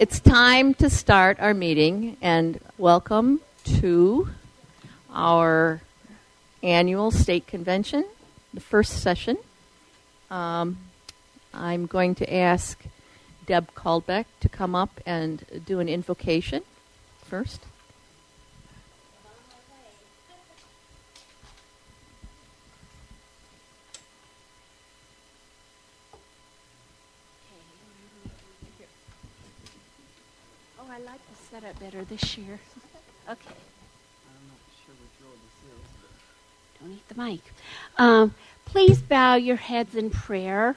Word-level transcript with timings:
It's 0.00 0.18
time 0.18 0.72
to 0.76 0.88
start 0.88 1.40
our 1.40 1.52
meeting, 1.52 2.16
and 2.22 2.58
welcome 2.78 3.42
to 3.80 4.30
our 5.12 5.82
annual 6.62 7.10
state 7.10 7.46
convention, 7.46 8.06
the 8.54 8.62
first 8.62 9.02
session. 9.02 9.36
Um, 10.30 10.78
I'm 11.52 11.84
going 11.84 12.14
to 12.14 12.34
ask 12.34 12.82
Deb 13.44 13.74
Caldbeck 13.74 14.24
to 14.40 14.48
come 14.48 14.74
up 14.74 15.02
and 15.04 15.44
do 15.66 15.80
an 15.80 15.88
invocation 15.90 16.62
first. 17.26 17.60
The 31.60 31.66
setup 31.66 31.80
better 31.80 32.04
this 32.04 32.38
year. 32.38 32.58
okay. 33.28 33.54
I'm 34.28 34.48
not 34.48 34.60
sure 34.84 34.94
which 34.94 35.22
road 35.22 35.38
this 35.42 35.72
is, 35.72 35.88
but 36.00 36.80
Don't 36.80 36.92
eat 36.92 37.08
the 37.08 37.22
mic. 37.22 37.40
Um, 37.98 38.34
please 38.64 39.00
bow 39.00 39.34
your 39.34 39.56
heads 39.56 39.94
in 39.94 40.10
prayer. 40.10 40.76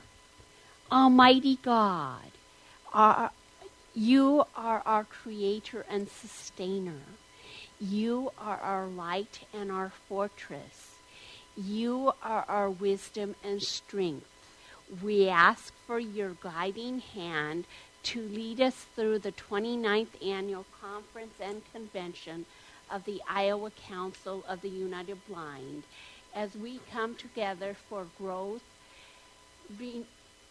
Almighty 0.92 1.58
God, 1.64 2.32
our, 2.94 3.32
you 3.96 4.44
are 4.56 4.84
our 4.86 5.06
creator 5.06 5.86
and 5.90 6.10
sustainer. 6.10 7.02
You 7.80 8.32
are 8.40 8.58
our 8.58 8.88
light 8.88 9.46
and 9.54 9.72
our 9.72 9.92
fortress. 10.08 10.92
You 11.56 12.14
are 12.22 12.46
our 12.48 12.70
wisdom 12.70 13.36
and 13.44 13.62
strength. 13.62 14.28
We 15.02 15.28
ask 15.30 15.74
for 15.88 16.00
your 16.00 16.36
guiding 16.42 17.00
hand 17.00 17.66
to 18.04 18.22
lead 18.22 18.62
us 18.62 18.86
through 18.96 19.20
the 19.20 19.32
29th 19.32 20.26
annual 20.26 20.66
conference 20.82 21.36
and 21.42 21.62
convention 21.74 22.46
of 22.92 23.06
the 23.06 23.22
Iowa 23.30 23.72
Council 23.88 24.44
of 24.48 24.62
the 24.62 24.70
United 24.70 25.18
Blind 25.28 25.84
as 26.36 26.56
we 26.56 26.80
come 26.92 27.16
together 27.16 27.76
for 27.90 28.06
growth 28.20 28.64
re- 29.80 30.04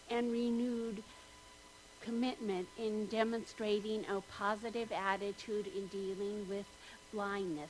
and 0.09 0.31
renewed 0.31 1.03
commitment 2.01 2.67
in 2.77 3.05
demonstrating 3.07 4.05
a 4.09 4.21
positive 4.37 4.91
attitude 4.91 5.67
in 5.67 5.87
dealing 5.87 6.47
with 6.49 6.65
blindness 7.13 7.69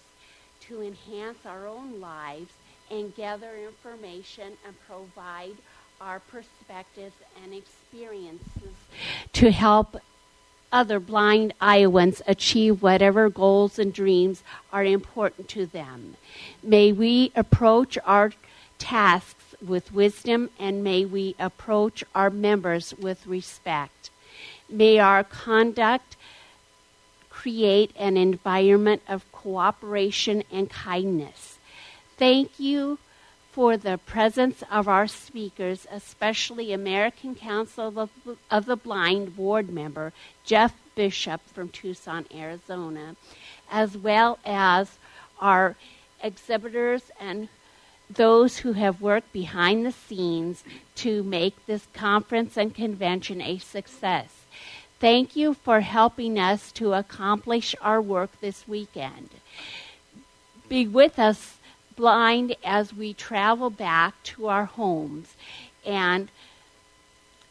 to 0.61 0.81
enhance 0.81 1.37
our 1.45 1.67
own 1.67 1.99
lives 1.99 2.51
and 2.89 3.15
gather 3.15 3.51
information 3.57 4.53
and 4.65 4.75
provide 4.87 5.55
our 6.05 6.19
perspectives 6.19 7.15
and 7.41 7.53
experiences 7.53 8.75
to 9.31 9.51
help 9.51 9.95
other 10.71 10.99
blind 10.99 11.53
Iowans 11.61 12.21
achieve 12.27 12.81
whatever 12.81 13.29
goals 13.29 13.79
and 13.79 13.93
dreams 13.93 14.43
are 14.73 14.83
important 14.83 15.47
to 15.49 15.65
them. 15.65 16.17
May 16.61 16.91
we 16.91 17.31
approach 17.35 17.97
our 18.05 18.33
tasks 18.79 19.55
with 19.65 19.93
wisdom 19.93 20.49
and 20.59 20.83
may 20.83 21.05
we 21.05 21.35
approach 21.39 22.03
our 22.13 22.29
members 22.29 22.93
with 22.95 23.25
respect. 23.25 24.09
May 24.67 24.99
our 24.99 25.23
conduct 25.23 26.17
create 27.29 27.91
an 27.95 28.17
environment 28.17 29.03
of 29.07 29.31
cooperation 29.31 30.43
and 30.51 30.69
kindness. 30.69 31.59
Thank 32.17 32.59
you 32.59 32.97
for 33.53 33.77
the 33.77 33.99
presence 33.99 34.63
of 34.71 34.87
our 34.87 35.05
speakers, 35.07 35.85
especially 35.91 36.73
American 36.73 37.35
Council 37.35 37.99
of, 37.99 38.09
of 38.49 38.65
the 38.65 38.75
Blind 38.75 39.35
board 39.35 39.69
member 39.69 40.11
Jeff 40.43 40.73
Bishop 40.95 41.39
from 41.53 41.69
Tucson, 41.69 42.25
Arizona, 42.33 43.15
as 43.71 43.95
well 43.95 44.39
as 44.43 44.97
our 45.39 45.75
exhibitors 46.23 47.03
and 47.19 47.47
those 48.09 48.57
who 48.57 48.73
have 48.73 49.01
worked 49.01 49.31
behind 49.31 49.85
the 49.85 49.91
scenes 49.91 50.63
to 50.95 51.23
make 51.23 51.65
this 51.67 51.87
conference 51.93 52.57
and 52.57 52.73
convention 52.73 53.39
a 53.39 53.59
success. 53.59 54.29
Thank 54.99 55.35
you 55.35 55.53
for 55.53 55.81
helping 55.81 56.39
us 56.39 56.71
to 56.73 56.93
accomplish 56.93 57.75
our 57.81 58.01
work 58.01 58.31
this 58.41 58.67
weekend. 58.67 59.29
Be 60.69 60.87
with 60.87 61.19
us 61.19 61.57
blind 61.95 62.55
as 62.63 62.93
we 62.93 63.13
travel 63.13 63.69
back 63.69 64.21
to 64.23 64.47
our 64.47 64.65
homes 64.65 65.35
and 65.85 66.29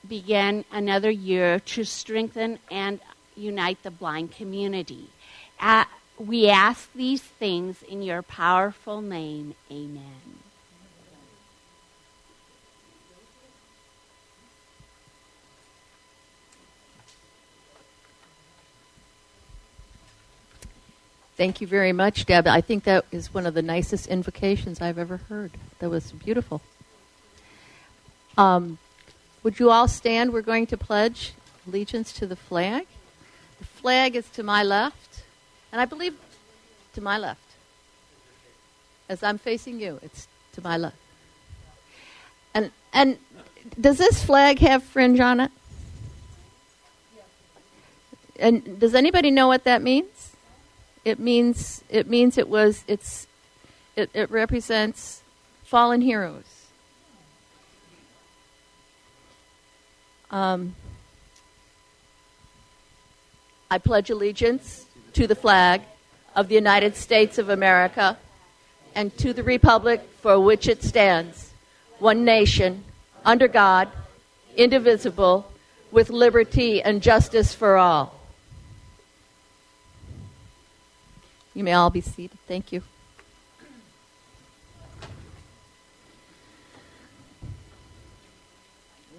begin 0.07 0.65
another 0.73 1.11
year 1.11 1.61
to 1.61 1.85
strengthen 1.85 2.59
and 2.71 3.01
unite 3.37 3.83
the 3.83 3.91
blind 3.91 4.33
community. 4.33 5.09
Uh, 5.61 5.85
we 6.19 6.49
ask 6.49 6.93
these 6.93 7.23
things 7.23 7.83
in 7.83 8.03
your 8.03 8.23
powerful 8.23 9.01
name. 9.01 9.55
Amen. 9.71 10.42
Thank 21.37 21.61
you 21.63 21.67
very 21.67 21.93
much, 21.93 22.27
Deb. 22.27 22.47
I 22.47 22.61
think 22.61 22.85
that 22.85 23.07
is 23.11 23.33
one 23.33 23.47
of 23.47 23.55
the 23.55 23.63
nicest 23.63 24.07
invocations 24.07 24.83
I've 24.83 24.99
ever 24.99 25.17
heard. 25.17 25.53
That 25.79 25.89
was 25.89 26.13
beautiful. 26.13 26.61
Um, 28.37 28.79
would 29.43 29.59
you 29.59 29.71
all 29.71 29.89
stand? 29.89 30.33
We're 30.33 30.43
going 30.43 30.67
to 30.67 30.77
pledge 30.77 31.33
allegiance 31.67 32.13
to 32.15 32.27
the 32.27 32.37
flag. 32.37 32.87
The 33.59 33.65
flag 33.65 34.15
is 34.15 34.29
to 34.31 34.43
my 34.43 34.63
left, 34.63 35.23
and 35.73 35.81
I 35.81 35.87
believe 35.87 36.17
to 36.95 37.01
my 37.01 37.17
left. 37.17 37.41
As 39.09 39.23
I'm 39.23 39.39
facing 39.39 39.81
you, 39.81 39.99
it's 40.03 40.29
to 40.53 40.63
my 40.63 40.77
left. 40.77 40.97
And 42.55 42.71
and 42.93 43.19
does 43.81 43.99
this 43.99 44.23
flag 44.23 44.59
have 44.59 44.83
fringe 44.83 45.19
on 45.19 45.41
it? 45.41 45.51
And 48.39 48.79
does 48.79 48.95
anybody 48.95 49.31
know 49.31 49.47
what 49.47 49.65
that 49.65 49.83
means? 49.83 50.22
It 51.05 51.19
means 51.19 51.83
it 51.89 52.09
means 52.09 52.39
it 52.39 52.49
was 52.49 52.85
it's 52.87 53.27
it, 53.97 54.11
it 54.15 54.31
represents 54.31 55.23
fallen 55.65 56.01
heroes. 56.01 56.45
Um, 60.31 60.75
I 63.71 63.79
pledge 63.79 64.11
allegiance 64.11 64.87
to 65.13 65.27
the 65.27 65.35
flag 65.35 65.83
of 66.35 66.49
the 66.49 66.55
United 66.55 66.97
States 66.97 67.37
of 67.39 67.49
America 67.49 68.17
and 68.95 69.17
to 69.19 69.33
the 69.33 69.43
republic 69.43 70.01
for 70.21 70.39
which 70.41 70.69
it 70.69 70.83
stands, 70.83 71.53
one 71.99 72.25
nation, 72.25 72.85
under 73.25 73.49
God, 73.49 73.89
indivisible, 74.57 75.51
with 75.91 76.11
liberty 76.11 76.83
and 76.83 77.03
justice 77.03 77.55
for 77.55 77.77
all. 77.77 78.22
You 81.55 81.65
may 81.65 81.75
all 81.75 81.91
be 81.91 82.01
seated. 82.01 82.39
Thank 82.49 82.73
you. 82.73 82.83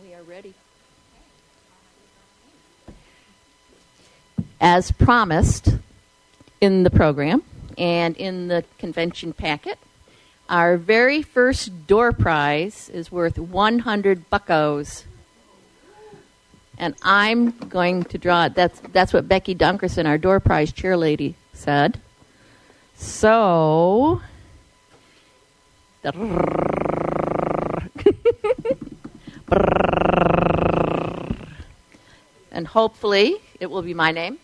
We 0.03 0.13
are 0.15 0.23
ready. 0.23 0.55
As 4.59 4.91
promised 4.91 5.77
in 6.59 6.83
the 6.83 6.89
program 6.89 7.43
and 7.77 8.17
in 8.17 8.47
the 8.47 8.63
convention 8.79 9.33
packet, 9.33 9.77
our 10.49 10.77
very 10.77 11.21
first 11.21 11.85
door 11.85 12.11
prize 12.11 12.89
is 12.89 13.11
worth 13.11 13.37
100 13.37 14.29
buckos. 14.31 15.05
And 16.79 16.95
I'm 17.03 17.51
going 17.51 18.03
to 18.05 18.17
draw 18.17 18.45
it. 18.45 18.55
That's, 18.55 18.79
that's 18.91 19.13
what 19.13 19.27
Becky 19.27 19.53
Dunkerson, 19.53 20.07
our 20.07 20.17
door 20.17 20.39
prize 20.39 20.71
chair 20.71 20.97
lady, 20.97 21.35
said. 21.53 22.01
So, 23.03 24.21
and 32.51 32.65
hopefully 32.65 33.35
it 33.59 33.69
will 33.69 33.81
be 33.81 33.93
my 33.93 34.11
name. 34.11 34.39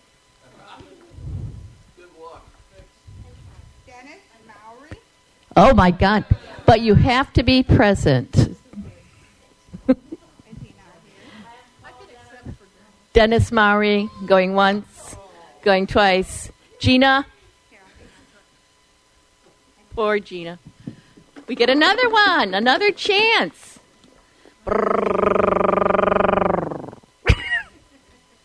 Oh 5.55 5.73
my 5.73 5.91
God. 5.91 6.25
But 6.65 6.81
you 6.81 6.95
have 6.95 7.31
to 7.33 7.43
be 7.43 7.63
present. 7.63 8.35
Is 8.35 8.47
he 8.47 8.55
not 9.87 9.95
here? 9.95 9.95
I 11.83 11.91
could 11.91 12.09
accept 12.09 12.43
for 12.43 12.65
Dennis 13.13 13.51
Maury, 13.53 14.09
going 14.25 14.53
once, 14.53 15.15
going 15.63 15.87
twice. 15.87 16.51
Gina? 16.79 17.25
floor, 19.99 20.17
Gina. 20.17 20.57
We 21.45 21.55
get 21.55 21.69
another 21.69 22.09
one, 22.09 22.53
another 22.53 22.89
chance. 22.89 23.79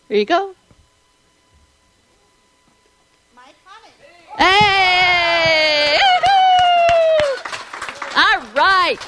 Here 0.09 0.19
you 0.19 0.25
go. 0.25 0.57
Hey! 4.37 5.97
All 8.17 8.41
right. 8.57 8.99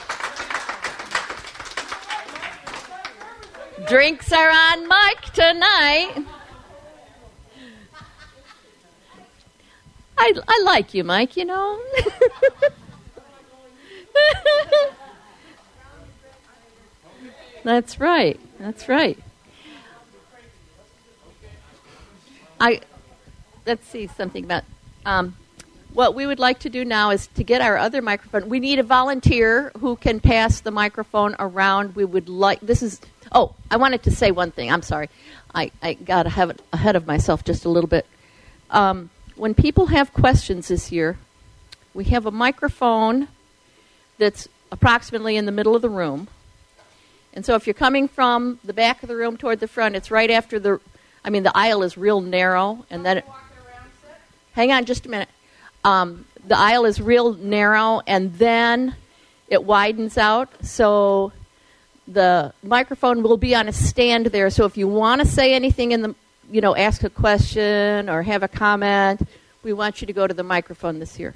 Drinks 3.88 4.32
are 4.32 4.50
on 4.50 4.86
Mike 4.86 5.32
tonight. 5.32 6.24
I, 10.18 10.32
I 10.48 10.62
like 10.64 10.94
you, 10.94 11.04
Mike, 11.04 11.36
you 11.36 11.44
know. 11.44 11.78
That's 17.64 17.98
right. 17.98 18.38
That's 18.58 18.88
right. 18.88 19.18
I 22.60 22.80
let's 23.66 23.86
see 23.88 24.06
something 24.06 24.44
about 24.44 24.62
um, 25.04 25.36
what 25.92 26.14
we 26.14 26.26
would 26.26 26.38
like 26.38 26.60
to 26.60 26.70
do 26.70 26.84
now 26.84 27.10
is 27.10 27.26
to 27.26 27.42
get 27.42 27.60
our 27.60 27.76
other 27.76 28.00
microphone. 28.00 28.48
We 28.48 28.60
need 28.60 28.78
a 28.78 28.82
volunteer 28.82 29.72
who 29.80 29.96
can 29.96 30.20
pass 30.20 30.60
the 30.60 30.70
microphone 30.70 31.34
around. 31.38 31.96
We 31.96 32.04
would 32.04 32.28
like 32.28 32.60
this 32.60 32.82
is. 32.82 33.00
Oh, 33.32 33.54
I 33.70 33.78
wanted 33.78 34.04
to 34.04 34.12
say 34.12 34.30
one 34.30 34.52
thing. 34.52 34.70
I'm 34.70 34.82
sorry. 34.82 35.10
I, 35.54 35.72
I 35.82 35.94
got 35.94 36.26
ahead 36.26 36.62
ahead 36.72 36.96
of 36.96 37.06
myself 37.06 37.44
just 37.44 37.64
a 37.64 37.68
little 37.68 37.88
bit. 37.88 38.06
Um, 38.70 39.10
when 39.36 39.54
people 39.54 39.86
have 39.86 40.12
questions 40.12 40.68
this 40.68 40.90
year, 40.90 41.18
we 41.94 42.04
have 42.04 42.26
a 42.26 42.30
microphone 42.30 43.28
that's 44.18 44.48
approximately 44.72 45.36
in 45.36 45.46
the 45.46 45.52
middle 45.52 45.76
of 45.76 45.82
the 45.82 45.90
room. 45.90 46.28
And 47.34 47.44
so 47.44 47.54
if 47.54 47.66
you're 47.66 47.74
coming 47.74 48.08
from 48.08 48.58
the 48.64 48.72
back 48.72 49.02
of 49.02 49.08
the 49.08 49.16
room 49.16 49.36
toward 49.36 49.60
the 49.60 49.68
front, 49.68 49.94
it's 49.94 50.10
right 50.10 50.30
after 50.30 50.58
the 50.58 50.80
I 51.22 51.30
mean 51.30 51.42
the 51.42 51.56
aisle 51.56 51.82
is 51.82 51.98
real 51.98 52.20
narrow 52.20 52.86
and 52.88 53.04
then 53.04 53.18
it, 53.18 53.24
Hang 54.52 54.72
on 54.72 54.86
just 54.86 55.04
a 55.04 55.10
minute. 55.10 55.28
Um, 55.84 56.24
the 56.46 56.56
aisle 56.56 56.86
is 56.86 57.00
real 57.00 57.34
narrow 57.34 58.00
and 58.06 58.32
then 58.34 58.96
it 59.48 59.62
widens 59.62 60.16
out 60.16 60.48
so 60.64 61.32
the 62.08 62.54
microphone 62.62 63.22
will 63.22 63.36
be 63.36 63.54
on 63.54 63.68
a 63.68 63.72
stand 63.72 64.26
there 64.26 64.48
so 64.48 64.64
if 64.64 64.76
you 64.76 64.88
want 64.88 65.20
to 65.20 65.26
say 65.26 65.54
anything 65.54 65.92
in 65.92 66.02
the 66.02 66.14
you 66.50 66.60
know 66.60 66.76
ask 66.76 67.02
a 67.02 67.10
question 67.10 68.08
or 68.08 68.22
have 68.22 68.42
a 68.42 68.48
comment 68.48 69.20
we 69.62 69.72
want 69.72 70.00
you 70.00 70.06
to 70.06 70.12
go 70.12 70.26
to 70.26 70.34
the 70.34 70.42
microphone 70.42 70.98
this 70.98 71.18
year 71.18 71.34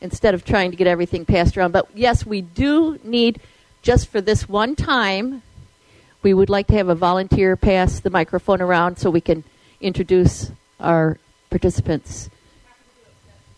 instead 0.00 0.34
of 0.34 0.44
trying 0.44 0.70
to 0.70 0.76
get 0.76 0.86
everything 0.86 1.24
passed 1.24 1.56
around. 1.56 1.72
But 1.72 1.88
yes 1.94 2.24
we 2.24 2.40
do 2.40 2.98
need 3.04 3.40
just 3.82 4.08
for 4.08 4.20
this 4.20 4.48
one 4.48 4.76
time 4.76 5.42
we 6.22 6.34
would 6.34 6.50
like 6.50 6.66
to 6.68 6.74
have 6.74 6.88
a 6.88 6.94
volunteer 6.94 7.56
pass 7.56 8.00
the 8.00 8.10
microphone 8.10 8.60
around 8.60 8.96
so 8.96 9.10
we 9.10 9.20
can 9.20 9.44
introduce 9.80 10.50
our 10.80 11.18
participants. 11.50 12.30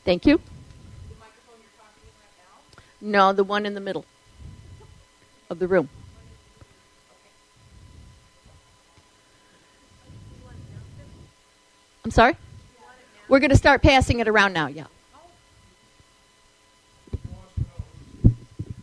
Thank 0.05 0.27
you. 0.27 0.41
No 3.01 3.33
the 3.33 3.45
one 3.45 3.67
in 3.67 3.75
the 3.75 3.81
middle 3.81 4.05
of 5.49 5.59
the 5.59 5.69
room 5.69 5.89
I'm 12.11 12.13
sorry? 12.13 12.37
We're 13.29 13.39
going 13.39 13.51
to 13.51 13.57
start 13.57 13.83
passing 13.83 14.19
it 14.19 14.27
around 14.27 14.53
now, 14.53 14.67
yeah. 14.67 14.87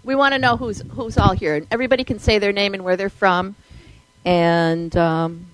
We 0.06 0.16
want 0.16 0.34
to 0.34 0.40
know 0.40 0.56
who's 0.56 0.80
who's 0.92 1.18
all 1.18 1.34
here. 1.34 1.66
Everybody 1.70 2.06
can 2.06 2.20
say 2.20 2.40
their 2.40 2.54
name 2.54 2.74
and 2.74 2.86
where 2.86 2.96
they're 2.96 3.10
from. 3.10 3.58
And 4.24 4.96
um, 4.96 5.48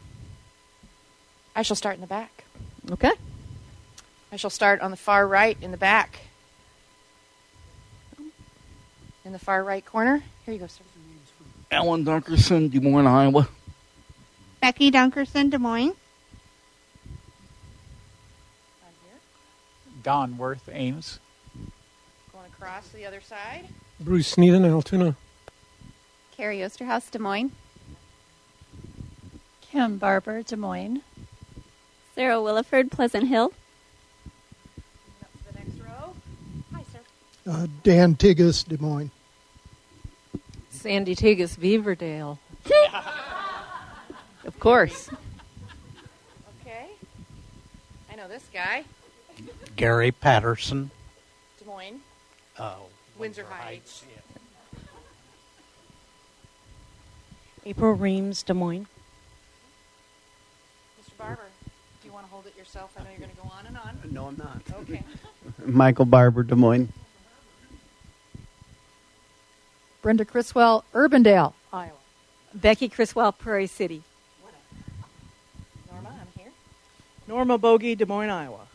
I 1.55 1.63
shall 1.63 1.75
start 1.75 1.95
in 1.95 2.01
the 2.01 2.05
back. 2.05 2.43
okay. 2.91 3.13
I 4.31 4.35
shall 4.35 4.51
start 4.51 4.79
on 4.81 4.91
the 4.91 4.97
far 4.97 5.27
right 5.27 5.57
in 5.59 5.71
the 5.71 5.77
back. 5.77 6.19
In 9.25 9.31
the 9.31 9.39
far 9.39 9.63
right 9.63 9.83
corner. 9.83 10.21
Here 10.45 10.53
you 10.53 10.59
go, 10.59 10.67
sir. 10.67 10.83
Alan 11.71 12.05
Dunkerson, 12.05 12.69
Des 12.69 12.79
Moines, 12.79 13.07
Iowa. 13.07 13.49
Becky 14.61 14.91
Dunkerson, 14.91 15.49
Des 15.49 15.57
Moines. 15.57 15.95
On 18.83 18.91
here. 19.03 19.19
Don 20.03 20.37
Worth 20.37 20.69
Ames. 20.71 21.19
Going 22.31 22.45
across 22.47 22.87
to 22.89 22.95
the 22.95 23.05
other 23.05 23.21
side. 23.21 23.67
Bruce 23.99 24.35
Sneeden, 24.35 24.65
Altoona. 24.65 25.15
Carrie 26.35 26.59
Osterhaus, 26.59 27.09
Des 27.09 27.19
Moines. 27.19 27.51
Kim 29.61 29.97
Barber, 29.97 30.43
Des 30.43 30.55
Moines. 30.55 31.01
Sarah 32.15 32.35
Williford, 32.35 32.91
Pleasant 32.91 33.27
Hill. 33.27 33.53
Up 35.21 35.31
to 35.47 35.53
the 35.53 35.59
next 35.59 35.79
row. 35.79 36.13
Hi, 36.73 36.83
sir. 36.91 36.99
Uh, 37.49 37.67
Dan 37.83 38.15
Tigas, 38.15 38.67
Des 38.67 38.77
Moines. 38.77 39.11
Sandy 40.69 41.15
Tigas, 41.15 41.57
Beaverdale. 41.57 42.37
Of 44.45 44.59
course. 44.59 45.09
Okay. 46.61 46.87
I 48.11 48.15
know 48.15 48.27
this 48.27 48.43
guy. 48.53 48.83
Gary 49.75 50.11
Patterson. 50.11 50.91
Des 51.59 51.65
Moines. 51.65 51.99
Uh, 52.57 52.75
Windsor 53.17 53.45
Heights. 53.45 54.03
yeah. 54.09 54.79
April 57.65 57.93
Reams, 57.93 58.43
Des 58.43 58.53
Moines. 58.53 58.87
Mr. 61.01 61.17
Barber, 61.17 61.41
do 62.01 62.07
you 62.07 62.13
want 62.13 62.25
to 62.25 62.31
hold 62.31 62.45
it 62.45 62.55
yourself? 62.57 62.91
I 62.97 63.03
know 63.03 63.09
you're 63.11 63.19
going 63.19 63.31
to 63.31 63.37
go 63.37 63.49
on 63.57 63.65
and 63.65 63.77
on. 63.77 63.99
No, 64.11 64.25
I'm 64.27 64.37
not. 64.37 64.61
Okay. 64.81 65.01
Michael 65.65 66.05
Barber, 66.05 66.43
Des 66.43 66.55
Moines. 66.55 66.91
Brenda 70.01 70.25
Criswell, 70.25 70.83
Urbandale, 70.93 71.53
Iowa. 71.71 71.91
Becky 72.53 72.89
Criswell, 72.89 73.31
Prairie 73.31 73.67
City. 73.67 74.03
Norma, 75.89 76.09
I'm 76.09 76.27
here. 76.37 76.51
Norma 77.27 77.57
Bogie, 77.57 77.95
Des 77.95 78.05
Moines, 78.05 78.29
Iowa. 78.29 78.67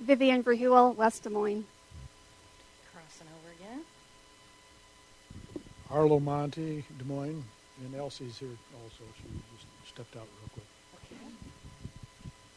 Vivian 0.00 0.42
Verheuel, 0.42 0.94
West 0.94 1.22
Des 1.24 1.30
Moines. 1.30 1.64
Crossing 2.92 3.26
over 3.28 3.52
again. 3.54 3.84
Arlo 5.90 6.20
Monte, 6.20 6.84
Des 6.98 7.04
Moines. 7.04 7.44
And 7.84 7.94
Elsie's 7.94 8.38
here 8.38 8.48
also. 8.82 9.04
She 9.18 9.28
just 9.28 9.94
stepped 9.94 10.16
out 10.16 10.26
real 10.40 10.48
quick. 10.54 10.64
Okay. 11.04 11.30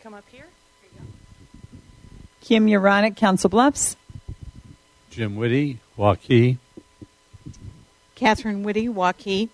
Come 0.01 0.13
up 0.13 0.23
here. 0.31 0.47
Here 0.81 0.89
you 0.93 0.99
go. 0.99 1.05
Kim 2.41 2.67
Uronic, 2.67 3.17
Council 3.17 3.49
Bluffs. 3.49 3.97
Jim 5.09 5.35
Whitty, 5.35 5.79
Waukee. 5.97 6.57
Catherine 8.15 8.63
Whitty, 8.63 8.87
Waukee. 8.87 9.49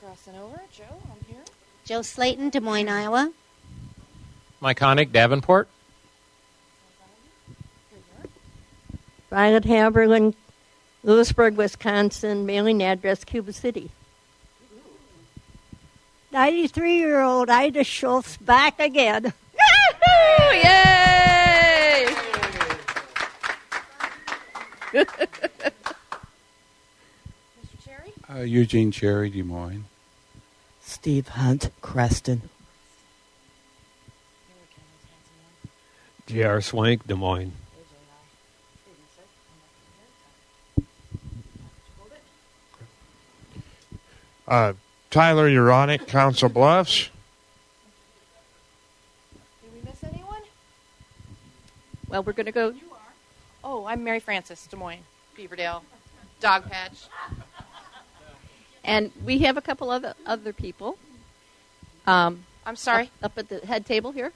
Crossing 0.00 0.36
over. 0.36 0.60
Joe, 0.76 0.84
I'm 1.04 1.24
here. 1.26 1.44
Joe 1.84 2.02
Slayton, 2.02 2.50
Des 2.50 2.60
Moines, 2.60 2.88
Iowa. 2.88 3.32
Mike 4.60 4.78
Connick, 4.78 5.12
Davenport. 5.12 5.68
Violet 9.30 9.64
Haberlin, 9.64 10.34
Lewisburg, 11.02 11.56
Wisconsin, 11.56 12.46
mailing 12.46 12.82
address 12.82 13.24
Cuba 13.24 13.52
City. 13.52 13.90
93 16.32 16.96
year 16.98 17.20
old 17.20 17.48
Ida 17.50 17.84
Schultz 17.84 18.36
back 18.38 18.78
again. 18.80 19.24
Woo! 19.24 20.52
Yay! 20.52 22.06
Mr. 24.92 25.06
Cherry. 27.84 28.12
Uh, 28.30 28.40
Eugene 28.40 28.90
Cherry, 28.90 29.30
Des 29.30 29.42
Moines. 29.42 29.84
Steve 30.80 31.28
Hunt, 31.28 31.70
Creston. 31.80 32.42
J.R. 36.26 36.60
Swank, 36.60 37.06
Des 37.06 37.14
Moines. 37.14 37.52
Uh, 44.48 44.72
Tyler 45.10 45.46
Uronic, 45.46 46.06
Council 46.06 46.48
Bluffs. 46.48 47.10
Did 49.62 49.74
we 49.74 49.90
miss 49.90 50.02
anyone? 50.02 50.40
Well, 52.08 52.22
we're 52.22 52.32
going 52.32 52.46
to 52.46 52.52
go. 52.52 52.72
Oh, 53.62 53.84
I'm 53.84 54.02
Mary 54.02 54.20
Frances, 54.20 54.66
Des 54.66 54.76
Moines, 54.76 55.02
Beaverdale, 55.36 55.82
Dog 56.40 56.64
Patch. 56.70 57.08
And 58.82 59.12
we 59.22 59.40
have 59.40 59.58
a 59.58 59.60
couple 59.60 59.90
other 59.90 60.14
other 60.24 60.54
people. 60.54 60.96
Um, 62.06 62.46
I'm 62.64 62.76
sorry. 62.76 63.10
Up, 63.22 63.32
up 63.32 63.38
at 63.38 63.48
the 63.50 63.66
head 63.66 63.84
table 63.84 64.12
here. 64.12 64.32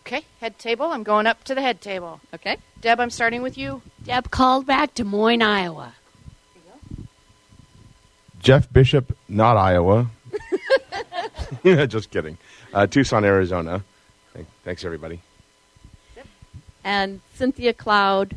Okay, 0.00 0.22
head 0.40 0.58
table. 0.58 0.86
I'm 0.86 1.04
going 1.04 1.28
up 1.28 1.44
to 1.44 1.54
the 1.54 1.62
head 1.62 1.80
table. 1.80 2.20
Okay. 2.34 2.56
Deb, 2.80 2.98
I'm 2.98 3.10
starting 3.10 3.42
with 3.42 3.56
you. 3.56 3.82
Deb 4.02 4.30
Caldbeck 4.30 4.94
Des 4.94 5.04
Moines, 5.04 5.42
Iowa. 5.42 5.94
Jeff 8.40 8.72
Bishop, 8.72 9.16
not 9.28 9.56
Iowa. 9.56 10.10
Just 11.64 12.10
kidding. 12.10 12.38
Uh, 12.72 12.86
Tucson, 12.86 13.24
Arizona. 13.24 13.84
Thanks, 14.64 14.84
everybody. 14.84 15.20
And 16.82 17.20
Cynthia 17.34 17.74
Cloud, 17.74 18.36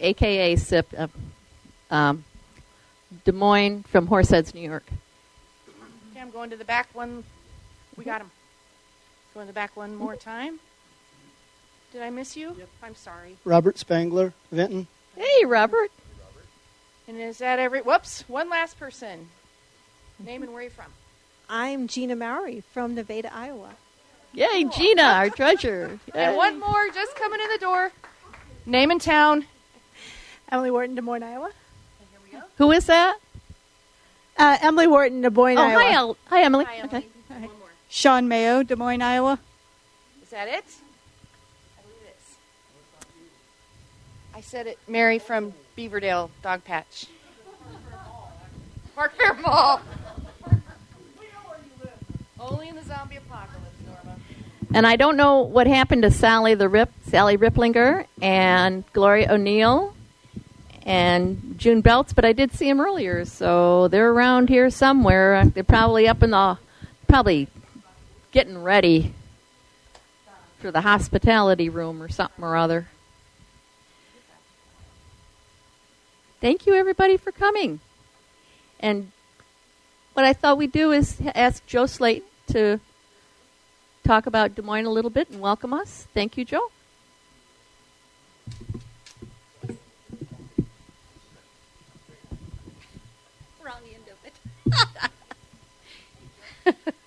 aka 0.00 0.56
SIP, 0.56 0.92
uh, 0.98 1.06
um, 1.90 2.24
Des 3.24 3.32
Moines 3.32 3.84
from 3.84 4.08
Horseheads, 4.08 4.52
New 4.54 4.68
York. 4.68 4.84
Okay, 6.10 6.20
I'm 6.20 6.30
going 6.30 6.50
to 6.50 6.56
the 6.56 6.64
back 6.64 6.88
one. 6.92 7.22
We 7.96 8.04
got 8.04 8.20
him. 8.20 8.30
Go 9.34 9.40
in 9.40 9.46
the 9.46 9.52
back 9.52 9.76
one 9.76 9.94
more 9.94 10.16
time. 10.16 10.58
Did 11.92 12.02
I 12.02 12.10
miss 12.10 12.36
you? 12.36 12.56
I'm 12.82 12.96
sorry. 12.96 13.36
Robert 13.44 13.78
Spangler, 13.78 14.32
Vinton. 14.50 14.88
Hey, 15.14 15.44
Robert. 15.44 15.90
And 17.08 17.20
is 17.20 17.38
that 17.38 17.58
every? 17.58 17.80
Whoops! 17.82 18.24
One 18.28 18.48
last 18.48 18.78
person. 18.78 19.28
Name 20.18 20.42
and 20.42 20.52
where 20.52 20.62
you 20.62 20.70
from? 20.70 20.86
I'm 21.48 21.86
Gina 21.86 22.16
Mowry 22.16 22.62
from 22.72 22.94
Nevada, 22.94 23.32
Iowa. 23.32 23.70
Yay, 24.32 24.64
Gina, 24.64 25.02
our 25.02 25.30
treasurer. 25.36 25.98
And 26.14 26.36
one 26.36 26.58
more 26.58 26.88
just 26.92 27.14
coming 27.16 27.40
in 27.40 27.48
the 27.52 27.58
door. 27.58 27.92
Name 28.64 28.90
and 28.90 29.00
town. 29.00 29.46
Emily 30.50 30.70
Wharton, 30.70 30.94
Des 30.96 31.02
Moines, 31.02 31.22
Iowa. 31.22 31.46
And 32.00 32.08
here 32.10 32.18
we 32.24 32.30
go. 32.38 32.44
Who 32.58 32.72
is 32.72 32.86
that? 32.86 33.18
Uh, 34.38 34.58
Emily 34.62 34.86
Wharton, 34.86 35.20
Des 35.22 35.30
Moines, 35.30 35.58
oh, 35.58 35.62
Iowa. 35.62 35.80
hi, 35.82 35.92
El- 35.92 36.16
hi, 36.26 36.42
Emily. 36.42 36.64
Hi, 36.64 36.80
Okay. 36.84 37.06
Emily. 37.30 37.48
One 37.48 37.58
more. 37.58 37.68
Sean 37.88 38.28
Mayo, 38.28 38.62
Des 38.62 38.76
Moines, 38.76 39.02
Iowa. 39.02 39.38
Is 40.22 40.30
that 40.30 40.48
it? 40.48 40.64
I 41.78 41.82
believe 41.82 42.02
it 42.04 42.16
is. 42.18 42.36
I 44.34 44.40
said 44.40 44.66
it. 44.66 44.78
Mary 44.88 45.18
from 45.18 45.54
Beaverdale 45.76 46.30
Dog 46.42 46.64
Patch. 46.64 47.06
Park 48.94 49.14
Fair 49.16 49.34
Mall. 49.34 49.80
Only 52.40 52.68
in 52.68 52.76
the 52.76 52.82
zombie 52.82 53.16
apocalypse, 53.16 53.74
Norma. 53.84 54.18
And 54.72 54.86
I 54.86 54.96
don't 54.96 55.16
know 55.16 55.40
what 55.40 55.66
happened 55.66 56.02
to 56.02 56.10
Sally 56.10 56.54
the 56.54 56.68
Rip, 56.68 56.90
Sally 57.08 57.36
Riplinger, 57.36 58.06
and 58.22 58.84
Gloria 58.92 59.32
O'Neill, 59.32 59.94
and 60.82 61.56
June 61.58 61.82
Belts, 61.82 62.12
but 62.12 62.24
I 62.24 62.32
did 62.32 62.52
see 62.52 62.68
them 62.68 62.80
earlier, 62.80 63.24
so 63.24 63.88
they're 63.88 64.10
around 64.10 64.48
here 64.48 64.70
somewhere. 64.70 65.44
They're 65.44 65.64
probably 65.64 66.08
up 66.08 66.22
in 66.22 66.30
the, 66.30 66.58
probably 67.06 67.48
getting 68.32 68.62
ready 68.62 69.12
for 70.58 70.70
the 70.70 70.82
hospitality 70.82 71.68
room 71.68 72.02
or 72.02 72.08
something 72.08 72.42
or 72.44 72.56
other. 72.56 72.88
Thank 76.46 76.64
you, 76.64 76.74
everybody, 76.74 77.16
for 77.16 77.32
coming. 77.32 77.80
And 78.78 79.10
what 80.12 80.24
I 80.24 80.32
thought 80.32 80.56
we'd 80.56 80.70
do 80.70 80.92
is 80.92 81.20
ask 81.34 81.66
Joe 81.66 81.86
Slayton 81.86 82.28
to 82.52 82.78
talk 84.04 84.26
about 84.26 84.54
Des 84.54 84.62
Moines 84.62 84.86
a 84.86 84.90
little 84.90 85.10
bit 85.10 85.28
and 85.28 85.40
welcome 85.40 85.72
us. 85.72 86.06
Thank 86.14 86.36
you, 86.36 86.44
Joe. 86.44 86.70
Wrong 93.60 93.82
end 93.92 94.04
of 94.06 94.18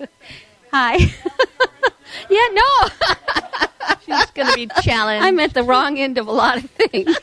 it. 0.02 0.10
Hi. 0.74 0.98
yeah, 2.30 2.48
no. 2.52 2.90
She's 4.06 4.32
going 4.32 4.50
to 4.50 4.56
be 4.56 4.68
challenged. 4.82 5.26
I'm 5.26 5.40
at 5.40 5.54
the 5.54 5.64
wrong 5.64 5.98
end 5.98 6.18
of 6.18 6.28
a 6.28 6.32
lot 6.34 6.58
of 6.58 6.70
things. 6.72 7.16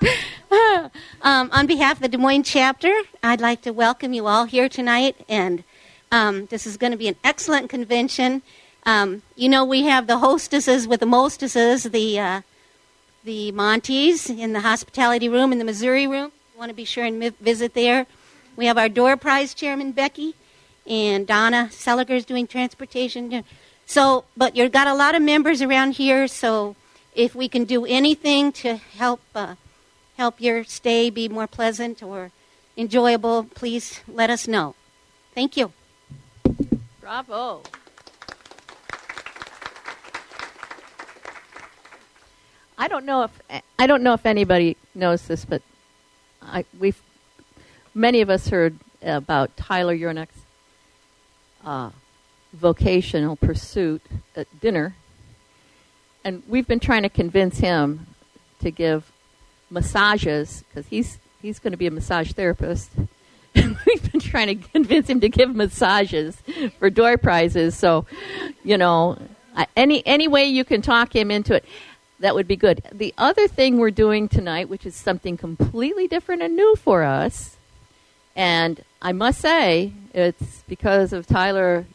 Um, 1.22 1.50
on 1.52 1.66
behalf 1.66 1.98
of 1.98 2.02
the 2.02 2.08
Des 2.08 2.16
Moines 2.16 2.44
chapter, 2.44 2.92
I'd 3.22 3.42
like 3.42 3.60
to 3.62 3.72
welcome 3.72 4.14
you 4.14 4.26
all 4.26 4.46
here 4.46 4.70
tonight, 4.70 5.16
and 5.28 5.64
um, 6.10 6.46
this 6.46 6.66
is 6.66 6.78
going 6.78 6.92
to 6.92 6.96
be 6.96 7.08
an 7.08 7.16
excellent 7.22 7.68
convention. 7.68 8.40
Um, 8.86 9.20
you 9.36 9.50
know, 9.50 9.64
we 9.64 9.82
have 9.82 10.06
the 10.06 10.18
hostesses 10.18 10.88
with 10.88 11.00
the 11.00 11.06
mostesses, 11.06 11.84
the 11.84 12.18
uh, 12.18 12.40
the 13.22 13.52
Montes 13.52 14.30
in 14.30 14.54
the 14.54 14.60
hospitality 14.60 15.28
room 15.28 15.52
in 15.52 15.58
the 15.58 15.64
Missouri 15.64 16.06
room. 16.06 16.32
You 16.54 16.58
want 16.58 16.70
to 16.70 16.74
be 16.74 16.86
sure 16.86 17.04
and 17.04 17.18
mi- 17.18 17.28
visit 17.40 17.74
there. 17.74 18.06
We 18.56 18.64
have 18.64 18.78
our 18.78 18.88
door 18.88 19.18
prize 19.18 19.52
chairman 19.52 19.92
Becky, 19.92 20.34
and 20.86 21.26
Donna 21.26 21.68
Seliger 21.70 22.16
is 22.16 22.24
doing 22.24 22.46
transportation. 22.46 23.44
So, 23.84 24.24
but 24.38 24.56
you've 24.56 24.72
got 24.72 24.86
a 24.86 24.94
lot 24.94 25.14
of 25.14 25.20
members 25.20 25.60
around 25.60 25.92
here, 25.92 26.26
so 26.26 26.76
if 27.14 27.34
we 27.34 27.46
can 27.46 27.64
do 27.64 27.84
anything 27.84 28.52
to 28.52 28.76
help. 28.76 29.20
Uh, 29.34 29.56
help 30.20 30.38
your 30.38 30.62
stay 30.64 31.08
be 31.08 31.30
more 31.30 31.46
pleasant 31.46 32.02
or 32.02 32.30
enjoyable, 32.76 33.42
please 33.54 34.02
let 34.06 34.28
us 34.28 34.46
know. 34.46 34.74
Thank 35.34 35.56
you. 35.56 35.72
Bravo. 37.00 37.62
I 42.76 42.86
don't 42.86 43.06
know 43.06 43.22
if 43.22 43.62
I 43.78 43.86
don't 43.86 44.02
know 44.02 44.12
if 44.12 44.26
anybody 44.26 44.76
knows 44.94 45.22
this, 45.26 45.46
but 45.46 45.62
I, 46.42 46.66
we've 46.78 47.00
many 47.94 48.20
of 48.20 48.28
us 48.28 48.48
heard 48.48 48.76
about 49.02 49.56
Tyler 49.56 49.96
Urnick's 49.96 50.40
uh, 51.64 51.88
vocational 52.52 53.36
pursuit 53.36 54.02
at 54.36 54.46
dinner, 54.60 54.96
and 56.22 56.42
we've 56.46 56.68
been 56.68 56.80
trying 56.80 57.04
to 57.04 57.08
convince 57.08 57.60
him 57.60 58.06
to 58.60 58.70
give 58.70 59.09
massages 59.70 60.64
because 60.68 60.86
he's 60.88 61.18
he's 61.40 61.58
going 61.58 61.72
to 61.72 61.76
be 61.76 61.86
a 61.86 61.90
massage 61.90 62.32
therapist. 62.32 62.90
We've 63.54 64.12
been 64.12 64.20
trying 64.20 64.46
to 64.48 64.68
convince 64.68 65.08
him 65.08 65.20
to 65.20 65.28
give 65.28 65.54
massages 65.54 66.40
for 66.78 66.90
door 66.90 67.16
prizes. 67.16 67.76
So, 67.76 68.06
you 68.62 68.78
know, 68.78 69.18
any 69.76 70.06
any 70.06 70.28
way 70.28 70.44
you 70.44 70.64
can 70.64 70.82
talk 70.82 71.14
him 71.14 71.30
into 71.30 71.54
it, 71.54 71.64
that 72.20 72.34
would 72.34 72.46
be 72.46 72.56
good. 72.56 72.82
The 72.92 73.14
other 73.18 73.48
thing 73.48 73.78
we're 73.78 73.90
doing 73.90 74.28
tonight, 74.28 74.68
which 74.68 74.86
is 74.86 74.94
something 74.94 75.36
completely 75.36 76.06
different 76.06 76.42
and 76.42 76.54
new 76.54 76.76
for 76.76 77.02
us, 77.02 77.56
and 78.36 78.84
I 79.02 79.12
must 79.12 79.40
say 79.40 79.92
it's 80.14 80.62
because 80.68 81.12
of 81.12 81.26
Tyler 81.26 81.86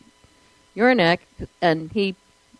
Urnick, 0.76 1.20
and 1.62 1.92
he 1.92 2.16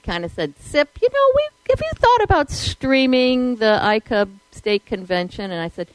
kind 0.06 0.24
of 0.24 0.32
said, 0.32 0.54
"Sip, 0.60 0.98
you 1.02 1.10
know, 1.12 1.32
we 1.36 1.50
have 1.70 1.82
you 1.82 1.92
thought 1.96 2.24
about 2.24 2.52
streaming 2.52 3.56
the 3.58 3.80
ICUB 3.82 4.30
state 4.52 4.86
convention?" 4.86 5.52
And 5.52 5.60
I 5.60 5.70
said, 5.70 5.88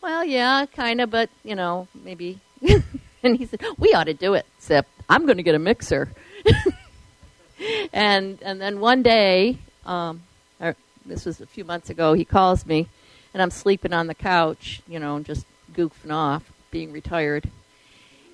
"Well, 0.00 0.24
yeah, 0.24 0.66
kind 0.66 1.00
of, 1.00 1.10
but 1.10 1.28
you 1.42 1.54
know, 1.54 1.88
maybe." 1.94 2.40
and 3.22 3.36
he 3.36 3.46
said, 3.46 3.60
"We 3.76 3.92
ought 3.92 4.04
to 4.04 4.14
do 4.14 4.34
it, 4.34 4.46
Sip. 4.58 4.86
I'm 5.08 5.26
going 5.26 5.36
to 5.38 5.42
get 5.42 5.54
a 5.54 5.58
mixer." 5.58 6.12
and 7.92 8.40
and 8.42 8.60
then 8.60 8.80
one 8.80 9.02
day, 9.02 9.58
um, 9.84 10.22
or 10.60 10.76
this 11.04 11.24
was 11.24 11.40
a 11.40 11.46
few 11.46 11.64
months 11.64 11.90
ago, 11.90 12.14
he 12.14 12.24
calls 12.24 12.64
me, 12.64 12.88
and 13.34 13.42
I'm 13.42 13.50
sleeping 13.50 13.92
on 13.92 14.06
the 14.06 14.14
couch, 14.14 14.80
you 14.86 15.00
know, 15.00 15.18
just 15.20 15.44
goofing 15.72 16.12
off, 16.12 16.44
being 16.70 16.92
retired, 16.92 17.50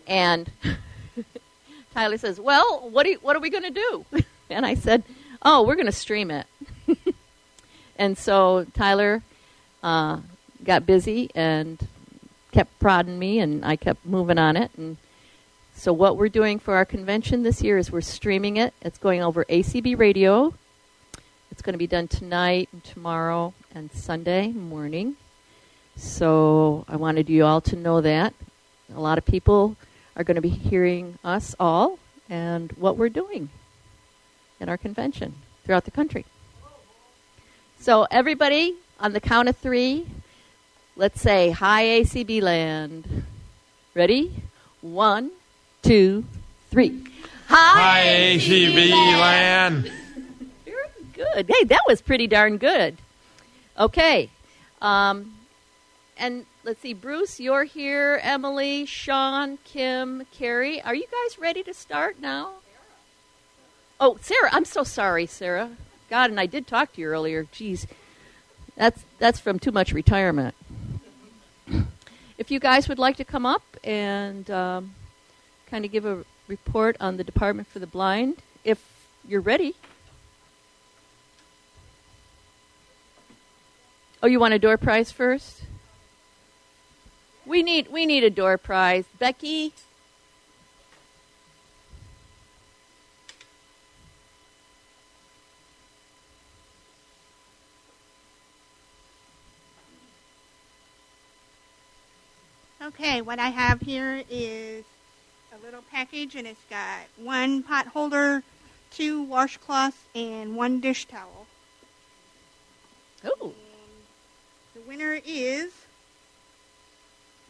and. 0.07 0.51
Tyler 1.95 2.19
says, 2.19 2.41
"Well, 2.41 2.91
what, 2.91 3.07
you, 3.07 3.21
what 3.23 3.37
are 3.37 3.39
we 3.39 3.51
going 3.51 3.63
to 3.63 3.71
do?" 3.71 4.25
And 4.51 4.65
I 4.67 4.75
said, 4.75 5.03
"Oh, 5.43 5.63
we're 5.63 5.77
going 5.77 5.87
to 5.87 5.93
stream 5.93 6.31
it." 6.31 6.47
and 7.97 8.17
so 8.17 8.67
Tyler 8.75 9.23
uh, 9.83 10.21
got 10.63 10.87
busy 10.87 11.31
and 11.35 11.79
kept 12.53 12.79
prodding 12.79 13.19
me, 13.19 13.41
and 13.41 13.65
I 13.65 13.77
kept 13.77 14.05
moving 14.07 14.39
on 14.39 14.57
it. 14.57 14.71
And 14.77 14.97
so 15.75 15.93
what 15.93 16.17
we're 16.17 16.29
doing 16.29 16.59
for 16.59 16.75
our 16.75 16.85
convention 16.85 17.43
this 17.43 17.63
year 17.63 17.79
is 17.79 17.91
we're 17.91 18.01
streaming 18.01 18.57
it. 18.57 18.73
It's 18.81 18.99
going 18.99 19.23
over 19.23 19.45
ACB 19.45 19.99
Radio. 19.99 20.55
It's 21.51 21.63
going 21.63 21.75
to 21.75 21.79
be 21.79 21.87
done 21.87 22.09
tonight 22.09 22.69
and 22.73 22.83
tomorrow 22.83 23.55
and 23.75 23.91
Sunday 23.93 24.49
morning. 24.49 25.17
So 25.97 26.85
I 26.89 26.97
wanted 26.97 27.29
you 27.29 27.45
all 27.45 27.61
to 27.63 27.77
know 27.77 28.01
that. 28.01 28.35
A 28.95 29.01
lot 29.01 29.19
of 29.19 29.25
people 29.25 29.77
are 30.17 30.25
going 30.25 30.37
to 30.37 30.41
be 30.41 30.49
hearing 30.49 31.19
us 31.25 31.55
all 31.59 31.99
and 32.29 32.73
what 32.73 32.97
we're 32.97 33.09
doing 33.09 33.51
at 34.61 34.69
our 34.69 34.77
convention 34.77 35.35
throughout 35.65 35.85
the 35.85 35.91
country. 35.91 36.25
So, 37.79 38.07
everybody, 38.11 38.75
on 38.99 39.13
the 39.13 39.21
count 39.21 39.49
of 39.49 39.57
three, 39.57 40.07
let's 40.97 41.21
say 41.21 41.51
hi, 41.51 41.85
ACB 41.85 42.41
land. 42.41 43.25
Ready? 43.95 44.33
One, 44.81 45.31
two, 45.83 46.25
three. 46.71 47.05
Hi, 47.49 48.37
ACB 48.37 48.91
land. 48.91 49.93
Very 50.65 50.89
good. 51.13 51.47
Hey, 51.49 51.65
that 51.65 51.83
was 51.87 52.01
pretty 52.01 52.27
darn 52.27 52.57
good. 52.57 52.97
Okay. 53.79 54.31
Um, 54.81 55.35
and 56.17 56.47
let's 56.65 56.81
see, 56.81 56.95
Bruce, 56.95 57.41
you're 57.41 57.65
here. 57.65 58.21
Emily, 58.23 58.87
Sean, 58.87 59.59
Kim, 59.65 60.27
Carrie. 60.33 60.81
Are 60.83 60.95
you 60.95 61.05
guys 61.05 61.39
ready 61.39 61.63
to 61.65 61.75
start 61.75 62.21
now? 62.21 62.53
Oh, 64.07 64.19
Sarah, 64.21 64.51
I'm 64.53 64.67
so 64.67 64.85
sorry, 64.85 65.25
Sarah. 65.25 65.71
God, 66.11 66.29
and 66.29 66.39
I 66.39 66.45
did 66.45 66.67
talk 66.67 66.93
to 66.93 67.01
you 67.01 67.07
earlier. 67.07 67.45
Jeez, 67.45 67.87
that's 68.77 69.03
that's 69.19 69.41
from 69.41 69.59
too 69.59 69.73
much 69.73 69.95
retirement. 69.95 70.55
If 72.37 72.51
you 72.51 72.61
guys 72.61 72.87
would 72.87 72.99
like 72.99 73.17
to 73.17 73.25
come 73.25 73.47
up 73.47 73.63
and 73.83 74.51
um, 74.51 74.95
kind 75.71 75.87
of 75.87 75.91
give 75.91 76.05
a 76.05 76.23
report 76.49 76.99
on 77.01 77.17
the 77.17 77.25
Department 77.25 77.67
for 77.67 77.79
the 77.79 77.87
Blind, 77.87 78.43
if 78.63 78.79
you're 79.27 79.41
ready. 79.41 79.75
Oh, 84.23 84.27
you 84.27 84.39
want 84.39 84.53
a 84.53 84.59
door 84.59 84.77
prize 84.77 85.11
first? 85.11 85.63
We 87.47 87.63
need 87.63 87.91
we 87.91 88.05
need 88.05 88.23
a 88.23 88.29
door 88.29 88.59
prize, 88.59 89.07
Becky. 89.19 89.73
Okay, 102.85 103.23
what 103.23 103.39
I 103.39 103.49
have 103.49 103.81
here 103.81 104.23
is 104.29 104.85
a 105.55 105.65
little 105.65 105.81
package, 105.91 106.35
and 106.35 106.47
it's 106.47 106.61
got 106.69 107.01
one 107.17 107.63
pot 107.63 107.87
holder, 107.87 108.43
two 108.91 109.25
washcloths, 109.25 109.95
and 110.15 110.55
one 110.55 110.81
dish 110.81 111.07
towel. 111.07 111.47
Oh. 113.25 113.55
The 114.75 114.83
winner 114.83 115.19
is 115.25 115.73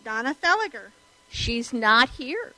Donna 0.04 0.36
Seliger. 0.40 0.92
She's 1.30 1.72
not 1.72 2.10
here. 2.10 2.52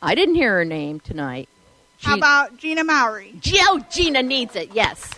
I 0.00 0.14
didn't 0.14 0.36
hear 0.36 0.54
her 0.58 0.64
name 0.64 1.00
tonight. 1.00 1.48
How 2.00 2.16
about 2.16 2.56
Gina 2.56 2.84
Mowry? 2.84 3.34
Oh, 3.62 3.84
Gina 3.90 4.22
needs 4.22 4.54
it. 4.54 4.70
Yes. 4.72 5.10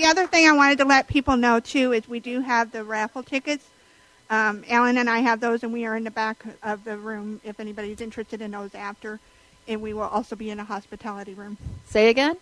The 0.00 0.06
other 0.06 0.26
thing 0.26 0.48
I 0.48 0.52
wanted 0.52 0.78
to 0.78 0.86
let 0.86 1.08
people 1.08 1.36
know 1.36 1.60
too 1.60 1.92
is 1.92 2.08
we 2.08 2.20
do 2.20 2.40
have 2.40 2.72
the 2.72 2.84
raffle 2.84 3.22
tickets. 3.22 3.68
Um, 4.30 4.64
Alan 4.66 4.96
and 4.96 5.10
I 5.10 5.18
have 5.18 5.40
those, 5.40 5.62
and 5.62 5.74
we 5.74 5.84
are 5.84 5.94
in 5.94 6.04
the 6.04 6.10
back 6.10 6.42
of 6.62 6.84
the 6.84 6.96
room 6.96 7.38
if 7.44 7.60
anybody's 7.60 8.00
interested 8.00 8.40
in 8.40 8.52
those 8.52 8.74
after. 8.74 9.20
And 9.68 9.82
we 9.82 9.92
will 9.92 10.04
also 10.04 10.36
be 10.36 10.48
in 10.48 10.58
a 10.58 10.64
hospitality 10.64 11.34
room. 11.34 11.58
Say 11.84 12.08
again. 12.08 12.38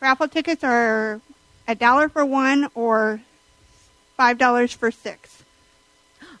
Raffle 0.00 0.26
tickets 0.26 0.64
are 0.64 1.20
a 1.68 1.76
dollar 1.76 2.08
for 2.08 2.24
one 2.24 2.68
or 2.74 3.20
five 4.16 4.36
dollars 4.36 4.72
for 4.72 4.90
six. 4.90 5.44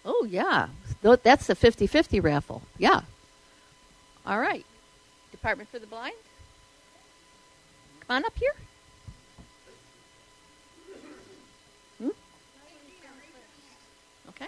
Oh 0.04 0.26
yeah, 0.28 0.66
that's 1.00 1.46
the 1.46 1.54
50-50 1.54 2.20
raffle. 2.24 2.62
Yeah. 2.76 3.02
All 4.26 4.40
right. 4.40 4.66
Department 5.30 5.68
for 5.70 5.78
the 5.78 5.86
Blind. 5.86 6.16
Come 8.06 8.16
on 8.18 8.24
up 8.24 8.38
here. 8.38 8.54
Hmm? 11.98 12.10
Okay. 14.28 14.46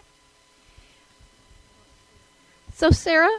So 2.75 2.91
Sarah. 2.91 3.31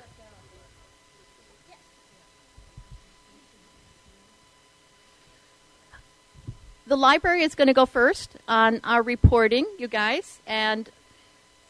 The 6.85 6.97
library 6.97 7.43
is 7.43 7.53
going 7.53 7.67
to 7.67 7.73
go 7.73 7.85
first 7.85 8.31
on 8.47 8.81
our 8.83 9.03
reporting, 9.03 9.67
you 9.77 9.87
guys. 9.87 10.39
And 10.47 10.89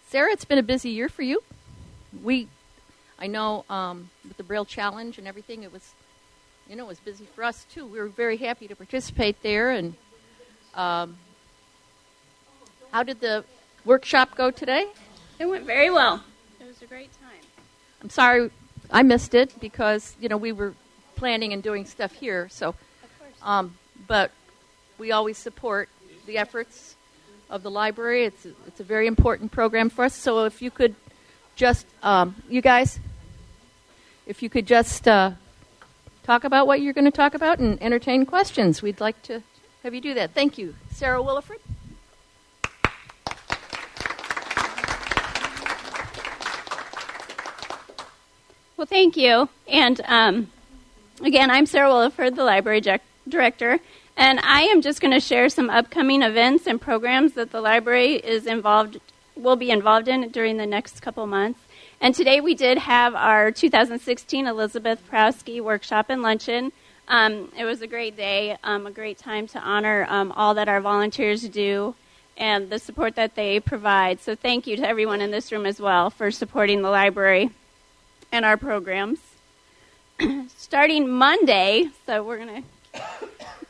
Sarah, 0.08 0.32
it's 0.32 0.46
been 0.46 0.58
a 0.58 0.63
busy 0.63 0.91
year 0.91 1.10
for 1.10 1.24
you. 1.24 1.44
We, 2.24 2.48
I 3.20 3.27
know, 3.27 3.65
um, 3.70 4.12
with 4.25 4.38
the 4.38 4.44
Braille 4.44 4.63
Challenge 4.63 5.18
and 5.18 5.27
everything, 5.27 5.63
it 5.63 5.74
was, 5.74 5.94
you 6.69 6.75
know, 6.75 6.85
it 6.85 6.88
was 6.88 6.99
busy 6.99 7.25
for 7.25 7.43
us 7.43 7.65
too. 7.73 7.85
We 7.85 7.97
were 7.97 8.07
very 8.07 8.38
happy 8.38 8.67
to 8.67 8.75
participate 8.75 9.41
there. 9.41 9.71
And 9.71 9.95
um, 10.75 11.17
how 12.91 13.01
did 13.01 13.19
the 13.19 13.43
workshop 13.85 14.35
go 14.35 14.51
today? 14.51 14.85
It 15.39 15.47
went 15.47 15.65
very 15.65 15.89
well. 15.89 16.23
It 16.61 16.67
was 16.67 16.79
a 16.83 16.85
great 16.85 17.09
time. 17.19 17.41
I'm 18.01 18.10
sorry 18.12 18.51
I 18.91 19.01
missed 19.01 19.34
it 19.34 19.60
because 19.60 20.15
you 20.21 20.29
know 20.29 20.38
we 20.38 20.51
were 20.51 20.75
planning 21.15 21.53
and 21.53 21.63
doing 21.63 21.86
stuff 21.86 22.13
here. 22.13 22.47
So, 22.49 22.75
um, 23.41 23.75
but 24.08 24.32
we 24.99 25.12
always 25.12 25.38
support 25.38 25.89
the 26.27 26.38
efforts 26.38 26.95
of 27.49 27.63
the 27.63 27.71
library. 27.71 28.25
It's 28.25 28.45
a, 28.45 28.51
it's 28.67 28.79
a 28.79 28.84
very 28.84 29.08
important 29.08 29.51
program 29.51 29.89
for 29.89 30.05
us. 30.05 30.15
So 30.15 30.45
if 30.45 30.62
you 30.62 30.69
could 30.69 30.93
just, 31.55 31.88
um, 32.03 32.36
you 32.47 32.62
guys, 32.62 32.99
if 34.27 34.43
you 34.43 34.49
could 34.49 34.67
just 34.67 35.08
uh, 35.08 35.32
talk 36.30 36.44
about 36.44 36.68
what 36.68 36.80
you're 36.80 36.94
going 36.94 37.06
to 37.06 37.12
talk 37.12 37.34
about 37.34 37.58
and 37.58 37.82
entertain 37.82 38.24
questions, 38.24 38.84
we'd 38.84 39.02
like 39.02 39.20
to 39.24 39.42
have 39.82 39.96
you 39.96 40.00
do 40.00 40.13
that. 40.13 40.32
Thank 40.32 40.60
you, 40.60 40.76
Sarah 40.92 41.24
Williford. 41.24 41.58
Well, 48.78 48.86
thank 48.86 49.18
you. 49.18 49.50
And 49.68 50.00
um, 50.06 50.52
again, 51.24 51.50
I'm 51.50 51.65
Sarah 51.65 51.89
Williford, 51.89 52.36
the 52.36 52.44
library 52.44 52.82
direc- 52.82 53.00
director, 53.28 53.80
and 54.15 54.39
I 54.44 54.62
am 54.65 54.84
just 54.84 55.02
going 55.02 55.13
to 55.13 55.20
share 55.20 55.50
some 55.50 55.72
upcoming 55.72 56.22
events 56.22 56.68
and 56.68 56.80
programs 56.80 57.34
that 57.34 57.52
the 57.52 57.60
library 57.60 58.18
is 58.18 58.46
involved 58.46 59.00
will 59.36 59.56
be 59.56 59.72
involved 59.72 60.08
in 60.08 60.30
during 60.30 60.58
the 60.58 60.68
next 60.68 61.02
couple 61.02 61.26
months. 61.26 61.60
And 62.01 62.15
today 62.15 62.39
we 62.39 62.55
did 62.55 62.77
have 62.77 63.13
our 63.13 63.51
2016 63.51 64.47
Elizabeth 64.47 65.01
Prowski 65.12 65.62
workshop 65.62 66.05
and 66.07 66.21
luncheon. 66.21 66.71
Um, 67.09 67.51
it 67.57 67.65
was 67.65 67.81
a 67.81 67.88
great 67.88 68.15
day, 68.15 68.55
um, 68.63 68.88
a 68.88 68.91
great 68.91 69.17
time 69.17 69.47
to 69.47 69.59
honor 69.59 70.05
um, 70.07 70.31
all 70.31 70.53
that 70.53 70.69
our 70.69 70.79
volunteers 70.79 71.41
do 71.49 71.95
and 72.38 72.69
the 72.69 72.79
support 72.79 73.15
that 73.15 73.35
they 73.35 73.59
provide. 73.59 74.21
So 74.21 74.33
thank 74.33 74.65
you 74.65 74.77
to 74.77 74.88
everyone 74.88 75.19
in 75.19 75.31
this 75.31 75.51
room 75.51 75.65
as 75.65 75.81
well 75.81 76.09
for 76.09 76.31
supporting 76.31 76.83
the 76.83 76.89
library 76.89 77.49
and 78.31 78.45
our 78.45 78.55
programs. 78.55 79.19
Starting 80.57 81.09
Monday, 81.09 81.89
so 82.05 82.23
we're 82.23 82.38
going 82.38 82.63
to 82.63 83.01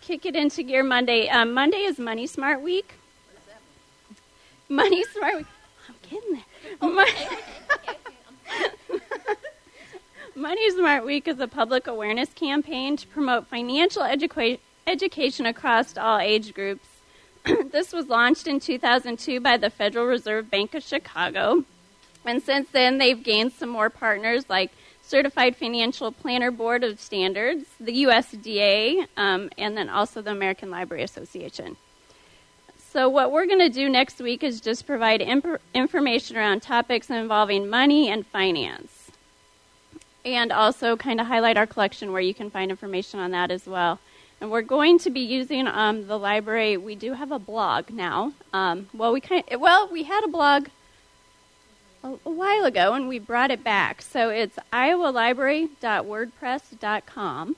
kick 0.01 0.27
it 0.27 0.35
into 0.35 0.61
gear 0.61 0.83
Monday. 0.83 1.29
Um, 1.29 1.53
Monday 1.53 1.79
is 1.79 1.97
Money 1.97 2.27
Smart 2.27 2.61
Week. 2.61 2.93
Money 4.67 5.03
Smart 5.05 5.37
Week. 5.37 5.47
I'm 5.87 5.95
getting 6.07 6.33
there. 6.33 6.89
Mon- 6.91 7.07
Money 10.36 10.69
Smart 10.72 11.06
Week 11.06 11.28
is 11.28 11.39
a 11.39 11.48
public 11.48 11.88
awareness 11.88 12.30
campaign 12.34 12.98
to 12.98 13.08
promote 13.08 13.48
financial 13.48 14.04
educa- 14.04 14.60
education 14.88 15.45
across 15.45 15.98
all 15.98 16.19
age 16.19 16.54
groups. 16.54 16.88
this 17.72 17.93
was 17.93 18.08
launched 18.08 18.48
in 18.48 18.60
2002 18.60 19.39
by 19.39 19.58
the 19.58 19.69
Federal 19.69 20.06
Reserve 20.06 20.50
Bank 20.50 20.76
of 20.76 20.84
Chicago. 20.84 21.63
And 22.26 22.43
since 22.43 22.69
then, 22.69 22.98
they've 22.98 23.22
gained 23.22 23.54
some 23.54 23.69
more 23.69 23.89
partners 23.89 24.45
like 24.50 24.72
Certified 25.02 25.56
Financial 25.56 26.12
Planner 26.12 26.52
Board 26.52 26.84
of 26.84 27.00
Standards, 27.00 27.65
the 27.80 28.04
USDA, 28.04 29.08
um, 29.17 29.50
and 29.58 29.76
then 29.76 29.89
also 29.89 30.22
the 30.22 30.32
American 30.32 30.69
Library 30.69 31.02
Association. 31.04 31.78
So, 32.91 33.10
what 33.10 33.32
we're 33.32 33.45
going 33.45 33.60
to 33.60 33.69
do 33.69 33.89
next 33.89 34.19
week 34.19 34.43
is 34.43 34.62
just 34.62 34.86
provide 34.86 35.22
imp- 35.22 35.62
information 35.74 36.38
around 36.38 36.62
topics 36.62 37.10
involving 37.10 37.69
money 37.69 38.10
and 38.10 38.26
finance. 38.26 38.98
And 40.25 40.51
also 40.51 40.97
kind 40.97 41.21
of 41.21 41.27
highlight 41.27 41.58
our 41.58 41.65
collection 41.65 42.12
where 42.12 42.21
you 42.21 42.34
can 42.34 42.49
find 42.49 42.71
information 42.71 43.19
on 43.19 43.32
that 43.32 43.51
as 43.51 43.65
well. 43.65 43.99
And 44.41 44.51
we're 44.51 44.62
going 44.62 44.99
to 44.99 45.10
be 45.10 45.21
using 45.21 45.67
um, 45.67 46.08
the 46.08 46.17
library. 46.17 46.77
We 46.77 46.95
do 46.95 47.13
have 47.13 47.32
a 47.32 47.39
blog 47.39 47.89
now. 47.89 48.34
Um, 48.53 48.88
well, 48.93 49.12
we 49.12 49.21
kind 49.21 49.43
of, 49.49 49.60
well, 49.60 49.89
we 49.91 50.03
had 50.03 50.23
a 50.23 50.27
blog 50.27 50.67
a, 52.03 52.13
a 52.25 52.29
while 52.29 52.65
ago, 52.65 52.93
and 52.93 53.08
we 53.08 53.19
brought 53.19 53.51
it 53.51 53.63
back. 53.63 54.01
So 54.01 54.29
it's 54.29 54.58
iowalibrary.wordpress.com. 54.71 57.55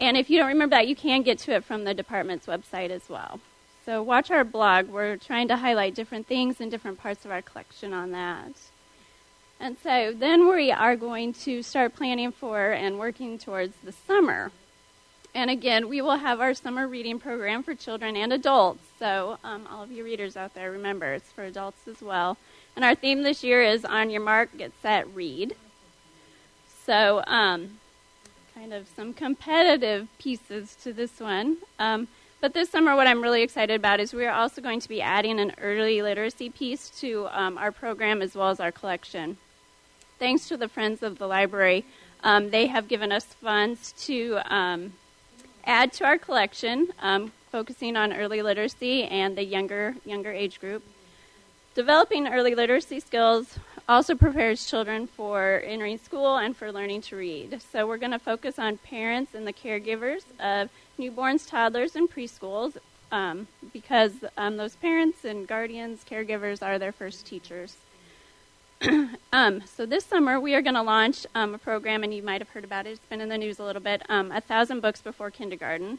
And 0.00 0.16
if 0.16 0.30
you 0.30 0.38
don't 0.38 0.46
remember 0.46 0.76
that, 0.76 0.86
you 0.86 0.94
can 0.94 1.22
get 1.22 1.38
to 1.40 1.52
it 1.52 1.64
from 1.64 1.84
the 1.84 1.92
department's 1.92 2.46
website 2.46 2.90
as 2.90 3.08
well. 3.08 3.40
So 3.84 4.02
watch 4.02 4.30
our 4.30 4.44
blog. 4.44 4.88
We're 4.88 5.16
trying 5.16 5.48
to 5.48 5.56
highlight 5.56 5.94
different 5.94 6.26
things 6.26 6.60
and 6.60 6.70
different 6.70 7.00
parts 7.00 7.24
of 7.24 7.30
our 7.30 7.42
collection 7.42 7.92
on 7.92 8.12
that. 8.12 8.52
And 9.60 9.76
so 9.82 10.12
then 10.12 10.48
we 10.48 10.70
are 10.70 10.96
going 10.96 11.32
to 11.34 11.62
start 11.62 11.96
planning 11.96 12.30
for 12.30 12.70
and 12.70 12.98
working 12.98 13.38
towards 13.38 13.74
the 13.82 13.92
summer. 13.92 14.52
And 15.34 15.50
again, 15.50 15.88
we 15.88 16.00
will 16.00 16.16
have 16.16 16.40
our 16.40 16.54
summer 16.54 16.86
reading 16.86 17.18
program 17.18 17.62
for 17.62 17.74
children 17.74 18.16
and 18.16 18.32
adults. 18.32 18.82
So, 18.98 19.38
um, 19.44 19.66
all 19.70 19.82
of 19.82 19.92
you 19.92 20.04
readers 20.04 20.36
out 20.36 20.54
there, 20.54 20.70
remember 20.70 21.12
it's 21.12 21.30
for 21.30 21.44
adults 21.44 21.86
as 21.86 22.00
well. 22.00 22.36
And 22.74 22.84
our 22.84 22.94
theme 22.94 23.22
this 23.22 23.44
year 23.44 23.62
is 23.62 23.84
On 23.84 24.10
Your 24.10 24.22
Mark, 24.22 24.56
Get 24.56 24.72
Set, 24.80 25.12
Read. 25.14 25.54
So, 26.86 27.22
um, 27.26 27.78
kind 28.54 28.72
of 28.72 28.86
some 28.96 29.12
competitive 29.12 30.08
pieces 30.18 30.76
to 30.82 30.92
this 30.92 31.20
one. 31.20 31.58
Um, 31.78 32.08
but 32.40 32.54
this 32.54 32.70
summer, 32.70 32.96
what 32.96 33.06
I'm 33.06 33.20
really 33.20 33.42
excited 33.42 33.74
about 33.74 34.00
is 34.00 34.14
we 34.14 34.24
are 34.24 34.34
also 34.34 34.62
going 34.62 34.80
to 34.80 34.88
be 34.88 35.02
adding 35.02 35.40
an 35.40 35.52
early 35.60 36.00
literacy 36.02 36.50
piece 36.50 36.88
to 37.00 37.28
um, 37.32 37.58
our 37.58 37.72
program 37.72 38.22
as 38.22 38.34
well 38.34 38.48
as 38.48 38.60
our 38.60 38.72
collection. 38.72 39.36
Thanks 40.18 40.48
to 40.48 40.56
the 40.56 40.68
Friends 40.68 41.04
of 41.04 41.18
the 41.18 41.28
Library, 41.28 41.84
um, 42.24 42.50
they 42.50 42.66
have 42.66 42.88
given 42.88 43.12
us 43.12 43.24
funds 43.24 43.92
to 44.06 44.40
um, 44.52 44.94
add 45.64 45.92
to 45.92 46.04
our 46.04 46.18
collection, 46.18 46.88
um, 47.00 47.30
focusing 47.52 47.96
on 47.96 48.12
early 48.12 48.42
literacy 48.42 49.04
and 49.04 49.38
the 49.38 49.44
younger 49.44 49.94
younger 50.04 50.32
age 50.32 50.58
group. 50.58 50.82
Developing 51.76 52.26
early 52.26 52.56
literacy 52.56 52.98
skills 52.98 53.60
also 53.88 54.16
prepares 54.16 54.66
children 54.66 55.06
for 55.06 55.62
entering 55.64 55.98
school 55.98 56.36
and 56.36 56.56
for 56.56 56.72
learning 56.72 57.02
to 57.02 57.16
read. 57.16 57.62
So 57.70 57.86
we're 57.86 57.98
going 57.98 58.10
to 58.10 58.18
focus 58.18 58.58
on 58.58 58.78
parents 58.78 59.34
and 59.34 59.46
the 59.46 59.52
caregivers 59.52 60.22
of 60.40 60.68
newborns, 60.98 61.48
toddlers, 61.48 61.94
and 61.94 62.10
preschools 62.10 62.76
um, 63.12 63.46
because 63.72 64.12
um, 64.36 64.56
those 64.56 64.74
parents 64.74 65.24
and 65.24 65.46
guardians, 65.46 66.04
caregivers 66.10 66.60
are 66.60 66.80
their 66.80 66.90
first 66.90 67.24
teachers. 67.24 67.76
um, 69.32 69.62
so 69.66 69.84
this 69.86 70.04
summer 70.04 70.38
we 70.38 70.54
are 70.54 70.62
going 70.62 70.74
to 70.74 70.82
launch 70.82 71.26
um, 71.34 71.54
a 71.54 71.58
program, 71.58 72.04
and 72.04 72.14
you 72.14 72.22
might 72.22 72.40
have 72.40 72.50
heard 72.50 72.64
about 72.64 72.86
it. 72.86 72.90
It's 72.90 73.00
been 73.08 73.20
in 73.20 73.28
the 73.28 73.38
news 73.38 73.58
a 73.58 73.64
little 73.64 73.82
bit. 73.82 74.02
Um, 74.08 74.30
a 74.30 74.40
thousand 74.40 74.80
books 74.80 75.00
before 75.00 75.30
kindergarten. 75.30 75.98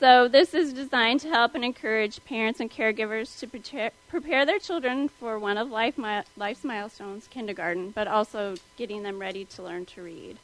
So 0.00 0.28
this 0.28 0.52
is 0.52 0.72
designed 0.72 1.20
to 1.20 1.28
help 1.28 1.54
and 1.54 1.64
encourage 1.64 2.22
parents 2.24 2.60
and 2.60 2.70
caregivers 2.70 3.38
to 3.38 3.46
prepare, 3.46 3.92
prepare 4.08 4.44
their 4.44 4.58
children 4.58 5.08
for 5.08 5.38
one 5.38 5.56
of 5.56 5.70
life 5.70 5.96
mi- 5.96 6.22
life's 6.36 6.64
milestones, 6.64 7.28
kindergarten, 7.28 7.90
but 7.90 8.08
also 8.08 8.56
getting 8.76 9.04
them 9.04 9.20
ready 9.20 9.44
to 9.44 9.62
learn 9.62 9.86
to 9.86 10.02
read. 10.02 10.38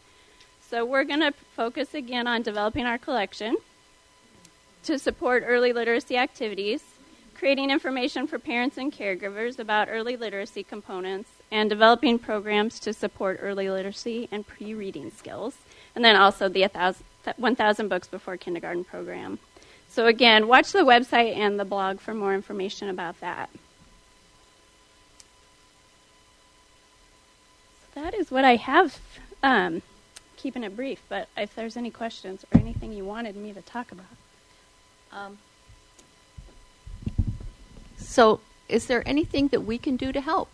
So 0.70 0.86
we're 0.86 1.04
going 1.04 1.20
to 1.20 1.32
focus 1.54 1.92
again 1.92 2.26
on 2.26 2.42
developing 2.42 2.86
our 2.86 2.98
collection 2.98 3.56
to 4.84 4.98
support 4.98 5.44
early 5.46 5.72
literacy 5.72 6.16
activities, 6.16 6.82
creating 7.42 7.70
information 7.72 8.24
for 8.24 8.38
parents 8.38 8.78
and 8.78 8.92
caregivers 8.92 9.58
about 9.58 9.88
early 9.90 10.14
literacy 10.14 10.62
components, 10.62 11.28
and 11.50 11.68
developing 11.68 12.16
programs 12.16 12.78
to 12.78 12.92
support 12.92 13.36
early 13.42 13.68
literacy 13.68 14.28
and 14.30 14.46
pre 14.46 14.72
reading 14.74 15.10
skills, 15.10 15.56
and 15.96 16.04
then 16.04 16.14
also 16.14 16.48
the 16.48 16.64
1,000 17.36 17.88
Books 17.88 18.06
Before 18.06 18.36
Kindergarten 18.36 18.84
program. 18.84 19.40
So, 19.88 20.06
again, 20.06 20.46
watch 20.46 20.70
the 20.70 20.84
website 20.84 21.34
and 21.34 21.58
the 21.58 21.64
blog 21.64 21.98
for 21.98 22.14
more 22.14 22.32
information 22.32 22.88
about 22.88 23.18
that. 23.18 23.50
So 27.92 28.02
that 28.02 28.14
is 28.14 28.30
what 28.30 28.44
I 28.44 28.54
have. 28.54 29.00
Um, 29.42 29.82
keeping 30.36 30.62
it 30.62 30.76
brief, 30.76 31.02
but 31.08 31.26
if 31.36 31.56
there's 31.56 31.76
any 31.76 31.90
questions 31.90 32.44
or 32.54 32.60
anything 32.60 32.92
you 32.92 33.04
wanted 33.04 33.34
me 33.34 33.52
to 33.52 33.62
talk 33.62 33.90
about. 33.90 34.06
Um, 35.10 35.38
so, 38.12 38.40
is 38.68 38.88
there 38.88 39.02
anything 39.06 39.48
that 39.48 39.62
we 39.62 39.78
can 39.78 39.96
do 39.96 40.12
to 40.12 40.20
help 40.20 40.50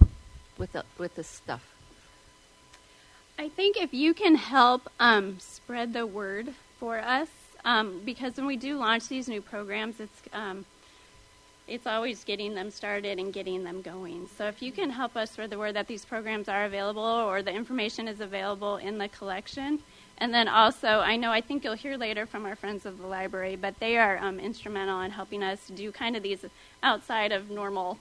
with 0.57 0.71
the, 0.75 0.85
with 0.97 1.17
this 1.17 1.27
stuff? 1.27 1.75
I 3.37 3.49
think 3.49 3.77
if 3.77 3.93
you 3.93 4.15
can 4.15 4.37
help 4.37 4.89
um, 5.01 5.41
spread 5.41 5.93
the 5.93 6.07
word 6.07 6.55
for 6.79 7.01
us, 7.01 7.27
um, 7.65 8.01
because 8.05 8.37
when 8.37 8.47
we 8.47 8.57
do 8.57 8.77
launch 8.77 9.09
these 9.09 9.27
new 9.29 9.43
programs, 9.43 9.99
it's 9.99 10.23
um, 10.33 10.67
it's 11.67 11.89
always 11.89 12.23
getting 12.23 12.55
them 12.55 12.71
started 12.71 13.19
and 13.19 13.33
getting 13.33 13.65
them 13.65 13.83
going. 13.83 14.29
So 14.39 14.47
if 14.47 14.63
you 14.63 14.71
can 14.71 14.89
help 14.89 15.17
us 15.17 15.33
spread 15.33 15.51
the 15.51 15.59
word 15.59 15.75
that 15.75 15.89
these 15.89 16.05
programs 16.05 16.49
are 16.49 16.65
available 16.65 17.03
or 17.03 17.43
the 17.43 17.53
information 17.53 18.07
is 18.07 18.21
available 18.21 18.77
in 18.77 18.99
the 18.99 19.09
collection, 19.09 19.81
and 20.19 20.35
then 20.35 20.49
also, 20.49 20.89
I 21.01 21.17
know 21.17 21.31
I 21.31 21.41
think 21.41 21.65
you'll 21.65 21.75
hear 21.75 21.97
later 21.97 22.27
from 22.27 22.45
our 22.45 22.57
friends 22.57 22.85
of 22.85 22.99
the 22.99 23.07
library, 23.07 23.57
but 23.57 23.79
they 23.79 23.97
are 23.97 24.19
um, 24.19 24.41
instrumental 24.41 25.01
in 25.01 25.13
helping 25.13 25.43
us 25.43 25.67
do 25.69 25.93
kind 25.93 26.17
of 26.17 26.23
these 26.23 26.45
outside 26.83 27.33
of 27.33 27.51
normal 27.51 27.99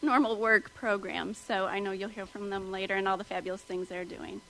normal 0.00 0.36
work 0.36 0.72
programs. 0.74 1.38
So 1.38 1.66
I 1.66 1.80
know 1.80 1.90
you'll 1.92 2.08
hear 2.08 2.26
from 2.26 2.50
them 2.50 2.70
later 2.70 2.94
and 2.94 3.08
all 3.08 3.16
the 3.16 3.24
fabulous 3.24 3.62
things 3.62 3.88
they're 3.88 4.04
doing. 4.04 4.40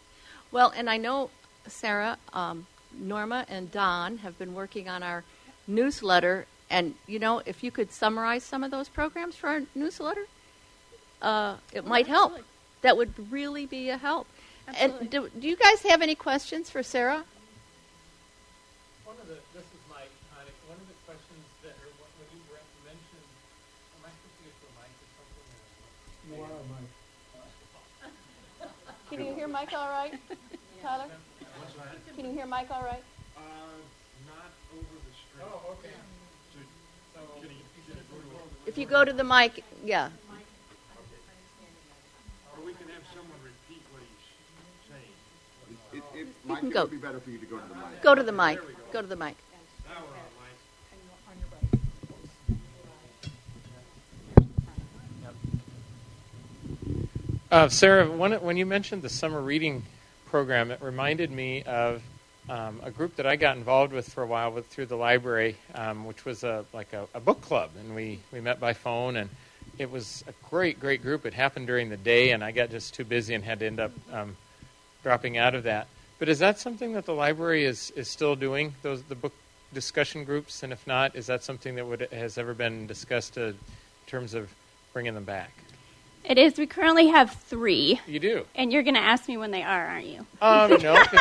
Well, 0.51 0.73
and 0.77 0.91
I 0.91 0.97
know 0.97 1.31
Sarah, 1.67 2.19
um, 2.33 2.67
Norma, 2.93 3.47
and 3.49 3.71
Don 3.71 4.19
have 4.19 4.39
been 4.39 4.55
working 4.55 4.89
on 4.89 5.03
our 5.03 5.25
newsletter. 5.67 6.47
And 6.71 6.95
you 7.07 7.19
know, 7.19 7.43
if 7.47 7.63
you 7.63 7.71
could 7.71 7.93
summarize 7.93 8.45
some 8.45 8.63
of 8.65 8.71
those 8.71 8.89
programs 8.89 9.37
for 9.37 9.49
our 9.49 9.63
newsletter, 9.75 10.27
uh, 11.23 11.57
it 11.73 11.87
might 11.87 12.07
help. 12.07 12.39
That 12.83 12.97
would 12.97 13.13
really 13.31 13.67
be 13.67 13.89
a 13.91 13.97
help. 13.97 14.27
Absolutely. 14.69 15.01
And 15.01 15.11
do, 15.11 15.29
do 15.41 15.49
you 15.49 15.57
guys 15.57 15.81
have 15.83 16.03
any 16.03 16.15
questions 16.15 16.69
for 16.69 16.83
Sarah? 16.83 17.25
One 19.05 19.17
of 19.17 19.27
the, 19.29 19.41
this 19.57 19.65
is 19.65 19.81
Mike 19.89 20.13
Connick. 20.29 20.53
One 20.69 20.77
of 20.77 20.85
the 20.85 20.99
questions 21.09 21.41
that, 21.65 21.73
or 21.81 21.89
when 22.21 22.29
you 22.37 22.45
mentioned, 22.85 23.29
am 23.97 24.05
I 24.05 24.13
supposed 24.13 24.37
to 24.37 24.45
get 24.45 24.53
to 24.61 24.67
a 24.69 24.75
mic 24.77 24.93
or 24.93 25.09
something? 25.17 25.49
You 26.29 26.35
are 26.45 26.53
a 26.53 26.65
mic. 26.69 26.89
Can 29.09 29.25
you 29.25 29.33
hear 29.35 29.49
Mike 29.49 29.73
all 29.73 29.89
right, 29.89 30.13
Tyler? 30.83 31.09
Can 32.15 32.27
you 32.27 32.33
hear 32.33 32.47
Mike 32.47 32.69
all 32.71 32.83
right? 32.83 33.03
Uh, 33.37 33.41
not 34.29 34.53
over 34.77 34.85
the 34.85 35.13
street. 35.17 35.49
Oh, 35.49 35.73
okay. 35.81 35.97
So, 37.15 37.21
can 37.41 37.49
you, 37.49 37.57
can 37.87 37.97
you 37.97 38.05
go 38.13 38.19
to 38.21 38.69
If 38.69 38.77
you 38.77 38.85
go 38.85 39.05
to 39.07 39.13
the 39.15 39.25
mic, 39.25 39.65
yeah. 39.83 40.11
It, 46.19 46.23
it, 46.23 46.27
You 46.27 46.33
Mike, 46.45 46.59
can 46.59 46.69
it 46.69 46.75
go. 46.75 46.83
would 46.83 46.91
be 46.91 46.97
better 46.97 47.21
for 47.21 47.31
you 47.31 47.39
to 47.39 47.47
go 47.47 47.59
to 47.59 47.63
the 47.69 47.75
mic. 47.75 48.03
Go 48.03 48.15
to 48.15 48.23
the 48.25 48.33
mic. 48.33 48.59
Go 48.93 49.01
to 49.01 49.07
the 49.07 49.15
mic. 49.17 49.37
Now 49.89 50.01
we're 50.01 50.09
on 50.09 51.37
mic. 56.91 57.41
Uh, 57.51 57.69
Sarah, 57.69 58.11
when, 58.11 58.33
when 58.35 58.57
you 58.57 58.67
mentioned 58.67 59.03
the 59.03 59.09
summer 59.09 59.41
reading 59.41 59.85
program, 60.27 60.73
it 60.73 60.83
reminded 60.83 61.31
me 61.31 61.63
of 61.63 62.03
um, 62.49 62.81
a 62.83 62.91
group 62.91 63.15
that 63.17 63.27
I 63.27 63.37
got 63.37 63.57
involved 63.57 63.93
with 63.93 64.13
for 64.13 64.23
a 64.23 64.27
while 64.27 64.51
with 64.51 64.67
through 64.67 64.87
the 64.87 64.97
library, 64.97 65.57
um, 65.75 66.05
which 66.05 66.25
was 66.25 66.43
a 66.45 66.65
like 66.73 66.93
a, 66.95 67.07
a 67.15 67.21
book 67.21 67.41
club, 67.43 67.71
and 67.79 67.95
we 67.95 68.19
we 68.33 68.41
met 68.41 68.59
by 68.59 68.73
phone, 68.73 69.17
and 69.17 69.31
it 69.79 69.91
was 69.91 70.25
a 70.27 70.33
great 70.49 70.81
great 70.81 71.03
group. 71.03 71.27
It 71.27 71.35
happened 71.35 71.67
during 71.67 71.91
the 71.91 71.97
day, 71.97 72.31
and 72.33 72.43
I 72.43 72.51
got 72.53 72.71
just 72.71 72.95
too 72.95 73.05
busy 73.05 73.35
and 73.35 73.45
had 73.45 73.61
to 73.61 73.67
end 73.67 73.81
up 73.81 73.93
um, 74.13 74.37
dropping 75.03 75.37
out 75.39 75.55
of 75.55 75.65
that. 75.65 75.89
But 76.19 76.29
is 76.29 76.39
that 76.41 76.59
something 76.59 76.95
that 76.95 77.07
the 77.07 77.15
library 77.15 77.65
is 77.65 77.93
is 77.97 78.09
still 78.09 78.35
doing? 78.35 78.75
Those 78.83 79.03
the 79.03 79.15
book 79.15 79.33
discussion 79.73 80.25
groups, 80.25 80.63
and 80.63 80.73
if 80.73 80.87
not, 80.87 81.15
is 81.15 81.27
that 81.27 81.45
something 81.45 81.77
that 81.77 81.87
would 81.87 82.09
has 82.13 82.39
ever 82.39 82.55
been 82.55 82.87
discussed 82.87 83.39
uh, 83.39 83.43
in 83.43 83.57
terms 84.07 84.35
of 84.35 84.51
bringing 84.93 85.15
them 85.15 85.25
back? 85.25 85.51
It 86.25 86.37
is. 86.37 86.59
We 86.59 86.67
currently 86.67 87.07
have 87.09 87.31
three. 87.31 88.01
You 88.07 88.19
do. 88.19 88.45
And 88.55 88.71
you're 88.71 88.83
going 88.83 88.97
to 88.97 89.01
ask 89.01 89.29
me 89.29 89.39
when 89.39 89.51
they 89.51 89.63
are, 89.63 89.87
aren't 89.87 90.07
you? 90.07 90.27
Um, 90.43 90.77
no. 90.83 91.03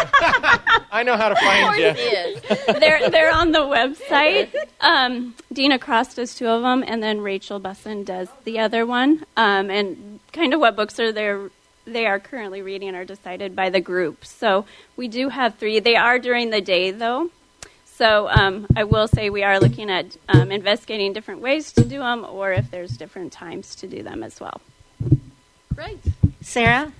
I 0.92 1.04
know 1.06 1.16
how 1.16 1.30
to 1.30 1.36
find 1.36 1.78
you. 1.78 2.80
they're 2.80 3.10
they're 3.10 3.34
on 3.34 3.52
the 3.52 3.60
website. 3.60 4.54
Um, 4.82 5.34
Dina 5.54 5.80
Cross 5.80 6.16
does 6.16 6.36
two 6.36 6.48
of 6.48 6.62
them, 6.62 6.84
and 6.86 7.02
then 7.02 7.22
Rachel 7.22 7.62
Bussin 7.62 8.04
does 8.04 8.28
the 8.44 8.60
other 8.60 8.86
one. 8.86 9.26
Um, 9.38 9.70
and 9.70 10.20
kind 10.34 10.54
of 10.54 10.60
what 10.60 10.76
books 10.76 11.00
are 11.00 11.12
there 11.12 11.52
they 11.88 12.06
are 12.06 12.20
currently 12.20 12.62
reading 12.62 12.94
are 12.96 13.06
decided 13.06 13.56
by 13.56 13.70
the 13.70 13.82
group. 13.82 14.26
So 14.26 14.66
we 14.96 15.08
do 15.08 15.30
have 15.30 15.56
three. 15.56 15.80
They 15.80 15.96
are 15.96 16.20
during 16.20 16.50
the 16.50 16.62
day 16.62 16.92
though. 16.92 17.32
So 17.86 18.30
um, 18.30 18.68
I 18.76 18.84
will 18.84 19.08
say 19.08 19.32
we 19.32 19.44
are 19.44 19.60
looking 19.60 19.90
at 19.90 20.18
um, 20.30 20.52
investigating 20.52 21.14
different 21.14 21.42
ways 21.42 21.74
to 21.74 21.84
do 21.84 22.00
them, 22.00 22.24
or 22.30 22.52
if 22.52 22.70
there's 22.70 22.96
different 22.96 23.34
times 23.34 23.74
to 23.78 23.88
do 23.88 24.04
them 24.04 24.22
as 24.22 24.40
well. 24.40 24.62
Great. 25.74 25.98
Sarah, 26.42 26.92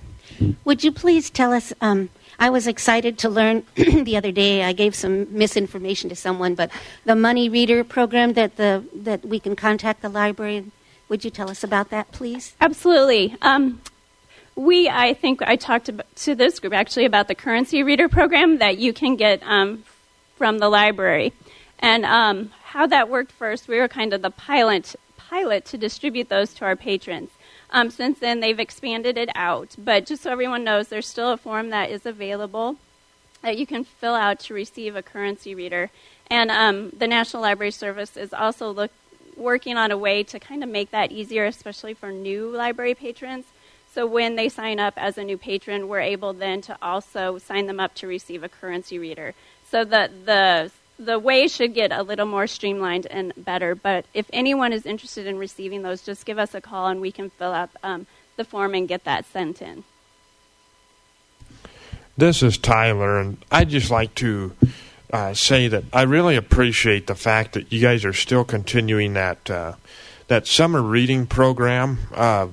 would 0.64 0.82
you 0.82 0.90
please 0.90 1.30
tell 1.30 1.52
us? 1.52 1.72
Um, 1.80 2.10
I 2.40 2.50
was 2.50 2.66
excited 2.66 3.16
to 3.18 3.28
learn 3.28 3.64
the 3.76 4.16
other 4.16 4.32
day. 4.32 4.64
I 4.64 4.72
gave 4.72 4.96
some 4.96 5.26
misinformation 5.36 6.08
to 6.10 6.16
someone, 6.16 6.56
but 6.56 6.70
the 7.04 7.14
money 7.14 7.48
reader 7.48 7.84
program 7.84 8.32
that 8.32 8.56
the 8.56 8.84
that 8.92 9.24
we 9.24 9.38
can 9.38 9.54
contact 9.54 10.02
the 10.02 10.08
library. 10.08 10.64
Would 11.08 11.24
you 11.24 11.30
tell 11.30 11.48
us 11.48 11.64
about 11.64 11.90
that, 11.90 12.12
please? 12.12 12.54
Absolutely. 12.60 13.36
We, 14.58 14.88
I 14.88 15.14
think, 15.14 15.40
I 15.40 15.54
talked 15.54 15.88
to 16.16 16.34
this 16.34 16.58
group 16.58 16.72
actually 16.72 17.04
about 17.04 17.28
the 17.28 17.36
currency 17.36 17.84
reader 17.84 18.08
program 18.08 18.58
that 18.58 18.76
you 18.76 18.92
can 18.92 19.14
get 19.14 19.40
um, 19.44 19.84
from 20.36 20.58
the 20.58 20.68
library, 20.68 21.32
and 21.78 22.04
um, 22.04 22.50
how 22.64 22.84
that 22.88 23.08
worked. 23.08 23.30
First, 23.30 23.68
we 23.68 23.78
were 23.78 23.86
kind 23.86 24.12
of 24.12 24.20
the 24.20 24.30
pilot 24.30 24.96
pilot 25.16 25.64
to 25.66 25.78
distribute 25.78 26.28
those 26.28 26.54
to 26.54 26.64
our 26.64 26.74
patrons. 26.74 27.30
Um, 27.70 27.90
since 27.90 28.18
then, 28.18 28.40
they've 28.40 28.58
expanded 28.58 29.16
it 29.16 29.28
out. 29.36 29.76
But 29.78 30.06
just 30.06 30.22
so 30.22 30.32
everyone 30.32 30.64
knows, 30.64 30.88
there's 30.88 31.06
still 31.06 31.30
a 31.30 31.36
form 31.36 31.70
that 31.70 31.90
is 31.90 32.04
available 32.04 32.78
that 33.42 33.58
you 33.58 33.66
can 33.66 33.84
fill 33.84 34.14
out 34.14 34.40
to 34.40 34.54
receive 34.54 34.96
a 34.96 35.02
currency 35.02 35.54
reader. 35.54 35.90
And 36.28 36.50
um, 36.50 36.90
the 36.90 37.06
National 37.06 37.42
Library 37.42 37.70
Service 37.70 38.16
is 38.16 38.32
also 38.32 38.72
look, 38.72 38.90
working 39.36 39.76
on 39.76 39.92
a 39.92 39.98
way 39.98 40.24
to 40.24 40.40
kind 40.40 40.64
of 40.64 40.68
make 40.68 40.90
that 40.90 41.12
easier, 41.12 41.44
especially 41.44 41.94
for 41.94 42.10
new 42.10 42.50
library 42.50 42.94
patrons. 42.94 43.44
So 43.98 44.06
when 44.06 44.36
they 44.36 44.48
sign 44.48 44.78
up 44.78 44.94
as 44.96 45.18
a 45.18 45.24
new 45.24 45.36
patron, 45.36 45.88
we're 45.88 45.98
able 45.98 46.32
then 46.32 46.60
to 46.60 46.78
also 46.80 47.38
sign 47.38 47.66
them 47.66 47.80
up 47.80 47.96
to 47.96 48.06
receive 48.06 48.44
a 48.44 48.48
currency 48.48 48.96
reader. 48.96 49.34
So 49.72 49.84
the 49.84 50.08
the 50.24 50.70
the 51.00 51.18
way 51.18 51.48
should 51.48 51.74
get 51.74 51.90
a 51.90 52.04
little 52.04 52.24
more 52.24 52.46
streamlined 52.46 53.06
and 53.06 53.32
better. 53.36 53.74
But 53.74 54.06
if 54.14 54.30
anyone 54.32 54.72
is 54.72 54.86
interested 54.86 55.26
in 55.26 55.36
receiving 55.36 55.82
those, 55.82 56.02
just 56.02 56.26
give 56.26 56.38
us 56.38 56.54
a 56.54 56.60
call 56.60 56.86
and 56.86 57.00
we 57.00 57.10
can 57.10 57.30
fill 57.30 57.50
out 57.50 57.70
um, 57.82 58.06
the 58.36 58.44
form 58.44 58.72
and 58.76 58.86
get 58.86 59.02
that 59.02 59.26
sent 59.26 59.60
in. 59.60 59.82
This 62.16 62.40
is 62.40 62.56
Tyler, 62.56 63.18
and 63.18 63.44
I'd 63.50 63.70
just 63.70 63.90
like 63.90 64.14
to 64.16 64.52
uh, 65.12 65.34
say 65.34 65.66
that 65.66 65.82
I 65.92 66.02
really 66.02 66.36
appreciate 66.36 67.08
the 67.08 67.16
fact 67.16 67.54
that 67.54 67.72
you 67.72 67.80
guys 67.80 68.04
are 68.04 68.12
still 68.12 68.44
continuing 68.44 69.14
that 69.14 69.50
uh, 69.50 69.72
that 70.28 70.46
summer 70.46 70.82
reading 70.82 71.26
program 71.26 71.98
uh, 72.14 72.46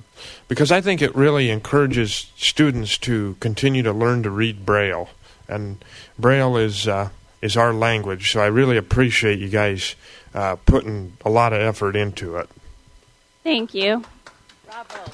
because 0.48 0.72
I 0.72 0.82
think 0.82 1.02
it 1.02 1.16
really 1.16 1.50
encourages 1.50 2.32
students 2.38 2.98
to 3.00 3.36
continue 3.40 3.84
to 3.84 3.94
learn 3.94 4.24
to 4.24 4.30
read 4.30 4.66
Braille, 4.66 5.10
and 5.48 5.84
Braille 6.18 6.58
is 6.58 6.88
uh, 6.88 7.10
is 7.42 7.56
our 7.56 7.74
language. 7.74 8.32
So 8.32 8.42
I 8.42 8.48
really 8.48 8.78
appreciate 8.78 9.40
you 9.40 9.50
guys 9.50 9.96
uh, 10.34 10.56
putting 10.66 11.18
a 11.24 11.30
lot 11.30 11.54
of 11.54 11.62
effort 11.62 11.96
into 11.96 12.38
it. 12.38 12.50
Thank 13.44 13.74
you. 13.74 14.04
Bravo. 14.66 15.12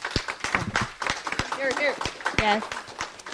Here, 1.58 1.72
here. 1.78 1.96
Yes. 2.40 2.64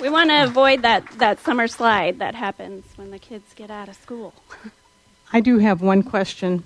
We 0.02 0.10
want 0.10 0.30
to 0.30 0.44
avoid 0.44 0.82
that, 0.82 1.08
that 1.18 1.40
summer 1.40 1.68
slide 1.68 2.20
that 2.20 2.36
happens 2.36 2.86
when 2.98 3.12
the 3.12 3.20
kids 3.20 3.54
get 3.56 3.72
out 3.72 3.90
of 3.90 3.96
school. 3.96 4.34
I 5.34 5.40
do 5.40 5.60
have 5.60 5.82
one 5.82 6.04
question. 6.04 6.64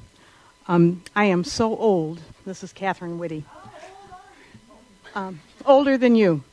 Um, 0.67 1.03
I 1.15 1.25
am 1.25 1.43
so 1.43 1.77
old. 1.77 2.19
This 2.45 2.63
is 2.63 2.73
Catherine 2.73 3.19
Whitty. 3.19 3.45
Um, 5.13 5.41
older 5.65 5.97
than 5.97 6.15
you. 6.15 6.43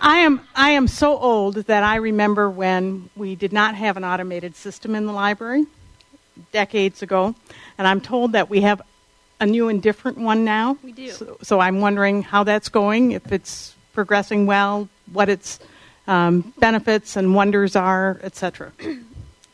I 0.00 0.18
am 0.18 0.40
I 0.54 0.70
am 0.70 0.88
so 0.88 1.18
old 1.18 1.56
that 1.56 1.82
I 1.82 1.96
remember 1.96 2.48
when 2.50 3.10
we 3.16 3.34
did 3.34 3.52
not 3.52 3.74
have 3.74 3.96
an 3.96 4.04
automated 4.04 4.54
system 4.54 4.94
in 4.94 5.06
the 5.06 5.12
library 5.12 5.66
decades 6.52 7.02
ago, 7.02 7.34
and 7.78 7.88
I'm 7.88 8.00
told 8.00 8.32
that 8.32 8.50
we 8.50 8.60
have 8.60 8.82
a 9.40 9.46
new 9.46 9.68
and 9.68 9.82
different 9.82 10.18
one 10.18 10.44
now. 10.44 10.78
We 10.82 10.92
do. 10.92 11.10
So, 11.10 11.38
so 11.42 11.60
I'm 11.60 11.80
wondering 11.80 12.22
how 12.22 12.44
that's 12.44 12.68
going, 12.68 13.12
if 13.12 13.32
it's 13.32 13.74
progressing 13.94 14.46
well, 14.46 14.88
what 15.12 15.28
its 15.28 15.58
um, 16.06 16.52
benefits 16.58 17.16
and 17.16 17.34
wonders 17.34 17.74
are, 17.74 18.20
etc. 18.22 18.72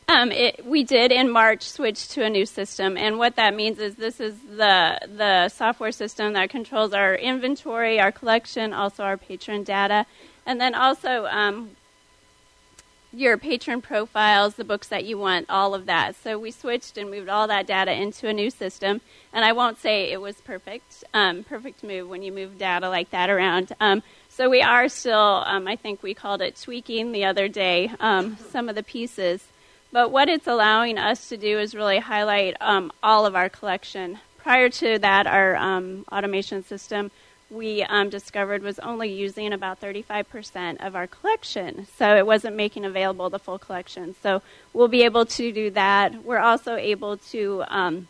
Um, 0.07 0.31
it, 0.31 0.65
we 0.65 0.83
did 0.83 1.11
in 1.11 1.29
March 1.29 1.63
switch 1.63 2.09
to 2.09 2.23
a 2.23 2.29
new 2.29 2.45
system, 2.45 2.97
and 2.97 3.17
what 3.17 3.35
that 3.37 3.55
means 3.55 3.79
is 3.79 3.95
this 3.95 4.19
is 4.19 4.35
the 4.41 4.99
the 5.07 5.49
software 5.49 5.93
system 5.93 6.33
that 6.33 6.49
controls 6.49 6.93
our 6.93 7.15
inventory, 7.15 7.99
our 7.99 8.11
collection, 8.11 8.73
also 8.73 9.03
our 9.03 9.17
patron 9.17 9.63
data, 9.63 10.05
and 10.45 10.59
then 10.59 10.75
also 10.75 11.25
um, 11.27 11.71
your 13.13 13.37
patron 13.37 13.81
profiles, 13.81 14.55
the 14.55 14.63
books 14.63 14.87
that 14.89 15.05
you 15.05 15.17
want, 15.17 15.49
all 15.49 15.73
of 15.73 15.85
that. 15.85 16.15
So 16.15 16.37
we 16.37 16.51
switched 16.51 16.97
and 16.97 17.09
moved 17.09 17.29
all 17.29 17.47
that 17.47 17.65
data 17.65 17.93
into 17.93 18.27
a 18.27 18.33
new 18.33 18.49
system, 18.49 18.99
and 19.31 19.45
I 19.45 19.53
won't 19.53 19.79
say 19.79 20.11
it 20.11 20.19
was 20.19 20.35
perfect, 20.41 21.03
um, 21.13 21.43
perfect 21.43 21.83
move 21.83 22.09
when 22.09 22.23
you 22.23 22.31
move 22.31 22.57
data 22.57 22.89
like 22.89 23.11
that 23.11 23.29
around. 23.29 23.71
Um, 23.79 24.03
so 24.27 24.49
we 24.49 24.61
are 24.61 24.89
still, 24.89 25.43
um, 25.45 25.67
I 25.67 25.75
think 25.75 26.03
we 26.03 26.13
called 26.13 26.41
it 26.41 26.59
tweaking 26.59 27.11
the 27.11 27.23
other 27.23 27.47
day, 27.47 27.91
um, 27.99 28.37
some 28.49 28.67
of 28.67 28.75
the 28.75 28.83
pieces. 28.83 29.45
But 29.93 30.11
what 30.11 30.27
it's 30.27 30.47
allowing 30.47 30.97
us 30.97 31.29
to 31.29 31.37
do 31.37 31.59
is 31.59 31.75
really 31.75 31.99
highlight 31.99 32.57
um, 32.59 32.91
all 33.03 33.27
of 33.27 33.35
our 33.35 33.47
collection. 33.47 34.17
Prior 34.39 34.67
to 34.67 34.97
that, 34.97 35.27
our 35.27 35.55
um, 35.55 36.03
automation 36.11 36.63
system 36.63 37.11
we 37.51 37.83
um, 37.83 38.09
discovered 38.09 38.63
was 38.63 38.79
only 38.79 39.13
using 39.13 39.53
about 39.53 39.79
35% 39.79 40.83
of 40.83 40.95
our 40.95 41.05
collection. 41.05 41.85
So 41.95 42.17
it 42.17 42.25
wasn't 42.25 42.55
making 42.55 42.85
available 42.85 43.29
the 43.29 43.37
full 43.37 43.59
collection. 43.59 44.15
So 44.23 44.41
we'll 44.73 44.87
be 44.87 45.03
able 45.03 45.27
to 45.27 45.51
do 45.51 45.69
that. 45.69 46.23
We're 46.23 46.39
also 46.39 46.75
able 46.75 47.17
to 47.17 47.63
um, 47.67 48.07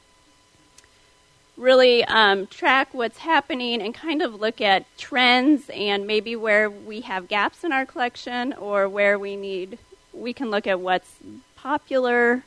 really 1.57 2.05
um, 2.05 2.47
track 2.47 2.93
what's 2.93 3.17
happening 3.17 3.81
and 3.81 3.93
kind 3.93 4.21
of 4.21 4.39
look 4.39 4.61
at 4.61 4.85
trends 4.97 5.69
and 5.69 6.07
maybe 6.07 6.37
where 6.37 6.69
we 6.69 7.01
have 7.01 7.27
gaps 7.27 7.65
in 7.65 7.73
our 7.73 7.85
collection 7.85 8.53
or 8.53 8.87
where 8.87 9.19
we 9.19 9.35
need, 9.35 9.77
we 10.13 10.31
can 10.31 10.49
look 10.49 10.65
at 10.65 10.79
what's 10.79 11.17
popular. 11.63 12.43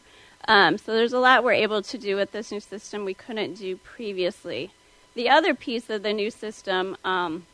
Um, 0.46 0.76
so 0.76 0.94
there's 0.94 1.14
a 1.14 1.18
lot 1.18 1.42
we're 1.42 1.52
able 1.52 1.82
to 1.82 1.98
do 1.98 2.16
with 2.16 2.32
this 2.32 2.52
new 2.52 2.60
system 2.60 3.04
we 3.04 3.14
couldn't 3.14 3.54
do 3.54 3.78
previously. 3.78 4.70
The 5.14 5.30
other 5.30 5.54
piece 5.54 5.88
of 5.88 6.02
the 6.02 6.12
new 6.12 6.30
system, 6.30 6.96
um, 7.02 7.46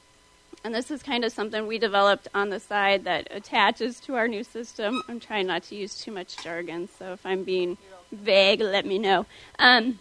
and 0.65 0.75
this 0.75 0.91
is 0.91 1.03
kind 1.05 1.25
of 1.25 1.33
something 1.33 1.67
we 1.67 1.79
developed 1.79 2.27
on 2.35 2.51
the 2.51 2.59
side 2.59 3.05
that 3.05 3.29
attaches 3.31 4.01
to 4.01 4.17
our 4.17 4.27
new 4.27 4.43
system. 4.43 5.03
I'm 5.09 5.21
trying 5.21 5.47
not 5.47 5.63
to 5.65 5.77
use 5.77 5.99
too 5.99 6.11
much 6.11 6.37
jargon, 6.43 6.89
so 6.99 7.13
if 7.13 7.25
I'm 7.25 7.45
being 7.45 7.79
vague, 8.11 8.61
let 8.61 8.85
me 8.85 8.99
know. 8.99 9.25
Um, 9.61 10.01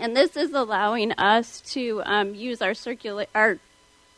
and 0.00 0.16
this 0.16 0.34
is 0.36 0.52
allowing 0.54 1.12
us 1.12 1.60
to 1.72 2.02
um, 2.06 2.34
use 2.34 2.62
our 2.62 2.72
circula- 2.72 3.26
our 3.34 3.58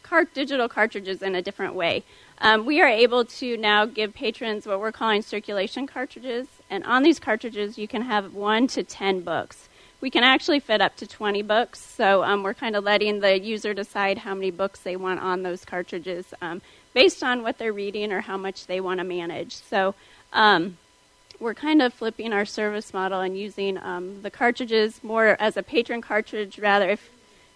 cart- 0.05 0.33
digital 0.33 0.69
cartridges 0.69 1.23
in 1.23 1.35
a 1.35 1.43
different 1.43 1.75
way. 1.75 2.05
Um, 2.41 2.64
we 2.64 2.81
are 2.81 2.88
able 2.88 3.25
to 3.25 3.57
now 3.57 3.85
give 3.85 4.14
patrons 4.14 4.64
what 4.64 4.79
we're 4.79 4.93
calling 4.93 5.23
circulation 5.23 5.88
cartridges, 5.88 6.47
and 6.70 6.85
on 6.85 7.02
these 7.02 7.18
cartridges 7.18 7.78
you 7.78 7.88
can 7.88 8.02
have 8.02 8.35
one 8.35 8.66
to 8.68 8.83
ten 8.83 9.20
books. 9.20 9.68
We 10.00 10.11
can 10.11 10.22
actually 10.22 10.61
fit 10.61 10.81
up 10.81 10.94
to 10.98 11.09
20 11.09 11.42
books, 11.42 11.81
so 11.81 12.22
um, 12.22 12.44
we're 12.44 12.54
kind 12.54 12.76
of 12.76 12.85
letting 12.85 13.18
the 13.18 13.40
user 13.40 13.74
decide 13.74 14.18
how 14.18 14.33
many 14.33 14.52
books 14.52 14.78
they 14.78 14.94
want 14.94 15.18
on 15.18 15.42
those 15.42 15.64
cartridges 15.64 16.33
um, 16.40 16.62
based 16.94 17.24
on 17.24 17.42
what 17.42 17.59
they're 17.59 17.72
reading 17.72 18.12
or 18.12 18.20
how 18.20 18.37
much 18.37 18.66
they 18.66 18.81
want 18.81 19.00
to 19.00 19.04
manage. 19.04 19.57
So 19.57 19.96
um, 20.33 20.76
we're 21.40 21.54
kind 21.54 21.83
of 21.83 21.92
flipping 21.94 22.33
our 22.33 22.44
service 22.44 22.92
model 22.92 23.20
and 23.20 23.37
using 23.37 23.76
um, 23.78 24.22
the 24.22 24.31
cartridges 24.31 25.02
more 25.02 25.37
as 25.40 25.57
a 25.57 25.64
patron 25.64 26.00
cartridge 26.00 26.61
rather. 26.61 26.90
If 26.90 27.11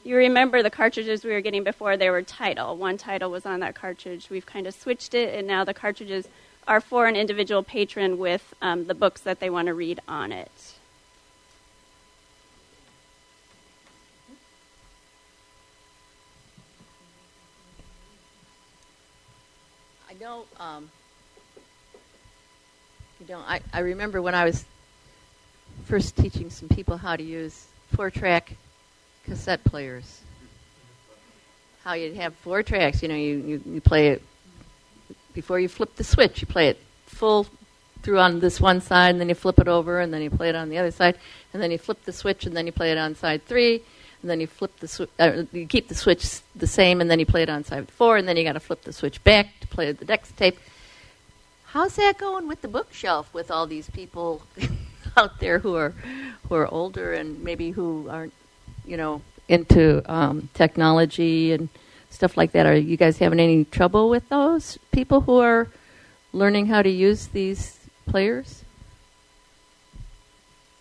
you 0.04 0.16
remember 0.16 0.62
the 0.62 0.70
cartridges 0.70 1.24
we 1.24 1.30
were 1.30 1.40
getting 1.40 1.62
before, 1.62 1.96
they 1.96 2.10
were 2.10 2.22
title. 2.22 2.76
One 2.76 2.98
title 2.98 3.30
was 3.30 3.46
on 3.46 3.60
that 3.60 3.76
cartridge. 3.76 4.30
We've 4.30 4.46
kind 4.46 4.66
of 4.66 4.74
switched 4.74 5.14
it, 5.14 5.34
and 5.34 5.46
now 5.46 5.64
the 5.64 5.74
cartridges 5.74 6.26
are 6.66 6.80
for 6.80 7.06
an 7.06 7.16
individual 7.16 7.62
patron 7.62 8.18
with 8.18 8.54
um, 8.62 8.86
the 8.86 8.94
books 8.94 9.20
that 9.22 9.40
they 9.40 9.50
want 9.50 9.66
to 9.66 9.74
read 9.74 10.00
on 10.06 10.32
it. 10.32 10.50
I 20.08 20.14
know. 20.20 20.44
Um, 20.60 20.90
you 23.20 23.34
know, 23.34 23.40
I, 23.40 23.60
I 23.72 23.80
remember 23.80 24.20
when 24.20 24.34
I 24.34 24.44
was 24.44 24.64
first 25.84 26.16
teaching 26.16 26.50
some 26.50 26.68
people 26.68 26.96
how 26.96 27.16
to 27.16 27.22
use 27.22 27.66
four-track 27.94 28.56
cassette 29.24 29.62
players. 29.64 30.20
How 31.84 31.94
you'd 31.94 32.16
have 32.16 32.34
four 32.36 32.62
tracks. 32.62 33.02
You 33.02 33.08
know, 33.08 33.16
you, 33.16 33.36
you, 33.38 33.62
you 33.66 33.80
play 33.80 34.08
it 34.08 34.22
before 35.34 35.60
you 35.60 35.68
flip 35.68 35.96
the 35.96 36.04
switch. 36.04 36.40
You 36.40 36.46
play 36.46 36.68
it 36.68 36.78
full 37.06 37.46
through 38.02 38.18
on 38.18 38.40
this 38.40 38.60
one 38.60 38.80
side, 38.80 39.10
and 39.10 39.20
then 39.20 39.28
you 39.28 39.34
flip 39.34 39.58
it 39.58 39.68
over, 39.68 40.00
and 40.00 40.12
then 40.12 40.22
you 40.22 40.30
play 40.30 40.48
it 40.48 40.54
on 40.54 40.68
the 40.68 40.78
other 40.78 40.90
side, 40.90 41.16
and 41.52 41.62
then 41.62 41.70
you 41.70 41.78
flip 41.78 42.04
the 42.04 42.12
switch, 42.12 42.46
and 42.46 42.56
then 42.56 42.66
you 42.66 42.72
play 42.72 42.90
it 42.90 42.98
on 42.98 43.14
side 43.14 43.44
three, 43.46 43.82
and 44.20 44.30
then 44.30 44.40
you 44.40 44.46
flip 44.46 44.76
the 44.80 45.08
uh, 45.18 45.44
you 45.52 45.66
keep 45.66 45.88
the 45.88 45.94
switch 45.94 46.40
the 46.54 46.66
same, 46.66 47.00
and 47.00 47.10
then 47.10 47.18
you 47.18 47.26
play 47.26 47.42
it 47.42 47.48
on 47.48 47.64
side 47.64 47.90
four, 47.90 48.16
and 48.16 48.26
then 48.26 48.36
you 48.36 48.44
got 48.44 48.54
to 48.54 48.60
flip 48.60 48.82
the 48.82 48.92
switch 48.92 49.22
back 49.24 49.48
to 49.60 49.66
play 49.68 49.90
the 49.92 50.04
next 50.04 50.36
tape. 50.36 50.58
How's 51.66 51.96
that 51.96 52.18
going 52.18 52.48
with 52.48 52.60
the 52.60 52.68
bookshelf 52.68 53.32
with 53.32 53.50
all 53.50 53.66
these 53.66 53.88
people 53.88 54.42
out 55.16 55.40
there 55.40 55.58
who 55.58 55.74
are 55.76 55.94
who 56.48 56.54
are 56.54 56.66
older 56.68 57.14
and 57.14 57.42
maybe 57.42 57.70
who 57.70 58.08
aren't, 58.10 58.34
you 58.84 58.96
know, 58.96 59.22
into 59.48 60.02
um, 60.12 60.48
technology 60.54 61.52
and 61.52 61.68
stuff 62.12 62.36
like 62.36 62.52
that? 62.52 62.66
Are 62.66 62.76
you 62.76 62.96
guys 62.96 63.18
having 63.18 63.40
any 63.40 63.64
trouble 63.64 64.08
with 64.08 64.28
those 64.28 64.78
people 64.92 65.22
who 65.22 65.38
are 65.38 65.68
learning 66.32 66.66
how 66.66 66.82
to 66.82 66.90
use 66.90 67.28
these 67.28 67.78
players? 68.06 68.62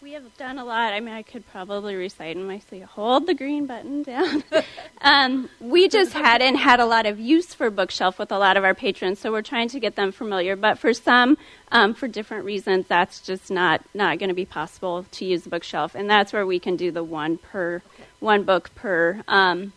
We 0.02 0.14
have 0.14 0.36
done 0.36 0.58
a 0.58 0.66
lot. 0.66 0.94
I 0.94 1.00
mean, 1.00 1.14
I 1.14 1.22
could 1.22 1.48
probably 1.52 1.96
recite 1.96 2.36
in 2.36 2.46
my 2.46 2.60
sleep. 2.60 2.84
Hold 2.84 3.28
the 3.28 3.34
green 3.34 3.66
button 3.66 4.04
down. 4.04 4.44
um, 5.02 5.48
we 5.60 5.88
just 5.88 6.14
hadn't 6.14 6.56
had 6.56 6.80
a 6.80 6.86
lot 6.86 7.06
of 7.06 7.20
use 7.20 7.54
for 7.54 7.70
Bookshelf 7.70 8.18
with 8.18 8.32
a 8.32 8.38
lot 8.38 8.58
of 8.58 8.64
our 8.64 8.74
patrons, 8.74 9.20
so 9.20 9.32
we're 9.32 9.42
trying 9.44 9.70
to 9.70 9.80
get 9.80 9.96
them 9.96 10.12
familiar. 10.12 10.56
But 10.56 10.80
for 10.80 10.94
some, 10.94 11.38
um, 11.72 11.94
for 11.94 12.08
different 12.08 12.46
reasons, 12.46 12.88
that's 12.88 13.22
just 13.22 13.52
not 13.52 13.84
not 13.94 14.20
going 14.20 14.30
to 14.30 14.36
be 14.36 14.44
possible 14.44 15.06
to 15.12 15.24
use 15.24 15.44
the 15.44 15.50
Bookshelf, 15.50 15.96
and 15.96 16.10
that's 16.10 16.34
where 16.34 16.46
we 16.46 16.60
can 16.60 16.76
do 16.76 16.92
the 16.92 17.04
one 17.04 17.38
per 17.38 17.82
one 18.20 18.44
book 18.44 18.74
per. 18.76 19.24
Um, 19.28 19.72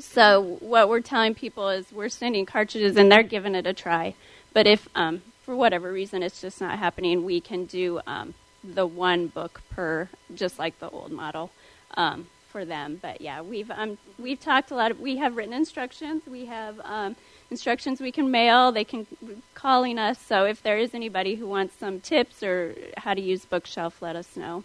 so 0.00 0.58
what 0.60 0.88
we're 0.88 1.00
telling 1.00 1.34
people 1.34 1.68
is 1.68 1.92
we're 1.92 2.08
sending 2.08 2.46
cartridges, 2.46 2.96
and 2.96 3.10
they're 3.10 3.22
giving 3.22 3.54
it 3.54 3.66
a 3.66 3.72
try. 3.72 4.14
But 4.52 4.66
if 4.66 4.88
um, 4.94 5.22
for 5.44 5.54
whatever 5.56 5.92
reason 5.92 6.22
it's 6.22 6.40
just 6.40 6.60
not 6.60 6.78
happening, 6.78 7.24
we 7.24 7.40
can 7.40 7.64
do 7.64 8.00
um, 8.06 8.34
the 8.62 8.86
one 8.86 9.28
book 9.28 9.62
per, 9.70 10.08
just 10.34 10.58
like 10.58 10.78
the 10.78 10.90
old 10.90 11.10
model 11.12 11.50
um, 11.96 12.28
for 12.50 12.64
them. 12.64 12.98
But 13.00 13.20
yeah, 13.20 13.40
we've 13.42 13.70
um, 13.70 13.98
we've 14.18 14.40
talked 14.40 14.70
a 14.70 14.74
lot. 14.74 14.90
Of, 14.90 15.00
we 15.00 15.16
have 15.16 15.36
written 15.36 15.54
instructions. 15.54 16.26
We 16.26 16.46
have 16.46 16.80
um, 16.84 17.16
instructions 17.50 18.00
we 18.00 18.12
can 18.12 18.30
mail. 18.30 18.72
They 18.72 18.84
can 18.84 19.06
calling 19.54 19.98
us. 19.98 20.18
So 20.18 20.44
if 20.44 20.62
there 20.62 20.78
is 20.78 20.94
anybody 20.94 21.36
who 21.36 21.46
wants 21.46 21.76
some 21.78 22.00
tips 22.00 22.42
or 22.42 22.74
how 22.96 23.14
to 23.14 23.20
use 23.20 23.44
Bookshelf, 23.44 24.02
let 24.02 24.16
us 24.16 24.36
know. 24.36 24.64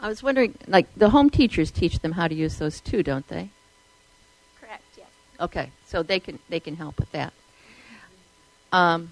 I 0.00 0.08
was 0.08 0.22
wondering, 0.22 0.54
like 0.66 0.86
the 0.94 1.10
home 1.10 1.28
teachers 1.28 1.70
teach 1.70 1.98
them 2.00 2.12
how 2.12 2.28
to 2.28 2.34
use 2.34 2.56
those 2.58 2.80
too, 2.80 3.02
don't 3.02 3.26
they? 3.28 3.50
Correct. 4.60 4.84
Yes. 4.96 5.06
Okay, 5.40 5.70
so 5.86 6.02
they 6.02 6.20
can 6.20 6.38
they 6.48 6.60
can 6.60 6.76
help 6.76 6.98
with 6.98 7.10
that. 7.12 7.32
Um, 8.72 9.10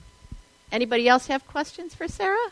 anybody 0.70 1.08
else 1.08 1.26
have 1.26 1.46
questions 1.46 1.94
for 1.94 2.06
Sarah? 2.06 2.36
Um, 2.36 2.50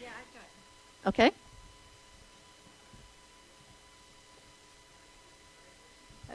yeah, 0.00 0.08
I've 0.08 0.34
got. 0.34 1.08
Okay. 1.08 1.32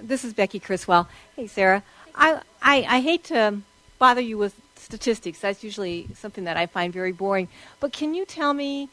This 0.01 0.23
is 0.23 0.33
Becky 0.33 0.59
Chriswell. 0.59 1.07
Hey, 1.35 1.47
Sarah. 1.47 1.83
I, 2.13 2.41
I, 2.61 2.85
I 2.87 3.01
hate 3.01 3.23
to 3.25 3.59
bother 3.97 4.21
you 4.21 4.37
with 4.37 4.59
statistics. 4.77 5.39
That's 5.39 5.63
usually 5.63 6.07
something 6.15 6.43
that 6.45 6.57
I 6.57 6.65
find 6.65 6.93
very 6.93 7.11
boring. 7.11 7.47
But 7.79 7.93
can 7.93 8.13
you 8.13 8.25
tell 8.25 8.53
me, 8.53 8.89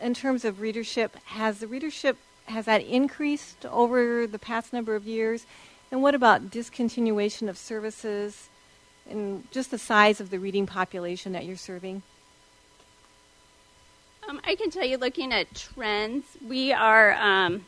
in 0.00 0.14
terms 0.14 0.44
of 0.44 0.60
readership, 0.60 1.16
has 1.26 1.58
the 1.60 1.66
readership 1.66 2.16
has 2.46 2.64
that 2.66 2.82
increased 2.82 3.64
over 3.66 4.26
the 4.26 4.38
past 4.38 4.72
number 4.72 4.94
of 4.94 5.06
years? 5.06 5.46
And 5.90 6.02
what 6.02 6.14
about 6.14 6.50
discontinuation 6.50 7.48
of 7.48 7.56
services 7.56 8.48
and 9.08 9.50
just 9.50 9.70
the 9.70 9.78
size 9.78 10.20
of 10.20 10.30
the 10.30 10.38
reading 10.38 10.66
population 10.66 11.32
that 11.32 11.44
you're 11.44 11.56
serving? 11.56 12.02
Um, 14.28 14.40
I 14.44 14.54
can 14.54 14.70
tell 14.70 14.84
you, 14.84 14.96
looking 14.96 15.32
at 15.32 15.52
trends, 15.54 16.24
we 16.46 16.72
are 16.72 17.14
um, 17.14 17.64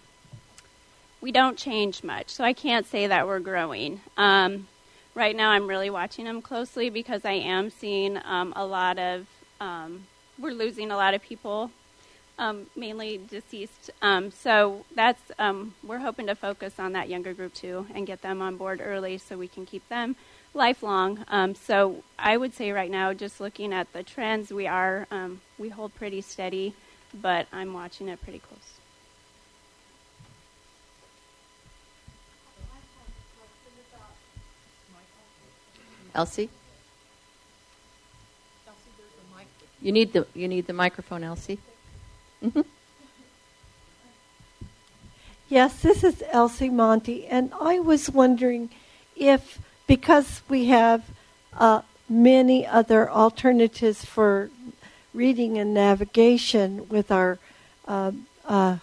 we 1.20 1.32
don't 1.32 1.56
change 1.56 2.04
much, 2.04 2.30
so 2.30 2.44
I 2.44 2.52
can't 2.52 2.86
say 2.86 3.06
that 3.06 3.26
we're 3.26 3.40
growing. 3.40 4.00
Um, 4.16 4.68
right 5.14 5.36
now, 5.36 5.50
I'm 5.50 5.66
really 5.66 5.90
watching 5.90 6.24
them 6.24 6.42
closely 6.42 6.90
because 6.90 7.24
I 7.24 7.32
am 7.32 7.70
seeing 7.70 8.18
um, 8.24 8.52
a 8.56 8.64
lot 8.64 8.98
of 8.98 9.26
um, 9.60 10.06
we're 10.38 10.52
losing 10.52 10.90
a 10.90 10.96
lot 10.96 11.14
of 11.14 11.22
people, 11.22 11.70
um, 12.38 12.66
mainly 12.74 13.20
deceased. 13.30 13.90
Um, 14.00 14.30
so 14.30 14.84
that's 14.94 15.20
um, 15.38 15.74
we're 15.84 15.98
hoping 15.98 16.26
to 16.26 16.34
focus 16.34 16.78
on 16.78 16.92
that 16.92 17.08
younger 17.08 17.32
group 17.32 17.54
too 17.54 17.86
and 17.94 18.06
get 18.06 18.22
them 18.22 18.42
on 18.42 18.56
board 18.56 18.80
early 18.82 19.18
so 19.18 19.36
we 19.36 19.48
can 19.48 19.66
keep 19.66 19.88
them 19.88 20.16
lifelong. 20.54 21.24
Um, 21.28 21.54
so 21.54 22.02
I 22.18 22.36
would 22.36 22.54
say 22.54 22.72
right 22.72 22.90
now, 22.90 23.12
just 23.12 23.40
looking 23.40 23.72
at 23.72 23.92
the 23.92 24.02
trends, 24.02 24.52
we 24.52 24.66
are 24.66 25.06
we 25.58 25.68
hold 25.68 25.94
pretty 25.94 26.22
steady, 26.22 26.74
but 27.14 27.46
I'm 27.52 27.72
watching 27.72 28.08
it 28.08 28.20
pretty 28.22 28.40
close. 28.40 28.81
Elsie? 36.14 36.48
You 39.80 39.92
need 39.92 40.12
the 40.12 40.26
you 40.34 40.46
need 40.46 40.66
the 40.66 40.72
microphone, 40.72 41.24
Elsie. 41.24 41.58
hmm 42.40 42.60
Yes, 45.52 45.82
this 45.82 46.02
is 46.02 46.22
Elsie 46.30 46.70
Monty, 46.70 47.26
and 47.26 47.52
I 47.60 47.78
was 47.78 48.08
wondering 48.08 48.70
if, 49.14 49.58
because 49.86 50.40
we 50.48 50.68
have 50.68 51.04
uh, 51.52 51.82
many 52.08 52.66
other 52.66 53.10
alternatives 53.10 54.02
for 54.02 54.48
reading 55.12 55.58
and 55.58 55.74
navigation 55.74 56.88
with 56.88 57.10
our 57.10 57.38
uh, 57.86 58.12
uh, 58.48 58.78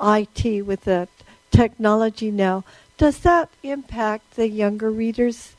IT, 0.00 0.62
with 0.64 0.84
the 0.84 1.08
technology 1.50 2.30
now, 2.30 2.64
does 2.96 3.18
that 3.18 3.50
impact 3.62 4.36
the 4.36 4.48
younger 4.48 4.90
readers? 4.90 5.56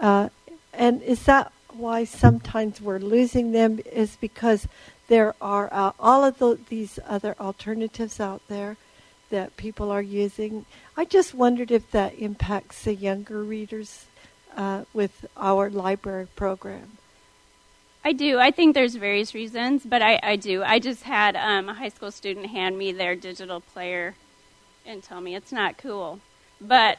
Uh, 0.00 0.28
and 0.72 1.02
is 1.02 1.24
that 1.24 1.52
why 1.72 2.04
sometimes 2.04 2.80
we're 2.80 2.98
losing 2.98 3.52
them? 3.52 3.80
Is 3.90 4.16
because 4.16 4.68
there 5.08 5.34
are 5.40 5.68
uh, 5.72 5.92
all 5.98 6.24
of 6.24 6.38
the, 6.38 6.58
these 6.68 6.98
other 7.06 7.34
alternatives 7.38 8.20
out 8.20 8.42
there 8.48 8.76
that 9.30 9.56
people 9.56 9.90
are 9.90 10.02
using. 10.02 10.64
I 10.96 11.04
just 11.04 11.34
wondered 11.34 11.70
if 11.70 11.90
that 11.90 12.18
impacts 12.18 12.84
the 12.84 12.94
younger 12.94 13.42
readers 13.42 14.06
uh, 14.56 14.84
with 14.92 15.26
our 15.36 15.70
library 15.70 16.28
program. 16.36 16.98
I 18.04 18.12
do. 18.12 18.38
I 18.38 18.50
think 18.50 18.74
there's 18.74 18.94
various 18.94 19.34
reasons, 19.34 19.82
but 19.84 20.02
I, 20.02 20.20
I 20.22 20.36
do. 20.36 20.62
I 20.62 20.78
just 20.78 21.04
had 21.04 21.36
um, 21.36 21.68
a 21.70 21.74
high 21.74 21.88
school 21.88 22.10
student 22.10 22.46
hand 22.46 22.76
me 22.76 22.92
their 22.92 23.16
digital 23.16 23.60
player 23.60 24.14
and 24.84 25.02
tell 25.02 25.20
me 25.20 25.34
it's 25.34 25.52
not 25.52 25.78
cool. 25.78 26.20
But 26.60 26.98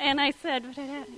and 0.00 0.20
I 0.20 0.30
said, 0.30 0.64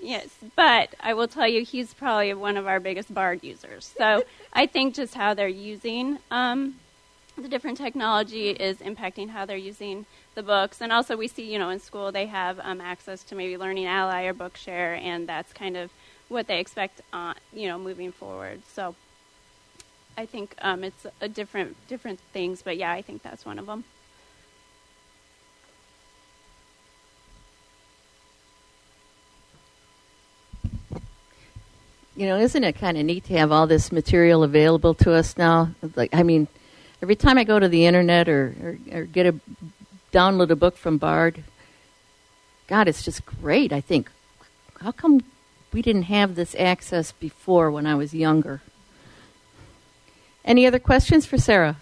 yes, 0.03 0.29
but 0.57 0.95
I 1.01 1.15
will 1.15 1.29
tell 1.29 1.47
you, 1.47 1.65
he's 1.65 1.95
probably 1.95 2.35
one 2.35 2.57
of 2.57 2.67
our 2.67 2.81
biggest 2.81 3.15
Bard 3.15 3.43
users. 3.43 3.93
So 3.97 4.25
I 4.53 4.67
think 4.67 4.95
just 4.95 5.15
how 5.15 5.35
they're 5.35 5.49
using 5.49 6.19
um, 6.31 6.75
the 7.37 7.49
different 7.49 7.79
technology 7.79 8.51
is 8.51 8.79
impacting 8.79 9.31
how 9.31 9.47
they're 9.47 9.57
using 9.57 10.05
the 10.35 10.43
books. 10.43 10.81
And 10.81 10.93
also, 10.93 11.17
we 11.17 11.29
see, 11.29 11.51
you 11.51 11.59
know, 11.59 11.71
in 11.71 11.79
school 11.79 12.11
they 12.13 12.27
have 12.27 12.59
um, 12.61 12.81
access 12.81 13.23
to 13.25 13.35
maybe 13.35 13.57
Learning 13.57 13.87
Ally 13.87 14.25
or 14.25 14.35
Bookshare, 14.35 15.01
and 15.01 15.29
that's 15.29 15.53
kind 15.53 15.77
of 15.77 15.91
what 16.29 16.47
they 16.49 16.59
expect, 16.59 17.01
on, 17.13 17.37
you 17.53 17.69
know, 17.69 17.79
moving 17.79 18.11
forward. 18.11 18.63
So 18.75 18.95
I 20.17 20.27
think 20.27 20.55
um, 20.61 20.83
it's 20.83 21.07
a 21.21 21.29
different 21.29 21.77
different 21.89 22.19
things, 22.33 22.63
but 22.63 22.77
yeah, 22.77 22.93
I 22.93 23.03
think 23.03 23.23
that's 23.23 23.47
one 23.47 23.59
of 23.59 23.67
them. 23.67 23.85
You 32.15 32.27
know, 32.27 32.39
isn't 32.39 32.63
it 32.63 32.75
kind 32.75 32.99
of 32.99 33.05
neat 33.05 33.25
to 33.25 33.39
have 33.39 33.51
all 33.51 33.67
this 33.67 33.91
material 33.91 34.43
available 34.43 34.93
to 34.95 35.13
us 35.13 35.39
now? 35.39 35.71
Like, 35.97 36.15
I 36.15 36.23
mean, 36.23 36.47
every 37.01 37.17
time 37.17 37.39
I 37.39 37.45
go 37.45 37.59
to 37.59 37.69
the 37.69 37.87
internet 37.87 38.29
or, 38.29 38.55
or, 38.93 38.99
or 38.99 39.05
get 39.05 39.27
a 39.27 39.35
download 40.13 40.51
a 40.51 40.57
book 40.57 40.77
from 40.77 40.99
Bard, 40.99 41.43
God, 42.67 42.87
it's 42.87 43.03
just 43.03 43.25
great. 43.25 43.73
I 43.73 43.81
think, 43.81 44.11
how 44.81 44.93
come 44.93 45.23
we 45.73 45.81
didn't 45.81 46.05
have 46.05 46.35
this 46.35 46.55
access 46.59 47.13
before 47.13 47.71
when 47.71 47.87
I 47.87 47.95
was 47.95 48.13
younger? 48.13 48.61
Any 50.45 50.67
other 50.67 50.79
questions 50.79 51.25
for 51.25 51.39
Sarah? 51.39 51.77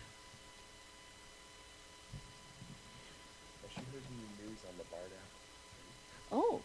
Oh, 6.31 6.61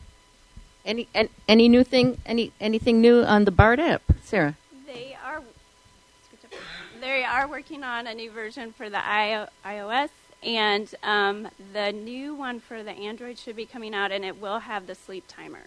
any 0.86 1.08
an, 1.14 1.30
any 1.48 1.68
new 1.68 1.84
thing? 1.84 2.20
Any 2.26 2.52
anything 2.62 3.02
new 3.02 3.24
on 3.24 3.46
the 3.46 3.52
Bard 3.52 3.80
app, 3.80 4.04
Sarah? 4.24 4.56
They 4.86 5.18
are 5.26 5.42
they 7.02 7.24
are 7.24 7.48
working 7.48 7.84
on 7.84 8.08
a 8.08 8.14
new 8.14 8.32
version 8.32 8.72
for 8.72 8.90
the 8.90 9.04
I- 9.04 9.48
iOS, 9.66 10.10
and 10.44 10.94
um, 11.04 11.48
the 11.74 11.92
new 11.92 12.36
one 12.36 12.60
for 12.60 12.84
the 12.84 12.92
Android 12.92 13.38
should 13.38 13.56
be 13.56 13.66
coming 13.66 13.94
out, 13.94 14.12
and 14.12 14.24
it 14.24 14.40
will 14.40 14.60
have 14.60 14.88
the 14.88 14.96
sleep 14.96 15.26
timer. 15.28 15.64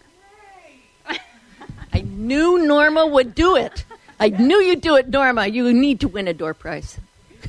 I 1.91 2.01
knew 2.01 2.65
Norma 2.65 3.05
would 3.05 3.35
do 3.35 3.55
it. 3.55 3.83
I 4.19 4.29
knew 4.29 4.57
you'd 4.57 4.81
do 4.81 4.95
it, 4.95 5.09
Norma. 5.09 5.47
You 5.47 5.73
need 5.73 5.99
to 6.01 6.07
win 6.07 6.27
a 6.27 6.33
door 6.33 6.53
prize. 6.53 6.99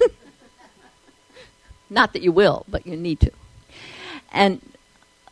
Not 1.91 2.13
that 2.15 2.23
you 2.23 2.33
will, 2.33 2.65
but 2.69 2.87
you 2.87 2.97
need 2.97 3.21
to. 3.21 3.31
And 4.33 4.61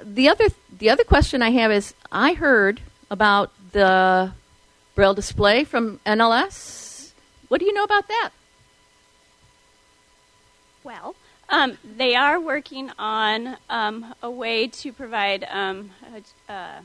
the 0.00 0.28
other 0.28 0.48
the 0.76 0.90
other 0.90 1.04
question 1.04 1.42
I 1.42 1.50
have 1.50 1.72
is 1.72 1.94
I 2.12 2.34
heard 2.34 2.80
about 3.10 3.52
the 3.72 4.32
braille 4.94 5.14
display 5.14 5.64
from 5.64 6.00
NLS. 6.06 7.12
What 7.48 7.60
do 7.60 7.66
you 7.66 7.72
know 7.72 7.84
about 7.84 8.08
that? 8.08 8.30
Well, 10.84 11.16
um, 11.48 11.78
they 11.84 12.14
are 12.14 12.40
working 12.40 12.90
on 12.98 13.56
um, 13.68 14.14
a 14.22 14.30
way 14.30 14.68
to 14.68 14.92
provide 14.92 15.46
um, 15.50 15.90
uh, 16.48 16.80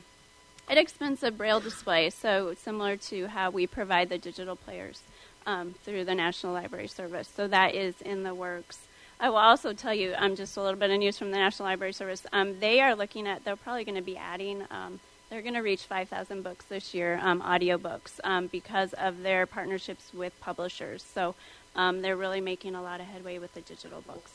an 0.68 0.78
expensive 0.78 1.36
braille 1.36 1.60
display, 1.60 2.10
so 2.10 2.54
similar 2.54 2.96
to 2.96 3.28
how 3.28 3.50
we 3.50 3.66
provide 3.66 4.08
the 4.08 4.18
digital 4.18 4.56
players 4.56 5.02
um, 5.46 5.74
through 5.84 6.04
the 6.04 6.14
National 6.14 6.52
Library 6.52 6.88
Service. 6.88 7.28
So 7.28 7.46
that 7.48 7.74
is 7.74 8.00
in 8.00 8.22
the 8.22 8.34
works. 8.34 8.83
I 9.20 9.30
will 9.30 9.36
also 9.36 9.72
tell 9.72 9.94
you 9.94 10.14
um, 10.16 10.36
just 10.36 10.56
a 10.56 10.62
little 10.62 10.78
bit 10.78 10.90
of 10.90 10.98
news 10.98 11.16
from 11.18 11.30
the 11.30 11.36
National 11.36 11.68
Library 11.68 11.92
Service. 11.92 12.26
Um, 12.32 12.58
they 12.60 12.80
are 12.80 12.94
looking 12.94 13.26
at, 13.26 13.44
they're 13.44 13.56
probably 13.56 13.84
going 13.84 13.94
to 13.96 14.02
be 14.02 14.16
adding, 14.16 14.64
um, 14.70 15.00
they're 15.30 15.42
going 15.42 15.54
to 15.54 15.60
reach 15.60 15.82
5,000 15.82 16.42
books 16.42 16.64
this 16.66 16.94
year, 16.94 17.18
um, 17.22 17.40
audio 17.42 17.78
books, 17.78 18.20
um, 18.24 18.48
because 18.48 18.92
of 18.94 19.22
their 19.22 19.46
partnerships 19.46 20.12
with 20.12 20.38
publishers. 20.40 21.02
So 21.02 21.34
um, 21.76 22.02
they're 22.02 22.16
really 22.16 22.40
making 22.40 22.74
a 22.74 22.82
lot 22.82 23.00
of 23.00 23.06
headway 23.06 23.38
with 23.38 23.54
the 23.54 23.60
digital 23.60 24.00
books. 24.02 24.32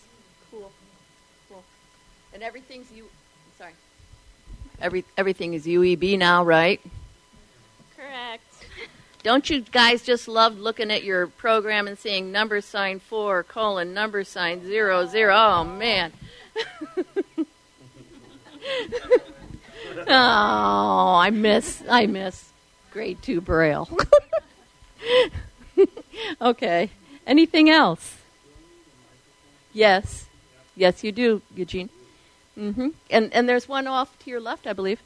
Cool. 0.49 0.71
Cool. 1.49 1.63
And 2.33 2.41
everything's 2.43 2.91
you. 2.91 3.05
Sorry. 3.57 3.73
Every 4.81 5.03
everything 5.17 5.53
is 5.53 5.65
UEB 5.65 6.17
now, 6.17 6.43
right? 6.43 6.79
Correct. 7.97 8.48
Don't 9.21 9.49
you 9.49 9.61
guys 9.61 10.01
just 10.03 10.27
love 10.29 10.57
looking 10.57 10.91
at 10.91 11.03
your 11.03 11.27
program 11.27 11.87
and 11.87 11.97
seeing 11.97 12.31
number 12.31 12.61
sign 12.61 12.99
four 12.99 13.43
colon 13.43 13.93
number 13.93 14.23
sign 14.23 14.63
zero 14.63 15.05
zero? 15.05 15.35
Oh 15.35 15.63
man. 15.65 16.13
oh, 20.07 21.15
I 21.17 21.29
miss 21.31 21.83
I 21.89 22.05
miss 22.05 22.49
grade 22.91 23.21
two 23.21 23.41
braille. 23.41 23.89
okay. 26.41 26.89
Anything 27.27 27.69
else? 27.69 28.17
Yes. 29.73 30.27
Yes, 30.75 31.03
you 31.03 31.11
do, 31.11 31.41
Eugene. 31.53 31.89
Mm-hmm. 32.57 32.89
And 33.09 33.33
and 33.33 33.49
there's 33.49 33.67
one 33.67 33.85
off 33.85 34.17
to 34.19 34.29
your 34.29 34.39
left, 34.39 34.65
I 34.65 34.71
believe. 34.73 35.01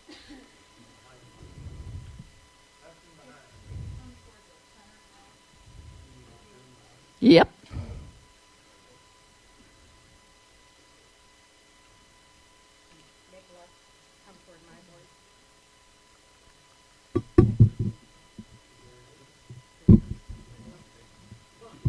Yep. 7.23 7.49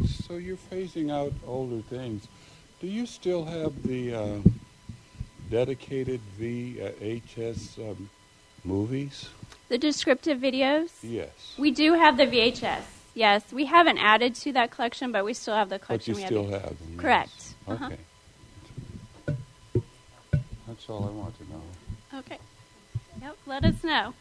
So 0.07 0.37
you're 0.37 0.57
phasing 0.57 1.11
out 1.11 1.33
older 1.45 1.83
things. 1.83 2.29
Do 2.81 2.87
you 2.87 3.05
still 3.05 3.45
have 3.45 3.83
the 3.83 4.15
uh, 4.15 4.39
dedicated 5.51 6.21
VHS 6.39 7.91
um, 7.91 8.09
movies? 8.63 9.31
The 9.69 9.79
descriptive 9.79 10.39
videos? 10.39 10.91
Yes. 11.03 11.57
We 11.59 11.73
do 11.73 11.95
have 11.95 12.19
the 12.19 12.27
VHS. 12.27 13.04
Yes, 13.15 13.53
we 13.53 13.65
haven't 13.67 13.99
added 13.99 14.35
to 14.37 14.53
that 14.53 14.73
collection, 14.73 15.13
but 15.13 15.25
we 15.25 15.35
still 15.35 15.55
have 15.55 15.69
the 15.69 15.79
collection. 15.79 16.15
But 16.15 16.29
collection. 16.29 16.37
you 16.37 16.43
we 16.43 16.47
still 16.49 16.61
have. 16.61 16.69
have 16.69 16.79
them. 16.79 16.89
yes. 16.93 17.01
Correct. 17.01 17.55
Uh-huh. 17.69 17.87
Okay. 17.87 17.99
That's 20.67 20.89
all 20.89 21.05
I 21.05 21.11
want 21.11 21.39
to 21.39 21.45
know. 21.51 21.63
Okay. 22.19 22.39
Yep. 23.23 23.37
Let 23.47 23.65
us 23.65 23.85
know. 23.85 24.15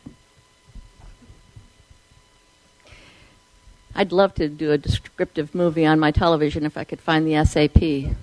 I'd 3.95 4.11
love 4.11 4.33
to 4.35 4.47
do 4.49 4.71
a 4.71 4.77
descriptive 4.77 5.53
movie 5.53 5.85
on 5.85 5.99
my 5.99 6.11
television 6.11 6.65
if 6.65 6.77
I 6.77 6.83
could 6.83 6.99
find 6.99 7.27
the 7.27 7.43
SAP. 7.45 8.15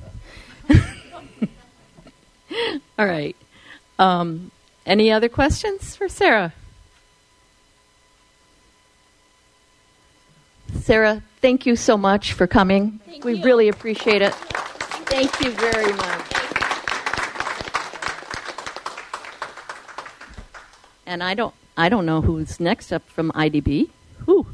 All 2.99 3.07
right. 3.07 3.37
Um, 3.99 4.51
any 4.87 5.11
other 5.11 5.29
questions 5.29 5.95
for 5.95 6.09
Sarah? 6.09 6.53
Sarah, 10.79 11.23
thank 11.41 11.67
you 11.67 11.77
so 11.77 11.97
much 11.97 12.33
for 12.33 12.47
coming. 12.47 13.01
Thank 13.07 13.25
we 13.25 13.35
you. 13.35 13.45
really 13.45 13.69
appreciate 13.69 14.23
it. 14.23 14.35
Thank 14.35 15.41
you 15.41 15.51
very 15.51 15.93
much. 15.93 16.33
And 21.07 21.23
I 21.23 21.35
don't 21.35 21.55
I 21.77 21.89
don't 21.89 22.07
know 22.07 22.21
who's 22.21 22.61
next 22.61 22.93
up 22.93 23.09
from 23.09 23.33
IDB. 23.33 23.91
Who? 24.27 24.47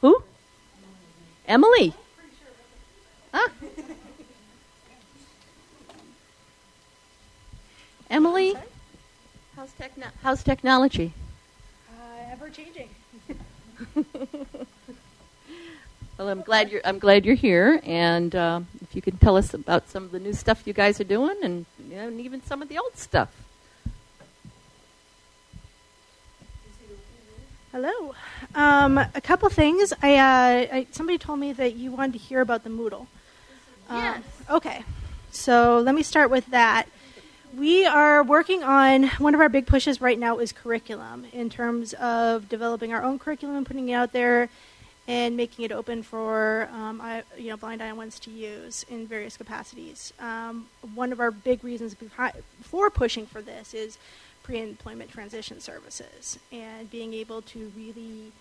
Who? 0.00 0.22
Emily. 1.46 1.94
Ah. 3.34 3.48
Emily, 8.10 8.54
how's, 9.54 9.70
techno- 9.72 10.06
how's 10.22 10.42
technology? 10.42 11.12
Uh, 11.90 12.32
ever 12.32 12.48
changing. 12.48 12.88
Well, 16.18 16.30
I'm 16.30 16.42
glad 16.42 16.72
you're 16.72 16.80
I'm 16.84 16.98
glad 16.98 17.24
you're 17.24 17.36
here, 17.36 17.80
and 17.84 18.34
uh, 18.34 18.62
if 18.82 18.96
you 18.96 19.00
can 19.00 19.18
tell 19.18 19.36
us 19.36 19.54
about 19.54 19.88
some 19.88 20.02
of 20.02 20.10
the 20.10 20.18
new 20.18 20.32
stuff 20.32 20.66
you 20.66 20.72
guys 20.72 21.00
are 21.00 21.04
doing, 21.04 21.36
and, 21.44 21.64
you 21.88 21.94
know, 21.94 22.08
and 22.08 22.20
even 22.20 22.42
some 22.42 22.60
of 22.60 22.68
the 22.68 22.76
old 22.76 22.96
stuff. 22.96 23.30
Hello. 27.70 28.16
Um, 28.56 28.98
a 28.98 29.20
couple 29.22 29.48
things. 29.48 29.92
I, 30.02 30.16
uh, 30.16 30.74
I 30.74 30.86
somebody 30.90 31.18
told 31.18 31.38
me 31.38 31.52
that 31.52 31.76
you 31.76 31.92
wanted 31.92 32.14
to 32.14 32.18
hear 32.18 32.40
about 32.40 32.64
the 32.64 32.70
Moodle. 32.70 33.06
Um, 33.88 34.24
okay. 34.50 34.82
So 35.30 35.78
let 35.78 35.94
me 35.94 36.02
start 36.02 36.30
with 36.30 36.46
that. 36.46 36.88
We 37.56 37.86
are 37.86 38.24
working 38.24 38.64
on 38.64 39.04
one 39.18 39.36
of 39.36 39.40
our 39.40 39.48
big 39.48 39.68
pushes 39.68 40.00
right 40.00 40.18
now 40.18 40.38
is 40.38 40.50
curriculum 40.50 41.26
in 41.32 41.48
terms 41.48 41.92
of 41.92 42.48
developing 42.48 42.92
our 42.92 43.04
own 43.04 43.20
curriculum, 43.20 43.54
and 43.54 43.64
putting 43.64 43.88
it 43.88 43.92
out 43.92 44.12
there, 44.12 44.48
and 45.08 45.36
making 45.36 45.64
it 45.64 45.72
open 45.72 46.02
for 46.02 46.68
um, 46.70 47.00
I, 47.00 47.22
you 47.36 47.48
know 47.48 47.56
blind 47.56 47.82
Iowans 47.82 48.20
to 48.20 48.30
use 48.30 48.84
in 48.90 49.06
various 49.06 49.36
capacities. 49.36 50.12
Um, 50.20 50.68
one 50.94 51.10
of 51.12 51.18
our 51.18 51.30
big 51.30 51.64
reasons 51.64 51.96
for 52.62 52.90
pushing 52.90 53.26
for 53.26 53.42
this 53.42 53.74
is 53.74 53.98
pre-employment 54.42 55.10
transition 55.10 55.60
services 55.60 56.38
and 56.52 56.90
being 56.90 57.14
able 57.14 57.42
to 57.42 57.72
really 57.76 58.32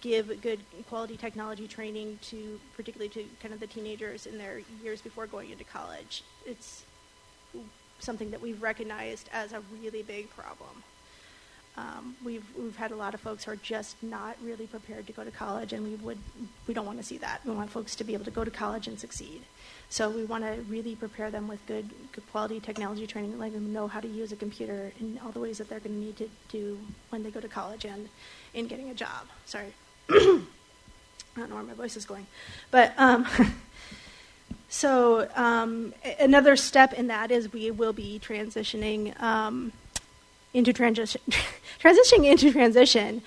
give 0.00 0.40
good 0.40 0.60
quality 0.88 1.16
technology 1.16 1.68
training 1.68 2.18
to 2.22 2.58
particularly 2.74 3.10
to 3.10 3.24
kind 3.42 3.52
of 3.52 3.60
the 3.60 3.66
teenagers 3.66 4.24
in 4.26 4.38
their 4.38 4.60
years 4.82 5.02
before 5.02 5.26
going 5.26 5.50
into 5.50 5.64
college. 5.64 6.22
It's 6.46 6.84
something 7.98 8.30
that 8.30 8.40
we've 8.40 8.62
recognized 8.62 9.28
as 9.32 9.52
a 9.52 9.62
really 9.80 10.02
big 10.02 10.30
problem. 10.30 10.82
Um, 11.76 12.16
we've 12.22 12.44
we've 12.56 12.76
had 12.76 12.90
a 12.90 12.96
lot 12.96 13.14
of 13.14 13.20
folks 13.20 13.44
who 13.44 13.52
are 13.52 13.56
just 13.56 14.02
not 14.02 14.36
really 14.42 14.66
prepared 14.66 15.06
to 15.06 15.12
go 15.12 15.24
to 15.24 15.30
college, 15.30 15.72
and 15.72 15.82
we 15.82 15.94
would 15.96 16.18
we 16.66 16.74
don't 16.74 16.84
want 16.84 16.98
to 16.98 17.04
see 17.04 17.16
that. 17.18 17.40
We 17.46 17.52
want 17.52 17.70
folks 17.70 17.96
to 17.96 18.04
be 18.04 18.12
able 18.12 18.26
to 18.26 18.30
go 18.30 18.44
to 18.44 18.50
college 18.50 18.86
and 18.88 18.98
succeed. 19.00 19.42
So 19.88 20.10
we 20.10 20.24
want 20.24 20.44
to 20.44 20.62
really 20.68 20.94
prepare 20.96 21.30
them 21.30 21.48
with 21.48 21.64
good, 21.66 21.88
good 22.12 22.30
quality 22.30 22.60
technology 22.60 23.06
training, 23.06 23.38
let 23.38 23.52
them 23.52 23.72
know 23.72 23.88
how 23.88 24.00
to 24.00 24.08
use 24.08 24.32
a 24.32 24.36
computer 24.36 24.92
in 25.00 25.18
all 25.24 25.32
the 25.32 25.40
ways 25.40 25.58
that 25.58 25.68
they're 25.68 25.80
going 25.80 25.94
to 25.94 26.04
need 26.04 26.16
to 26.16 26.28
do 26.48 26.78
when 27.10 27.22
they 27.22 27.30
go 27.30 27.40
to 27.40 27.48
college 27.48 27.84
and 27.84 28.08
in 28.54 28.66
getting 28.66 28.90
a 28.90 28.94
job. 28.94 29.26
Sorry, 29.46 29.72
I 30.10 30.14
don't 31.36 31.48
know 31.48 31.56
where 31.56 31.64
my 31.64 31.74
voice 31.74 31.96
is 31.96 32.04
going, 32.04 32.26
but. 32.70 32.92
Um, 32.98 33.26
So 34.74 35.28
um, 35.34 35.92
another 36.18 36.56
step 36.56 36.94
in 36.94 37.08
that 37.08 37.30
is 37.30 37.52
we 37.52 37.70
will 37.70 37.92
be 37.92 38.18
transitioning 38.18 39.20
um, 39.20 39.70
into 40.54 40.72
transition, 40.72 41.20
transitioning 41.80 42.30
into 42.30 42.52
transition. 42.52 43.22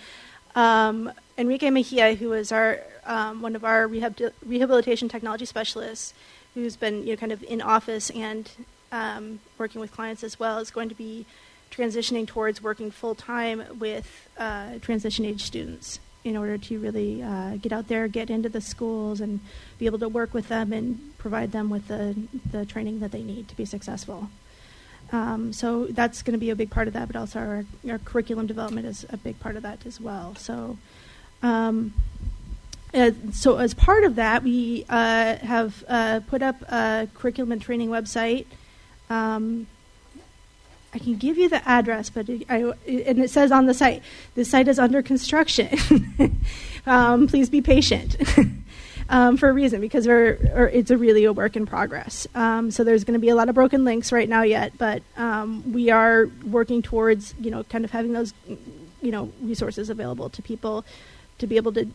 Um, 0.56 1.12
Enrique 1.38 1.70
Mejia, 1.70 2.16
who 2.16 2.34
is 2.34 2.52
our 2.52 2.80
um, 3.06 3.42
one 3.42 3.56
of 3.56 3.64
our 3.64 3.88
rehab- 3.88 4.34
rehabilitation 4.46 5.10
technology 5.10 5.46
specialists, 5.46 6.14
who's 6.54 6.76
been 6.76 7.06
you 7.06 7.14
know 7.14 7.18
kind 7.18 7.32
of 7.32 7.44
in 7.44 7.62
office 7.62 8.10
and 8.12 8.50
um, 8.92 9.40
working 9.58 9.82
with 9.82 9.92
clients 9.92 10.24
as 10.24 10.40
well, 10.40 10.60
is 10.60 10.72
going 10.72 10.90
to 10.90 10.96
be 10.96 11.26
transitioning 11.72 12.26
towards 12.26 12.62
working 12.62 12.90
full 12.90 13.16
time 13.16 13.64
with 13.80 14.30
uh, 14.38 14.80
transition 14.80 15.26
age 15.26 15.44
students 15.44 16.00
in 16.24 16.36
order 16.36 16.58
to 16.58 16.80
really 16.80 17.22
uh, 17.22 17.58
get 17.58 17.72
out 17.72 17.88
there, 17.88 18.08
get 18.08 18.30
into 18.30 18.50
the 18.50 18.62
schools, 18.62 19.22
and 19.22 19.40
be 19.78 19.86
able 19.86 20.00
to 20.00 20.10
work 20.10 20.34
with 20.34 20.48
them 20.48 20.74
and 20.74 21.16
provide 21.20 21.52
them 21.52 21.70
with 21.70 21.88
the, 21.88 22.16
the 22.52 22.66
training 22.66 23.00
that 23.00 23.12
they 23.12 23.22
need 23.22 23.48
to 23.48 23.56
be 23.56 23.64
successful. 23.64 24.30
Um, 25.16 25.54
so 25.54 25.86
that's 25.86 26.22
going 26.24 26.34
to 26.34 26.38
be 26.38 26.50
a 26.50 26.58
big 26.58 26.70
part 26.70 26.90
of 26.90 26.94
that, 26.94 27.08
but 27.08 27.16
also 27.16 27.40
our, 27.40 27.66
our 27.90 28.00
curriculum 28.00 28.48
development 28.48 28.86
is 28.86 29.06
a 29.10 29.16
big 29.16 29.40
part 29.40 29.56
of 29.56 29.64
that 29.64 29.86
as 29.86 30.02
well. 30.02 30.36
So, 30.36 30.78
um, 31.42 31.94
uh, 32.94 33.12
so 33.32 33.58
as 33.58 33.74
part 33.74 34.04
of 34.04 34.16
that, 34.16 34.44
we 34.44 34.84
uh, 34.90 35.38
have 35.38 35.86
uh, 35.88 36.20
put 36.28 36.42
up 36.42 36.62
a 36.64 37.08
curriculum 37.14 37.54
and 37.54 37.62
training 37.62 37.88
website. 37.88 38.46
Um, 39.10 39.68
I 40.94 41.00
can 41.00 41.16
give 41.16 41.38
you 41.38 41.48
the 41.48 41.66
address, 41.66 42.10
but 42.10 42.28
it, 42.28 42.46
I, 42.50 42.74
and 42.86 43.20
it 43.20 43.30
says 43.30 43.54
on 43.54 43.68
the 43.68 43.74
site, 43.74 44.04
the 44.34 44.44
site 44.44 44.68
is 44.68 44.80
under 44.80 45.02
construction. 45.02 46.42
um, 46.86 47.28
please 47.28 47.50
be 47.50 47.62
patient 47.62 48.18
um, 49.10 49.38
for 49.38 49.50
a 49.50 49.54
reason 49.54 49.82
because 49.82 50.08
we're, 50.08 50.70
it's 50.72 50.92
a 50.92 50.98
really 50.98 51.26
a 51.26 51.34
work 51.34 51.56
in 51.56 51.66
progress. 51.66 52.28
Um, 52.36 52.72
so 52.72 52.84
there's 52.84 53.04
going 53.04 53.14
to 53.14 53.20
be 53.20 53.30
a 53.30 53.36
lot 53.36 53.50
of 53.50 53.56
broken 53.56 53.86
links 53.86 54.12
right 54.12 54.28
now 54.28 54.44
yet, 54.44 54.78
but 54.78 55.04
um, 55.18 55.72
we 55.72 55.90
are 55.90 56.28
working 56.44 56.82
towards 56.82 57.36
you 57.40 57.52
know 57.52 57.64
kind 57.64 57.86
of 57.86 57.92
having 57.92 58.14
those 58.14 58.34
you 59.02 59.12
know 59.12 59.32
resources 59.42 59.90
available 59.90 60.30
to 60.30 60.42
people 60.42 60.86
to 61.38 61.48
be 61.48 61.58
able 61.58 61.74
to 61.74 61.86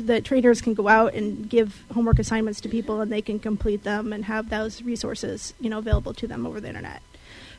the 0.00 0.20
trainers 0.22 0.62
can 0.62 0.74
go 0.74 0.88
out 0.88 1.14
and 1.14 1.48
give 1.48 1.84
homework 1.92 2.18
assignments 2.18 2.60
to 2.62 2.68
people 2.68 3.02
and 3.02 3.12
they 3.12 3.20
can 3.20 3.38
complete 3.38 3.84
them 3.84 4.12
and 4.12 4.24
have 4.24 4.48
those 4.48 4.82
resources 4.82 5.52
you 5.60 5.68
know 5.68 5.78
available 5.78 6.14
to 6.14 6.26
them 6.26 6.46
over 6.46 6.58
the 6.58 6.68
internet 6.68 7.02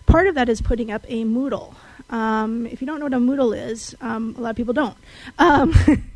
part 0.06 0.28
of 0.28 0.36
that 0.36 0.50
is 0.50 0.62
putting 0.62 0.92
up 0.92 1.06
a 1.08 1.24
Moodle. 1.24 1.76
Um, 2.10 2.66
if 2.68 2.82
you 2.82 2.88
don't 2.88 3.00
know 3.00 3.06
what 3.06 3.14
a 3.14 3.18
Moodle 3.18 3.58
is, 3.58 3.96
um, 4.02 4.36
a 4.38 4.42
lot 4.42 4.50
of 4.52 4.56
people 4.56 4.74
don't. 4.74 4.98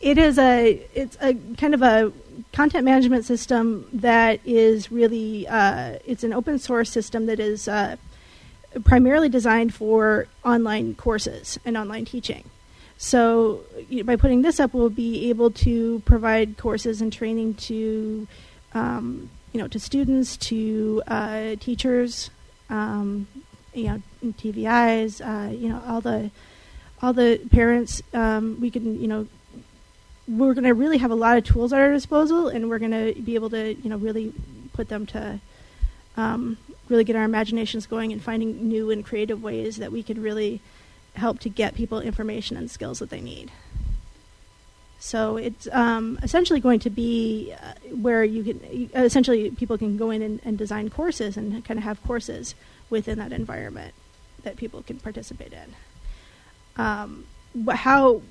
It 0.00 0.16
is 0.16 0.38
a 0.38 0.82
it's 0.94 1.18
a 1.20 1.34
kind 1.58 1.74
of 1.74 1.82
a 1.82 2.12
content 2.52 2.84
management 2.84 3.24
system 3.24 3.86
that 3.92 4.40
is 4.44 4.90
really 4.90 5.46
uh, 5.46 5.98
it's 6.06 6.24
an 6.24 6.32
open 6.32 6.58
source 6.58 6.90
system 6.90 7.26
that 7.26 7.38
is 7.38 7.68
uh, 7.68 7.96
primarily 8.84 9.28
designed 9.28 9.74
for 9.74 10.26
online 10.44 10.94
courses 10.94 11.58
and 11.64 11.76
online 11.76 12.06
teaching. 12.06 12.44
So 12.96 13.60
you 13.88 13.98
know, 13.98 14.04
by 14.04 14.16
putting 14.16 14.42
this 14.42 14.58
up, 14.58 14.72
we'll 14.72 14.90
be 14.90 15.28
able 15.28 15.50
to 15.52 16.00
provide 16.06 16.56
courses 16.56 17.00
and 17.00 17.12
training 17.12 17.54
to 17.54 18.26
um, 18.72 19.30
you 19.52 19.60
know 19.60 19.68
to 19.68 19.78
students, 19.78 20.36
to 20.38 21.02
uh, 21.08 21.56
teachers, 21.60 22.30
um, 22.70 23.26
you 23.74 23.84
know, 23.84 24.02
TVIs, 24.24 25.20
uh, 25.20 25.50
you 25.50 25.68
know, 25.68 25.82
all 25.86 26.00
the 26.00 26.30
all 27.02 27.12
the 27.12 27.40
parents. 27.50 28.02
Um, 28.12 28.58
we 28.60 28.70
can, 28.70 29.00
you 29.00 29.08
know, 29.08 29.26
we're 30.30 30.54
going 30.54 30.64
to 30.64 30.74
really 30.74 30.98
have 30.98 31.10
a 31.10 31.16
lot 31.16 31.36
of 31.36 31.44
tools 31.44 31.72
at 31.72 31.80
our 31.80 31.92
disposal, 31.92 32.48
and 32.48 32.70
we're 32.70 32.78
going 32.78 33.14
to 33.14 33.20
be 33.20 33.34
able 33.34 33.50
to, 33.50 33.74
you 33.74 33.90
know, 33.90 33.96
really 33.96 34.32
put 34.72 34.88
them 34.88 35.04
to 35.06 35.40
um, 36.16 36.56
really 36.88 37.04
get 37.04 37.16
our 37.16 37.24
imaginations 37.24 37.86
going 37.86 38.12
and 38.12 38.22
finding 38.22 38.68
new 38.68 38.90
and 38.90 39.04
creative 39.04 39.42
ways 39.42 39.76
that 39.76 39.90
we 39.90 40.02
can 40.02 40.22
really 40.22 40.60
help 41.16 41.40
to 41.40 41.48
get 41.48 41.74
people 41.74 42.00
information 42.00 42.56
and 42.56 42.70
skills 42.70 43.00
that 43.00 43.10
they 43.10 43.20
need. 43.20 43.50
So 45.00 45.38
it's 45.38 45.66
um, 45.72 46.18
essentially 46.22 46.60
going 46.60 46.80
to 46.80 46.90
be 46.90 47.54
uh, 47.60 47.72
where 47.96 48.22
you 48.22 48.44
can 48.44 48.90
essentially 48.94 49.50
people 49.50 49.78
can 49.78 49.96
go 49.96 50.10
in 50.10 50.20
and, 50.20 50.40
and, 50.44 50.58
design 50.58 50.90
courses 50.90 51.38
and 51.38 51.64
kind 51.64 51.78
of 51.78 51.84
have 51.84 52.02
courses 52.04 52.54
within 52.90 53.18
that 53.18 53.32
environment 53.32 53.94
that 54.42 54.56
people 54.56 54.82
can 54.82 54.98
participate 54.98 55.54
in. 55.54 55.74
Um, 56.76 57.24
how 57.70 58.22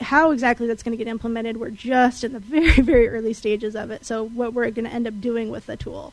how 0.00 0.30
exactly 0.30 0.66
that's 0.66 0.82
going 0.82 0.96
to 0.96 1.02
get 1.02 1.10
implemented, 1.10 1.58
we're 1.58 1.70
just 1.70 2.24
in 2.24 2.32
the 2.32 2.38
very 2.40 2.80
very 2.80 3.08
early 3.08 3.32
stages 3.32 3.74
of 3.74 3.90
it. 3.90 4.04
So 4.06 4.24
what 4.24 4.52
we're 4.52 4.70
going 4.70 4.84
to 4.84 4.92
end 4.92 5.06
up 5.06 5.20
doing 5.20 5.50
with 5.50 5.66
the 5.66 5.76
tool, 5.76 6.12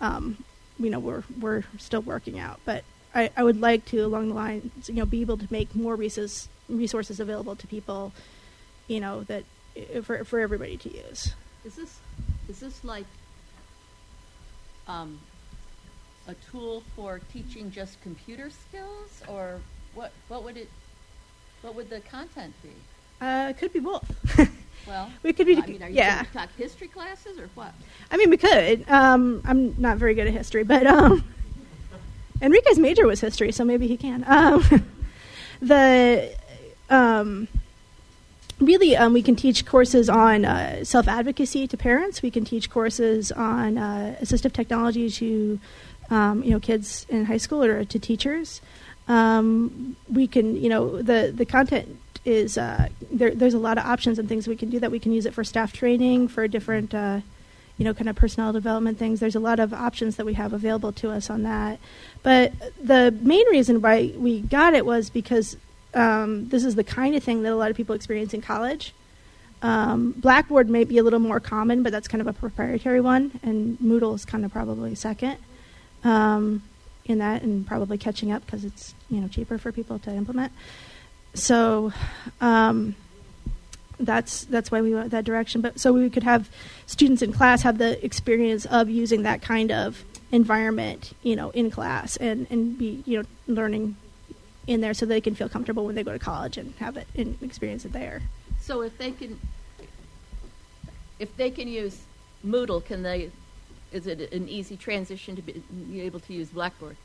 um, 0.00 0.44
you 0.78 0.90
know, 0.90 0.98
we're 0.98 1.24
we're 1.40 1.64
still 1.78 2.02
working 2.02 2.38
out. 2.38 2.60
But 2.64 2.84
I, 3.14 3.30
I 3.36 3.44
would 3.44 3.60
like 3.60 3.84
to 3.86 4.00
along 4.00 4.28
the 4.28 4.34
lines, 4.34 4.88
you 4.88 4.96
know, 4.96 5.06
be 5.06 5.20
able 5.20 5.38
to 5.38 5.46
make 5.50 5.74
more 5.74 5.96
resources 5.96 6.48
resources 6.68 7.20
available 7.20 7.54
to 7.56 7.66
people, 7.66 8.12
you 8.88 9.00
know, 9.00 9.22
that 9.24 9.44
for 10.02 10.24
for 10.24 10.40
everybody 10.40 10.76
to 10.78 10.96
use. 10.96 11.34
Is 11.64 11.76
this 11.76 11.98
is 12.48 12.60
this 12.60 12.84
like 12.84 13.06
um, 14.86 15.18
a 16.28 16.34
tool 16.50 16.82
for 16.94 17.20
teaching 17.32 17.70
just 17.70 18.00
computer 18.02 18.50
skills, 18.50 19.22
or 19.28 19.60
what? 19.94 20.12
What 20.28 20.44
would 20.44 20.56
it? 20.56 20.68
What 21.64 21.76
would 21.76 21.88
the 21.88 22.00
content 22.00 22.52
be? 22.62 22.68
Uh, 23.24 23.48
it 23.48 23.56
could 23.56 23.72
be 23.72 23.80
both. 23.80 24.04
Well, 24.86 25.10
We 25.22 25.32
could 25.32 25.46
be- 25.46 25.56
I 25.56 25.64
mean, 25.64 25.82
are 25.82 25.88
you 25.88 25.94
yeah. 25.94 26.16
going 26.16 26.26
to 26.26 26.32
talk 26.34 26.48
history 26.58 26.88
classes 26.88 27.38
or 27.38 27.48
what? 27.54 27.72
I 28.10 28.18
mean, 28.18 28.28
we 28.28 28.36
could. 28.36 28.84
Um, 28.86 29.40
I'm 29.46 29.74
not 29.78 29.96
very 29.96 30.14
good 30.14 30.26
at 30.26 30.34
history, 30.34 30.62
but 30.62 30.86
um, 30.86 31.24
Enrique's 32.42 32.76
major 32.76 33.06
was 33.06 33.18
history, 33.18 33.50
so 33.50 33.64
maybe 33.64 33.86
he 33.86 33.96
can. 33.96 34.24
Um, 34.26 34.62
the 35.62 36.36
um, 36.90 37.48
really, 38.60 38.94
um, 38.94 39.14
we 39.14 39.22
can 39.22 39.36
teach 39.36 39.64
courses 39.64 40.10
on 40.10 40.44
uh, 40.44 40.84
self 40.84 41.08
advocacy 41.08 41.66
to 41.66 41.78
parents. 41.78 42.20
We 42.20 42.30
can 42.30 42.44
teach 42.44 42.68
courses 42.68 43.32
on 43.32 43.78
uh, 43.78 44.16
assistive 44.20 44.52
technology 44.52 45.08
to 45.08 45.58
um, 46.10 46.42
you 46.42 46.50
know 46.50 46.60
kids 46.60 47.06
in 47.08 47.24
high 47.24 47.38
school 47.38 47.64
or 47.64 47.86
to 47.86 47.98
teachers. 47.98 48.60
Um, 49.08 49.96
we 50.08 50.26
can, 50.26 50.56
you 50.56 50.68
know, 50.68 51.02
the 51.02 51.32
the 51.34 51.44
content 51.44 51.98
is 52.24 52.56
uh, 52.56 52.88
there. 53.10 53.34
There's 53.34 53.54
a 53.54 53.58
lot 53.58 53.78
of 53.78 53.84
options 53.84 54.18
and 54.18 54.28
things 54.28 54.48
we 54.48 54.56
can 54.56 54.70
do 54.70 54.80
that. 54.80 54.90
We 54.90 54.98
can 54.98 55.12
use 55.12 55.26
it 55.26 55.34
for 55.34 55.44
staff 55.44 55.72
training, 55.72 56.28
for 56.28 56.48
different, 56.48 56.94
uh, 56.94 57.20
you 57.76 57.84
know, 57.84 57.92
kind 57.92 58.08
of 58.08 58.16
personnel 58.16 58.52
development 58.52 58.98
things. 58.98 59.20
There's 59.20 59.34
a 59.34 59.40
lot 59.40 59.60
of 59.60 59.74
options 59.74 60.16
that 60.16 60.24
we 60.24 60.34
have 60.34 60.52
available 60.52 60.92
to 60.92 61.10
us 61.10 61.28
on 61.28 61.42
that. 61.42 61.78
But 62.22 62.52
the 62.82 63.14
main 63.20 63.46
reason 63.48 63.82
why 63.82 64.12
we 64.16 64.40
got 64.40 64.74
it 64.74 64.86
was 64.86 65.10
because 65.10 65.56
um, 65.92 66.48
this 66.48 66.64
is 66.64 66.74
the 66.74 66.84
kind 66.84 67.14
of 67.14 67.22
thing 67.22 67.42
that 67.42 67.52
a 67.52 67.56
lot 67.56 67.70
of 67.70 67.76
people 67.76 67.94
experience 67.94 68.32
in 68.32 68.40
college. 68.40 68.94
Um, 69.60 70.12
Blackboard 70.12 70.68
may 70.68 70.84
be 70.84 70.98
a 70.98 71.02
little 71.02 71.20
more 71.20 71.40
common, 71.40 71.82
but 71.82 71.92
that's 71.92 72.08
kind 72.08 72.20
of 72.20 72.26
a 72.26 72.34
proprietary 72.34 73.00
one, 73.00 73.38
and 73.42 73.78
Moodle 73.78 74.14
is 74.14 74.24
kind 74.26 74.44
of 74.44 74.52
probably 74.52 74.94
second 74.94 75.38
um, 76.04 76.62
in 77.04 77.18
that, 77.18 77.42
and 77.42 77.66
probably 77.66 77.98
catching 77.98 78.32
up 78.32 78.44
because 78.44 78.64
it's 78.64 78.94
you 79.10 79.20
know 79.20 79.28
cheaper 79.28 79.58
for 79.58 79.72
people 79.72 79.98
to 80.00 80.14
implement. 80.14 80.52
So 81.34 81.92
um, 82.40 82.94
that's 83.98 84.44
that's 84.44 84.70
why 84.70 84.80
we 84.80 84.94
went 84.94 85.10
that 85.10 85.24
direction. 85.24 85.60
But 85.60 85.80
so 85.80 85.92
we 85.92 86.10
could 86.10 86.22
have 86.22 86.48
students 86.86 87.22
in 87.22 87.32
class 87.32 87.62
have 87.62 87.78
the 87.78 88.02
experience 88.04 88.66
of 88.66 88.88
using 88.88 89.22
that 89.22 89.42
kind 89.42 89.70
of 89.70 90.04
environment, 90.32 91.12
you 91.22 91.36
know, 91.36 91.50
in 91.50 91.70
class 91.70 92.16
and 92.16 92.46
and 92.50 92.78
be 92.78 93.02
you 93.06 93.18
know 93.18 93.24
learning 93.46 93.96
in 94.66 94.80
there 94.80 94.94
so 94.94 95.06
they 95.06 95.20
can 95.20 95.34
feel 95.34 95.48
comfortable 95.48 95.84
when 95.84 95.94
they 95.94 96.02
go 96.02 96.12
to 96.12 96.18
college 96.18 96.56
and 96.56 96.74
have 96.78 96.96
it 96.96 97.06
and 97.16 97.36
experience 97.42 97.84
it 97.84 97.92
there. 97.92 98.22
So 98.60 98.80
if 98.82 98.96
they 98.96 99.10
can, 99.10 99.38
if 101.18 101.36
they 101.36 101.50
can 101.50 101.68
use 101.68 102.00
Moodle, 102.44 102.84
can 102.84 103.02
they? 103.02 103.30
Is 103.94 104.08
it 104.08 104.32
an 104.32 104.48
easy 104.48 104.76
transition 104.76 105.36
to 105.36 105.42
be, 105.42 105.62
be 105.88 106.00
able 106.02 106.18
to 106.20 106.32
use 106.34 106.48
Blackboard? 106.48 106.96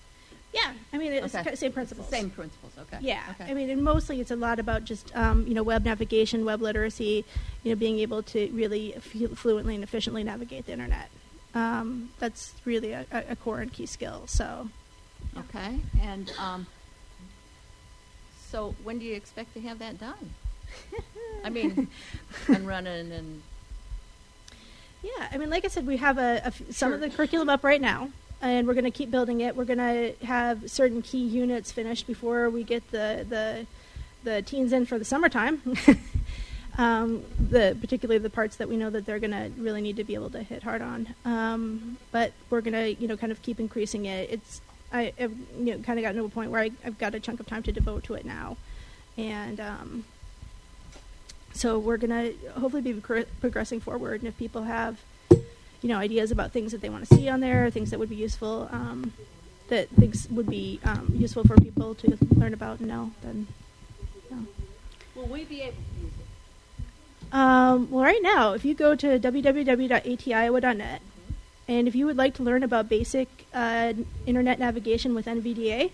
Yeah, 0.52 0.74
I 0.92 0.98
mean 0.98 1.14
it's 1.14 1.36
Okay. 1.36 1.52
the 1.52 1.56
same 1.56 1.72
principles. 1.72 2.10
Same 2.10 2.32
principles. 2.32 2.74
Okay. 2.80 2.98
Yeah, 3.02 3.22
Okay. 3.40 3.52
I 3.52 3.54
mean, 3.54 3.70
and 3.70 3.84
mostly 3.84 4.20
it's 4.20 4.32
a 4.32 4.36
lot 4.36 4.58
about 4.58 4.84
just 4.86 5.16
um, 5.16 5.46
you 5.48 5.54
know 5.54 5.62
web 5.62 5.86
navigation, 5.86 6.44
web 6.46 6.62
literacy, 6.64 7.24
you 7.64 7.72
know, 7.72 7.76
being 7.76 8.00
able 8.00 8.24
to 8.24 8.50
really 8.52 8.96
f- 8.96 9.38
fluently 9.38 9.76
and 9.76 9.84
efficiently 9.84 10.24
navigate 10.24 10.66
the 10.66 10.72
internet. 10.72 11.10
Um, 11.54 12.10
that's 12.18 12.54
really 12.66 12.92
a, 12.94 13.06
a 13.12 13.36
core 13.36 13.60
and 13.60 13.72
key 13.72 13.86
skill. 13.86 14.24
So, 14.26 14.70
Okay. 15.38 15.80
And 16.02 16.32
um, 16.40 16.66
so 18.50 18.74
when 18.84 18.98
do 18.98 19.06
you 19.06 19.14
expect 19.16 19.54
to 19.54 19.62
have 19.62 19.78
that 19.78 20.00
done? 20.00 20.34
I 21.44 21.50
mean, 21.52 21.88
and 22.48 22.68
running 22.68 23.12
and 23.12 23.44
yeah, 25.02 25.28
I 25.32 25.38
mean, 25.38 25.50
like 25.50 25.66
I 25.66 25.70
said, 25.70 25.88
we 25.88 25.98
have 25.98 26.18
a, 26.18 26.42
a 26.44 26.48
f- 26.48 26.62
some 26.72 26.94
of 26.94 27.00
the 27.00 27.10
curriculum 27.10 27.50
up 27.50 27.64
right 27.64 27.80
now, 27.80 28.10
and 28.42 28.68
we're 28.68 28.74
going 28.74 28.86
to 28.86 28.92
keep 28.92 29.10
building 29.12 29.42
it. 29.42 29.56
We're 29.56 29.66
going 29.66 29.80
to 29.80 30.26
have 30.26 30.70
certain 30.70 31.02
key 31.02 31.26
units 31.26 31.72
finished 31.72 32.06
before 32.08 32.50
we 32.50 32.64
get 32.64 32.90
the 32.92 33.26
the 33.28 33.66
the 34.24 34.42
teens 34.42 34.74
in 34.74 34.86
for 34.86 35.00
the 35.00 35.06
summertime. 35.06 35.62
um, 36.78 37.24
the 37.40 37.78
particularly 37.80 38.20
the 38.20 38.30
parts 38.30 38.58
that 38.58 38.68
we 38.68 38.78
know 38.78 38.90
that 38.90 39.06
they're 39.06 39.20
going 39.20 39.32
to 39.32 39.52
really 39.62 39.82
need 39.82 39.96
to 39.98 40.04
be 40.04 40.16
able 40.16 40.30
to 40.32 40.44
hit 40.44 40.64
hard 40.64 40.82
on. 40.82 41.16
Um, 41.24 41.98
but 42.12 42.34
we're 42.50 42.62
going 42.62 42.74
to 42.74 43.02
you 43.02 43.08
know 43.08 43.16
kind 43.16 43.32
of 43.32 43.42
keep 43.42 43.60
increasing 43.60 44.06
it. 44.06 44.30
It's 44.30 44.62
I 44.92 45.14
have 45.18 45.32
you 45.58 45.78
know 45.78 45.80
kind 45.80 45.98
of 45.98 46.04
gotten 46.04 46.18
to 46.18 46.26
a 46.26 46.30
point 46.30 46.52
where 46.52 46.62
I, 46.62 46.72
I've 46.86 46.98
got 46.98 47.16
a 47.16 47.20
chunk 47.20 47.40
of 47.40 47.48
time 47.48 47.64
to 47.64 47.72
devote 47.72 48.04
to 48.06 48.16
it 48.16 48.26
now, 48.26 48.58
and 49.18 49.60
um, 49.60 50.06
so 51.54 51.80
we're 51.80 51.98
going 51.98 52.12
to 52.12 52.50
hopefully 52.52 52.82
be 52.82 52.94
progr- 52.94 53.28
progressing 53.42 53.80
forward. 53.80 54.22
And 54.22 54.28
if 54.28 54.38
people 54.38 54.64
have 54.64 55.00
you 55.82 55.88
know 55.88 55.98
ideas 55.98 56.32
about 56.32 56.52
things 56.52 56.72
that 56.72 56.82
they 56.82 56.90
want 56.90 57.08
to 57.08 57.16
see 57.16 57.30
on 57.30 57.40
there, 57.40 57.70
things 57.70 57.90
that 57.92 58.00
would 58.00 58.10
be 58.10 58.16
useful, 58.16 58.70
um, 58.72 59.14
that 59.70 59.90
things 59.90 60.28
would 60.30 60.48
be 60.48 60.80
um, 60.84 61.12
useful 61.16 61.44
for 61.44 61.56
people 61.56 61.96
to 61.96 62.18
learn 62.36 62.54
about 62.54 62.80
and 62.80 62.88
know, 62.88 63.12
then. 63.22 63.48
you 64.30 64.36
know. 64.36 64.48
will 65.16 65.28
we 65.28 65.46
be 65.46 65.62
able 65.62 65.74
to 65.74 66.04
use 66.04 66.14
it? 66.20 67.34
Um, 67.34 67.90
well, 67.92 68.04
right 68.04 68.22
now, 68.22 68.54
if 68.54 68.66
you 68.66 68.74
go 68.74 68.96
to 68.96 69.20
www.atiowa.net, 69.20 71.02
and 71.68 71.88
if 71.88 71.96
you 71.96 72.08
would 72.08 72.18
like 72.18 72.34
to 72.36 72.44
learn 72.44 72.64
about 72.64 72.90
basic 72.90 73.28
uh, 73.54 73.94
internet 74.26 74.58
navigation 74.58 75.14
with 75.14 75.28
NVDA, 75.28 75.92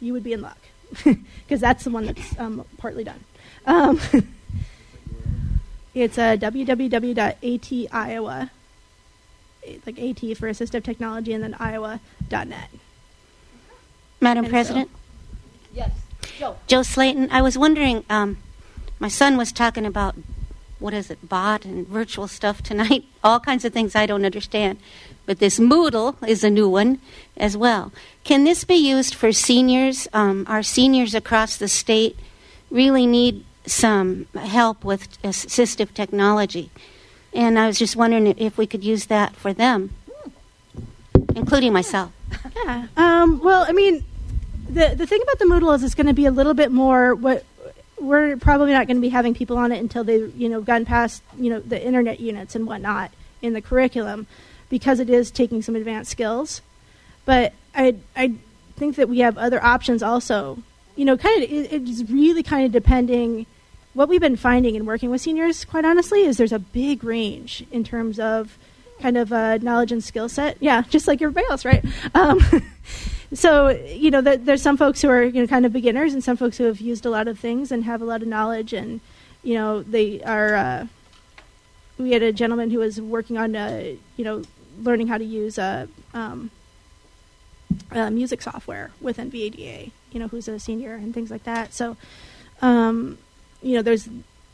you 0.00 0.12
would 0.12 0.22
be 0.22 0.32
in 0.32 0.40
luck, 0.40 0.58
because 1.04 1.60
that's 1.60 1.84
the 1.84 1.90
one 1.90 2.06
that's 2.06 2.38
um, 2.38 2.64
partly 2.78 3.04
done. 3.04 3.24
It's 5.94 6.18
uh, 6.18 6.36
www.atiowa, 6.36 8.50
like 9.86 9.98
AT 9.98 10.18
for 10.36 10.48
assistive 10.48 10.84
technology, 10.84 11.32
and 11.32 11.42
then 11.42 11.54
iowa.net. 11.58 12.68
Madam 14.20 14.44
And 14.44 14.46
so- 14.46 14.50
President? 14.50 14.90
Yes. 15.74 15.90
Joe. 16.38 16.56
Joe 16.66 16.82
Slayton, 16.82 17.28
I 17.30 17.42
was 17.42 17.56
wondering, 17.58 18.04
um, 18.10 18.38
my 18.98 19.08
son 19.08 19.36
was 19.36 19.52
talking 19.52 19.86
about, 19.86 20.14
what 20.78 20.94
is 20.94 21.10
it, 21.10 21.28
bot 21.28 21.64
and 21.64 21.86
virtual 21.86 22.28
stuff 22.28 22.62
tonight, 22.62 23.04
all 23.24 23.40
kinds 23.40 23.64
of 23.64 23.72
things 23.72 23.94
I 23.96 24.06
don't 24.06 24.24
understand. 24.24 24.78
But 25.26 25.38
this 25.38 25.58
Moodle 25.58 26.16
is 26.26 26.42
a 26.42 26.50
new 26.50 26.68
one 26.68 26.98
as 27.36 27.56
well. 27.56 27.92
Can 28.24 28.44
this 28.44 28.64
be 28.64 28.74
used 28.74 29.14
for 29.14 29.32
seniors? 29.32 30.08
Um, 30.12 30.44
our 30.48 30.62
seniors 30.62 31.14
across 31.14 31.56
the 31.56 31.68
state 31.68 32.18
really 32.70 33.06
need 33.06 33.44
some 33.70 34.26
help 34.34 34.84
with 34.84 35.20
assistive 35.22 35.94
technology. 35.94 36.70
And 37.32 37.58
I 37.58 37.66
was 37.66 37.78
just 37.78 37.96
wondering 37.96 38.26
if 38.38 38.58
we 38.58 38.66
could 38.66 38.82
use 38.82 39.06
that 39.06 39.36
for 39.36 39.52
them, 39.52 39.94
including 41.34 41.72
myself. 41.72 42.12
Yeah. 42.56 42.86
Um, 42.96 43.40
well, 43.40 43.64
I 43.68 43.72
mean, 43.72 44.04
the 44.68 44.94
the 44.96 45.06
thing 45.06 45.20
about 45.22 45.38
the 45.38 45.44
Moodle 45.44 45.74
is 45.74 45.82
it's 45.82 45.94
going 45.94 46.06
to 46.06 46.12
be 46.12 46.26
a 46.26 46.30
little 46.30 46.54
bit 46.54 46.70
more 46.70 47.14
what 47.14 47.44
we're 48.00 48.36
probably 48.36 48.72
not 48.72 48.86
going 48.86 48.96
to 48.96 49.00
be 49.00 49.10
having 49.10 49.34
people 49.34 49.58
on 49.58 49.72
it 49.72 49.78
until 49.78 50.04
they've 50.04 50.34
you 50.36 50.48
know 50.48 50.60
gone 50.60 50.84
past 50.84 51.22
you 51.38 51.50
know 51.50 51.60
the 51.60 51.82
internet 51.84 52.20
units 52.20 52.54
and 52.54 52.66
whatnot 52.66 53.12
in 53.42 53.52
the 53.52 53.60
curriculum 53.60 54.26
because 54.68 55.00
it 55.00 55.10
is 55.10 55.30
taking 55.30 55.60
some 55.62 55.76
advanced 55.76 56.10
skills. 56.10 56.62
But 57.24 57.52
I 57.74 57.96
I 58.16 58.34
think 58.76 58.96
that 58.96 59.08
we 59.08 59.18
have 59.20 59.36
other 59.36 59.62
options 59.62 60.02
also. 60.02 60.58
You 60.96 61.04
know, 61.04 61.16
kind 61.16 61.42
of 61.42 61.50
it, 61.50 61.72
it's 61.72 62.10
really 62.10 62.42
kind 62.42 62.64
of 62.64 62.72
depending. 62.72 63.46
What 63.92 64.08
we've 64.08 64.20
been 64.20 64.36
finding 64.36 64.76
in 64.76 64.86
working 64.86 65.10
with 65.10 65.20
seniors, 65.20 65.64
quite 65.64 65.84
honestly, 65.84 66.22
is 66.22 66.36
there's 66.36 66.52
a 66.52 66.60
big 66.60 67.02
range 67.02 67.64
in 67.72 67.82
terms 67.82 68.20
of 68.20 68.56
kind 69.00 69.16
of 69.16 69.32
uh, 69.32 69.58
knowledge 69.58 69.90
and 69.90 70.02
skill 70.02 70.28
set. 70.28 70.56
Yeah, 70.60 70.82
just 70.88 71.08
like 71.08 71.20
everybody 71.20 71.46
else, 71.50 71.64
right? 71.64 71.84
Um, 72.14 72.40
so 73.32 73.68
you 73.68 74.10
know, 74.10 74.20
there, 74.20 74.36
there's 74.36 74.62
some 74.62 74.76
folks 74.76 75.02
who 75.02 75.08
are 75.08 75.24
you 75.24 75.40
know 75.40 75.46
kind 75.46 75.66
of 75.66 75.72
beginners, 75.72 76.12
and 76.12 76.22
some 76.22 76.36
folks 76.36 76.58
who 76.58 76.64
have 76.64 76.80
used 76.80 77.04
a 77.04 77.10
lot 77.10 77.26
of 77.26 77.38
things 77.38 77.72
and 77.72 77.84
have 77.84 78.00
a 78.00 78.04
lot 78.04 78.22
of 78.22 78.28
knowledge, 78.28 78.72
and 78.72 79.00
you 79.42 79.54
know 79.54 79.82
they 79.82 80.22
are. 80.22 80.54
Uh, 80.54 80.86
we 81.98 82.12
had 82.12 82.22
a 82.22 82.32
gentleman 82.32 82.70
who 82.70 82.78
was 82.78 83.00
working 83.00 83.36
on 83.36 83.56
uh, 83.56 83.94
you 84.16 84.24
know 84.24 84.42
learning 84.80 85.08
how 85.08 85.18
to 85.18 85.24
use 85.24 85.58
uh, 85.58 85.86
um, 86.14 86.50
uh, 87.92 88.10
music 88.10 88.40
software 88.42 88.92
with 89.00 89.16
NVDA. 89.16 89.90
You 90.12 90.20
know, 90.20 90.28
who's 90.28 90.48
a 90.48 90.58
senior 90.58 90.94
and 90.94 91.14
things 91.14 91.30
like 91.30 91.44
that. 91.44 91.72
So, 91.72 91.96
um, 92.62 93.18
you 93.62 93.76
know, 93.76 93.82
there's 93.82 94.08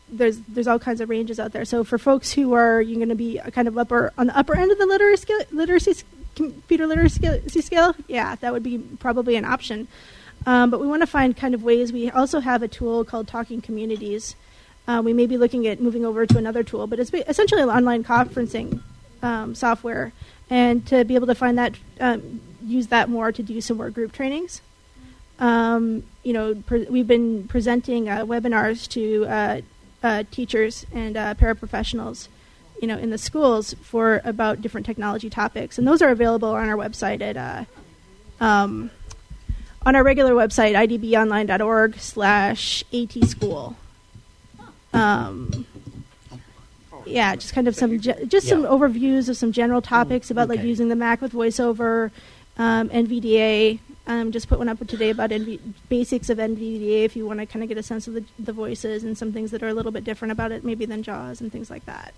there's 0.09 0.39
there's 0.49 0.67
all 0.67 0.79
kinds 0.79 1.01
of 1.01 1.09
ranges 1.09 1.41
out 1.41 1.53
there. 1.53 1.65
So 1.65 1.85
for 1.85 1.99
folks 1.99 2.33
who 2.33 2.53
are 2.53 2.81
you're 2.81 2.97
going 2.97 3.09
to 3.09 3.15
be 3.15 3.41
kind 3.53 3.69
of 3.69 3.77
upper 3.77 4.13
on 4.17 4.29
the 4.29 4.39
upper 4.39 4.57
end 4.57 4.71
of 4.71 4.79
the 4.79 4.87
literacy 4.87 5.33
literacy 5.51 6.05
computer 6.35 6.87
literacy 6.87 7.61
scale, 7.63 7.95
yeah, 8.07 8.37
that 8.37 8.53
would 8.53 8.63
be 8.63 8.79
probably 8.79 9.37
an 9.37 9.45
option. 9.45 9.89
Um, 10.45 10.71
but 10.71 10.81
we 10.81 10.87
want 10.87 11.03
to 11.03 11.07
find 11.07 11.37
kind 11.37 11.55
of 11.55 11.63
ways. 11.63 11.93
We 11.93 12.11
also 12.11 12.41
have 12.41 12.63
a 12.63 12.69
tool 12.69 13.05
called 13.05 13.27
Talking 13.27 13.61
Communities. 13.61 14.37
Uh, 14.87 15.03
we 15.05 15.13
may 15.13 15.27
be 15.27 15.37
looking 15.37 15.67
at 15.67 15.81
moving 15.81 16.05
over 16.05 16.25
to 16.27 16.39
another 16.39 16.63
tool, 16.63 16.87
but 16.87 17.01
it's 17.01 17.13
essentially 17.13 17.63
an 17.63 17.69
online 17.69 18.05
conferencing 18.05 18.81
um, 19.23 19.55
software, 19.55 20.13
and 20.49 20.87
to 20.87 21.05
be 21.05 21.17
able 21.17 21.27
to 21.27 21.35
find 21.35 21.59
that, 21.59 21.75
um, 21.99 22.41
use 22.63 22.87
that 22.89 23.09
more 23.09 23.33
to 23.33 23.43
do 23.43 23.61
some 23.61 23.79
more 23.79 23.91
group 23.91 24.13
trainings. 24.13 24.61
Um, 25.39 26.05
you 26.23 26.33
know, 26.33 26.55
pre- 26.55 26.87
we've 26.87 27.07
been 27.07 27.47
presenting 27.47 28.09
uh, 28.09 28.25
webinars 28.25 28.89
to 28.91 29.27
uh, 29.27 29.61
uh, 30.03 30.25
teachers 30.31 30.87
and 30.93 31.17
uh, 31.17 31.35
paraprofessionals, 31.35 32.29
you 32.81 32.89
know, 32.89 32.97
in 32.97 33.11
the 33.11 33.19
schools 33.19 33.75
for 33.83 34.23
about 34.25 34.63
different 34.63 34.87
technology 34.87 35.29
topics, 35.29 35.79
and 35.79 35.87
those 35.87 36.01
are 36.01 36.11
available 36.11 36.51
on 36.51 36.69
our 36.69 36.77
website 36.77 37.21
at 37.21 37.37
uh, 37.37 37.65
um, 38.45 38.91
on 39.85 39.95
our 39.95 40.03
regular 40.03 40.33
website 40.33 40.75
idbonline.org 40.75 41.99
slash 41.99 42.85
atschool. 42.93 43.77
Um, 44.93 45.67
yeah, 47.05 47.37
just 47.37 47.55
kind 47.55 47.69
of 47.69 47.77
some 47.77 48.01
ge- 48.01 48.27
just 48.27 48.49
some 48.49 48.63
overviews 48.63 49.29
of 49.29 49.37
some 49.37 49.53
general 49.53 49.83
topics 49.83 50.31
about 50.31 50.49
like 50.49 50.63
using 50.63 50.89
the 50.89 50.97
Mac 50.97 51.21
with 51.21 51.33
VoiceOver, 51.33 52.11
um, 52.59 52.89
NVDA. 52.89 53.79
Um, 54.07 54.31
just 54.31 54.49
put 54.49 54.59
one 54.59 54.69
up 54.69 54.79
today 54.87 55.11
about 55.11 55.31
NV- 55.31 55.61
basics 55.89 56.31
of 56.31 56.39
NVDA 56.39 57.05
if 57.05 57.17
you 57.17 57.27
want 57.27 57.41
to 57.41 57.47
kind 57.47 57.63
of 57.63 57.69
get 57.69 57.77
a 57.77 57.83
sense 57.83 58.07
of 58.07 58.15
the, 58.15 58.25
the 58.39 58.53
voices 58.53 59.03
and 59.03 59.19
some 59.19 59.33
things 59.33 59.51
that 59.51 59.63
are 59.63 59.69
a 59.69 59.75
little 59.75 59.91
bit 59.91 60.05
different 60.05 60.33
about 60.33 60.53
it, 60.53 60.63
maybe 60.65 60.87
than 60.87 61.03
JAWS 61.03 61.41
and 61.41 61.51
things 61.51 61.71
like 61.71 61.85
that. 61.87 62.15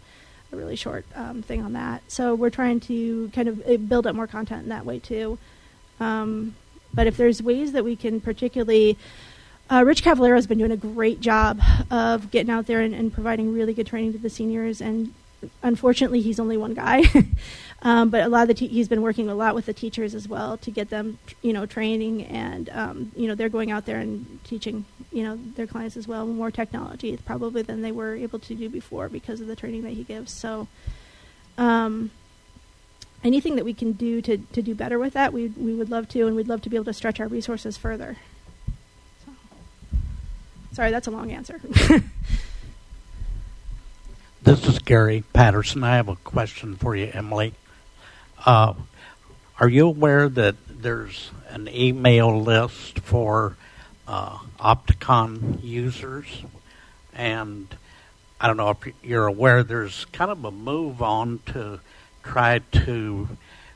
A 0.52 0.56
really 0.56 0.76
short 0.76 1.06
um, 1.14 1.42
thing 1.42 1.62
on 1.62 1.72
that. 1.72 2.02
So 2.08 2.34
we're 2.34 2.50
trying 2.50 2.80
to 2.80 3.30
kind 3.34 3.48
of 3.48 3.66
uh, 3.66 3.76
build 3.76 4.06
up 4.06 4.14
more 4.14 4.26
content 4.26 4.64
in 4.64 4.68
that 4.68 4.84
way 4.84 4.98
too. 4.98 5.38
Um, 5.98 6.56
but 6.92 7.06
if 7.06 7.16
there's 7.16 7.42
ways 7.42 7.72
that 7.72 7.84
we 7.84 7.96
can 7.96 8.20
particularly 8.20 8.98
uh, 9.70 9.84
Rich 9.84 10.02
Cavallero 10.02 10.34
has 10.36 10.46
been 10.46 10.58
doing 10.58 10.70
a 10.70 10.76
great 10.76 11.20
job 11.20 11.60
of 11.90 12.30
getting 12.30 12.50
out 12.50 12.66
there 12.66 12.80
and, 12.80 12.94
and 12.94 13.12
providing 13.12 13.52
really 13.52 13.74
good 13.74 13.86
training 13.86 14.12
to 14.12 14.18
the 14.18 14.30
seniors. 14.30 14.80
And 14.80 15.12
unfortunately, 15.62 16.22
he's 16.22 16.40
only 16.40 16.56
one 16.56 16.74
guy. 16.74 17.02
um, 17.82 18.10
but 18.10 18.22
a 18.22 18.28
lot 18.28 18.42
of 18.42 18.48
the 18.48 18.54
te- 18.54 18.68
he's 18.68 18.88
been 18.88 19.02
working 19.02 19.28
a 19.28 19.34
lot 19.34 19.54
with 19.54 19.66
the 19.66 19.72
teachers 19.72 20.14
as 20.14 20.28
well 20.28 20.56
to 20.58 20.70
get 20.70 20.90
them, 20.90 21.18
you 21.42 21.52
know, 21.52 21.66
training 21.66 22.24
and 22.24 22.68
um, 22.70 23.12
you 23.16 23.28
know 23.28 23.34
they're 23.34 23.48
going 23.48 23.70
out 23.70 23.86
there 23.86 23.98
and 23.98 24.42
teaching, 24.44 24.84
you 25.12 25.22
know, 25.22 25.38
their 25.54 25.66
clients 25.66 25.96
as 25.96 26.08
well 26.08 26.26
more 26.26 26.50
technology 26.50 27.16
probably 27.24 27.62
than 27.62 27.82
they 27.82 27.92
were 27.92 28.14
able 28.14 28.38
to 28.40 28.54
do 28.54 28.68
before 28.68 29.08
because 29.08 29.40
of 29.40 29.46
the 29.46 29.56
training 29.56 29.82
that 29.82 29.92
he 29.92 30.04
gives. 30.04 30.32
So. 30.32 30.68
Um, 31.56 32.12
anything 33.24 33.56
that 33.56 33.64
we 33.64 33.74
can 33.74 33.90
do 33.90 34.22
to, 34.22 34.38
to 34.38 34.62
do 34.62 34.76
better 34.76 34.96
with 34.96 35.14
that, 35.14 35.32
we 35.32 35.48
we 35.48 35.74
would 35.74 35.90
love 35.90 36.08
to, 36.10 36.28
and 36.28 36.36
we'd 36.36 36.46
love 36.46 36.62
to 36.62 36.70
be 36.70 36.76
able 36.76 36.84
to 36.84 36.92
stretch 36.92 37.18
our 37.18 37.26
resources 37.26 37.76
further. 37.76 38.16
So. 39.26 39.32
Sorry, 40.72 40.92
that's 40.92 41.08
a 41.08 41.10
long 41.10 41.32
answer. 41.32 41.60
This 44.48 44.66
is 44.66 44.78
Gary 44.78 45.24
Patterson. 45.34 45.84
I 45.84 45.96
have 45.96 46.08
a 46.08 46.16
question 46.16 46.76
for 46.76 46.96
you, 46.96 47.10
Emily. 47.12 47.52
Uh, 48.46 48.74
are 49.58 49.68
you 49.68 49.88
aware 49.88 50.28
that 50.28 50.54
there's 50.68 51.30
an 51.50 51.68
email 51.68 52.40
list 52.40 53.00
for 53.00 53.56
uh, 54.06 54.38
Opticon 54.60 55.62
users? 55.62 56.44
And 57.12 57.66
I 58.40 58.46
don't 58.46 58.56
know 58.56 58.70
if 58.70 58.94
you're 59.02 59.26
aware, 59.26 59.64
there's 59.64 60.04
kind 60.06 60.30
of 60.30 60.44
a 60.44 60.52
move 60.52 61.02
on 61.02 61.40
to 61.46 61.80
try 62.22 62.60
to 62.72 63.28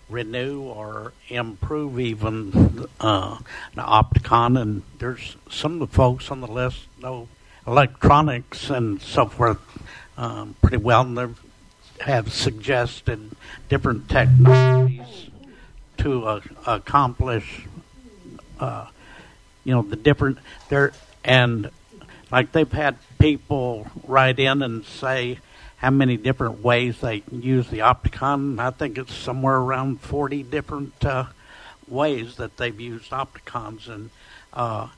renew 0.08 0.60
or 0.60 1.12
improve 1.28 1.98
even 1.98 2.86
uh, 3.00 3.38
the 3.74 3.82
Opticon. 3.82 4.60
And 4.60 4.82
there's 4.98 5.36
some 5.50 5.74
of 5.74 5.90
the 5.90 5.94
folks 5.94 6.30
on 6.30 6.40
the 6.40 6.46
list 6.46 6.86
know 7.00 7.26
electronics 7.66 8.70
and 8.70 9.02
so 9.02 9.26
forth 9.26 9.58
um, 10.16 10.54
pretty 10.62 10.76
well, 10.76 11.02
and 11.02 11.18
they 11.18 11.26
have 12.02 12.32
suggested 12.32 13.30
different 13.68 14.08
technologies 14.08 15.30
to 15.98 16.26
uh, 16.26 16.40
accomplish, 16.66 17.66
uh, 18.58 18.86
you 19.64 19.72
know, 19.72 19.82
the 19.82 19.96
different 19.96 20.38
there 20.68 20.92
and 21.24 21.70
like 22.30 22.52
they've 22.52 22.72
had 22.72 22.96
people 23.18 23.86
write 24.06 24.38
in 24.38 24.62
and 24.62 24.84
say 24.84 25.38
how 25.76 25.90
many 25.90 26.16
different 26.16 26.62
ways 26.62 27.00
they 27.00 27.20
can 27.20 27.42
use 27.42 27.68
the 27.68 27.78
Opticon. 27.78 28.58
I 28.58 28.70
think 28.70 28.98
it's 28.98 29.14
somewhere 29.14 29.56
around 29.56 30.00
forty 30.00 30.42
different 30.42 31.04
uh, 31.04 31.26
ways 31.86 32.36
that 32.36 32.56
they've 32.56 32.80
used 32.80 33.10
Opticons, 33.10 33.88
and 33.88 34.10
uh, 34.52 34.88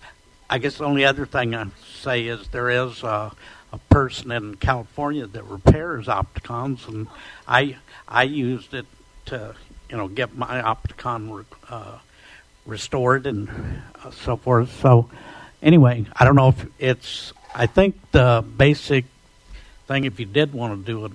I 0.49 0.59
guess 0.59 0.79
the 0.79 0.85
only 0.85 1.05
other 1.05 1.27
thing 1.27 1.55
I 1.55 1.67
say 2.01 2.27
is 2.27 2.49
there 2.49 2.71
is 2.71 3.03
uh, 3.03 3.31
a 3.75 3.79
person 3.93 4.31
in 4.31 4.55
California 4.55 5.27
that 5.27 5.45
repairs 5.45 6.07
Opticons, 6.07 6.87
and 6.87 7.09
I 7.47 7.77
I 8.07 8.23
used 8.23 8.73
it 8.73 8.87
to 9.27 9.57
you 9.91 9.97
know 9.97 10.07
get 10.07 10.37
my 10.37 10.63
Opticon 10.63 11.39
re- 11.39 11.45
uh, 11.69 11.99
restored 12.65 13.27
and 13.27 13.49
uh, 14.05 14.13
so 14.13 14.37
forth. 14.37 14.81
So 14.81 15.11
anyway, 15.61 16.07
I 16.15 16.25
don't 16.25 16.37
know 16.37 16.49
if 16.49 16.67
it's. 16.79 17.33
I 17.55 17.67
think 17.67 17.97
the 18.13 18.45
basic 18.57 19.07
thing, 19.87 20.05
if 20.05 20.21
you 20.21 20.27
did 20.27 20.53
want 20.53 20.87
to 20.87 20.93
do 20.93 21.15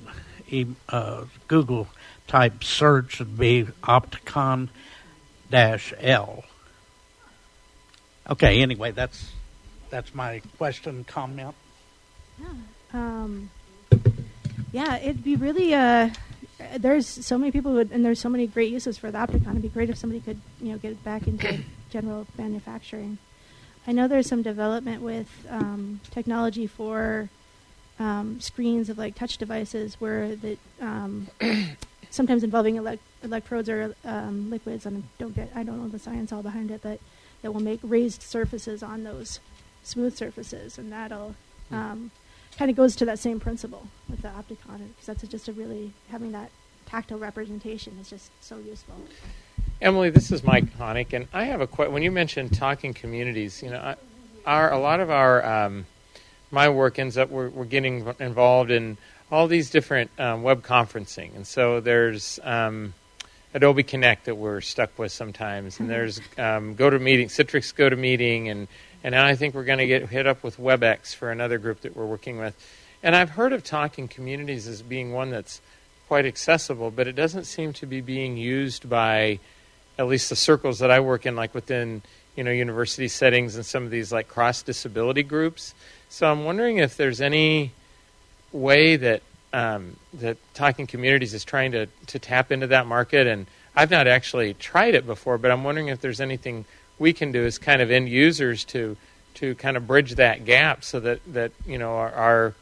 e- 0.49 0.75
uh, 0.89 1.25
Google 1.47 1.87
type 2.27 2.63
search, 2.63 3.19
would 3.19 3.37
be 3.37 3.67
Opticon 3.83 4.67
dash 5.49 5.93
L. 5.99 6.43
Okay. 8.29 8.61
Anyway, 8.61 8.91
that's 8.91 9.31
that's 9.89 10.13
my 10.13 10.41
question 10.57 11.05
comment. 11.05 11.55
Um, 12.93 13.49
yeah, 14.71 14.97
it'd 14.97 15.23
be 15.23 15.35
really. 15.35 15.73
Uh, 15.73 16.09
there's 16.77 17.07
so 17.07 17.37
many 17.37 17.51
people, 17.51 17.71
who 17.71 17.77
would, 17.77 17.91
and 17.91 18.03
there's 18.03 18.19
so 18.19 18.29
many 18.29 18.45
great 18.45 18.71
uses 18.71 18.97
for 18.97 19.11
the 19.11 19.17
Opticon. 19.17 19.51
It'd 19.51 19.61
be 19.61 19.69
great 19.69 19.89
if 19.89 19.97
somebody 19.97 20.19
could, 20.19 20.39
you 20.61 20.71
know, 20.71 20.77
get 20.77 20.91
it 20.91 21.03
back 21.03 21.27
into 21.27 21.59
general 21.89 22.27
manufacturing. 22.37 23.17
I 23.87 23.91
know 23.91 24.07
there's 24.07 24.27
some 24.27 24.41
development 24.41 25.01
with 25.01 25.29
um, 25.49 26.01
technology 26.11 26.67
for 26.67 27.29
um, 27.97 28.39
screens 28.39 28.89
of 28.89 28.97
like 28.97 29.15
touch 29.15 29.37
devices, 29.37 29.99
where 29.99 30.35
that 30.35 30.57
um, 30.81 31.27
sometimes 32.09 32.43
involving 32.43 32.75
elec 32.75 32.99
electrodes 33.23 33.69
or 33.69 33.95
um, 34.05 34.49
liquids. 34.49 34.85
I 34.85 34.91
don't 35.17 35.35
get, 35.35 35.51
I 35.55 35.63
don't 35.63 35.81
know 35.81 35.87
the 35.87 35.99
science 35.99 36.31
all 36.31 36.43
behind 36.43 36.71
it, 36.71 36.81
but 36.83 36.99
that 37.41 37.53
will 37.53 37.61
make 37.61 37.79
raised 37.83 38.21
surfaces 38.21 38.83
on 38.83 39.03
those 39.03 39.39
smooth 39.83 40.15
surfaces, 40.15 40.77
and 40.77 40.91
that'll 40.91 41.35
um, 41.71 42.11
kind 42.59 42.69
of 42.69 42.75
goes 42.75 42.93
to 42.93 43.05
that 43.05 43.17
same 43.17 43.39
principle 43.39 43.87
with 44.09 44.21
the 44.21 44.27
Opticon, 44.27 44.89
because 44.89 45.05
that's 45.05 45.25
just 45.29 45.47
a 45.47 45.53
really 45.53 45.93
having 46.11 46.33
that 46.33 46.51
tactile 46.85 47.17
representation 47.17 47.97
is 48.01 48.09
just 48.09 48.31
so 48.41 48.57
useful. 48.57 48.95
Emily, 49.81 50.09
this 50.09 50.29
is 50.29 50.43
Mike 50.43 50.77
Honick, 50.77 51.13
and 51.13 51.29
I 51.31 51.45
have 51.45 51.61
a 51.61 51.67
question. 51.67 51.93
When 51.93 52.03
you 52.03 52.11
mentioned 52.11 52.53
talking 52.53 52.93
communities, 52.93 53.63
you 53.63 53.69
know, 53.69 53.79
I, 53.79 53.95
our 54.45 54.73
a 54.73 54.77
lot 54.77 54.99
of 54.99 55.09
our 55.09 55.45
um, 55.45 55.85
my 56.51 56.67
work 56.67 56.99
ends 56.99 57.17
up 57.17 57.29
we're, 57.29 57.47
we're 57.47 57.63
getting 57.63 58.05
involved 58.19 58.71
in 58.71 58.97
all 59.31 59.47
these 59.47 59.69
different 59.69 60.11
um, 60.19 60.43
web 60.43 60.61
conferencing, 60.61 61.33
and 61.37 61.47
so 61.47 61.79
there's 61.79 62.41
um, 62.43 62.93
Adobe 63.53 63.83
Connect 63.83 64.25
that 64.25 64.35
we're 64.35 64.59
stuck 64.59 64.99
with 64.99 65.13
sometimes, 65.13 65.79
and 65.79 65.89
there's 65.89 66.19
um, 66.37 66.75
GoToMeeting, 66.75 67.27
Citrix 67.27 67.73
GoToMeeting, 67.73 68.51
and 68.51 68.67
and 69.03 69.15
I 69.15 69.35
think 69.35 69.53
we're 69.55 69.63
going 69.63 69.79
to 69.79 69.87
get 69.87 70.09
hit 70.09 70.27
up 70.27 70.43
with 70.43 70.57
WebEx 70.57 71.15
for 71.15 71.31
another 71.31 71.57
group 71.57 71.81
that 71.81 71.95
we're 71.95 72.05
working 72.05 72.37
with, 72.37 72.55
and 73.01 73.15
I've 73.15 73.31
heard 73.31 73.53
of 73.53 73.63
talking 73.63 74.07
communities 74.07 74.67
as 74.67 74.81
being 74.81 75.11
one 75.11 75.29
that's 75.29 75.61
quite 76.07 76.25
accessible, 76.25 76.91
but 76.91 77.07
it 77.07 77.15
doesn't 77.15 77.45
seem 77.45 77.71
to 77.73 77.85
be 77.85 78.01
being 78.01 78.35
used 78.35 78.89
by 78.89 79.39
at 79.97 80.07
least 80.07 80.29
the 80.29 80.35
circles 80.35 80.79
that 80.79 80.89
I 80.89 80.99
work 80.99 81.25
in, 81.25 81.35
like 81.35 81.53
within 81.53 82.01
you 82.35 82.43
know 82.43 82.51
university 82.51 83.07
settings 83.07 83.55
and 83.55 83.65
some 83.65 83.83
of 83.83 83.91
these 83.91 84.11
like 84.11 84.27
cross 84.27 84.61
disability 84.61 85.23
groups. 85.23 85.73
So 86.09 86.31
I'm 86.31 86.45
wondering 86.45 86.77
if 86.77 86.97
there's 86.97 87.21
any 87.21 87.73
way 88.51 88.95
that 88.95 89.21
um, 89.53 89.97
that 90.13 90.37
Talking 90.53 90.87
Communities 90.87 91.33
is 91.33 91.43
trying 91.43 91.71
to 91.73 91.87
to 92.07 92.19
tap 92.19 92.51
into 92.51 92.67
that 92.67 92.87
market. 92.87 93.27
And 93.27 93.47
I've 93.75 93.91
not 93.91 94.07
actually 94.07 94.53
tried 94.53 94.95
it 94.95 95.05
before, 95.05 95.37
but 95.37 95.51
I'm 95.51 95.63
wondering 95.63 95.89
if 95.89 96.01
there's 96.01 96.21
anything 96.21 96.65
we 96.99 97.13
can 97.13 97.31
do 97.31 97.45
as 97.45 97.57
kind 97.57 97.81
of 97.81 97.89
end 97.89 98.09
users 98.09 98.65
to 98.65 98.97
to 99.35 99.55
kind 99.55 99.77
of 99.77 99.87
bridge 99.87 100.15
that 100.15 100.45
gap, 100.45 100.83
so 100.83 100.99
that 100.99 101.21
that 101.33 101.51
you 101.65 101.77
know 101.77 101.95
our, 101.95 102.11
our 102.13 102.55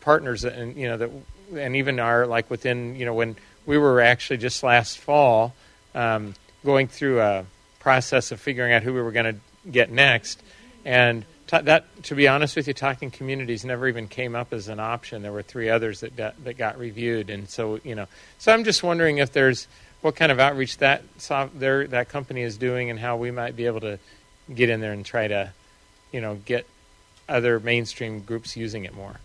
partners 0.00 0.44
and 0.44 0.76
you 0.76 0.88
know 0.88 0.96
that 0.96 1.10
and 1.56 1.76
even 1.76 1.98
our 1.98 2.26
like 2.26 2.50
within 2.50 2.96
you 2.96 3.04
know 3.04 3.14
when 3.14 3.36
we 3.66 3.76
were 3.78 4.00
actually 4.00 4.36
just 4.36 4.62
last 4.62 4.98
fall 4.98 5.54
um, 5.94 6.34
going 6.64 6.88
through 6.88 7.20
a 7.20 7.44
process 7.80 8.32
of 8.32 8.40
figuring 8.40 8.72
out 8.72 8.82
who 8.82 8.92
we 8.92 9.02
were 9.02 9.12
going 9.12 9.34
to 9.34 9.40
get 9.70 9.90
next. 9.90 10.42
And 10.84 11.24
ta 11.46 11.60
that 11.62 12.02
to 12.04 12.14
be 12.14 12.28
honest 12.28 12.56
with 12.56 12.68
you 12.68 12.74
talking 12.74 13.10
communities 13.10 13.64
never 13.64 13.88
even 13.88 14.08
came 14.08 14.34
up 14.34 14.52
as 14.52 14.68
an 14.68 14.80
option. 14.80 15.22
There 15.22 15.32
were 15.32 15.42
three 15.42 15.68
others 15.68 16.00
that 16.00 16.16
got, 16.16 16.42
that 16.44 16.56
got 16.56 16.78
reviewed. 16.78 17.28
And 17.30 17.48
so 17.48 17.80
you 17.84 17.94
know 17.94 18.06
so 18.38 18.52
i'm 18.52 18.64
just 18.64 18.82
wondering 18.82 19.18
if 19.18 19.32
there's 19.32 19.66
what 20.02 20.16
kind 20.16 20.32
of 20.32 20.40
outreach 20.40 20.78
that 20.78 21.02
their, 21.54 21.86
that 21.88 22.08
company 22.08 22.42
is 22.42 22.56
doing 22.56 22.90
and 22.90 22.98
how 22.98 23.16
we 23.16 23.30
might 23.30 23.56
be 23.56 23.66
able 23.66 23.80
to 23.80 23.98
get 24.54 24.68
in 24.68 24.80
there 24.80 24.92
and 24.92 25.04
try 25.04 25.28
to, 25.28 25.52
you 26.12 26.20
know, 26.20 26.36
get 26.44 26.66
other 27.28 27.60
mainstream 27.60 28.20
groups 28.20 28.56
using 28.56 28.84
it 28.84 28.94
more. 28.94 29.20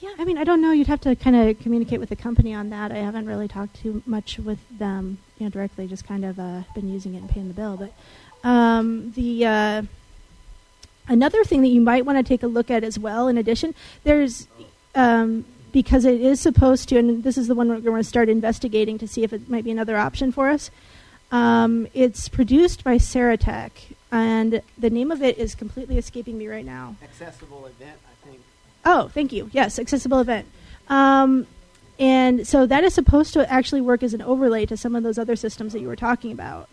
Yeah, 0.00 0.10
I 0.18 0.24
mean, 0.24 0.36
I 0.36 0.42
don't 0.42 0.60
know. 0.60 0.72
You'd 0.72 0.88
have 0.88 1.00
to 1.02 1.14
kind 1.14 1.36
of 1.36 1.60
communicate 1.60 2.00
with 2.00 2.08
the 2.08 2.16
company 2.16 2.52
on 2.52 2.70
that. 2.70 2.90
I 2.90 2.96
haven't 2.96 3.26
really 3.26 3.46
talked 3.46 3.76
too 3.76 4.02
much 4.04 4.38
with 4.38 4.58
them, 4.76 5.18
you 5.38 5.46
know, 5.46 5.50
directly. 5.50 5.86
Just 5.86 6.06
kind 6.06 6.24
of 6.24 6.40
uh, 6.40 6.62
been 6.74 6.88
using 6.92 7.14
it 7.14 7.18
and 7.18 7.30
paying 7.30 7.46
the 7.46 7.54
bill. 7.54 7.76
But 7.76 7.92
um, 8.48 9.12
the 9.12 9.46
uh, 9.46 9.82
another 11.06 11.44
thing 11.44 11.62
that 11.62 11.68
you 11.68 11.80
might 11.80 12.04
want 12.04 12.18
to 12.18 12.24
take 12.24 12.42
a 12.42 12.48
look 12.48 12.68
at 12.68 12.82
as 12.82 12.98
well, 12.98 13.28
in 13.28 13.38
addition, 13.38 13.76
there's 14.02 14.48
um, 14.96 15.44
because 15.72 16.04
it 16.04 16.20
is 16.20 16.40
supposed 16.40 16.88
to, 16.90 16.98
and 16.98 17.24
this 17.24 17.38
is 17.38 17.48
the 17.48 17.54
one 17.54 17.68
we're 17.68 17.80
going 17.80 18.02
to 18.02 18.08
start 18.08 18.28
investigating 18.28 18.98
to 18.98 19.08
see 19.08 19.24
if 19.24 19.32
it 19.32 19.48
might 19.48 19.64
be 19.64 19.70
another 19.70 19.96
option 19.96 20.30
for 20.30 20.50
us. 20.50 20.70
Um, 21.30 21.88
it's 21.94 22.28
produced 22.28 22.84
by 22.84 22.96
Serotek, 22.96 23.70
and 24.10 24.60
the 24.76 24.90
name 24.90 25.10
of 25.10 25.22
it 25.22 25.38
is 25.38 25.54
completely 25.54 25.96
escaping 25.96 26.36
me 26.36 26.46
right 26.46 26.64
now. 26.64 26.96
Accessible 27.02 27.64
event, 27.66 27.98
I 28.06 28.28
think. 28.28 28.40
Oh, 28.84 29.08
thank 29.08 29.32
you. 29.32 29.48
Yes, 29.52 29.78
accessible 29.78 30.20
event. 30.20 30.46
Um, 30.88 31.46
and 31.98 32.46
so 32.46 32.66
that 32.66 32.84
is 32.84 32.92
supposed 32.92 33.32
to 33.32 33.50
actually 33.50 33.80
work 33.80 34.02
as 34.02 34.12
an 34.12 34.20
overlay 34.20 34.66
to 34.66 34.76
some 34.76 34.94
of 34.94 35.02
those 35.02 35.18
other 35.18 35.36
systems 35.36 35.72
that 35.72 35.80
you 35.80 35.88
were 35.88 35.96
talking 35.96 36.32
about, 36.32 36.68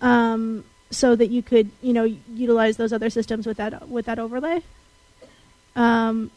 um, 0.00 0.64
so 0.90 1.14
that 1.14 1.28
you 1.28 1.42
could, 1.42 1.70
you 1.82 1.92
know, 1.92 2.04
utilize 2.32 2.76
those 2.76 2.92
other 2.92 3.10
systems 3.10 3.46
with 3.46 3.58
that 3.58 3.88
with 3.88 4.06
that 4.06 4.18
overlay. 4.18 4.62
Um, 5.76 6.30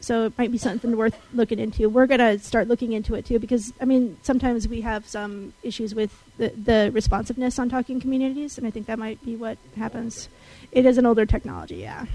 so 0.00 0.24
it 0.24 0.38
might 0.38 0.50
be 0.50 0.56
something 0.56 0.96
worth 0.96 1.16
looking 1.34 1.58
into. 1.58 1.88
We're 1.88 2.06
gonna 2.06 2.38
start 2.38 2.68
looking 2.68 2.92
into 2.92 3.14
it 3.14 3.26
too 3.26 3.38
because 3.38 3.72
I 3.80 3.84
mean 3.84 4.16
sometimes 4.22 4.66
we 4.66 4.80
have 4.80 5.06
some 5.06 5.52
issues 5.62 5.94
with 5.94 6.10
the, 6.38 6.48
the 6.48 6.90
responsiveness 6.92 7.58
on 7.58 7.68
talking 7.68 8.00
communities, 8.00 8.56
and 8.56 8.66
I 8.66 8.70
think 8.70 8.86
that 8.86 8.98
might 8.98 9.22
be 9.22 9.36
what 9.36 9.58
happens. 9.76 10.30
It 10.72 10.86
is 10.86 10.96
an 10.96 11.04
older 11.04 11.26
technology, 11.26 11.76
yeah. 11.76 12.06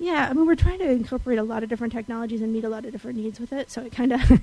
Yeah, 0.00 0.26
I 0.28 0.32
mean 0.32 0.44
we're 0.44 0.56
trying 0.56 0.80
to 0.80 0.90
incorporate 0.90 1.38
a 1.38 1.44
lot 1.44 1.62
of 1.62 1.68
different 1.68 1.92
technologies 1.92 2.42
and 2.42 2.52
meet 2.52 2.64
a 2.64 2.68
lot 2.68 2.84
of 2.84 2.90
different 2.90 3.16
needs 3.16 3.38
with 3.38 3.52
it, 3.52 3.70
so 3.70 3.82
it 3.82 3.92
kind 3.92 4.12
of 4.12 4.28
yeah, 4.30 4.38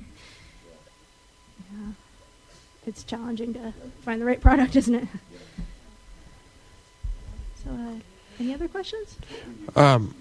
it's 2.86 3.04
challenging 3.04 3.52
to 3.52 3.74
find 4.00 4.18
the 4.18 4.24
right 4.24 4.40
product, 4.40 4.76
isn't 4.76 4.94
it? 4.94 5.08
Uh, 7.68 7.94
any 8.40 8.54
other 8.54 8.68
questions? 8.68 9.16
Um, 9.76 10.14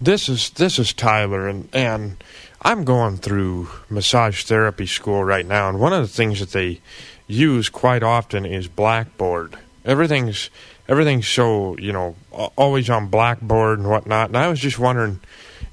this 0.00 0.28
is 0.28 0.50
this 0.50 0.78
is 0.78 0.92
Tyler, 0.92 1.48
and 1.48 1.68
and 1.72 2.22
I'm 2.62 2.84
going 2.84 3.16
through 3.16 3.68
massage 3.88 4.44
therapy 4.44 4.86
school 4.86 5.24
right 5.24 5.46
now, 5.46 5.68
and 5.68 5.80
one 5.80 5.92
of 5.92 6.02
the 6.02 6.12
things 6.12 6.40
that 6.40 6.50
they 6.50 6.80
use 7.26 7.68
quite 7.68 8.02
often 8.02 8.46
is 8.46 8.68
Blackboard. 8.68 9.56
Everything's 9.84 10.50
everything's 10.88 11.28
so 11.28 11.76
you 11.78 11.92
know 11.92 12.16
always 12.56 12.90
on 12.90 13.08
Blackboard 13.08 13.78
and 13.78 13.88
whatnot. 13.88 14.28
And 14.28 14.36
I 14.36 14.48
was 14.48 14.60
just 14.60 14.78
wondering, 14.78 15.20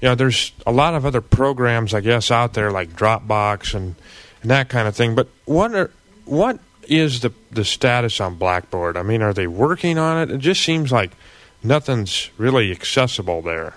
you 0.00 0.08
know, 0.08 0.14
there's 0.14 0.52
a 0.66 0.72
lot 0.72 0.94
of 0.94 1.04
other 1.04 1.20
programs 1.20 1.94
I 1.94 2.00
guess 2.00 2.30
out 2.30 2.54
there 2.54 2.70
like 2.70 2.90
Dropbox 2.90 3.74
and 3.74 3.94
and 4.42 4.50
that 4.50 4.68
kind 4.68 4.88
of 4.88 4.96
thing. 4.96 5.14
But 5.14 5.28
what 5.44 5.74
are 5.74 5.90
what 6.24 6.58
is 6.88 7.20
the 7.20 7.32
the 7.50 7.64
status 7.64 8.20
on 8.20 8.34
Blackboard? 8.36 8.96
I 8.96 9.02
mean, 9.02 9.22
are 9.22 9.32
they 9.32 9.46
working 9.46 9.98
on 9.98 10.18
it? 10.18 10.30
It 10.30 10.38
just 10.38 10.62
seems 10.62 10.92
like 10.92 11.12
nothing's 11.62 12.30
really 12.38 12.70
accessible 12.70 13.42
there. 13.42 13.74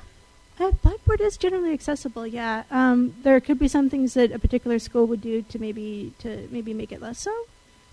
Uh, 0.60 0.72
Blackboard 0.72 1.22
is 1.22 1.38
generally 1.38 1.72
accessible. 1.72 2.26
Yeah, 2.26 2.64
um, 2.72 3.16
there 3.24 3.40
could 3.40 3.60
be 3.60 3.68
some 3.68 3.90
things 3.90 4.16
that 4.16 4.32
a 4.32 4.40
particular 4.40 4.80
school 4.80 5.06
would 5.06 5.22
do 5.22 5.44
to 5.44 5.60
maybe 5.60 6.14
to 6.20 6.48
maybe 6.52 6.74
make 6.74 6.92
it 6.92 7.02
less 7.02 7.20
so, 7.20 7.46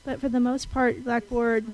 but 0.04 0.20
for 0.20 0.28
the 0.28 0.40
most 0.40 0.70
part, 0.70 1.04
Blackboard 1.04 1.66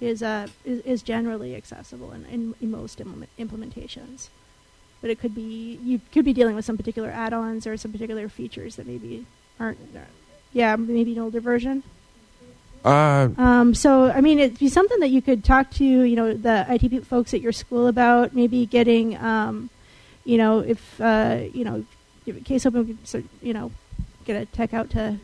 is 0.00 0.22
uh, 0.22 0.48
is, 0.64 0.80
is 0.82 1.02
generally 1.02 1.56
accessible 1.56 2.12
in, 2.12 2.24
in, 2.26 2.54
in 2.60 2.70
most 2.70 3.00
implement- 3.00 3.30
implementations. 3.38 4.28
But 5.00 5.10
it 5.10 5.18
could 5.18 5.34
be 5.34 5.78
you 5.82 6.00
could 6.12 6.24
be 6.24 6.32
dealing 6.32 6.56
with 6.56 6.64
some 6.64 6.76
particular 6.76 7.10
add-ons 7.10 7.66
or 7.66 7.76
some 7.76 7.92
particular 7.92 8.28
features 8.28 8.76
that 8.76 8.86
maybe 8.86 9.26
aren't. 9.58 9.78
Uh, 9.94 10.00
yeah, 10.52 10.76
maybe 10.76 11.12
an 11.12 11.20
older 11.20 11.40
version. 11.40 11.82
Uh, 12.88 13.28
Um, 13.36 13.74
so, 13.74 14.10
I 14.10 14.20
mean, 14.22 14.38
it'd 14.38 14.58
be 14.58 14.68
something 14.68 14.98
that 15.00 15.10
you 15.10 15.20
could 15.20 15.44
talk 15.44 15.70
to, 15.72 15.84
you 15.84 16.16
know, 16.16 16.32
the 16.34 16.64
IT 16.70 17.04
folks 17.04 17.34
at 17.34 17.40
your 17.42 17.52
school 17.52 17.86
about. 17.86 18.34
Maybe 18.34 18.64
getting, 18.66 19.16
um, 19.18 19.68
you 20.24 20.38
know, 20.38 20.60
if 20.60 21.00
uh, 21.00 21.40
you 21.52 21.64
know, 21.64 21.84
case 22.44 22.64
open, 22.66 22.86
we 22.86 22.94
could 22.94 23.06
sort- 23.06 23.24
you 23.42 23.52
know, 23.52 23.70
get 24.24 24.40
a 24.40 24.46
tech 24.46 24.72
out 24.72 24.88
to, 24.90 25.18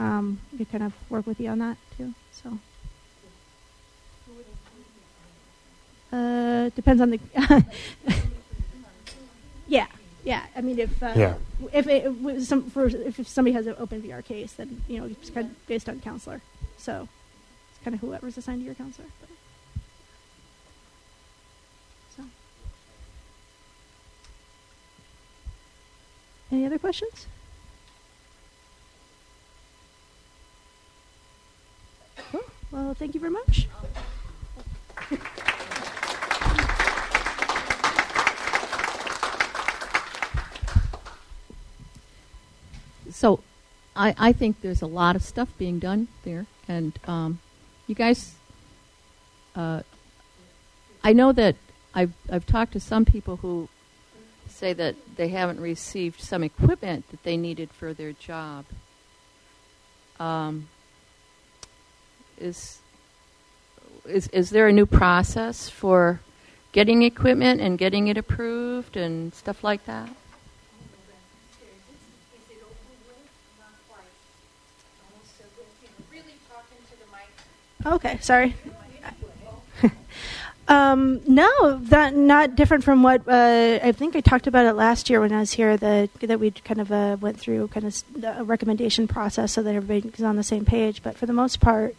um, 0.00 0.40
we 0.58 0.64
kind 0.64 0.84
of 0.84 0.92
work 1.10 1.26
with 1.26 1.38
you 1.40 1.50
on 1.50 1.58
that 1.58 1.76
too. 1.98 2.14
So, 2.32 2.58
uh, 6.16 6.70
depends 6.70 7.02
on 7.02 7.10
the. 7.10 7.20
yeah, 9.68 9.86
yeah. 10.24 10.44
I 10.56 10.60
mean, 10.62 10.78
if 10.78 11.02
uh, 11.02 11.12
Yeah. 11.16 11.34
if 11.72 11.86
it 11.88 12.22
was 12.22 12.48
some 12.48 12.70
for 12.70 12.86
if 12.86 13.26
somebody 13.28 13.52
has 13.54 13.66
an 13.66 13.74
open 13.78 14.00
VR 14.02 14.24
case, 14.24 14.52
then 14.54 14.80
you 14.88 14.98
know 14.98 15.04
it's 15.06 15.28
kind 15.30 15.50
of 15.50 15.66
based 15.66 15.88
on 15.90 16.00
counselor. 16.00 16.40
So 16.82 17.06
it's 17.70 17.84
kind 17.84 17.94
of 17.94 18.00
whoever's 18.00 18.36
assigned 18.36 18.60
to 18.60 18.64
your 18.64 18.74
counselor. 18.74 19.06
But. 19.20 19.28
So. 22.16 22.24
Any 26.50 26.66
other 26.66 26.78
questions? 26.78 27.28
Well, 32.72 32.94
thank 32.94 33.14
you 33.14 33.20
very 33.20 33.32
much. 33.32 33.68
So, 43.10 43.40
I 43.94 44.14
I 44.18 44.32
think 44.32 44.62
there's 44.62 44.80
a 44.80 44.86
lot 44.86 45.16
of 45.16 45.22
stuff 45.22 45.48
being 45.58 45.78
done 45.78 46.08
there, 46.24 46.46
and 46.68 46.98
um, 47.06 47.40
you 47.86 47.94
guys. 47.94 48.34
Uh, 49.54 49.82
I 51.04 51.12
know 51.12 51.32
that 51.32 51.56
I've 51.94 52.12
I've 52.30 52.46
talked 52.46 52.72
to 52.72 52.80
some 52.80 53.04
people 53.04 53.36
who 53.36 53.68
say 54.48 54.72
that 54.72 54.94
they 55.16 55.28
haven't 55.28 55.60
received 55.60 56.20
some 56.20 56.42
equipment 56.42 57.10
that 57.10 57.22
they 57.22 57.36
needed 57.36 57.70
for 57.70 57.92
their 57.92 58.12
job. 58.12 58.64
Um, 60.20 60.68
is 62.38 62.78
is 64.06 64.28
is 64.28 64.50
there 64.50 64.68
a 64.68 64.72
new 64.72 64.86
process 64.86 65.68
for 65.68 66.20
getting 66.72 67.02
equipment 67.02 67.60
and 67.60 67.78
getting 67.78 68.08
it 68.08 68.16
approved 68.16 68.96
and 68.96 69.34
stuff 69.34 69.62
like 69.62 69.84
that? 69.86 70.08
Okay, 77.84 78.18
sorry. 78.20 78.54
um, 80.68 81.20
no, 81.26 81.78
that 81.78 82.14
not 82.14 82.54
different 82.54 82.84
from 82.84 83.02
what 83.02 83.26
uh, 83.26 83.80
I 83.82 83.92
think 83.92 84.14
I 84.14 84.20
talked 84.20 84.46
about 84.46 84.66
it 84.66 84.74
last 84.74 85.10
year 85.10 85.20
when 85.20 85.32
I 85.32 85.40
was 85.40 85.52
here. 85.52 85.76
That 85.76 86.10
that 86.20 86.38
we 86.38 86.50
kind 86.52 86.80
of 86.80 86.92
uh, 86.92 87.16
went 87.20 87.38
through 87.38 87.68
kind 87.68 87.86
of 87.86 88.02
a 88.38 88.44
recommendation 88.44 89.08
process 89.08 89.52
so 89.52 89.62
that 89.62 89.74
everybody 89.74 90.12
is 90.16 90.24
on 90.24 90.36
the 90.36 90.42
same 90.42 90.64
page. 90.64 91.02
But 91.02 91.16
for 91.16 91.26
the 91.26 91.32
most 91.32 91.60
part, 91.60 91.96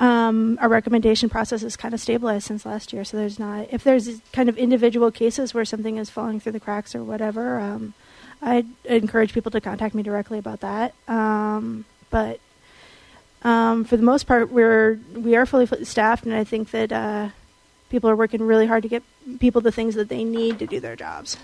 um, 0.00 0.58
our 0.60 0.68
recommendation 0.68 1.28
process 1.28 1.62
is 1.62 1.76
kind 1.76 1.92
of 1.92 2.00
stabilized 2.00 2.46
since 2.46 2.64
last 2.64 2.92
year. 2.92 3.04
So 3.04 3.16
there's 3.16 3.38
not 3.38 3.68
if 3.70 3.84
there's 3.84 4.20
kind 4.32 4.48
of 4.48 4.56
individual 4.56 5.10
cases 5.10 5.52
where 5.52 5.64
something 5.64 5.98
is 5.98 6.08
falling 6.10 6.40
through 6.40 6.52
the 6.52 6.60
cracks 6.60 6.94
or 6.94 7.04
whatever. 7.04 7.60
Um, 7.60 7.94
I'd 8.40 8.66
encourage 8.86 9.32
people 9.32 9.52
to 9.52 9.60
contact 9.60 9.94
me 9.94 10.02
directly 10.02 10.38
about 10.38 10.60
that. 10.60 10.94
Um, 11.06 11.84
but 12.10 12.40
um, 13.42 13.84
for 13.84 13.96
the 13.96 14.02
most 14.02 14.26
part, 14.26 14.50
we're 14.50 15.00
we 15.14 15.34
are 15.36 15.46
fully 15.46 15.66
staffed, 15.84 16.24
and 16.24 16.34
I 16.34 16.44
think 16.44 16.70
that 16.70 16.92
uh, 16.92 17.28
people 17.90 18.08
are 18.08 18.16
working 18.16 18.42
really 18.42 18.66
hard 18.66 18.82
to 18.84 18.88
get 18.88 19.02
people 19.40 19.60
the 19.60 19.72
things 19.72 19.94
that 19.96 20.08
they 20.08 20.24
need 20.24 20.58
to 20.60 20.66
do 20.66 20.78
their 20.78 20.96
jobs. 20.96 21.36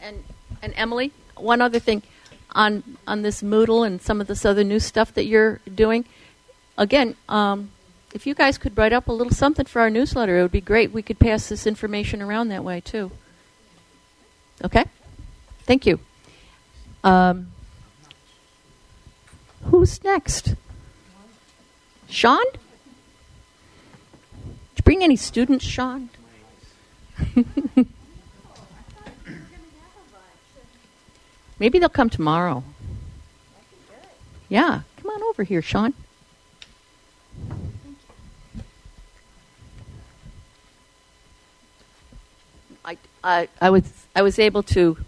And 0.00 0.22
and 0.62 0.72
Emily, 0.76 1.12
one 1.36 1.60
other 1.60 1.80
thing 1.80 2.02
on 2.52 2.84
on 3.06 3.22
this 3.22 3.42
Moodle 3.42 3.84
and 3.84 4.00
some 4.00 4.20
of 4.20 4.28
this 4.28 4.44
other 4.44 4.62
new 4.62 4.78
stuff 4.78 5.12
that 5.14 5.26
you're 5.26 5.60
doing. 5.74 6.04
Again, 6.78 7.16
um, 7.28 7.70
if 8.14 8.26
you 8.26 8.34
guys 8.34 8.58
could 8.58 8.78
write 8.78 8.92
up 8.92 9.08
a 9.08 9.12
little 9.12 9.32
something 9.32 9.66
for 9.66 9.80
our 9.80 9.90
newsletter, 9.90 10.38
it 10.38 10.42
would 10.42 10.52
be 10.52 10.60
great. 10.60 10.92
We 10.92 11.02
could 11.02 11.18
pass 11.18 11.48
this 11.48 11.66
information 11.66 12.22
around 12.22 12.48
that 12.48 12.62
way 12.62 12.80
too. 12.80 13.10
Okay, 14.64 14.84
thank 15.64 15.84
you. 15.84 15.98
Um, 17.02 17.48
who's 19.70 20.02
next? 20.04 20.54
Sean? 22.08 22.44
Did 22.52 22.60
you 24.76 24.82
bring 24.84 25.02
any 25.02 25.16
students, 25.16 25.64
Sean? 25.64 26.08
Maybe 31.58 31.78
they'll 31.78 31.88
come 31.88 32.10
tomorrow. 32.10 32.62
Yeah, 34.48 34.82
come 34.98 35.10
on 35.10 35.22
over 35.24 35.42
here, 35.42 35.62
Sean. 35.62 35.94
I, 42.84 42.96
I, 43.24 43.48
I 43.60 43.70
was 43.70 43.82
I 44.14 44.22
was 44.22 44.38
able 44.38 44.62
to 44.64 44.98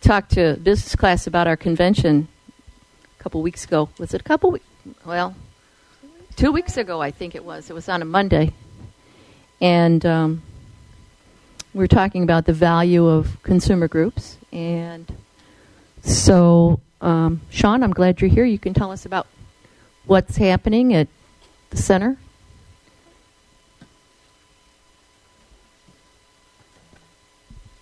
talk 0.00 0.28
to 0.30 0.56
business 0.62 0.94
class 0.94 1.26
about 1.26 1.48
our 1.48 1.56
convention 1.56 2.28
couple 3.26 3.42
weeks 3.42 3.64
ago. 3.64 3.88
Was 3.98 4.14
it 4.14 4.20
a 4.20 4.24
couple 4.24 4.52
weeks? 4.52 4.64
Well, 5.04 5.34
two 6.36 6.52
weeks 6.52 6.76
ago, 6.76 7.02
I 7.02 7.10
think 7.10 7.34
it 7.34 7.44
was. 7.44 7.68
It 7.68 7.72
was 7.72 7.88
on 7.88 8.00
a 8.00 8.04
Monday, 8.04 8.52
and 9.60 10.06
um, 10.06 10.42
we 11.74 11.80
were 11.80 11.88
talking 11.88 12.22
about 12.22 12.46
the 12.46 12.52
value 12.52 13.04
of 13.04 13.42
consumer 13.42 13.88
groups. 13.88 14.38
And 14.52 15.12
so, 16.02 16.78
um, 17.00 17.40
Sean, 17.50 17.82
I'm 17.82 17.90
glad 17.90 18.20
you're 18.20 18.30
here. 18.30 18.44
You 18.44 18.60
can 18.60 18.74
tell 18.74 18.92
us 18.92 19.04
about 19.04 19.26
what's 20.04 20.36
happening 20.36 20.94
at 20.94 21.08
the 21.70 21.78
center. 21.78 22.16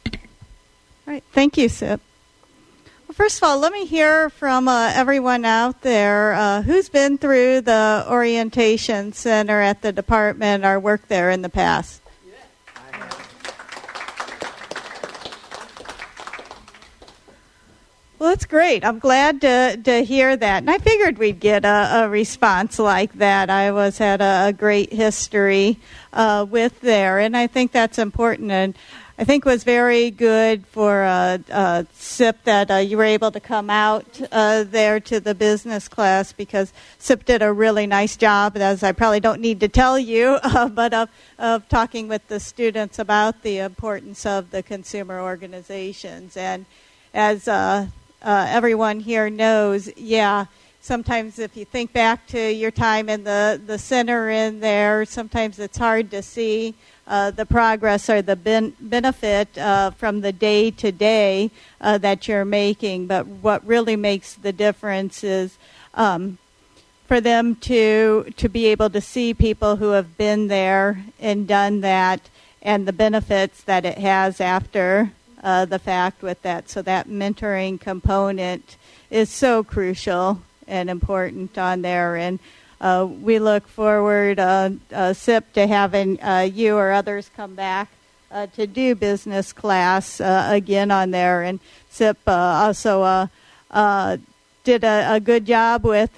All 0.07 0.15
right, 1.07 1.25
thank 1.35 1.59
you, 1.59 1.69
Sip. 1.69 2.01
First 3.15 3.37
of 3.37 3.45
all, 3.45 3.61
let 3.61 3.73
me 3.73 3.87
hear 3.87 4.29
from 4.29 4.67
uh, 4.67 4.91
everyone 4.93 5.45
out 5.45 5.83
there 5.83 6.33
uh, 6.33 6.63
who's 6.63 6.89
been 6.89 7.17
through 7.17 7.61
the 7.61 8.05
orientation 8.11 9.13
center 9.13 9.61
at 9.61 9.83
the 9.83 9.93
department 9.93 10.65
or 10.65 10.81
worked 10.81 11.09
there 11.09 11.31
in 11.31 11.41
the 11.41 11.49
past. 11.49 12.03
Well, 18.19 18.31
that's 18.31 18.47
great. 18.47 18.85
I'm 18.85 18.99
glad 18.99 19.43
to, 19.43 19.77
to 19.85 20.03
hear 20.03 20.37
that. 20.37 20.59
And 20.65 20.71
I 20.71 20.79
figured 20.79 21.19
we'd 21.19 21.39
get 21.39 21.65
a, 21.65 22.05
a 22.05 22.09
response 22.09 22.81
like 22.81 23.13
that. 23.15 23.49
I 23.49 23.71
was 23.71 23.97
had 23.99 24.23
a, 24.23 24.47
a 24.49 24.53
great 24.53 24.93
history 24.93 25.79
uh, 26.13 26.47
with 26.51 26.81
there, 26.81 27.21
and 27.21 27.37
I 27.37 27.47
think 27.47 27.71
that's 27.71 27.99
important. 27.99 28.51
And 28.51 28.75
I 29.17 29.23
think 29.23 29.45
was 29.45 29.63
very 29.63 30.11
good 30.11 30.67
for 30.67 31.05
SIP 31.93 32.43
that 32.43 32.69
uh, 32.69 32.77
you 32.79 32.97
were 32.97 33.05
able 33.05 33.31
to 33.31 33.39
come 33.39 33.71
out 33.71 34.21
uh, 34.33 34.65
there 34.65 34.99
to 34.99 35.21
the 35.21 35.37
business 35.37 35.87
class 35.87 36.33
because 36.33 36.73
SIP 36.99 37.25
did 37.25 37.41
a 37.41 37.53
really 37.53 37.87
nice 37.87 38.17
job, 38.17 38.57
as 38.57 38.83
I 38.83 38.91
probably 38.91 39.21
don't 39.21 39.41
need 39.41 39.61
to 39.61 39.69
tell 39.69 40.01
you, 40.01 40.41
uh, 40.43 40.69
but 40.69 40.93
of, 40.93 41.11
of 41.39 41.69
talking 41.69 42.09
with 42.09 42.27
the 42.27 42.41
students 42.41 42.99
about 42.99 43.43
the 43.43 43.59
importance 43.59 44.27
of 44.27 44.51
the 44.51 44.65
consumer 44.65 45.21
organizations. 45.21 46.37
And 46.37 46.67
as 47.15 47.47
uh, 47.47 47.87
everyone 48.21 48.99
here 48.99 49.31
knows, 49.31 49.89
yeah, 49.97 50.47
sometimes 50.81 51.39
if 51.39 51.57
you 51.57 51.65
think 51.65 51.93
back 51.93 52.27
to 52.27 52.53
your 52.53 52.73
time 52.73 53.09
in 53.09 53.23
the, 53.23 53.63
the 53.65 53.79
center 53.79 54.29
in 54.29 54.59
there, 54.59 55.05
sometimes 55.05 55.61
it's 55.61 55.79
hard 55.79 56.11
to 56.11 56.21
see 56.21 56.75
uh, 57.07 57.31
the 57.31 57.47
progress 57.47 58.09
or 58.09 58.23
the 58.23 58.37
ben- 58.37 58.75
benefit 58.81 59.57
uh, 59.59 59.91
from 59.91 60.21
the 60.21 60.33
day 60.33 60.71
to 60.71 60.91
day 60.91 61.51
uh, 61.81 61.99
that 61.99 62.27
you're 62.27 62.45
making. 62.45 63.07
But 63.07 63.27
what 63.27 63.67
really 63.67 63.97
makes 63.97 64.35
the 64.35 64.53
difference 64.53 65.23
is 65.23 65.59
um, 65.95 66.39
for 67.07 67.21
them 67.21 67.57
to 67.57 68.33
to 68.37 68.49
be 68.49 68.67
able 68.67 68.91
to 68.91 69.01
see 69.01 69.35
people 69.35 69.77
who 69.77 69.91
have 69.91 70.17
been 70.17 70.49
there 70.49 71.05
and 71.21 71.47
done 71.47 71.83
that, 71.83 72.21
and 72.63 72.89
the 72.89 72.93
benefits 72.93 73.63
that 73.63 73.85
it 73.85 73.99
has 73.99 74.41
after 74.41 75.13
uh, 75.43 75.67
the 75.67 75.79
fact 75.79 76.23
with 76.23 76.41
that. 76.43 76.71
So 76.71 76.81
that 76.83 77.09
mentoring 77.09 77.79
component 77.79 78.77
is 79.11 79.29
so 79.29 79.63
crucial 79.63 80.43
and 80.67 80.89
important 80.89 81.59
on 81.59 81.83
there 81.83 82.17
and 82.17 82.39
uh, 82.81 83.07
we 83.07 83.39
look 83.39 83.67
forward, 83.69 84.39
uh, 84.39 84.71
uh, 84.93 85.13
SIP, 85.13 85.53
to 85.55 85.67
having 85.67 86.21
uh, 86.23 86.49
you 86.53 86.77
or 86.77 86.93
others 86.93 87.31
come 87.37 87.55
back 87.55 87.89
to 88.55 88.67
do 88.67 88.97
business 88.97 89.53
class 89.53 90.21
again 90.21 90.91
on 90.91 91.13
there. 91.13 91.43
And 91.43 91.61
SIP 91.89 92.19
also 92.27 93.31
did 94.65 94.83
a, 94.83 95.15
a, 95.15 95.21
good 95.21 95.47
job 95.47 95.85
with 95.85 96.17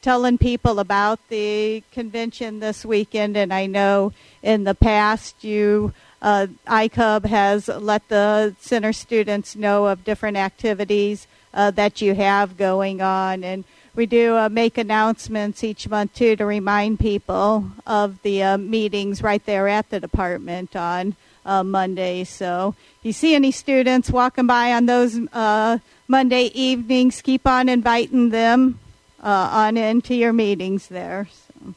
telling 0.00 0.38
people 0.38 0.78
about 0.78 1.20
the 1.28 1.82
convention 1.92 2.60
this 2.60 2.86
weekend. 2.86 3.36
And 3.36 3.52
I 3.52 3.66
know 3.66 4.12
in 4.42 4.64
the 4.64 4.74
past 4.74 5.44
you. 5.44 5.92
Uh, 6.22 6.46
ICUB 6.68 7.24
has 7.26 7.66
let 7.66 8.08
the 8.08 8.54
center 8.60 8.92
students 8.92 9.56
know 9.56 9.86
of 9.86 10.04
different 10.04 10.36
activities 10.36 11.26
uh, 11.54 11.70
that 11.72 12.00
you 12.00 12.14
have 12.14 12.56
going 12.56 13.00
on, 13.00 13.44
and 13.44 13.64
we 13.94 14.06
do 14.06 14.36
uh, 14.36 14.48
make 14.48 14.78
announcements 14.78 15.62
each 15.62 15.88
month 15.88 16.14
too 16.14 16.36
to 16.36 16.46
remind 16.46 16.98
people 16.98 17.70
of 17.86 18.20
the 18.22 18.42
uh, 18.42 18.58
meetings 18.58 19.22
right 19.22 19.44
there 19.44 19.68
at 19.68 19.90
the 19.90 20.00
department 20.00 20.74
on 20.74 21.14
uh, 21.44 21.62
Monday. 21.62 22.24
So 22.24 22.74
if 23.00 23.06
you 23.06 23.12
see 23.12 23.34
any 23.34 23.50
students 23.50 24.10
walking 24.10 24.46
by 24.46 24.72
on 24.72 24.86
those 24.86 25.18
uh, 25.32 25.78
Monday 26.08 26.44
evenings, 26.54 27.20
keep 27.20 27.46
on 27.46 27.68
inviting 27.68 28.30
them 28.30 28.78
uh, 29.22 29.50
on 29.52 29.76
into 29.76 30.14
your 30.14 30.32
meetings 30.32 30.88
there. 30.88 31.28
So. 31.30 31.74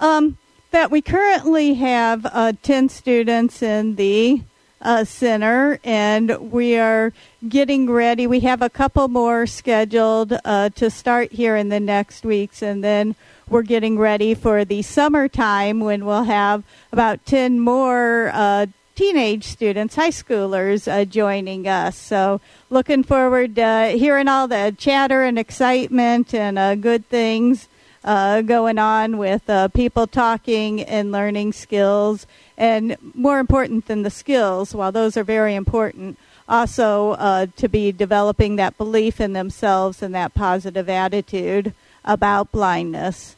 Um, 0.00 0.38
that 0.70 0.90
we 0.90 1.00
currently 1.00 1.74
have 1.74 2.26
uh, 2.26 2.52
10 2.62 2.88
students 2.90 3.62
in 3.62 3.96
the 3.96 4.42
uh, 4.80 5.04
Center, 5.04 5.80
and 5.84 6.52
we 6.52 6.76
are 6.76 7.12
getting 7.48 7.90
ready. 7.90 8.26
We 8.26 8.40
have 8.40 8.62
a 8.62 8.70
couple 8.70 9.08
more 9.08 9.46
scheduled 9.46 10.38
uh, 10.44 10.70
to 10.70 10.90
start 10.90 11.32
here 11.32 11.56
in 11.56 11.68
the 11.68 11.80
next 11.80 12.24
weeks, 12.24 12.62
and 12.62 12.82
then 12.82 13.16
we're 13.48 13.62
getting 13.62 13.98
ready 13.98 14.34
for 14.34 14.64
the 14.64 14.82
summertime 14.82 15.80
when 15.80 16.04
we'll 16.04 16.24
have 16.24 16.64
about 16.92 17.24
10 17.24 17.60
more 17.60 18.30
uh, 18.32 18.66
teenage 18.94 19.44
students, 19.44 19.94
high 19.94 20.10
schoolers, 20.10 20.90
uh, 20.90 21.04
joining 21.04 21.66
us. 21.66 21.96
So, 21.96 22.40
looking 22.68 23.04
forward 23.04 23.54
to 23.56 23.94
hearing 23.96 24.28
all 24.28 24.48
the 24.48 24.74
chatter 24.76 25.22
and 25.22 25.38
excitement 25.38 26.34
and 26.34 26.58
uh, 26.58 26.74
good 26.74 27.08
things. 27.08 27.68
Uh, 28.04 28.42
going 28.42 28.78
on 28.78 29.18
with 29.18 29.50
uh, 29.50 29.68
people 29.68 30.06
talking 30.06 30.80
and 30.82 31.10
learning 31.10 31.52
skills 31.52 32.26
and 32.58 32.96
more 33.14 33.38
important 33.38 33.86
than 33.86 34.02
the 34.02 34.10
skills, 34.10 34.74
while 34.74 34.90
those 34.90 35.16
are 35.16 35.22
very 35.22 35.54
important, 35.54 36.18
also 36.48 37.12
uh, 37.12 37.46
to 37.56 37.68
be 37.68 37.92
developing 37.92 38.56
that 38.56 38.76
belief 38.76 39.20
in 39.20 39.32
themselves 39.32 40.02
and 40.02 40.12
that 40.14 40.34
positive 40.34 40.88
attitude 40.88 41.72
about 42.04 42.50
blindness. 42.50 43.36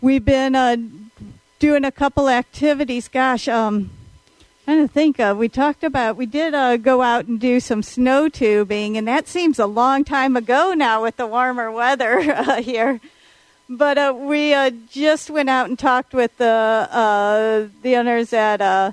We've 0.00 0.24
been 0.24 0.54
uh, 0.54 0.76
doing 1.58 1.84
a 1.84 1.90
couple 1.90 2.28
activities. 2.28 3.08
Gosh, 3.08 3.48
um, 3.48 3.90
trying 4.64 4.86
to 4.86 4.92
think 4.92 5.18
of. 5.18 5.36
We 5.36 5.48
talked 5.48 5.82
about 5.82 6.16
we 6.16 6.26
did 6.26 6.54
uh, 6.54 6.76
go 6.76 7.02
out 7.02 7.26
and 7.26 7.40
do 7.40 7.58
some 7.58 7.82
snow 7.82 8.28
tubing, 8.28 8.96
and 8.96 9.08
that 9.08 9.26
seems 9.26 9.58
a 9.58 9.66
long 9.66 10.04
time 10.04 10.36
ago 10.36 10.74
now 10.76 11.02
with 11.02 11.16
the 11.16 11.26
warmer 11.26 11.72
weather 11.72 12.20
uh, 12.32 12.62
here. 12.62 13.00
But 13.68 13.98
uh, 13.98 14.14
we 14.16 14.54
uh, 14.54 14.70
just 14.90 15.28
went 15.28 15.50
out 15.50 15.68
and 15.68 15.78
talked 15.78 16.14
with 16.14 16.36
the 16.38 16.88
uh, 16.90 17.68
the 17.82 17.96
owners 17.96 18.32
at 18.32 18.62
uh, 18.62 18.92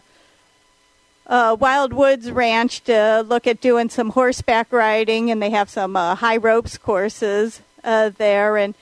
uh, 1.28 1.56
Wild 1.58 1.94
Woods 1.94 2.30
Ranch 2.30 2.84
to 2.84 3.24
look 3.26 3.48
at 3.48 3.62
doing 3.62 3.90
some 3.90 4.10
horseback 4.10 4.74
riding, 4.74 5.32
and 5.32 5.42
they 5.42 5.52
have 5.52 5.70
some 5.70 5.96
high 5.96 6.36
ropes 6.38 6.78
courses 6.78 7.62
there. 7.84 8.58
And 8.58 8.76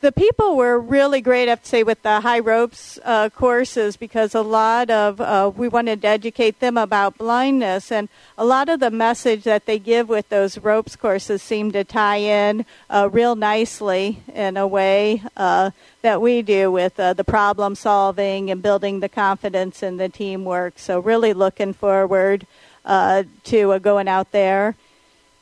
the 0.00 0.12
people 0.12 0.56
were 0.56 0.78
really 0.78 1.20
great, 1.20 1.48
I 1.48 1.50
have 1.50 1.62
to 1.62 1.68
say, 1.68 1.82
with 1.82 2.02
the 2.02 2.20
high 2.20 2.38
ropes 2.38 3.00
uh, 3.04 3.30
courses 3.30 3.96
because 3.96 4.32
a 4.32 4.42
lot 4.42 4.90
of 4.90 5.20
uh, 5.20 5.50
we 5.54 5.66
wanted 5.66 6.02
to 6.02 6.08
educate 6.08 6.60
them 6.60 6.76
about 6.76 7.18
blindness, 7.18 7.90
and 7.90 8.08
a 8.36 8.44
lot 8.44 8.68
of 8.68 8.78
the 8.78 8.92
message 8.92 9.42
that 9.42 9.66
they 9.66 9.78
give 9.78 10.08
with 10.08 10.28
those 10.28 10.56
ropes 10.58 10.94
courses 10.94 11.42
seem 11.42 11.72
to 11.72 11.82
tie 11.82 12.18
in 12.18 12.64
uh, 12.88 13.08
real 13.10 13.34
nicely 13.34 14.22
in 14.32 14.56
a 14.56 14.68
way 14.68 15.22
uh, 15.36 15.70
that 16.02 16.22
we 16.22 16.42
do 16.42 16.70
with 16.70 16.98
uh, 17.00 17.12
the 17.12 17.24
problem 17.24 17.74
solving 17.74 18.52
and 18.52 18.62
building 18.62 19.00
the 19.00 19.08
confidence 19.08 19.82
in 19.82 19.96
the 19.96 20.08
teamwork. 20.08 20.78
So, 20.78 21.00
really 21.00 21.32
looking 21.32 21.72
forward 21.72 22.46
uh, 22.84 23.24
to 23.44 23.78
going 23.80 24.06
out 24.06 24.30
there. 24.30 24.76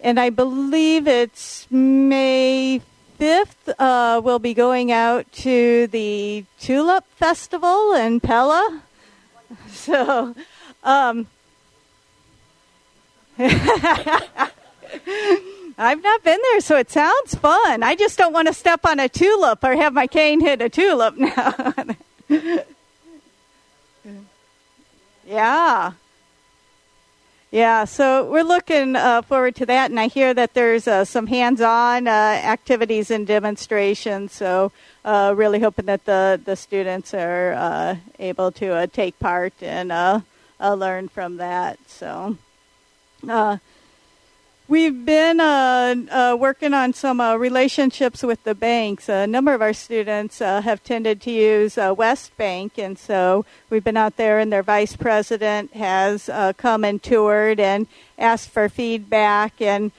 And 0.00 0.18
I 0.18 0.30
believe 0.30 1.06
it's 1.06 1.66
May 1.70 2.80
5th, 3.18 3.74
uh, 3.78 4.20
we'll 4.22 4.38
be 4.38 4.54
going 4.54 4.92
out 4.92 5.30
to 5.32 5.86
the 5.88 6.44
Tulip 6.60 7.04
Festival 7.16 7.94
in 7.94 8.20
Pella. 8.20 8.82
So, 9.70 10.34
um, 10.82 11.28
I've 13.38 13.54
not 16.02 16.24
been 16.24 16.40
there, 16.42 16.60
so 16.60 16.78
it 16.78 16.90
sounds 16.90 17.34
fun. 17.34 17.82
I 17.82 17.94
just 17.94 18.16
don't 18.16 18.32
want 18.32 18.48
to 18.48 18.54
step 18.54 18.86
on 18.86 18.98
a 18.98 19.10
tulip 19.10 19.62
or 19.62 19.76
have 19.76 19.92
my 19.92 20.06
cane 20.06 20.40
hit 20.40 20.62
a 20.62 20.70
tulip 20.70 21.18
now. 21.18 21.74
yeah. 25.26 25.92
Yeah, 27.56 27.86
so 27.86 28.30
we're 28.30 28.44
looking 28.44 28.96
uh, 28.96 29.22
forward 29.22 29.56
to 29.56 29.64
that, 29.64 29.88
and 29.90 29.98
I 29.98 30.08
hear 30.08 30.34
that 30.34 30.52
there's 30.52 30.86
uh, 30.86 31.06
some 31.06 31.26
hands-on 31.26 32.06
uh, 32.06 32.10
activities 32.10 33.10
and 33.10 33.26
demonstrations. 33.26 34.32
So, 34.32 34.72
uh, 35.06 35.32
really 35.34 35.60
hoping 35.60 35.86
that 35.86 36.04
the 36.04 36.38
the 36.44 36.54
students 36.54 37.14
are 37.14 37.54
uh, 37.54 37.96
able 38.18 38.52
to 38.60 38.74
uh, 38.74 38.86
take 38.88 39.18
part 39.18 39.54
and 39.62 39.88
learn 40.60 41.08
from 41.08 41.38
that. 41.38 41.78
So. 41.86 42.36
We've 44.68 45.04
been 45.04 45.38
uh, 45.38 45.94
uh, 46.10 46.36
working 46.36 46.74
on 46.74 46.92
some 46.92 47.20
uh, 47.20 47.36
relationships 47.36 48.24
with 48.24 48.42
the 48.42 48.52
banks. 48.52 49.08
A 49.08 49.24
number 49.24 49.54
of 49.54 49.62
our 49.62 49.72
students 49.72 50.40
uh, 50.40 50.60
have 50.60 50.82
tended 50.82 51.20
to 51.20 51.30
use 51.30 51.78
uh, 51.78 51.94
West 51.96 52.36
Bank, 52.36 52.76
and 52.76 52.98
so 52.98 53.46
we've 53.70 53.84
been 53.84 53.96
out 53.96 54.16
there, 54.16 54.40
and 54.40 54.52
their 54.52 54.64
vice 54.64 54.96
president 54.96 55.72
has 55.74 56.28
uh, 56.28 56.52
come 56.54 56.82
and 56.82 57.00
toured 57.00 57.60
and 57.60 57.86
asked 58.18 58.48
for 58.48 58.68
feedback, 58.68 59.60
and 59.60 59.92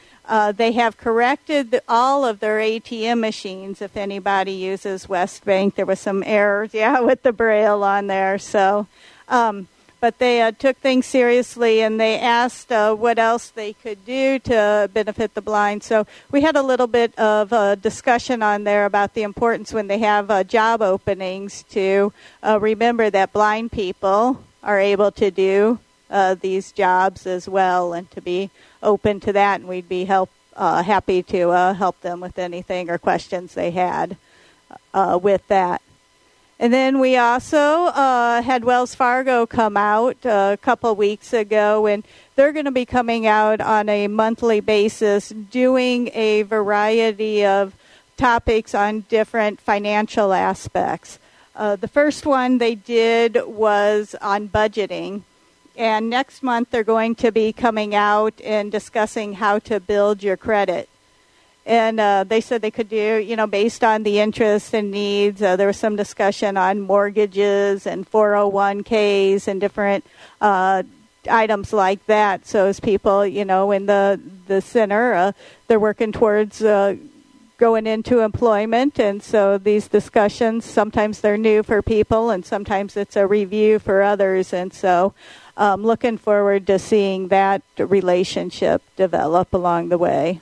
they 0.57 0.73
have 0.73 0.97
corrected 0.97 1.79
all 1.87 2.25
of 2.25 2.41
their 2.41 2.59
ATM 2.59 3.21
machines. 3.21 3.81
If 3.81 3.95
anybody 3.95 4.51
uses 4.51 5.07
West 5.07 5.45
Bank, 5.45 5.75
there 5.75 5.85
was 5.85 6.01
some 6.01 6.23
errors, 6.23 6.71
yeah, 6.73 6.99
with 6.99 7.23
the 7.23 7.31
braille 7.31 7.85
on 7.85 8.07
there. 8.07 8.37
So. 8.37 8.87
Um, 9.29 9.69
but 9.99 10.19
they 10.19 10.41
uh, 10.41 10.51
took 10.51 10.77
things 10.77 11.05
seriously 11.05 11.81
and 11.81 11.99
they 11.99 12.19
asked 12.19 12.71
uh, 12.71 12.93
what 12.93 13.17
else 13.17 13.49
they 13.49 13.73
could 13.73 14.05
do 14.05 14.39
to 14.39 14.89
benefit 14.93 15.33
the 15.33 15.41
blind. 15.41 15.83
So 15.83 16.05
we 16.31 16.41
had 16.41 16.55
a 16.55 16.61
little 16.61 16.87
bit 16.87 17.17
of 17.17 17.51
a 17.51 17.75
discussion 17.75 18.43
on 18.43 18.63
there 18.63 18.85
about 18.85 19.13
the 19.13 19.23
importance 19.23 19.73
when 19.73 19.87
they 19.87 19.99
have 19.99 20.29
uh, 20.29 20.43
job 20.43 20.81
openings 20.81 21.63
to 21.71 22.13
uh, 22.43 22.59
remember 22.61 23.09
that 23.09 23.33
blind 23.33 23.71
people 23.71 24.43
are 24.63 24.79
able 24.79 25.11
to 25.11 25.31
do 25.31 25.79
uh, 26.09 26.35
these 26.35 26.71
jobs 26.71 27.25
as 27.25 27.49
well 27.49 27.93
and 27.93 28.09
to 28.11 28.21
be 28.21 28.49
open 28.83 29.19
to 29.21 29.33
that. 29.33 29.59
And 29.59 29.69
we'd 29.69 29.89
be 29.89 30.05
help, 30.05 30.29
uh, 30.55 30.83
happy 30.83 31.23
to 31.23 31.49
help 31.73 31.99
them 32.01 32.19
with 32.19 32.37
anything 32.37 32.89
or 32.89 32.97
questions 32.97 33.53
they 33.53 33.71
had 33.71 34.17
with 34.93 35.47
that. 35.47 35.81
And 36.59 36.73
then 36.73 36.99
we 36.99 37.17
also 37.17 37.57
uh, 37.57 38.41
had 38.41 38.63
Wells 38.63 38.95
Fargo 38.95 39.45
come 39.45 39.77
out 39.77 40.25
uh, 40.25 40.51
a 40.53 40.57
couple 40.57 40.95
weeks 40.95 41.31
ago, 41.31 41.85
and 41.85 42.03
they're 42.35 42.51
going 42.51 42.65
to 42.65 42.71
be 42.71 42.85
coming 42.85 43.27
out 43.27 43.61
on 43.61 43.87
a 43.89 44.07
monthly 44.07 44.59
basis 44.59 45.29
doing 45.29 46.09
a 46.15 46.41
variety 46.43 47.45
of 47.45 47.75
topics 48.17 48.73
on 48.73 49.01
different 49.01 49.61
financial 49.61 50.33
aspects. 50.33 51.19
Uh, 51.55 51.75
the 51.75 51.87
first 51.87 52.25
one 52.25 52.57
they 52.57 52.73
did 52.73 53.37
was 53.45 54.15
on 54.19 54.49
budgeting. 54.49 55.21
And 55.75 56.09
next 56.09 56.41
month 56.41 56.71
they're 56.71 56.83
going 56.83 57.13
to 57.15 57.31
be 57.31 57.53
coming 57.53 57.93
out 57.93 58.33
and 58.43 58.71
discussing 58.71 59.33
how 59.33 59.59
to 59.59 59.79
build 59.79 60.23
your 60.23 60.37
credit 60.37 60.89
and 61.67 61.99
uh, 61.99 62.23
they 62.23 62.39
said 62.39 62.61
they 62.61 62.71
could 62.71 62.87
do, 62.87 63.17
you 63.17 63.35
know, 63.35 63.45
based 63.45 63.83
on 63.83 64.03
the 64.03 64.19
interests 64.19 64.73
and 64.73 64.89
needs. 64.89 65.41
Uh, 65.41 65.57
there 65.57 65.67
was 65.67 65.75
some 65.75 65.97
discussion 65.97 66.55
on 66.55 66.79
mortgages 66.79 67.85
and 67.85 68.09
401ks 68.09 69.49
and 69.49 69.59
different 69.59 70.05
uh, 70.39 70.83
items 71.29 71.73
like 71.73 72.05
that. 72.05 72.47
So 72.47 72.67
as 72.67 72.79
people, 72.79 73.27
you 73.27 73.43
know, 73.43 73.71
in 73.71 73.85
the 73.85 74.19
the 74.47 74.61
center, 74.61 75.13
uh, 75.13 75.31
they're 75.67 75.79
working 75.79 76.13
towards 76.13 76.63
uh, 76.63 76.95
going 77.57 77.85
into 77.85 78.21
employment, 78.21 78.97
and 78.97 79.21
so 79.21 79.57
these 79.57 79.89
discussions 79.89 80.63
sometimes 80.63 81.19
they're 81.19 81.37
new 81.37 81.63
for 81.63 81.81
people, 81.81 82.29
and 82.29 82.45
sometimes 82.45 82.95
it's 82.95 83.17
a 83.17 83.27
review 83.27 83.77
for 83.77 84.01
others, 84.01 84.53
and 84.53 84.73
so. 84.73 85.13
Um, 85.59 85.81
looking 85.81 86.19
forward 86.19 86.67
to 86.67 86.77
seeing 86.77 87.29
that 87.29 87.63
relationship 87.79 88.83
develop 88.95 89.55
along 89.55 89.89
the 89.89 89.97
way. 89.97 90.39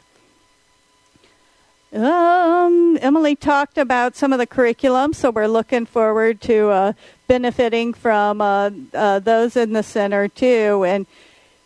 Um, 1.96 2.98
Emily 3.02 3.38
talked 3.38 3.78
about 3.78 4.18
some 4.18 4.34
of 4.34 4.40
the 4.40 4.46
curriculum, 4.46 5.14
so 5.14 5.32
we're 5.32 5.48
looking 5.48 5.86
forward 5.86 6.42
to 6.42 6.68
uh, 6.68 6.94
benefiting 7.28 7.94
from 7.94 8.42
uh, 8.42 8.72
uh, 8.94 9.20
those 9.20 9.56
in 9.56 9.72
the 9.72 9.82
center 9.82 10.28
too. 10.28 10.84
And 10.86 11.06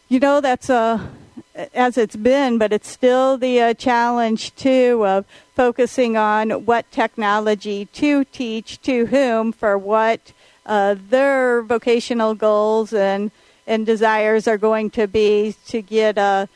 you 0.07 0.19
know 0.19 0.39
that's 0.39 0.69
uh, 0.69 1.07
as 1.73 1.97
it's 1.97 2.15
been, 2.15 2.59
but 2.59 2.71
it's 2.71 2.87
still 2.87 3.39
the 3.39 3.59
uh, 3.59 3.73
challenge 3.73 4.53
too 4.53 5.03
of 5.03 5.25
focusing 5.55 6.15
on 6.15 6.51
what 6.63 6.91
technology 6.91 7.85
to 7.85 8.23
teach 8.25 8.79
to 8.83 9.07
whom 9.07 9.51
for 9.51 9.79
what 9.79 10.31
uh, 10.67 10.95
their 11.09 11.63
vocational 11.63 12.35
goals 12.35 12.93
and 12.93 13.31
and 13.65 13.83
desires 13.83 14.47
are 14.47 14.59
going 14.59 14.91
to 14.91 15.07
be 15.07 15.55
to 15.65 15.81
get 15.81 16.19
a 16.19 16.47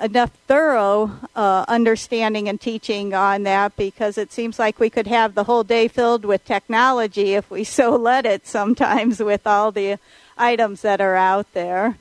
enough 0.00 0.30
thorough 0.46 1.10
uh, 1.36 1.64
understanding 1.68 2.48
and 2.48 2.60
teaching 2.60 3.14
on 3.14 3.42
that 3.42 3.76
because 3.76 4.16
it 4.16 4.32
seems 4.32 4.58
like 4.58 4.78
we 4.78 4.90
could 4.90 5.06
have 5.06 5.34
the 5.34 5.44
whole 5.44 5.64
day 5.64 5.88
filled 5.88 6.24
with 6.24 6.44
technology 6.44 7.34
if 7.34 7.50
we 7.50 7.64
so 7.64 7.96
let 7.96 8.24
it 8.26 8.46
sometimes 8.46 9.20
with 9.20 9.46
all 9.46 9.72
the 9.72 9.98
items 10.38 10.82
that 10.82 11.00
are 11.00 11.16
out 11.16 11.52
there. 11.52 11.96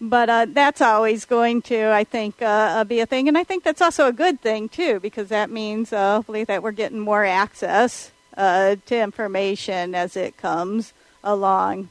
But 0.00 0.28
uh, 0.28 0.46
that's 0.50 0.82
always 0.82 1.24
going 1.24 1.62
to, 1.62 1.90
I 1.90 2.04
think, 2.04 2.42
uh, 2.42 2.44
uh 2.44 2.84
be 2.84 3.00
a 3.00 3.06
thing. 3.06 3.28
And 3.28 3.38
I 3.38 3.44
think 3.44 3.64
that's 3.64 3.80
also 3.80 4.06
a 4.06 4.12
good 4.12 4.40
thing, 4.42 4.68
too, 4.68 5.00
because 5.00 5.28
that 5.28 5.50
means 5.50 5.92
uh, 5.92 6.16
hopefully 6.16 6.44
that 6.44 6.62
we're 6.62 6.72
getting 6.72 7.00
more 7.00 7.24
access 7.24 8.12
uh, 8.36 8.76
to 8.86 9.00
information 9.00 9.94
as 9.94 10.14
it 10.14 10.36
comes 10.36 10.92
along. 11.24 11.88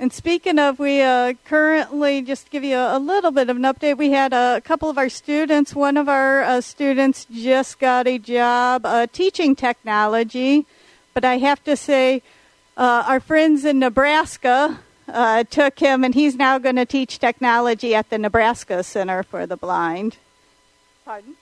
And 0.00 0.10
speaking 0.10 0.58
of, 0.58 0.78
we 0.78 1.02
uh, 1.02 1.34
currently 1.44 2.22
just 2.22 2.48
give 2.48 2.64
you 2.64 2.76
a, 2.76 2.96
a, 2.96 2.98
little 2.98 3.30
bit 3.30 3.50
of 3.50 3.58
an 3.58 3.64
update. 3.64 3.98
We 3.98 4.12
had 4.12 4.32
a, 4.32 4.62
couple 4.62 4.88
of 4.88 4.96
our 4.96 5.10
students. 5.10 5.74
One 5.74 5.98
of 5.98 6.08
our 6.08 6.42
uh, 6.42 6.62
students 6.62 7.26
just 7.30 7.78
got 7.78 8.06
a 8.06 8.16
job 8.16 8.86
uh, 8.86 9.08
teaching 9.12 9.54
technology, 9.54 10.64
but 11.12 11.26
I 11.26 11.36
have 11.36 11.62
to 11.64 11.76
say, 11.76 12.22
uh, 12.78 13.04
our 13.06 13.20
friends 13.20 13.66
in 13.66 13.78
Nebraska 13.78 14.80
uh, 15.06 15.44
took 15.44 15.78
him, 15.78 16.02
and 16.02 16.14
he's 16.14 16.34
now 16.34 16.56
going 16.56 16.76
to 16.76 16.86
teach 16.86 17.18
technology 17.18 17.94
at 17.94 18.08
the 18.08 18.16
Nebraska 18.16 18.82
Center 18.82 19.22
for 19.22 19.46
the 19.46 19.58
Blind. 19.58 20.16
Pardon? 21.04 21.36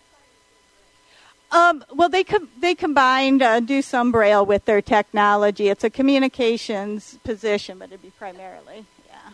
Um, 1.51 1.83
well, 1.95 2.11
they 2.11 2.25
com- 2.25 2.49
they 2.61 2.75
combined 2.75 3.41
uh, 3.41 3.61
do 3.61 3.81
some 3.81 4.13
braille 4.13 4.45
with 4.45 4.67
their 4.67 4.83
technology. 4.83 5.69
It's 5.69 5.85
a 5.85 5.91
communications 5.91 7.19
position, 7.25 7.79
but 7.79 7.89
it'd 7.89 8.03
be 8.03 8.11
primarily 8.11 8.85
yeah. 9.09 9.33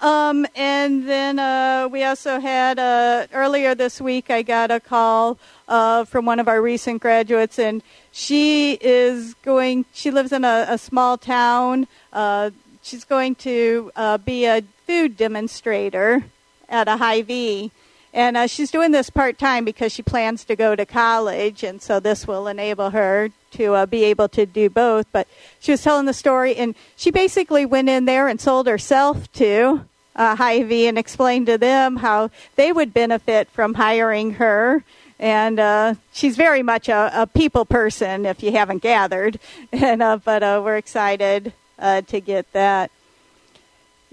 Um, 0.00 0.46
and 0.54 1.08
then 1.08 1.40
uh, 1.40 1.88
we 1.90 2.04
also 2.04 2.38
had 2.38 2.78
uh, 2.78 3.26
earlier 3.32 3.74
this 3.74 4.00
week. 4.00 4.30
I 4.30 4.42
got 4.42 4.70
a 4.70 4.78
call 4.78 5.38
uh, 5.66 6.04
from 6.04 6.24
one 6.24 6.38
of 6.38 6.46
our 6.46 6.62
recent 6.62 7.02
graduates, 7.02 7.58
and 7.58 7.82
she 8.12 8.74
is 8.80 9.34
going. 9.42 9.86
She 9.92 10.12
lives 10.12 10.30
in 10.30 10.44
a, 10.44 10.66
a 10.68 10.78
small 10.78 11.18
town. 11.18 11.88
Uh, 12.12 12.50
she's 12.80 13.04
going 13.04 13.34
to 13.36 13.90
uh, 13.96 14.18
be 14.18 14.44
a 14.44 14.62
food 14.86 15.16
demonstrator 15.16 16.24
at 16.68 16.86
a 16.86 16.96
Hy-Vee 16.96 17.72
and 18.14 18.36
uh, 18.36 18.46
she's 18.46 18.70
doing 18.70 18.92
this 18.92 19.10
part 19.10 19.38
time 19.38 19.64
because 19.64 19.90
she 19.92 20.02
plans 20.02 20.44
to 20.44 20.54
go 20.54 20.76
to 20.76 20.86
college, 20.86 21.64
and 21.64 21.82
so 21.82 21.98
this 21.98 22.28
will 22.28 22.46
enable 22.46 22.90
her 22.90 23.30
to 23.50 23.74
uh, 23.74 23.86
be 23.86 24.04
able 24.04 24.28
to 24.28 24.46
do 24.46 24.70
both. 24.70 25.06
But 25.10 25.26
she 25.58 25.72
was 25.72 25.82
telling 25.82 26.06
the 26.06 26.14
story, 26.14 26.54
and 26.54 26.76
she 26.94 27.10
basically 27.10 27.66
went 27.66 27.88
in 27.88 28.04
there 28.04 28.28
and 28.28 28.40
sold 28.40 28.68
herself 28.68 29.30
to 29.32 29.84
uh, 30.14 30.36
Hy-Vee 30.36 30.86
and 30.86 30.96
explained 30.96 31.46
to 31.46 31.58
them 31.58 31.96
how 31.96 32.30
they 32.54 32.72
would 32.72 32.94
benefit 32.94 33.50
from 33.50 33.74
hiring 33.74 34.34
her. 34.34 34.84
And 35.18 35.58
uh, 35.58 35.94
she's 36.12 36.36
very 36.36 36.62
much 36.62 36.88
a, 36.88 37.10
a, 37.14 37.26
people 37.26 37.64
person, 37.64 38.26
if 38.26 38.44
you 38.44 38.52
haven't 38.52 38.82
gathered. 38.82 39.40
And 39.72 40.02
uh, 40.02 40.18
but 40.18 40.44
uh, 40.44 40.60
we're 40.64 40.76
excited 40.76 41.52
uh, 41.80 42.02
to 42.02 42.20
get 42.20 42.52
that. 42.52 42.92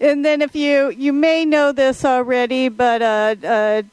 And 0.02 0.26
then, 0.26 0.42
if 0.42 0.56
you 0.56 0.90
you 0.90 1.14
may 1.14 1.46
know 1.46 1.72
this 1.72 2.04
already, 2.04 2.70
but 2.70 3.04
uh, 3.04 3.36
uh, 3.46 3.84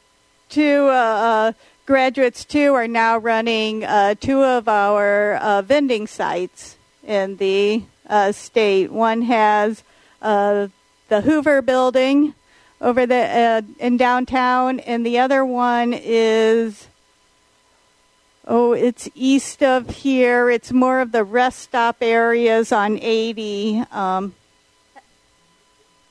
two 0.49 0.87
uh, 0.87 0.91
uh 0.91 1.51
graduates 1.85 2.45
too 2.45 2.73
are 2.73 2.87
now 2.87 3.19
running 3.19 3.83
uh, 3.83 4.15
two 4.19 4.43
of 4.43 4.67
our 4.67 5.35
uh, 5.35 5.61
vending 5.61 6.07
sites 6.07 6.77
in 7.05 7.37
the 7.37 7.83
state. 8.31 8.91
One 8.91 9.21
has 9.21 9.83
the 10.19 10.71
Hoover 11.09 11.61
Building 11.61 12.33
over 12.81 13.05
the 13.05 13.63
in 13.77 13.97
downtown, 13.97 14.79
and 14.79 15.05
the 15.05 15.19
other 15.19 15.45
one 15.45 15.93
is 15.93 16.87
oh, 18.47 18.73
it's 18.73 19.07
east 19.13 19.61
of 19.61 19.97
here. 19.97 20.49
It's 20.49 20.71
more 20.71 21.01
of 21.01 21.11
the 21.11 21.23
rest 21.23 21.59
stop 21.59 21.97
areas 22.01 22.71
on 22.71 22.97
80. 22.99 23.83
Um, 23.91 24.33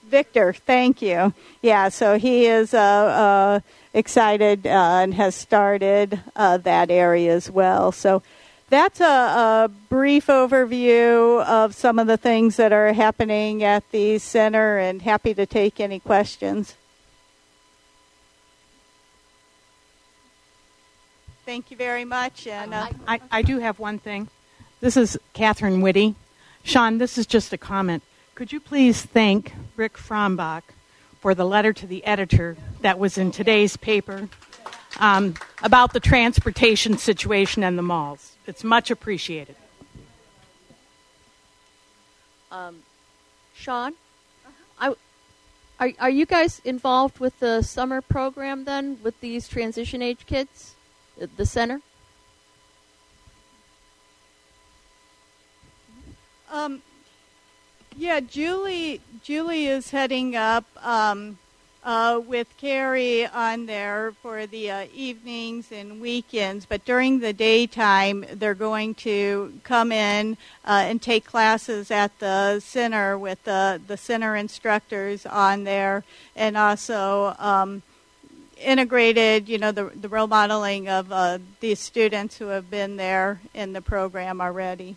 Victor, 0.09 0.53
thank 0.53 1.03
you. 1.03 1.33
Yeah, 1.63 1.89
so 1.91 2.19
he 2.19 2.47
is 2.47 2.75
uh, 2.75 2.79
uh, 2.79 3.61
excited 3.93 4.67
uh, 4.67 4.71
and 4.71 5.15
has 5.15 5.35
started 5.35 6.21
uh, 6.35 6.57
that 6.59 6.91
area 6.91 7.35
as 7.35 7.51
well. 7.51 7.93
So 7.93 8.23
that's 8.71 9.01
a, 9.01 9.05
a, 9.05 9.71
brief 9.89 10.27
overview 10.27 11.45
of 11.45 11.75
some 11.75 11.99
of 11.99 12.07
the 12.07 12.17
things 12.17 12.57
that 12.57 12.73
are 12.73 12.93
happening 12.93 13.63
at 13.63 13.91
the 13.91 14.19
center 14.19 14.79
and 14.79 15.01
happy 15.03 15.33
to 15.35 15.47
take 15.47 15.81
any 15.81 16.01
questions. 16.01 16.75
Thank 21.47 21.71
you 21.71 21.79
very 21.79 22.05
much. 22.05 22.47
And 22.47 22.75
uh, 22.75 22.89
I, 23.07 23.21
I 23.31 23.43
do 23.43 23.59
have 23.59 23.79
one 23.79 23.99
thing. 23.99 24.29
This 24.81 24.99
is 24.99 25.19
Catherine 25.33 25.81
Whitty. 25.81 26.15
Sean, 26.63 26.99
this 26.99 27.17
is 27.17 27.27
just 27.27 27.53
a 27.55 27.59
comment. 27.59 28.03
Could 28.39 28.53
you 28.53 28.61
please 28.61 29.03
thank 29.03 29.53
Rick 29.75 29.95
Frombach 29.95 30.63
for 31.19 31.35
the 31.35 31.45
letter 31.45 31.73
to 31.73 31.89
the 31.89 32.05
editor 32.05 32.57
that 32.83 32.97
was 32.97 33.19
in 33.19 33.33
today's 33.33 33.77
paper 33.77 34.29
um, 35.01 35.35
about 35.61 35.93
the 35.93 35.99
transportation 35.99 36.99
situation 36.99 37.65
and 37.65 37.77
the 37.77 37.83
malls? 37.83 38.37
It's 38.47 38.63
much 38.63 38.93
appreciated. 38.93 39.57
Um, 42.53 42.85
Sean, 43.57 43.95
I, 44.79 44.95
are, 45.81 45.91
are 45.99 46.11
you 46.11 46.25
guys 46.25 46.61
involved 46.65 47.19
with 47.19 47.41
the 47.41 47.63
summer 47.63 48.01
program 48.01 48.67
then 48.67 49.01
with 49.03 49.21
these 49.21 49.49
transition 49.49 50.01
age 50.01 50.27
kids? 50.27 50.77
the 51.37 51.45
center? 51.45 51.81
Um, 56.53 56.83
yeah, 57.99 58.21
Julie. 58.21 59.01
Julie 59.25 59.67
is 59.67 59.91
heading 59.91 60.37
up 60.37 60.65
um, 60.87 61.37
uh, 61.83 62.21
with 62.25 62.47
Carrie 62.57 63.27
on 63.27 63.67
there 63.67 64.13
for 64.23 64.47
the 64.47 64.71
uh, 64.71 64.87
evenings 64.95 65.73
and 65.73 66.01
weekends. 66.01 66.65
But 66.65 66.85
during 66.85 67.19
the 67.19 67.33
daytime, 67.33 68.25
they're 68.33 68.55
going 68.55 68.95
to 68.97 69.61
come 69.65 69.91
in 69.91 70.37
uh, 70.65 70.85
and 70.87 71.03
take 71.03 71.25
classes 71.25 71.91
at 71.91 72.17
the 72.21 72.61
center 72.61 73.19
with 73.19 73.43
the 73.43 73.81
the 73.85 73.97
center 73.97 74.37
instructors 74.37 75.27
on 75.27 75.65
there, 75.65 76.05
and 76.37 76.57
also. 76.57 77.35
Um, 77.39 77.83
integrated, 78.61 79.49
you 79.49 79.57
know, 79.57 79.71
the, 79.71 79.85
the 79.85 80.09
role 80.09 80.27
modeling 80.27 80.89
of 80.89 81.13
uh, 81.13 81.39
these 81.61 81.79
students 81.79 82.39
who 82.39 82.47
have 82.47 82.69
been 82.69 82.97
there 82.97 83.41
in 83.55 83.73
the 83.73 83.81
program 83.81 84.41
already. 84.41 84.97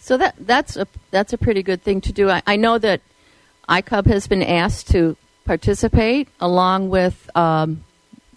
So 0.00 0.16
that 0.16 0.34
that's 0.40 0.76
a 0.76 0.86
that's 1.10 1.32
a 1.32 1.38
pretty 1.38 1.62
good 1.62 1.82
thing 1.82 2.00
to 2.02 2.12
do. 2.12 2.30
I, 2.30 2.42
I 2.46 2.56
know 2.56 2.78
that 2.78 3.02
iCub 3.68 4.06
has 4.06 4.26
been 4.26 4.42
asked 4.42 4.88
to 4.90 5.16
participate 5.44 6.28
along 6.40 6.88
with 6.88 7.30
um, 7.36 7.84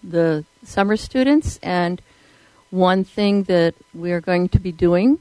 the 0.02 0.44
summer 0.62 0.96
students, 0.96 1.58
and 1.62 2.00
one 2.70 3.02
thing 3.02 3.44
that 3.44 3.74
we 3.94 4.12
are 4.12 4.20
going 4.20 4.48
to 4.50 4.60
be 4.60 4.72
doing 4.72 5.18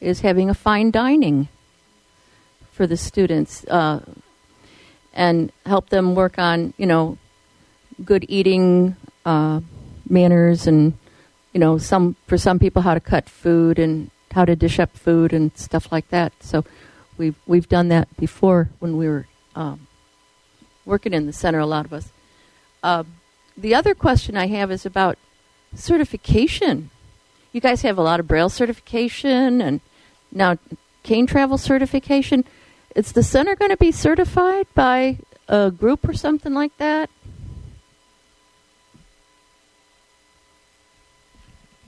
is 0.00 0.20
having 0.20 0.48
a 0.48 0.54
fine 0.54 0.90
dining 0.90 1.48
for 2.72 2.86
the 2.86 2.96
students. 2.96 3.64
Uh, 3.66 4.00
and 5.14 5.52
help 5.66 5.90
them 5.90 6.14
work 6.14 6.38
on 6.38 6.72
you 6.78 6.86
know 6.86 7.18
good 8.04 8.24
eating 8.28 8.96
uh, 9.24 9.60
manners 10.08 10.66
and 10.66 10.94
you 11.52 11.60
know 11.60 11.78
some 11.78 12.16
for 12.26 12.38
some 12.38 12.58
people 12.58 12.82
how 12.82 12.94
to 12.94 13.00
cut 13.00 13.28
food 13.28 13.78
and 13.78 14.10
how 14.32 14.44
to 14.44 14.56
dish 14.56 14.78
up 14.78 14.96
food 14.96 15.32
and 15.32 15.56
stuff 15.56 15.92
like 15.92 16.08
that. 16.08 16.32
So 16.40 16.64
we've 17.16 17.36
we've 17.46 17.68
done 17.68 17.88
that 17.88 18.14
before 18.16 18.70
when 18.78 18.96
we 18.96 19.08
were 19.08 19.26
um, 19.54 19.86
working 20.84 21.12
in 21.12 21.26
the 21.26 21.32
center. 21.32 21.58
A 21.58 21.66
lot 21.66 21.84
of 21.84 21.92
us. 21.92 22.10
Uh, 22.82 23.04
the 23.56 23.74
other 23.74 23.94
question 23.94 24.36
I 24.36 24.46
have 24.46 24.70
is 24.70 24.86
about 24.86 25.18
certification. 25.74 26.90
You 27.52 27.60
guys 27.60 27.82
have 27.82 27.98
a 27.98 28.02
lot 28.02 28.20
of 28.20 28.26
Braille 28.26 28.48
certification 28.48 29.60
and 29.60 29.80
now 30.30 30.56
cane 31.02 31.26
travel 31.26 31.58
certification. 31.58 32.44
Is 32.96 33.12
the 33.12 33.22
center 33.22 33.54
going 33.54 33.70
to 33.70 33.76
be 33.76 33.92
certified 33.92 34.66
by 34.74 35.18
a 35.48 35.70
group 35.70 36.08
or 36.08 36.14
something 36.14 36.54
like 36.54 36.76
that? 36.78 37.10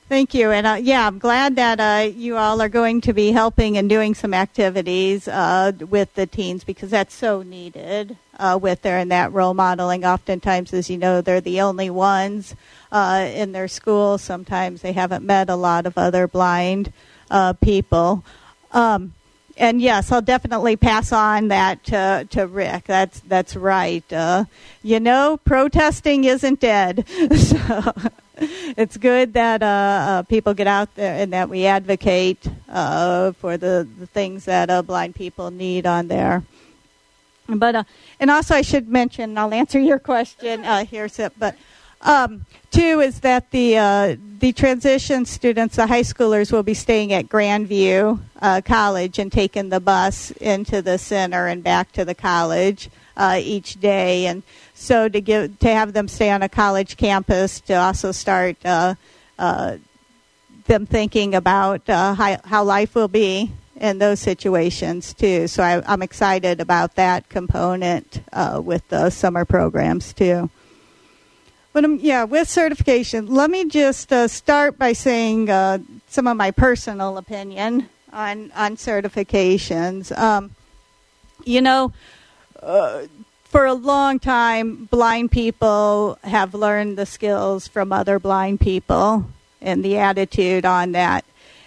Thank 0.07 0.35
you. 0.35 0.51
And 0.51 0.67
uh, 0.67 0.79
yeah, 0.83 1.07
I'm 1.07 1.19
glad 1.19 1.57
that 1.57 1.81
uh, 1.81 2.11
you 2.11 2.37
all 2.37 2.61
are 2.61 2.69
going 2.69 3.01
to 3.03 3.15
be 3.15 3.33
helping 3.33 3.79
and 3.79 3.89
doing 3.89 4.15
some 4.15 4.35
activities 4.35 5.27
uh, 5.27 5.73
with 5.89 6.13
the 6.15 6.27
teens 6.27 6.63
because 6.63 6.91
that's 6.91 7.15
so 7.15 7.41
needed 7.41 8.19
uh, 8.39 8.59
with 8.61 8.83
their 8.83 8.99
and 8.99 9.11
that 9.11 9.33
role 9.33 9.55
modeling. 9.55 10.05
Oftentimes, 10.05 10.75
as 10.75 10.91
you 10.91 10.99
know, 10.99 11.23
they're 11.23 11.41
the 11.41 11.63
only 11.63 11.89
ones 11.89 12.55
uh, 12.93 13.31
in 13.33 13.53
their 13.53 13.67
school. 13.67 14.19
Sometimes 14.19 14.83
they 14.83 14.93
haven't 14.93 15.25
met 15.25 15.49
a 15.49 15.57
lot 15.57 15.87
of 15.87 15.97
other 15.97 16.29
blind 16.29 16.93
uh, 17.31 17.55
people. 17.55 18.23
Um, 18.73 19.15
and 19.57 19.81
yes, 19.81 20.13
I'll 20.13 20.21
definitely 20.21 20.77
pass 20.77 21.13
on 21.13 21.49
that 21.49 21.83
to, 21.85 22.27
to 22.31 22.47
Rick. 22.47 22.85
That's 22.85 23.21
that's 23.21 23.57
right. 23.57 24.05
You 24.83 25.01
know, 25.01 25.39
protesting 25.45 26.25
isn't 26.25 26.61
dead, 26.61 27.07
so 27.37 27.93
it's 28.77 28.97
good 28.97 29.35
that 29.35 29.63
uh, 29.63 29.67
uh, 29.67 30.23
people 30.23 30.55
get 30.55 30.67
out 30.67 30.95
there 30.97 31.23
and 31.23 31.33
that 31.33 31.49
we 31.49 31.67
advocate 31.67 32.45
uh, 32.69 33.33
for 33.33 33.57
the, 33.57 33.89
the 33.99 34.07
things 34.07 34.45
that 34.47 34.71
uh, 34.71 34.83
blind 34.83 35.15
people 35.15 35.51
need 35.51 35.87
on 35.87 36.09
there. 36.09 36.43
But 37.47 37.77
uh, 37.77 37.85
and 38.19 38.31
also, 38.31 38.55
I 38.55 38.63
should 38.63 38.89
mention, 38.89 39.37
I'll 39.39 39.53
answer 39.53 39.79
your 39.79 39.99
question 39.99 40.65
here, 40.87 41.09
Sip, 41.09 41.35
but. 41.39 41.57
Um, 42.07 42.45
two 42.71 43.01
is 43.01 43.21
that 43.21 43.51
the 43.51 43.79
uh, 43.79 44.17
the 44.39 44.53
transition 44.53 45.25
students, 45.25 45.77
the 45.77 45.87
high 45.87 46.03
schoolers, 46.03 46.53
will 46.53 46.63
be 46.63 46.75
staying 46.75 47.15
at 47.15 47.31
Grandview 47.31 48.21
uh, 48.43 48.61
College 48.63 49.19
and 49.19 49.33
taking 49.33 49.71
the 49.71 49.81
bus 49.81 50.31
into 50.33 50.83
the 50.83 50.99
center 50.99 51.47
and 51.47 51.65
back 51.65 51.93
to 51.93 52.05
the 52.05 52.15
college 52.15 52.91
uh, 53.17 53.39
each 53.43 53.81
day. 53.81 54.27
And 54.27 54.43
so 54.75 55.09
to 55.09 55.21
give 55.21 55.59
to 55.61 55.69
have 55.69 55.93
them 55.93 56.09
stay 56.09 56.31
on 56.31 56.43
a 56.43 56.49
college 56.49 56.97
campus 56.97 57.61
to 57.63 57.75
also 57.75 58.13
start 58.13 58.57
uh, 58.65 58.95
uh, 59.39 59.79
them 60.67 60.87
thinking 60.87 61.35
about 61.35 61.89
uh, 61.89 62.15
how, 62.15 62.39
how 62.45 62.65
life 62.65 62.95
will 62.95 63.09
be 63.09 63.53
in 63.77 63.99
those 63.99 64.21
situations 64.21 65.13
too. 65.13 65.47
So 65.49 65.63
I, 65.63 65.93
am 65.93 66.03
excited 66.03 66.61
about 66.61 66.95
that 66.95 67.29
component 67.29 68.21
with 68.63 68.89
the 68.89 69.11
summer 69.11 69.45
programs 69.45 70.13
too. 70.13 70.49
But 71.75 71.85
um, 71.85 71.99
yeah, 72.01 72.23
with 72.23 72.49
certification, 72.49 73.27
let 73.27 73.51
me 73.51 73.65
just 73.65 74.13
uh, 74.13 74.29
start 74.29 74.79
by 74.79 74.93
saying 74.93 75.51
uh, 75.51 75.79
some 76.07 76.29
of 76.29 76.37
my 76.37 76.53
personal 76.53 77.19
opinion 77.19 77.89
on 78.13 78.53
on 78.55 78.77
certifications. 78.77 80.17
Um, 80.17 80.55
you 81.45 81.61
know, 81.61 81.93
uh, 82.65 83.07
for 83.45 83.67
a 83.67 83.75
long 83.75 84.19
time, 84.19 84.87
blind 84.87 85.31
people 85.31 86.19
have 86.25 86.55
learned 86.55 86.99
the 86.99 87.07
skills 87.07 87.69
from 87.69 87.93
other 87.93 88.19
blind 88.19 88.61
people 88.61 89.27
and 89.61 89.85
the 89.85 89.99
attitude 89.99 90.65
on 90.65 90.93
that, 90.93 91.25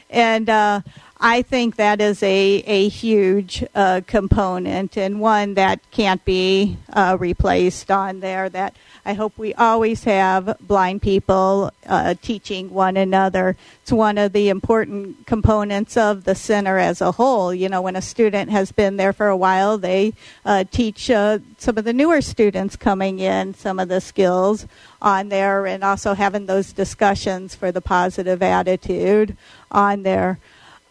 and 0.09 0.49
uh, 0.49 0.81
I 1.19 1.41
think 1.41 1.77
that 1.77 1.99
is 1.99 2.21
a, 2.21 2.27
a 2.67 2.89
huge 2.89 3.63
uh, 3.73 4.01
component 4.05 4.97
and 4.97 5.19
one 5.19 5.55
that 5.55 5.79
can't 5.89 6.23
be 6.25 6.77
uh, 6.93 7.17
replaced 7.19 7.89
on 7.89 8.19
there. 8.19 8.49
That 8.49 8.75
I 9.03 9.13
hope 9.13 9.35
we 9.35 9.53
always 9.55 10.03
have 10.03 10.57
blind 10.61 11.01
people 11.01 11.71
uh, 11.87 12.13
teaching 12.21 12.69
one 12.69 12.97
another. 12.97 13.57
It's 13.81 13.91
one 13.91 14.19
of 14.19 14.31
the 14.31 14.49
important 14.49 15.25
components 15.25 15.97
of 15.97 16.23
the 16.23 16.35
center 16.35 16.77
as 16.77 17.01
a 17.01 17.13
whole. 17.13 17.51
You 17.51 17.67
know, 17.67 17.81
when 17.81 17.95
a 17.95 18.01
student 18.01 18.51
has 18.51 18.71
been 18.71 18.97
there 18.97 19.13
for 19.13 19.27
a 19.27 19.37
while, 19.37 19.79
they 19.79 20.13
uh, 20.45 20.65
teach 20.69 21.09
uh, 21.09 21.39
some 21.57 21.79
of 21.79 21.83
the 21.83 21.93
newer 21.93 22.21
students 22.21 22.75
coming 22.75 23.17
in 23.17 23.55
some 23.55 23.79
of 23.79 23.89
the 23.89 24.01
skills 24.01 24.67
on 25.01 25.29
there 25.29 25.65
and 25.65 25.83
also 25.83 26.13
having 26.13 26.45
those 26.45 26.73
discussions 26.73 27.55
for 27.55 27.71
the 27.71 27.81
positive 27.81 28.43
attitude 28.43 29.35
on 29.71 30.03
there. 30.03 30.37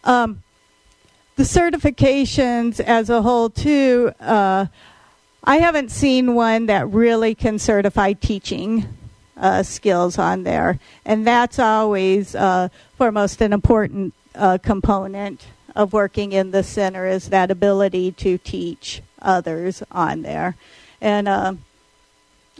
Um, 0.07 0.41
the 1.35 1.43
certifications 1.43 2.79
as 2.79 3.09
a 3.09 3.21
whole, 3.21 3.49
too, 3.49 4.13
uh, 4.21 4.67
I 5.43 5.57
haven't 5.57 5.91
seen 5.91 6.33
one 6.33 6.67
that 6.67 6.89
really 6.89 7.35
can 7.35 7.59
certify 7.59 8.13
teaching 8.13 8.87
uh, 9.35 9.63
skills 9.63 10.17
on 10.17 10.43
there, 10.43 10.79
and 11.05 11.27
that's 11.27 11.59
always 11.59 12.35
uh, 12.35 12.69
foremost 12.97 13.41
an 13.41 13.51
important 13.51 14.13
uh, 14.33 14.57
component 14.59 15.45
of 15.75 15.91
working 15.91 16.31
in 16.31 16.51
the 16.51 16.63
center 16.63 17.05
is 17.05 17.29
that 17.29 17.51
ability 17.51 18.13
to 18.13 18.37
teach 18.37 19.01
others 19.21 19.83
on 19.91 20.21
there, 20.21 20.55
and 21.01 21.27
uh, 21.27 21.53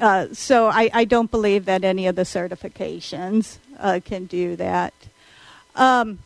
uh, 0.01 0.27
so 0.33 0.67
I, 0.67 0.89
I, 0.93 1.05
don't 1.05 1.31
believe 1.31 1.65
that 1.65 1.83
any 1.83 2.07
of 2.07 2.15
the 2.15 2.23
certifications 2.23 3.57
uh, 3.79 3.99
can 4.03 4.25
do 4.25 4.55
that. 4.57 4.93
Um, 5.75 6.19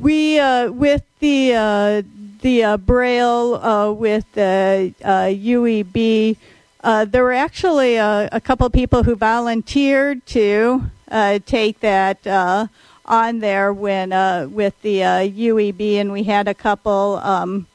we 0.00 0.38
with 0.70 1.02
the 1.20 2.04
the 2.40 2.62
uh, 2.62 2.76
Braille 2.76 3.54
uh, 3.54 3.90
with 3.90 4.30
the 4.32 4.94
uh, 5.02 5.08
UEB, 5.32 6.36
uh, 6.82 7.06
there 7.06 7.24
were 7.24 7.32
actually 7.32 7.96
a, 7.96 8.40
couple 8.44 8.68
people 8.68 9.02
who 9.02 9.16
volunteered 9.16 10.26
to 10.26 10.90
uh, 11.10 11.38
take 11.46 11.80
that 11.80 12.26
uh, 12.26 12.66
on 13.06 13.38
there 13.38 13.72
when 13.72 14.12
uh, 14.12 14.46
with 14.50 14.80
the 14.82 15.02
uh, 15.02 15.20
UEB, 15.20 15.94
and 15.94 16.12
we 16.12 16.24
had 16.24 16.48
a 16.48 16.54
couple 16.54 17.16
um, 17.22 17.66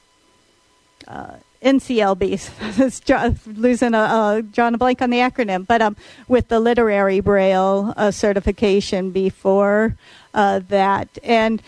uh, 1.08 1.38
NCLBs. 1.64 3.48
Losing 3.58 3.94
a 3.94 3.98
uh, 3.98 4.42
drawing 4.42 4.76
a 4.76 4.78
blank 4.78 5.02
on 5.02 5.10
the 5.10 5.18
acronym, 5.18 5.66
but 5.66 5.82
um, 5.82 5.96
with 6.28 6.48
the 6.48 6.60
literary 6.60 7.20
braille 7.20 7.94
uh, 7.98 8.12
certification 8.12 9.12
before 9.12 9.96
uh, 10.34 10.60
that, 10.70 11.18
and 11.24 11.62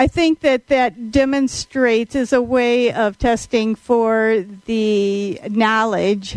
I 0.00 0.06
think 0.06 0.40
that 0.40 0.68
that 0.68 1.10
demonstrates 1.10 2.14
as 2.14 2.32
a 2.32 2.40
way 2.40 2.92
of 2.92 3.18
testing 3.18 3.74
for 3.74 4.44
the 4.66 5.40
knowledge 5.50 6.36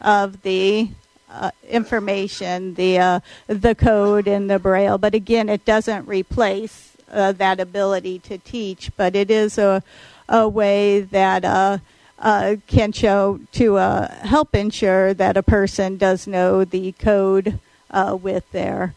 of 0.00 0.42
the 0.42 0.90
uh, 1.28 1.50
information, 1.68 2.74
the 2.74 2.98
uh, 3.00 3.20
the 3.48 3.74
code 3.74 4.28
and 4.28 4.48
the 4.48 4.60
braille. 4.60 4.96
But 4.96 5.16
again, 5.16 5.48
it 5.48 5.64
doesn't 5.64 6.06
replace 6.06 6.96
uh, 7.10 7.32
that 7.32 7.58
ability 7.58 8.20
to 8.20 8.38
teach. 8.38 8.92
But 8.96 9.16
it 9.16 9.28
is 9.28 9.58
a 9.58 9.82
a 10.28 10.48
way 10.48 11.00
that 11.00 11.44
uh, 11.44 11.78
uh, 12.20 12.56
can 12.68 12.92
show 12.92 13.40
to 13.52 13.76
uh, 13.76 14.08
help 14.24 14.54
ensure 14.54 15.14
that 15.14 15.36
a 15.36 15.42
person 15.42 15.96
does 15.96 16.28
know 16.28 16.64
the 16.64 16.92
code 16.92 17.58
with 18.22 18.48
their. 18.52 18.94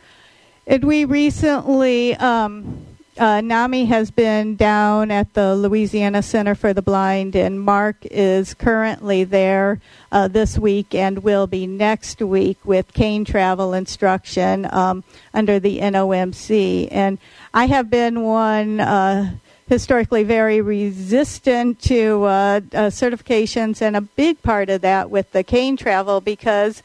And 0.67 0.83
we 0.83 1.03
recently. 1.03 2.15
Um, 2.17 2.92
uh, 3.17 3.41
NAMI 3.41 3.85
has 3.85 4.11
been 4.11 4.55
down 4.55 5.11
at 5.11 5.33
the 5.33 5.55
Louisiana 5.55 6.23
Center 6.23 6.55
for 6.55 6.73
the 6.73 6.81
Blind, 6.81 7.35
and 7.35 7.61
Mark 7.61 7.97
is 8.03 8.53
currently 8.53 9.23
there 9.23 9.79
uh, 10.11 10.27
this 10.27 10.57
week 10.57 10.95
and 10.95 11.23
will 11.23 11.47
be 11.47 11.67
next 11.67 12.21
week 12.21 12.57
with 12.65 12.93
cane 12.93 13.25
travel 13.25 13.73
instruction 13.73 14.67
um, 14.71 15.03
under 15.33 15.59
the 15.59 15.79
NOMC. 15.79 16.87
And 16.91 17.17
I 17.53 17.67
have 17.67 17.89
been 17.89 18.23
one. 18.23 18.79
Uh, 18.79 19.33
historically 19.65 20.23
very 20.23 20.59
resistant 20.59 21.79
to 21.79 22.21
uh, 22.23 22.27
uh, 22.27 22.89
certifications, 22.89 23.81
and 23.81 23.95
a 23.95 24.01
big 24.01 24.39
part 24.43 24.69
of 24.69 24.81
that 24.81 25.09
with 25.09 25.31
the 25.31 25.41
cane 25.41 25.77
travel 25.77 26.19
because 26.19 26.83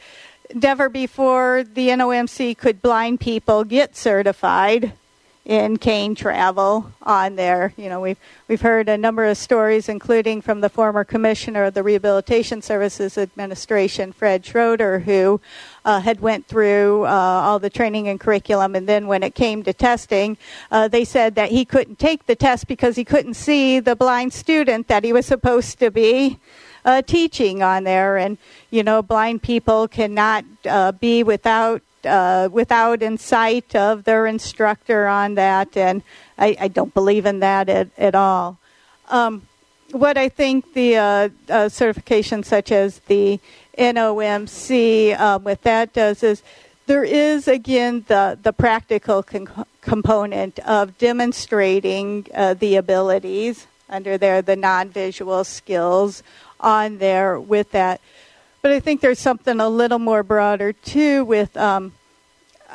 never 0.54 0.88
before 0.88 1.64
the 1.64 1.88
NOMC 1.88 2.56
could 2.56 2.80
blind 2.80 3.18
people 3.18 3.64
get 3.64 3.96
certified 3.96 4.92
in 5.48 5.78
cane 5.78 6.14
travel 6.14 6.92
on 7.02 7.34
there. 7.34 7.72
You 7.78 7.88
know, 7.88 8.02
we've 8.02 8.18
we've 8.48 8.60
heard 8.60 8.88
a 8.88 8.98
number 8.98 9.24
of 9.24 9.38
stories, 9.38 9.88
including 9.88 10.42
from 10.42 10.60
the 10.60 10.68
former 10.68 11.04
commissioner 11.04 11.64
of 11.64 11.74
the 11.74 11.82
Rehabilitation 11.82 12.60
Services 12.60 13.16
Administration, 13.16 14.12
Fred 14.12 14.44
Schroeder, 14.44 15.00
who 15.00 15.40
uh, 15.86 16.00
had 16.00 16.20
went 16.20 16.46
through 16.46 17.04
uh, 17.04 17.08
all 17.08 17.58
the 17.58 17.70
training 17.70 18.08
and 18.08 18.20
curriculum, 18.20 18.76
and 18.76 18.86
then 18.86 19.06
when 19.06 19.22
it 19.22 19.34
came 19.34 19.62
to 19.62 19.72
testing, 19.72 20.36
uh, 20.70 20.86
they 20.86 21.04
said 21.04 21.34
that 21.36 21.50
he 21.50 21.64
couldn't 21.64 21.98
take 21.98 22.26
the 22.26 22.36
test 22.36 22.68
because 22.68 22.94
he 22.94 23.04
couldn't 23.04 23.34
see 23.34 23.80
the 23.80 23.96
blind 23.96 24.34
student 24.34 24.86
that 24.88 25.02
he 25.02 25.14
was 25.14 25.26
supposed 25.26 25.78
to 25.78 25.90
be. 25.90 26.38
Uh, 26.84 27.02
teaching 27.02 27.62
on 27.62 27.84
there, 27.84 28.16
and 28.16 28.38
you 28.70 28.82
know, 28.82 29.02
blind 29.02 29.42
people 29.42 29.88
cannot 29.88 30.44
uh, 30.64 30.90
be 30.92 31.22
without 31.22 31.82
uh, 32.04 32.48
without 32.50 33.02
insight 33.02 33.74
of 33.74 34.04
their 34.04 34.26
instructor 34.26 35.06
on 35.06 35.34
that, 35.34 35.76
and 35.76 36.02
I, 36.38 36.56
I 36.60 36.68
don't 36.68 36.94
believe 36.94 37.26
in 37.26 37.40
that 37.40 37.68
at, 37.68 37.88
at 37.98 38.14
all. 38.14 38.58
Um, 39.08 39.42
what 39.92 40.18
I 40.18 40.28
think 40.28 40.74
the 40.74 40.96
uh, 40.96 41.28
uh, 41.48 41.68
certification, 41.68 42.42
such 42.42 42.70
as 42.72 42.98
the 43.00 43.40
NOMC, 43.78 45.18
um, 45.18 45.44
what 45.44 45.62
that 45.62 45.92
does 45.92 46.22
is 46.22 46.42
there 46.86 47.04
is 47.04 47.48
again 47.48 48.04
the 48.08 48.38
the 48.42 48.52
practical 48.52 49.22
con- 49.22 49.66
component 49.80 50.58
of 50.60 50.96
demonstrating 50.98 52.26
uh, 52.34 52.54
the 52.54 52.76
abilities 52.76 53.66
under 53.88 54.18
there, 54.18 54.42
the 54.42 54.56
non-visual 54.56 55.44
skills 55.44 56.22
on 56.60 56.98
there 56.98 57.38
with 57.40 57.70
that. 57.70 58.00
But 58.62 58.72
I 58.72 58.80
think 58.80 59.00
there's 59.00 59.18
something 59.18 59.60
a 59.60 59.68
little 59.68 59.98
more 59.98 60.22
broader 60.22 60.72
too 60.72 61.24
with. 61.24 61.56
Um, 61.56 61.92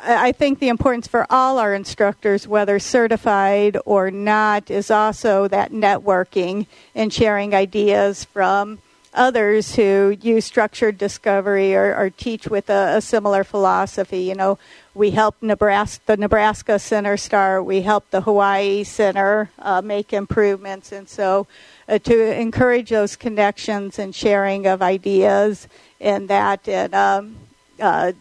I 0.06 0.32
think 0.32 0.58
the 0.58 0.68
importance 0.68 1.06
for 1.06 1.24
all 1.30 1.58
our 1.58 1.72
instructors, 1.72 2.48
whether 2.48 2.78
certified 2.78 3.76
or 3.86 4.10
not, 4.10 4.70
is 4.70 4.90
also 4.90 5.46
that 5.48 5.70
networking 5.70 6.66
and 6.94 7.12
sharing 7.12 7.54
ideas 7.54 8.24
from 8.24 8.80
others 9.14 9.76
who 9.76 10.16
use 10.20 10.44
structured 10.44 10.98
discovery 10.98 11.74
or, 11.74 11.94
or 11.94 12.10
teach 12.10 12.48
with 12.48 12.68
a, 12.68 12.96
a, 12.96 13.00
similar 13.00 13.44
philosophy. 13.44 14.22
You 14.22 14.34
know, 14.34 14.58
we 14.92 15.12
help 15.12 15.36
Nebraska, 15.40 16.02
the 16.06 16.16
Nebraska 16.16 16.78
Center 16.78 17.16
start. 17.16 17.64
We 17.64 17.82
help 17.82 18.10
the 18.10 18.22
Hawaii 18.22 18.84
Center 18.84 19.50
uh, 19.58 19.80
make 19.82 20.12
improvements, 20.12 20.92
and 20.92 21.08
so 21.08 21.46
uh, 21.88 21.98
to 21.98 22.40
encourage 22.40 22.90
those 22.90 23.16
connections 23.16 23.98
and 23.98 24.14
sharing 24.14 24.66
of 24.66 24.82
ideas 24.82 25.68
and 26.00 26.28
that 26.28 26.68
and 26.68 26.94
um, 26.94 27.36
uh, 27.80 28.12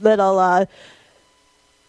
little 0.00 0.38
uh, 0.38 0.66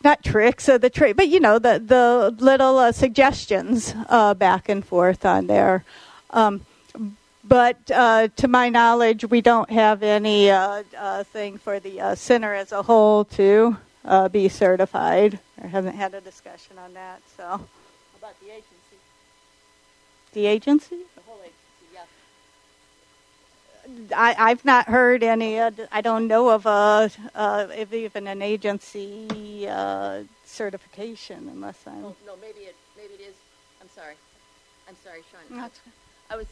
not 0.03 0.23
tricks 0.23 0.67
of 0.67 0.81
the 0.81 0.89
trade, 0.89 1.15
but 1.15 1.27
you 1.27 1.39
know 1.39 1.57
the 1.57 1.79
the 1.79 2.35
little 2.43 2.77
uh, 2.77 2.91
suggestions 2.91 3.95
uh, 4.09 4.33
back 4.33 4.69
and 4.69 4.85
forth 4.85 5.25
on 5.25 5.47
there. 5.47 5.83
Um, 6.31 6.65
but 7.43 7.77
uh, 7.91 8.27
to 8.37 8.47
my 8.47 8.69
knowledge, 8.69 9.25
we 9.25 9.41
don't 9.41 9.69
have 9.69 10.01
any 10.01 10.51
thing 11.25 11.57
for 11.57 11.79
the 11.79 12.15
center 12.15 12.53
as 12.53 12.71
a 12.71 12.81
whole 12.81 13.25
to 13.25 13.77
be 14.31 14.49
certified. 14.49 15.39
I 15.61 15.67
haven't 15.67 15.95
had 15.95 16.13
a 16.13 16.21
discussion 16.21 16.77
on 16.77 16.93
that. 16.93 17.21
So, 17.37 17.43
How 17.43 17.59
about 18.17 18.39
the 18.39 18.49
agency? 18.49 18.97
The 20.35 20.47
agency? 20.47 20.97
The 21.15 21.21
whole 21.21 21.39
agency, 21.39 22.03
yeah. 24.11 24.35
I, 24.37 24.49
have 24.49 24.65
not 24.65 24.89
heard 24.89 25.23
any. 25.23 25.57
Uh, 25.57 25.71
I 25.93 26.01
don't 26.01 26.27
know 26.27 26.49
of 26.49 26.65
a 26.65 27.09
uh, 27.33 27.67
if 27.73 27.93
even 27.93 28.27
an 28.27 28.41
agency 28.41 29.65
uh, 29.65 30.23
certification, 30.43 31.47
unless 31.47 31.81
I'm. 31.87 32.01
No, 32.01 32.15
no, 32.25 32.35
maybe 32.41 32.65
it 32.65 32.75
maybe 32.97 33.13
it 33.13 33.21
is. 33.21 33.35
I'm 33.81 33.87
sorry. 33.95 34.15
I'm 34.89 34.95
sorry, 35.05 35.21
Sean. 35.31 35.57
I, 35.57 35.69
I 36.29 36.35
was. 36.35 36.47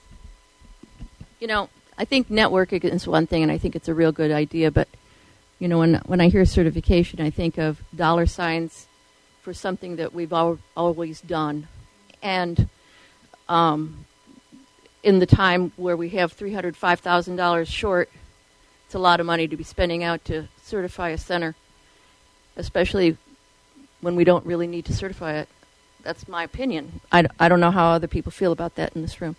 You 1.42 1.48
know, 1.48 1.68
I 1.98 2.06
think 2.06 2.30
networking 2.30 2.86
is 2.86 3.06
one 3.06 3.28
thing, 3.28 3.44
and 3.44 3.52
I 3.52 3.58
think 3.58 3.76
it's 3.76 3.90
a 3.90 3.94
real 3.94 4.14
good 4.14 4.32
idea. 4.32 4.72
But 4.72 4.88
you 5.60 5.68
know, 5.68 5.80
when 5.80 5.96
when 6.06 6.22
I 6.22 6.30
hear 6.30 6.46
certification, 6.46 7.20
I 7.20 7.32
think 7.32 7.58
of 7.58 7.82
dollar 7.94 8.28
signs 8.28 8.88
for 9.42 9.54
something 9.54 9.98
that 9.98 10.14
we've 10.14 10.32
al- 10.32 10.60
always 10.78 11.20
done, 11.20 11.68
and 12.22 12.70
um, 13.50 14.06
in 15.04 15.20
the 15.20 15.26
time 15.26 15.72
where 15.76 15.98
we 15.98 16.10
have 16.10 16.36
$305,000 16.36 17.68
short, 17.68 18.10
it's 18.86 18.96
a 18.96 19.00
lot 19.00 19.20
of 19.20 19.26
money 19.26 19.48
to 19.48 19.58
be 19.58 19.64
spending 19.64 20.04
out 20.04 20.24
to 20.26 20.48
certify 20.62 21.10
a 21.10 21.18
center, 21.18 21.56
especially 22.56 23.18
when 24.02 24.16
we 24.16 24.24
don't 24.24 24.46
really 24.46 24.68
need 24.68 24.86
to 24.86 24.94
certify 24.94 25.34
it. 25.34 25.50
That's 26.04 26.28
my 26.28 26.44
opinion. 26.44 27.02
I, 27.12 27.26
I 27.40 27.50
don't 27.50 27.60
know 27.60 27.72
how 27.72 27.92
other 27.92 28.08
people 28.08 28.32
feel 28.32 28.52
about 28.52 28.76
that 28.76 28.96
in 28.96 29.02
this 29.02 29.22
room. 29.22 29.36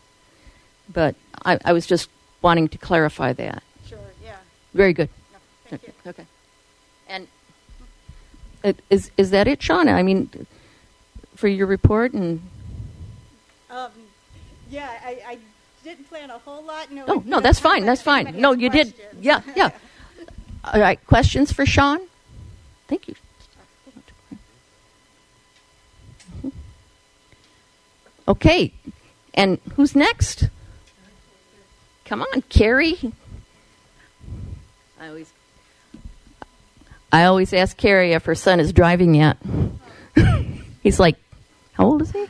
But 0.93 1.15
I, 1.45 1.59
I 1.65 1.73
was 1.73 1.87
just 1.87 2.09
wanting 2.43 2.69
to 2.69 2.79
clarify 2.79 3.33
that. 3.35 3.63
Sure, 3.87 3.99
yeah. 4.23 4.37
Very 4.73 4.93
good. 4.93 5.09
No, 5.33 5.39
thank 5.71 5.83
okay. 5.83 5.93
you. 6.05 6.11
Okay. 6.11 6.27
And 7.09 7.29
it, 8.63 8.81
is, 8.91 9.11
is 9.17 9.31
that 9.31 9.47
it, 9.47 9.63
Sean? 9.63 9.89
I 9.89 10.03
mean, 10.03 10.47
for 11.37 11.49
your 11.49 11.67
report 11.67 12.13
and. 12.13 12.43
Um, 13.75 13.91
yeah, 14.71 14.89
I, 15.05 15.21
I 15.27 15.39
didn't 15.83 16.09
plan 16.09 16.31
a 16.31 16.39
whole 16.39 16.63
lot. 16.63 16.93
No, 16.93 17.05
no, 17.07 17.23
no 17.27 17.41
that's 17.41 17.59
fine. 17.59 17.85
That's 17.85 18.03
fine. 18.03 18.41
No, 18.41 18.53
you 18.53 18.71
did. 18.71 18.95
Yeah, 19.21 19.41
yeah. 19.57 19.71
All 20.65 20.81
right. 20.81 21.05
Questions 21.09 21.53
for 21.53 21.67
Sean? 21.67 21.99
Thank 22.87 23.09
you. 23.09 23.15
Okay. 28.29 28.73
And 29.35 29.59
who's 29.75 29.97
next? 29.97 30.49
Come 32.05 32.23
on, 32.23 32.43
Carrie. 32.43 33.13
I 35.01 35.09
always 35.09 35.33
I 37.13 37.25
always 37.25 37.53
ask 37.53 37.77
Carrie 37.77 38.13
if 38.13 38.25
her 38.27 38.37
son 38.37 38.61
is 38.61 38.73
driving 38.73 39.15
yet. 39.15 39.37
He's 40.83 41.01
like, 41.01 41.17
how 41.73 41.87
old 41.87 42.03
is 42.03 42.13
he? 42.13 42.27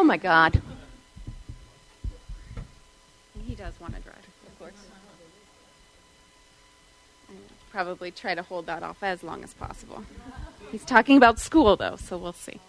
Oh 0.00 0.02
my 0.02 0.16
God. 0.16 0.62
He 3.44 3.54
does 3.54 3.78
want 3.78 3.94
to 3.94 4.00
drive, 4.00 4.16
of 4.46 4.58
course. 4.58 4.72
I 7.28 7.34
probably 7.70 8.10
try 8.10 8.34
to 8.34 8.40
hold 8.40 8.64
that 8.64 8.82
off 8.82 9.02
as 9.02 9.22
long 9.22 9.44
as 9.44 9.52
possible. 9.52 10.02
He's 10.72 10.86
talking 10.86 11.18
about 11.18 11.38
school, 11.38 11.76
though, 11.76 11.96
so 11.96 12.16
we'll 12.16 12.32
see. 12.32 12.60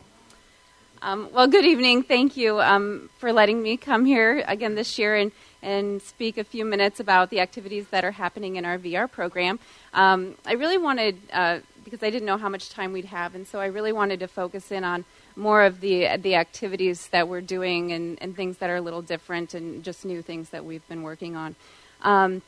Um, 1.01 1.29
well, 1.31 1.47
good 1.47 1.63
evening. 1.63 2.03
Thank 2.03 2.35
you 2.35 2.59
um, 2.59 3.09
for 3.17 3.31
letting 3.31 3.63
me 3.63 3.77
come 3.77 4.03
here 4.03 4.43
again 4.45 4.75
this 4.75 4.99
year 4.99 5.15
and, 5.15 5.31
and 5.61 6.01
speak 6.01 6.37
a 6.37 6.43
few 6.43 6.65
minutes 6.65 6.99
about 6.99 7.29
the 7.29 7.39
activities 7.39 7.87
that 7.91 8.03
are 8.03 8.11
happening 8.11 8.57
in 8.57 8.65
our 8.65 8.77
VR 8.77 9.09
program. 9.09 9.57
Um, 9.93 10.35
I 10.45 10.55
really 10.55 10.77
wanted, 10.77 11.17
uh, 11.31 11.59
because 11.85 12.03
I 12.03 12.09
didn't 12.09 12.25
know 12.25 12.37
how 12.37 12.49
much 12.49 12.71
time 12.71 12.91
we'd 12.91 13.05
have, 13.05 13.35
and 13.35 13.47
so 13.47 13.61
I 13.61 13.67
really 13.67 13.93
wanted 13.93 14.19
to 14.19 14.27
focus 14.27 14.69
in 14.69 14.83
on 14.83 15.05
more 15.35 15.63
of 15.63 15.81
the 15.81 16.17
the 16.17 16.35
activities 16.35 17.07
that 17.07 17.27
we're 17.27 17.41
doing 17.41 17.91
and, 17.91 18.17
and 18.21 18.35
things 18.35 18.57
that 18.57 18.69
are 18.69 18.77
a 18.77 18.81
little 18.81 19.01
different 19.01 19.53
and 19.53 19.83
just 19.83 20.05
new 20.05 20.21
things 20.21 20.49
that 20.49 20.65
we've 20.65 20.87
been 20.87 21.03
working 21.03 21.35
on. 21.35 21.55
Um, 22.01 22.41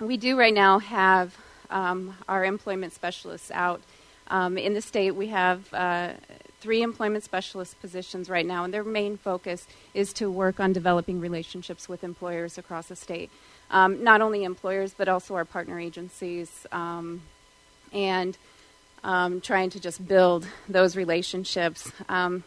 we 0.00 0.16
do 0.16 0.38
right 0.38 0.54
now 0.54 0.78
have 0.78 1.36
um, 1.70 2.16
our 2.28 2.44
employment 2.44 2.92
specialists 2.92 3.50
out 3.50 3.80
um, 4.28 4.56
in 4.56 4.74
the 4.74 4.80
state. 4.80 5.12
We 5.12 5.28
have 5.28 5.72
uh, 5.74 6.12
three 6.60 6.82
employment 6.82 7.24
specialist 7.24 7.80
positions 7.80 8.28
right 8.28 8.46
now, 8.46 8.64
and 8.64 8.72
their 8.72 8.84
main 8.84 9.16
focus 9.16 9.66
is 9.94 10.12
to 10.14 10.30
work 10.30 10.60
on 10.60 10.72
developing 10.72 11.20
relationships 11.20 11.88
with 11.88 12.04
employers 12.04 12.58
across 12.58 12.88
the 12.88 12.96
state. 12.96 13.30
Um, 13.70 14.02
not 14.02 14.20
only 14.20 14.44
employers, 14.44 14.94
but 14.96 15.08
also 15.08 15.34
our 15.34 15.44
partner 15.44 15.78
agencies, 15.78 16.66
um, 16.72 17.22
and 17.92 18.36
um, 19.04 19.40
trying 19.40 19.70
to 19.70 19.80
just 19.80 20.06
build 20.06 20.46
those 20.68 20.96
relationships. 20.96 21.90
Um, 22.08 22.44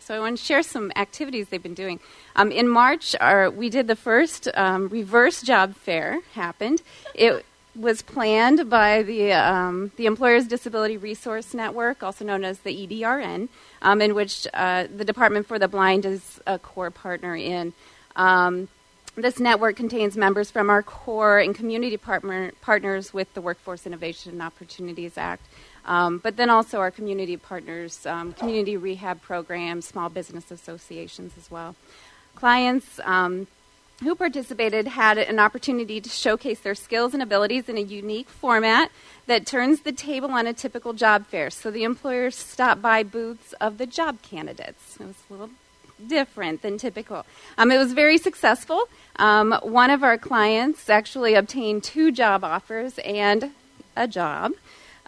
so 0.00 0.14
I 0.14 0.18
want 0.18 0.38
to 0.38 0.44
share 0.44 0.62
some 0.62 0.90
activities 0.96 1.48
they've 1.48 1.62
been 1.62 1.74
doing. 1.74 2.00
Um, 2.34 2.50
in 2.50 2.68
March, 2.68 3.14
our, 3.20 3.50
we 3.50 3.70
did 3.70 3.86
the 3.86 3.96
first 3.96 4.48
um, 4.54 4.88
reverse 4.88 5.42
job 5.42 5.76
fair. 5.76 6.20
Happened. 6.32 6.82
It 7.14 7.44
was 7.76 8.02
planned 8.02 8.68
by 8.68 9.02
the 9.02 9.32
um, 9.32 9.92
the 9.96 10.06
Employers 10.06 10.46
Disability 10.46 10.96
Resource 10.96 11.54
Network, 11.54 12.02
also 12.02 12.24
known 12.24 12.44
as 12.44 12.58
the 12.60 12.86
EDRN, 12.86 13.48
um, 13.82 14.00
in 14.00 14.14
which 14.14 14.46
uh, 14.52 14.86
the 14.94 15.04
Department 15.04 15.46
for 15.46 15.58
the 15.58 15.68
Blind 15.68 16.04
is 16.04 16.40
a 16.46 16.58
core 16.58 16.90
partner 16.90 17.36
in. 17.36 17.72
This 19.16 19.38
network 19.38 19.76
contains 19.76 20.16
members 20.16 20.50
from 20.50 20.68
our 20.68 20.82
core 20.82 21.38
and 21.38 21.54
community 21.54 21.96
partner, 21.96 22.50
partners 22.60 23.14
with 23.14 23.32
the 23.34 23.40
Workforce 23.40 23.86
Innovation 23.86 24.32
and 24.32 24.42
Opportunities 24.42 25.16
Act, 25.16 25.46
um, 25.86 26.18
but 26.18 26.36
then 26.36 26.50
also 26.50 26.78
our 26.78 26.90
community 26.90 27.36
partners, 27.36 28.06
um, 28.06 28.32
community 28.32 28.76
rehab 28.76 29.20
programs, 29.22 29.86
small 29.86 30.08
business 30.08 30.50
associations 30.50 31.32
as 31.38 31.50
well. 31.50 31.76
Clients 32.34 33.00
um, 33.04 33.46
who 34.02 34.14
participated 34.14 34.88
had 34.88 35.18
an 35.18 35.38
opportunity 35.38 36.00
to 36.00 36.10
showcase 36.10 36.60
their 36.60 36.74
skills 36.74 37.14
and 37.14 37.22
abilities 37.22 37.68
in 37.68 37.76
a 37.76 37.80
unique 37.80 38.28
format 38.28 38.90
that 39.26 39.46
turns 39.46 39.80
the 39.80 39.92
table 39.92 40.30
on 40.30 40.46
a 40.46 40.52
typical 40.52 40.92
job 40.92 41.26
fair. 41.26 41.50
So 41.50 41.70
the 41.70 41.84
employers 41.84 42.34
stop 42.34 42.82
by 42.82 43.02
booths 43.02 43.52
of 43.60 43.78
the 43.78 43.86
job 43.86 44.20
candidates. 44.22 44.96
It 44.98 45.06
was 45.06 45.16
a 45.28 45.32
little 45.32 45.50
different 46.06 46.62
than 46.62 46.76
typical. 46.76 47.24
Um, 47.56 47.70
it 47.70 47.78
was 47.78 47.92
very 47.92 48.18
successful. 48.18 48.88
Um, 49.16 49.52
one 49.62 49.90
of 49.90 50.02
our 50.02 50.18
clients 50.18 50.90
actually 50.90 51.34
obtained 51.34 51.84
two 51.84 52.10
job 52.10 52.42
offers 52.42 52.98
and 52.98 53.52
a 53.96 54.08
job. 54.08 54.52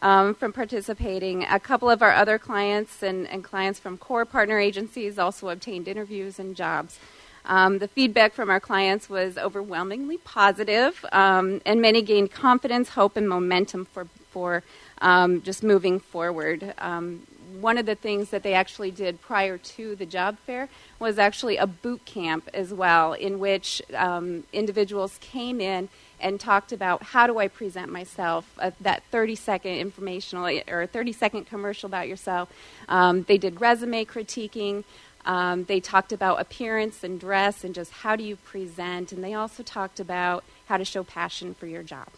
Um, 0.02 0.34
from 0.34 0.52
participating. 0.52 1.44
A 1.44 1.58
couple 1.58 1.88
of 1.88 2.02
our 2.02 2.12
other 2.12 2.38
clients 2.38 3.02
and, 3.02 3.26
and 3.28 3.42
clients 3.42 3.80
from 3.80 3.96
core 3.96 4.26
partner 4.26 4.58
agencies 4.58 5.18
also 5.18 5.48
obtained 5.48 5.88
interviews 5.88 6.38
and 6.38 6.54
jobs. 6.54 6.98
Um, 7.46 7.78
the 7.78 7.88
feedback 7.88 8.34
from 8.34 8.50
our 8.50 8.60
clients 8.60 9.08
was 9.08 9.38
overwhelmingly 9.38 10.18
positive, 10.18 11.04
um, 11.12 11.62
and 11.64 11.80
many 11.80 12.02
gained 12.02 12.32
confidence, 12.32 12.90
hope, 12.90 13.16
and 13.16 13.28
momentum 13.28 13.86
for, 13.86 14.06
for 14.30 14.62
um, 15.00 15.42
just 15.42 15.62
moving 15.62 16.00
forward. 16.00 16.74
Um, 16.78 17.26
one 17.60 17.78
of 17.78 17.86
the 17.86 17.94
things 17.94 18.30
that 18.30 18.42
they 18.42 18.52
actually 18.52 18.90
did 18.90 19.22
prior 19.22 19.56
to 19.56 19.94
the 19.94 20.04
job 20.04 20.36
fair 20.44 20.68
was 20.98 21.18
actually 21.18 21.56
a 21.56 21.66
boot 21.66 22.04
camp 22.04 22.50
as 22.52 22.74
well, 22.74 23.12
in 23.12 23.38
which 23.38 23.80
um, 23.94 24.44
individuals 24.52 25.16
came 25.20 25.60
in 25.60 25.88
and 26.20 26.40
talked 26.40 26.72
about 26.72 27.02
how 27.02 27.26
do 27.26 27.38
I 27.38 27.48
present 27.48 27.90
myself, 27.90 28.50
uh, 28.58 28.70
that 28.80 29.02
30 29.10 29.34
second 29.34 29.74
informational 29.74 30.60
or 30.68 30.86
30 30.86 31.12
second 31.12 31.44
commercial 31.46 31.86
about 31.86 32.08
yourself. 32.08 32.50
Um, 32.88 33.24
they 33.24 33.38
did 33.38 33.60
resume 33.60 34.04
critiquing. 34.04 34.84
Um, 35.24 35.64
they 35.64 35.80
talked 35.80 36.12
about 36.12 36.40
appearance 36.40 37.02
and 37.02 37.18
dress 37.18 37.64
and 37.64 37.74
just 37.74 37.90
how 37.90 38.16
do 38.16 38.22
you 38.22 38.36
present, 38.36 39.12
and 39.12 39.22
they 39.24 39.34
also 39.34 39.62
talked 39.62 39.98
about 39.98 40.44
how 40.66 40.76
to 40.76 40.84
show 40.84 41.02
passion 41.02 41.52
for 41.54 41.66
your 41.66 41.82
job 41.82 42.08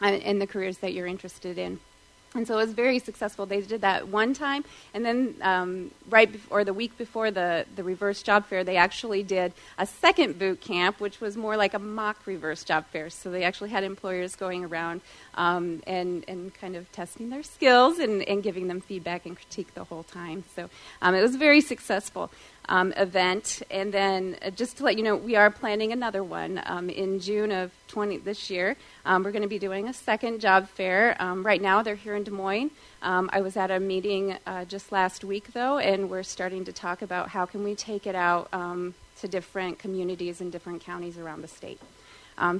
and, 0.00 0.22
and 0.22 0.40
the 0.40 0.46
careers 0.46 0.78
that 0.78 0.92
you're 0.92 1.06
interested 1.06 1.58
in. 1.58 1.80
And 2.36 2.48
so 2.48 2.54
it 2.54 2.66
was 2.66 2.72
very 2.72 2.98
successful. 2.98 3.46
They 3.46 3.60
did 3.60 3.82
that 3.82 4.08
one 4.08 4.34
time, 4.34 4.64
and 4.92 5.06
then 5.06 5.36
um, 5.40 5.92
right 6.10 6.30
before, 6.30 6.60
or 6.60 6.64
the 6.64 6.74
week 6.74 6.98
before 6.98 7.30
the, 7.30 7.64
the 7.76 7.84
reverse 7.84 8.24
job 8.24 8.46
fair, 8.46 8.64
they 8.64 8.76
actually 8.76 9.22
did 9.22 9.52
a 9.78 9.86
second 9.86 10.36
boot 10.36 10.60
camp, 10.60 10.98
which 10.98 11.20
was 11.20 11.36
more 11.36 11.56
like 11.56 11.74
a 11.74 11.78
mock 11.78 12.26
reverse 12.26 12.64
job 12.64 12.86
fair. 12.92 13.08
So 13.08 13.30
they 13.30 13.44
actually 13.44 13.70
had 13.70 13.84
employers 13.84 14.34
going 14.34 14.64
around 14.64 15.00
um, 15.34 15.80
and, 15.86 16.24
and 16.26 16.52
kind 16.52 16.74
of 16.74 16.90
testing 16.90 17.30
their 17.30 17.44
skills 17.44 18.00
and, 18.00 18.20
and 18.24 18.42
giving 18.42 18.66
them 18.66 18.80
feedback 18.80 19.26
and 19.26 19.36
critique 19.36 19.72
the 19.74 19.84
whole 19.84 20.02
time. 20.02 20.42
So 20.56 20.68
um, 21.02 21.14
it 21.14 21.22
was 21.22 21.36
very 21.36 21.60
successful 21.60 22.32
um, 22.68 22.92
event. 22.96 23.62
And 23.70 23.92
then 23.92 24.36
uh, 24.42 24.50
just 24.50 24.78
to 24.78 24.84
let 24.84 24.96
you 24.96 25.02
know, 25.02 25.16
we 25.16 25.36
are 25.36 25.50
planning 25.50 25.92
another 25.92 26.22
one 26.22 26.60
um, 26.66 26.88
in 26.88 27.20
June 27.20 27.50
of 27.50 27.72
20 27.88 28.18
this 28.18 28.50
year. 28.50 28.76
Um, 29.04 29.22
we're 29.22 29.32
going 29.32 29.42
to 29.42 29.48
be 29.48 29.58
doing 29.58 29.88
a 29.88 29.92
second 29.92 30.40
job 30.40 30.68
fair. 30.68 31.16
Um, 31.20 31.44
right 31.44 31.60
now, 31.60 31.82
they're 31.82 31.94
here 31.94 32.14
in 32.14 32.24
Des 32.24 32.30
Moines. 32.30 32.70
Um, 33.02 33.28
I 33.32 33.40
was 33.40 33.56
at 33.56 33.70
a 33.70 33.80
meeting 33.80 34.36
uh, 34.46 34.64
just 34.64 34.92
last 34.92 35.24
week, 35.24 35.52
though, 35.52 35.78
and 35.78 36.08
we're 36.08 36.22
starting 36.22 36.64
to 36.64 36.72
talk 36.72 37.02
about 37.02 37.28
how 37.28 37.46
can 37.46 37.62
we 37.64 37.74
take 37.74 38.06
it 38.06 38.14
out 38.14 38.48
um, 38.52 38.94
to 39.20 39.28
different 39.28 39.78
communities 39.78 40.40
in 40.40 40.50
different 40.50 40.82
counties 40.82 41.18
around 41.18 41.42
the 41.42 41.48
state. 41.48 41.80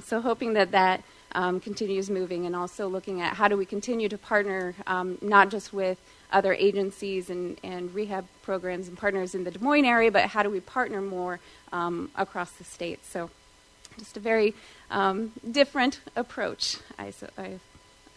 so 0.03 0.21
hoping 0.21 0.53
that 0.53 0.71
that 0.71 1.03
continues 1.33 2.09
moving, 2.09 2.45
and 2.45 2.55
also 2.55 2.87
looking 2.87 3.21
at 3.21 3.33
how 3.33 3.47
do 3.47 3.57
we 3.57 3.65
continue 3.65 4.07
to 4.07 4.17
partner 4.17 4.73
not 5.21 5.49
just 5.49 5.73
with 5.73 5.99
other 6.35 6.53
agencies 6.53 7.29
and, 7.29 7.57
and 7.63 7.95
rehab 7.95 8.27
programs 8.43 8.89
and 8.89 8.97
partners 8.97 9.33
in 9.33 9.45
the 9.45 9.51
Des 9.51 9.59
Moines 9.59 9.85
area, 9.85 10.11
but 10.11 10.25
how 10.25 10.43
do 10.43 10.49
we 10.49 10.59
partner 10.59 11.01
more 11.01 11.39
um, 11.71 12.11
across 12.15 12.51
the 12.51 12.65
state? 12.65 13.03
So, 13.05 13.31
just 13.97 14.17
a 14.17 14.19
very 14.19 14.53
um, 14.91 15.31
different 15.49 16.01
approach, 16.13 16.77
I, 16.99 17.11
su- 17.11 17.29
I, 17.37 17.59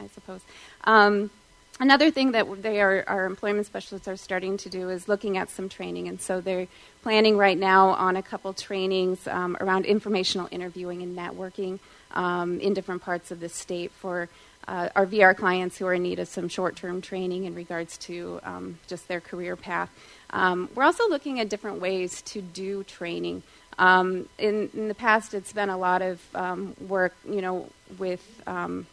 I 0.00 0.08
suppose. 0.08 0.40
Um, 0.82 1.30
another 1.78 2.10
thing 2.10 2.32
that 2.32 2.60
they 2.60 2.80
are, 2.80 3.04
our 3.06 3.24
employment 3.24 3.66
specialists 3.66 4.08
are 4.08 4.16
starting 4.16 4.56
to 4.58 4.68
do 4.68 4.88
is 4.88 5.06
looking 5.06 5.38
at 5.38 5.48
some 5.48 5.68
training, 5.68 6.08
and 6.08 6.20
so 6.20 6.40
they're 6.40 6.66
planning 7.04 7.36
right 7.36 7.56
now 7.56 7.90
on 7.90 8.16
a 8.16 8.22
couple 8.22 8.52
trainings 8.52 9.28
um, 9.28 9.56
around 9.60 9.86
informational 9.86 10.48
interviewing 10.50 11.02
and 11.02 11.16
networking 11.16 11.78
um, 12.10 12.58
in 12.58 12.74
different 12.74 13.02
parts 13.02 13.30
of 13.30 13.38
the 13.38 13.48
state 13.48 13.92
for 13.92 14.28
uh, 14.68 14.90
our 14.94 15.06
VR 15.06 15.34
clients 15.34 15.78
who 15.78 15.86
are 15.86 15.94
in 15.94 16.02
need 16.02 16.18
of 16.18 16.28
some 16.28 16.48
short 16.48 16.76
term 16.76 17.00
training 17.00 17.44
in 17.44 17.54
regards 17.54 17.96
to 17.98 18.38
um, 18.44 18.78
just 18.86 19.08
their 19.08 19.20
career 19.20 19.56
path. 19.56 19.90
Um, 20.30 20.68
we're 20.74 20.84
also 20.84 21.08
looking 21.08 21.40
at 21.40 21.48
different 21.48 21.80
ways 21.80 22.20
to 22.22 22.42
do 22.42 22.84
training. 22.84 23.42
Um, 23.78 24.28
in, 24.38 24.68
in, 24.74 24.88
the 24.88 24.94
past, 24.94 25.32
it's 25.32 25.52
been 25.52 25.70
a 25.70 25.78
lot 25.78 26.02
of 26.02 26.20
um, 26.34 26.74
work, 26.86 27.14
you 27.28 27.40
know, 27.40 27.70
with 27.96 28.42
um, 28.46 28.86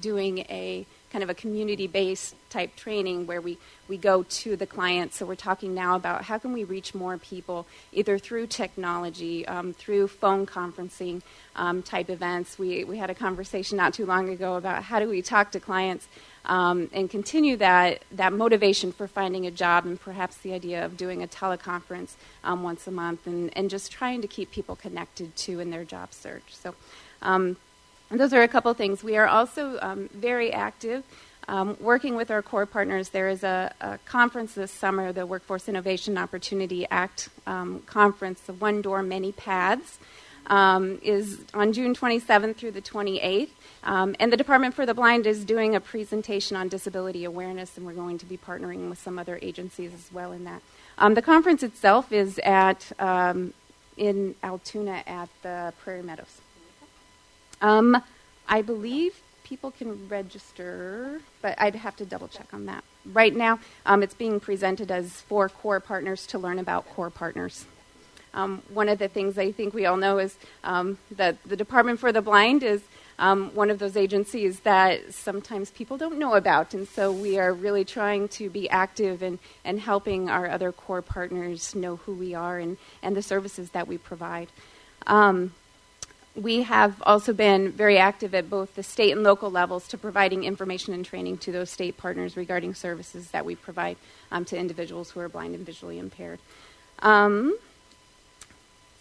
doing 0.00 0.38
a 0.48 0.86
kind 1.10 1.24
of 1.24 1.30
a 1.30 1.34
community 1.34 1.86
based 1.86 2.34
type 2.50 2.76
training 2.76 3.26
where 3.26 3.40
we, 3.40 3.58
we 3.88 3.96
go 3.96 4.22
to 4.22 4.56
the 4.56 4.66
client. 4.66 5.12
So 5.12 5.26
we're 5.26 5.34
talking 5.34 5.74
now 5.74 5.96
about 5.96 6.24
how 6.24 6.38
can 6.38 6.52
we 6.52 6.64
reach 6.64 6.94
more 6.94 7.18
people 7.18 7.66
either 7.92 8.18
through 8.18 8.46
technology, 8.46 9.46
um, 9.46 9.72
through 9.72 10.08
phone 10.08 10.46
conferencing 10.46 11.22
um, 11.56 11.82
type 11.82 12.10
events. 12.10 12.58
We, 12.58 12.84
we 12.84 12.98
had 12.98 13.10
a 13.10 13.14
conversation 13.14 13.76
not 13.76 13.94
too 13.94 14.06
long 14.06 14.28
ago 14.28 14.54
about 14.54 14.84
how 14.84 15.00
do 15.00 15.08
we 15.08 15.22
talk 15.22 15.50
to 15.52 15.60
clients 15.60 16.08
um, 16.44 16.88
and 16.92 17.10
continue 17.10 17.56
that, 17.56 18.02
that 18.12 18.32
motivation 18.32 18.92
for 18.92 19.06
finding 19.06 19.46
a 19.46 19.50
job 19.50 19.84
and 19.84 20.00
perhaps 20.00 20.38
the 20.38 20.52
idea 20.52 20.84
of 20.84 20.96
doing 20.96 21.22
a 21.22 21.26
teleconference 21.26 22.14
um, 22.44 22.62
once 22.62 22.86
a 22.86 22.90
month 22.90 23.26
and, 23.26 23.54
and 23.56 23.68
just 23.68 23.92
trying 23.92 24.22
to 24.22 24.28
keep 24.28 24.50
people 24.50 24.76
connected 24.76 25.36
to 25.36 25.60
in 25.60 25.70
their 25.70 25.84
job 25.84 26.12
search. 26.12 26.54
So 26.54 26.74
um, 28.10 28.18
those 28.18 28.32
are 28.32 28.42
a 28.42 28.48
couple 28.48 28.72
things. 28.74 29.02
We 29.02 29.16
are 29.16 29.26
also 29.26 29.78
um, 29.80 30.08
very 30.12 30.52
active. 30.52 31.04
Um, 31.48 31.76
working 31.80 32.14
with 32.14 32.30
our 32.30 32.42
core 32.42 32.66
partners, 32.66 33.08
there 33.08 33.28
is 33.28 33.42
a, 33.42 33.72
a, 33.80 33.98
conference 34.04 34.54
this 34.54 34.70
summer, 34.70 35.12
the 35.12 35.26
Workforce 35.26 35.68
Innovation 35.68 36.16
Opportunity 36.16 36.86
Act 36.90 37.28
um, 37.46 37.80
conference, 37.86 38.40
the 38.40 38.52
One 38.52 38.82
Door 38.82 39.02
Many 39.04 39.32
Paths, 39.32 39.98
um, 40.46 41.00
is 41.02 41.40
on 41.52 41.72
June 41.72 41.94
27th 41.94 42.56
through 42.56 42.70
the 42.72 42.82
28th. 42.82 43.50
Um, 43.82 44.14
and 44.20 44.32
the 44.32 44.36
Department 44.36 44.74
for 44.74 44.86
the 44.86 44.94
Blind 44.94 45.26
is 45.26 45.44
doing 45.44 45.74
a 45.74 45.80
presentation 45.80 46.56
on 46.56 46.68
disability 46.68 47.24
awareness, 47.24 47.76
and 47.76 47.86
we're 47.86 47.94
going 47.94 48.18
to 48.18 48.26
be 48.26 48.36
partnering 48.36 48.88
with 48.88 48.98
some 48.98 49.18
other 49.18 49.38
agencies 49.42 49.92
as 49.92 50.12
well 50.12 50.32
in 50.32 50.44
that. 50.44 50.62
Um, 50.98 51.14
the 51.14 51.22
conference 51.22 51.62
itself 51.62 52.12
is 52.12 52.38
at 52.40 52.92
in 53.96 54.34
Altoona 54.42 55.02
at 55.06 55.28
the 55.42 55.72
Prairie 55.82 56.02
Meadows. 56.02 56.40
Um, 57.60 58.02
I 58.48 58.62
believe 58.62 59.20
people 59.44 59.70
can 59.70 60.08
register, 60.08 61.20
but 61.42 61.60
I'd 61.60 61.74
have 61.74 61.96
to 61.96 62.06
double 62.06 62.28
check 62.28 62.52
on 62.52 62.66
that. 62.66 62.84
Right 63.04 63.34
now, 63.34 63.58
um, 63.84 64.02
it's 64.02 64.14
being 64.14 64.38
presented 64.40 64.90
as 64.90 65.20
for 65.22 65.48
core 65.48 65.80
partners 65.80 66.26
to 66.28 66.38
learn 66.38 66.58
about 66.58 66.88
core 66.90 67.10
partners. 67.10 67.64
Um, 68.32 68.62
one 68.72 68.88
of 68.88 68.98
the 68.98 69.08
things 69.08 69.38
I 69.38 69.50
think 69.50 69.74
we 69.74 69.86
all 69.86 69.96
know 69.96 70.18
is 70.18 70.36
um, 70.62 70.98
that 71.10 71.42
the 71.44 71.56
Department 71.56 71.98
for 71.98 72.12
the 72.12 72.22
Blind 72.22 72.62
is 72.62 72.80
um, 73.18 73.50
one 73.54 73.70
of 73.70 73.78
those 73.78 73.96
agencies 73.96 74.60
that 74.60 75.12
sometimes 75.12 75.70
people 75.70 75.96
don't 75.96 76.18
know 76.18 76.34
about. 76.34 76.72
And 76.72 76.86
so 76.88 77.12
we 77.12 77.38
are 77.38 77.52
really 77.52 77.84
trying 77.84 78.28
to 78.28 78.48
be 78.48 78.70
active 78.70 79.22
and, 79.22 79.38
and 79.64 79.80
helping 79.80 80.30
our 80.30 80.48
other 80.48 80.70
core 80.72 81.02
partners 81.02 81.74
know 81.74 81.96
who 81.96 82.14
we 82.14 82.34
are 82.34 82.58
and, 82.58 82.76
and 83.02 83.16
the 83.16 83.22
services 83.22 83.70
that 83.70 83.88
we 83.88 83.98
provide. 83.98 84.48
Um, 85.06 85.52
we 86.40 86.62
have 86.62 87.02
also 87.04 87.32
been 87.32 87.70
very 87.70 87.98
active 87.98 88.34
at 88.34 88.48
both 88.48 88.74
the 88.74 88.82
state 88.82 89.12
and 89.12 89.22
local 89.22 89.50
levels 89.50 89.86
to 89.88 89.98
providing 89.98 90.44
information 90.44 90.94
and 90.94 91.04
training 91.04 91.36
to 91.38 91.52
those 91.52 91.70
state 91.70 91.98
partners 91.98 92.36
regarding 92.36 92.74
services 92.74 93.30
that 93.32 93.44
we 93.44 93.54
provide 93.54 93.96
um, 94.32 94.44
to 94.46 94.56
individuals 94.56 95.10
who 95.10 95.20
are 95.20 95.28
blind 95.28 95.54
and 95.54 95.66
visually 95.66 95.98
impaired. 95.98 96.38
Um, 97.00 97.56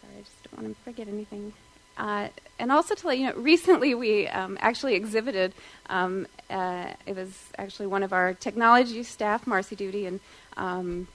sorry, 0.02 0.14
I 0.18 0.22
just 0.22 0.44
don't 0.44 0.61
want 0.64 0.76
to 0.76 0.84
forget 0.84 1.07
anything. 1.07 1.53
Uh, 1.98 2.28
and 2.60 2.72
also 2.72 2.95
to 2.95 3.07
let 3.07 3.18
you 3.18 3.28
know, 3.28 3.34
recently 3.36 3.95
we 3.95 4.28
um, 4.28 4.57
actually 4.61 4.95
exhibited. 4.95 5.53
Um, 5.90 6.28
uh, 6.49 6.94
it 7.06 7.16
was 7.16 7.30
actually 7.57 7.88
one 7.88 8.03
of 8.03 8.11
our 8.11 8.34
technology 8.34 9.03
staff, 9.03 9.48
Marcy 9.48 9.76
Duty, 9.76 10.06
and 10.06 10.20
um, 10.57 11.07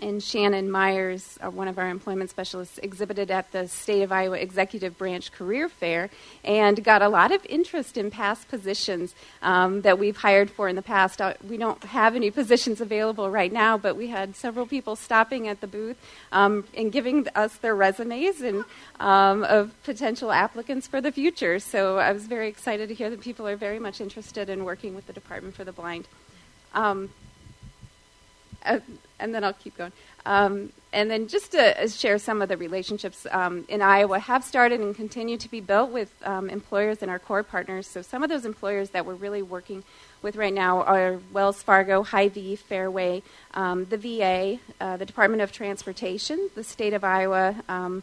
and 0.00 0.22
Shannon 0.22 0.70
Myers, 0.70 1.38
uh, 1.44 1.50
one 1.50 1.68
of 1.68 1.78
our 1.78 1.88
employment 1.88 2.30
specialists, 2.30 2.78
exhibited 2.78 3.30
at 3.30 3.50
the 3.52 3.68
State 3.68 4.02
of 4.02 4.12
Iowa 4.12 4.36
Executive 4.36 4.96
Branch 4.96 5.30
Career 5.32 5.68
Fair 5.68 6.10
and 6.44 6.82
got 6.82 7.02
a 7.02 7.08
lot 7.08 7.32
of 7.32 7.44
interest 7.46 7.96
in 7.96 8.10
past 8.10 8.48
positions 8.48 9.14
um, 9.42 9.82
that 9.82 9.98
we've 9.98 10.16
hired 10.16 10.50
for 10.50 10.68
in 10.68 10.76
the 10.76 10.82
past. 10.82 11.20
Uh, 11.20 11.34
we 11.48 11.56
don't 11.56 11.82
have 11.84 12.16
any 12.16 12.30
positions 12.30 12.80
available 12.80 13.30
right 13.30 13.52
now, 13.52 13.76
but 13.76 13.96
we 13.96 14.08
had 14.08 14.36
several 14.36 14.66
people 14.66 14.96
stopping 14.96 15.48
at 15.48 15.60
the 15.60 15.66
booth 15.66 15.96
um, 16.32 16.64
and 16.76 16.92
giving 16.92 17.26
us 17.34 17.56
their 17.56 17.74
resumes 17.74 18.40
and 18.40 18.64
um, 19.00 19.44
of 19.44 19.74
potential 19.82 20.32
applicants 20.32 20.86
for 20.86 21.00
the 21.00 21.12
future. 21.12 21.58
So 21.58 21.98
I 21.98 22.12
was 22.12 22.26
very 22.26 22.48
excited 22.48 22.88
to 22.88 22.94
hear 22.94 23.10
that 23.10 23.20
people 23.20 23.46
are 23.46 23.56
very 23.56 23.78
much 23.78 24.00
interested 24.00 24.48
in 24.48 24.64
working 24.64 24.94
with 24.94 25.06
the 25.06 25.12
Department 25.12 25.54
for 25.54 25.64
the 25.64 25.72
Blind. 25.72 26.08
Uh, 28.64 28.80
and 29.18 29.34
then 29.34 29.44
I'll 29.44 29.52
keep 29.52 29.76
going. 29.76 29.92
Um, 30.26 30.72
and 30.92 31.10
then 31.10 31.28
just 31.28 31.52
to 31.52 31.82
uh, 31.82 31.88
share 31.88 32.18
some 32.18 32.40
of 32.40 32.48
the 32.48 32.56
relationships 32.56 33.26
um, 33.30 33.64
in 33.68 33.82
Iowa 33.82 34.18
have 34.18 34.44
started 34.44 34.80
and 34.80 34.94
continue 34.94 35.36
to 35.36 35.50
be 35.50 35.60
built 35.60 35.90
with 35.90 36.12
um, 36.22 36.48
employers 36.48 37.02
and 37.02 37.10
our 37.10 37.18
core 37.18 37.42
partners. 37.42 37.86
So 37.86 38.02
some 38.02 38.22
of 38.22 38.30
those 38.30 38.44
employers 38.44 38.90
that 38.90 39.04
we're 39.04 39.14
really 39.14 39.42
working 39.42 39.84
with 40.22 40.36
right 40.36 40.52
now 40.52 40.82
are 40.82 41.18
Wells 41.32 41.62
Fargo, 41.62 42.02
Hy-Vee, 42.02 42.56
Fairway, 42.56 43.22
um, 43.54 43.84
the 43.86 43.96
VA, 43.98 44.58
uh, 44.80 44.96
the 44.96 45.06
Department 45.06 45.42
of 45.42 45.52
Transportation, 45.52 46.50
the 46.54 46.64
state 46.64 46.94
of 46.94 47.04
Iowa. 47.04 47.56
Um, 47.68 48.02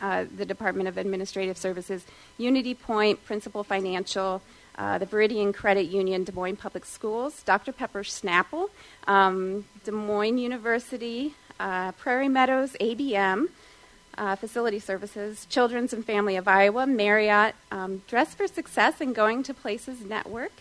uh, 0.00 0.26
the 0.36 0.44
Department 0.44 0.88
of 0.88 0.96
Administrative 0.96 1.58
Services, 1.58 2.04
Unity 2.36 2.72
Point, 2.72 3.24
Principal 3.24 3.64
Financial, 3.64 4.40
uh, 4.78 4.96
the 4.96 5.06
Veridian 5.06 5.52
Credit 5.52 5.86
Union, 5.86 6.24
Des 6.24 6.32
Moines 6.32 6.56
Public 6.56 6.84
Schools, 6.84 7.42
Dr. 7.42 7.72
Pepper 7.72 8.02
Snapple, 8.02 8.70
um, 9.06 9.64
Des 9.84 9.90
Moines 9.90 10.38
University, 10.38 11.34
uh, 11.58 11.92
Prairie 11.92 12.28
Meadows, 12.28 12.76
ABM, 12.80 13.48
uh, 14.16 14.36
Facility 14.36 14.78
Services, 14.78 15.46
Children's 15.46 15.92
and 15.92 16.04
Family 16.04 16.36
of 16.36 16.46
Iowa, 16.46 16.86
Marriott, 16.86 17.54
um, 17.72 18.02
Dress 18.06 18.34
for 18.34 18.46
Success 18.46 19.00
and 19.00 19.14
Going 19.14 19.42
to 19.42 19.52
Places 19.52 20.04
Network, 20.04 20.52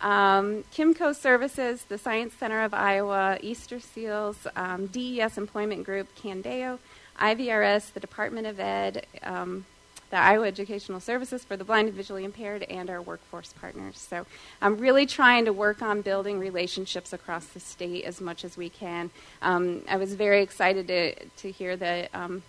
um, 0.00 0.64
Kimco 0.74 1.14
Services, 1.14 1.84
the 1.88 1.98
Science 1.98 2.34
Center 2.34 2.62
of 2.62 2.72
Iowa, 2.72 3.38
Easter 3.42 3.80
Seals, 3.80 4.46
um, 4.56 4.86
DES 4.86 5.36
Employment 5.36 5.84
Group, 5.84 6.08
Candeo, 6.16 6.78
IVRS, 7.20 7.92
the 7.92 8.00
Department 8.00 8.46
of 8.46 8.60
Ed, 8.60 9.06
um, 9.22 9.66
the 10.10 10.16
Iowa 10.16 10.46
Educational 10.46 11.00
Services 11.00 11.44
for 11.44 11.56
the 11.56 11.64
Blind 11.64 11.88
and 11.88 11.96
Visually 11.96 12.24
Impaired, 12.24 12.62
and 12.64 12.88
our 12.88 13.02
workforce 13.02 13.52
partners. 13.60 13.98
So 13.98 14.26
I'm 14.62 14.78
really 14.78 15.06
trying 15.06 15.44
to 15.44 15.52
work 15.52 15.82
on 15.82 16.00
building 16.00 16.38
relationships 16.38 17.12
across 17.12 17.46
the 17.46 17.60
state 17.60 18.04
as 18.04 18.20
much 18.20 18.44
as 18.44 18.56
we 18.56 18.68
can. 18.70 19.10
Um, 19.42 19.82
I 19.88 19.96
was 19.96 20.14
very 20.14 20.42
excited 20.42 20.88
to, 20.88 21.14
to 21.14 21.50
hear 21.50 21.76
that 21.76 22.10
um, 22.14 22.42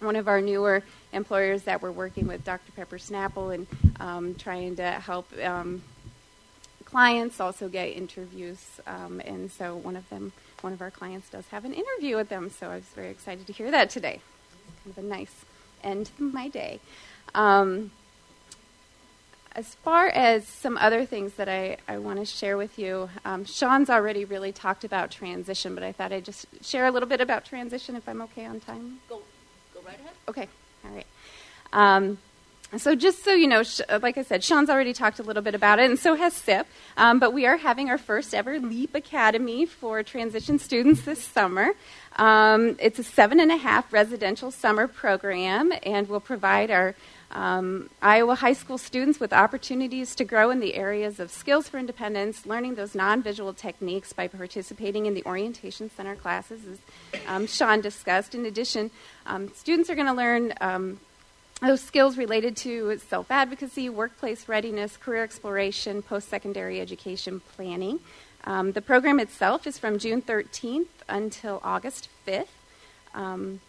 one 0.00 0.16
of 0.16 0.26
our 0.26 0.40
newer 0.40 0.82
employers 1.12 1.62
that 1.64 1.82
we're 1.82 1.92
working 1.92 2.26
with, 2.26 2.44
Dr. 2.44 2.72
Pepper 2.72 2.98
Snapple, 2.98 3.54
and 3.54 3.66
um, 4.00 4.34
trying 4.34 4.76
to 4.76 4.90
help 4.90 5.28
um, 5.42 5.82
clients 6.84 7.40
also 7.40 7.68
get 7.68 7.86
interviews. 7.86 8.58
Um, 8.86 9.20
and 9.24 9.50
so 9.50 9.76
one 9.76 9.96
of 9.96 10.08
them, 10.10 10.32
one 10.60 10.72
of 10.72 10.80
our 10.80 10.90
clients 10.90 11.28
does 11.30 11.46
have 11.48 11.64
an 11.64 11.72
interview 11.72 12.16
with 12.16 12.28
them. 12.28 12.50
So 12.50 12.68
I 12.68 12.76
was 12.76 12.84
very 12.84 13.10
excited 13.10 13.46
to 13.46 13.52
hear 13.52 13.70
that 13.70 13.90
today. 13.90 14.20
It's 14.20 14.84
Kind 14.84 14.98
of 14.98 15.04
a 15.04 15.06
nice 15.06 15.44
end 15.82 16.10
my 16.18 16.48
day. 16.48 16.80
Um, 17.34 17.90
as 19.54 19.74
far 19.76 20.08
as 20.08 20.46
some 20.46 20.78
other 20.78 21.04
things 21.04 21.34
that 21.34 21.48
I, 21.48 21.76
I 21.86 21.98
want 21.98 22.18
to 22.18 22.24
share 22.24 22.56
with 22.56 22.78
you, 22.78 23.10
um, 23.24 23.44
Sean's 23.44 23.90
already 23.90 24.24
really 24.24 24.52
talked 24.52 24.84
about 24.84 25.10
transition, 25.10 25.74
but 25.74 25.84
I 25.84 25.92
thought 25.92 26.12
I'd 26.12 26.24
just 26.24 26.46
share 26.62 26.86
a 26.86 26.90
little 26.90 27.08
bit 27.08 27.20
about 27.20 27.44
transition 27.44 27.94
if 27.96 28.08
I'm 28.08 28.22
okay 28.22 28.46
on 28.46 28.60
time. 28.60 29.00
Go, 29.08 29.20
go 29.74 29.80
right 29.84 29.98
ahead. 29.98 30.12
Okay, 30.28 30.48
all 30.84 30.90
right. 30.92 31.06
Um, 31.72 32.18
so, 32.78 32.94
just 32.94 33.22
so 33.22 33.34
you 33.34 33.48
know, 33.48 33.62
like 34.00 34.16
I 34.16 34.22
said, 34.22 34.42
Sean's 34.42 34.70
already 34.70 34.94
talked 34.94 35.18
a 35.18 35.22
little 35.22 35.42
bit 35.42 35.54
about 35.54 35.78
it, 35.78 35.90
and 35.90 35.98
so 35.98 36.14
has 36.14 36.32
SIP. 36.32 36.66
Um, 36.96 37.18
but 37.18 37.34
we 37.34 37.44
are 37.44 37.58
having 37.58 37.90
our 37.90 37.98
first 37.98 38.34
ever 38.34 38.58
LEAP 38.58 38.94
Academy 38.94 39.66
for 39.66 40.02
transition 40.02 40.58
students 40.58 41.02
this 41.02 41.22
summer. 41.22 41.72
Um, 42.16 42.76
it's 42.78 42.98
a 42.98 43.04
seven 43.04 43.40
and 43.40 43.50
a 43.50 43.56
half 43.56 43.92
residential 43.92 44.50
summer 44.50 44.86
program, 44.86 45.72
and 45.82 46.08
will 46.08 46.20
provide 46.20 46.70
our 46.70 46.94
um, 47.30 47.88
Iowa 48.02 48.34
high 48.34 48.52
school 48.52 48.76
students 48.76 49.18
with 49.18 49.32
opportunities 49.32 50.14
to 50.16 50.24
grow 50.24 50.50
in 50.50 50.60
the 50.60 50.74
areas 50.74 51.18
of 51.18 51.30
skills 51.30 51.68
for 51.68 51.78
independence, 51.78 52.44
learning 52.44 52.74
those 52.74 52.94
non 52.94 53.22
visual 53.22 53.54
techniques 53.54 54.12
by 54.12 54.28
participating 54.28 55.06
in 55.06 55.14
the 55.14 55.24
orientation 55.24 55.90
center 55.90 56.14
classes, 56.14 56.60
as 56.66 57.20
um, 57.26 57.46
Sean 57.46 57.80
discussed. 57.80 58.34
In 58.34 58.44
addition, 58.44 58.90
um, 59.26 59.50
students 59.54 59.88
are 59.88 59.94
going 59.94 60.06
to 60.06 60.12
learn 60.12 60.52
um, 60.60 61.00
those 61.62 61.80
skills 61.80 62.18
related 62.18 62.56
to 62.58 62.98
self 63.08 63.30
advocacy, 63.30 63.88
workplace 63.88 64.48
readiness, 64.48 64.96
career 64.96 65.22
exploration, 65.22 66.02
post 66.02 66.28
secondary 66.28 66.80
education 66.80 67.40
planning. 67.54 68.00
Um, 68.44 68.72
the 68.72 68.82
program 68.82 69.20
itself 69.20 69.66
is 69.66 69.78
from 69.78 69.98
June 69.98 70.22
13th 70.22 70.86
until 71.08 71.60
August 71.62 72.08
5th. 72.26 72.46
Um, 73.14 73.60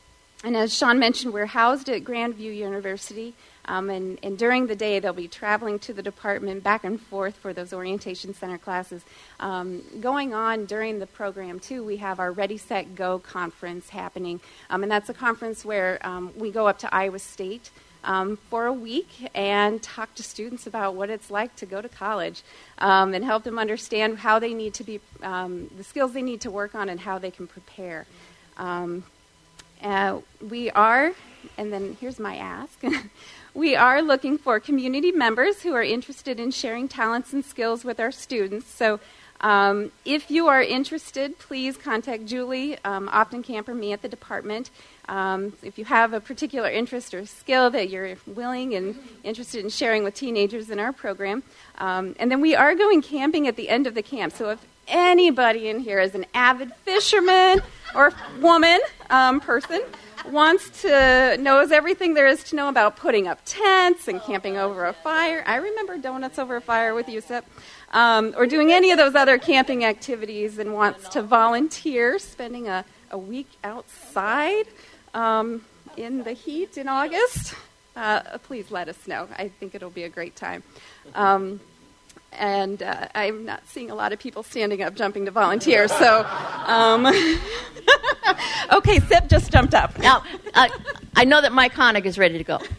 and 0.43 0.57
as 0.57 0.75
Sean 0.75 0.99
mentioned, 0.99 1.33
we're 1.33 1.45
housed 1.45 1.87
at 1.89 2.03
Grandview 2.03 2.55
University. 2.55 3.33
Um, 3.65 3.89
and, 3.89 4.19
and, 4.21 4.37
during 4.37 4.67
the 4.67 4.75
day, 4.75 4.99
they'll 4.99 5.13
be 5.13 5.29
traveling 5.29 5.79
to 5.79 5.93
the 5.93 6.03
department 6.03 6.63
back 6.63 6.83
and 6.83 6.99
forth 6.99 7.35
for 7.37 7.53
those 7.53 7.71
orientation 7.71 8.33
center 8.33 8.57
classes. 8.57 9.05
Um, 9.39 9.83
going 10.01 10.33
on 10.33 10.65
during 10.65 10.99
the 10.99 11.07
program, 11.07 11.61
too, 11.61 11.81
we 11.81 11.95
have 11.97 12.19
our 12.19 12.33
Ready, 12.33 12.57
Set, 12.57 12.93
Go 12.93 13.19
conference 13.19 13.87
happening. 13.87 14.41
Um, 14.69 14.83
and 14.83 14.91
that's 14.91 15.07
a 15.07 15.13
conference 15.13 15.63
where 15.63 16.05
um, 16.05 16.33
we 16.35 16.51
go 16.51 16.67
up 16.67 16.77
to 16.79 16.93
Iowa 16.93 17.19
State 17.19 17.69
um, 18.03 18.37
for 18.49 18.65
a 18.65 18.73
week 18.73 19.09
and 19.33 19.81
talk 19.81 20.13
to 20.15 20.23
students 20.23 20.67
about 20.67 20.95
what 20.95 21.09
it's 21.09 21.31
like 21.31 21.55
to 21.57 21.65
go 21.65 21.81
to 21.81 21.89
college 21.89 22.41
um, 22.79 23.13
and 23.13 23.23
help 23.23 23.43
them 23.43 23.57
understand 23.57 24.19
how 24.19 24.39
they 24.39 24.53
need 24.53 24.73
to 24.75 24.83
be, 24.83 24.99
the 25.21 25.83
skills 25.83 26.13
they 26.13 26.21
need 26.21 26.41
to 26.41 26.51
work 26.51 26.75
on, 26.75 26.89
and 26.89 26.99
how 26.99 27.17
they 27.17 27.31
can 27.31 27.47
prepare. 27.47 28.05
Uh, 29.83 30.21
we 30.49 30.69
are, 30.71 31.11
and 31.57 31.73
then 31.73 31.97
here's 31.99 32.17
my 32.17 32.37
ask. 32.37 32.81
we 33.53 33.75
are 33.75 34.01
looking 34.01 34.37
for 34.37 34.59
community 34.59 35.11
members 35.11 35.61
who 35.61 35.73
are 35.73 35.83
interested 35.83 36.39
in 36.39 36.51
sharing 36.51 36.87
talents 36.87 37.33
and 37.33 37.43
skills 37.43 37.83
with 37.83 37.99
our 37.99 38.11
students. 38.11 38.67
So, 38.67 39.01
um, 39.43 39.91
if 40.05 40.31
you 40.31 40.47
are 40.47 40.63
interested, 40.63 41.37
please 41.37 41.75
contact 41.75 42.25
Julie 42.25 42.77
um, 42.85 43.09
Camp 43.43 43.67
or 43.67 43.75
me 43.75 43.91
at 43.91 44.01
the 44.01 44.07
department. 44.07 44.69
Um, 45.09 45.51
if 45.61 45.77
you 45.77 45.83
have 45.83 46.13
a 46.13 46.21
particular 46.21 46.69
interest 46.69 47.13
or 47.13 47.25
skill 47.25 47.69
that 47.71 47.89
you're 47.89 48.15
willing 48.25 48.73
and 48.73 48.97
interested 49.23 49.61
in 49.61 49.69
sharing 49.69 50.05
with 50.05 50.15
teenagers 50.15 50.69
in 50.69 50.79
our 50.79 50.93
program. 50.93 51.43
Um, 51.77 52.15
and 52.19 52.31
then 52.31 52.39
we 52.39 52.55
are 52.55 52.73
going 52.73 53.01
camping 53.01 53.45
at 53.47 53.57
the 53.57 53.67
end 53.67 53.85
of 53.85 53.95
the 53.95 54.01
camp. 54.01 54.33
So 54.33 54.49
if 54.49 54.65
anybody 54.87 55.67
in 55.67 55.79
here 55.79 55.99
is 55.99 56.15
an 56.15 56.25
avid 56.33 56.73
fisherman 56.85 57.61
or 57.93 58.13
woman, 58.39 58.79
um, 59.09 59.41
person, 59.41 59.81
wants 60.25 60.81
to 60.81 61.37
knows 61.39 61.71
everything 61.71 62.13
there 62.13 62.27
is 62.27 62.43
to 62.45 62.55
know 62.55 62.69
about 62.69 62.97
putting 62.97 63.27
up 63.27 63.39
tents 63.45 64.07
and 64.07 64.21
camping 64.21 64.57
over 64.57 64.85
a 64.85 64.93
fire. 64.93 65.43
I 65.45 65.57
remember 65.57 65.97
donuts 65.97 66.39
over 66.39 66.55
a 66.55 66.61
fire 66.61 66.93
with 66.93 67.09
Yusuf, 67.09 67.43
um, 67.91 68.33
or 68.37 68.45
doing 68.45 68.71
any 68.71 68.91
of 68.91 68.97
those 68.97 69.15
other 69.15 69.37
camping 69.37 69.85
activities, 69.85 70.57
and 70.57 70.73
wants 70.73 71.09
to 71.09 71.21
volunteer, 71.21 72.19
spending 72.19 72.67
a, 72.67 72.85
a 73.11 73.17
week 73.17 73.49
outside 73.63 74.65
um, 75.13 75.63
in 75.97 76.23
the 76.23 76.33
heat 76.33 76.77
in 76.77 76.87
August. 76.87 77.55
Uh, 77.95 78.37
please 78.39 78.71
let 78.71 78.89
us 78.89 79.07
know. 79.07 79.27
I 79.37 79.49
think 79.49 79.75
it'll 79.75 79.89
be 79.89 80.03
a 80.03 80.09
great 80.09 80.35
time. 80.35 80.63
Um, 81.13 81.59
and 82.37 82.81
uh, 82.83 83.07
I'm 83.15 83.45
not 83.45 83.67
seeing 83.67 83.89
a 83.91 83.95
lot 83.95 84.13
of 84.13 84.19
people 84.19 84.43
standing 84.43 84.81
up 84.81 84.95
jumping 84.95 85.25
to 85.25 85.31
volunteer. 85.31 85.87
So, 85.87 86.25
um, 86.65 87.05
okay, 88.73 88.99
Sip 88.99 89.27
just 89.27 89.51
jumped 89.51 89.73
up. 89.73 89.97
Now, 89.99 90.23
uh, 90.53 90.69
I 91.15 91.25
know 91.25 91.41
that 91.41 91.51
Mike 91.51 91.73
Hoenig 91.73 92.05
is 92.05 92.17
ready 92.17 92.37
to 92.37 92.43
go. 92.43 92.59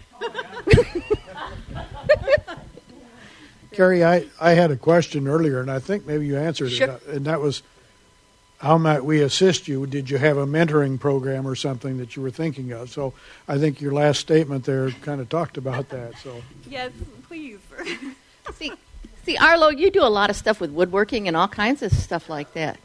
Carrie, 3.72 4.04
I, 4.04 4.26
I 4.40 4.50
had 4.52 4.70
a 4.70 4.76
question 4.76 5.26
earlier, 5.26 5.60
and 5.60 5.70
I 5.70 5.80
think 5.80 6.06
maybe 6.06 6.26
you 6.26 6.36
answered 6.38 6.70
Sure. 6.70 6.90
it, 6.90 7.06
and 7.08 7.24
that 7.26 7.40
was, 7.40 7.62
how 8.58 8.78
might 8.78 9.04
we 9.04 9.20
assist 9.20 9.66
you? 9.66 9.84
Did 9.86 10.08
you 10.08 10.18
have 10.18 10.36
a 10.36 10.46
mentoring 10.46 10.98
program 10.98 11.46
or 11.46 11.56
something 11.56 11.98
that 11.98 12.14
you 12.14 12.22
were 12.22 12.30
thinking 12.30 12.70
of? 12.72 12.90
So 12.90 13.14
I 13.48 13.58
think 13.58 13.80
your 13.80 13.92
last 13.92 14.20
statement 14.20 14.64
there 14.64 14.90
kind 15.02 15.20
of 15.20 15.28
talked 15.28 15.56
about 15.56 15.88
that. 15.88 16.16
So 16.22 16.40
Yes, 16.68 16.92
please. 17.26 17.58
see, 18.54 18.72
see, 19.24 19.36
Arlo, 19.36 19.68
you 19.68 19.90
do 19.90 20.02
a 20.02 20.08
lot 20.08 20.30
of 20.30 20.36
stuff 20.36 20.60
with 20.60 20.70
woodworking 20.70 21.28
and 21.28 21.36
all 21.36 21.48
kinds 21.48 21.82
of 21.82 21.92
stuff 21.92 22.28
like 22.28 22.52
that. 22.54 22.78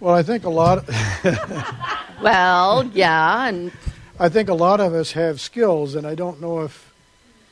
Well, 0.00 0.14
I 0.14 0.22
think 0.22 0.44
a 0.44 0.50
lot. 0.50 0.78
Of 0.78 0.88
well, 2.22 2.84
yeah, 2.94 3.48
and 3.48 3.72
I 4.20 4.28
think 4.28 4.48
a 4.48 4.54
lot 4.54 4.80
of 4.80 4.94
us 4.94 5.12
have 5.12 5.40
skills, 5.40 5.96
and 5.96 6.06
I 6.06 6.14
don't 6.14 6.40
know 6.40 6.60
if 6.60 6.92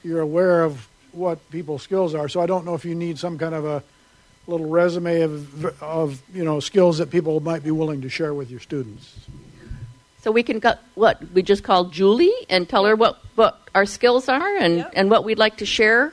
you're 0.05 0.21
aware 0.21 0.63
of 0.63 0.89
what 1.11 1.51
people's 1.51 1.83
skills 1.83 2.15
are. 2.15 2.29
So 2.29 2.41
I 2.41 2.47
don't 2.47 2.65
know 2.65 2.75
if 2.75 2.85
you 2.85 2.95
need 2.95 3.19
some 3.19 3.37
kind 3.37 3.55
of 3.55 3.65
a 3.65 3.83
little 4.47 4.69
resume 4.69 5.23
of 5.23 5.83
of 5.83 6.23
you 6.33 6.45
know 6.45 6.61
skills 6.61 6.99
that 6.99 7.11
people 7.11 7.41
might 7.41 7.65
be 7.65 7.73
willing 7.73 8.03
to 8.03 8.09
share 8.09 8.33
with 8.33 8.49
your 8.49 8.61
students. 8.61 9.13
So 10.27 10.33
we 10.33 10.43
can 10.43 10.59
go, 10.59 10.75
what 10.97 11.23
we 11.35 11.43
just 11.43 11.63
call 11.63 11.85
Julie 11.85 12.35
and 12.51 12.69
tell 12.69 12.85
her 12.85 12.97
what, 12.97 13.23
what 13.37 13.61
our 13.77 13.87
skills 13.87 14.29
are 14.29 14.57
and, 14.57 14.85
and 14.93 15.09
what 15.09 15.23
we'd 15.23 15.39
like 15.39 15.59
to 15.59 15.65
share. 15.65 16.13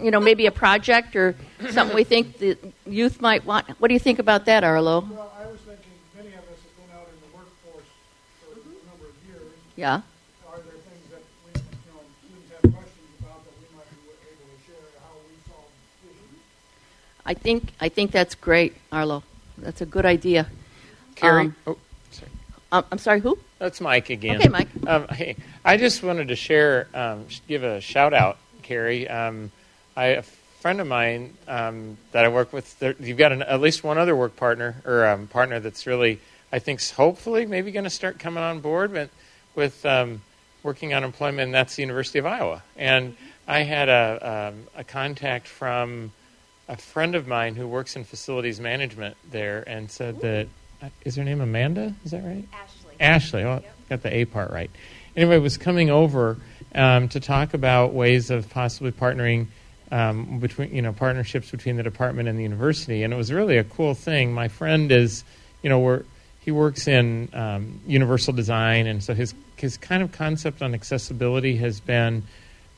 You 0.00 0.10
know, 0.10 0.20
maybe 0.20 0.46
a 0.46 0.50
project 0.50 1.14
or 1.14 1.34
something 1.70 1.94
we 1.94 2.04
think 2.14 2.38
the 2.38 2.58
youth 2.86 3.20
might 3.20 3.44
want. 3.44 3.68
What 3.80 3.88
do 3.88 3.94
you 3.94 4.00
think 4.00 4.18
about 4.18 4.44
that, 4.46 4.64
Arlo? 4.64 5.00
Well, 5.08 5.32
I 5.38 5.46
was 5.46 5.60
thinking 5.60 5.84
many 6.16 6.28
of 6.30 6.40
us 6.40 6.58
have 6.62 6.76
been 6.76 6.96
out 6.98 7.06
in 7.08 7.20
the 7.30 7.36
workforce 7.36 7.86
for 8.40 8.52
a 8.58 8.88
number 8.90 9.06
of 9.06 9.14
years. 9.28 9.52
Yeah. 9.76 10.00
Are 10.50 10.56
there 10.56 10.64
things 10.64 11.10
that 11.10 11.22
we, 11.46 11.60
you 11.60 11.92
know, 11.92 12.00
students 12.26 12.50
have 12.50 12.74
questions 12.74 13.06
about 13.20 13.44
that 13.44 13.54
we 13.60 13.76
might 13.76 13.90
be 13.94 14.26
able 14.26 14.50
to 14.50 14.58
share 14.66 14.82
how 15.00 15.14
we 15.28 15.34
solve 15.48 15.64
issues? 16.04 16.38
I 17.24 17.34
think 17.34 17.72
I 17.80 17.88
think 17.88 18.10
that's 18.10 18.34
great, 18.34 18.74
Arlo. 18.90 19.22
That's 19.58 19.80
a 19.80 19.86
good 19.86 20.04
idea. 20.06 20.48
Carrie, 21.14 21.46
Um, 21.46 21.56
oh, 21.68 21.76
sorry. 22.10 22.30
um, 22.72 22.84
I'm 22.90 22.98
sorry, 22.98 23.20
who? 23.20 23.38
That's 23.60 23.80
Mike 23.80 24.10
again. 24.10 24.38
Okay, 24.38 24.48
Mike. 24.48 24.68
Um, 24.88 25.06
hey, 25.08 25.36
I 25.64 25.76
just 25.76 26.02
wanted 26.02 26.26
to 26.28 26.36
share, 26.36 26.88
um, 26.92 27.26
give 27.46 27.62
a 27.62 27.80
shout 27.80 28.12
out, 28.12 28.38
Carrie. 28.62 29.08
I, 29.96 30.06
a 30.06 30.22
friend 30.22 30.80
of 30.80 30.86
mine 30.86 31.34
um, 31.46 31.98
that 32.12 32.24
I 32.24 32.28
work 32.28 32.52
with, 32.52 32.78
there, 32.78 32.94
you've 32.98 33.18
got 33.18 33.32
an, 33.32 33.42
at 33.42 33.60
least 33.60 33.84
one 33.84 33.98
other 33.98 34.16
work 34.16 34.36
partner 34.36 34.76
or 34.84 35.06
um, 35.06 35.26
partner 35.26 35.60
that's 35.60 35.86
really, 35.86 36.20
I 36.52 36.58
think, 36.58 36.82
hopefully 36.90 37.46
maybe 37.46 37.70
going 37.70 37.84
to 37.84 37.90
start 37.90 38.18
coming 38.18 38.42
on 38.42 38.60
board 38.60 38.92
with, 38.92 39.10
with 39.54 39.84
um, 39.84 40.22
working 40.62 40.94
on 40.94 41.04
employment, 41.04 41.46
and 41.46 41.54
that's 41.54 41.76
the 41.76 41.82
University 41.82 42.18
of 42.18 42.26
Iowa. 42.26 42.62
And 42.76 43.16
I 43.46 43.60
had 43.60 43.88
a, 43.88 44.52
um, 44.54 44.64
a 44.74 44.84
contact 44.84 45.46
from 45.46 46.12
a 46.66 46.76
friend 46.76 47.14
of 47.14 47.26
mine 47.26 47.54
who 47.54 47.68
works 47.68 47.94
in 47.94 48.04
facilities 48.04 48.58
management 48.58 49.16
there 49.30 49.62
and 49.66 49.90
said 49.90 50.20
that, 50.20 50.48
uh, 50.82 50.88
is 51.04 51.16
her 51.16 51.24
name 51.24 51.40
Amanda? 51.40 51.94
Is 52.04 52.12
that 52.12 52.24
right? 52.24 52.48
Ashley. 52.52 52.94
Ashley. 52.98 53.42
Oh, 53.44 53.62
got 53.90 54.02
the 54.02 54.14
A 54.14 54.24
part 54.24 54.50
right. 54.50 54.70
Anyway, 55.14 55.38
was 55.38 55.58
coming 55.58 55.90
over 55.90 56.38
um, 56.74 57.08
to 57.10 57.20
talk 57.20 57.54
about 57.54 57.92
ways 57.92 58.30
of 58.30 58.48
possibly 58.50 58.90
partnering 58.90 59.46
um, 59.94 60.40
between, 60.40 60.74
you 60.74 60.82
know, 60.82 60.92
partnerships 60.92 61.52
between 61.52 61.76
the 61.76 61.84
department 61.84 62.28
and 62.28 62.36
the 62.36 62.42
university, 62.42 63.04
and 63.04 63.14
it 63.14 63.16
was 63.16 63.30
really 63.32 63.58
a 63.58 63.64
cool 63.64 63.94
thing. 63.94 64.34
My 64.34 64.48
friend 64.48 64.90
is, 64.90 65.22
you 65.62 65.70
know, 65.70 65.78
we're, 65.78 66.02
he 66.40 66.50
works 66.50 66.88
in 66.88 67.28
um, 67.32 67.80
universal 67.86 68.32
design, 68.32 68.88
and 68.88 69.02
so 69.02 69.14
his 69.14 69.34
his 69.56 69.76
kind 69.76 70.02
of 70.02 70.10
concept 70.10 70.62
on 70.62 70.74
accessibility 70.74 71.56
has 71.58 71.78
been 71.78 72.24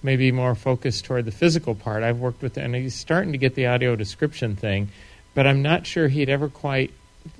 maybe 0.02 0.30
more 0.30 0.55
focused 0.55 1.06
toward 1.06 1.24
the 1.24 1.32
physical 1.32 1.74
part. 1.74 2.02
I've 2.02 2.18
worked 2.18 2.43
with, 2.43 2.59
and 2.59 2.74
he's 2.74 2.94
starting 2.94 3.32
to 3.32 3.38
get 3.38 3.55
the 3.55 3.66
audio 3.66 3.97
description 3.97 4.55
thing, 4.55 4.88
but 5.34 5.47
I'm 5.47 5.62
not 5.62 5.86
sure 5.86 6.09
he'd 6.09 6.28
ever 6.28 6.51
quite 6.51 6.93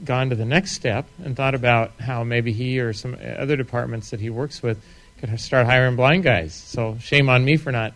gone 0.05 0.31
to 0.31 0.37
the 0.37 0.47
next 0.47 0.73
step 0.73 1.07
and 1.23 1.37
thought 1.37 1.55
about 1.55 1.93
how 2.01 2.25
maybe 2.25 2.53
he 2.53 2.81
or 2.81 2.95
some 2.95 3.15
other 3.39 3.57
departments 3.57 4.11
that 4.11 4.21
he 4.21 4.31
works 4.31 4.63
with 4.63 4.83
could 5.21 5.39
start 5.39 5.67
hiring 5.67 5.97
blind 5.97 6.25
guys. 6.25 6.55
So 6.55 6.97
shame 6.99 7.29
on 7.29 7.45
me 7.45 7.59
for 7.59 7.71
not 7.71 7.93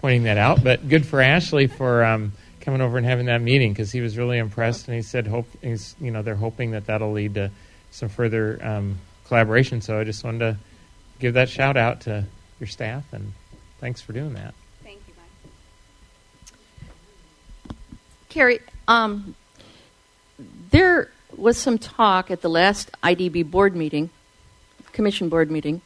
pointing 0.00 0.22
that 0.22 0.38
out, 0.38 0.64
but 0.64 0.88
good 0.88 1.06
for 1.06 1.20
Ashley 1.20 1.66
for 1.66 2.02
um, 2.02 2.32
coming 2.60 2.80
over 2.80 2.96
and 2.96 3.06
having 3.06 3.26
that 3.26 3.42
meeting 3.42 3.72
because 3.72 3.92
he 3.92 4.00
was 4.00 4.16
really 4.16 4.38
impressed 4.38 4.88
and 4.88 4.96
he 4.96 5.02
said 5.02 5.26
hope 5.26 5.46
he's 5.60 5.94
you 6.00 6.10
know 6.10 6.22
they're 6.22 6.34
hoping 6.34 6.70
that 6.70 6.86
that'll 6.86 7.12
lead 7.12 7.34
to 7.34 7.50
some 7.90 8.08
further 8.08 8.58
um, 8.62 8.98
collaboration. 9.26 9.82
So 9.82 10.00
I 10.00 10.04
just 10.04 10.24
wanted 10.24 10.38
to 10.38 10.56
give 11.18 11.34
that 11.34 11.50
shout 11.50 11.76
out 11.76 12.02
to 12.02 12.24
your 12.58 12.66
staff 12.66 13.04
and 13.12 13.32
thanks 13.78 14.00
for 14.00 14.12
doing 14.14 14.32
that. 14.34 14.54
Thank 14.82 15.00
you, 15.06 15.14
Mike. 17.68 17.76
Carrie, 18.30 18.60
um, 18.88 19.34
there 20.70 21.10
was 21.36 21.58
some 21.58 21.76
talk 21.76 22.30
at 22.30 22.40
the 22.40 22.48
last 22.48 22.90
IDB 23.02 23.50
board 23.50 23.76
meeting, 23.76 24.08
commission 24.92 25.28
board 25.28 25.50
meeting, 25.50 25.82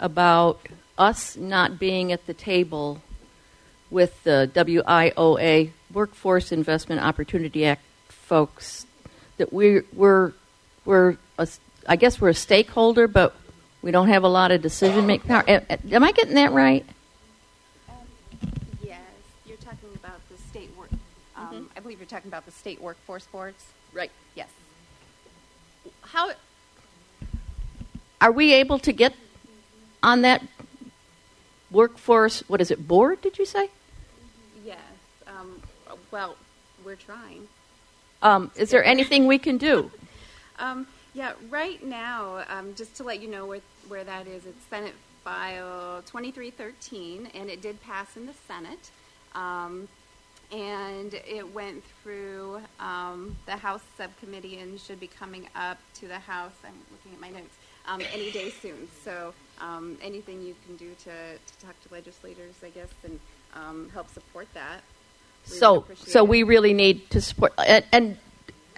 about 0.00 0.60
us 0.98 1.36
not 1.36 1.78
being 1.78 2.10
at 2.12 2.26
the 2.26 2.34
table 2.34 3.00
with 3.94 4.24
the 4.24 4.50
WIOA 4.52 5.70
Workforce 5.92 6.50
Investment 6.50 7.00
Opportunity 7.00 7.64
Act 7.64 7.80
folks. 8.08 8.86
That 9.36 9.52
we 9.52 9.82
we're 9.92 10.32
we're 10.84 11.16
a, 11.38 11.46
I 11.86 11.94
guess 11.94 12.20
we're 12.20 12.30
a 12.30 12.34
stakeholder, 12.34 13.06
but 13.06 13.36
we 13.82 13.92
don't 13.92 14.08
have 14.08 14.24
a 14.24 14.28
lot 14.28 14.50
of 14.50 14.62
decision 14.62 15.06
making 15.06 15.28
power. 15.28 15.44
Am, 15.46 16.02
I 16.02 16.10
getting 16.10 16.34
that 16.34 16.50
right? 16.50 16.84
Yes, 18.82 18.98
you're 19.46 19.56
talking 19.58 19.88
about 19.94 20.20
the 20.28 20.38
state 20.50 20.70
work. 20.76 20.90
Um, 21.36 21.70
I 21.76 21.80
believe 21.80 22.00
you're 22.00 22.06
talking 22.06 22.28
about 22.28 22.46
the 22.46 22.52
state 22.52 22.82
workforce 22.82 23.26
boards. 23.26 23.64
Right. 23.92 24.10
Yes. 24.34 24.48
How 26.00 26.32
are 28.20 28.32
we 28.32 28.54
able 28.54 28.80
to 28.80 28.92
get 28.92 29.14
on 30.02 30.22
that 30.22 30.42
workforce? 31.70 32.42
What 32.48 32.60
is 32.60 32.72
it? 32.72 32.88
Board? 32.88 33.20
Did 33.20 33.38
you 33.38 33.46
say? 33.46 33.70
Well, 36.14 36.36
we're 36.84 36.94
trying. 36.94 37.48
Um, 38.22 38.52
is 38.54 38.70
there 38.70 38.84
anything 38.84 39.26
we 39.26 39.36
can 39.36 39.58
do? 39.58 39.90
Um, 40.56 40.86
yeah, 41.14 41.32
right 41.50 41.82
now, 41.84 42.44
um, 42.48 42.76
just 42.76 42.94
to 42.98 43.02
let 43.02 43.20
you 43.20 43.26
know 43.26 43.44
where, 43.44 43.60
where 43.88 44.04
that 44.04 44.28
is, 44.28 44.46
it's 44.46 44.64
Senate 44.70 44.94
File 45.24 46.00
2313, 46.06 47.30
and 47.34 47.50
it 47.50 47.60
did 47.60 47.82
pass 47.82 48.16
in 48.16 48.26
the 48.26 48.34
Senate. 48.46 48.92
Um, 49.34 49.88
and 50.52 51.14
it 51.14 51.52
went 51.52 51.82
through 52.04 52.60
um, 52.78 53.34
the 53.46 53.56
House 53.56 53.82
subcommittee 53.98 54.58
and 54.58 54.78
should 54.78 55.00
be 55.00 55.08
coming 55.08 55.48
up 55.56 55.78
to 55.94 56.06
the 56.06 56.20
House. 56.20 56.54
I'm 56.64 56.74
looking 56.92 57.14
at 57.14 57.20
my 57.20 57.36
notes. 57.36 57.56
Um, 57.88 58.00
any 58.14 58.30
day 58.30 58.50
soon. 58.50 58.86
So 59.02 59.34
um, 59.60 59.98
anything 60.00 60.40
you 60.40 60.54
can 60.64 60.76
do 60.76 60.90
to, 61.02 61.10
to 61.10 61.66
talk 61.66 61.74
to 61.82 61.92
legislators, 61.92 62.54
I 62.62 62.68
guess, 62.68 62.88
and 63.02 63.18
um, 63.54 63.90
help 63.92 64.08
support 64.08 64.46
that. 64.54 64.82
We 65.50 65.56
So, 65.56 65.84
so 65.96 66.24
it. 66.24 66.28
we 66.28 66.42
really 66.42 66.74
need 66.74 67.08
to 67.10 67.20
support. 67.20 67.52
And, 67.58 67.84
and 67.92 68.18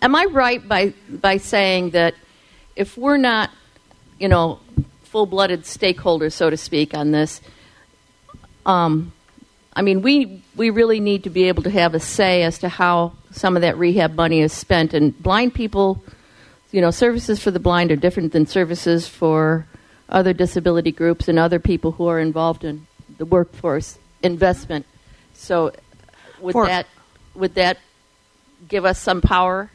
am 0.03 0.15
I 0.15 0.25
right 0.25 0.67
by 0.67 0.93
by 1.09 1.39
saying 1.39 1.91
that 1.91 2.15
if 2.75 2.97
we're 2.97 3.17
not, 3.17 3.51
you 4.19 4.29
know, 4.29 4.61
full-blooded 5.05 5.63
stakeholders, 5.63 6.33
so 6.33 6.51
to 6.51 6.57
speak, 6.57 6.95
on 6.95 7.11
this, 7.11 7.41
um, 8.67 9.13
I 9.75 9.83
mean, 9.83 10.03
we 10.03 10.43
we 10.57 10.71
really 10.71 11.01
need 11.01 11.25
to 11.25 11.31
be 11.31 11.45
able 11.49 11.63
to 11.65 11.71
have 11.71 11.95
a 11.95 12.01
say 12.01 12.43
as 12.43 12.59
to 12.61 12.69
how 12.69 13.13
some 13.31 13.57
of 13.57 13.63
that 13.63 13.77
rehab 13.77 14.15
money 14.15 14.41
is 14.41 14.53
spent. 14.53 14.95
And 14.95 15.17
blind 15.23 15.55
people, 15.55 16.03
you 16.73 16.81
know, 16.81 16.91
services 16.91 17.43
for 17.43 17.51
the 17.51 17.61
blind 17.61 17.93
are 17.93 17.97
different 17.97 18.33
than 18.33 18.47
services 18.47 19.07
for 19.07 19.67
other 20.09 20.33
disability 20.33 20.93
groups 20.93 21.29
and 21.29 21.39
other 21.39 21.59
people 21.59 21.93
who 21.93 22.07
are 22.07 22.21
involved 22.21 22.65
in 22.65 22.87
the 23.19 23.25
workforce 23.25 23.99
investment. 24.23 24.87
So, 25.35 25.73
would 26.41 26.53
For- 26.53 26.67
that 26.67 26.87
would 27.35 27.55
that 27.55 27.79
give 28.69 28.85
us 28.85 29.01
some 29.01 29.21
power? 29.21 29.71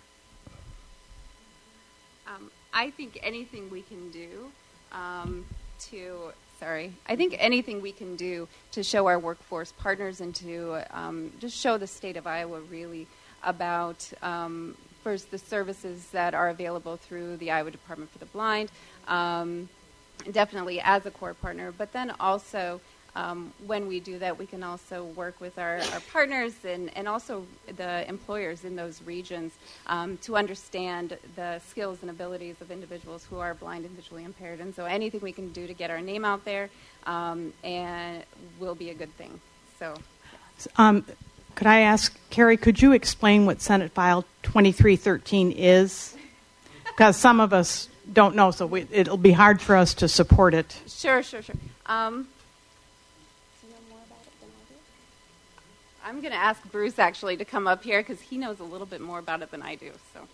Um, 2.27 2.51
I 2.73 2.89
think 2.89 3.19
anything 3.21 3.69
we 3.69 3.81
can 3.83 4.09
do 4.11 4.51
um, 4.91 5.45
to, 5.89 6.31
sorry, 6.59 6.93
I 7.07 7.15
think 7.15 7.35
anything 7.37 7.81
we 7.81 7.91
can 7.91 8.15
do 8.15 8.47
to 8.71 8.83
show 8.83 9.07
our 9.07 9.19
workforce 9.19 9.71
partners 9.73 10.21
and 10.21 10.33
to 10.35 10.83
um, 10.91 11.31
just 11.39 11.57
show 11.57 11.77
the 11.77 11.87
state 11.87 12.17
of 12.17 12.25
Iowa 12.25 12.61
really 12.61 13.07
about 13.43 14.09
um, 14.21 14.75
first 15.03 15.31
the 15.31 15.37
services 15.37 16.07
that 16.11 16.33
are 16.33 16.49
available 16.49 16.97
through 16.97 17.37
the 17.37 17.51
Iowa 17.51 17.71
Department 17.71 18.11
for 18.11 18.19
the 18.19 18.25
Blind, 18.25 18.71
um, 19.07 19.69
definitely 20.31 20.79
as 20.81 21.05
a 21.05 21.11
core 21.11 21.33
partner, 21.33 21.71
but 21.71 21.91
then 21.93 22.11
also 22.19 22.81
um, 23.15 23.51
when 23.65 23.87
we 23.87 23.99
do 23.99 24.19
that, 24.19 24.37
we 24.39 24.45
can 24.45 24.63
also 24.63 25.03
work 25.03 25.39
with 25.41 25.57
our, 25.57 25.79
our 25.93 25.99
partners 26.11 26.53
and, 26.65 26.95
and 26.95 27.07
also 27.07 27.45
the 27.75 28.07
employers 28.07 28.63
in 28.63 28.75
those 28.75 29.01
regions 29.03 29.51
um, 29.87 30.17
to 30.17 30.37
understand 30.37 31.17
the 31.35 31.59
skills 31.59 31.99
and 32.01 32.09
abilities 32.09 32.55
of 32.61 32.71
individuals 32.71 33.25
who 33.29 33.39
are 33.39 33.53
blind 33.53 33.85
and 33.85 33.95
visually 33.95 34.23
impaired. 34.23 34.59
And 34.59 34.73
so 34.73 34.85
anything 34.85 35.19
we 35.19 35.33
can 35.33 35.51
do 35.51 35.67
to 35.67 35.73
get 35.73 35.89
our 35.89 35.99
name 35.99 36.23
out 36.23 36.45
there 36.45 36.69
um, 37.05 37.53
and 37.63 38.23
will 38.59 38.75
be 38.75 38.89
a 38.91 38.93
good 38.93 39.13
thing. 39.17 39.39
So, 39.77 39.95
Um, 40.77 41.03
Could 41.55 41.67
I 41.67 41.81
ask, 41.81 42.17
Carrie, 42.29 42.55
could 42.57 42.81
you 42.81 42.93
explain 42.93 43.45
what 43.45 43.61
Senate 43.61 43.91
File 43.91 44.23
2313 44.43 45.51
is? 45.51 46.15
Because 46.85 47.17
some 47.17 47.39
of 47.41 47.51
us 47.51 47.89
don't 48.13 48.35
know, 48.35 48.51
so 48.51 48.65
we, 48.65 48.85
it'll 48.91 49.17
be 49.17 49.31
hard 49.31 49.61
for 49.61 49.75
us 49.75 49.93
to 49.95 50.07
support 50.07 50.53
it. 50.53 50.79
Sure, 50.87 51.21
sure, 51.23 51.41
sure. 51.41 51.55
I'm 56.03 56.21
going 56.21 56.33
to 56.33 56.39
ask 56.39 56.61
Bruce 56.71 56.99
actually 56.99 57.37
to 57.37 57.45
come 57.45 57.67
up 57.67 57.83
here 57.83 58.01
because 58.01 58.21
he 58.21 58.37
knows 58.37 58.59
a 58.59 58.63
little 58.63 58.87
bit 58.87 59.01
more 59.01 59.19
about 59.19 59.41
it 59.41 59.51
than 59.51 59.61
I 59.61 59.75
do. 59.75 59.91
So. 60.13 60.27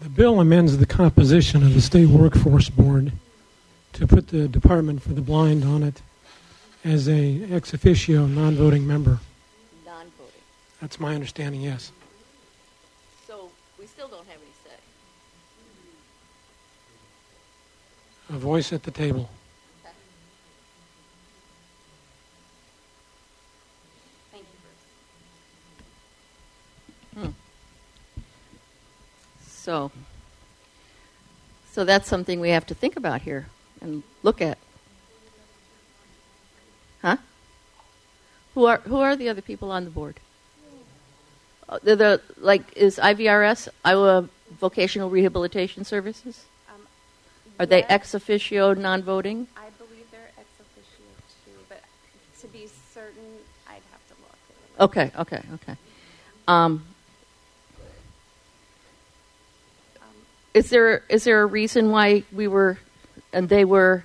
The 0.00 0.08
bill 0.08 0.40
amends 0.40 0.76
the 0.78 0.86
composition 0.86 1.62
of 1.62 1.74
the 1.74 1.80
State 1.80 2.08
Workforce 2.08 2.68
Board 2.68 3.12
to 3.94 4.06
put 4.06 4.28
the 4.28 4.48
Department 4.48 5.02
for 5.02 5.10
the 5.10 5.20
Blind 5.20 5.64
on 5.64 5.82
it 5.82 6.02
as 6.84 7.08
a 7.08 7.42
ex 7.50 7.72
officio 7.72 8.26
non-voting 8.26 8.86
member. 8.86 9.18
Non-voting. 9.86 10.42
That's 10.80 11.00
my 11.00 11.14
understanding. 11.14 11.60
Yes. 11.60 11.92
So 13.26 13.50
we 13.78 13.86
still 13.86 14.08
don't 14.08 14.26
have 14.26 14.36
any 14.36 14.52
say. 14.64 14.76
A 18.34 18.38
voice 18.38 18.72
at 18.72 18.82
the 18.82 18.90
table. 18.90 19.30
Thank 24.32 24.44
you, 24.44 24.58
Bruce. 27.14 27.26
Hmm. 27.26 27.32
So, 29.64 29.90
so 31.72 31.86
that's 31.86 32.06
something 32.06 32.38
we 32.38 32.50
have 32.50 32.66
to 32.66 32.74
think 32.74 32.96
about 32.96 33.22
here 33.22 33.46
and 33.80 34.02
look 34.22 34.42
at. 34.42 34.58
Huh? 37.00 37.16
Who 38.52 38.66
are 38.66 38.76
who 38.84 38.98
are 38.98 39.16
the 39.16 39.30
other 39.30 39.40
people 39.40 39.70
on 39.72 39.84
the 39.84 39.90
board? 39.90 40.20
Uh, 41.66 41.78
they're 41.82 41.96
the 41.96 42.20
like 42.36 42.76
is 42.76 42.98
IVRS 42.98 43.68
Iowa 43.82 44.28
Vocational 44.60 45.08
Rehabilitation 45.08 45.82
Services? 45.84 46.44
are 47.58 47.64
they 47.64 47.84
ex 47.84 48.14
officio 48.14 48.74
non-voting? 48.74 49.46
I 49.56 49.70
believe 49.78 50.04
they're 50.10 50.30
ex 50.36 50.46
officio 50.60 51.06
too, 51.46 51.58
but 51.70 51.80
to 52.42 52.48
be 52.48 52.68
certain, 52.92 53.24
I'd 53.66 53.80
have 53.92 54.04
to 54.08 54.14
look. 54.20 54.90
Okay, 54.90 55.10
okay, 55.18 55.42
okay. 55.54 55.76
Um, 56.48 56.84
is 60.54 60.70
there 60.70 61.02
is 61.08 61.24
there 61.24 61.42
a 61.42 61.46
reason 61.46 61.90
why 61.90 62.22
we 62.32 62.46
were 62.46 62.78
and 63.32 63.48
they 63.48 63.64
were 63.64 64.04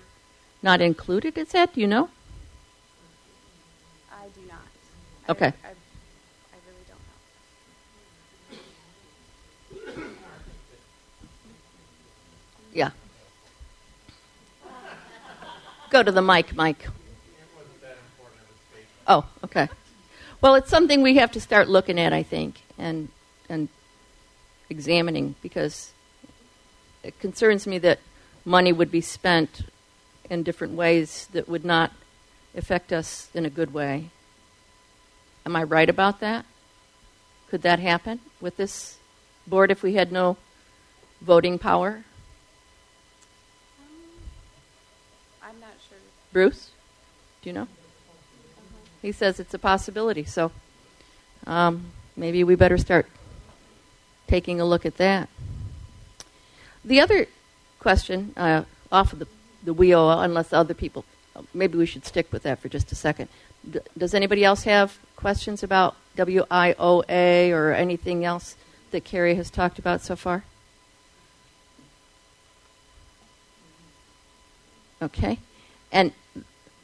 not 0.64 0.82
included? 0.82 1.38
Is 1.38 1.50
that 1.50 1.74
do 1.74 1.82
you 1.82 1.88
know? 1.88 2.10
I 4.12 4.26
do 4.34 4.42
not. 4.50 5.38
Okay. 5.38 5.54
I, 5.64 5.68
I, 5.68 5.72
I 5.72 6.58
really 6.66 6.86
don't 9.86 9.96
know. 9.96 10.04
Yeah. 12.74 12.90
Go 15.92 16.04
to 16.04 16.12
the 16.12 16.22
mic, 16.22 16.56
Mike. 16.56 16.88
Oh, 19.08 19.26
okay. 19.44 19.68
Well, 20.42 20.56
it's 20.56 20.70
something 20.70 21.02
we 21.02 21.16
have 21.16 21.32
to 21.32 21.42
start 21.42 21.68
looking 21.68 22.00
at, 22.00 22.14
I 22.14 22.24
think, 22.24 22.62
and 22.78 23.10
and 23.50 23.70
examining 24.70 25.36
because 25.42 25.92
it 27.04 27.20
concerns 27.20 27.66
me 27.66 27.78
that 27.80 28.00
money 28.46 28.74
would 28.74 28.92
be 28.92 29.02
spent 29.02 29.62
in 30.30 30.44
different 30.44 30.74
ways 30.74 31.28
that 31.32 31.48
would 31.48 31.66
not 31.66 31.92
affect 32.56 32.92
us 32.92 33.30
in 33.34 33.46
a 33.46 33.50
good 33.50 33.74
way. 33.74 34.10
Am 35.46 35.56
I 35.56 35.64
right 35.64 35.90
about 35.90 36.20
that? 36.20 36.46
Could 37.50 37.62
that 37.64 37.80
happen 37.80 38.20
with 38.40 38.58
this 38.58 38.98
board 39.48 39.72
if 39.72 39.82
we 39.82 39.96
had 39.96 40.12
no 40.12 40.38
voting 41.22 41.58
power? 41.58 42.04
I'm 45.42 45.60
not 45.60 45.74
sure. 45.88 45.98
Bruce, 46.32 46.70
do 47.42 47.50
you 47.50 47.54
know? 47.54 47.68
He 49.02 49.12
says 49.12 49.40
it's 49.40 49.54
a 49.54 49.60
possibility, 49.60 50.26
so 50.26 50.52
um, 51.48 51.86
maybe 52.16 52.44
we 52.44 52.56
better 52.56 52.78
start 52.78 53.08
taking 54.28 54.62
a 54.62 54.66
look 54.66 54.86
at 54.86 54.98
that. 54.98 55.30
The 56.90 57.02
other 57.02 57.28
question, 57.78 58.34
uh, 58.36 58.64
off 58.91 59.14
of 59.14 59.20
the, 59.20 59.28
the 59.64 59.76
WIO, 59.76 60.24
unless 60.24 60.52
other 60.52 60.74
people, 60.74 61.06
maybe 61.53 61.78
we 61.78 61.86
should 61.86 62.03
stick 62.03 62.34
with 62.34 62.41
that 62.41 62.57
for 62.57 62.68
just 62.68 62.91
a 62.91 62.95
second. 62.95 63.30
D- 63.70 63.82
does 63.95 64.16
anybody 64.16 64.44
else 64.44 64.64
have 64.64 64.98
questions 65.16 65.61
about 65.61 65.95
WIOA 66.18 67.52
or 67.52 67.74
anything 67.74 68.26
else 68.26 68.56
that 68.90 69.03
Carrie 69.03 69.36
has 69.36 69.52
talked 69.52 69.78
about 69.78 70.02
so 70.02 70.16
far? 70.16 70.44
Okay. 74.99 75.38
And 75.91 76.11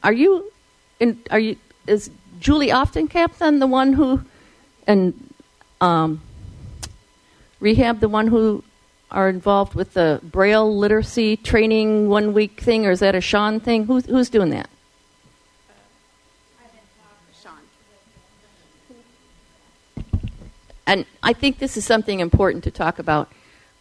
are 0.04 0.14
you 0.14 0.52
in 1.00 1.20
are 1.32 1.40
you 1.40 1.58
is 1.88 2.12
Julie 2.40 2.70
Oftencamp 2.70 3.40
then 3.40 3.58
the 3.58 3.68
one 3.68 3.94
who 3.94 4.22
and 4.86 5.34
um, 5.82 6.22
rehab 7.60 8.02
the 8.02 8.08
one 8.08 8.28
who 8.28 8.64
are 9.12 9.30
involved 9.30 9.76
with 9.76 9.94
the 9.94 10.20
braille 10.24 10.76
literacy 10.76 11.38
training 11.38 12.10
one 12.10 12.34
week 12.34 12.60
thing 12.60 12.86
or 12.86 12.92
is 12.92 13.00
that 13.00 13.16
a 13.16 13.22
Sean 13.22 13.60
thing? 13.60 13.86
Who's 13.86 14.06
who's 14.06 14.30
doing 14.30 14.50
that? 14.50 14.70
Sean. 17.42 17.60
And 20.88 21.06
I 21.24 21.34
think 21.34 21.60
this 21.60 21.78
is 21.78 21.86
something 21.86 22.20
important 22.20 22.64
to 22.66 22.72
talk 22.72 23.00
about 23.00 23.32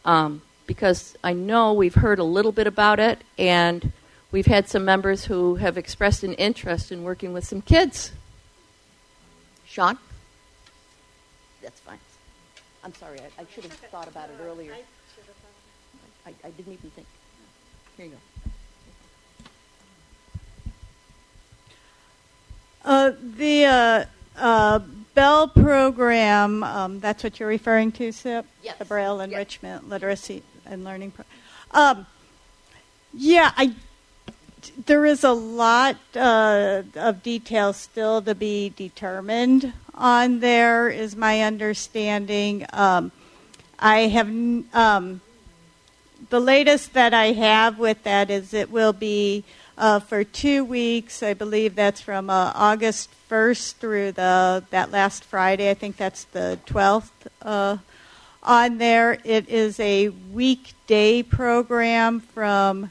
um, 0.05 0.43
because 0.67 1.17
I 1.23 1.33
know 1.33 1.73
we've 1.73 1.95
heard 1.95 2.19
a 2.19 2.25
little 2.25 2.53
bit 2.53 2.67
about 2.67 3.01
it, 3.01 3.23
and 3.39 3.93
we've 4.31 4.47
had 4.47 4.69
some 4.69 4.85
members 4.85 5.25
who 5.25 5.57
have 5.57 5.77
expressed 5.77 6.23
an 6.23 6.35
interest 6.35 6.93
in 6.93 7.03
working 7.03 7.33
with 7.33 7.45
some 7.45 7.63
kids. 7.63 8.13
Sean? 9.67 9.99
That's 11.63 11.81
fine. 11.81 11.99
I'm 12.83 12.95
sorry, 12.95 13.19
I, 13.21 13.43
I 13.43 13.47
should 13.55 13.65
have 13.65 13.73
thought 13.73 14.09
about 14.09 14.29
it 14.31 14.37
earlier. 14.43 14.75
I, 16.27 16.35
I 16.45 16.51
didn't 16.51 16.73
even 16.73 16.91
think. 16.91 17.07
Here 17.97 18.07
you 18.07 18.13
go. 18.13 18.19
Uh, 22.85 23.13
the 23.37 23.65
uh, 23.65 24.05
uh, 24.37 24.79
Bell 25.15 25.49
program, 25.49 26.63
um, 26.63 27.01
that's 27.01 27.23
what 27.25 27.41
you're 27.41 27.49
referring 27.49 27.93
to, 27.93 28.13
Sip? 28.13 28.47
Yes. 28.63 28.77
The 28.79 28.85
Braille 28.85 29.21
Enrichment 29.21 29.89
Literacy 29.89 30.43
and 30.67 30.85
Learning 30.85 31.11
Program. 31.11 31.39
Um, 31.71 32.07
yeah, 33.15 33.53
I, 33.57 33.75
there 34.87 35.07
is 35.07 35.25
a 35.25 35.33
lot 35.33 35.97
uh, 36.17 36.83
of 36.97 37.23
details 37.23 37.77
still 37.77 38.21
to 38.23 38.35
be 38.35 38.71
determined 38.71 39.73
on 39.95 40.41
there, 40.41 40.89
is 40.89 41.17
my 41.17 41.43
understanding. 41.43 42.67
Um, 42.73 43.13
I 43.79 44.01
have. 44.09 44.29
The 46.31 46.41
latest 46.41 46.95
that 46.95 47.13
I 47.13 47.33
have 47.33 47.79
with 47.79 48.03
that 48.05 48.31
is 48.31 48.55
it 48.55 48.71
will 48.71 48.93
be 48.93 49.45
uh, 49.77 49.99
for 49.99 50.25
two 50.25 50.65
weeks. 50.65 51.23
I 51.23 51.35
believe 51.35 51.75
that's 51.75 52.01
from 52.01 52.31
uh, 52.31 52.53
August 52.55 53.11
1st 53.29 53.75
through 53.75 54.13
the 54.13 54.65
that 54.71 54.91
last 54.91 55.25
Friday. 55.25 55.69
I 55.69 55.75
think 55.75 55.97
that's 55.97 56.25
the 56.25 56.59
12th. 56.67 57.11
Uh, 57.43 57.79
on 58.43 58.79
there, 58.79 59.19
it 59.25 59.49
is 59.49 59.79
a 59.81 60.09
weekday 60.09 61.23
program 61.23 62.21
from. 62.21 62.91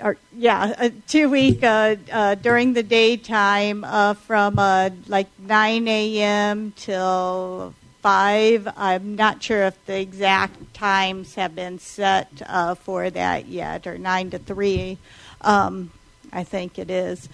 Or, 0.00 0.16
yeah, 0.36 0.74
a 0.78 0.90
two 0.90 1.28
week 1.28 1.62
uh, 1.62 1.94
uh, 2.10 2.34
during 2.34 2.72
the 2.72 2.82
daytime 2.82 3.84
uh, 3.84 4.14
from 4.14 4.58
uh, 4.58 4.90
like 5.06 5.28
9 5.38 5.86
a.m. 5.86 6.72
till 6.76 7.74
5. 8.02 8.68
I'm 8.76 9.14
not 9.14 9.42
sure 9.42 9.62
if 9.62 9.86
the 9.86 9.98
exact 9.98 10.74
times 10.74 11.36
have 11.36 11.54
been 11.54 11.78
set 11.78 12.28
uh, 12.46 12.74
for 12.74 13.08
that 13.10 13.46
yet, 13.46 13.86
or 13.86 13.96
9 13.96 14.30
to 14.30 14.38
3, 14.38 14.98
um, 15.42 15.92
I 16.32 16.42
think 16.42 16.78
it 16.78 16.90
is. 16.90 17.28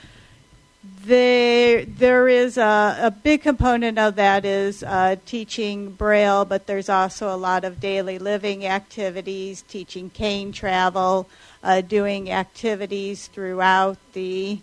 There, 1.04 1.84
there 1.84 2.28
is 2.28 2.58
a, 2.58 2.98
a 3.00 3.10
big 3.10 3.42
component 3.42 3.98
of 3.98 4.16
that 4.16 4.44
is 4.44 4.82
uh, 4.82 5.16
teaching 5.24 5.90
Braille, 5.92 6.44
but 6.44 6.66
there's 6.66 6.88
also 6.88 7.34
a 7.34 7.36
lot 7.36 7.64
of 7.64 7.80
daily 7.80 8.18
living 8.18 8.66
activities, 8.66 9.62
teaching 9.62 10.10
cane 10.10 10.52
travel, 10.52 11.28
uh, 11.62 11.80
doing 11.80 12.30
activities 12.30 13.26
throughout 13.28 13.96
the 14.12 14.60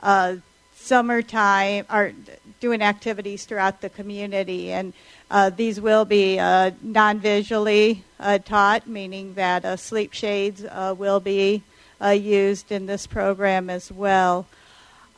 uh, 0.00 0.36
summertime, 0.74 1.84
or 1.90 2.12
doing 2.60 2.80
activities 2.80 3.44
throughout 3.44 3.80
the 3.80 3.90
community. 3.90 4.72
And 4.72 4.92
uh, 5.30 5.50
these 5.50 5.80
will 5.80 6.04
be 6.04 6.38
uh, 6.38 6.70
non 6.82 7.18
visually 7.20 8.04
uh, 8.18 8.38
taught, 8.38 8.86
meaning 8.86 9.34
that 9.34 9.64
uh, 9.64 9.76
sleep 9.76 10.12
shades 10.12 10.64
uh, 10.64 10.94
will 10.96 11.20
be 11.20 11.62
uh, 12.02 12.08
used 12.08 12.72
in 12.72 12.86
this 12.86 13.06
program 13.06 13.68
as 13.68 13.92
well. 13.92 14.46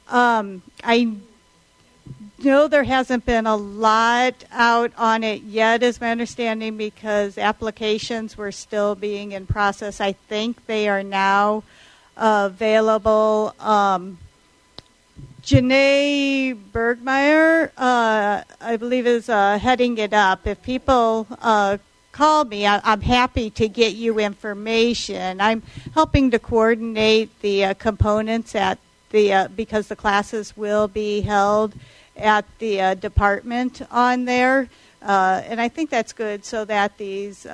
Um, 0.08 0.62
I 0.82 1.16
know 2.42 2.68
there 2.68 2.84
hasn't 2.84 3.24
been 3.24 3.46
a 3.46 3.56
lot 3.56 4.44
out 4.50 4.92
on 4.96 5.22
it 5.22 5.42
yet, 5.42 5.82
is 5.82 6.00
my 6.00 6.10
understanding, 6.10 6.76
because 6.76 7.38
applications 7.38 8.36
were 8.36 8.52
still 8.52 8.94
being 8.94 9.32
in 9.32 9.46
process. 9.46 10.00
I 10.00 10.12
think 10.12 10.66
they 10.66 10.88
are 10.88 11.02
now 11.02 11.62
available. 12.16 13.54
Um, 13.60 14.18
Janae 15.42 16.54
Bergmeyer, 16.54 17.70
uh, 17.76 18.42
I 18.60 18.76
believe, 18.76 19.06
is 19.06 19.28
uh, 19.28 19.58
heading 19.58 19.96
it 19.96 20.12
up. 20.12 20.46
If 20.46 20.62
people 20.62 21.26
uh, 21.40 21.78
call 22.12 22.44
me, 22.44 22.66
I, 22.66 22.80
am 22.92 23.00
happy 23.00 23.48
to 23.50 23.68
get 23.68 23.94
you 23.94 24.18
information. 24.18 25.40
I'm 25.40 25.62
helping 25.94 26.30
to 26.32 26.38
coordinate 26.38 27.40
the 27.40 27.64
uh, 27.64 27.74
components 27.74 28.54
at 28.54 28.78
the 29.10 29.32
uh, 29.32 29.48
because 29.48 29.88
the 29.88 29.96
classes 29.96 30.56
will 30.56 30.88
be 30.88 31.22
held 31.22 31.74
at 32.16 32.44
the 32.58 32.80
uh, 32.80 32.94
department 32.94 33.80
on 33.90 34.26
there, 34.26 34.68
and 35.00 35.60
I 35.60 35.68
think 35.68 35.88
that's 35.88 36.12
good 36.12 36.44
so 36.44 36.64
that 36.66 36.98
these 36.98 37.46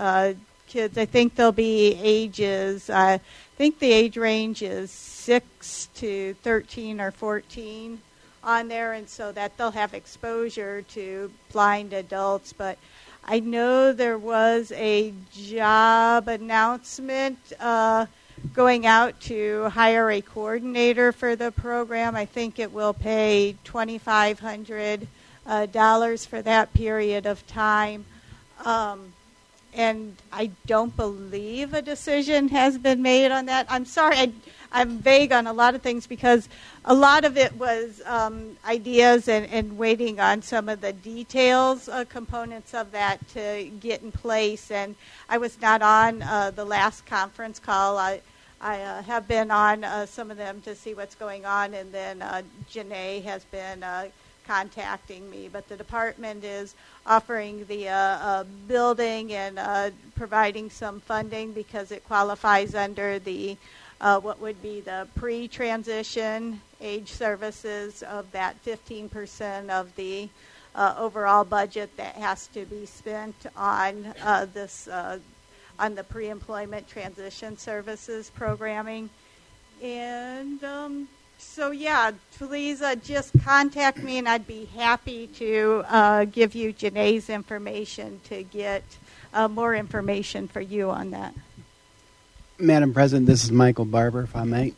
kids, 0.67 0.99
I 0.99 1.05
think 1.05 1.37
they'll 1.37 1.53
be 1.53 1.97
ages. 2.03 2.91
Think 3.57 3.79
the 3.79 3.91
age 3.91 4.19
range 4.19 4.61
is 4.61 4.91
6 4.91 5.89
to 5.95 6.35
13 6.43 7.01
or 7.01 7.11
14 7.11 8.03
on 8.45 8.69
there, 8.69 8.93
and 8.93 9.09
so 9.09 9.33
that 9.33 9.57
they'll 9.57 9.71
have 9.71 9.95
exposure 9.95 10.83
to 10.83 11.33
blind 11.53 11.95
adults. 11.95 12.53
But 12.53 12.77
I 13.25 13.41
know 13.41 13.95
there 13.95 14.19
was 14.19 14.73
a 14.73 15.15
job 15.33 16.29
announcement 16.29 17.39
uh, 17.59 18.07
going 18.53 18.85
out 18.85 19.19
to 19.23 19.71
hire 19.71 20.11
a 20.11 20.21
coordinator 20.21 21.11
for 21.11 21.35
the 21.35 21.51
program. 21.51 22.15
I 22.15 22.27
think 22.27 22.59
it 22.59 22.73
will 22.73 22.93
pay 22.93 23.57
2,500 23.65 25.09
uh, 25.47 25.67
dollars 25.67 26.27
for 26.27 26.43
that 26.43 26.75
period 26.75 27.25
of 27.25 27.47
time. 27.47 28.05
Um, 28.67 29.15
and 29.77 30.17
I 30.33 30.51
don't 30.67 30.97
believe 30.97 31.75
a 31.75 31.83
decision 31.83 32.49
has 32.49 32.79
been 32.79 33.03
made 33.03 33.31
on 33.31 33.47
that. 33.47 33.67
I'm 33.69 33.85
sorry, 33.85 34.17
I, 34.17 34.33
I'm 34.73 34.99
vague 34.99 35.33
on 35.33 35.47
a 35.47 35.53
lot 35.53 35.75
of 35.75 35.83
things 35.83 36.07
because 36.07 36.49
a 36.85 36.95
lot 36.95 37.25
of 37.25 37.37
it 37.37 37.55
was 37.57 38.01
um, 38.07 38.57
ideas 38.65 39.29
and, 39.29 39.47
and, 39.47 39.77
waiting 39.77 40.19
on 40.19 40.41
some 40.41 40.69
of 40.69 40.81
the 40.81 40.93
details 40.93 41.89
uh, 41.89 42.05
components 42.09 42.73
of 42.73 42.91
that 42.93 43.27
to 43.29 43.71
get 43.81 44.03
in 44.03 44.11
place. 44.11 44.71
And 44.71 44.97
I 45.29 45.39
was 45.39 45.61
not 45.61 45.83
on 45.83 46.23
uh, 46.23 46.53
the 46.53 46.65
last 46.65 47.05
conference 47.05 47.59
call. 47.59 47.99
I, 47.99 48.23
I 48.61 48.81
uh, 48.81 49.03
have 49.03 49.29
been 49.29 49.51
on 49.51 49.85
uh, 49.85 50.07
some 50.07 50.31
of 50.31 50.39
them 50.39 50.63
to 50.63 50.75
see 50.75 50.95
what's 50.95 51.15
going 51.15 51.45
on, 51.45 51.75
and 51.75 51.93
then 51.93 52.23
uh, 52.23 52.43
Janae 52.73 53.23
has 53.25 53.45
been 53.45 53.83
uh, 53.83 54.09
contacting 54.47 55.29
me. 55.31 55.49
But 55.53 55.69
the 55.69 55.77
department 55.77 56.45
is 56.45 56.75
offering 57.07 57.65
the 57.67 57.89
uh, 57.89 57.95
uh, 57.95 58.45
building 58.67 59.33
and 59.33 59.59
uh, 59.59 59.91
providing 60.15 60.71
some 60.71 61.01
funding 61.01 61.53
because 61.53 61.93
it 61.93 62.05
qualifies 62.07 62.75
under 62.75 63.19
the 63.19 63.57
uh, 64.01 64.21
what 64.21 64.41
would 64.41 64.61
be 64.63 64.81
the 64.81 65.09
pre-transition 65.17 66.61
age 66.83 67.11
services 67.11 68.03
of 68.03 68.31
that 68.33 68.63
15% 68.65 69.71
of 69.71 69.95
the 69.97 70.29
uh, 70.75 70.95
overall 70.99 71.45
budget 71.45 71.91
that 71.97 72.15
has 72.17 72.49
to 72.49 72.67
be 72.67 72.85
spent 72.85 73.35
on 73.57 74.13
uh, 74.23 74.47
this 74.53 74.89
on 75.79 75.95
the 75.95 76.05
pre-employment 76.05 76.89
transition 76.89 77.57
services 77.57 78.31
programming 78.35 79.11
and 79.83 80.63
um, 80.65 81.09
so 81.39 81.71
yeah, 81.71 82.13
please 82.39 82.83
uh, 82.83 82.97
just 82.97 83.33
contact 83.43 83.99
me, 83.99 84.19
and 84.19 84.29
I'd 84.29 84.47
be 84.47 84.67
happy 84.67 85.27
to 85.29 85.85
uh, 85.89 86.25
give 86.25 86.55
you 86.55 86.73
Janae's 86.73 87.31
information 87.31 88.21
to 88.25 88.43
get 88.43 88.85
uh, 89.33 89.49
more 89.49 89.75
information 89.75 90.49
for 90.49 90.61
you 90.61 90.91
on 90.91 91.11
that. 91.11 91.35
Madam 92.59 92.95
President, 92.95 93.27
this 93.27 93.45
is 93.45 93.53
Michael 93.53 93.85
Barber, 93.85 94.23
if 94.23 94.35
I 94.35 94.45
may. 94.45 94.73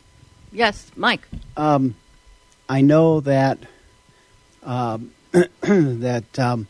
Yes, 0.51 0.91
Mike. 0.95 1.27
Um, 1.55 1.95
I 2.67 2.81
know 2.81 3.21
that 3.21 3.59
um, 4.63 5.11
that 5.61 6.39
um, 6.39 6.67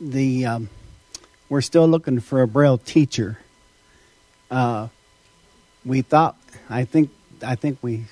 the 0.00 0.46
um, 0.46 0.70
we're 1.48 1.60
still 1.60 1.86
looking 1.86 2.20
for 2.20 2.42
a 2.42 2.48
Braille 2.48 2.78
teacher. 2.78 3.38
Uh, 4.50 4.88
we 5.84 6.02
thought, 6.02 6.36
I 6.68 6.84
think 6.84 7.10
I 7.46 7.54
think 7.54 7.78
we 7.82 8.04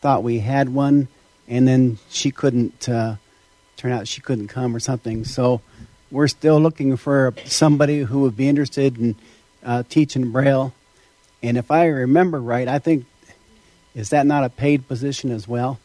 thought 0.00 0.22
we 0.22 0.40
had 0.40 0.68
one, 0.68 1.08
and 1.48 1.66
then 1.66 1.98
she 2.10 2.30
couldn't 2.30 2.88
uh, 2.88 3.16
turn 3.76 3.92
out 3.92 4.08
she 4.08 4.20
couldn't 4.20 4.48
come 4.48 4.74
or 4.74 4.80
something. 4.80 5.24
So 5.24 5.60
we're 6.10 6.28
still 6.28 6.60
looking 6.60 6.96
for 6.96 7.34
somebody 7.44 8.00
who 8.00 8.20
would 8.20 8.36
be 8.36 8.48
interested 8.48 8.98
in 8.98 9.16
uh, 9.64 9.82
teaching 9.88 10.30
Braille. 10.30 10.72
And 11.42 11.56
if 11.56 11.70
I 11.70 11.86
remember 11.86 12.40
right, 12.40 12.68
I 12.68 12.78
think 12.78 13.06
is 13.94 14.10
that 14.10 14.26
not 14.26 14.44
a 14.44 14.48
paid 14.48 14.88
position 14.88 15.30
as 15.30 15.46
well? 15.46 15.78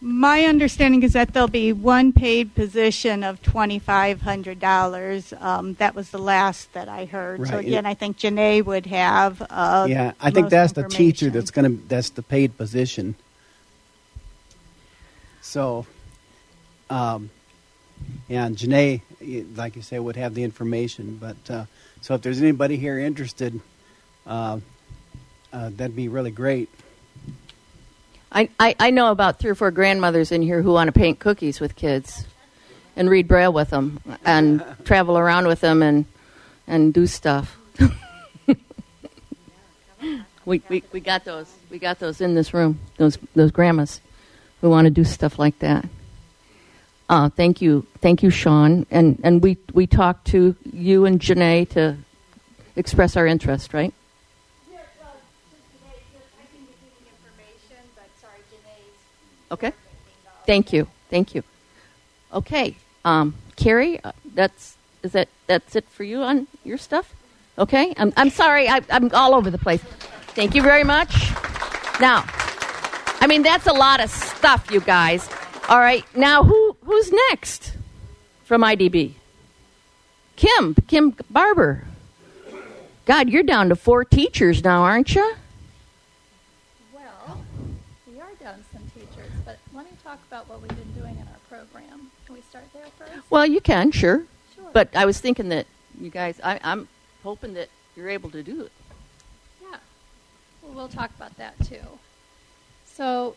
My 0.00 0.44
understanding 0.44 1.02
is 1.02 1.14
that 1.14 1.34
there'll 1.34 1.48
be 1.48 1.72
one 1.72 2.12
paid 2.12 2.54
position 2.54 3.24
of 3.24 3.42
twenty 3.42 3.80
five 3.80 4.20
hundred 4.20 4.60
dollars. 4.60 5.34
Um, 5.40 5.74
that 5.74 5.96
was 5.96 6.10
the 6.10 6.18
last 6.18 6.72
that 6.74 6.88
I 6.88 7.04
heard. 7.04 7.40
Right. 7.40 7.50
So 7.50 7.58
again, 7.58 7.84
I 7.84 7.94
think 7.94 8.16
Janae 8.18 8.64
would 8.64 8.86
have. 8.86 9.42
Uh, 9.50 9.86
yeah, 9.88 10.12
I 10.20 10.30
think 10.30 10.50
that's 10.50 10.72
the 10.72 10.84
teacher 10.84 11.30
that's 11.30 11.50
going 11.50 11.64
to. 11.78 11.88
That's 11.88 12.10
the 12.10 12.22
paid 12.22 12.56
position. 12.56 13.16
So, 15.40 15.84
um, 16.90 17.30
yeah, 18.28 18.46
and 18.46 18.56
Janae, 18.56 19.00
like 19.56 19.74
you 19.74 19.82
say, 19.82 19.98
would 19.98 20.16
have 20.16 20.34
the 20.34 20.44
information. 20.44 21.16
But 21.20 21.50
uh, 21.50 21.64
so 22.02 22.14
if 22.14 22.22
there's 22.22 22.40
anybody 22.40 22.76
here 22.76 23.00
interested, 23.00 23.60
uh, 24.28 24.60
uh 25.52 25.70
that'd 25.74 25.96
be 25.96 26.06
really 26.06 26.30
great. 26.30 26.68
I, 28.30 28.50
I, 28.60 28.76
I 28.78 28.90
know 28.90 29.10
about 29.10 29.38
three 29.38 29.50
or 29.50 29.54
four 29.54 29.70
grandmothers 29.70 30.32
in 30.32 30.42
here 30.42 30.62
who 30.62 30.72
want 30.72 30.88
to 30.88 30.92
paint 30.92 31.18
cookies 31.18 31.60
with 31.60 31.76
kids 31.76 32.26
and 32.96 33.08
read 33.08 33.26
Braille 33.28 33.52
with 33.52 33.70
them 33.70 34.00
and 34.24 34.62
travel 34.84 35.16
around 35.16 35.46
with 35.46 35.60
them 35.60 35.82
and, 35.82 36.04
and 36.66 36.92
do 36.92 37.06
stuff. 37.06 37.56
we, 40.44 40.62
we, 40.68 40.82
we 40.92 41.00
got 41.00 41.24
those. 41.24 41.50
We 41.70 41.78
got 41.78 41.98
those 41.98 42.20
in 42.20 42.34
this 42.34 42.52
room, 42.52 42.80
those, 42.96 43.18
those 43.34 43.50
grandmas 43.50 44.00
who 44.60 44.70
want 44.70 44.86
to 44.86 44.90
do 44.90 45.04
stuff 45.04 45.38
like 45.38 45.58
that. 45.60 45.86
Uh, 47.08 47.30
thank 47.30 47.62
you, 47.62 47.86
thank 48.00 48.22
you, 48.22 48.28
Sean. 48.28 48.86
And 48.90 49.18
and 49.24 49.42
we 49.42 49.56
we 49.72 49.86
talked 49.86 50.26
to 50.28 50.54
you 50.70 51.06
and 51.06 51.18
Janae 51.18 51.68
to 51.70 51.96
express 52.76 53.16
our 53.16 53.26
interest, 53.26 53.72
right? 53.72 53.94
Okay. 59.50 59.72
Thank 60.46 60.72
you. 60.72 60.86
Thank 61.10 61.34
you. 61.34 61.42
Okay. 62.32 62.76
Um, 63.04 63.34
Carrie, 63.56 64.02
uh, 64.02 64.12
that's 64.34 64.76
is 65.02 65.12
that 65.12 65.28
that's 65.46 65.76
it 65.76 65.88
for 65.88 66.04
you 66.04 66.22
on 66.22 66.46
your 66.64 66.78
stuff? 66.78 67.14
Okay. 67.58 67.94
I'm 67.96 68.12
I'm 68.16 68.30
sorry. 68.30 68.68
I, 68.68 68.80
I'm 68.90 69.10
all 69.14 69.34
over 69.34 69.50
the 69.50 69.58
place. 69.58 69.82
Thank 70.34 70.54
you 70.54 70.62
very 70.62 70.84
much. 70.84 71.30
Now, 72.00 72.24
I 73.20 73.26
mean 73.26 73.42
that's 73.42 73.66
a 73.66 73.72
lot 73.72 74.00
of 74.00 74.10
stuff, 74.10 74.70
you 74.70 74.80
guys. 74.80 75.28
All 75.68 75.78
right. 75.80 76.04
Now, 76.16 76.44
who 76.44 76.76
who's 76.84 77.12
next 77.30 77.72
from 78.44 78.62
IDB? 78.62 79.14
Kim, 80.36 80.74
Kim 80.86 81.16
Barber. 81.30 81.84
God, 83.06 83.28
you're 83.28 83.42
down 83.42 83.70
to 83.70 83.76
four 83.76 84.04
teachers 84.04 84.62
now, 84.62 84.82
aren't 84.82 85.14
you? 85.14 85.34
Well, 93.30 93.46
you 93.46 93.60
can, 93.60 93.90
sure. 93.90 94.24
Sure. 94.54 94.70
But 94.72 94.94
I 94.94 95.04
was 95.04 95.20
thinking 95.20 95.48
that 95.50 95.66
you 96.00 96.10
guys, 96.10 96.40
I, 96.42 96.58
I'm 96.62 96.88
hoping 97.22 97.54
that 97.54 97.68
you're 97.96 98.08
able 98.08 98.30
to 98.30 98.42
do 98.42 98.62
it. 98.62 98.72
Yeah. 99.60 99.78
Well, 100.62 100.72
we'll 100.74 100.88
talk 100.88 101.10
about 101.16 101.36
that 101.36 101.54
too. 101.64 101.98
So, 102.86 103.36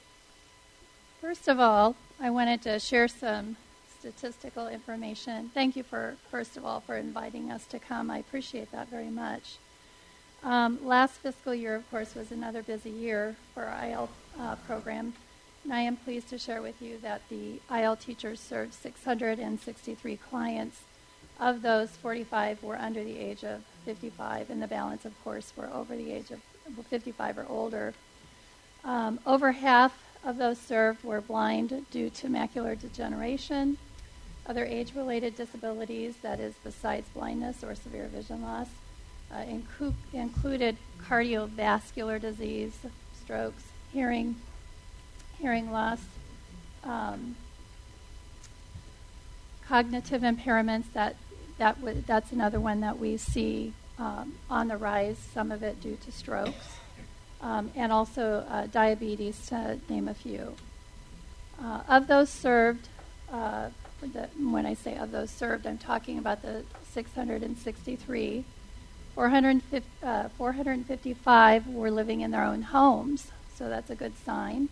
first 1.19 1.47
of 1.47 1.59
all, 1.59 1.95
I 2.19 2.29
wanted 2.29 2.61
to 2.63 2.79
share 2.79 3.07
some 3.07 3.57
statistical 3.99 4.67
information. 4.67 5.51
Thank 5.53 5.75
you 5.75 5.83
for, 5.83 6.15
first 6.29 6.57
of 6.57 6.65
all, 6.65 6.79
for 6.79 6.97
inviting 6.97 7.51
us 7.51 7.65
to 7.67 7.79
come. 7.79 8.09
I 8.09 8.17
appreciate 8.17 8.71
that 8.71 8.89
very 8.89 9.09
much. 9.09 9.57
Um, 10.43 10.79
last 10.83 11.13
fiscal 11.17 11.53
year, 11.53 11.75
of 11.75 11.89
course, 11.91 12.15
was 12.15 12.31
another 12.31 12.63
busy 12.63 12.89
year 12.89 13.35
for 13.53 13.65
our 13.65 13.85
IL 13.85 14.09
uh, 14.39 14.55
program. 14.67 15.13
And 15.63 15.73
I 15.73 15.81
am 15.81 15.95
pleased 15.95 16.29
to 16.29 16.37
share 16.37 16.61
with 16.61 16.81
you 16.81 16.97
that 16.99 17.21
the 17.29 17.61
IL 17.73 17.95
teachers 17.95 18.39
served 18.39 18.73
663 18.73 20.17
clients 20.17 20.81
of 21.39 21.61
those, 21.63 21.89
45 21.89 22.61
were 22.61 22.77
under 22.77 23.03
the 23.03 23.17
age 23.17 23.43
of 23.43 23.63
55, 23.85 24.51
and 24.51 24.61
the 24.61 24.67
balance, 24.67 25.05
of 25.05 25.23
course, 25.23 25.51
were 25.57 25.69
over 25.73 25.95
the 25.95 26.11
age 26.11 26.29
of 26.29 26.39
55 26.85 27.39
or 27.39 27.45
older. 27.49 27.93
Um, 28.83 29.19
over 29.25 29.51
half 29.51 29.97
of 30.23 30.37
those 30.37 30.59
served 30.59 31.03
were 31.03 31.19
blind 31.19 31.85
due 31.89 32.11
to 32.11 32.27
macular 32.27 32.79
degeneration, 32.79 33.77
other 34.45 34.65
age 34.65 34.93
related 34.95 35.35
disabilities, 35.35 36.15
that 36.21 36.39
is, 36.39 36.53
besides 36.63 37.09
blindness 37.09 37.63
or 37.63 37.73
severe 37.73 38.07
vision 38.07 38.43
loss, 38.43 38.67
uh, 39.33 39.43
included 40.13 40.77
cardiovascular 40.99 42.21
disease, 42.21 42.77
strokes, 43.19 43.63
hearing, 43.91 44.35
hearing 45.41 45.71
loss, 45.71 45.99
um, 46.83 47.35
cognitive 49.67 50.21
impairments. 50.21 50.85
That 50.93 51.15
that 51.57 51.79
w- 51.79 52.03
that's 52.05 52.31
another 52.31 52.59
one 52.59 52.81
that 52.81 52.99
we 52.99 53.17
see 53.17 53.73
um, 53.97 54.33
on 54.49 54.67
the 54.67 54.77
rise. 54.77 55.17
Some 55.33 55.51
of 55.51 55.63
it 55.63 55.81
due 55.81 55.97
to 56.05 56.11
strokes, 56.11 56.77
um, 57.41 57.71
and 57.75 57.91
also 57.91 58.45
uh, 58.49 58.67
diabetes, 58.67 59.47
to 59.47 59.79
name 59.89 60.07
a 60.07 60.13
few. 60.13 60.55
Uh, 61.61 61.81
of 61.87 62.07
those 62.07 62.29
served, 62.29 62.87
uh, 63.31 63.69
the, 64.01 64.29
when 64.39 64.65
I 64.65 64.73
say 64.73 64.95
of 64.95 65.11
those 65.11 65.29
served, 65.29 65.67
I'm 65.67 65.77
talking 65.77 66.17
about 66.17 66.41
the 66.41 66.63
663. 66.91 68.45
450, 69.13 69.87
uh, 70.03 70.29
455 70.29 71.67
were 71.67 71.91
living 71.91 72.21
in 72.21 72.31
their 72.31 72.43
own 72.43 72.61
homes, 72.61 73.27
so 73.55 73.67
that's 73.69 73.89
a 73.89 73.95
good 73.95 74.13
sign. 74.25 74.69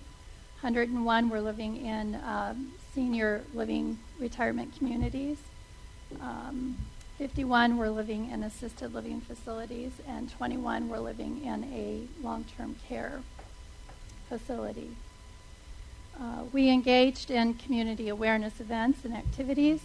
101 0.61 1.30
were 1.30 1.40
living 1.40 1.77
in 1.86 2.15
um, 2.15 2.73
senior 2.94 3.44
living 3.53 3.98
retirement 4.19 4.76
communities. 4.77 5.38
Um, 6.19 6.77
51 7.18 7.77
were 7.77 7.90
living 7.90 8.30
in 8.30 8.44
assisted 8.44 8.94
living 8.94 9.22
facilities, 9.22 9.94
and 10.06 10.30
21 10.30 10.90
were 10.90 10.99
living 10.99 11.45
in 11.45 11.64
a 11.73 12.02
long 12.22 12.44
term 12.57 12.76
care 12.90 13.22
facility. 14.27 14.91
Uh, 16.19 16.44
we 16.52 16.69
engaged 16.69 17.31
in 17.31 17.53
community 17.53 18.10
awareness 18.10 18.60
events 18.60 19.06
and 19.06 19.14
activities. 19.14 19.80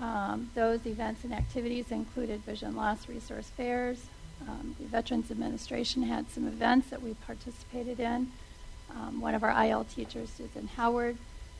Um, 0.00 0.50
those 0.56 0.84
events 0.84 1.22
and 1.22 1.32
activities 1.32 1.92
included 1.92 2.40
vision 2.40 2.74
loss 2.74 3.08
resource 3.08 3.50
fairs. 3.56 4.06
Um, 4.48 4.74
the 4.80 4.86
Veterans 4.86 5.30
Administration 5.30 6.02
had 6.02 6.28
some 6.28 6.48
events 6.48 6.90
that 6.90 7.02
we 7.02 7.14
participated 7.14 8.00
in. 8.00 8.32
Um, 8.94 9.20
one 9.20 9.34
of 9.34 9.42
our 9.42 9.64
IL 9.64 9.84
teachers, 9.84 10.28
Susan 10.36 10.68
Howard, 10.76 11.16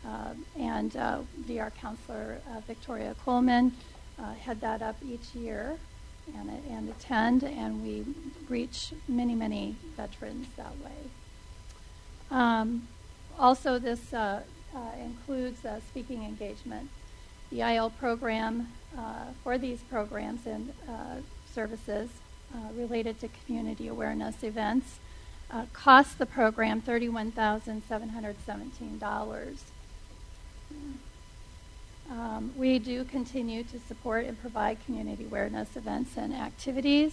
uh, 0.06 0.34
and 0.58 0.96
uh, 0.96 1.20
VR 1.48 1.72
counselor 1.74 2.40
uh, 2.50 2.60
Victoria 2.66 3.14
Coleman 3.24 3.72
uh, 4.18 4.34
head 4.34 4.60
that 4.60 4.82
up 4.82 4.96
each 5.04 5.34
year 5.34 5.78
and, 6.36 6.50
and 6.68 6.88
attend, 6.88 7.44
and 7.44 7.82
we 7.82 8.04
reach 8.48 8.92
many, 9.08 9.34
many 9.34 9.76
veterans 9.96 10.46
that 10.56 10.72
way. 10.84 11.10
Um, 12.30 12.88
also, 13.38 13.78
this 13.78 14.12
uh, 14.12 14.42
uh, 14.74 14.78
includes 15.02 15.60
speaking 15.88 16.24
engagement 16.24 16.88
the 17.50 17.60
IL 17.60 17.90
program 17.90 18.68
for 19.44 19.58
these 19.58 19.80
programs 19.82 20.46
and 20.46 20.72
services 21.54 22.08
related 22.74 23.20
to 23.20 23.28
community 23.44 23.88
awareness 23.88 24.42
events 24.42 24.98
uh, 25.52 25.66
cost 25.72 26.18
the 26.18 26.26
program 26.26 26.80
$31,717. 26.80 29.58
Um, 32.10 32.52
we 32.56 32.78
do 32.78 33.04
continue 33.04 33.62
to 33.64 33.78
support 33.80 34.24
and 34.26 34.40
provide 34.40 34.78
community 34.84 35.24
awareness 35.24 35.76
events 35.76 36.16
and 36.16 36.32
activities. 36.34 37.12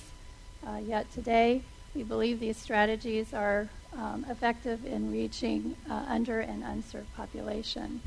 Uh, 0.66 0.80
yet 0.86 1.12
today, 1.14 1.62
we 1.96 2.04
believe 2.04 2.40
these 2.40 2.58
strategies 2.58 3.34
are 3.34 3.70
um, 3.98 4.26
effective 4.30 4.86
in 4.86 5.12
reaching 5.12 5.76
uh, 5.90 6.06
under 6.08 6.40
and 6.40 6.64
unserved 6.64 7.12
population. 7.16 8.02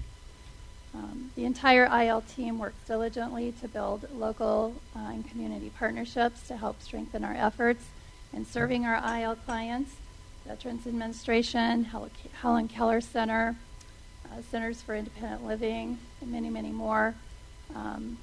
Um, 0.94 1.32
the 1.36 1.46
entire 1.46 1.86
IL 1.86 2.20
team 2.20 2.58
works 2.58 2.76
diligently 2.86 3.52
to 3.62 3.68
build 3.68 4.06
local 4.14 4.74
uh, 4.94 5.12
and 5.12 5.26
community 5.28 5.72
partnerships 5.78 6.46
to 6.48 6.58
help 6.58 6.82
strengthen 6.82 7.24
our 7.24 7.34
efforts 7.34 7.86
in 8.32 8.44
serving 8.44 8.84
our 8.84 8.96
IL 9.18 9.36
clients. 9.36 9.92
Veterans 10.52 10.86
Administration, 10.86 11.84
Helen 12.34 12.68
Keller 12.68 13.00
Center, 13.00 13.56
uh, 14.26 14.42
Centers 14.50 14.82
for 14.82 14.94
Independent 14.94 15.46
Living, 15.46 15.96
and 16.20 16.30
many, 16.30 16.50
many 16.50 16.68
more. 16.68 17.14
Um, 17.74 18.18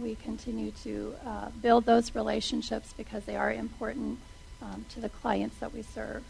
we 0.00 0.14
continue 0.14 0.70
to 0.84 1.14
uh, 1.26 1.50
build 1.60 1.84
those 1.84 2.14
relationships 2.14 2.94
because 2.96 3.26
they 3.26 3.36
are 3.36 3.52
important 3.52 4.18
um, 4.62 4.86
to 4.94 5.00
the 5.00 5.10
clients 5.10 5.58
that 5.58 5.74
we 5.74 5.82
serve. 5.82 6.24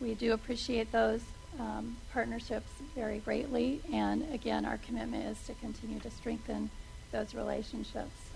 We 0.00 0.14
do 0.14 0.32
appreciate 0.32 0.90
those 0.90 1.20
um, 1.60 1.96
partnerships 2.12 2.72
very 2.96 3.20
greatly. 3.20 3.80
And 3.92 4.26
again, 4.34 4.64
our 4.64 4.78
commitment 4.78 5.24
is 5.24 5.40
to 5.46 5.54
continue 5.54 6.00
to 6.00 6.10
strengthen 6.10 6.70
those 7.12 7.32
relationships. 7.32 8.27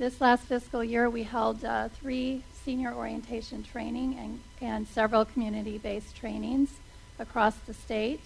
This 0.00 0.18
last 0.18 0.44
fiscal 0.44 0.82
year, 0.82 1.10
we 1.10 1.24
held 1.24 1.62
uh, 1.62 1.90
three 1.90 2.42
senior 2.64 2.94
orientation 2.94 3.62
training 3.62 4.16
and, 4.18 4.40
and 4.62 4.88
several 4.88 5.26
community 5.26 5.76
based 5.76 6.16
trainings 6.16 6.70
across 7.18 7.56
the 7.56 7.74
state. 7.74 8.22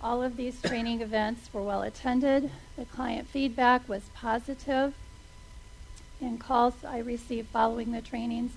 All 0.00 0.22
of 0.22 0.36
these 0.36 0.62
training 0.62 1.00
events 1.00 1.52
were 1.52 1.64
well 1.64 1.82
attended. 1.82 2.48
The 2.76 2.84
client 2.84 3.26
feedback 3.26 3.88
was 3.88 4.04
positive. 4.14 4.94
In 6.20 6.38
calls 6.38 6.74
I 6.86 6.98
received 6.98 7.48
following 7.48 7.90
the 7.90 8.00
trainings, 8.00 8.52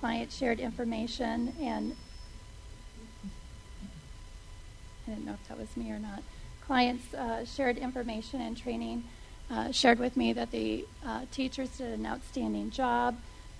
clients 0.00 0.36
shared 0.36 0.58
information 0.58 1.54
and 1.60 1.94
I 5.06 5.10
didn't 5.10 5.26
know 5.26 5.34
if 5.34 5.46
that 5.46 5.56
was 5.56 5.76
me 5.76 5.92
or 5.92 6.00
not. 6.00 6.24
Clients 6.66 7.14
uh, 7.14 7.44
shared 7.44 7.78
information 7.78 8.40
and 8.40 8.56
training, 8.56 9.04
uh, 9.50 9.72
shared 9.72 9.98
with 9.98 10.16
me 10.16 10.32
that 10.32 10.50
the 10.50 10.84
uh, 11.06 11.22
teachers 11.30 11.70
did 11.78 11.98
an 11.98 12.06
outstanding 12.06 12.70
job, 12.70 13.16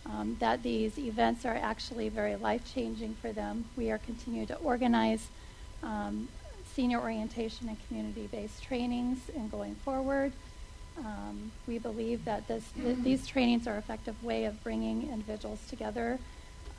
um, 0.07 0.37
that 0.41 0.63
these 0.63 0.99
events 0.99 1.45
are 1.45 1.57
actually 1.57 2.09
very 2.09 2.37
life 2.37 2.63
changing 2.73 3.15
for 3.15 3.33
them. 3.33 3.65
We 3.77 3.91
are 3.91 3.99
continuing 3.99 4.47
to 4.49 4.57
organize 4.57 5.29
um, 5.83 6.29
senior 6.75 7.01
orientation 7.01 7.69
and 7.69 7.77
community 7.87 8.29
based 8.31 8.63
trainings 8.63 9.19
and 9.35 9.51
going 9.51 9.75
forward. 9.77 10.33
Um, 10.99 11.53
we 11.67 11.79
believe 11.79 12.25
that 12.25 12.49
this, 12.49 12.65
th- 12.75 12.99
these 12.99 13.27
trainings 13.27 13.67
are 13.67 13.73
an 13.73 13.79
effective 13.79 14.23
way 14.23 14.45
of 14.45 14.63
bringing 14.65 15.11
individuals 15.13 15.61
together 15.69 16.19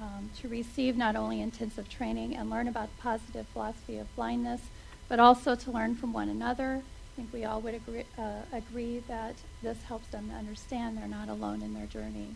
um, 0.02 0.30
to 0.42 0.48
receive 0.48 0.98
not 0.98 1.16
only 1.16 1.42
intensive 1.42 1.90
training 1.90 2.36
and 2.36 2.50
learn 2.50 2.68
about 2.68 2.90
the 2.96 3.02
positive 3.02 3.48
philosophy 3.48 3.98
of 3.98 4.14
blindness, 4.16 4.62
but 5.08 5.20
also 5.20 5.56
to 5.56 5.72
learn 5.72 5.96
from 5.96 6.14
one 6.14 6.30
another. 6.30 6.82
Think 7.20 7.34
we 7.34 7.44
all 7.44 7.60
would 7.60 7.74
agree, 7.74 8.06
uh, 8.18 8.44
agree 8.54 9.04
that 9.10 9.36
this 9.62 9.84
helps 9.84 10.08
them 10.08 10.30
to 10.30 10.36
understand 10.36 10.98
they're 10.98 11.06
not 11.06 11.28
alone 11.28 11.62
in 11.62 11.74
their 11.74 11.86
journey. 11.86 12.34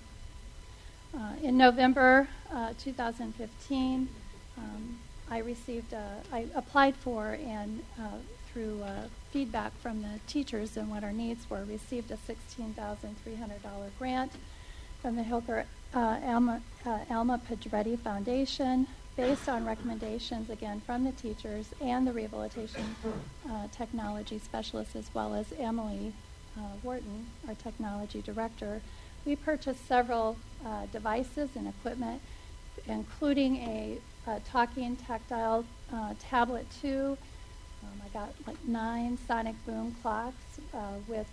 Uh, 1.18 1.36
in 1.42 1.58
November 1.58 2.28
uh, 2.54 2.74
2015, 2.78 4.10
um, 4.58 5.00
I 5.32 5.38
received, 5.38 5.94
a, 5.94 6.18
I 6.34 6.48
applied 6.54 6.98
for 6.98 7.38
and 7.48 7.82
uh, 7.98 8.18
through 8.52 8.84
uh, 8.84 9.04
feedback 9.32 9.72
from 9.80 10.02
the 10.02 10.20
teachers 10.28 10.76
and 10.76 10.90
what 10.90 11.06
our 11.06 11.14
needs 11.14 11.50
were, 11.50 11.64
received 11.64 12.12
a 12.12 12.18
$16,300 12.18 13.08
grant 13.98 14.34
from 15.02 15.16
the 15.16 15.24
Hilker 15.24 15.64
uh, 15.94 16.20
Alma, 16.26 16.62
Alma 17.10 17.40
Pedretti 17.50 17.98
Foundation, 17.98 18.88
based 19.16 19.48
on 19.48 19.66
recommendations 19.66 20.50
again 20.50 20.82
from 20.86 21.04
the 21.04 21.12
teachers 21.12 21.68
and 21.82 22.08
the 22.08 22.12
rehabilitation 22.12 22.96
uh, 23.50 23.68
technology 23.72 24.40
specialists, 24.40 24.96
as 24.96 25.10
well 25.14 25.36
as 25.36 25.54
Emily 25.60 26.14
uh, 26.58 26.62
Wharton, 26.82 27.28
our 27.48 27.56
technology 27.56 28.22
director. 28.22 28.82
We 29.26 29.36
purchased 29.36 29.88
several 29.88 30.38
uh, 30.66 30.88
devices 30.92 31.50
and 31.56 31.68
equipment, 31.68 32.22
including 32.88 33.58
a, 33.58 33.98
a 34.28 34.40
talking 34.42 34.96
tactile 34.96 35.66
uh, 35.94 36.14
tablet 36.20 36.66
2. 36.82 37.18
Um, 37.84 37.90
I 38.04 38.10
got 38.10 38.34
like 38.48 38.64
nine 38.66 39.18
sonic 39.28 39.56
boom 39.66 39.96
clocks 40.02 40.36
with 41.08 41.28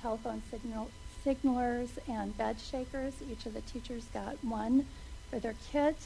telephone 0.00 0.42
signal 0.50 0.88
signalers 1.24 1.88
and 2.08 2.36
bed 2.36 2.56
shakers. 2.60 3.14
Each 3.30 3.46
of 3.46 3.54
the 3.54 3.62
teachers 3.62 4.04
got 4.12 4.36
one 4.44 4.86
for 5.30 5.38
their 5.38 5.54
kit. 5.72 5.96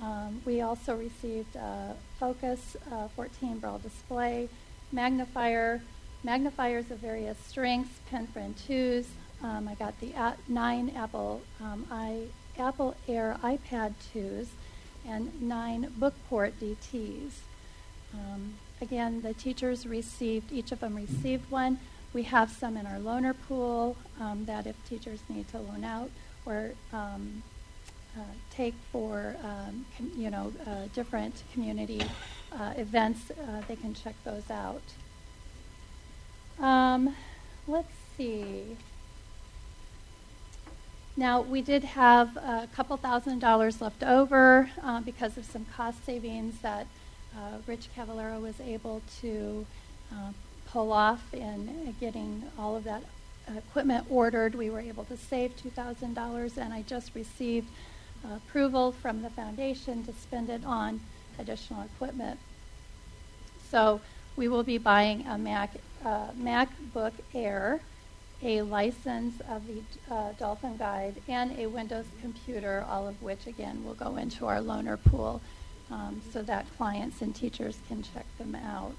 Um, 0.00 0.40
we 0.44 0.60
also 0.60 0.96
received 0.96 1.54
a 1.56 1.94
Focus 2.18 2.76
uh, 2.90 3.08
14 3.08 3.58
braille 3.58 3.78
display, 3.78 4.48
magnifier, 4.90 5.82
magnifiers 6.24 6.90
of 6.90 6.98
various 6.98 7.36
strengths, 7.38 7.98
pen 8.10 8.26
friend 8.28 8.54
2s. 8.68 9.06
Um, 9.42 9.68
I 9.68 9.74
got 9.74 9.98
the 10.00 10.14
nine 10.48 10.92
Apple 10.96 11.42
um, 11.60 11.86
I, 11.90 12.22
Apple 12.58 12.94
Air 13.08 13.36
iPad 13.42 13.94
2s 14.14 14.46
and 15.06 15.42
nine 15.42 15.92
Bookport 15.98 16.58
DTs. 16.60 17.32
Um, 18.14 18.54
again, 18.80 19.22
the 19.22 19.34
teachers 19.34 19.86
received, 19.86 20.52
each 20.52 20.70
of 20.72 20.80
them 20.80 20.94
received 20.94 21.50
one. 21.50 21.78
we 22.12 22.24
have 22.24 22.50
some 22.50 22.76
in 22.76 22.86
our 22.86 22.98
loaner 22.98 23.34
pool 23.48 23.96
um, 24.20 24.44
that 24.44 24.66
if 24.66 24.76
teachers 24.88 25.20
need 25.28 25.48
to 25.48 25.58
loan 25.58 25.82
out 25.82 26.10
or 26.44 26.72
um, 26.92 27.42
uh, 28.16 28.20
take 28.50 28.74
for 28.90 29.36
um, 29.42 29.86
com- 29.96 30.12
you 30.16 30.30
know 30.30 30.52
uh, 30.66 30.86
different 30.94 31.42
community 31.52 32.02
uh, 32.52 32.74
events, 32.76 33.30
uh, 33.30 33.62
they 33.68 33.76
can 33.76 33.94
check 33.94 34.14
those 34.24 34.50
out. 34.50 34.82
Um, 36.60 37.14
let's 37.66 37.92
see. 38.16 38.76
Now, 41.16 41.40
we 41.42 41.60
did 41.60 41.84
have 41.84 42.36
a 42.36 42.68
couple 42.74 42.96
thousand 42.96 43.38
dollars 43.38 43.80
left 43.80 44.02
over 44.02 44.70
uh, 44.82 45.00
because 45.00 45.36
of 45.36 45.44
some 45.44 45.66
cost 45.76 46.04
savings 46.04 46.60
that 46.62 46.86
uh, 47.36 47.58
Rich 47.66 47.88
Cavallero 47.94 48.40
was 48.40 48.60
able 48.60 49.02
to 49.20 49.66
pull 50.66 50.92
off 50.92 51.32
in 51.34 51.94
getting 52.00 52.44
all 52.58 52.76
of 52.76 52.84
that 52.84 53.02
equipment 53.56 54.06
ordered. 54.08 54.54
We 54.54 54.70
were 54.70 54.80
able 54.80 55.04
to 55.04 55.16
save 55.16 55.56
$2,000, 55.56 56.56
and 56.56 56.72
I 56.72 56.82
just 56.82 57.14
received 57.14 57.68
approval 58.24 58.92
from 58.92 59.22
the 59.22 59.30
foundation 59.30 60.04
to 60.04 60.12
spend 60.12 60.50
it 60.50 60.64
on 60.64 61.00
additional 61.38 61.82
equipment. 61.82 62.38
So 63.70 64.00
we 64.36 64.48
will 64.48 64.62
be 64.62 64.78
buying 64.78 65.26
a 65.26 65.38
Mac, 65.38 65.70
uh, 66.04 66.28
MacBook 66.32 67.12
Air 67.34 67.80
a 68.42 68.62
license 68.62 69.40
of 69.48 69.62
the 69.66 69.82
uh, 70.12 70.32
Dolphin 70.32 70.76
Guide, 70.76 71.14
and 71.28 71.56
a 71.58 71.66
Windows 71.66 72.06
computer, 72.20 72.84
all 72.88 73.06
of 73.06 73.20
which, 73.22 73.46
again, 73.46 73.84
will 73.84 73.94
go 73.94 74.16
into 74.16 74.46
our 74.46 74.58
loaner 74.58 75.02
pool 75.02 75.40
um, 75.90 76.20
so 76.32 76.42
that 76.42 76.66
clients 76.76 77.22
and 77.22 77.34
teachers 77.34 77.78
can 77.86 78.02
check 78.02 78.26
them 78.38 78.56
out. 78.56 78.96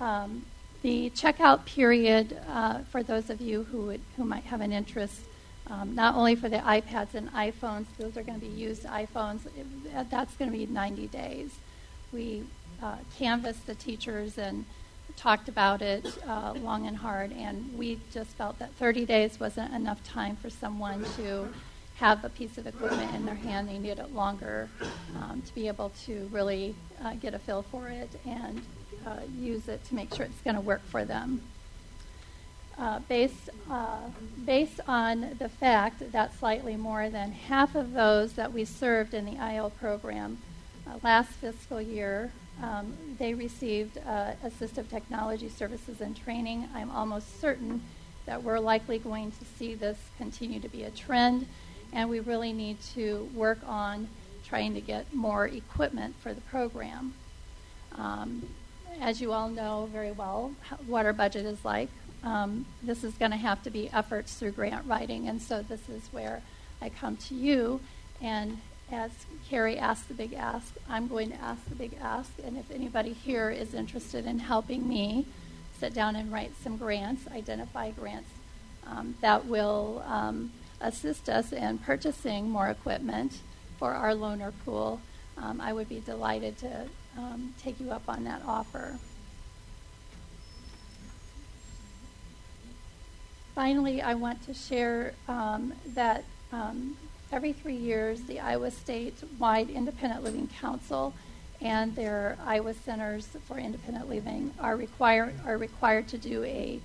Um, 0.00 0.44
the 0.82 1.10
checkout 1.10 1.64
period, 1.64 2.40
uh, 2.48 2.80
for 2.90 3.04
those 3.04 3.30
of 3.30 3.40
you 3.40 3.62
who, 3.64 3.82
would, 3.82 4.00
who 4.16 4.24
might 4.24 4.44
have 4.44 4.60
an 4.60 4.72
interest, 4.72 5.20
um, 5.68 5.94
not 5.94 6.14
only 6.14 6.34
for 6.34 6.48
the 6.48 6.58
iPads 6.58 7.14
and 7.14 7.32
iPhones, 7.32 7.86
those 7.98 8.16
are 8.16 8.22
going 8.22 8.38
to 8.38 8.46
be 8.46 8.52
used 8.52 8.84
iPhones, 8.84 9.40
that's 10.10 10.34
going 10.36 10.50
to 10.50 10.56
be 10.56 10.66
90 10.66 11.06
days. 11.08 11.50
We 12.12 12.44
uh, 12.82 12.96
canvassed 13.18 13.66
the 13.66 13.74
teachers 13.74 14.38
and 14.38 14.64
talked 15.16 15.48
about 15.48 15.82
it 15.82 16.06
uh, 16.26 16.54
long 16.54 16.86
and 16.86 16.96
hard, 16.96 17.32
and 17.32 17.78
we 17.78 18.00
just 18.12 18.30
felt 18.30 18.58
that 18.58 18.72
30 18.74 19.06
days 19.06 19.38
wasn't 19.38 19.72
enough 19.72 20.02
time 20.04 20.36
for 20.36 20.50
someone 20.50 21.04
to 21.16 21.48
have 21.96 22.24
a 22.24 22.28
piece 22.28 22.58
of 22.58 22.66
equipment 22.66 23.14
in 23.14 23.24
their 23.24 23.34
hand. 23.34 23.68
They 23.68 23.78
needed 23.78 24.00
it 24.00 24.14
longer 24.14 24.68
um, 25.16 25.42
to 25.46 25.54
be 25.54 25.68
able 25.68 25.92
to 26.06 26.28
really 26.32 26.74
uh, 27.04 27.14
get 27.14 27.34
a 27.34 27.38
feel 27.38 27.62
for 27.62 27.88
it 27.88 28.10
and 28.26 28.60
uh, 29.06 29.18
use 29.38 29.68
it 29.68 29.84
to 29.84 29.94
make 29.94 30.12
sure 30.14 30.26
it's 30.26 30.40
going 30.42 30.56
to 30.56 30.62
work 30.62 30.82
for 30.86 31.04
them. 31.04 31.42
Uh, 32.78 32.98
based, 33.00 33.50
uh, 33.70 33.98
based 34.46 34.80
on 34.88 35.36
the 35.38 35.48
fact 35.48 36.10
that 36.10 36.36
slightly 36.38 36.74
more 36.74 37.10
than 37.10 37.30
half 37.30 37.74
of 37.74 37.92
those 37.92 38.32
that 38.32 38.52
we 38.52 38.64
served 38.64 39.12
in 39.12 39.26
the 39.26 39.54
IL 39.54 39.70
program 39.70 40.38
uh, 40.86 40.98
last 41.02 41.30
fiscal 41.32 41.80
year 41.82 42.32
um, 42.60 42.94
they 43.18 43.34
received 43.34 43.98
uh, 43.98 44.32
assistive 44.44 44.88
technology 44.88 45.48
services 45.48 46.00
and 46.00 46.16
training. 46.16 46.68
I'm 46.74 46.90
almost 46.90 47.40
certain 47.40 47.82
that 48.26 48.42
we're 48.42 48.60
likely 48.60 48.98
going 48.98 49.32
to 49.32 49.44
see 49.58 49.74
this 49.74 49.98
continue 50.18 50.60
to 50.60 50.68
be 50.68 50.84
a 50.84 50.90
trend, 50.90 51.46
and 51.92 52.08
we 52.08 52.20
really 52.20 52.52
need 52.52 52.80
to 52.94 53.28
work 53.34 53.58
on 53.66 54.08
trying 54.46 54.74
to 54.74 54.80
get 54.80 55.12
more 55.12 55.46
equipment 55.46 56.14
for 56.20 56.34
the 56.34 56.40
program. 56.42 57.14
Um, 57.96 58.48
as 59.00 59.20
you 59.20 59.32
all 59.32 59.48
know 59.48 59.88
very 59.90 60.12
well, 60.12 60.52
what 60.86 61.06
our 61.06 61.12
budget 61.12 61.46
is 61.46 61.64
like. 61.64 61.88
Um, 62.24 62.66
this 62.82 63.02
is 63.02 63.14
going 63.14 63.32
to 63.32 63.36
have 63.36 63.62
to 63.64 63.70
be 63.70 63.90
efforts 63.90 64.34
through 64.34 64.52
grant 64.52 64.86
writing, 64.86 65.28
and 65.28 65.42
so 65.42 65.62
this 65.62 65.88
is 65.88 66.08
where 66.12 66.42
I 66.80 66.88
come 66.88 67.16
to 67.16 67.34
you 67.34 67.80
and 68.20 68.58
as 68.92 69.10
Carrie 69.48 69.78
asked 69.78 70.08
the 70.08 70.14
big 70.14 70.34
ask, 70.34 70.74
I'm 70.88 71.08
going 71.08 71.30
to 71.30 71.40
ask 71.40 71.64
the 71.68 71.74
big 71.74 71.96
ask. 72.00 72.30
And 72.44 72.58
if 72.58 72.70
anybody 72.70 73.12
here 73.12 73.50
is 73.50 73.74
interested 73.74 74.26
in 74.26 74.38
helping 74.38 74.86
me 74.86 75.26
sit 75.78 75.94
down 75.94 76.14
and 76.14 76.30
write 76.30 76.52
some 76.62 76.76
grants, 76.76 77.26
identify 77.34 77.90
grants 77.90 78.30
um, 78.86 79.16
that 79.20 79.46
will 79.46 80.04
um, 80.06 80.52
assist 80.80 81.28
us 81.28 81.52
in 81.52 81.78
purchasing 81.78 82.50
more 82.50 82.68
equipment 82.68 83.40
for 83.78 83.92
our 83.92 84.10
loaner 84.10 84.52
pool, 84.64 85.00
um, 85.38 85.60
I 85.60 85.72
would 85.72 85.88
be 85.88 86.00
delighted 86.00 86.58
to 86.58 86.88
um, 87.16 87.54
take 87.60 87.80
you 87.80 87.90
up 87.90 88.02
on 88.08 88.24
that 88.24 88.42
offer. 88.46 88.98
Finally, 93.54 94.00
I 94.00 94.14
want 94.14 94.42
to 94.46 94.54
share 94.54 95.12
um, 95.28 95.74
that 95.94 96.24
um, 96.52 96.96
every 97.30 97.52
three 97.52 97.76
years, 97.76 98.22
the 98.22 98.40
Iowa 98.40 98.70
State-wide 98.70 99.68
Independent 99.68 100.24
Living 100.24 100.48
Council 100.58 101.12
and 101.60 101.94
their 101.94 102.38
Iowa 102.46 102.72
Centers 102.72 103.28
for 103.46 103.58
Independent 103.58 104.08
Living 104.08 104.52
are 104.58 104.74
required 104.74 105.34
are 105.46 105.58
required 105.58 106.08
to 106.08 106.18
do 106.18 106.42
a 106.44 106.80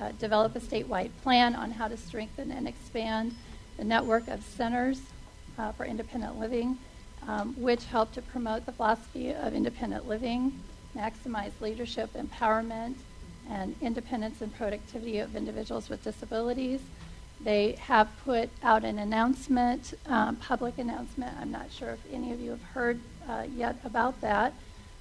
uh, 0.00 0.12
develop 0.20 0.54
a 0.54 0.60
statewide 0.60 1.10
plan 1.22 1.56
on 1.56 1.72
how 1.72 1.88
to 1.88 1.96
strengthen 1.96 2.52
and 2.52 2.68
expand 2.68 3.34
the 3.76 3.84
network 3.84 4.28
of 4.28 4.42
centers 4.44 5.00
uh, 5.58 5.72
for 5.72 5.84
independent 5.84 6.38
living, 6.38 6.78
um, 7.26 7.52
which 7.60 7.84
help 7.86 8.12
to 8.12 8.22
promote 8.22 8.64
the 8.64 8.72
philosophy 8.72 9.34
of 9.34 9.54
independent 9.54 10.06
living, 10.08 10.52
maximize 10.96 11.52
leadership 11.60 12.10
empowerment, 12.14 12.94
and 13.50 13.74
independence 13.80 14.40
and 14.40 14.54
productivity 14.54 15.18
of 15.18 15.36
individuals 15.36 15.88
with 15.88 16.02
disabilities 16.04 16.80
they 17.44 17.72
have 17.72 18.08
put 18.24 18.50
out 18.62 18.84
an 18.84 18.98
announcement, 18.98 19.94
um, 20.06 20.36
public 20.36 20.78
announcement. 20.78 21.36
I'm 21.40 21.50
not 21.50 21.72
sure 21.72 21.90
if 21.90 22.00
any 22.12 22.32
of 22.32 22.40
you 22.40 22.50
have 22.50 22.62
heard 22.62 23.00
uh, 23.28 23.46
yet 23.54 23.76
about 23.84 24.20
that. 24.20 24.54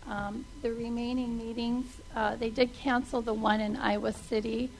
Um, 0.07 0.45
the 0.63 0.71
remaining 0.73 1.37
meetings, 1.37 1.85
uh, 2.15 2.35
they 2.35 2.49
did 2.49 2.73
cancel 2.73 3.21
the 3.21 3.33
one 3.33 3.61
in 3.61 3.75
Iowa 3.75 4.13
City. 4.13 4.71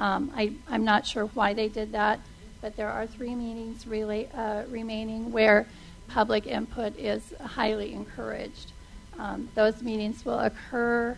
Um, 0.00 0.32
I, 0.34 0.52
am 0.68 0.84
not 0.84 1.06
sure 1.06 1.26
why 1.26 1.54
they 1.54 1.68
did 1.68 1.92
that, 1.92 2.18
but 2.60 2.76
there 2.76 2.90
are 2.90 3.06
three 3.06 3.36
meetings 3.36 3.86
really, 3.86 4.28
uh, 4.34 4.64
remaining 4.64 5.30
where 5.30 5.68
public 6.08 6.46
input 6.46 6.98
is 6.98 7.32
highly 7.40 7.92
encouraged. 7.92 8.72
Um, 9.16 9.48
those 9.54 9.80
meetings 9.80 10.24
will 10.24 10.40
occur 10.40 11.16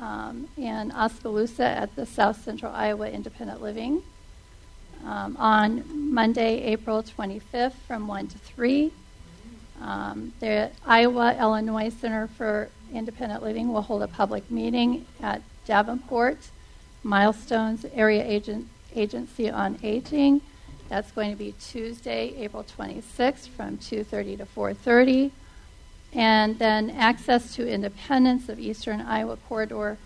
um, 0.00 0.48
in 0.56 0.90
Oskaloosa 0.92 1.64
at 1.64 1.94
the 1.94 2.06
South 2.06 2.42
Central 2.42 2.72
Iowa 2.72 3.08
Independent 3.10 3.60
Living 3.62 4.02
um, 5.04 5.36
on 5.38 6.12
Monday, 6.12 6.62
April 6.62 7.02
25th 7.02 7.74
from 7.86 8.08
1 8.08 8.28
to 8.28 8.38
3. 8.38 8.92
Um, 9.80 10.32
the 10.40 10.70
Iowa 10.84 11.36
Illinois 11.38 11.90
Center 11.90 12.28
for 12.28 12.68
Independent 12.92 13.42
Living 13.42 13.72
will 13.72 13.82
hold 13.82 14.02
a 14.02 14.08
public 14.08 14.50
meeting 14.50 15.06
at 15.22 15.42
Davenport 15.66 16.38
Milestones 17.02 17.86
Area 17.94 18.24
Agent, 18.24 18.68
Agency 18.94 19.48
on 19.48 19.78
Aging. 19.82 20.42
That's 20.88 21.12
going 21.12 21.30
to 21.30 21.36
be 21.36 21.54
Tuesday, 21.60 22.34
April 22.36 22.64
26th 22.64 23.48
from 23.48 23.78
2:30 23.78 24.38
to 24.38 24.46
4:30. 24.46 25.30
And 26.12 26.58
then 26.58 26.90
Access 26.90 27.54
to 27.54 27.68
Independence 27.68 28.48
of 28.48 28.58
Eastern 28.58 29.00
Iowa 29.00 29.36
Corridor. 29.48 29.98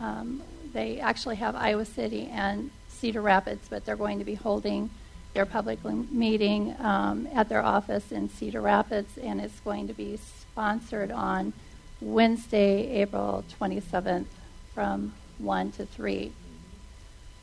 Um, 0.00 0.42
they 0.72 1.00
actually 1.00 1.36
have 1.36 1.56
Iowa 1.56 1.86
City 1.86 2.28
and 2.30 2.70
Cedar 2.88 3.22
Rapids, 3.22 3.66
but 3.68 3.84
they're 3.84 3.96
going 3.96 4.18
to 4.18 4.24
be 4.24 4.34
holding 4.34 4.90
their 5.32 5.46
public 5.46 5.84
meeting 5.84 6.74
um, 6.80 7.28
at 7.34 7.48
their 7.48 7.62
office 7.62 8.10
in 8.10 8.28
Cedar 8.28 8.60
Rapids, 8.60 9.18
and 9.18 9.40
it's 9.40 9.60
going 9.60 9.86
to 9.86 9.92
be 9.92 10.16
sponsored 10.16 11.10
on 11.10 11.52
Wednesday, 12.00 13.02
April 13.02 13.44
27th 13.58 14.26
from 14.74 15.12
1 15.38 15.72
to 15.72 15.86
3. 15.86 16.32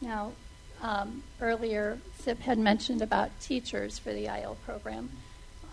Now, 0.02 0.32
um, 0.82 1.24
earlier, 1.40 2.00
SIP 2.20 2.40
had 2.42 2.58
mentioned 2.58 3.02
about 3.02 3.30
teachers 3.40 3.98
for 3.98 4.12
the 4.12 4.26
IL 4.26 4.58
program. 4.66 5.10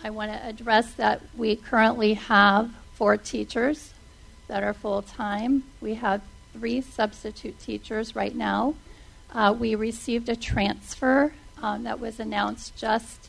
I 0.02 0.08
want 0.08 0.32
to 0.32 0.46
address 0.46 0.92
that 0.94 1.20
we 1.36 1.56
currently 1.56 2.14
have 2.14 2.70
four 2.94 3.18
teachers 3.18 3.92
that 4.48 4.62
are 4.62 4.72
full 4.72 5.02
time. 5.02 5.64
We 5.80 5.94
have 5.94 6.22
three 6.54 6.80
substitute 6.80 7.58
teachers 7.58 8.16
right 8.16 8.34
now. 8.34 8.74
Uh, 9.32 9.54
we 9.56 9.74
received 9.74 10.28
a 10.30 10.36
transfer 10.36 11.34
um, 11.62 11.84
that 11.84 12.00
was 12.00 12.18
announced 12.18 12.76
just 12.76 13.28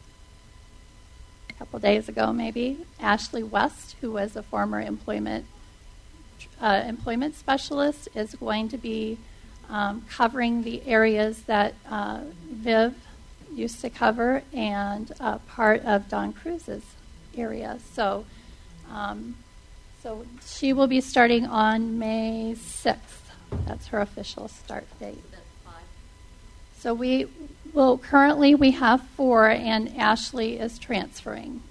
a 1.49 1.53
couple 1.53 1.77
days 1.79 2.07
ago, 2.07 2.31
maybe. 2.31 2.85
Ashley 3.01 3.43
West, 3.43 3.97
who 3.99 4.11
was 4.11 4.35
a 4.37 4.43
former 4.43 4.79
employment 4.81 5.45
uh, 6.59 6.83
employment 6.87 7.35
specialist, 7.35 8.07
is 8.15 8.33
going 8.35 8.69
to 8.69 8.77
be 8.77 9.17
um, 9.69 10.05
covering 10.09 10.63
the 10.63 10.81
areas 10.87 11.43
that 11.43 11.75
uh, 11.89 12.21
Viv 12.49 12.95
used 13.53 13.81
to 13.81 13.89
cover 13.89 14.43
and 14.53 15.11
uh, 15.19 15.37
part 15.39 15.83
of 15.85 16.09
Don 16.09 16.33
Cruz's 16.33 16.83
area. 17.35 17.79
So, 17.93 18.25
um, 18.91 19.35
so 20.01 20.25
she 20.45 20.73
will 20.73 20.87
be 20.87 21.01
starting 21.01 21.45
on 21.45 21.99
May 21.99 22.55
6th 22.55 22.97
That's 23.67 23.87
her 23.87 23.99
official 23.99 24.47
start 24.47 24.87
date. 24.99 25.23
So 26.81 26.95
we, 26.95 27.27
well, 27.73 27.99
currently 27.99 28.55
we 28.55 28.71
have 28.71 29.03
four, 29.15 29.47
and 29.47 29.95
Ashley 29.99 30.57
is 30.57 30.79
transferring. 30.79 31.61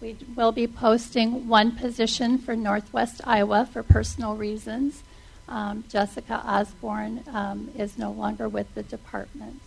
We 0.00 0.16
will 0.34 0.50
be 0.50 0.66
posting 0.66 1.46
one 1.46 1.70
position 1.76 2.38
for 2.38 2.56
Northwest 2.56 3.20
Iowa 3.22 3.68
for 3.72 3.84
personal 3.84 4.34
reasons. 4.34 5.04
Um, 5.48 5.84
Jessica 5.88 6.42
Osborne 6.44 7.22
um, 7.32 7.70
is 7.76 7.96
no 7.96 8.10
longer 8.10 8.48
with 8.48 8.74
the 8.74 8.82
department. 8.82 9.60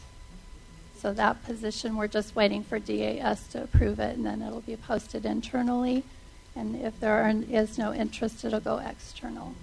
So 1.04 1.12
that 1.12 1.44
position, 1.44 1.98
we're 1.98 2.08
just 2.08 2.34
waiting 2.34 2.64
for 2.64 2.80
DAS 2.80 3.46
to 3.50 3.62
approve 3.62 4.00
it, 4.00 4.16
and 4.16 4.26
then 4.26 4.42
it'll 4.42 4.62
be 4.62 4.78
posted 4.78 5.26
internally. 5.26 6.06
And 6.56 6.78
if 6.78 6.98
there 7.02 7.22
are, 7.22 7.30
is 7.30 7.78
no 7.78 7.94
interest, 7.94 8.46
it'll 8.46 8.62
go 8.62 8.78
external. 8.78 9.54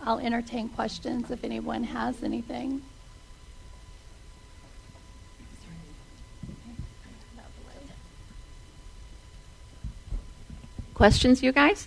I'll 0.00 0.18
entertain 0.18 0.68
questions 0.68 1.30
if 1.30 1.44
anyone 1.44 1.84
has 1.84 2.24
anything. 2.24 2.82
Questions, 10.94 11.40
you 11.40 11.52
guys? 11.52 11.86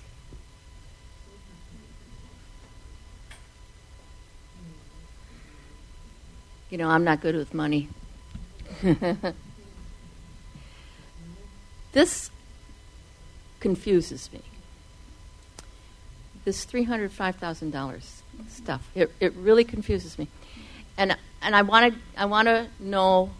You 6.71 6.77
know, 6.77 6.89
I'm 6.89 7.03
not 7.03 7.19
good 7.19 7.35
with 7.35 7.53
money. 7.53 7.89
this 11.91 12.31
confuses 13.59 14.31
me. 14.31 14.39
This 16.45 16.65
$305,000 16.65 18.21
stuff. 18.47 18.89
It, 18.95 19.11
it 19.19 19.33
really 19.33 19.65
confuses 19.65 20.17
me. 20.17 20.29
And, 20.97 21.17
and 21.41 21.57
I 21.57 21.61
want 21.61 21.93
to 21.93 21.99
I 22.17 22.25
wanna 22.25 22.69
know 22.79 23.31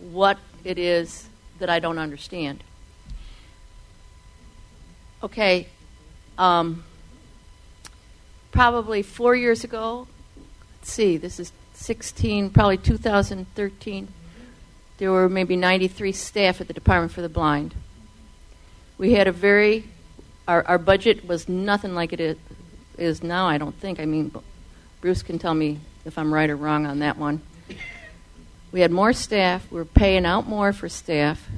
what 0.00 0.38
it 0.62 0.78
is 0.78 1.28
that 1.58 1.68
I 1.68 1.80
don't 1.80 1.98
understand. 1.98 2.62
Okay, 5.20 5.66
um, 6.38 6.84
probably 8.52 9.02
four 9.02 9.34
years 9.34 9.64
ago, 9.64 10.06
let's 10.78 10.92
see, 10.92 11.16
this 11.16 11.40
is 11.40 11.50
16, 11.82 12.50
probably 12.50 12.76
2013, 12.76 14.08
there 14.98 15.10
were 15.10 15.28
maybe 15.28 15.56
93 15.56 16.12
staff 16.12 16.60
at 16.60 16.68
the 16.68 16.72
Department 16.72 17.10
for 17.10 17.22
the 17.22 17.28
Blind. 17.28 17.74
We 18.98 19.14
had 19.14 19.26
a 19.26 19.32
very, 19.32 19.88
our, 20.46 20.64
our 20.64 20.78
budget 20.78 21.26
was 21.26 21.48
nothing 21.48 21.94
like 21.94 22.12
it 22.12 22.38
is, 22.98 23.22
now, 23.22 23.48
I 23.48 23.58
don't 23.58 23.74
think. 23.74 23.98
I 23.98 24.04
mean, 24.04 24.32
Bruce 25.00 25.24
can 25.24 25.40
tell 25.40 25.54
me 25.54 25.80
if 26.04 26.16
I'm 26.16 26.32
right 26.32 26.48
or 26.48 26.54
wrong 26.54 26.86
on 26.86 27.00
that 27.00 27.18
one. 27.18 27.42
We 28.70 28.80
had 28.80 28.92
more 28.92 29.12
staff, 29.12 29.68
we 29.70 29.78
were 29.78 29.84
paying 29.84 30.24
out 30.24 30.46
more 30.46 30.72
for 30.72 30.88
staff. 30.88 31.48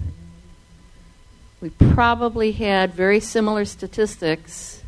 We 1.61 1.69
probably 1.69 2.53
had 2.53 2.95
very 2.95 3.21
similar 3.21 3.67
statistics 3.67 4.83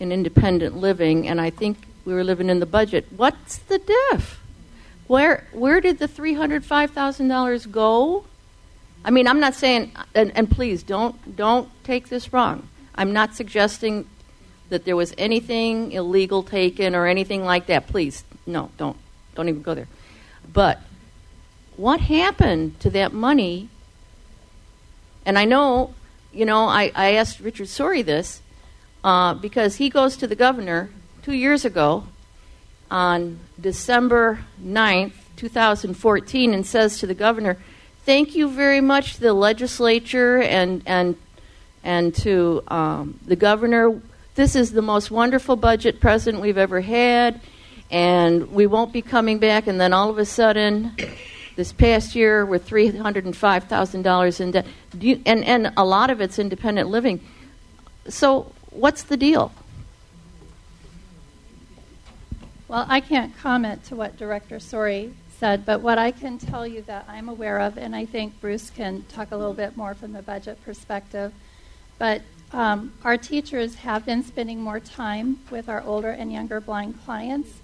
in 0.00 0.12
independent 0.12 0.78
living, 0.78 1.28
and 1.28 1.42
I 1.42 1.50
think 1.50 1.76
we 2.06 2.14
were 2.14 2.24
living 2.24 2.48
in 2.48 2.60
the 2.60 2.66
budget. 2.66 3.06
What's 3.14 3.58
the 3.58 3.78
diff? 3.78 4.40
Where 5.06 5.46
where 5.52 5.80
did 5.80 5.98
the 5.98 6.08
three 6.08 6.34
hundred 6.34 6.64
five 6.64 6.90
thousand 6.90 7.28
dollars 7.28 7.66
go? 7.66 8.24
I 9.04 9.10
mean, 9.10 9.28
I'm 9.28 9.38
not 9.38 9.54
saying, 9.54 9.92
and, 10.14 10.36
and 10.36 10.50
please 10.50 10.82
don't 10.82 11.36
don't 11.36 11.68
take 11.84 12.08
this 12.08 12.32
wrong. 12.32 12.68
I'm 12.94 13.12
not 13.12 13.34
suggesting 13.34 14.08
that 14.68 14.84
there 14.84 14.96
was 14.96 15.14
anything 15.16 15.92
illegal 15.92 16.42
taken 16.42 16.94
or 16.94 17.06
anything 17.06 17.44
like 17.44 17.66
that. 17.66 17.86
Please, 17.86 18.24
no, 18.46 18.70
don't 18.78 18.96
don't 19.34 19.48
even 19.48 19.62
go 19.62 19.74
there. 19.74 19.88
But 20.52 20.80
what 21.76 22.00
happened 22.00 22.80
to 22.80 22.90
that 22.90 23.12
money? 23.12 23.68
And 25.24 25.38
I 25.38 25.44
know, 25.44 25.94
you 26.32 26.44
know, 26.44 26.66
I, 26.66 26.90
I 26.94 27.14
asked 27.14 27.40
Richard 27.40 27.68
Sorey 27.68 28.02
this 28.02 28.40
uh, 29.04 29.34
because 29.34 29.76
he 29.76 29.90
goes 29.90 30.16
to 30.16 30.26
the 30.26 30.36
governor 30.36 30.90
two 31.22 31.34
years 31.34 31.64
ago 31.64 32.04
on 32.90 33.38
December 33.60 34.40
9th, 34.62 35.12
2014, 35.36 36.54
and 36.54 36.66
says 36.66 36.98
to 37.00 37.06
the 37.06 37.14
governor, 37.14 37.58
Thank 38.04 38.36
you 38.36 38.48
very 38.48 38.80
much, 38.80 39.14
to 39.14 39.20
the 39.20 39.34
legislature 39.34 40.40
and, 40.40 40.82
and, 40.86 41.16
and 41.82 42.14
to 42.16 42.62
um, 42.68 43.18
the 43.26 43.34
governor. 43.34 44.00
This 44.36 44.54
is 44.54 44.70
the 44.72 44.82
most 44.82 45.10
wonderful 45.10 45.56
budget 45.56 45.98
president 45.98 46.40
we've 46.40 46.58
ever 46.58 46.80
had, 46.80 47.40
and 47.90 48.52
we 48.52 48.66
won't 48.66 48.92
be 48.92 49.02
coming 49.02 49.38
back. 49.38 49.66
And 49.66 49.80
then 49.80 49.92
all 49.92 50.08
of 50.08 50.18
a 50.18 50.24
sudden, 50.24 50.92
this 51.56 51.72
past 51.72 52.14
year, 52.14 52.46
we're 52.46 52.60
$305,000 52.60 54.40
in 54.40 54.50
debt. 54.52 54.66
and, 55.26 55.44
and 55.44 55.72
a 55.76 55.84
lot 55.84 56.10
of 56.10 56.20
it's 56.20 56.38
independent 56.38 56.88
living. 56.88 57.20
So, 58.08 58.52
what's 58.70 59.02
the 59.02 59.16
deal? 59.16 59.52
Well, 62.68 62.84
I 62.88 62.98
can't 62.98 63.36
comment 63.38 63.84
to 63.84 63.96
what 63.96 64.16
Director 64.16 64.58
Sorey 64.58 65.14
said, 65.38 65.64
but 65.64 65.82
what 65.82 65.98
I 65.98 66.10
can 66.10 66.36
tell 66.36 66.66
you 66.66 66.82
that 66.82 67.04
I'm 67.08 67.28
aware 67.28 67.60
of, 67.60 67.78
and 67.78 67.94
I 67.94 68.06
think 68.06 68.40
Bruce 68.40 68.70
can 68.70 69.04
talk 69.04 69.30
a 69.30 69.36
little 69.36 69.54
bit 69.54 69.76
more 69.76 69.94
from 69.94 70.12
the 70.12 70.22
budget 70.22 70.60
perspective, 70.64 71.32
but 71.96 72.22
um, 72.52 72.92
our 73.04 73.16
teachers 73.16 73.76
have 73.76 74.04
been 74.04 74.24
spending 74.24 74.60
more 74.60 74.80
time 74.80 75.38
with 75.48 75.68
our 75.68 75.80
older 75.82 76.10
and 76.10 76.32
younger 76.32 76.60
blind 76.60 77.00
clients. 77.04 77.60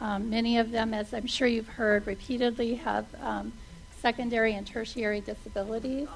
Um, 0.00 0.30
many 0.30 0.56
of 0.58 0.70
them, 0.70 0.94
as 0.94 1.12
I'm 1.12 1.26
sure 1.26 1.48
you've 1.48 1.66
heard 1.66 2.06
repeatedly, 2.06 2.76
have 2.76 3.06
um, 3.20 3.52
secondary 4.00 4.54
and 4.54 4.64
tertiary 4.64 5.20
disabilities. 5.20 6.06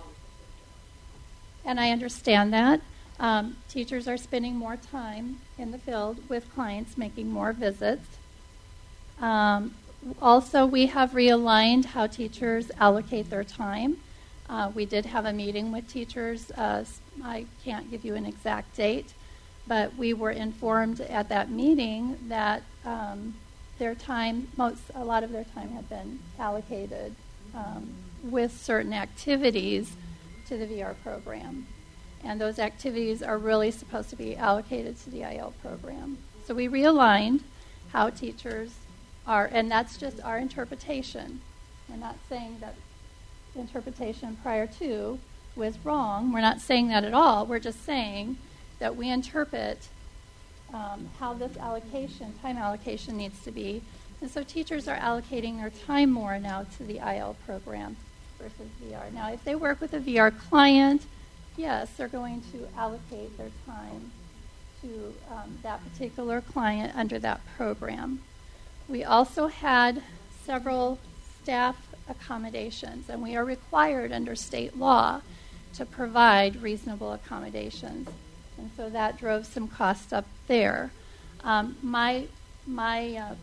And 1.65 1.81
I 1.81 1.91
understand 1.91 2.53
that. 2.53 2.83
Um, 3.19 3.57
teachers 3.69 4.07
are 4.07 4.17
spending 4.17 4.55
more 4.55 4.77
time 4.77 5.41
in 5.59 5.73
the 5.73 5.79
field 5.79 6.29
with 6.29 6.53
clients, 6.55 6.97
making 6.97 7.33
more 7.33 7.53
visits. 7.53 8.18
Um, 9.21 9.75
also, 10.23 10.65
we 10.65 10.87
have 10.87 11.13
realigned 11.13 11.87
how 11.87 12.07
teachers 12.07 12.71
allocate 12.79 13.31
their 13.31 13.45
time. 13.45 13.99
Uh, 14.49 14.71
we 14.75 14.87
did 14.87 15.07
have 15.07 15.27
a 15.27 15.33
meeting 15.33 15.73
with 15.73 15.89
teachers. 15.89 16.51
Uh, 16.53 16.85
I 17.23 17.47
can't 17.65 17.91
give 17.91 18.05
you 18.05 18.15
an 18.15 18.25
exact 18.25 18.77
date, 18.77 19.13
but 19.67 19.95
we 19.97 20.15
were 20.15 20.31
informed 20.31 21.01
at 21.01 21.29
that 21.29 21.51
meeting 21.51 22.19
that 22.29 22.63
um, 22.85 23.35
their 23.79 23.95
time, 23.95 24.49
most, 24.57 24.83
a 24.95 25.05
lot 25.05 25.23
of 25.23 25.33
their 25.33 25.45
time 25.45 25.71
had 25.71 25.89
been 25.89 26.21
allocated 26.39 27.15
um, 27.55 27.91
with 28.23 28.53
certain 28.53 28.93
activities 28.93 29.93
to 30.47 30.57
the 30.57 30.67
VR 30.67 30.95
program. 31.03 31.67
And 32.25 32.41
those 32.41 32.59
activities 32.59 33.23
are 33.23 33.39
really 33.39 33.71
supposed 33.71 34.11
to 34.11 34.17
be 34.17 34.37
allocated 34.37 34.99
to 35.01 35.11
the 35.11 35.23
IL 35.23 35.55
program. 35.63 36.19
So 36.47 36.55
we 36.55 36.69
realigned 36.69 37.43
how 37.93 38.11
teachers 38.11 38.71
are, 39.29 39.49
and 39.53 39.71
that's 39.71 39.97
just 39.97 40.21
our 40.23 40.39
interpretation. 40.39 41.41
We're 41.89 41.97
not 41.97 42.17
saying 42.29 42.59
that 42.61 42.75
interpretation 43.55 44.37
prior 44.43 44.67
to 44.79 45.19
was 45.55 45.79
wrong. 45.85 46.33
We're 46.33 46.41
not 46.41 46.61
saying 46.61 46.89
that 46.89 47.05
at 47.05 47.15
all. 47.15 47.47
We're 47.47 47.59
just 47.59 47.85
saying 47.85 48.39
that 48.79 48.97
we 48.97 49.11
interpret 49.11 49.89
um, 50.73 51.09
how 51.19 51.35
this 51.35 51.57
allocation, 51.57 52.33
time 52.41 52.57
allocation, 52.57 53.17
needs 53.17 53.43
to 53.45 53.51
be. 53.51 53.83
And 54.21 54.31
so 54.31 54.43
teachers 54.43 54.89
are 54.89 54.97
allocating 54.97 55.59
their 55.59 55.71
time 55.71 56.11
more 56.11 56.39
now 56.39 56.67
to 56.77 56.85
the 56.85 56.99
IL 56.99 57.37
program 57.47 57.97
versus 58.39 58.69
VR. 58.83 59.13
Now, 59.13 59.31
if 59.33 59.45
they 59.45 59.55
work 59.55 59.81
with 59.81 59.93
a 59.95 60.01
VR 60.01 60.37
client, 60.37 61.03
yes, 61.57 61.91
they're 61.97 62.09
going 62.09 62.43
to 62.53 62.69
allocate 62.77 63.37
their 63.37 63.51
time 63.67 64.13
to 64.83 65.15
um, 65.31 65.59
that 65.63 65.81
particular 65.91 66.41
client 66.41 66.93
under 66.97 67.19
that 67.19 67.41
program. 67.57 68.21
We 68.89 69.05
also 69.05 69.49
had 69.49 70.03
several 70.47 70.99
staff 71.43 71.77
accommodations, 72.09 73.11
and 73.11 73.23
we 73.23 73.37
are 73.37 73.45
required 73.45 74.13
under 74.13 74.35
state 74.35 74.79
law 74.79 75.21
to 75.75 75.85
provide 75.85 76.63
reasonable 76.63 77.13
accommodations. 77.13 78.09
And 78.57 78.71
so 78.77 78.89
that 78.89 79.19
drove 79.19 79.45
some 79.45 79.69
costs 79.69 80.13
up 80.13 80.25
there. 80.47 80.91
Um, 81.45 81.77
my 81.83 82.27
my 82.67 83.17
uh, 83.17 83.35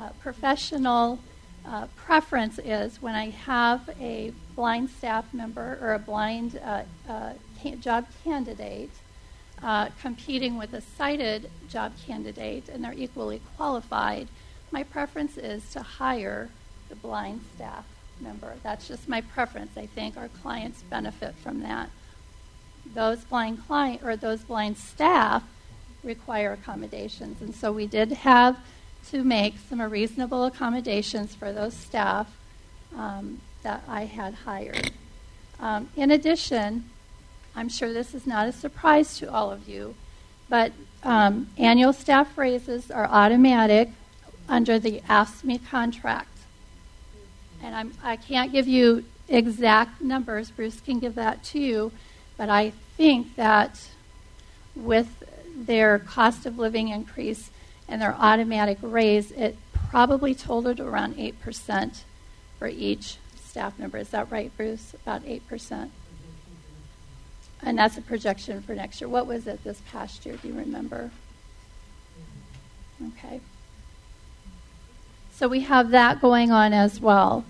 uh, 0.00 0.08
professional 0.20 1.18
uh, 1.66 1.86
preference 1.96 2.58
is 2.58 3.00
when 3.00 3.14
I 3.14 3.30
have 3.30 3.88
a 4.00 4.32
blind 4.56 4.90
staff 4.90 5.32
member 5.32 5.78
or 5.80 5.94
a 5.94 5.98
blind 5.98 6.60
uh, 6.62 6.82
uh, 7.08 7.32
job 7.80 8.06
candidate 8.22 8.90
uh, 9.62 9.88
competing 10.00 10.58
with 10.58 10.74
a 10.74 10.80
sighted 10.80 11.50
job 11.68 11.92
candidate 12.06 12.68
and 12.68 12.84
they're 12.84 12.92
equally 12.92 13.40
qualified 13.56 14.28
my 14.74 14.82
preference 14.82 15.38
is 15.38 15.70
to 15.70 15.80
hire 15.80 16.50
the 16.88 16.96
blind 16.96 17.40
staff 17.54 17.86
member. 18.20 18.56
That's 18.64 18.88
just 18.88 19.08
my 19.08 19.20
preference. 19.20 19.70
I 19.76 19.86
think 19.86 20.16
our 20.16 20.26
clients 20.26 20.82
benefit 20.82 21.36
from 21.36 21.60
that. 21.60 21.90
Those 22.92 23.22
blind 23.22 23.64
client 23.68 24.02
or 24.02 24.16
those 24.16 24.42
blind 24.42 24.76
staff 24.76 25.44
require 26.02 26.52
accommodations. 26.52 27.40
And 27.40 27.54
so 27.54 27.70
we 27.70 27.86
did 27.86 28.10
have 28.10 28.58
to 29.10 29.22
make 29.22 29.54
some 29.68 29.80
reasonable 29.80 30.44
accommodations 30.44 31.36
for 31.36 31.52
those 31.52 31.74
staff 31.74 32.26
um, 32.96 33.40
that 33.62 33.84
I 33.86 34.06
had 34.06 34.34
hired. 34.34 34.90
Um, 35.60 35.88
in 35.94 36.10
addition, 36.10 36.90
I'm 37.54 37.68
sure 37.68 37.92
this 37.92 38.12
is 38.12 38.26
not 38.26 38.48
a 38.48 38.52
surprise 38.52 39.18
to 39.18 39.32
all 39.32 39.52
of 39.52 39.68
you, 39.68 39.94
but 40.48 40.72
um, 41.04 41.46
annual 41.56 41.92
staff 41.92 42.36
raises 42.36 42.90
are 42.90 43.06
automatic 43.06 43.90
under 44.48 44.78
the 44.78 45.00
AFSCME 45.08 45.66
contract. 45.68 46.38
And 47.62 47.74
I'm, 47.74 47.92
I 48.02 48.16
can't 48.16 48.52
give 48.52 48.68
you 48.68 49.04
exact 49.28 50.00
numbers, 50.02 50.50
Bruce 50.50 50.80
can 50.80 50.98
give 50.98 51.14
that 51.14 51.42
to 51.44 51.58
you, 51.58 51.92
but 52.36 52.50
I 52.50 52.72
think 52.96 53.36
that 53.36 53.88
with 54.76 55.22
their 55.56 55.98
cost 55.98 56.46
of 56.46 56.58
living 56.58 56.88
increase 56.88 57.50
and 57.88 58.02
their 58.02 58.14
automatic 58.14 58.78
raise, 58.82 59.30
it 59.32 59.56
probably 59.72 60.34
totaled 60.34 60.80
around 60.80 61.16
8% 61.16 62.00
for 62.58 62.68
each 62.68 63.18
staff 63.42 63.78
member. 63.78 63.98
Is 63.98 64.08
that 64.10 64.30
right, 64.30 64.54
Bruce? 64.56 64.94
About 64.94 65.24
8%. 65.24 65.90
And 67.62 67.78
that's 67.78 67.96
a 67.96 68.02
projection 68.02 68.60
for 68.62 68.74
next 68.74 69.00
year. 69.00 69.08
What 69.08 69.26
was 69.26 69.46
it 69.46 69.64
this 69.64 69.80
past 69.90 70.26
year? 70.26 70.36
Do 70.36 70.48
you 70.48 70.54
remember? 70.54 71.10
Okay. 73.08 73.40
So 75.34 75.48
we 75.48 75.60
have 75.60 75.90
that 75.90 76.20
going 76.20 76.52
on 76.52 76.72
as 76.72 77.00
well. 77.00 77.44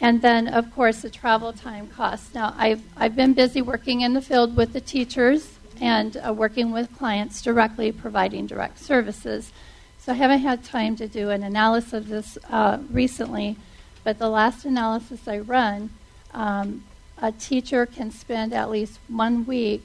And 0.00 0.22
then, 0.22 0.46
of 0.46 0.72
course, 0.72 1.02
the 1.02 1.10
travel 1.10 1.52
time 1.52 1.88
costs. 1.88 2.32
Now, 2.32 2.54
I've, 2.56 2.82
I've 2.96 3.16
been 3.16 3.34
busy 3.34 3.60
working 3.60 4.02
in 4.02 4.14
the 4.14 4.22
field 4.22 4.56
with 4.56 4.72
the 4.72 4.80
teachers 4.80 5.58
and 5.80 6.16
uh, 6.16 6.32
working 6.32 6.70
with 6.70 6.96
clients 6.96 7.42
directly, 7.42 7.90
providing 7.90 8.46
direct 8.46 8.78
services. 8.78 9.50
So 9.98 10.12
I 10.12 10.14
haven't 10.14 10.40
had 10.40 10.62
time 10.62 10.94
to 10.96 11.08
do 11.08 11.30
an 11.30 11.42
analysis 11.42 11.92
of 11.92 12.08
this 12.08 12.38
uh, 12.50 12.78
recently, 12.88 13.56
but 14.04 14.18
the 14.18 14.28
last 14.28 14.64
analysis 14.64 15.26
I 15.26 15.38
run, 15.38 15.90
um, 16.32 16.84
a 17.18 17.32
teacher 17.32 17.84
can 17.84 18.12
spend 18.12 18.52
at 18.52 18.70
least 18.70 19.00
one 19.08 19.44
week 19.44 19.84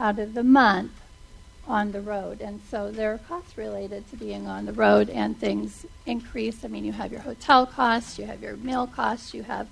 out 0.00 0.18
of 0.18 0.32
the 0.32 0.44
month 0.44 0.92
on 1.66 1.92
the 1.92 2.00
road. 2.00 2.40
And 2.40 2.60
so 2.70 2.90
there 2.90 3.12
are 3.14 3.18
costs 3.18 3.56
related 3.56 4.08
to 4.10 4.16
being 4.16 4.46
on 4.46 4.66
the 4.66 4.72
road, 4.72 5.08
and 5.10 5.38
things 5.38 5.86
increase. 6.06 6.64
I 6.64 6.68
mean, 6.68 6.84
you 6.84 6.92
have 6.92 7.10
your 7.10 7.22
hotel 7.22 7.66
costs, 7.66 8.18
you 8.18 8.26
have 8.26 8.42
your 8.42 8.56
meal 8.56 8.86
costs, 8.86 9.32
you 9.32 9.42
have, 9.44 9.68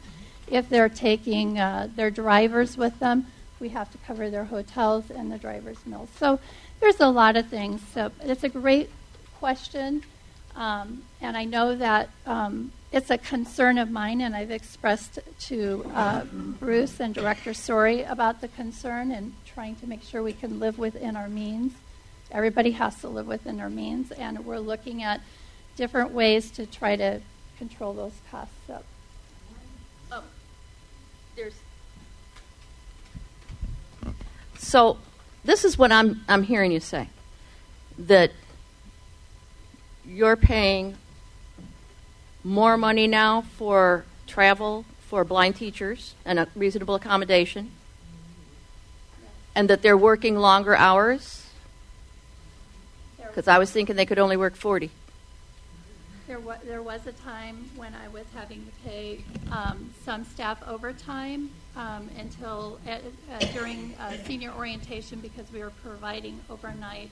if 0.49 0.69
they're 0.69 0.89
taking 0.89 1.59
uh, 1.59 1.89
their 1.95 2.11
drivers 2.11 2.77
with 2.77 2.99
them, 2.99 3.27
we 3.61 3.69
have 3.71 3.91
to 3.93 3.99
cover 3.99 4.31
their 4.31 4.45
hotels 4.45 5.11
and 5.11 5.31
the 5.31 5.39
driver's 5.39 5.85
meals. 5.87 6.09
So 6.19 6.41
there's 6.81 7.01
a 7.01 7.09
lot 7.09 7.37
of 7.37 7.47
things. 7.49 7.81
So 7.93 8.11
it's 8.23 8.43
a 8.43 8.49
great 8.49 8.91
question, 9.39 10.03
um, 10.57 11.03
and 11.21 11.37
I 11.37 11.45
know 11.45 11.77
that 11.77 12.09
um, 12.27 12.73
it's 12.91 13.11
a 13.11 13.19
concern 13.19 13.79
of 13.79 13.91
mine, 13.91 14.21
and 14.21 14.35
I've 14.35 14.51
expressed 14.51 15.19
to 15.41 15.87
uh, 15.95 16.25
Bruce 16.25 17.01
and 17.01 17.15
Director 17.15 17.55
Sorey 17.55 18.03
about 18.03 18.41
the 18.41 18.49
concern 18.49 19.11
and 19.13 19.33
trying 19.47 19.77
to 19.77 19.87
make 19.87 20.03
sure 20.03 20.23
we 20.23 20.33
can 20.33 20.59
live 20.59 20.79
within 20.79 21.17
our 21.17 21.29
means. 21.29 21.73
Everybody 22.33 22.73
has 22.73 22.99
to 23.03 23.09
live 23.09 23.27
within 23.27 23.59
their 23.59 23.69
means, 23.69 24.11
and 24.11 24.45
we're 24.45 24.59
looking 24.59 25.03
at 25.03 25.21
different 25.77 26.13
ways 26.13 26.51
to 26.53 26.67
try 26.67 26.97
to 26.97 27.21
control 27.59 27.93
those 27.93 28.15
costs 28.31 28.71
up. 28.71 28.85
Oh, 30.11 30.25
there's 31.37 31.55
so 34.59 34.97
this 35.45 35.65
is 35.65 35.77
what 35.77 35.93
I'm 35.93 36.25
I'm 36.29 36.45
hearing 36.45 36.73
you 36.73 36.81
say 36.81 37.09
that 37.99 38.33
you're 40.05 40.37
paying 40.37 40.97
more 42.43 42.77
money 42.77 43.07
now 43.07 43.43
for 43.43 44.05
travel 44.27 44.85
for 45.01 45.25
blind 45.25 45.57
teachers 45.57 46.15
and 46.25 46.39
a 46.39 46.49
reasonable 46.57 46.95
accommodation 46.95 47.71
and 49.55 49.69
that 49.69 49.83
they're 49.83 49.97
working 49.97 50.37
longer 50.37 50.75
hours 50.75 51.42
because 53.33 53.49
I 53.49 53.59
was 53.59 53.71
thinking 53.71 53.97
they 53.97 54.05
could 54.07 54.19
only 54.19 54.37
work 54.37 54.55
40. 54.57 54.91
There, 56.27 56.39
wa- 56.39 56.57
there 56.65 56.83
was 56.83 57.07
a 57.07 57.13
time 57.13 57.71
when 57.77 57.95
I 57.95 58.09
was 58.09 58.27
having 58.35 58.67
to 58.67 58.89
pay 58.89 59.25
um, 59.51 59.91
some 60.05 60.25
staff 60.25 60.63
overtime 60.69 61.51
um, 61.75 62.11
until 62.19 62.79
uh, 62.87 62.91
uh, 62.91 63.45
during 63.55 63.95
uh, 63.99 64.13
senior 64.27 64.53
orientation 64.53 65.21
because 65.21 65.51
we 65.51 65.61
were 65.61 65.73
providing 65.83 66.41
overnight 66.51 67.11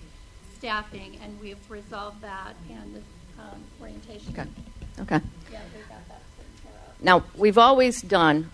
staffing, 0.58 1.18
and 1.24 1.40
we've 1.40 1.58
resolved 1.70 2.20
that 2.20 2.54
and 2.70 2.94
the 2.96 3.42
um, 3.42 3.64
orientation. 3.80 4.32
Okay. 4.32 4.48
Okay. 5.00 5.20
Yeah, 5.50 5.60
we 5.74 5.80
got 5.88 6.06
that 6.08 6.20
taken 6.36 6.62
care 6.62 6.72
of. 6.86 7.02
Now, 7.02 7.24
we've 7.34 7.56
always 7.58 8.02
done 8.02 8.50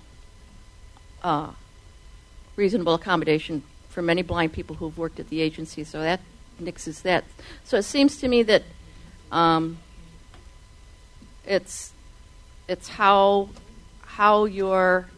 uh, 1.24 1.50
reasonable 2.54 2.94
accommodation 2.94 3.64
for 3.88 4.02
many 4.02 4.22
blind 4.22 4.52
people 4.52 4.76
who've 4.76 4.96
worked 4.96 5.18
at 5.18 5.28
the 5.30 5.40
agency, 5.40 5.82
so 5.82 6.00
that 6.00 6.20
nixes 6.58 7.02
that. 7.02 7.24
So 7.64 7.76
it 7.76 7.84
seems 7.84 8.18
to 8.18 8.28
me 8.28 8.42
that 8.44 8.62
um, 9.30 9.78
it's 11.44 11.92
it's 12.68 12.88
how 12.88 13.48
how 14.02 14.44
you're 14.44 15.08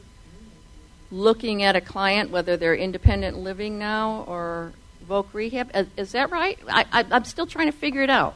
looking 1.11 1.63
at 1.63 1.77
a 1.77 1.81
client, 1.81 2.31
whether 2.31 2.57
they're 2.57 2.75
independent 2.75 3.39
living 3.39 3.79
now 3.79 4.25
or 4.27 4.73
voc 5.09 5.27
rehab. 5.33 5.71
Is, 5.75 5.87
is 5.97 6.13
that 6.13 6.31
right? 6.31 6.59
I, 6.69 6.85
I'm 7.11 7.25
still 7.25 7.47
trying 7.47 7.67
to 7.67 7.77
figure 7.77 8.03
it 8.03 8.11
out. 8.11 8.35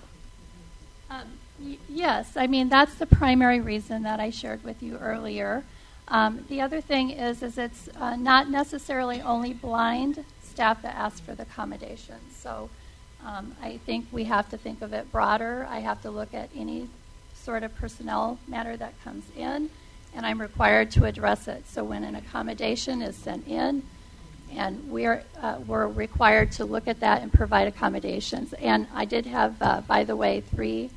Um, 1.10 1.24
y- 1.60 1.78
yes, 1.88 2.36
I 2.36 2.46
mean 2.46 2.68
that's 2.68 2.94
the 2.94 3.06
primary 3.06 3.60
reason 3.60 4.02
that 4.04 4.20
I 4.20 4.30
shared 4.30 4.64
with 4.64 4.82
you 4.82 4.96
earlier. 4.98 5.64
Um, 6.08 6.44
the 6.48 6.60
other 6.60 6.80
thing 6.80 7.10
is, 7.10 7.42
is 7.42 7.56
it's 7.58 7.88
uh, 7.96 8.16
not 8.16 8.50
necessarily 8.50 9.20
only 9.20 9.54
blind 9.54 10.24
staff 10.42 10.82
that 10.82 10.94
ask 10.94 11.24
for 11.24 11.34
the 11.34 11.44
accommodations. 11.44 12.36
So 12.36 12.68
um, 13.24 13.54
I 13.62 13.78
think 13.78 14.06
we 14.12 14.24
have 14.24 14.48
to 14.50 14.56
think 14.56 14.82
of 14.82 14.92
it 14.92 15.10
broader. 15.12 15.66
I 15.70 15.80
have 15.80 16.02
to 16.02 16.10
look 16.10 16.34
at 16.34 16.50
any 16.56 16.88
sort 17.34 17.62
of 17.62 17.74
personnel 17.76 18.38
matter 18.46 18.76
that 18.76 18.94
comes 19.04 19.24
in, 19.36 19.70
and 20.14 20.26
I'm 20.26 20.40
required 20.40 20.90
to 20.92 21.04
address 21.04 21.48
it. 21.48 21.68
So 21.68 21.84
when 21.84 22.04
an 22.04 22.14
accommodation 22.14 23.02
is 23.02 23.16
sent 23.16 23.46
in, 23.46 23.82
and 24.54 24.90
we're 24.90 25.24
uh, 25.40 25.58
we're 25.66 25.86
required 25.86 26.52
to 26.52 26.64
look 26.64 26.86
at 26.86 27.00
that 27.00 27.22
and 27.22 27.32
provide 27.32 27.68
accommodations. 27.68 28.52
And 28.54 28.86
I 28.94 29.04
did 29.04 29.26
have, 29.26 29.60
uh, 29.62 29.80
by 29.82 30.04
the 30.04 30.14
way, 30.14 30.40
three 30.40 30.90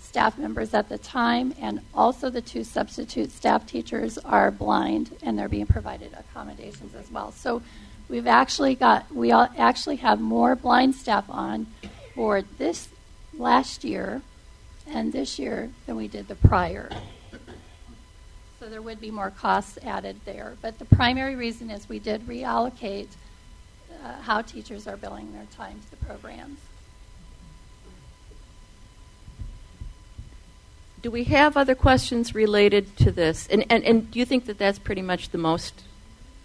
staff 0.00 0.38
members 0.38 0.74
at 0.74 0.88
the 0.88 0.98
time, 0.98 1.54
and 1.60 1.80
also 1.94 2.30
the 2.30 2.40
two 2.40 2.64
substitute 2.64 3.30
staff 3.30 3.66
teachers 3.66 4.18
are 4.18 4.50
blind, 4.50 5.16
and 5.22 5.38
they're 5.38 5.48
being 5.48 5.66
provided 5.66 6.12
accommodations 6.14 6.94
as 6.94 7.10
well. 7.10 7.32
So 7.32 7.62
we've 8.12 8.26
actually 8.26 8.74
got 8.74 9.10
we 9.10 9.32
all 9.32 9.48
actually 9.56 9.96
have 9.96 10.20
more 10.20 10.54
blind 10.54 10.94
staff 10.94 11.24
on 11.30 11.66
board 12.14 12.44
this 12.58 12.90
last 13.32 13.84
year 13.84 14.20
and 14.86 15.14
this 15.14 15.38
year 15.38 15.70
than 15.86 15.96
we 15.96 16.06
did 16.08 16.28
the 16.28 16.34
prior. 16.34 16.90
So 18.60 18.68
there 18.68 18.82
would 18.82 19.00
be 19.00 19.10
more 19.10 19.30
costs 19.30 19.78
added 19.82 20.20
there. 20.26 20.56
But 20.60 20.78
the 20.78 20.84
primary 20.84 21.34
reason 21.34 21.70
is 21.70 21.88
we 21.88 21.98
did 21.98 22.26
reallocate 22.26 23.08
uh, 24.04 24.20
how 24.20 24.42
teachers 24.42 24.86
are 24.86 24.98
billing 24.98 25.32
their 25.32 25.46
time 25.56 25.80
to 25.80 25.90
the 25.90 26.04
programs. 26.04 26.60
Do 31.00 31.10
we 31.10 31.24
have 31.24 31.56
other 31.56 31.74
questions 31.74 32.34
related 32.34 32.96
to 32.98 33.10
this? 33.10 33.48
And, 33.48 33.64
and, 33.70 33.82
and 33.84 34.10
do 34.10 34.18
you 34.18 34.26
think 34.26 34.44
that 34.44 34.58
that's 34.58 34.78
pretty 34.78 35.02
much 35.02 35.30
the 35.30 35.38
most 35.38 35.82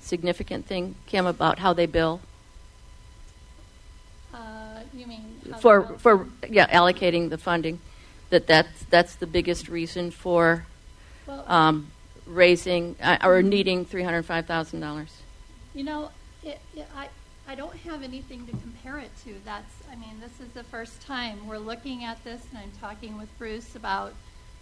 significant 0.08 0.66
thing, 0.66 0.96
Kim, 1.06 1.26
about 1.26 1.60
how 1.60 1.74
they 1.74 1.86
bill? 1.86 2.22
Uh, 4.34 4.82
you 4.94 5.06
mean 5.08 5.40
For, 5.60 5.84
for 5.98 6.28
yeah, 6.50 6.68
allocating 6.68 7.30
the 7.30 7.38
funding, 7.38 7.80
that 8.30 8.48
that's, 8.48 8.86
that's 8.86 9.16
the 9.16 9.28
biggest 9.28 9.70
reason 9.70 10.12
for 10.12 10.66
Well- 11.28 11.46
um, 11.48 11.92
raising 12.26 12.96
uh, 13.02 13.18
or 13.24 13.42
needing 13.42 13.86
$305,000? 13.86 15.08
You 15.74 15.84
know, 15.84 16.10
it, 16.44 16.60
it, 16.76 16.88
I, 16.96 17.08
I 17.48 17.56
don't 17.56 17.76
have 17.78 18.04
anything 18.04 18.46
to 18.48 18.52
compare 18.52 18.98
it 19.00 19.12
to. 19.24 19.34
That's, 19.46 19.74
I 19.92 19.96
mean, 19.96 20.20
this 20.20 20.40
is 20.46 20.52
the 20.54 20.64
first 20.64 21.02
time 21.02 21.48
we're 21.48 21.58
looking 21.58 22.04
at 22.04 22.22
this, 22.24 22.42
and 22.50 22.60
I'm 22.60 22.72
talking 22.82 23.18
with 23.18 23.30
Bruce 23.38 23.76
about, 23.76 24.14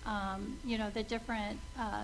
um, 0.05 0.57
you 0.63 0.77
know, 0.77 0.89
the 0.91 1.03
different 1.03 1.59
uh, 1.79 2.03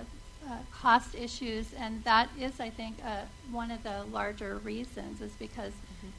uh, 0.49 0.57
cost 0.73 1.15
issues, 1.15 1.67
and 1.77 2.03
that 2.03 2.29
is, 2.39 2.59
I 2.59 2.69
think, 2.69 2.97
uh, 3.05 3.21
one 3.51 3.71
of 3.71 3.83
the 3.83 4.03
larger 4.11 4.57
reasons 4.57 5.21
is 5.21 5.31
because 5.33 5.73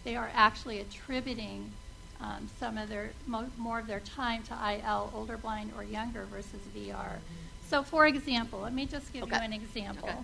they 0.04 0.16
are 0.16 0.30
actually 0.34 0.80
attributing 0.80 1.70
um, 2.20 2.48
some 2.58 2.78
of 2.78 2.88
their 2.88 3.10
mo- 3.26 3.50
more 3.58 3.80
of 3.80 3.86
their 3.86 4.00
time 4.00 4.42
to 4.44 4.54
IL, 4.54 5.10
older 5.14 5.36
blind 5.36 5.72
or 5.76 5.82
younger 5.82 6.24
versus 6.30 6.60
VR. 6.76 7.18
So, 7.68 7.82
for 7.82 8.06
example, 8.06 8.60
let 8.60 8.74
me 8.74 8.86
just 8.86 9.12
give 9.12 9.26
you 9.28 9.34
an 9.34 9.52
example. 9.52 10.08
Okay. 10.08 10.18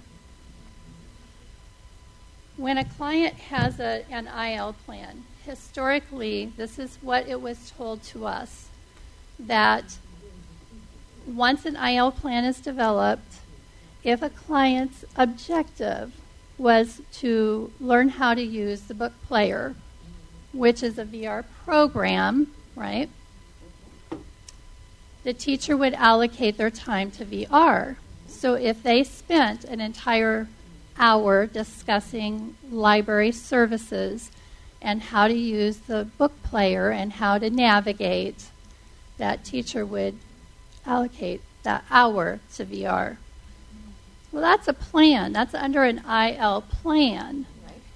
When 2.57 2.79
a 2.79 2.85
client 2.85 3.35
has 3.35 3.81
a, 3.81 4.05
an 4.11 4.27
IL 4.27 4.75
plan, 4.85 5.25
historically, 5.45 6.53
this 6.57 6.79
is 6.79 6.99
what 7.01 7.29
it 7.29 7.41
was 7.41 7.73
told 7.77 8.03
to 8.05 8.27
us 8.27 8.69
that 9.39 9.97
once 11.27 11.65
an 11.65 11.77
IL 11.77 12.11
plan 12.11 12.45
is 12.45 12.61
developed, 12.61 13.39
if 14.05 14.23
a 14.23 14.31
client's 14.31 15.05
objective 15.16 16.12
was 16.57 17.01
to 17.12 17.73
learn 17.81 18.09
how 18.09 18.35
to 18.35 18.43
use 18.43 18.83
the 18.83 18.95
book 18.95 19.12
player, 19.27 19.75
which 20.53 20.83
is 20.83 20.99
a 20.99 21.05
VR 21.05 21.45
program, 21.65 22.53
right? 22.75 23.09
The 25.25 25.33
teacher 25.33 25.77
would 25.77 25.95
allocate 25.95 26.57
their 26.57 26.70
time 26.70 27.11
to 27.12 27.25
VR. 27.25 27.97
So 28.27 28.55
if 28.55 28.83
they 28.83 29.05
spent 29.05 29.65
an 29.65 29.81
entire 29.81 30.49
hour 30.99 31.47
discussing 31.47 32.57
library 32.70 33.33
services 33.33 34.31
and 34.81 35.03
how 35.03 35.29
to 35.29 35.35
use 35.35 35.79
the 35.79 36.05
book 36.19 36.43
player 36.43 36.91
and 36.91 37.15
how 37.15 37.39
to 37.39 37.51
navigate, 37.51 38.47
that 39.19 39.45
teacher 39.45 39.85
would 39.85 40.16
allocate 40.87 41.43
that 41.62 41.85
hour 41.91 42.41
to 42.55 42.65
VR. 42.65 43.16
Well, 44.30 44.42
that's 44.42 44.68
a 44.68 44.72
plan. 44.72 45.32
That's 45.32 45.55
under 45.55 45.84
an 45.84 46.02
IL 46.06 46.62
plan. 46.62 47.46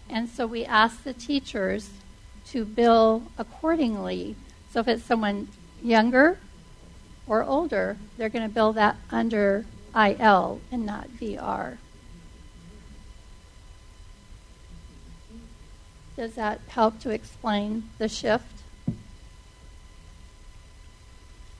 And 0.08 0.28
so 0.28 0.46
we 0.46 0.64
ask 0.64 1.04
the 1.04 1.12
teachers 1.12 1.90
to 2.48 2.64
bill 2.64 3.24
accordingly. 3.38 4.36
So 4.70 4.80
if 4.80 4.88
it's 4.88 5.04
someone 5.04 5.48
younger 5.82 6.38
or 7.26 7.44
older, 7.44 7.96
they're 8.16 8.28
going 8.28 8.46
to 8.46 8.52
bill 8.52 8.72
that 8.74 8.96
under 9.10 9.64
IL 9.94 10.60
and 10.70 10.86
not 10.86 11.08
VR. 11.08 11.78
Does 16.16 16.34
that 16.34 16.60
help 16.68 17.00
to 17.00 17.10
explain 17.10 17.88
the 17.98 18.08
shift? 18.08 18.62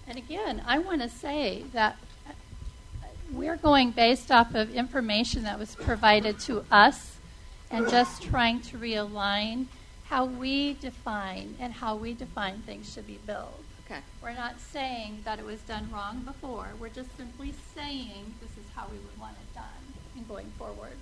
And 0.06 0.18
again, 0.18 0.62
I 0.66 0.78
want 0.78 1.00
to 1.00 1.08
say 1.08 1.64
that 1.72 1.96
we're 3.32 3.56
going 3.56 3.90
based 3.90 4.30
off 4.30 4.54
of 4.54 4.74
information 4.74 5.44
that 5.44 5.58
was 5.58 5.74
provided 5.74 6.38
to 6.40 6.64
us 6.70 7.16
and 7.70 7.88
just 7.88 8.22
trying 8.22 8.60
to 8.60 8.78
realign 8.78 9.66
how 10.04 10.26
we 10.26 10.74
define 10.74 11.56
and 11.58 11.72
how 11.72 11.96
we 11.96 12.12
define 12.12 12.60
things 12.62 12.92
should 12.92 13.06
be 13.06 13.18
billed. 13.26 13.64
Okay. 13.86 14.00
We're 14.22 14.34
not 14.34 14.60
saying 14.60 15.22
that 15.24 15.38
it 15.38 15.44
was 15.44 15.60
done 15.60 15.88
wrong 15.92 16.20
before. 16.20 16.68
We're 16.78 16.90
just 16.90 17.16
simply 17.16 17.54
saying 17.74 18.34
this 18.40 18.50
is 18.50 18.70
how 18.74 18.86
we 18.90 18.98
would 18.98 19.18
want 19.18 19.32
it 19.32 19.54
done 19.54 19.64
and 20.16 20.28
going 20.28 20.50
forward. 20.58 20.96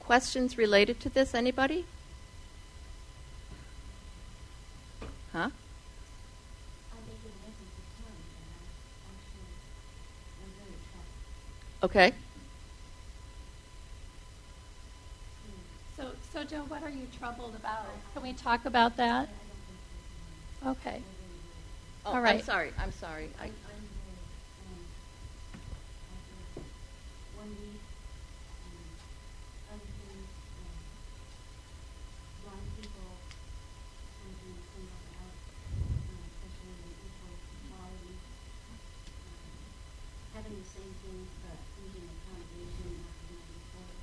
Questions 0.00 0.56
related 0.58 1.00
to 1.00 1.08
this, 1.08 1.34
anybody? 1.34 1.84
Huh? 5.32 5.50
Okay. 11.84 12.14
So, 15.98 16.12
so 16.32 16.42
Joe, 16.44 16.64
what 16.68 16.82
are 16.82 16.88
you 16.88 17.06
troubled 17.18 17.54
about? 17.54 17.84
Can 18.14 18.22
we 18.22 18.32
talk 18.32 18.64
about 18.64 18.96
that? 18.96 19.28
Okay. 20.66 21.02
Oh, 22.06 22.14
All 22.14 22.22
right. 22.22 22.36
I'm 22.36 22.42
sorry. 22.42 22.72
I'm 22.78 22.90
sorry. 22.90 23.28
I, 23.38 23.50
having 40.34 40.58
the 40.58 40.66
same 40.66 40.90
thing, 40.98 41.20
but 41.46 41.54
using 41.86 42.10
accommodation, 42.10 42.90
not 42.90 43.06
having 43.14 43.38
before. 43.62 43.94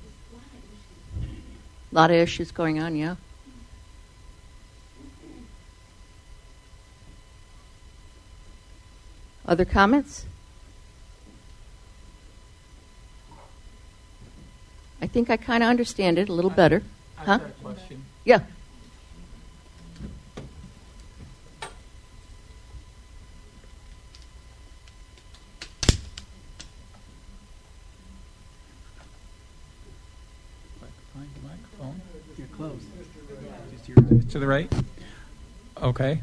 There's 0.00 0.16
a 0.16 0.34
lot 0.34 0.48
of 0.48 0.62
issues. 0.64 1.81
A 1.92 1.94
lot 1.94 2.10
of 2.10 2.16
issues 2.16 2.50
going 2.50 2.80
on, 2.80 2.96
yeah. 2.96 3.16
Other 9.44 9.66
comments? 9.66 10.24
I 15.02 15.06
think 15.06 15.28
I 15.28 15.36
kind 15.36 15.62
of 15.62 15.68
understand 15.68 16.18
it 16.18 16.30
a 16.30 16.32
little 16.32 16.50
better. 16.50 16.82
I've 17.18 17.26
huh? 17.26 17.38
question. 17.60 18.04
Yeah. 18.24 18.38
Find 31.12 31.28
the 31.34 31.46
microphone. 31.46 32.00
You're 32.38 32.46
close. 32.56 32.80
Just 33.70 33.88
your- 33.88 34.21
To 34.32 34.38
the 34.38 34.46
right? 34.46 34.72
Okay. 35.82 36.22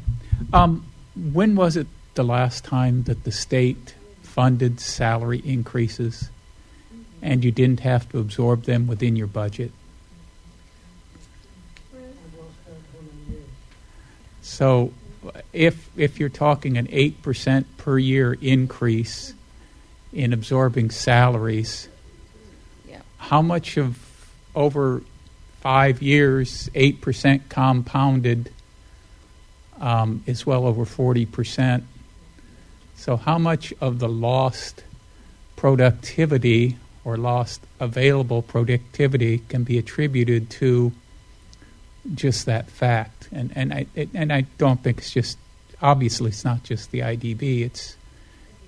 Um, 0.52 0.84
when 1.14 1.54
was 1.54 1.76
it 1.76 1.86
the 2.14 2.24
last 2.24 2.64
time 2.64 3.04
that 3.04 3.22
the 3.22 3.30
state 3.30 3.94
funded 4.22 4.80
salary 4.80 5.40
increases 5.44 6.28
and 7.22 7.44
you 7.44 7.52
didn't 7.52 7.80
have 7.80 8.08
to 8.08 8.18
absorb 8.18 8.64
them 8.64 8.88
within 8.88 9.14
your 9.14 9.28
budget? 9.28 9.70
So 14.42 14.92
if, 15.52 15.88
if 15.96 16.18
you're 16.18 16.30
talking 16.30 16.76
an 16.78 16.88
8% 16.88 17.64
per 17.76 17.96
year 17.96 18.32
increase 18.40 19.34
in 20.12 20.32
absorbing 20.32 20.90
salaries, 20.90 21.88
Yeah. 22.88 23.02
how 23.18 23.40
much 23.40 23.76
of 23.76 23.98
over 24.56 25.02
five 25.60 26.02
years, 26.02 26.70
8% 26.74 27.48
compounded 27.48 28.52
um, 29.80 30.22
is 30.26 30.46
well 30.46 30.66
over 30.66 30.84
40%. 30.84 31.82
So, 32.96 33.16
how 33.16 33.38
much 33.38 33.72
of 33.80 33.98
the 33.98 34.08
lost 34.08 34.84
productivity 35.56 36.76
or 37.04 37.16
lost 37.16 37.62
available 37.78 38.42
productivity 38.42 39.38
can 39.48 39.64
be 39.64 39.78
attributed 39.78 40.50
to 40.50 40.92
just 42.14 42.46
that 42.46 42.70
fact? 42.70 43.28
And, 43.32 43.52
and, 43.54 43.72
I, 43.72 43.86
and 44.14 44.32
I 44.32 44.42
don't 44.58 44.82
think 44.82 44.98
it's 44.98 45.12
just, 45.12 45.38
obviously, 45.80 46.28
it's 46.28 46.44
not 46.44 46.62
just 46.62 46.90
the 46.90 47.00
IDB, 47.00 47.62
it's 47.62 47.96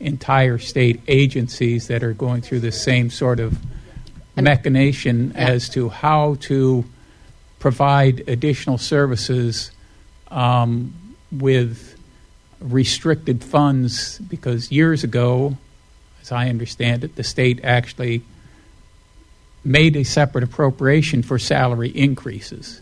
entire 0.00 0.58
state 0.58 1.00
agencies 1.08 1.88
that 1.88 2.02
are 2.02 2.14
going 2.14 2.42
through 2.42 2.60
the 2.60 2.72
same 2.72 3.10
sort 3.10 3.38
of 3.38 3.58
machination 4.40 5.32
as 5.36 5.68
to 5.70 5.88
how 5.90 6.36
to 6.40 6.84
provide 7.58 8.26
additional 8.28 8.78
services 8.78 9.70
um, 10.30 10.94
with 11.30 11.98
restricted 12.60 13.42
funds 13.44 14.18
because 14.20 14.70
years 14.72 15.04
ago, 15.04 15.56
as 16.22 16.32
I 16.32 16.48
understand 16.48 17.04
it, 17.04 17.16
the 17.16 17.24
state 17.24 17.60
actually 17.64 18.22
made 19.64 19.96
a 19.96 20.04
separate 20.04 20.44
appropriation 20.44 21.22
for 21.22 21.38
salary 21.38 21.90
increases 21.90 22.80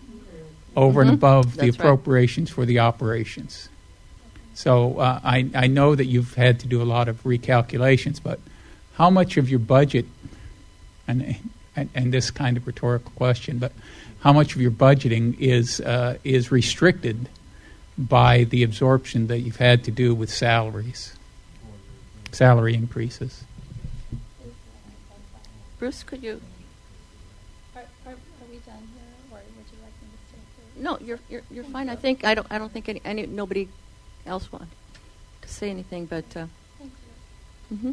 over 0.77 1.03
and 1.03 1.11
Mhm. 1.11 1.15
above 1.15 1.45
the 1.57 1.67
That's 1.67 1.79
right. 1.79 1.87
appropriations 1.87 2.49
for 2.51 2.65
the 2.65 2.79
operations. 2.79 3.69
So 4.55 4.99
uh, 4.99 5.21
I, 5.25 5.49
I 5.55 5.67
know 5.67 5.95
that 5.95 6.07
you've 6.07 6.35
had 6.35 6.61
to 6.61 6.69
do 6.69 6.81
a 6.81 6.85
lot 6.85 7.09
of 7.09 7.23
recalculations, 7.25 8.21
but 8.23 8.39
how 8.95 9.11
much 9.11 9.37
of 9.37 9.49
your 9.51 9.59
budget, 9.59 10.07
and, 11.11 11.37
and, 11.77 11.91
and 11.95 12.13
this 12.13 12.31
kind 12.31 12.57
of 12.57 12.67
rhetorical 12.67 13.13
question, 13.17 13.59
but 13.59 13.73
how 14.21 14.33
much 14.33 14.55
of 14.55 14.61
your 14.61 14.71
budgeting 14.71 15.39
is, 15.39 15.81
uh, 15.81 16.19
is 16.25 16.53
restricted 16.53 17.29
by 17.99 18.45
the 18.45 18.63
absorption 18.63 19.27
that 19.27 19.41
you've 19.41 19.57
had 19.57 19.85
to 19.85 19.91
do 19.91 20.15
with 20.15 20.31
salaries, 20.31 21.17
salary 22.33 22.75
increases? 22.75 23.45
Bruce, 25.79 26.03
could 26.03 26.23
you? 26.23 26.41
Are, 27.75 27.83
are, 28.07 28.13
are 28.13 28.17
we 28.51 28.59
done 28.59 28.87
here, 28.93 29.03
or 29.31 29.41
would 29.57 29.67
you 29.73 29.79
like 29.83 29.93
me 30.03 30.09
to 30.13 30.19
stay? 30.29 30.83
No, 30.83 30.99
you're 31.01 31.19
you're, 31.31 31.43
you're 31.51 31.65
fine. 31.65 31.89
I 31.89 31.97
think 31.97 32.23
I 32.23 32.35
don't 32.35 32.47
I 32.51 32.59
don't 32.59 32.71
think 32.71 32.91
any, 32.91 33.01
any 33.03 33.25
nobody 33.25 33.67
else 34.27 34.53
wanted 34.53 34.69
to 35.43 35.49
say 35.49 35.71
anything, 35.71 36.05
but. 36.05 36.25
Uh, 36.37 36.47
Thank 36.79 36.93
hmm 37.81 37.93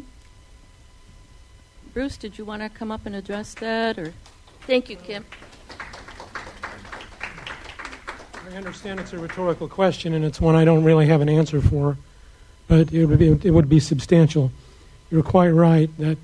Bruce, 1.98 2.16
did 2.16 2.38
you 2.38 2.44
want 2.44 2.62
to 2.62 2.68
come 2.68 2.92
up 2.92 3.06
and 3.06 3.16
address 3.16 3.54
that, 3.54 3.98
or? 3.98 4.14
Thank 4.68 4.88
you, 4.88 4.94
Kim. 4.94 5.24
I 8.48 8.56
understand 8.56 9.00
it's 9.00 9.12
a 9.12 9.18
rhetorical 9.18 9.66
question, 9.66 10.14
and 10.14 10.24
it's 10.24 10.40
one 10.40 10.54
I 10.54 10.64
don't 10.64 10.84
really 10.84 11.06
have 11.06 11.20
an 11.22 11.28
answer 11.28 11.60
for, 11.60 11.96
but 12.68 12.92
it 12.92 13.06
would 13.06 13.18
be, 13.18 13.30
it 13.42 13.50
would 13.50 13.68
be 13.68 13.80
substantial. 13.80 14.52
You're 15.10 15.24
quite 15.24 15.48
right 15.48 15.90
that 15.98 16.18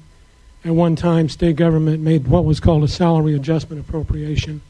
at 0.64 0.70
one 0.76 0.94
time, 0.94 1.28
state 1.28 1.56
government 1.56 2.00
made 2.00 2.28
what 2.28 2.44
was 2.44 2.60
called 2.60 2.84
a 2.84 2.88
salary 2.88 3.34
adjustment 3.34 3.84
appropriation 3.84 4.62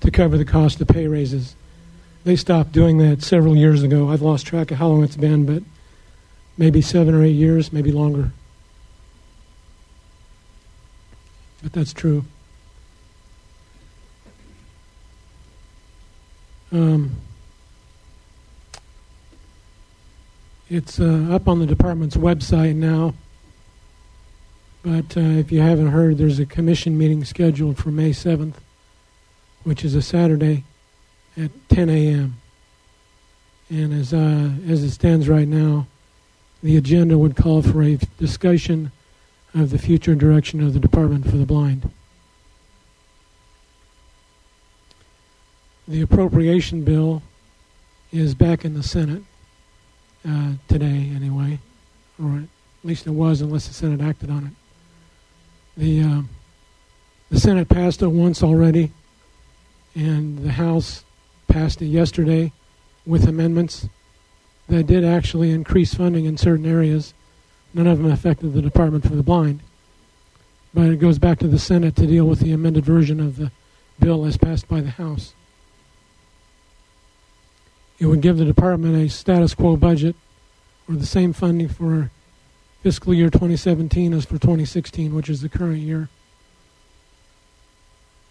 to 0.00 0.10
cover 0.10 0.36
the 0.36 0.44
cost 0.44 0.80
of 0.80 0.88
pay 0.88 1.06
raises. 1.06 1.54
They 2.24 2.34
stopped 2.34 2.72
doing 2.72 2.98
that 2.98 3.22
several 3.22 3.56
years 3.56 3.84
ago. 3.84 4.08
I've 4.10 4.22
lost 4.22 4.48
track 4.48 4.72
of 4.72 4.78
how 4.78 4.88
long 4.88 5.04
it's 5.04 5.16
been, 5.16 5.46
but 5.46 5.62
maybe 6.56 6.82
seven 6.82 7.14
or 7.14 7.22
eight 7.22 7.36
years, 7.36 7.72
maybe 7.72 7.92
longer. 7.92 8.32
But 11.62 11.72
that's 11.72 11.92
true. 11.92 12.24
Um, 16.70 17.16
it's 20.68 21.00
uh, 21.00 21.28
up 21.30 21.48
on 21.48 21.60
the 21.60 21.66
department's 21.66 22.16
website 22.16 22.76
now. 22.76 23.14
But 24.82 25.16
uh, 25.16 25.20
if 25.20 25.50
you 25.50 25.60
haven't 25.60 25.88
heard, 25.88 26.18
there's 26.18 26.38
a 26.38 26.46
commission 26.46 26.96
meeting 26.96 27.24
scheduled 27.24 27.78
for 27.78 27.90
May 27.90 28.10
7th, 28.10 28.54
which 29.64 29.84
is 29.84 29.94
a 29.94 30.02
Saturday 30.02 30.64
at 31.36 31.50
10 31.68 31.90
a.m. 31.90 32.36
And 33.70 33.92
as, 33.92 34.14
uh, 34.14 34.50
as 34.68 34.82
it 34.82 34.90
stands 34.92 35.28
right 35.28 35.48
now, 35.48 35.86
the 36.62 36.76
agenda 36.76 37.18
would 37.18 37.36
call 37.36 37.62
for 37.62 37.82
a 37.82 37.96
discussion 38.18 38.92
of 39.60 39.70
the 39.70 39.78
future 39.78 40.14
direction 40.14 40.62
of 40.62 40.74
the 40.74 40.80
Department 40.80 41.24
for 41.24 41.36
the 41.36 41.46
Blind. 41.46 41.90
The 45.86 46.02
appropriation 46.02 46.84
bill 46.84 47.22
is 48.12 48.34
back 48.34 48.64
in 48.64 48.74
the 48.74 48.82
Senate 48.82 49.22
uh, 50.28 50.52
today, 50.68 51.10
anyway, 51.14 51.58
or 52.22 52.38
at 52.38 52.48
least 52.84 53.06
it 53.06 53.12
was, 53.12 53.40
unless 53.40 53.68
the 53.68 53.74
Senate 53.74 54.00
acted 54.00 54.30
on 54.30 54.46
it. 54.46 54.52
The 55.80 56.02
uh, 56.02 56.22
the 57.30 57.40
Senate 57.40 57.68
passed 57.68 58.02
it 58.02 58.08
once 58.08 58.42
already, 58.42 58.90
and 59.94 60.38
the 60.38 60.52
House 60.52 61.04
passed 61.46 61.82
it 61.82 61.86
yesterday 61.86 62.52
with 63.06 63.28
amendments 63.28 63.88
that 64.68 64.86
did 64.86 65.04
actually 65.04 65.50
increase 65.50 65.94
funding 65.94 66.24
in 66.24 66.36
certain 66.36 66.66
areas. 66.66 67.14
None 67.78 67.86
of 67.86 67.98
them 67.98 68.10
affected 68.10 68.54
the 68.54 68.60
Department 68.60 69.04
for 69.04 69.14
the 69.14 69.22
Blind. 69.22 69.60
But 70.74 70.86
it 70.86 70.98
goes 70.98 71.20
back 71.20 71.38
to 71.38 71.46
the 71.46 71.60
Senate 71.60 71.94
to 71.94 72.08
deal 72.08 72.24
with 72.24 72.40
the 72.40 72.50
amended 72.50 72.84
version 72.84 73.20
of 73.20 73.36
the 73.36 73.52
bill 74.00 74.24
as 74.24 74.36
passed 74.36 74.66
by 74.66 74.80
the 74.80 74.90
House. 74.90 75.32
It 78.00 78.06
would 78.06 78.20
give 78.20 78.36
the 78.36 78.44
department 78.44 78.96
a 78.96 79.08
status 79.08 79.54
quo 79.54 79.76
budget 79.76 80.16
or 80.88 80.96
the 80.96 81.06
same 81.06 81.32
funding 81.32 81.68
for 81.68 82.10
fiscal 82.82 83.14
year 83.14 83.30
2017 83.30 84.12
as 84.12 84.24
for 84.24 84.38
2016, 84.38 85.14
which 85.14 85.30
is 85.30 85.40
the 85.40 85.48
current 85.48 85.78
year. 85.78 86.08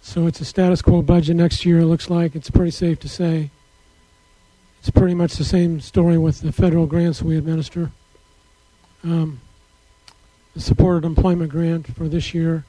So 0.01 0.27
it's 0.27 0.41
a 0.41 0.45
status 0.45 0.81
quo 0.81 1.01
budget 1.01 1.37
next 1.37 1.65
year, 1.65 1.79
it 1.79 1.85
looks 1.85 2.09
like. 2.09 2.35
It's 2.35 2.49
pretty 2.49 2.71
safe 2.71 2.99
to 2.99 3.07
say. 3.07 3.51
It's 4.81 4.89
pretty 4.89 5.13
much 5.13 5.37
the 5.37 5.45
same 5.45 5.79
story 5.79 6.17
with 6.17 6.41
the 6.41 6.51
federal 6.51 6.85
grants 6.85 7.21
we 7.21 7.37
administer. 7.37 7.93
Um, 9.03 9.41
the 10.53 10.61
supported 10.61 11.05
employment 11.05 11.51
grant 11.51 11.95
for 11.95 12.07
this 12.07 12.33
year, 12.33 12.65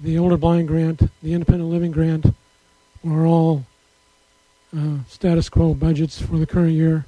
the 0.00 0.18
older 0.18 0.36
blind 0.36 0.68
grant, 0.68 1.02
the 1.22 1.32
independent 1.32 1.70
living 1.70 1.90
grant 1.90 2.26
are 3.06 3.26
all 3.26 3.64
uh, 4.76 4.98
status 5.08 5.48
quo 5.48 5.74
budgets 5.74 6.20
for 6.20 6.38
the 6.38 6.46
current 6.46 6.72
year. 6.72 7.06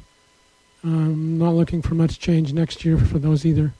I'm 0.83 1.39
not 1.39 1.55
looking 1.55 1.83
for 1.83 1.95
much 1.95 2.19
change 2.19 2.53
next 2.53 2.85
year 2.85 2.99
for 2.99 3.19
those 3.19 3.45
either. 3.45 3.73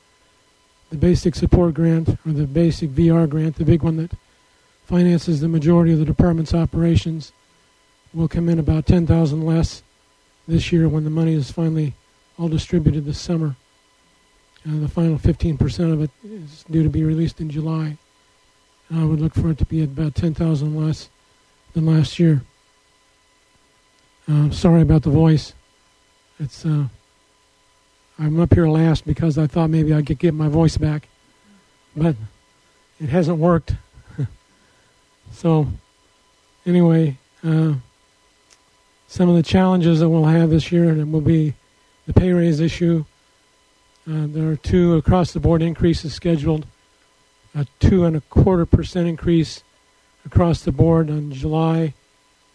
The 0.91 0.97
basic 0.97 1.35
support 1.35 1.75
grant, 1.75 2.11
or 2.27 2.33
the 2.33 2.47
basic 2.47 2.91
VR 2.91 3.29
grant, 3.29 3.57
the 3.57 3.65
big 3.65 3.83
one 3.83 3.97
that 3.97 4.13
finances 4.87 5.41
the 5.41 5.49
majority 5.49 5.93
of 5.93 5.99
the 5.99 6.05
department's 6.05 6.55
operations, 6.55 7.33
will 8.15 8.29
come 8.29 8.49
in 8.49 8.59
about 8.59 8.87
10,000 8.87 9.45
less 9.45 9.83
this 10.49 10.73
year 10.73 10.89
when 10.89 11.05
the 11.05 11.11
money 11.11 11.35
is 11.35 11.51
finally 11.51 11.95
all 12.39 12.49
distributed 12.49 13.05
this 13.05 13.19
summer. 13.19 13.57
Uh, 14.67 14.81
the 14.81 14.89
final 14.89 15.19
15% 15.19 15.93
of 15.93 16.03
it 16.03 16.11
is 16.25 16.65
due 16.71 16.83
to 16.83 16.89
be 16.89 17.05
released 17.05 17.41
in 17.41 17.49
July. 17.49 17.97
And 18.89 19.01
I 19.01 19.05
would 19.05 19.21
look 19.21 19.35
for 19.35 19.51
it 19.51 19.59
to 19.59 19.65
be 19.65 19.83
at 19.83 19.89
about 19.89 20.15
10,000 20.15 20.75
less 20.75 21.09
than 21.75 21.87
last 21.87 22.19
year. 22.19 22.43
Uh, 24.29 24.51
sorry 24.51 24.83
about 24.83 25.03
the 25.03 25.11
voice. 25.11 25.55
It's 26.41 26.67
uh, 26.67 26.87
I'm 28.19 28.41
up 28.41 28.55
here 28.55 28.67
last 28.67 29.07
because 29.07 29.39
I 29.39 29.47
thought 29.47 29.69
maybe 29.69 29.95
I 29.95 30.03
could 30.03 30.19
get 30.19 30.35
my 30.35 30.49
voice 30.49 30.77
back, 30.77 31.09
but 31.95 32.17
it 32.99 33.09
hasn't 33.09 33.39
worked. 33.39 33.75
so, 35.33 35.69
anyway, 36.65 37.19
uh, 37.45 37.75
some 39.07 39.29
of 39.29 39.37
the 39.37 39.43
challenges 39.43 40.01
that 40.01 40.09
we'll 40.09 40.25
have 40.25 40.51
this 40.51 40.73
year 40.73 40.89
and 40.89 41.13
will 41.13 41.21
be 41.21 41.55
the 42.07 42.13
pay 42.13 42.33
raise 42.33 42.59
issue. 42.59 43.05
Uh, 44.09 44.27
there 44.29 44.49
are 44.49 44.57
two 44.57 44.95
across 44.95 45.33
the 45.33 45.41
board 45.41 45.63
increases 45.63 46.15
scheduled. 46.15 46.67
A 47.55 47.67
two 47.81 48.05
and 48.05 48.17
a 48.17 48.21
quarter 48.21 48.67
percent 48.67 49.09
increase 49.09 49.65
across 50.25 50.63
the 50.63 50.73
board 50.73 51.11
on 51.11 51.33
July, 51.33 51.95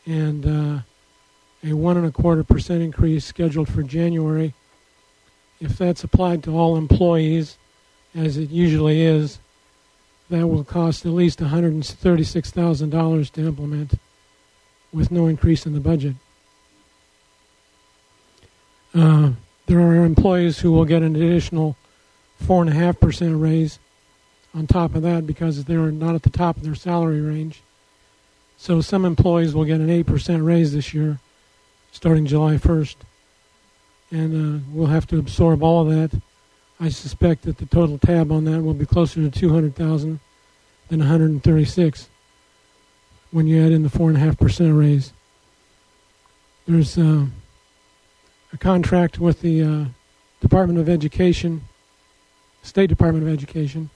and 0.05 0.45
uh, 0.45 0.79
a 1.63 1.73
one 1.73 1.97
and 1.97 2.05
a 2.05 2.11
quarter 2.11 2.43
percent 2.43 2.81
increase 2.81 3.25
scheduled 3.25 3.67
for 3.67 3.83
January. 3.83 4.53
If 5.59 5.77
that's 5.77 6.03
applied 6.03 6.43
to 6.43 6.57
all 6.57 6.77
employees, 6.77 7.57
as 8.15 8.37
it 8.37 8.49
usually 8.49 9.01
is, 9.01 9.39
that 10.29 10.47
will 10.47 10.63
cost 10.63 11.05
at 11.05 11.11
least 11.11 11.39
$136,000 11.39 13.31
to 13.31 13.41
implement 13.41 13.93
with 14.93 15.11
no 15.11 15.27
increase 15.27 15.65
in 15.65 15.73
the 15.73 15.79
budget. 15.79 16.15
Uh, 18.93 19.31
there 19.71 19.79
are 19.79 20.03
employees 20.03 20.59
who 20.59 20.69
will 20.69 20.83
get 20.83 21.01
an 21.01 21.15
additional 21.15 21.77
4.5% 22.43 23.41
raise 23.41 23.79
on 24.53 24.67
top 24.67 24.95
of 24.95 25.01
that 25.03 25.25
because 25.25 25.63
they're 25.63 25.93
not 25.93 26.13
at 26.13 26.23
the 26.23 26.29
top 26.29 26.57
of 26.57 26.63
their 26.63 26.75
salary 26.75 27.21
range. 27.21 27.61
So 28.57 28.81
some 28.81 29.05
employees 29.05 29.55
will 29.55 29.63
get 29.63 29.79
an 29.79 29.87
8% 29.87 30.45
raise 30.45 30.73
this 30.73 30.93
year 30.93 31.19
starting 31.93 32.25
July 32.25 32.55
1st. 32.55 32.95
And 34.11 34.59
uh, 34.59 34.63
we'll 34.73 34.87
have 34.87 35.07
to 35.07 35.17
absorb 35.17 35.63
all 35.63 35.87
of 35.87 35.95
that. 35.95 36.21
I 36.81 36.89
suspect 36.89 37.43
that 37.43 37.57
the 37.57 37.65
total 37.65 37.97
tab 37.97 38.29
on 38.29 38.43
that 38.43 38.61
will 38.63 38.73
be 38.73 38.85
closer 38.85 39.21
to 39.21 39.31
200,000 39.31 40.19
than 40.89 40.99
136 40.99 42.09
when 43.31 43.47
you 43.47 43.65
add 43.65 43.71
in 43.71 43.83
the 43.83 43.89
4.5% 43.89 44.77
raise. 44.77 45.13
There's 46.67 46.97
uh, 46.97 47.27
a 48.53 48.57
contract 48.57 49.19
with 49.19 49.41
the 49.41 49.63
uh, 49.63 49.85
Department 50.41 50.79
of 50.79 50.89
Education, 50.89 51.61
State 52.63 52.87
Department 52.87 53.25
of 53.25 53.31
Education, 53.31 53.89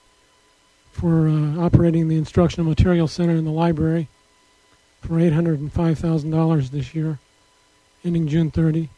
for 0.90 1.28
uh, 1.28 1.58
operating 1.58 2.08
the 2.08 2.16
Instructional 2.16 2.68
Material 2.68 3.06
Center 3.06 3.34
in 3.34 3.44
the 3.44 3.50
library 3.50 4.08
for 5.02 5.14
$805,000 5.14 6.70
this 6.70 6.94
year 6.94 7.18
ending 8.04 8.28
June 8.28 8.50
30. 8.50 8.88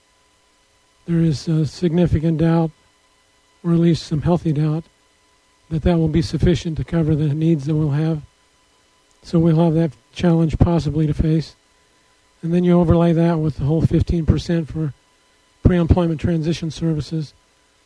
There 1.06 1.20
is 1.20 1.40
significant 1.70 2.38
doubt, 2.38 2.70
or 3.64 3.72
at 3.72 3.78
least 3.78 4.06
some 4.06 4.22
healthy 4.22 4.52
doubt, 4.52 4.84
that 5.70 5.82
that 5.82 5.98
will 5.98 6.08
be 6.08 6.22
sufficient 6.22 6.76
to 6.76 6.84
cover 6.84 7.14
the 7.14 7.34
needs 7.34 7.64
that 7.64 7.74
we'll 7.74 7.90
have. 7.90 8.22
So 9.22 9.38
we'll 9.38 9.64
have 9.64 9.74
that 9.74 9.92
challenge 10.12 10.58
possibly 10.58 11.06
to 11.06 11.14
face. 11.14 11.56
And 12.42 12.54
then 12.54 12.62
you 12.62 12.78
overlay 12.78 13.12
that 13.14 13.38
with 13.38 13.56
the 13.56 13.64
whole 13.64 13.82
15% 13.82 14.68
for 14.68 14.92
pre 15.68 15.76
employment 15.76 16.18
transition 16.18 16.70
services 16.70 17.34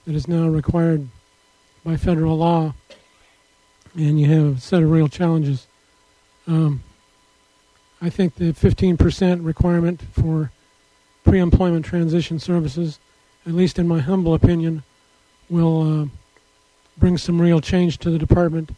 that 0.07 0.15
is 0.15 0.29
now 0.29 0.47
required 0.47 1.09
by 1.85 1.97
federal 1.97 2.37
law. 2.37 2.73
And 3.97 4.21
you 4.21 4.29
have 4.29 4.59
a 4.59 4.61
set 4.61 4.85
of 4.85 4.91
real 4.93 5.09
challenges. 5.09 5.67
Um, 6.47 6.85
I 8.01 8.09
think 8.09 8.37
the 8.37 8.53
15% 8.53 9.45
requirement 9.45 10.01
for 10.13 10.53
pre 11.25 11.41
employment 11.41 11.85
transition 11.85 12.39
services, 12.39 13.01
at 13.49 13.53
least 13.53 13.81
in 13.81 13.89
my 13.89 13.99
humble 13.99 14.35
opinion, 14.35 14.85
will 15.51 16.03
uh, 16.03 16.07
bring 16.99 17.19
some 17.19 17.43
real 17.43 17.61
change 17.61 17.99
to 17.99 18.11
the 18.11 18.19
department, 18.19 18.71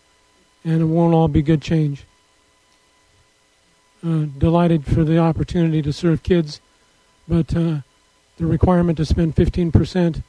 and 0.65 0.81
it 0.81 0.87
won't 0.87 1.13
all 1.13 1.29
be 1.29 1.43
good 1.43 1.61
change. 1.61 2.05
Uh, 4.03 4.25
delighted 4.39 4.87
for 4.87 5.05
the 5.05 5.19
opportunity 5.19 5.83
to 5.83 5.93
serve 5.93 6.23
kids, 6.23 6.59
but 7.29 7.55
uh, 7.55 7.81
the 8.37 8.47
requirement 8.47 8.99
to 8.99 9.05
spend 9.05 9.37
15% 9.37 10.23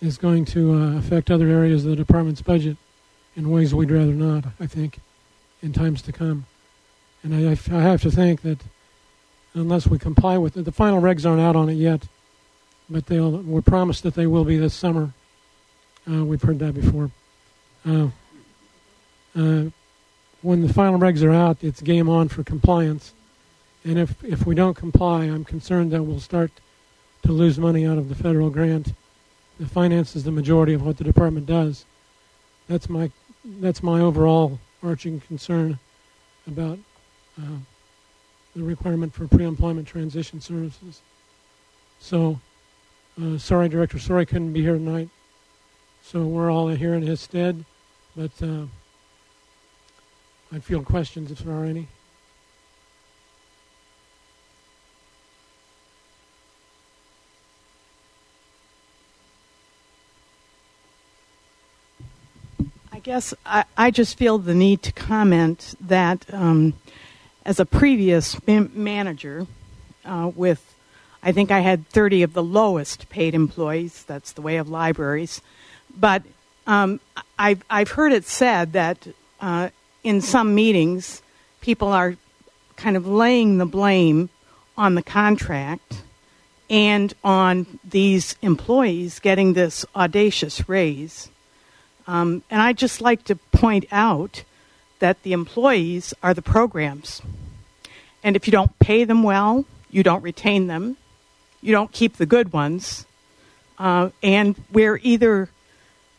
is 0.00 0.18
going 0.18 0.44
to 0.44 0.74
uh, 0.74 0.98
affect 0.98 1.30
other 1.30 1.48
areas 1.48 1.84
of 1.84 1.90
the 1.90 1.96
department's 1.96 2.42
budget 2.42 2.76
in 3.34 3.50
ways 3.50 3.74
we'd 3.74 3.90
rather 3.90 4.12
not, 4.12 4.44
I 4.60 4.66
think, 4.66 5.00
in 5.62 5.72
times 5.72 6.02
to 6.02 6.12
come. 6.12 6.46
And 7.22 7.34
I, 7.34 7.52
I 7.52 7.82
have 7.82 8.02
to 8.02 8.10
think 8.10 8.42
that 8.42 8.60
unless 9.56 9.86
we 9.86 9.98
comply 9.98 10.38
with 10.38 10.56
it. 10.56 10.64
The 10.64 10.72
final 10.72 11.00
regs 11.00 11.26
aren't 11.26 11.40
out 11.40 11.56
on 11.56 11.68
it 11.68 11.74
yet, 11.74 12.02
but 12.88 13.06
they'll, 13.06 13.38
we're 13.38 13.62
promised 13.62 14.02
that 14.04 14.14
they 14.14 14.26
will 14.26 14.44
be 14.44 14.58
this 14.58 14.74
summer. 14.74 15.12
Uh, 16.08 16.24
we've 16.24 16.42
heard 16.42 16.58
that 16.60 16.74
before. 16.74 17.10
Uh, 17.84 18.08
uh, 19.34 19.64
when 20.42 20.62
the 20.62 20.72
final 20.72 21.00
regs 21.00 21.22
are 21.22 21.32
out, 21.32 21.58
it's 21.62 21.80
game 21.80 22.08
on 22.08 22.28
for 22.28 22.44
compliance. 22.44 23.12
And 23.84 23.98
if, 23.98 24.22
if 24.22 24.46
we 24.46 24.54
don't 24.54 24.76
comply, 24.76 25.24
I'm 25.24 25.44
concerned 25.44 25.90
that 25.92 26.02
we'll 26.02 26.20
start 26.20 26.50
to 27.26 27.32
lose 27.32 27.58
money 27.58 27.84
out 27.84 27.98
of 27.98 28.08
the 28.08 28.14
federal 28.14 28.50
grant. 28.50 28.92
The 29.58 29.66
finance 29.66 30.14
is 30.14 30.22
the 30.24 30.30
majority 30.30 30.74
of 30.74 30.82
what 30.82 30.96
the 30.96 31.04
department 31.04 31.46
does. 31.46 31.84
That's 32.68 32.88
my 32.88 33.10
that's 33.44 33.82
my 33.82 34.00
overall 34.00 34.58
arching 34.82 35.20
concern 35.20 35.78
about 36.46 36.78
uh, 37.40 37.58
the 38.54 38.62
requirement 38.62 39.12
for 39.14 39.26
pre-employment 39.28 39.86
transition 39.86 40.40
services. 40.40 41.00
So, 42.00 42.40
uh, 43.20 43.38
sorry, 43.38 43.68
Director 43.68 43.98
Sorey 43.98 44.26
couldn't 44.26 44.52
be 44.52 44.62
here 44.62 44.74
tonight. 44.74 45.08
So 46.02 46.22
we're 46.22 46.50
all 46.50 46.68
here 46.68 46.94
in 46.94 47.02
his 47.02 47.20
stead, 47.20 47.64
but 48.16 48.30
uh, 48.40 48.66
I'd 50.52 50.64
field 50.64 50.84
questions 50.84 51.30
if 51.30 51.40
there 51.40 51.54
are 51.54 51.64
any. 51.64 51.88
Guess 63.06 63.32
I, 63.46 63.64
I 63.76 63.92
just 63.92 64.18
feel 64.18 64.36
the 64.36 64.52
need 64.52 64.82
to 64.82 64.90
comment 64.90 65.76
that 65.80 66.26
um, 66.34 66.74
as 67.44 67.60
a 67.60 67.64
previous 67.64 68.36
manager 68.48 69.46
uh, 70.04 70.32
with, 70.34 70.74
I 71.22 71.30
think 71.30 71.52
I 71.52 71.60
had 71.60 71.88
30 71.90 72.24
of 72.24 72.32
the 72.32 72.42
lowest 72.42 73.08
paid 73.08 73.32
employees. 73.32 74.02
That's 74.08 74.32
the 74.32 74.42
way 74.42 74.56
of 74.56 74.68
libraries. 74.68 75.40
But 75.96 76.24
um, 76.66 76.98
I've, 77.38 77.62
I've 77.70 77.92
heard 77.92 78.10
it 78.10 78.24
said 78.24 78.72
that 78.72 79.06
uh, 79.40 79.68
in 80.02 80.20
some 80.20 80.56
meetings, 80.56 81.22
people 81.60 81.86
are 81.86 82.16
kind 82.74 82.96
of 82.96 83.06
laying 83.06 83.58
the 83.58 83.66
blame 83.66 84.30
on 84.76 84.96
the 84.96 85.02
contract 85.02 86.02
and 86.68 87.14
on 87.22 87.78
these 87.88 88.34
employees 88.42 89.20
getting 89.20 89.52
this 89.52 89.86
audacious 89.94 90.68
raise. 90.68 91.28
Um, 92.06 92.42
and 92.50 92.62
I'd 92.62 92.78
just 92.78 93.00
like 93.00 93.24
to 93.24 93.36
point 93.36 93.86
out 93.90 94.44
that 94.98 95.22
the 95.22 95.32
employees 95.32 96.14
are 96.22 96.34
the 96.34 96.42
programs. 96.42 97.20
And 98.22 98.36
if 98.36 98.46
you 98.46 98.50
don't 98.50 98.78
pay 98.78 99.04
them 99.04 99.22
well, 99.22 99.64
you 99.90 100.02
don't 100.02 100.22
retain 100.22 100.66
them, 100.66 100.96
you 101.60 101.72
don't 101.72 101.92
keep 101.92 102.16
the 102.16 102.26
good 102.26 102.52
ones. 102.52 103.06
Uh, 103.78 104.10
and 104.22 104.56
we're 104.72 105.00
either 105.02 105.50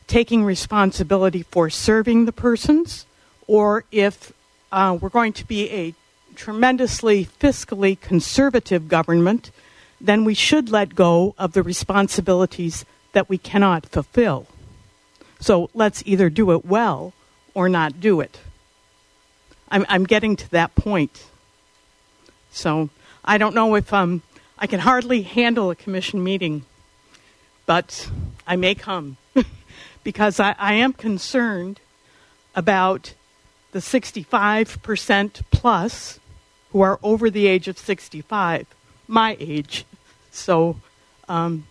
taking 0.08 0.44
responsibility 0.44 1.44
for 1.44 1.70
serving 1.70 2.26
the 2.26 2.32
persons, 2.32 3.06
or 3.48 3.84
if 3.92 4.32
uh, 4.72 4.98
we're 5.00 5.10
going 5.10 5.34
to 5.34 5.46
be 5.46 5.70
a 5.72 5.94
tremendously 6.36 7.26
fiscally 7.26 8.00
conservative 8.00 8.88
government, 8.88 9.52
then 10.00 10.24
we 10.24 10.34
should 10.34 10.70
let 10.70 10.96
go 10.96 11.34
of 11.38 11.54
the 11.54 11.64
responsibilities 11.64 12.86
that 13.14 13.28
we 13.28 13.38
cannot 13.38 13.86
fulfill. 13.88 14.48
So 15.40 15.70
let's 15.74 16.04
either 16.06 16.30
do 16.30 16.52
it 16.52 16.66
well 16.66 17.14
or 17.54 17.70
not 17.70 18.00
do 18.00 18.22
it. 18.22 18.40
I'm, 19.70 19.86
I'm 19.90 20.06
getting 20.06 20.36
to 20.38 20.52
that 20.52 20.76
point. 20.76 21.26
So 22.52 22.90
I 23.24 23.38
don't 23.38 23.54
know 23.54 23.76
if 23.76 23.94
um, 23.94 24.22
I 24.58 24.68
can 24.68 24.80
hardly 24.80 25.22
handle 25.22 25.70
a 25.70 25.76
commission 25.76 26.24
meeting, 26.24 26.66
but 27.66 28.10
I 28.46 28.56
may 28.56 28.76
come 28.76 29.18
because 30.04 30.40
I, 30.40 30.56
I 30.58 30.74
am 30.74 30.94
concerned 30.94 31.80
about 32.56 33.14
the 33.72 33.80
65% 33.80 35.42
plus 35.52 36.20
who 36.72 36.82
are 36.82 37.00
over 37.04 37.30
the 37.30 37.48
age 37.48 37.68
of 37.68 37.78
65, 37.78 38.66
my 39.08 39.38
age. 39.40 39.86
So 40.32 40.78
um, 41.28 41.68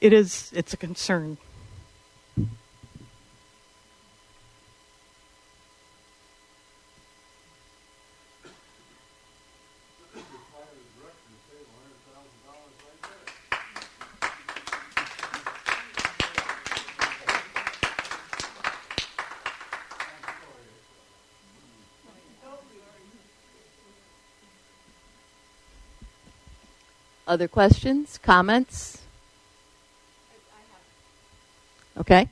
it 0.00 0.12
is, 0.12 0.50
it's 0.54 0.72
a 0.72 0.76
concern. 0.76 1.36
Other 27.28 27.46
questions, 27.46 28.18
comments? 28.22 29.02
Okay. 31.98 32.30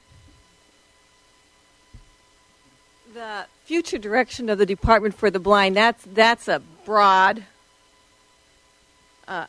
The 3.12 3.44
future 3.66 3.98
direction 3.98 4.48
of 4.48 4.56
the 4.56 4.64
Department 4.64 5.14
for 5.14 5.30
the 5.30 5.38
Blind, 5.38 5.76
that's, 5.76 6.02
that's 6.02 6.48
a 6.48 6.62
broad 6.86 7.44
uh, 9.28 9.44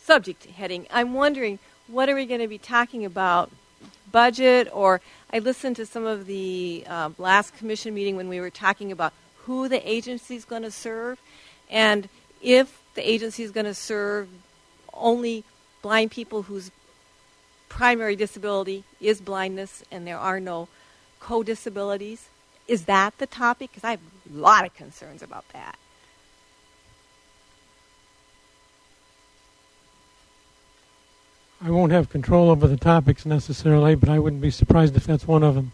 subject 0.00 0.46
heading. 0.46 0.86
I'm 0.88 1.14
wondering, 1.14 1.58
what 1.88 2.08
are 2.08 2.14
we 2.14 2.24
going 2.24 2.40
to 2.40 2.46
be 2.46 2.58
talking 2.58 3.04
about? 3.04 3.50
Budget, 4.12 4.68
or 4.72 5.00
I 5.32 5.40
listened 5.40 5.74
to 5.76 5.86
some 5.86 6.06
of 6.06 6.26
the 6.26 6.84
uh, 6.88 7.10
last 7.18 7.56
commission 7.56 7.92
meeting 7.92 8.14
when 8.14 8.28
we 8.28 8.38
were 8.38 8.50
talking 8.50 8.92
about 8.92 9.14
who 9.46 9.68
the 9.68 9.90
agency 9.90 10.36
is 10.36 10.44
going 10.44 10.62
to 10.62 10.70
serve, 10.70 11.18
and 11.68 12.08
if 12.40 12.80
the 12.94 13.10
agency 13.10 13.42
is 13.42 13.50
going 13.50 13.66
to 13.66 13.74
serve 13.74 14.28
only 14.94 15.44
blind 15.82 16.10
people 16.10 16.42
whose 16.42 16.70
primary 17.68 18.16
disability 18.16 18.84
is 19.00 19.20
blindness 19.20 19.82
and 19.90 20.06
there 20.06 20.18
are 20.18 20.38
no 20.38 20.68
co 21.20 21.42
disabilities. 21.42 22.28
Is 22.68 22.84
that 22.84 23.16
the 23.18 23.26
topic? 23.26 23.70
Because 23.70 23.84
I 23.84 23.90
have 23.92 24.00
a 24.00 24.38
lot 24.38 24.64
of 24.64 24.74
concerns 24.74 25.22
about 25.22 25.44
that. 25.52 25.76
I 31.64 31.70
won't 31.70 31.92
have 31.92 32.10
control 32.10 32.50
over 32.50 32.66
the 32.66 32.76
topics 32.76 33.24
necessarily, 33.24 33.94
but 33.94 34.08
I 34.08 34.18
wouldn't 34.18 34.42
be 34.42 34.50
surprised 34.50 34.96
if 34.96 35.04
that's 35.04 35.26
one 35.26 35.44
of 35.44 35.54
them. 35.54 35.72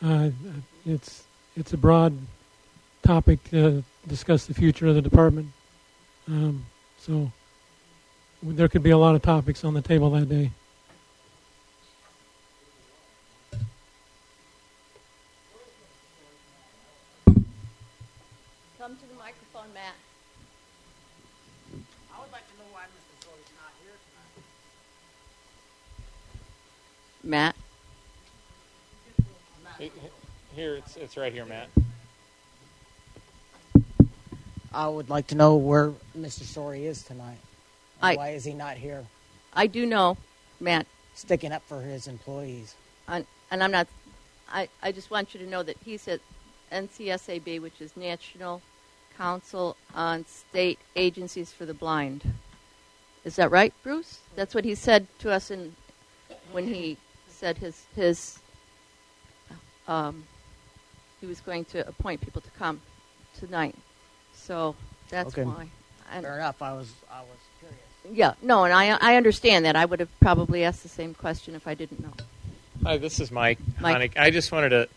Uh, 0.00 0.30
it's 0.86 1.24
it's 1.56 1.72
a 1.72 1.76
broad 1.76 2.16
topic 3.02 3.42
to 3.50 3.82
discuss 4.06 4.46
the 4.46 4.54
future 4.54 4.86
of 4.86 4.94
the 4.94 5.02
department. 5.02 5.48
Um, 6.28 6.64
so 7.04 7.32
there 8.44 8.68
could 8.68 8.84
be 8.84 8.90
a 8.90 8.98
lot 8.98 9.16
of 9.16 9.22
topics 9.22 9.64
on 9.64 9.74
the 9.74 9.82
table 9.82 10.10
that 10.10 10.28
day. 10.28 10.52
Come 18.78 18.96
to 18.96 19.06
the 19.08 19.14
microphone, 19.18 19.72
Matt. 19.74 19.94
I 22.14 22.20
would 22.20 22.30
like 22.30 22.48
to 22.50 22.56
know 22.58 22.68
why 22.70 22.82
Mr. 22.82 23.24
Zoe's 23.24 23.50
not 23.56 23.72
here 23.82 23.98
tonight. 27.24 27.56
Matt. 29.78 29.92
Here, 30.54 30.76
it's 30.76 30.96
it's 30.96 31.16
right 31.16 31.32
here, 31.32 31.46
Matt. 31.46 31.68
I 34.74 34.88
would 34.88 35.10
like 35.10 35.26
to 35.28 35.34
know 35.34 35.56
where 35.56 35.92
Mr. 36.16 36.42
Sorey 36.42 36.86
is 36.86 37.02
tonight. 37.02 37.38
I- 38.00 38.16
why 38.16 38.30
is 38.30 38.44
he 38.44 38.54
not 38.54 38.76
here 38.76 39.04
I 39.54 39.66
do 39.66 39.84
know, 39.86 40.16
Matt, 40.60 40.86
sticking 41.14 41.52
up 41.52 41.62
for 41.66 41.82
his 41.82 42.06
employees? 42.06 42.74
and, 43.06 43.26
and 43.50 43.62
I'm 43.62 43.70
not. 43.70 43.86
I, 44.50 44.68
I 44.82 44.92
just 44.92 45.10
want 45.10 45.34
you 45.34 45.40
to 45.40 45.46
know 45.46 45.62
that 45.62 45.76
he's 45.84 46.08
at 46.08 46.20
NCSAB, 46.72 47.60
which 47.60 47.80
is 47.80 47.96
National 47.96 48.62
Council 49.16 49.76
on 49.94 50.24
State 50.26 50.78
Agencies 50.96 51.52
for 51.52 51.66
the 51.66 51.74
Blind. 51.74 52.22
Is 53.24 53.36
that 53.36 53.50
right, 53.50 53.72
Bruce? 53.82 54.20
That's 54.34 54.54
what 54.54 54.64
he 54.64 54.74
said 54.74 55.06
to 55.20 55.30
us 55.30 55.50
in 55.50 55.74
when 56.50 56.66
he 56.66 56.96
said 57.28 57.58
his 57.58 57.84
his. 57.94 58.38
Um, 59.86 60.24
he 61.20 61.26
was 61.26 61.40
going 61.40 61.64
to 61.66 61.86
appoint 61.86 62.20
people 62.20 62.40
to 62.40 62.50
come 62.50 62.80
tonight, 63.38 63.74
so 64.42 64.74
that's 65.08 65.28
Okay. 65.34 65.44
why. 65.44 65.68
And- 66.10 66.24
Fair 66.24 66.36
enough. 66.36 66.60
I 66.60 66.72
was 66.72 66.92
I 67.10 67.20
was 67.20 67.38
curious. 67.58 67.78
Yeah, 68.10 68.34
no, 68.42 68.64
and 68.64 68.72
I 68.72 68.96
I 69.00 69.16
understand 69.16 69.64
that. 69.64 69.76
I 69.76 69.84
would 69.84 70.00
have 70.00 70.20
probably 70.20 70.64
asked 70.64 70.82
the 70.82 70.88
same 70.88 71.14
question 71.14 71.54
if 71.54 71.66
I 71.66 71.74
didn't 71.74 72.02
know. 72.02 72.12
Hi, 72.82 72.96
this 72.98 73.20
is 73.20 73.30
Mike, 73.30 73.58
Mike. 73.80 74.12
Hoenig. 74.14 74.20
I 74.20 74.30
just 74.30 74.50
wanted 74.50 74.70
to, 74.70 74.88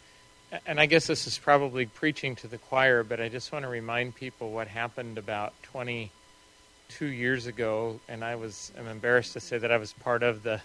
and 0.66 0.80
I 0.80 0.88
guess 0.88 1.06
this 1.08 1.28
is 1.28 1.38
probably 1.38 1.86
preaching 1.86 2.36
to 2.38 2.48
the 2.48 2.58
choir, 2.58 3.04
but 3.04 3.22
I 3.22 3.30
just 3.30 3.52
want 3.52 3.64
to 3.64 3.70
remind 3.70 4.16
people 4.16 4.52
what 4.52 4.68
happened 4.68 5.18
about 5.20 5.54
22 5.64 7.06
years 7.06 7.46
ago, 7.46 8.00
and 8.10 8.24
I 8.26 8.36
was 8.36 8.72
I'm 8.78 8.88
embarrassed 8.88 9.34
to 9.34 9.40
say 9.40 9.58
that 9.60 9.72
I 9.72 9.78
was 9.78 9.94
part 9.94 10.24
of 10.24 10.44
the 10.44 10.62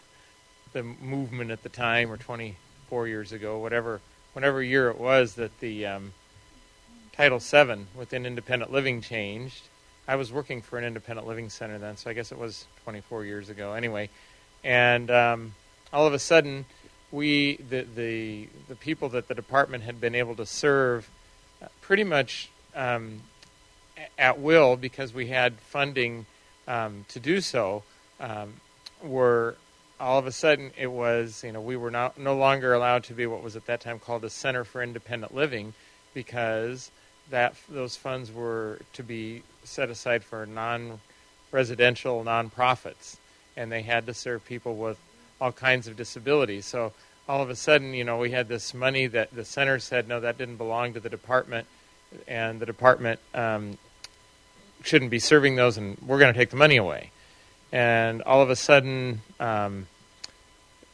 the 0.73 0.82
movement 0.82 1.51
at 1.51 1.62
the 1.62 1.69
time, 1.69 2.11
or 2.11 2.16
24 2.16 2.57
24 2.89 3.07
years 3.09 3.31
ago, 3.32 3.59
whatever 3.59 4.01
whatever 4.32 4.61
year 4.62 4.89
it 4.90 4.98
was 4.98 5.35
that 5.36 5.61
the 5.61 5.86
um, 5.86 6.12
Title 7.20 7.38
VII 7.38 7.84
within 7.94 8.24
independent 8.24 8.72
living 8.72 9.02
changed. 9.02 9.64
I 10.09 10.16
was 10.16 10.32
working 10.32 10.62
for 10.62 10.78
an 10.78 10.84
independent 10.86 11.28
living 11.28 11.51
center 11.51 11.76
then, 11.76 11.98
so 11.98 12.09
I 12.09 12.14
guess 12.14 12.32
it 12.32 12.38
was 12.38 12.64
24 12.84 13.26
years 13.26 13.51
ago. 13.51 13.74
Anyway, 13.74 14.09
and 14.64 15.10
um, 15.10 15.55
all 15.92 16.06
of 16.06 16.14
a 16.14 16.18
sudden, 16.18 16.64
we 17.12 17.56
the 17.56 17.82
the 17.94 18.48
the 18.68 18.74
people 18.74 19.10
that 19.10 19.28
the 19.28 19.34
department 19.34 19.84
had 19.84 20.01
been 20.01 20.14
able 20.14 20.34
to 20.36 20.47
serve 20.47 21.10
uh, 21.62 21.66
pretty 21.82 22.05
much 22.05 22.48
um, 22.74 23.20
at 24.18 24.40
will 24.40 24.76
because 24.76 25.12
we 25.12 25.26
had 25.26 25.60
funding 25.60 26.24
um, 26.66 27.05
to 27.09 27.20
do 27.20 27.42
so 27.42 27.82
um, 28.18 28.55
were 29.02 29.56
all 30.01 30.18
of 30.18 30.26
a 30.26 30.32
sudden 30.32 30.70
it 30.78 30.90
was 30.90 31.44
you 31.44 31.52
know 31.52 31.60
we 31.60 31.76
were 31.76 31.90
not 31.90 32.16
no 32.16 32.34
longer 32.34 32.72
allowed 32.72 33.05
to 33.05 33.12
be 33.12 33.26
what 33.26 33.42
was 33.42 33.56
at 33.56 33.66
that 33.66 33.82
time 33.82 33.98
called 33.98 34.24
a 34.24 34.30
center 34.30 34.64
for 34.64 34.82
independent 34.82 35.34
living 35.34 35.74
because 36.14 36.90
that 37.31 37.55
those 37.69 37.97
funds 37.97 38.32
were 38.32 38.78
to 38.94 39.02
be 39.02 39.43
set 39.65 39.90
aside 39.90 40.24
for 40.24 40.47
non-residential 40.47 42.24
nonprofits. 42.24 43.16
And 43.57 43.70
they 43.70 43.82
had 43.82 44.07
to 44.07 44.15
serve 44.15 44.44
people 44.44 44.77
with 44.77 44.98
all 45.40 45.52
kinds 45.52 45.86
of 45.86 45.97
disabilities. 45.97 46.66
So 46.66 46.93
all 47.28 47.43
of 47.43 47.51
a 47.51 47.57
sudden 47.57 47.94
you 47.94 48.05
know 48.05 48.19
we 48.19 48.31
had 48.31 48.48
this 48.48 48.74
money 48.74 49.07
that 49.07 49.32
the 49.32 49.44
center 49.44 49.78
said 49.78 50.09
no 50.09 50.20
that 50.20 50.39
didn't 50.39 50.57
belong 50.57 50.94
to 50.94 51.01
the 51.01 51.09
department. 51.09 51.66
And 52.27 52.59
the 52.59 52.66
department 52.66 53.20
um, 53.35 53.78
shouldn't 54.82 55.11
be 55.11 55.19
serving 55.19 55.57
those 55.57 55.77
and 55.77 55.97
we're 56.05 56.19
going 56.19 56.32
to 56.32 56.39
take 56.39 56.51
the 56.51 56.57
money 56.57 56.77
away. 56.77 57.11
And 57.73 58.23
all 58.23 58.43
of 58.43 58.51
a 58.51 58.57
sudden, 58.57 59.23
um, 59.39 59.86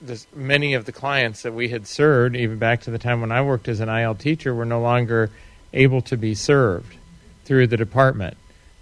this, 0.01 0.27
many 0.35 0.75
of 0.75 0.85
the 0.85 0.93
clients 0.93 1.43
that 1.43 1.55
we 1.55 1.69
had 1.69 1.87
served, 1.87 2.37
even 2.37 2.59
back 2.59 2.83
to 2.83 2.91
the 2.91 2.99
time 2.99 3.21
when 3.21 3.33
I 3.33 3.43
worked 3.43 3.69
as 3.69 3.81
an 3.81 3.89
IL 3.89 4.15
teacher, 4.15 4.55
were 4.55 4.67
no 4.67 4.81
longer 4.81 5.31
able 5.72 6.01
to 6.02 6.16
be 6.16 6.34
served 6.34 6.97
through 7.44 7.66
the 7.66 7.76
department. 7.76 8.36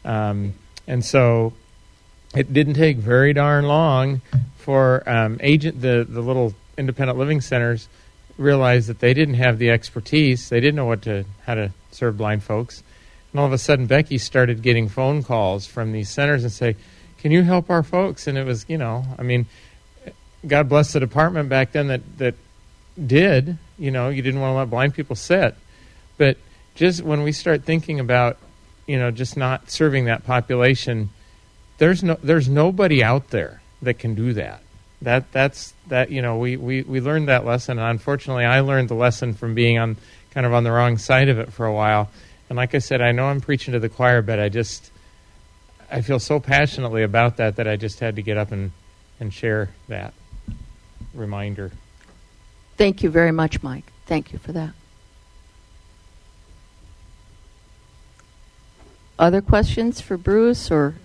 Um, 0.05 0.55
and 0.87 1.05
so 1.05 1.53
it 2.35 2.53
didn't 2.53 2.75
take 2.75 2.97
very 2.99 3.33
darn 3.33 3.67
long 3.67 4.21
for 4.57 5.09
um, 5.09 5.39
agent 5.43 5.81
the, 5.81 6.07
the 6.09 6.21
little 6.21 6.55
independent 6.77 7.19
living 7.19 7.41
centers 7.41 7.89
realized 8.37 8.89
that 8.89 8.99
they 8.99 9.15
didn't 9.15 9.35
have 9.35 9.59
the 9.59 9.71
expertise. 9.71 10.49
They 10.49 10.61
didn't 10.61 10.77
know 10.77 10.87
what 10.87 11.03
to 11.03 11.25
how 11.47 11.55
to 11.55 11.71
serve 11.91 12.19
blind 12.19 12.43
folks. 12.43 12.83
And 13.33 13.41
all 13.41 13.47
of 13.47 13.53
a 13.53 13.59
sudden, 13.59 13.87
Becky 13.87 14.19
started 14.19 14.63
getting 14.63 14.89
phone 14.89 15.23
calls 15.23 15.67
from 15.67 15.93
these 15.93 16.09
centers 16.09 16.43
and 16.43 16.53
say, 16.53 16.77
can 17.19 17.33
you 17.33 17.43
help 17.43 17.71
our 17.71 17.83
folks? 17.83 18.27
And 18.27 18.37
it 18.37 18.45
was, 18.45 18.67
you 18.69 18.79
know, 18.79 19.05
I 19.19 19.23
mean, 19.23 19.47
God 20.47 20.69
bless 20.69 20.93
the 20.93 21.01
department 21.01 21.49
back 21.49 21.73
then 21.73 21.89
that 21.89 22.19
that 22.19 22.35
did. 23.07 23.59
You 23.79 23.91
know, 23.91 24.09
you 24.09 24.23
didn't 24.23 24.41
want 24.41 24.53
to 24.53 24.59
let 24.59 24.71
blind 24.71 24.95
people 24.95 25.17
sit, 25.17 25.55
but 26.17 26.37
just 26.75 27.03
when 27.03 27.23
we 27.23 27.33
start 27.33 27.65
thinking 27.65 28.01
about, 28.01 28.37
you 28.87 28.99
know, 28.99 29.11
just 29.11 29.37
not 29.37 29.71
serving 29.71 30.07
that 30.07 30.25
population, 30.25 31.11
there's 31.79 32.03
no 32.03 32.19
there's 32.23 32.49
nobody 32.49 33.03
out 33.03 33.31
there 33.31 33.61
that 33.83 33.99
can 33.99 34.15
do 34.15 34.33
that. 34.35 34.63
That 35.03 35.31
that's 35.33 35.75
that 35.89 36.11
you 36.11 36.23
know 36.23 36.39
we, 36.39 36.57
we, 36.57 36.83
we 36.83 37.01
learned 37.01 37.29
that 37.29 37.45
lesson 37.45 37.79
and 37.79 37.89
unfortunately 37.89 38.45
I 38.45 38.61
learned 38.61 38.89
the 38.89 38.95
lesson 38.95 39.35
from 39.35 39.55
being 39.55 39.79
on 39.79 39.97
kind 40.31 40.47
of 40.47 40.55
on 40.55 40.65
the 40.65 40.73
wrong 40.73 40.99
side 40.99 41.29
of 41.29 41.39
it 41.39 41.53
for 41.53 41.67
a 41.67 41.73
while. 41.73 42.11
And 42.49 42.57
like 42.57 42.75
I 42.75 42.79
said, 42.79 43.01
I 43.01 43.13
know 43.13 43.27
I'm 43.27 43.41
preaching 43.41 43.73
to 43.73 43.81
the 43.81 43.89
choir, 43.89 44.23
but 44.23 44.39
I 44.39 44.49
just 44.49 44.91
I 45.91 46.01
feel 46.01 46.19
so 46.19 46.41
passionately 46.41 47.03
about 47.03 47.37
that 47.37 47.57
that 47.57 47.69
I 47.69 47.77
just 47.77 48.01
had 48.01 48.17
to 48.17 48.23
get 48.23 48.37
up 48.37 48.53
and, 48.53 48.73
and 49.21 49.33
share 49.33 49.71
that 49.89 50.15
reminder. 51.15 51.71
Thank 52.77 53.03
you 53.03 53.11
very 53.11 53.33
much, 53.33 53.63
Mike. 53.63 53.93
Thank 54.07 54.33
you 54.33 54.39
for 54.39 54.53
that. 54.53 54.73
Other 59.19 59.41
questions 59.41 60.01
for 60.01 60.17
Bruce 60.17 60.71
or 60.71 60.97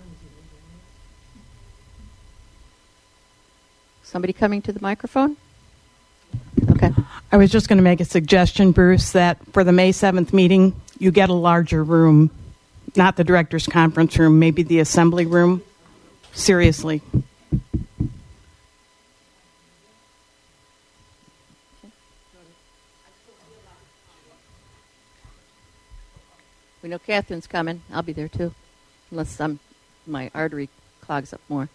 somebody 4.02 4.32
coming 4.32 4.62
to 4.62 4.72
the 4.72 4.80
microphone? 4.80 5.36
Okay. 6.70 6.92
I 7.32 7.36
was 7.36 7.50
just 7.50 7.68
going 7.68 7.76
to 7.78 7.82
make 7.82 8.00
a 8.00 8.04
suggestion, 8.04 8.72
Bruce, 8.72 9.12
that 9.12 9.38
for 9.52 9.64
the 9.64 9.72
May 9.72 9.92
7th 9.92 10.32
meeting, 10.32 10.74
you 10.98 11.10
get 11.10 11.28
a 11.28 11.34
larger 11.34 11.84
room 11.84 12.30
not 12.96 13.16
the 13.16 13.24
director's 13.24 13.66
conference 13.66 14.18
room, 14.18 14.38
maybe 14.38 14.62
the 14.62 14.80
assembly 14.80 15.26
room. 15.26 15.62
Seriously. 16.32 17.02
We 26.82 26.88
know 26.88 26.98
Catherine's 26.98 27.46
coming. 27.46 27.82
I'll 27.92 28.02
be 28.02 28.12
there 28.12 28.28
too, 28.28 28.54
unless 29.10 29.40
I'm, 29.40 29.60
my 30.06 30.30
artery 30.34 30.68
clogs 31.00 31.32
up 31.32 31.40
more. 31.48 31.68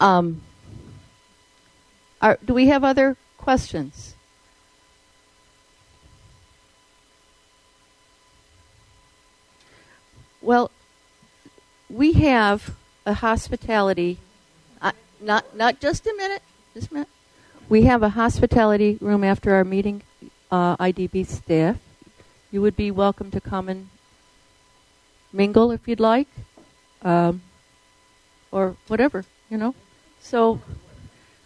Um, 0.00 0.42
are, 2.20 2.38
do 2.44 2.54
we 2.54 2.66
have 2.66 2.84
other 2.84 3.16
questions? 3.36 4.14
Well, 10.40 10.70
we 11.90 12.12
have 12.14 12.74
a 13.04 13.14
hospitality. 13.14 14.18
Uh, 14.80 14.92
not 15.20 15.56
not 15.56 15.80
just 15.80 16.06
a 16.06 16.14
minute. 16.16 16.42
Just 16.74 16.90
a 16.90 16.94
minute. 16.94 17.08
We 17.68 17.82
have 17.82 18.02
a 18.02 18.10
hospitality 18.10 18.98
room 19.00 19.24
after 19.24 19.54
our 19.54 19.64
meeting. 19.64 20.02
Uh, 20.50 20.76
IDB 20.78 21.26
staff, 21.26 21.76
you 22.50 22.62
would 22.62 22.76
be 22.76 22.90
welcome 22.90 23.30
to 23.30 23.40
come 23.40 23.68
and 23.68 23.88
mingle 25.32 25.70
if 25.70 25.86
you'd 25.86 26.00
like, 26.00 26.28
um, 27.02 27.42
or 28.50 28.76
whatever 28.86 29.24
you 29.50 29.56
know. 29.56 29.74
So, 30.20 30.60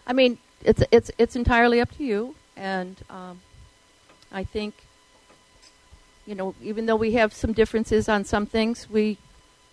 I 0.07 0.13
mean, 0.13 0.39
it's 0.65 0.83
it's 0.91 1.11
it's 1.19 1.37
entirely 1.37 1.81
up 1.81 1.91
to 1.97 2.05
you, 2.05 2.35
and 2.57 2.97
um, 3.11 3.41
I 4.31 4.45
think 4.45 4.75
you 6.27 6.35
know, 6.35 6.55
even 6.63 6.87
though 6.87 6.97
we 6.97 7.13
have 7.13 7.33
some 7.33 7.53
differences 7.53 8.09
on 8.09 8.25
some 8.25 8.47
things, 8.47 8.89
we 8.91 9.19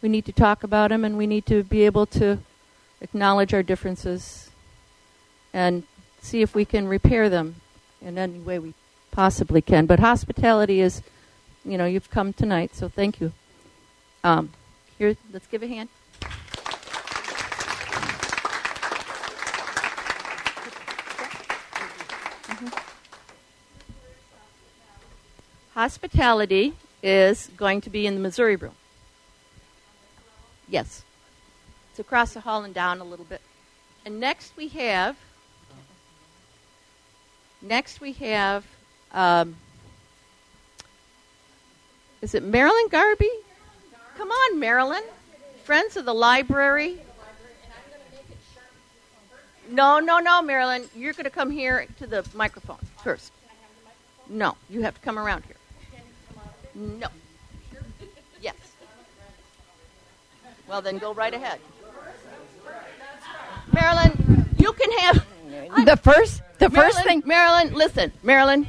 we 0.02 0.10
need 0.10 0.26
to 0.26 0.32
talk 0.32 0.64
about 0.64 0.90
them, 0.90 1.04
and 1.04 1.18
we 1.18 1.28
need 1.28 1.46
to 1.48 1.64
be 1.64 1.84
able 1.84 2.06
to 2.08 2.40
acknowledge 3.02 3.54
our 3.54 3.64
differences 3.64 4.50
and 5.54 5.84
see 6.22 6.42
if 6.42 6.54
we 6.54 6.66
can 6.66 6.88
repair 6.88 7.30
them 7.30 7.56
in 8.02 8.18
any 8.18 8.40
way 8.40 8.60
we 8.60 8.74
possibly 9.12 9.62
can. 9.62 9.86
But 9.86 10.00
hospitality 10.00 10.82
is, 10.82 11.02
you 11.66 11.78
know, 11.78 11.86
you've 11.86 12.10
come 12.10 12.34
tonight, 12.34 12.76
so 12.76 12.88
thank 12.88 13.20
you. 13.20 13.32
Um, 14.24 14.52
here, 14.98 15.16
let's 15.32 15.48
give 15.48 15.64
a 15.64 15.68
hand. 15.68 15.90
Hospitality 25.74 26.74
is 27.02 27.50
going 27.56 27.80
to 27.82 27.90
be 27.90 28.06
in 28.06 28.14
the 28.16 28.20
Missouri 28.20 28.58
room. 28.58 28.76
Yes. 30.68 31.04
It's 31.92 32.00
across 32.00 32.34
the 32.34 32.42
hall 32.42 32.64
and 32.64 32.74
down 32.74 33.00
a 33.00 33.06
little 33.06 33.26
bit. 33.26 33.42
And 34.06 34.20
next 34.20 34.58
we 34.58 34.68
have, 34.70 35.16
next 37.62 38.02
we 38.02 38.12
have, 38.14 38.66
um, 39.14 39.56
is 42.22 42.36
it 42.36 42.44
Marilyn 42.44 42.88
Garby? 42.90 43.30
Come 44.18 44.30
on, 44.30 44.60
Marilyn. 44.60 45.04
Friends 45.64 45.96
of 45.96 46.06
the 46.06 46.14
library. 46.14 47.00
No, 49.70 50.00
no, 50.00 50.20
no, 50.20 50.42
Marilyn. 50.42 50.86
You're 50.96 51.14
going 51.14 51.26
to 51.26 51.30
come 51.30 51.52
here 51.52 51.88
to 52.00 52.08
the 52.08 52.28
microphone 52.34 52.80
first. 53.04 53.32
No, 54.28 54.56
you 54.70 54.82
have 54.82 54.96
to 54.96 55.02
come 55.02 55.18
around 55.18 55.44
here. 55.46 55.56
No. 56.76 57.08
Yes. 58.42 58.56
Well, 60.68 60.82
then 60.82 60.98
go 60.98 61.14
right 61.14 61.34
ahead. 61.34 61.60
Marilyn, 63.72 64.50
you 64.58 64.74
can 64.74 64.92
have 65.00 65.26
the 65.86 65.98
first. 65.98 66.42
The 66.58 66.70
Marilyn, 66.70 66.92
first 66.92 67.04
thing, 67.06 67.24
Marilyn. 67.26 67.74
Listen, 67.74 68.12
Marilyn. 68.24 68.68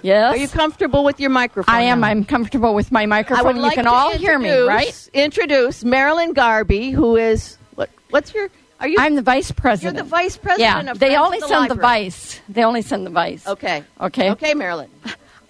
Yes. 0.00 0.34
Are 0.34 0.38
you 0.38 0.48
comfortable 0.48 1.04
with 1.04 1.20
your 1.20 1.30
microphone? 1.30 1.74
I 1.74 1.82
am. 1.82 2.00
now? 2.00 2.08
I'm 2.08 2.24
comfortable 2.24 2.74
with 2.74 2.90
my 2.90 3.02
I 3.02 3.06
microphone. 3.06 3.56
would 3.58 3.64
you 3.64 3.70
can 3.72 3.86
all 3.86 4.10
hear 4.12 4.38
me, 4.38 4.50
right? 4.60 5.10
Introduce 5.12 5.84
Marilyn 5.84 6.32
Garby, 6.32 6.90
who 6.90 7.16
is 7.16 7.58
what? 7.74 7.90
What's 8.10 8.32
your? 8.32 8.48
Are 8.80 8.88
you? 8.88 8.96
I'm 8.98 9.14
the 9.14 9.22
vice 9.22 9.50
president. 9.52 9.94
You're 9.96 10.02
the 10.04 10.08
vice 10.08 10.36
president 10.36 10.84
Yeah, 10.86 10.90
of 10.90 10.98
they 10.98 11.16
only 11.16 11.38
the 11.40 11.46
send 11.48 11.70
the 11.70 11.74
vice. 11.74 12.40
They 12.48 12.64
only 12.64 12.82
send 12.82 13.06
the 13.06 13.10
vice. 13.10 13.46
Okay. 13.46 13.84
Okay. 14.00 14.30
Okay, 14.30 14.54
Marilyn. 14.54 14.90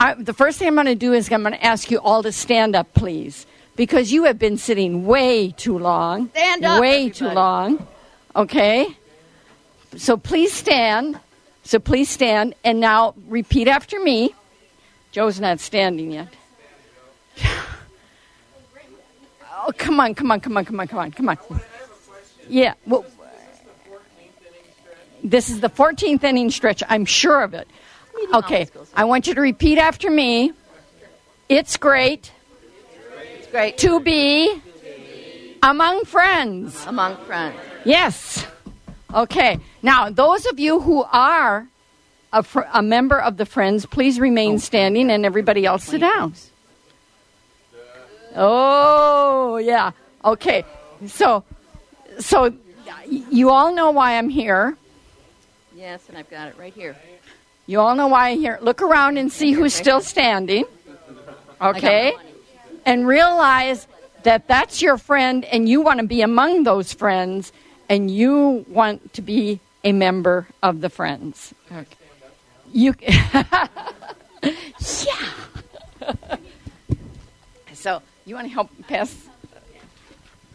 I, 0.00 0.14
the 0.14 0.34
first 0.34 0.58
thing 0.58 0.68
I'm 0.68 0.74
going 0.74 0.86
to 0.86 0.94
do 0.96 1.12
is 1.12 1.30
I'm 1.30 1.42
going 1.42 1.54
to 1.54 1.64
ask 1.64 1.90
you 1.90 1.98
all 2.00 2.24
to 2.24 2.32
stand 2.32 2.74
up, 2.74 2.92
please, 2.94 3.46
because 3.76 4.12
you 4.12 4.24
have 4.24 4.38
been 4.38 4.58
sitting 4.58 5.06
way 5.06 5.52
too 5.52 5.78
long. 5.78 6.28
Stand 6.30 6.64
up, 6.64 6.80
Way 6.80 7.08
too 7.08 7.28
long. 7.28 7.86
Okay. 8.34 8.88
So 9.96 10.16
please 10.16 10.52
stand. 10.52 11.20
So 11.65 11.78
please 11.78 12.08
stand 12.08 12.55
and 12.65 12.81
now 12.81 13.15
repeat 13.28 13.68
after 13.68 14.00
me. 14.00 14.34
Joe's 15.12 15.41
not 15.41 15.60
standing 15.60 16.12
yet. 16.12 16.28
Oh, 19.65 19.73
come 19.76 20.00
on, 20.00 20.15
come 20.15 20.32
on, 20.32 20.41
come 20.41 20.57
on, 20.57 20.65
come 20.65 20.81
on, 20.81 20.86
come 20.89 20.99
on, 20.99 21.10
come 21.12 21.28
on. 21.28 21.39
Yeah, 22.49 22.74
well, 22.86 23.05
this 25.23 25.49
is 25.50 25.60
the 25.60 25.70
14th 25.70 26.24
inning 26.24 26.50
stretch. 26.50 26.82
I'm 26.89 27.05
sure 27.05 27.42
of 27.42 27.55
it. 27.55 27.68
Okay, 28.34 28.68
I 28.94 29.05
want 29.05 29.26
you 29.26 29.34
to 29.34 29.41
repeat 29.41 29.78
after 29.78 30.10
me. 30.10 30.52
It's 31.49 31.76
great. 31.76 32.32
It's 33.34 33.49
great 33.49 33.78
to 33.78 34.00
be 34.00 34.60
among 35.62 36.05
friends. 36.07 36.84
Among 36.86 37.16
friends. 37.24 37.57
Yes. 37.84 38.47
Okay. 39.12 39.58
Now, 39.82 40.10
those 40.10 40.47
of 40.47 40.58
you 40.58 40.81
who 40.81 41.05
are 41.12 41.66
a, 42.32 42.42
fr- 42.42 42.62
a 42.73 42.82
member 42.82 43.20
of 43.20 43.36
the 43.36 43.47
Friends, 43.47 43.86
please 43.86 44.18
remain 44.18 44.58
standing 44.58 45.10
and 45.10 45.26
everybody 45.26 45.66
else 45.66 45.84
sit 45.84 46.00
down. 46.00 46.34
Uh, 47.74 48.36
oh, 48.36 49.57
yeah. 49.58 49.92
Okay. 50.24 50.65
So, 51.07 51.44
so 52.18 52.55
you 53.08 53.50
all 53.50 53.74
know 53.74 53.91
why 53.91 54.16
I'm 54.16 54.28
here. 54.28 54.76
Yes, 55.76 56.08
and 56.08 56.16
I've 56.16 56.31
got 56.31 56.49
it 56.49 56.58
right 56.58 56.73
here. 56.73 56.97
You 57.66 57.81
all 57.81 57.94
know 57.94 58.08
why 58.08 58.31
I'm 58.31 58.39
here. 58.39 58.58
Look 58.62 58.82
around 58.82 59.18
and 59.18 59.31
see 59.31 59.52
who's 59.52 59.74
still 59.74 60.00
standing. 60.00 60.65
Okay? 61.60 62.15
And 62.84 63.07
realize 63.07 63.86
that 64.23 64.49
that's 64.49 64.81
your 64.82 64.97
friend 64.99 65.44
and 65.44 65.68
you 65.68 65.81
want 65.81 66.00
to 66.00 66.07
be 66.07 66.23
among 66.23 66.65
those 66.65 66.92
friends 66.92 67.52
and 67.92 68.10
you 68.10 68.64
want 68.68 69.12
to 69.12 69.20
be 69.20 69.60
a 69.84 69.92
member 69.92 70.48
of 70.62 70.80
the 70.80 70.88
friends. 70.88 71.52
Okay. 71.70 71.84
You 72.72 72.94
Yeah. 74.42 75.18
so, 77.74 78.00
you 78.24 78.34
want 78.34 78.46
to 78.48 78.52
help 78.52 78.70
pass 78.88 79.14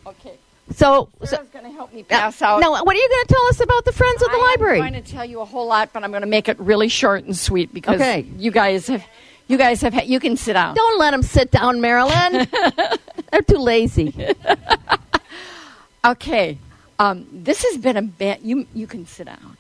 Okay. 0.06 0.38
So, 0.76 1.10
Sarah's 1.24 1.48
going 1.50 1.66
to 1.66 1.72
help 1.72 1.94
me 1.94 2.04
pass 2.04 2.42
out. 2.42 2.60
Now, 2.60 2.72
what 2.72 2.88
are 2.96 3.00
you 3.00 3.10
going 3.10 3.26
to 3.28 3.34
tell 3.34 3.46
us 3.48 3.60
about 3.62 3.86
the 3.86 3.92
Friends 3.94 4.22
of 4.22 4.32
the 4.32 4.38
Library? 4.38 4.82
I'm 4.82 4.92
going 4.92 5.04
to 5.04 5.12
tell 5.12 5.24
you 5.26 5.40
a 5.42 5.46
whole 5.46 5.68
lot, 5.68 5.92
but 5.94 6.04
I'm 6.04 6.10
going 6.12 6.22
to 6.22 6.28
make 6.28 6.50
it 6.50 6.60
really 6.60 6.88
short 6.90 7.24
and 7.24 7.38
sweet 7.38 7.74
because 7.74 7.96
Okay. 8.02 8.22
you 8.38 8.52
guys 8.52 8.88
have, 8.88 9.06
you 9.48 9.58
guys 9.58 9.82
have, 9.82 9.94
you 10.06 10.20
can 10.20 10.36
sit 10.38 10.54
down. 10.54 10.76
Don't 10.76 11.00
let 11.00 11.12
them 11.12 11.24
sit 11.24 11.52
down, 11.52 11.80
Marilyn. 11.82 12.48
They're 13.32 13.42
too 13.44 13.58
lazy. 13.60 14.14
Okay, 16.06 16.58
um, 17.00 17.28
this 17.32 17.64
has 17.64 17.78
been 17.78 17.98
a 17.98 18.02
ba- 18.02 18.40
you 18.42 18.68
you 18.74 18.88
can 18.88 19.06
sit 19.06 19.26
down. 19.26 19.58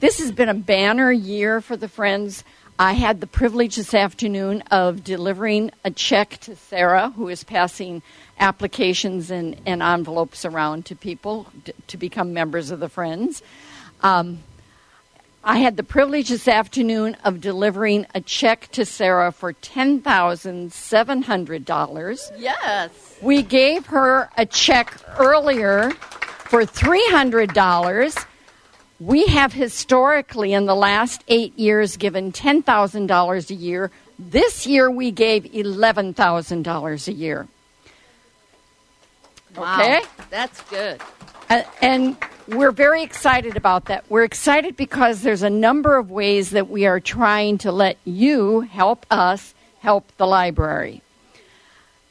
This 0.00 0.18
has 0.18 0.32
been 0.32 0.48
a 0.48 0.54
banner 0.54 1.12
year 1.12 1.60
for 1.60 1.76
the 1.76 1.88
Friends. 1.88 2.44
I 2.78 2.94
had 2.94 3.20
the 3.20 3.28
privilege 3.28 3.76
this 3.76 3.94
afternoon 3.94 4.62
of 4.70 5.04
delivering 5.04 5.70
a 5.84 5.90
check 5.92 6.38
to 6.40 6.56
Sarah, 6.56 7.10
who 7.10 7.28
is 7.28 7.44
passing 7.44 8.02
applications 8.40 9.30
and, 9.30 9.56
and 9.64 9.80
envelopes 9.80 10.44
around 10.44 10.86
to 10.86 10.96
people 10.96 11.46
d- 11.64 11.72
to 11.86 11.96
become 11.96 12.34
members 12.34 12.72
of 12.72 12.80
the 12.80 12.88
Friends. 12.88 13.42
Um, 14.02 14.40
I 15.44 15.58
had 15.58 15.76
the 15.76 15.84
privilege 15.84 16.30
this 16.30 16.48
afternoon 16.48 17.16
of 17.22 17.40
delivering 17.40 18.06
a 18.14 18.20
check 18.20 18.68
to 18.72 18.84
Sarah 18.84 19.30
for 19.30 19.52
ten 19.52 20.00
thousand 20.00 20.72
seven 20.72 21.22
hundred 21.22 21.64
dollars. 21.64 22.32
Yes. 22.36 22.90
We 23.22 23.42
gave 23.42 23.86
her 23.86 24.30
a 24.36 24.46
check 24.46 25.00
earlier 25.18 25.92
for 26.54 26.64
$300. 26.64 28.26
We 29.00 29.26
have 29.26 29.52
historically, 29.52 30.52
in 30.52 30.66
the 30.66 30.76
last 30.76 31.24
eight 31.26 31.58
years, 31.58 31.96
given 31.96 32.30
$10,000 32.30 33.50
a 33.50 33.54
year. 33.54 33.90
This 34.20 34.64
year, 34.64 34.88
we 34.88 35.10
gave 35.10 35.42
$11,000 35.46 37.08
a 37.08 37.12
year. 37.12 37.48
Wow. 39.56 39.80
Okay? 39.80 40.02
That's 40.30 40.60
good. 40.70 41.00
Uh, 41.50 41.62
and 41.82 42.16
we're 42.46 42.70
very 42.70 43.02
excited 43.02 43.56
about 43.56 43.86
that. 43.86 44.04
We're 44.08 44.22
excited 44.22 44.76
because 44.76 45.22
there's 45.22 45.42
a 45.42 45.50
number 45.50 45.96
of 45.96 46.12
ways 46.12 46.50
that 46.50 46.70
we 46.70 46.86
are 46.86 47.00
trying 47.00 47.58
to 47.58 47.72
let 47.72 47.98
you 48.04 48.60
help 48.60 49.06
us 49.10 49.54
help 49.80 50.16
the 50.18 50.26
library. 50.28 51.02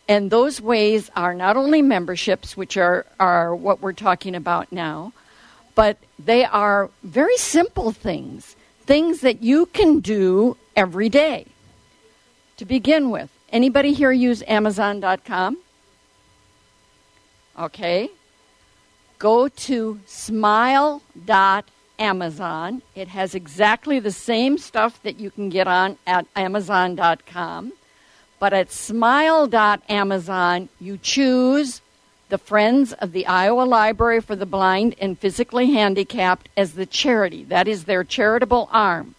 And 0.08 0.30
those 0.30 0.60
ways 0.60 1.10
are 1.16 1.34
not 1.34 1.56
only 1.56 1.82
memberships, 1.82 2.58
which 2.58 2.76
are, 2.78 3.06
are 3.20 3.56
what 3.56 3.82
we're 3.82 3.94
talking 3.94 4.36
about 4.36 4.72
now, 4.72 5.14
but 5.76 5.98
they 6.20 6.46
are 6.46 6.90
very 7.04 7.38
simple 7.38 7.92
things, 7.92 8.56
things 8.86 9.22
that 9.22 9.42
you 9.42 9.66
can 9.68 10.00
do 10.02 10.58
every 10.76 11.10
day. 11.10 11.46
To 12.58 12.66
begin 12.66 13.10
with, 13.10 13.30
anybody 13.50 13.94
here 13.94 14.12
use 14.12 14.44
Amazon.com? 14.48 15.58
Okay. 17.58 18.10
Go 19.20 19.48
to 19.48 20.00
smile.amazon. 20.06 21.02
It 22.94 23.08
has 23.08 23.36
exactly 23.36 24.00
the 24.00 24.12
same 24.12 24.58
stuff 24.58 25.02
that 25.04 25.20
you 25.20 25.32
can 25.32 25.50
get 25.50 25.68
on 25.68 25.98
at 26.06 26.28
amazon.com. 26.36 27.74
But 28.44 28.52
at 28.52 28.74
smile.amazon, 28.74 30.68
you 30.82 30.98
choose 30.98 31.80
the 32.28 32.38
Friends 32.38 32.92
of 32.92 33.14
the 33.14 33.26
Iowa 33.26 33.62
Library 33.62 34.20
for 34.20 34.36
the 34.36 34.46
Blind 34.46 34.96
and 35.00 35.18
Physically 35.18 35.72
Handicapped 35.72 36.50
as 36.58 36.74
the 36.74 36.86
charity. 36.86 37.46
That 37.46 37.70
is 37.70 37.86
their 37.86 38.04
charitable 38.04 38.68
arm. 38.70 39.16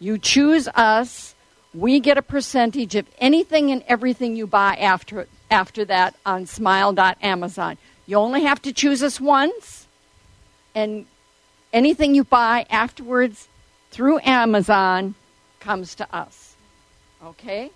You 0.00 0.18
choose 0.18 0.66
us. 0.74 1.36
We 1.72 2.00
get 2.00 2.18
a 2.18 2.22
percentage 2.22 2.96
of 2.96 3.06
anything 3.18 3.70
and 3.70 3.84
everything 3.86 4.34
you 4.34 4.48
buy 4.48 4.74
after, 4.74 5.28
after 5.48 5.84
that 5.84 6.16
on 6.26 6.46
smile.amazon. 6.46 7.78
You 8.06 8.16
only 8.16 8.42
have 8.42 8.60
to 8.62 8.72
choose 8.72 9.04
us 9.04 9.20
once, 9.20 9.86
and 10.74 11.06
anything 11.72 12.16
you 12.16 12.24
buy 12.24 12.66
afterwards 12.70 13.46
through 13.92 14.18
Amazon 14.24 15.14
comes 15.60 15.94
to 15.94 16.12
us. 16.12 16.56
Okay? 17.24 17.70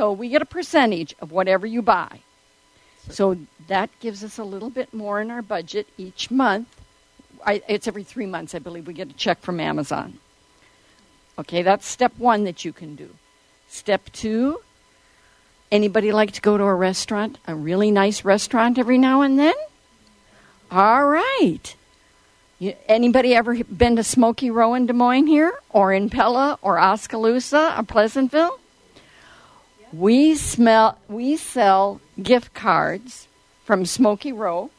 So 0.00 0.12
we 0.12 0.30
get 0.30 0.40
a 0.40 0.46
percentage 0.46 1.14
of 1.20 1.30
whatever 1.30 1.66
you 1.66 1.82
buy. 1.82 2.20
So 3.10 3.36
that 3.68 3.90
gives 4.00 4.24
us 4.24 4.38
a 4.38 4.44
little 4.44 4.70
bit 4.70 4.94
more 4.94 5.20
in 5.20 5.30
our 5.30 5.42
budget 5.42 5.88
each 5.98 6.30
month. 6.30 6.68
I, 7.44 7.60
it's 7.68 7.86
every 7.86 8.02
three 8.02 8.24
months, 8.24 8.54
I 8.54 8.60
believe, 8.60 8.86
we 8.86 8.94
get 8.94 9.10
a 9.10 9.12
check 9.12 9.42
from 9.42 9.60
Amazon. 9.60 10.18
Okay, 11.38 11.60
that's 11.60 11.86
step 11.86 12.14
one 12.16 12.44
that 12.44 12.64
you 12.64 12.72
can 12.72 12.94
do. 12.94 13.10
Step 13.68 14.10
two, 14.10 14.62
anybody 15.70 16.12
like 16.12 16.32
to 16.32 16.40
go 16.40 16.56
to 16.56 16.64
a 16.64 16.74
restaurant, 16.74 17.36
a 17.46 17.54
really 17.54 17.90
nice 17.90 18.24
restaurant 18.24 18.78
every 18.78 18.96
now 18.96 19.20
and 19.20 19.38
then? 19.38 19.54
All 20.70 21.04
right. 21.04 21.76
You, 22.58 22.72
anybody 22.88 23.34
ever 23.34 23.62
been 23.64 23.96
to 23.96 24.02
Smokey 24.02 24.50
Row 24.50 24.72
in 24.72 24.86
Des 24.86 24.94
Moines 24.94 25.26
here, 25.26 25.52
or 25.68 25.92
in 25.92 26.08
Pella, 26.08 26.58
or 26.62 26.80
Oskaloosa, 26.80 27.74
or 27.76 27.82
Pleasantville? 27.82 28.59
We 29.92 30.36
smell. 30.36 30.98
We 31.08 31.36
sell 31.36 32.00
gift 32.22 32.54
cards 32.54 33.26
from 33.64 33.84
Smokey 33.84 34.32
Row. 34.32 34.70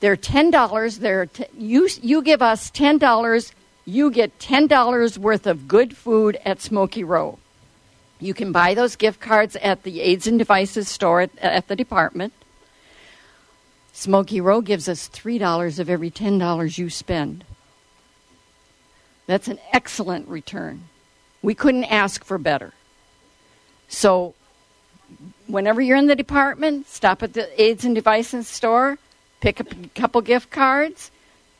They're 0.00 0.16
ten 0.16 0.50
dollars. 0.50 0.98
They're 0.98 1.26
t- 1.26 1.46
you. 1.56 1.88
You 2.02 2.22
give 2.22 2.42
us 2.42 2.70
ten 2.70 2.98
dollars. 2.98 3.52
You 3.86 4.10
get 4.10 4.38
ten 4.38 4.66
dollars 4.66 5.18
worth 5.18 5.46
of 5.46 5.66
good 5.66 5.96
food 5.96 6.38
at 6.44 6.60
Smokey 6.60 7.04
Row. 7.04 7.38
You 8.20 8.34
can 8.34 8.52
buy 8.52 8.74
those 8.74 8.96
gift 8.96 9.20
cards 9.20 9.56
at 9.56 9.82
the 9.82 10.00
Aids 10.00 10.26
and 10.26 10.38
Devices 10.38 10.88
store 10.88 11.22
at, 11.22 11.38
at 11.38 11.68
the 11.68 11.76
department. 11.76 12.32
Smokey 13.92 14.40
Row 14.40 14.60
gives 14.60 14.88
us 14.88 15.08
$3 15.08 15.78
of 15.78 15.88
every 15.88 16.10
$10 16.10 16.78
you 16.78 16.90
spend. 16.90 17.44
That's 19.26 19.46
an 19.46 19.60
excellent 19.72 20.26
return. 20.26 20.88
We 21.42 21.54
couldn't 21.54 21.84
ask 21.84 22.24
for 22.24 22.36
better. 22.38 22.72
So, 23.88 24.34
whenever 25.46 25.80
you're 25.80 25.96
in 25.96 26.06
the 26.06 26.16
department, 26.16 26.88
stop 26.88 27.22
at 27.22 27.32
the 27.34 27.62
Aids 27.62 27.84
and 27.84 27.94
Devices 27.94 28.48
store, 28.48 28.98
pick 29.40 29.60
up 29.60 29.72
a 29.72 29.88
couple 29.94 30.20
gift 30.20 30.50
cards, 30.50 31.10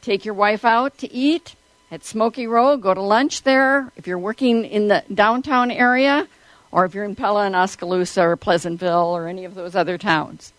take 0.03 0.25
your 0.25 0.35
wife 0.35 0.65
out 0.65 0.99
to 0.99 1.12
eat 1.12 1.55
at 1.91 2.05
Smokey 2.05 2.47
Row, 2.47 2.77
go 2.77 2.94
to 2.94 3.03
lunch 3.03 3.43
there. 3.43 3.93
If 3.97 4.07
you're 4.07 4.19
working 4.19 4.65
in 4.65 4.89
the 4.89 5.05
downtown 5.12 5.70
area, 5.70 6.27
or 6.75 6.85
if 6.85 6.93
you're 6.93 7.05
in 7.05 7.15
Pella 7.15 7.47
and 7.47 7.55
Oskaloosa 7.55 8.23
or 8.23 8.36
Pleasantville 8.36 9.17
or 9.17 9.28
any 9.28 9.44
of 9.44 9.55
those 9.55 9.77
other 9.77 9.97
towns. 9.97 10.53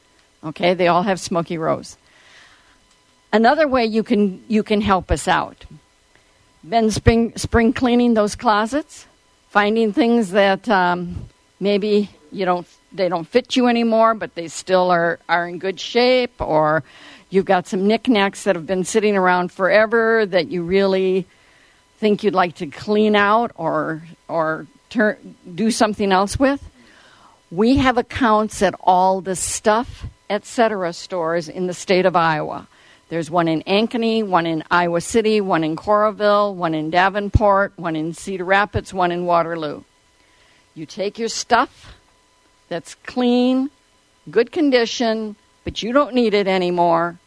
Okay, 0.46 0.74
they 0.74 0.88
all 0.88 1.04
have 1.04 1.20
Smokey 1.20 1.58
Rows. 1.58 1.98
Another 3.34 3.68
way 3.68 3.86
you 3.86 4.02
can 4.02 4.42
you 4.48 4.64
can 4.64 4.80
help 4.80 5.12
us 5.12 5.28
out. 5.28 5.66
Been 6.68 6.90
spring 6.90 7.36
spring 7.36 7.74
cleaning 7.74 8.14
those 8.14 8.36
closets, 8.36 9.08
finding 9.50 9.92
things 9.92 10.32
that 10.32 10.70
um, 10.70 11.28
maybe 11.60 12.10
you 12.32 12.46
don't 12.46 12.68
they 12.92 13.10
don't 13.10 13.28
fit 13.28 13.56
you 13.56 13.68
anymore, 13.68 14.14
but 14.14 14.36
they 14.36 14.48
still 14.48 14.92
are 14.92 15.20
are 15.28 15.48
in 15.48 15.60
good 15.60 15.80
shape, 15.80 16.42
or 16.42 16.84
you've 17.30 17.46
got 17.46 17.68
some 17.68 17.88
knickknacks 17.88 18.44
that 18.44 18.56
have 18.56 18.66
been 18.66 18.84
sitting 18.84 19.16
around 19.18 19.52
forever 19.52 20.26
that 20.26 20.48
you 20.50 20.64
really 20.64 21.26
think 21.98 22.24
you'd 22.24 22.36
like 22.36 22.56
to 22.56 22.68
clean 22.68 23.16
out 23.16 23.52
or 23.56 24.04
or 24.28 24.68
turn, 24.90 25.36
do 25.54 25.72
something 25.72 26.12
else 26.12 26.40
with, 26.40 26.64
we 27.52 27.78
have 27.78 27.98
accounts 27.98 28.62
at 28.62 28.74
all 28.82 29.22
the 29.22 29.36
stuff, 29.36 30.06
etc. 30.30 30.94
stores 30.94 31.48
in 31.50 31.68
the 31.68 31.74
state 31.74 32.06
of 32.06 32.16
Iowa. 32.16 32.68
There's 33.10 33.30
one 33.30 33.48
in 33.48 33.62
Ankeny, 33.64 34.26
one 34.26 34.48
in 34.48 34.64
Iowa 34.72 35.00
City, 35.00 35.40
one 35.40 35.64
in 35.64 35.76
Coralville, 35.76 36.56
one 36.56 36.74
in 36.74 36.90
Davenport, 36.90 37.74
one 37.76 37.96
in 37.96 38.14
Cedar 38.14 38.46
Rapids, 38.46 38.94
one 38.94 39.12
in 39.12 39.26
Waterloo. 39.26 39.84
You 40.76 40.86
take 40.86 41.18
your 41.18 41.30
stuff 41.30 41.96
that's 42.68 42.96
clean, 42.96 43.70
good 44.30 44.52
condition, 44.52 45.38
but 45.64 45.82
you 45.82 45.94
don't 45.94 46.14
need 46.14 46.34
it 46.34 46.48
anymore. 46.48 47.18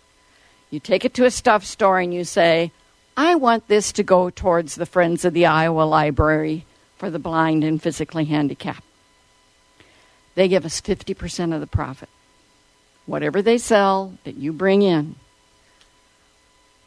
You 0.70 0.81
take 0.81 1.07
it 1.07 1.15
to 1.15 1.25
a 1.25 1.31
stuff 1.31 1.65
store 1.65 1.99
and 1.99 2.12
you 2.12 2.25
say, 2.25 2.73
I 3.17 3.36
want 3.36 3.67
this 3.67 3.91
to 3.93 4.02
go 4.02 4.28
towards 4.28 4.75
the 4.75 4.85
Friends 4.85 5.25
of 5.25 5.33
the 5.33 5.47
Iowa 5.47 5.83
Library 5.83 6.67
for 6.99 7.09
the 7.10 7.18
blind 7.18 7.65
and 7.65 7.83
physically 7.83 8.27
handicapped. 8.27 8.85
They 10.35 10.47
give 10.47 10.67
us 10.67 10.81
50% 10.81 11.55
of 11.55 11.60
the 11.60 11.67
profit. 11.67 12.10
Whatever 13.07 13.41
they 13.41 13.57
sell 13.57 14.18
that 14.25 14.36
you 14.36 14.52
bring 14.52 14.83
in, 14.83 15.17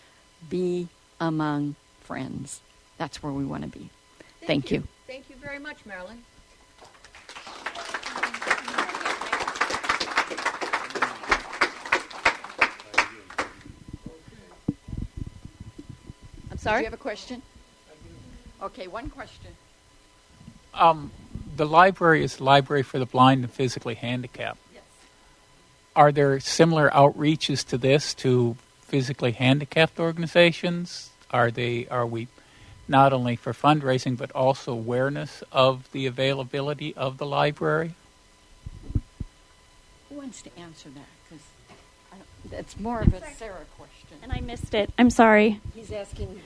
Be 0.50 0.88
among 1.19 1.75
friends. 2.01 2.61
That's 2.98 3.22
where 3.22 3.32
we 3.32 3.45
want 3.45 3.64
to 3.64 3.69
be. 3.69 3.90
Thank, 4.40 4.48
Thank 4.48 4.72
you. 4.72 4.77
you. 4.77 4.88
Thank 5.08 5.30
you 5.30 5.35
very 5.35 5.59
much, 5.59 5.85
Marilyn. 5.85 6.24
Sorry? 16.61 16.80
Do 16.80 16.81
you 16.81 16.85
have 16.85 16.93
a 16.93 16.98
question? 16.98 17.41
Okay, 18.61 18.88
one 18.88 19.09
question. 19.09 19.51
Um, 20.73 21.11
the 21.56 21.65
library 21.65 22.23
is 22.23 22.38
the 22.38 22.43
library 22.43 22.83
for 22.83 22.99
the 22.99 23.06
blind 23.06 23.43
and 23.43 23.51
physically 23.51 23.95
handicapped. 23.95 24.59
Yes. 24.73 24.83
Are 25.95 26.11
there 26.11 26.40
similar 26.40 26.90
outreaches 26.91 27.65
to 27.67 27.77
this 27.77 28.14
to 28.15 28.56
physically 28.81 29.31
handicapped 29.31 29.99
organizations? 29.99 31.09
Are 31.31 31.49
they 31.49 31.88
are 31.88 32.06
we 32.06 32.27
not 32.88 33.14
only 33.14 33.35
for 33.35 33.53
fundraising 33.53 34.15
but 34.17 34.31
also 34.31 34.72
awareness 34.72 35.43
of 35.51 35.91
the 35.91 36.06
availability 36.06 36.95
of 36.95 37.17
the 37.17 37.25
library? 37.25 37.95
Who 40.09 40.15
wants 40.15 40.41
to 40.43 40.59
answer 40.59 40.90
that? 40.90 41.20
Because 42.51 42.65
that's 42.65 42.80
more 42.80 43.01
of 43.01 43.13
a 43.13 43.21
Sarah 43.35 43.65
question. 43.77 44.17
And 44.21 44.31
I 44.31 44.41
missed 44.41 44.73
it. 44.73 44.91
I'm 44.99 45.09
sorry. 45.09 45.61
He's 45.73 45.91
asking 45.91 46.41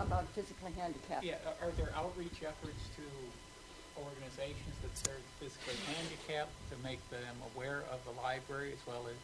about 0.00 0.26
physically 0.28 0.72
handicapped. 0.76 1.24
Yeah, 1.24 1.34
are 1.62 1.70
there 1.76 1.90
outreach 1.94 2.42
efforts 2.42 2.80
to 2.96 3.02
organizations 4.02 4.74
that 4.82 4.96
serve 4.96 5.20
physically 5.38 5.74
handicapped 5.94 6.50
to 6.70 6.76
make 6.82 6.98
them 7.10 7.36
aware 7.54 7.84
of 7.92 8.00
the 8.04 8.20
library 8.20 8.72
as 8.72 8.86
well 8.86 9.06
as 9.06 9.16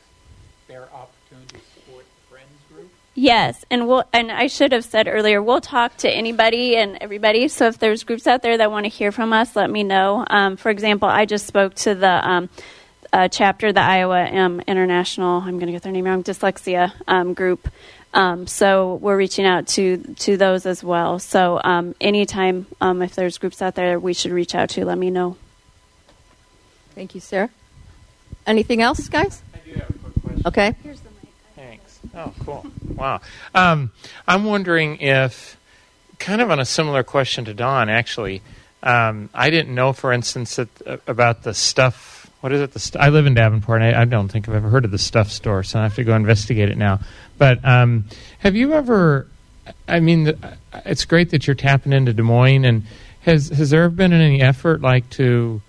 their 0.69 0.89
opportunity 0.93 1.59
to 1.59 1.81
support 1.81 2.05
Friends 2.29 2.47
group? 2.73 2.93
Yes, 3.15 3.65
and 3.71 3.89
we'll 3.89 4.05
and 4.13 4.31
I 4.31 4.47
should 4.47 4.71
have 4.71 4.85
said 4.85 5.09
earlier 5.09 5.43
we'll 5.43 5.61
talk 5.61 5.97
to 5.99 6.11
anybody 6.11 6.77
and 6.77 6.97
everybody. 7.01 7.49
So 7.49 7.67
if 7.67 7.79
there's 7.79 8.05
groups 8.05 8.27
out 8.29 8.43
there 8.43 8.57
that 8.57 8.71
want 8.71 8.85
to 8.85 8.91
hear 8.91 9.11
from 9.11 9.33
us, 9.33 9.57
let 9.57 9.69
me 9.69 9.83
know. 9.83 10.25
Um, 10.31 10.57
for 10.57 10.71
example, 10.71 11.09
I 11.09 11.25
just 11.25 11.47
spoke 11.47 11.75
to 11.77 11.95
the 11.97 12.29
um, 12.29 12.49
uh, 13.13 13.29
chapter, 13.29 13.73
the 13.73 13.81
Iowa 13.81 14.25
um, 14.25 14.61
International. 14.67 15.41
I'm 15.41 15.59
going 15.59 15.67
to 15.67 15.73
get 15.73 15.83
their 15.83 15.93
name 15.93 16.05
wrong. 16.05 16.23
Dyslexia 16.23 16.93
um, 17.09 17.35
group. 17.35 17.69
Um, 18.13 18.47
so 18.47 18.97
we're 18.97 19.17
reaching 19.17 19.47
out 19.47 19.69
to 19.69 19.99
to 19.99 20.37
those 20.37 20.67
as 20.67 20.83
well. 20.83 21.21
So 21.21 21.61
um, 21.63 21.95
anytime 22.01 22.67
um, 22.81 23.03
if 23.03 23.15
there's 23.15 23.39
groups 23.39 23.63
out 23.63 23.77
there 23.77 24.01
we 24.01 24.15
should 24.15 24.33
reach 24.33 24.55
out 24.55 24.71
to, 24.71 24.85
let 24.85 24.99
me 24.99 25.11
know. 25.11 25.37
Thank 26.95 27.15
you, 27.15 27.21
Sarah. 27.21 27.51
Anything 28.47 28.83
else, 28.83 29.09
guys? 29.09 29.43
I 29.55 29.59
do 29.59 29.75
have 29.75 29.91
a 29.91 29.93
quick 29.93 30.23
question. 30.23 30.43
Okay. 30.45 30.75
Here's 30.83 31.01
the 31.01 31.11
mic. 31.11 31.33
Thanks. 31.55 32.01
Oh, 32.15 32.33
cool. 32.45 32.67
Wow. 32.97 33.21
Um, 33.55 33.93
I'm 34.27 34.45
wondering 34.45 34.99
if, 35.01 35.57
kind 36.19 36.41
of 36.41 36.51
on 36.51 36.59
a 36.59 36.65
similar 36.65 37.05
question 37.05 37.45
to 37.45 37.55
Don, 37.55 37.89
actually, 37.89 38.43
um, 38.83 39.31
I 39.33 39.51
didn't 39.51 39.75
know, 39.75 39.93
for 39.93 40.13
instance, 40.13 40.57
that, 40.57 40.69
uh, 40.87 40.97
about 41.07 41.45
the 41.45 41.55
stuff. 41.55 42.20
What 42.41 42.53
is 42.53 42.61
it? 42.63 42.73
The 42.73 42.79
st- 42.79 43.03
I 43.03 43.11
live 43.11 43.27
in 43.27 43.35
Davenport. 43.35 43.83
And 43.83 43.97
I, 43.97 44.03
I 44.03 44.05
don't 44.05 44.29
think 44.29 44.49
I've 44.49 44.55
ever 44.55 44.69
heard 44.71 44.85
of 44.85 44.91
the 44.91 44.99
stuff 44.99 45.31
store, 45.31 45.63
so 45.63 45.79
I 45.79 45.83
have 45.83 45.95
to 45.97 46.05
go 46.05 46.15
investigate 46.15 46.71
it 46.71 46.79
now. 46.79 47.01
But 47.39 47.65
um, 47.65 48.05
have 48.39 48.57
you 48.57 48.73
ever? 48.73 49.27
I 49.87 50.01
mean, 50.01 50.25
the, 50.25 50.57
it's 50.87 51.05
great 51.05 51.31
that 51.31 51.47
you're 51.47 51.55
tapping 51.55 51.93
into 51.93 52.13
Des 52.13 52.23
Moines, 52.23 52.65
and 52.65 52.83
has 53.23 53.49
has 53.51 53.71
there 53.71 53.89
been 53.91 54.13
any 54.13 54.41
effort 54.41 54.81
like 54.81 55.09
to, 55.11 55.61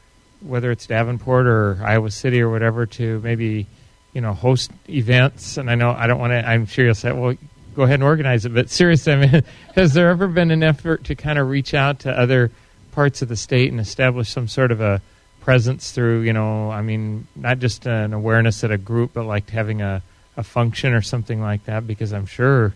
whether 0.41 0.71
it's 0.71 0.87
Davenport 0.87 1.45
or 1.45 1.77
Iowa 1.83 2.09
City 2.09 2.41
or 2.41 2.49
whatever, 2.49 2.85
to 2.85 3.19
maybe, 3.19 3.67
you 4.13 4.21
know, 4.21 4.33
host 4.33 4.71
events? 4.89 5.57
And 5.57 5.69
I 5.69 5.75
know 5.75 5.91
I 5.91 6.07
don't 6.07 6.19
want 6.19 6.31
to. 6.31 6.47
I'm 6.47 6.65
sure 6.67 6.85
you'll 6.85 6.95
say, 6.95 7.11
well, 7.11 7.35
go 7.75 7.83
ahead 7.83 7.95
and 7.95 8.03
organize 8.03 8.45
it. 8.45 8.53
But 8.53 8.69
seriously, 8.69 9.13
I 9.13 9.15
mean, 9.17 9.43
has 9.75 9.93
there 9.93 10.09
ever 10.09 10.27
been 10.27 10.51
an 10.51 10.63
effort 10.63 11.03
to 11.05 11.15
kind 11.15 11.37
of 11.37 11.49
reach 11.49 11.73
out 11.73 11.99
to 11.99 12.17
other 12.17 12.49
parts 12.93 13.21
of 13.21 13.27
the 13.27 13.35
state 13.35 13.71
and 13.71 13.79
establish 13.79 14.29
some 14.29 14.47
sort 14.47 14.71
of 14.71 14.79
a 14.79 15.01
presence 15.41 15.91
through, 15.91 16.21
you 16.21 16.33
know, 16.33 16.71
I 16.71 16.81
mean, 16.81 17.27
not 17.35 17.59
just 17.59 17.85
an 17.85 18.13
awareness 18.13 18.63
at 18.63 18.71
a 18.71 18.77
group, 18.77 19.13
but 19.13 19.25
like 19.25 19.49
having 19.49 19.81
a, 19.81 20.01
a 20.37 20.43
function 20.43 20.93
or 20.93 21.01
something 21.01 21.41
like 21.41 21.65
that? 21.65 21.85
Because 21.85 22.13
I'm 22.13 22.25
sure, 22.25 22.73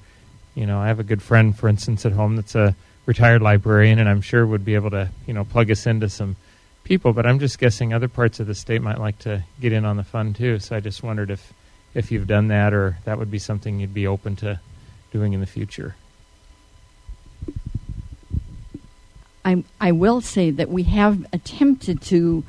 you 0.56 0.66
know, 0.66 0.80
I 0.80 0.88
have 0.88 1.00
a 1.00 1.03
good 1.03 1.22
friend, 1.22 1.58
for 1.58 1.69
instance, 1.69 2.06
at 2.06 2.11
home 2.11 2.35
that's 2.35 2.56
a 2.56 2.76
retired 3.06 3.42
librarian, 3.42 4.00
and 4.00 4.10
I'm 4.10 4.22
sure 4.22 4.45
would 4.45 4.66
be 4.66 4.76
able 4.76 4.90
to, 4.92 5.10
you 5.26 5.34
know, 5.34 5.44
plug 5.45 5.72
us 5.72 5.85
into 5.85 6.10
some 6.10 6.35
people. 6.84 7.14
But 7.14 7.26
I'm 7.26 7.40
just 7.40 7.60
guessing 7.60 7.94
other 7.94 8.08
parts 8.08 8.40
of 8.40 8.48
the 8.48 8.56
state 8.56 8.82
might 8.82 9.00
like 9.00 9.19
to 9.19 9.44
get 9.61 9.72
in 9.72 9.85
on 9.85 9.98
the 9.98 10.03
fun 10.03 10.34
too. 10.34 10.60
So 10.60 10.76
I 10.76 10.80
just 10.80 11.03
wondered 11.03 11.32
if 11.32 11.53
if 11.94 12.11
you've 12.11 12.27
done 12.27 12.50
that, 12.50 12.74
or 12.74 12.98
that 13.06 13.18
would 13.18 13.32
be 13.32 13.40
something 13.40 13.80
you'd 13.80 13.94
be 13.94 14.06
open 14.06 14.35
to 14.38 14.60
doing 15.14 15.32
in 15.32 15.40
the 15.40 15.45
future. 15.45 15.95
I, 19.45 19.64
I 19.80 19.92
will 19.92 20.22
say 20.22 20.50
that 20.50 20.69
we 20.69 20.84
have 20.84 21.26
attempted 21.32 22.02
to 22.03 22.44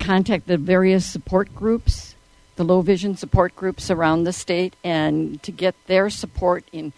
contact 0.00 0.46
the 0.46 0.56
various 0.56 1.06
support 1.06 1.54
groups, 1.54 2.14
the 2.56 2.64
low 2.64 2.80
vision 2.80 3.16
support 3.16 3.54
groups 3.54 3.90
around 3.90 4.24
the 4.24 4.32
state, 4.32 4.74
and 4.82 5.42
to 5.42 5.52
get 5.52 5.74
their 5.86 6.10
support 6.10 6.64
in 6.72 6.92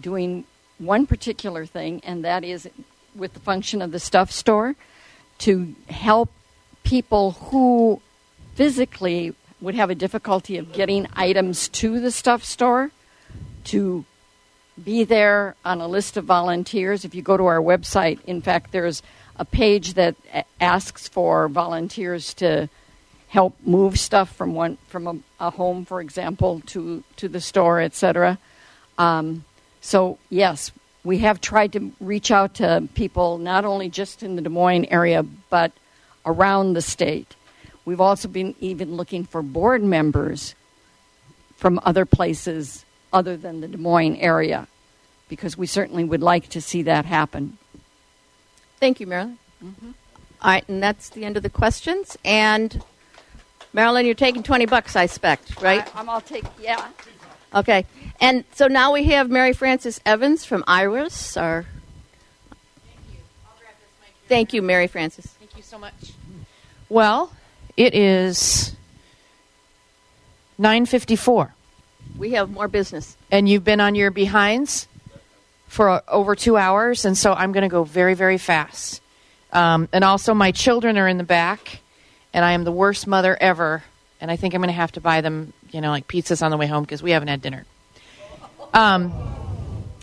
doing 0.00 0.44
one 0.78 1.06
particular 1.06 1.66
thing, 1.66 2.00
and 2.04 2.24
that 2.24 2.44
is 2.44 2.68
with 3.14 3.34
the 3.34 3.40
function 3.40 3.82
of 3.82 3.90
the 3.90 3.98
stuff 3.98 4.30
store 4.30 4.74
to 5.38 5.74
help 5.88 6.30
people 6.84 7.32
who 7.32 8.00
physically 8.54 9.34
would 9.60 9.74
have 9.74 9.90
a 9.90 9.94
difficulty 9.94 10.56
of 10.58 10.72
getting 10.72 11.06
items 11.14 11.68
to 11.68 12.00
the 12.00 12.10
stuff 12.10 12.44
store 12.44 12.90
to 13.64 14.04
be 14.82 15.04
there 15.04 15.54
on 15.64 15.80
a 15.80 15.86
list 15.86 16.16
of 16.16 16.24
volunteers. 16.24 17.04
If 17.04 17.14
you 17.14 17.22
go 17.22 17.36
to 17.36 17.46
our 17.46 17.60
website, 17.60 18.20
in 18.24 18.42
fact, 18.42 18.72
there's 18.72 19.02
a 19.36 19.44
page 19.44 19.94
that 19.94 20.16
asks 20.60 21.08
for 21.08 21.48
volunteers 21.48 22.34
to 22.34 22.68
help 23.28 23.54
move 23.64 23.98
stuff 23.98 24.34
from 24.34 24.54
one 24.54 24.76
from 24.88 25.06
a, 25.06 25.46
a 25.46 25.50
home, 25.50 25.84
for 25.84 26.00
example, 26.00 26.60
to 26.66 27.02
to 27.16 27.28
the 27.28 27.40
store, 27.40 27.80
etc. 27.80 28.38
Um, 28.98 29.44
so 29.80 30.18
yes, 30.28 30.70
we 31.04 31.18
have 31.18 31.40
tried 31.40 31.72
to 31.72 31.92
reach 31.98 32.30
out 32.30 32.54
to 32.54 32.88
people 32.94 33.38
not 33.38 33.64
only 33.64 33.88
just 33.88 34.22
in 34.22 34.36
the 34.36 34.42
Des 34.42 34.50
Moines 34.50 34.86
area 34.86 35.24
but 35.50 35.72
around 36.24 36.74
the 36.74 36.82
state. 36.82 37.34
We've 37.84 38.00
also 38.00 38.28
been 38.28 38.54
even 38.60 38.96
looking 38.96 39.24
for 39.24 39.42
board 39.42 39.82
members 39.82 40.54
from 41.56 41.80
other 41.84 42.04
places 42.04 42.84
other 43.12 43.36
than 43.36 43.60
the 43.60 43.68
Des 43.68 43.78
Moines 43.78 44.16
area 44.16 44.68
because 45.28 45.56
we 45.56 45.66
certainly 45.66 46.04
would 46.04 46.22
like 46.22 46.48
to 46.50 46.60
see 46.60 46.82
that 46.82 47.06
happen. 47.06 47.56
Thank 48.82 48.98
you, 48.98 49.06
Marilyn. 49.06 49.38
Mm-hmm. 49.64 49.90
All 50.42 50.50
right, 50.50 50.68
and 50.68 50.82
that's 50.82 51.10
the 51.10 51.24
end 51.24 51.36
of 51.36 51.44
the 51.44 51.48
questions. 51.48 52.18
And 52.24 52.82
Marilyn, 53.72 54.06
you're 54.06 54.16
taking 54.16 54.42
20 54.42 54.66
bucks, 54.66 54.96
I 54.96 55.04
expect, 55.04 55.62
right? 55.62 55.88
I, 55.94 56.00
am 56.00 56.08
all 56.08 56.20
take, 56.20 56.42
yeah. 56.60 56.88
Okay. 57.54 57.86
And 58.20 58.42
so 58.54 58.66
now 58.66 58.92
we 58.92 59.04
have 59.04 59.30
Mary 59.30 59.52
Frances 59.52 60.00
Evans 60.04 60.44
from 60.44 60.64
Iris. 60.66 61.36
Our 61.36 61.64
Thank 62.84 62.98
you. 63.12 63.18
Thank 64.26 64.52
you, 64.52 64.62
Mary 64.62 64.88
Frances. 64.88 65.26
Thank 65.26 65.56
you 65.56 65.62
so 65.62 65.78
much. 65.78 65.94
Well, 66.88 67.32
it 67.76 67.94
is 67.94 68.74
9:54 70.58 71.52
We 72.18 72.32
have 72.32 72.50
more 72.50 72.66
business. 72.66 73.16
and 73.30 73.48
you've 73.48 73.62
been 73.62 73.80
on 73.80 73.94
your 73.94 74.10
behinds 74.10 74.88
for 75.72 75.88
uh, 75.88 76.00
over 76.06 76.36
2 76.36 76.58
hours 76.58 77.06
and 77.06 77.16
so 77.16 77.32
I'm 77.32 77.52
going 77.52 77.62
to 77.62 77.68
go 77.68 77.82
very 77.82 78.12
very 78.12 78.36
fast. 78.36 79.00
Um, 79.52 79.88
and 79.92 80.04
also 80.04 80.34
my 80.34 80.52
children 80.52 80.98
are 80.98 81.08
in 81.08 81.16
the 81.16 81.24
back 81.24 81.80
and 82.34 82.44
I 82.44 82.52
am 82.52 82.64
the 82.64 82.72
worst 82.72 83.06
mother 83.06 83.36
ever 83.40 83.82
and 84.20 84.30
I 84.30 84.36
think 84.36 84.52
I'm 84.54 84.60
going 84.60 84.68
to 84.68 84.74
have 84.74 84.92
to 84.92 85.00
buy 85.00 85.22
them, 85.22 85.54
you 85.70 85.80
know, 85.80 85.88
like 85.88 86.06
pizzas 86.06 86.42
on 86.42 86.50
the 86.50 86.58
way 86.58 86.66
home 86.66 86.84
because 86.84 87.02
we 87.02 87.12
haven't 87.12 87.28
had 87.28 87.40
dinner. 87.40 87.64
Um, 88.74 89.12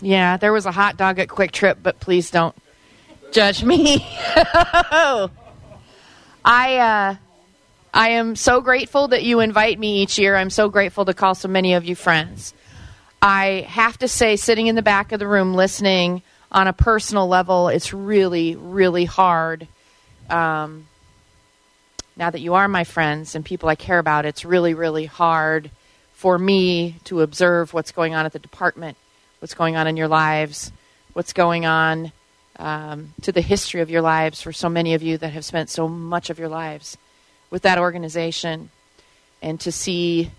yeah, 0.00 0.36
there 0.38 0.52
was 0.52 0.66
a 0.66 0.72
hot 0.72 0.96
dog 0.96 1.20
at 1.20 1.28
QuikTrip, 1.28 1.76
but 1.82 2.00
please 2.00 2.32
don't 2.32 2.54
judge 3.30 3.62
me. 3.62 4.04
I 4.36 5.28
uh, 6.44 7.14
I 7.94 8.08
am 8.10 8.34
so 8.34 8.60
grateful 8.60 9.08
that 9.08 9.22
you 9.22 9.38
invite 9.40 9.78
me 9.78 10.02
each 10.02 10.18
year. 10.18 10.36
I'm 10.36 10.50
so 10.50 10.68
grateful 10.68 11.04
to 11.04 11.14
call 11.14 11.36
so 11.36 11.48
many 11.48 11.74
of 11.74 11.84
you 11.84 11.94
friends. 11.94 12.54
I 13.22 13.66
have 13.68 13.98
to 13.98 14.08
say, 14.08 14.36
sitting 14.36 14.66
in 14.66 14.76
the 14.76 14.82
back 14.82 15.12
of 15.12 15.18
the 15.18 15.28
room 15.28 15.54
listening 15.54 16.22
on 16.50 16.66
a 16.66 16.72
personal 16.72 17.28
level, 17.28 17.68
it's 17.68 17.92
really, 17.92 18.56
really 18.56 19.04
hard. 19.04 19.68
Um, 20.30 20.86
now 22.16 22.30
that 22.30 22.40
you 22.40 22.54
are 22.54 22.66
my 22.66 22.84
friends 22.84 23.34
and 23.34 23.44
people 23.44 23.68
I 23.68 23.74
care 23.74 23.98
about, 23.98 24.24
it's 24.24 24.44
really, 24.44 24.72
really 24.72 25.04
hard 25.04 25.70
for 26.14 26.38
me 26.38 26.96
to 27.04 27.20
observe 27.20 27.74
what's 27.74 27.92
going 27.92 28.14
on 28.14 28.24
at 28.24 28.32
the 28.32 28.38
department, 28.38 28.96
what's 29.40 29.54
going 29.54 29.76
on 29.76 29.86
in 29.86 29.96
your 29.96 30.08
lives, 30.08 30.72
what's 31.12 31.32
going 31.32 31.66
on 31.66 32.12
um, 32.56 33.14
to 33.22 33.32
the 33.32 33.40
history 33.40 33.80
of 33.80 33.90
your 33.90 34.02
lives 34.02 34.40
for 34.40 34.52
so 34.52 34.68
many 34.68 34.94
of 34.94 35.02
you 35.02 35.18
that 35.18 35.32
have 35.32 35.44
spent 35.44 35.70
so 35.70 35.88
much 35.88 36.30
of 36.30 36.38
your 36.38 36.48
lives 36.48 36.96
with 37.50 37.62
that 37.62 37.78
organization, 37.78 38.70
and 39.42 39.58
to 39.60 39.72
see 39.72 40.30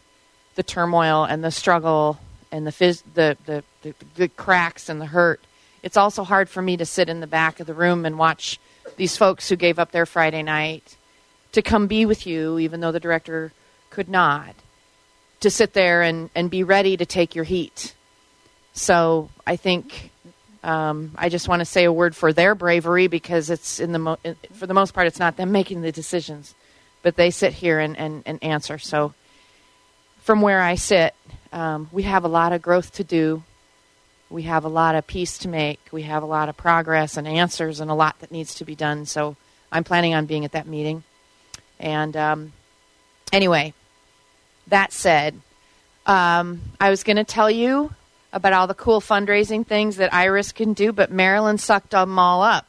the 0.55 0.63
turmoil 0.63 1.23
and 1.23 1.43
the 1.43 1.51
struggle 1.51 2.19
and 2.51 2.65
the, 2.67 2.71
phys- 2.71 3.03
the, 3.13 3.37
the, 3.45 3.63
the, 3.81 3.93
the 4.15 4.27
cracks 4.27 4.89
and 4.89 4.99
the 4.99 5.05
hurt. 5.05 5.41
It's 5.83 5.97
also 5.97 6.23
hard 6.23 6.49
for 6.49 6.61
me 6.61 6.77
to 6.77 6.85
sit 6.85 7.09
in 7.09 7.19
the 7.19 7.27
back 7.27 7.59
of 7.59 7.67
the 7.67 7.73
room 7.73 8.05
and 8.05 8.17
watch 8.17 8.59
these 8.97 9.17
folks 9.17 9.49
who 9.49 9.55
gave 9.55 9.79
up 9.79 9.91
their 9.91 10.05
Friday 10.05 10.43
night 10.43 10.97
to 11.53 11.61
come 11.61 11.87
be 11.87 12.05
with 12.05 12.27
you, 12.27 12.59
even 12.59 12.79
though 12.79 12.91
the 12.91 12.99
director 12.99 13.51
could 13.89 14.07
not, 14.07 14.55
to 15.39 15.49
sit 15.49 15.73
there 15.73 16.01
and, 16.01 16.29
and 16.35 16.49
be 16.49 16.63
ready 16.63 16.95
to 16.97 17.05
take 17.05 17.35
your 17.35 17.43
heat. 17.43 17.95
So 18.73 19.29
I 19.45 19.55
think 19.55 20.11
um, 20.63 21.11
I 21.17 21.29
just 21.29 21.47
want 21.47 21.59
to 21.61 21.65
say 21.65 21.85
a 21.85 21.91
word 21.91 22.15
for 22.15 22.31
their 22.31 22.55
bravery 22.55 23.07
because 23.07 23.49
it's 23.49 23.79
in 23.79 23.91
the 23.91 23.99
mo- 23.99 24.19
for 24.53 24.67
the 24.67 24.73
most 24.73 24.93
part 24.93 25.07
it's 25.07 25.19
not 25.19 25.35
them 25.35 25.51
making 25.51 25.81
the 25.81 25.91
decisions, 25.91 26.53
but 27.01 27.15
they 27.15 27.31
sit 27.31 27.53
here 27.53 27.79
and, 27.79 27.97
and, 27.97 28.23
and 28.25 28.43
answer. 28.43 28.77
So 28.77 29.13
from 30.21 30.41
where 30.41 30.61
I 30.61 30.75
sit, 30.75 31.15
um, 31.51 31.89
we 31.91 32.03
have 32.03 32.23
a 32.23 32.29
lot 32.29 32.53
of 32.53 32.61
growth 32.61 32.93
to 32.93 33.03
do. 33.03 33.43
We 34.29 34.43
have 34.43 34.63
a 34.63 34.69
lot 34.69 34.95
of 34.95 35.05
peace 35.07 35.37
to 35.39 35.49
make. 35.49 35.79
We 35.91 36.03
have 36.03 36.23
a 36.23 36.25
lot 36.27 36.47
of 36.47 36.55
progress 36.55 37.17
and 37.17 37.27
answers 37.27 37.79
and 37.79 37.91
a 37.91 37.93
lot 37.93 38.19
that 38.19 38.31
needs 38.31 38.55
to 38.55 38.65
be 38.65 38.75
done. 38.75 39.05
So 39.05 39.35
I'm 39.71 39.83
planning 39.83 40.13
on 40.13 40.25
being 40.25 40.45
at 40.45 40.53
that 40.53 40.67
meeting. 40.67 41.03
And 41.79 42.15
um, 42.15 42.53
anyway, 43.33 43.73
that 44.67 44.93
said, 44.93 45.35
um, 46.05 46.61
I 46.79 46.89
was 46.89 47.03
going 47.03 47.17
to 47.17 47.23
tell 47.23 47.51
you 47.51 47.93
about 48.31 48.53
all 48.53 48.67
the 48.67 48.73
cool 48.73 49.01
fundraising 49.01 49.67
things 49.67 49.97
that 49.97 50.13
Iris 50.13 50.51
can 50.53 50.73
do, 50.73 50.93
but 50.93 51.11
Marilyn 51.11 51.57
sucked 51.57 51.91
them 51.91 52.17
all 52.17 52.41
up. 52.41 52.65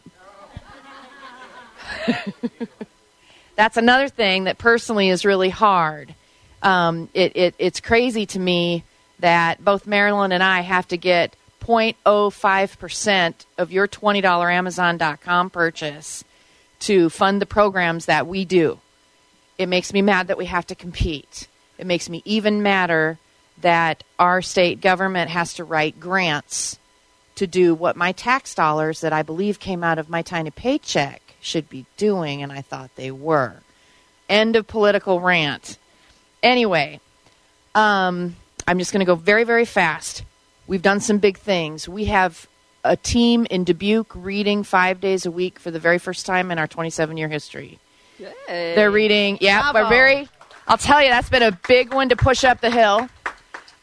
That's 3.54 3.76
another 3.76 4.08
thing 4.08 4.44
that 4.44 4.58
personally 4.58 5.08
is 5.08 5.24
really 5.24 5.50
hard. 5.50 6.14
Um, 6.62 7.08
it, 7.12 7.36
it, 7.36 7.54
it's 7.58 7.80
crazy 7.80 8.26
to 8.26 8.38
me 8.38 8.84
that 9.18 9.64
both 9.64 9.86
Marilyn 9.86 10.32
and 10.32 10.42
I 10.42 10.60
have 10.60 10.88
to 10.88 10.96
get 10.96 11.36
0.05% 11.60 13.34
of 13.58 13.72
your 13.72 13.86
$20 13.88 14.52
Amazon.com 14.52 15.50
purchase 15.50 16.24
to 16.80 17.08
fund 17.08 17.40
the 17.40 17.46
programs 17.46 18.06
that 18.06 18.26
we 18.26 18.44
do. 18.44 18.80
It 19.58 19.68
makes 19.68 19.92
me 19.92 20.02
mad 20.02 20.26
that 20.28 20.38
we 20.38 20.46
have 20.46 20.66
to 20.68 20.74
compete. 20.74 21.46
It 21.78 21.86
makes 21.86 22.08
me 22.08 22.22
even 22.24 22.62
madder 22.62 23.18
that 23.60 24.02
our 24.18 24.42
state 24.42 24.80
government 24.80 25.30
has 25.30 25.54
to 25.54 25.64
write 25.64 26.00
grants 26.00 26.78
to 27.36 27.46
do 27.46 27.74
what 27.74 27.96
my 27.96 28.12
tax 28.12 28.54
dollars 28.54 29.00
that 29.00 29.12
I 29.12 29.22
believe 29.22 29.60
came 29.60 29.84
out 29.84 29.98
of 29.98 30.10
my 30.10 30.22
tiny 30.22 30.50
paycheck 30.50 31.22
should 31.40 31.68
be 31.68 31.86
doing, 31.96 32.42
and 32.42 32.52
I 32.52 32.60
thought 32.60 32.94
they 32.96 33.10
were. 33.10 33.56
End 34.28 34.56
of 34.56 34.66
political 34.66 35.20
rant. 35.20 35.78
Anyway, 36.42 37.00
um, 37.74 38.36
I'm 38.66 38.78
just 38.78 38.92
going 38.92 39.00
to 39.00 39.06
go 39.06 39.14
very, 39.14 39.44
very 39.44 39.64
fast. 39.64 40.24
We've 40.66 40.82
done 40.82 41.00
some 41.00 41.18
big 41.18 41.38
things. 41.38 41.88
We 41.88 42.06
have 42.06 42.46
a 42.84 42.96
team 42.96 43.46
in 43.50 43.64
Dubuque 43.64 44.14
reading 44.14 44.62
five 44.64 45.00
days 45.00 45.26
a 45.26 45.30
week 45.30 45.58
for 45.58 45.70
the 45.70 45.78
very 45.78 45.98
first 45.98 46.26
time 46.26 46.50
in 46.50 46.58
our 46.58 46.66
27 46.66 47.16
year 47.16 47.28
history. 47.28 47.78
They're 48.46 48.90
reading. 48.90 49.38
Yeah, 49.40 49.72
Bravo. 49.72 49.86
we're 49.86 49.88
very. 49.88 50.28
I'll 50.68 50.78
tell 50.78 51.02
you, 51.02 51.08
that's 51.08 51.28
been 51.28 51.42
a 51.42 51.58
big 51.66 51.92
one 51.92 52.08
to 52.10 52.16
push 52.16 52.44
up 52.44 52.60
the 52.60 52.70
hill. 52.70 53.08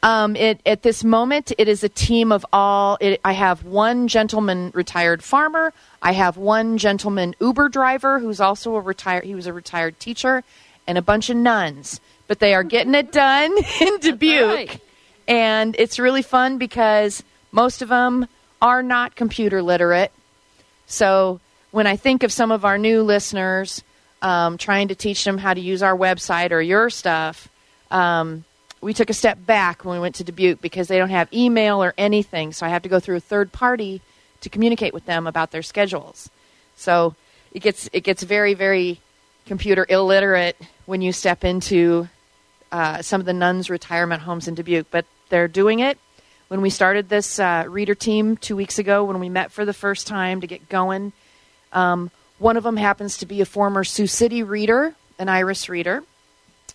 Um, 0.02 0.38
it, 0.38 0.62
at 0.66 0.82
this 0.82 1.04
moment, 1.04 1.52
it 1.58 1.68
is 1.68 1.84
a 1.84 1.90
team 1.90 2.32
of 2.32 2.46
all. 2.54 2.98
It, 3.02 3.20
I 3.26 3.34
have 3.34 3.66
one 3.66 4.08
gentleman 4.08 4.72
retired 4.74 5.22
farmer. 5.22 5.74
I 6.02 6.14
have 6.14 6.38
one 6.38 6.78
gentleman 6.78 7.36
Uber 7.42 7.68
driver 7.68 8.20
who's 8.20 8.40
also 8.40 8.76
a 8.76 8.82
retired. 8.82 9.26
He 9.26 9.36
was 9.36 9.46
a 9.46 9.52
retired 9.52 10.00
teacher, 10.00 10.44
and 10.88 10.98
a 10.98 11.02
bunch 11.02 11.30
of 11.30 11.36
nuns. 11.36 12.00
But 12.30 12.40
they 12.40 12.53
are 12.53 12.64
getting 12.64 12.95
it 12.95 13.11
done 13.11 13.51
in 13.82 13.98
Dubuque, 13.99 14.80
and 15.27 15.75
it's 15.77 15.99
really 15.99 16.22
fun 16.22 16.58
because 16.58 17.22
most 17.51 17.82
of 17.82 17.90
them 17.90 18.27
are 18.61 18.82
not 18.82 19.17
computer 19.17 19.61
literate. 19.61 20.14
So 20.85 21.41
when 21.72 21.88
I 21.88 21.98
think 21.98 22.24
of 22.24 22.32
some 22.32 22.51
of 22.51 22.64
our 22.64 22.77
new 22.77 23.03
listeners, 23.03 23.83
um, 24.22 24.58
trying 24.58 24.90
to 24.90 24.95
teach 24.95 25.24
them 25.24 25.38
how 25.38 25.53
to 25.53 25.59
use 25.59 25.83
our 25.83 25.95
website 25.95 26.51
or 26.51 26.61
your 26.61 26.90
stuff, 26.90 27.49
um, 27.91 28.45
we 28.82 28.93
took 28.93 29.09
a 29.09 29.14
step 29.14 29.38
back 29.45 29.83
when 29.83 29.98
we 29.98 29.99
went 29.99 30.16
to 30.16 30.24
Dubuque 30.24 30.61
because 30.61 30.88
they 30.88 30.98
don't 30.98 31.09
have 31.09 31.32
email 31.33 31.83
or 31.83 31.93
anything. 31.98 32.53
So 32.53 32.66
I 32.66 32.69
have 32.69 32.83
to 32.83 32.90
go 32.90 32.99
through 32.99 33.17
a 33.17 33.22
third 33.22 33.51
party 33.51 34.01
to 34.41 34.49
communicate 34.49 34.93
with 34.93 35.06
them 35.06 35.27
about 35.27 35.51
their 35.51 35.64
schedules. 35.64 36.30
So 36.75 37.16
it 37.51 37.61
gets 37.61 37.90
it 37.91 38.01
gets 38.01 38.24
very 38.24 38.53
very 38.53 39.01
computer 39.45 39.85
illiterate 39.90 40.56
when 40.85 41.01
you 41.01 41.11
step 41.11 41.43
into 41.43 42.08
uh, 42.72 43.01
some 43.01 43.19
of 43.19 43.25
the 43.25 43.33
nuns' 43.33 43.69
retirement 43.69 44.22
homes 44.22 44.48
in 44.48 44.56
Dubuque, 44.56 44.88
but 44.91 45.06
they're 45.30 45.48
doing 45.48 45.80
it. 45.80 45.98
When 46.48 46.61
we 46.61 46.69
started 46.69 47.09
this 47.09 47.39
uh, 47.39 47.65
reader 47.67 47.95
team 47.95 48.35
two 48.35 48.56
weeks 48.56 48.80
ago, 48.80 49.03
when 49.03 49.19
we 49.19 49.30
met 49.30 49.51
for 49.51 49.65
the 49.65 49.73
first 49.73 50.07
time 50.07 50.41
to 50.41 50.48
get 50.48 50.67
going, 50.69 51.14
um, 51.73 52.09
one 52.39 52.57
of 52.57 52.64
them 52.64 52.77
happens 52.77 53.17
to 53.17 53.25
be 53.25 53.41
a 53.41 53.45
former 53.45 53.83
Sioux 53.83 54.07
City 54.07 54.41
reader, 54.41 54.95
an 55.19 55.30
Iris 55.30 55.69
reader. 55.69 56.03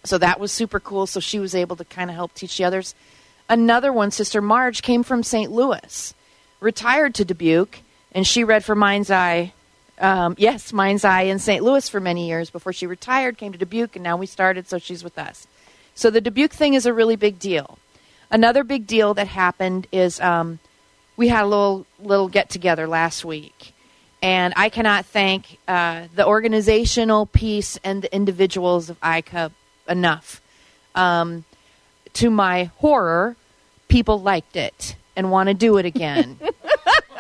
So 0.05 0.19
that 0.19 0.39
was 0.39 0.53
super 0.53 0.79
cool. 0.79 1.07
So 1.07 1.19
she 1.19 1.39
was 1.39 1.55
able 1.55 1.77
to 1.77 1.85
kind 1.85 2.11
of 2.11 2.17
help 2.17 2.35
teach 2.35 2.57
the 2.59 2.65
others. 2.65 2.95
Another 3.49 3.93
one, 3.93 4.11
Sister 4.11 4.41
Marge, 4.41 4.83
came 4.83 5.03
from 5.03 5.23
St. 5.23 5.51
Louis, 5.51 6.15
retired 6.61 7.15
to 7.17 7.25
Dubuque, 7.25 7.81
and 8.13 8.27
she 8.27 8.45
read 8.45 8.65
for 8.65 8.75
Mind's 8.75 9.11
Eye. 9.11 9.53
Um, 9.99 10.35
yes, 10.39 10.73
Mind's 10.73 11.05
Eye 11.05 11.23
in 11.23 11.39
St. 11.39 11.63
Louis 11.63 11.89
for 11.89 12.01
many 12.01 12.29
years 12.29 12.51
before 12.51 12.73
she 12.73 12.87
retired, 12.87 13.39
came 13.39 13.53
to 13.53 13.59
Dubuque, 13.59 13.97
and 13.97 14.03
now 14.03 14.17
we 14.17 14.27
started, 14.27 14.69
so 14.69 14.79
she's 14.79 15.05
with 15.05 15.19
us. 15.19 15.47
So 15.95 16.11
the 16.11 16.21
Dubuque 16.21 16.53
thing 16.53 16.75
is 16.75 16.87
a 16.87 16.93
really 16.93 17.17
big 17.17 17.39
deal. 17.39 17.79
Another 18.31 18.65
big 18.65 18.87
deal 18.87 19.15
that 19.15 19.29
happened 19.29 19.87
is 19.93 20.21
um, 20.21 20.59
we 21.17 21.29
had 21.29 21.45
a 21.45 21.47
little 21.47 21.87
little 22.01 22.29
get 22.29 22.51
together 22.51 22.89
last 22.89 23.25
week, 23.25 23.73
and 24.21 24.53
I 24.57 24.71
cannot 24.71 25.07
thank 25.07 25.59
uh, 25.69 26.09
the 26.15 26.27
organizational 26.27 27.27
piece 27.27 27.79
and 27.85 28.03
the 28.03 28.13
individuals 28.15 28.91
of 28.91 29.01
ICUB 29.01 29.53
enough. 29.89 30.41
Um, 30.95 31.45
to 32.15 32.31
my 32.31 32.65
horror, 32.77 33.37
people 33.89 34.21
liked 34.21 34.57
it 34.57 34.97
and 35.17 35.31
want 35.31 35.49
to 35.49 35.55
do 35.55 35.77
it 35.77 35.87
again. 35.87 36.39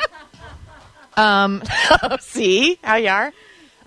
um, 1.17 1.63
see 2.21 2.79
how 2.83 2.97
you 2.97 3.09
are. 3.09 3.33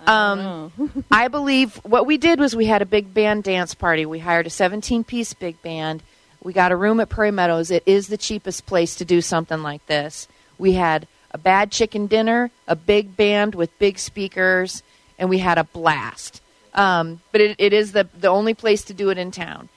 Um, 0.06 0.72
I 1.10 1.28
believe 1.28 1.76
what 1.84 2.06
we 2.06 2.18
did 2.18 2.40
was 2.40 2.54
we 2.54 2.66
had 2.66 2.82
a 2.82 2.86
big 2.86 3.12
band 3.12 3.44
dance 3.44 3.74
party. 3.74 4.06
We 4.06 4.18
hired 4.18 4.46
a 4.46 4.50
17 4.50 5.04
piece 5.04 5.34
big 5.34 5.60
band. 5.62 6.02
We 6.42 6.52
got 6.52 6.72
a 6.72 6.76
room 6.76 7.00
at 7.00 7.08
Prairie 7.08 7.32
Meadows. 7.32 7.70
It 7.70 7.82
is 7.86 8.08
the 8.08 8.16
cheapest 8.16 8.66
place 8.66 8.94
to 8.96 9.04
do 9.04 9.20
something 9.20 9.62
like 9.62 9.84
this. 9.86 10.28
We 10.56 10.72
had 10.72 11.06
a 11.30 11.38
bad 11.38 11.70
chicken 11.70 12.06
dinner, 12.06 12.50
a 12.66 12.76
big 12.76 13.16
band 13.16 13.54
with 13.54 13.76
big 13.78 13.98
speakers, 13.98 14.82
and 15.18 15.28
we 15.28 15.38
had 15.38 15.58
a 15.58 15.64
blast. 15.64 16.40
Um, 16.74 17.20
but 17.32 17.40
it, 17.40 17.56
it 17.58 17.72
is 17.72 17.92
the 17.92 18.08
the 18.18 18.28
only 18.28 18.54
place 18.54 18.84
to 18.84 18.94
do 18.94 19.10
it 19.10 19.18
in 19.18 19.30
town. 19.30 19.68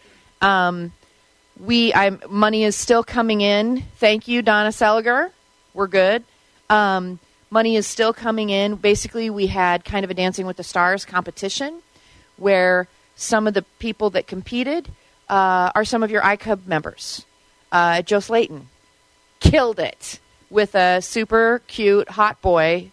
Um, 0.42 0.94
we 1.60 1.94
I 1.94 2.12
money 2.30 2.64
is 2.64 2.76
still 2.76 3.04
coming 3.04 3.42
in. 3.42 3.84
Thank 3.98 4.28
you, 4.28 4.42
Donna 4.42 4.70
Seliger. 4.70 5.32
We're 5.74 5.88
good. 5.88 6.24
Um, 6.70 7.20
money 7.52 7.76
is 7.76 7.86
still 7.86 8.14
coming 8.14 8.50
in. 8.50 8.76
Basically, 8.76 9.30
we 9.30 9.48
had 9.48 9.86
kind 9.86 10.04
of 10.04 10.10
a 10.10 10.14
Dancing 10.14 10.48
with 10.48 10.58
the 10.58 10.64
Stars 10.64 11.06
competition 11.06 11.82
where 12.38 12.88
some 13.16 13.46
of 13.46 13.54
the 13.54 13.62
people 13.78 14.10
that 14.12 14.26
competed 14.26 14.90
uh, 15.30 15.72
are 15.76 15.86
some 15.86 16.02
of 16.02 16.10
your 16.10 16.22
iCub 16.22 16.66
members. 16.66 17.26
Uh, 17.72 18.02
Joe 18.02 18.20
Slayton 18.20 18.68
killed 19.40 19.80
it 19.80 20.20
with 20.50 20.76
a 20.76 21.02
super 21.02 21.62
cute 21.68 22.10
hot 22.10 22.42
boy 22.42 22.92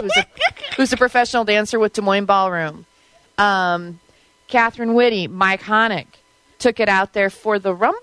who's 0.00 0.16
a, 0.16 0.26
who's 0.76 0.92
a 0.92 0.96
professional 0.96 1.44
dancer 1.44 1.78
with 1.78 1.94
Des 1.94 2.02
Moines 2.02 2.26
Ballroom. 2.26 2.86
Um, 3.38 4.00
Catherine 4.48 4.94
Whitty, 4.94 5.28
Mike 5.28 5.62
Hoenig 5.62 6.06
took 6.58 6.78
it 6.78 6.88
out 6.88 7.12
there 7.14 7.30
for 7.30 7.58
the 7.58 7.74
rumba 7.74 7.94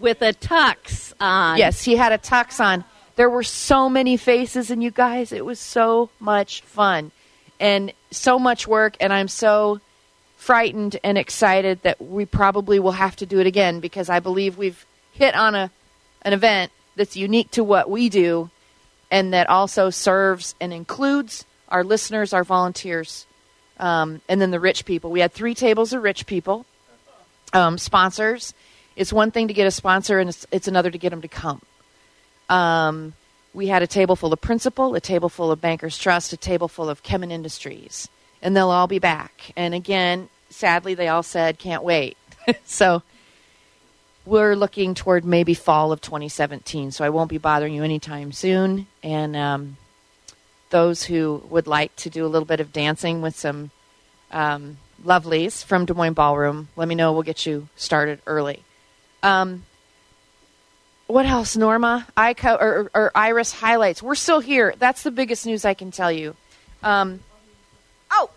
with 0.00 0.22
a 0.22 0.32
tux 0.32 1.12
on. 1.20 1.58
Yes, 1.58 1.82
he 1.82 1.96
had 1.96 2.12
a 2.12 2.18
tux 2.18 2.64
on. 2.64 2.84
There 3.22 3.30
were 3.30 3.44
so 3.44 3.88
many 3.88 4.16
faces, 4.16 4.72
and 4.72 4.82
you 4.82 4.90
guys, 4.90 5.30
it 5.30 5.46
was 5.46 5.60
so 5.60 6.10
much 6.18 6.60
fun 6.62 7.12
and 7.60 7.92
so 8.10 8.36
much 8.36 8.66
work. 8.66 8.96
And 8.98 9.12
I'm 9.12 9.28
so 9.28 9.80
frightened 10.38 10.98
and 11.04 11.16
excited 11.16 11.80
that 11.82 12.02
we 12.02 12.26
probably 12.26 12.80
will 12.80 12.90
have 12.90 13.14
to 13.14 13.24
do 13.24 13.38
it 13.38 13.46
again 13.46 13.78
because 13.78 14.10
I 14.10 14.18
believe 14.18 14.58
we've 14.58 14.84
hit 15.12 15.36
on 15.36 15.54
a 15.54 15.70
an 16.22 16.32
event 16.32 16.72
that's 16.96 17.16
unique 17.16 17.52
to 17.52 17.62
what 17.62 17.88
we 17.88 18.08
do 18.08 18.50
and 19.08 19.32
that 19.34 19.48
also 19.48 19.88
serves 19.88 20.56
and 20.60 20.72
includes 20.72 21.44
our 21.68 21.84
listeners, 21.84 22.32
our 22.32 22.42
volunteers, 22.42 23.24
um, 23.78 24.20
and 24.28 24.40
then 24.40 24.50
the 24.50 24.58
rich 24.58 24.84
people. 24.84 25.12
We 25.12 25.20
had 25.20 25.30
three 25.30 25.54
tables 25.54 25.92
of 25.92 26.02
rich 26.02 26.26
people, 26.26 26.66
um, 27.52 27.78
sponsors. 27.78 28.52
It's 28.96 29.12
one 29.12 29.30
thing 29.30 29.46
to 29.46 29.54
get 29.54 29.68
a 29.68 29.70
sponsor, 29.70 30.18
and 30.18 30.28
it's, 30.28 30.44
it's 30.50 30.66
another 30.66 30.90
to 30.90 30.98
get 30.98 31.10
them 31.10 31.22
to 31.22 31.28
come. 31.28 31.62
Um, 32.52 33.14
we 33.54 33.68
had 33.68 33.82
a 33.82 33.86
table 33.86 34.14
full 34.14 34.32
of 34.32 34.40
principal, 34.40 34.94
a 34.94 35.00
table 35.00 35.30
full 35.30 35.50
of 35.50 35.60
Bankers 35.60 35.96
Trust, 35.96 36.32
a 36.32 36.36
table 36.36 36.68
full 36.68 36.90
of 36.90 37.02
Kemin 37.02 37.32
Industries, 37.32 38.08
and 38.42 38.54
they'll 38.54 38.70
all 38.70 38.86
be 38.86 38.98
back. 38.98 39.52
And 39.56 39.74
again, 39.74 40.28
sadly, 40.50 40.94
they 40.94 41.08
all 41.08 41.22
said 41.22 41.58
can't 41.58 41.82
wait. 41.82 42.16
so 42.64 43.02
we're 44.26 44.54
looking 44.54 44.94
toward 44.94 45.24
maybe 45.24 45.54
fall 45.54 45.92
of 45.92 46.02
2017. 46.02 46.90
So 46.90 47.04
I 47.04 47.08
won't 47.08 47.30
be 47.30 47.38
bothering 47.38 47.74
you 47.74 47.82
anytime 47.82 48.32
soon. 48.32 48.86
And 49.02 49.34
um, 49.34 49.76
those 50.70 51.04
who 51.04 51.42
would 51.48 51.66
like 51.66 51.96
to 51.96 52.10
do 52.10 52.26
a 52.26 52.28
little 52.28 52.46
bit 52.46 52.60
of 52.60 52.72
dancing 52.72 53.22
with 53.22 53.34
some 53.34 53.70
um, 54.30 54.76
lovelies 55.04 55.64
from 55.64 55.86
Des 55.86 55.94
Moines 55.94 56.14
Ballroom, 56.14 56.68
let 56.76 56.86
me 56.86 56.94
know. 56.94 57.12
We'll 57.12 57.22
get 57.22 57.46
you 57.46 57.68
started 57.76 58.20
early. 58.26 58.62
Um, 59.22 59.64
what 61.12 61.26
else, 61.26 61.58
Norma? 61.58 62.06
I 62.16 62.32
co- 62.32 62.56
or, 62.56 62.90
or, 62.94 63.12
Iris 63.14 63.52
highlights. 63.52 64.02
We're 64.02 64.14
still 64.14 64.40
here. 64.40 64.74
That's 64.78 65.02
the 65.02 65.10
biggest 65.10 65.44
news 65.44 65.66
I 65.66 65.74
can 65.74 65.90
tell 65.90 66.10
you. 66.10 66.34
Um, 66.82 67.20
oh, 68.10 68.30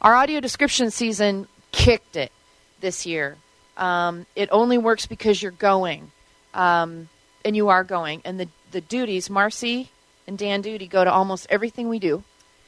our 0.00 0.12
audio 0.12 0.40
description 0.40 0.90
season 0.90 1.46
kicked 1.70 2.16
it 2.16 2.32
this 2.80 3.06
year. 3.06 3.36
Um, 3.76 4.26
it 4.34 4.48
only 4.50 4.76
works 4.76 5.06
because 5.06 5.40
you're 5.40 5.52
going, 5.52 6.10
um, 6.52 7.08
and 7.44 7.54
you 7.54 7.68
are 7.68 7.84
going. 7.84 8.22
And 8.24 8.40
the 8.40 8.48
the 8.72 8.80
duties, 8.80 9.30
Marcy 9.30 9.90
and 10.26 10.36
Dan 10.36 10.62
Duty, 10.62 10.88
go 10.88 11.04
to 11.04 11.12
almost 11.12 11.46
everything 11.48 11.88
we 11.88 12.00
do, 12.00 12.24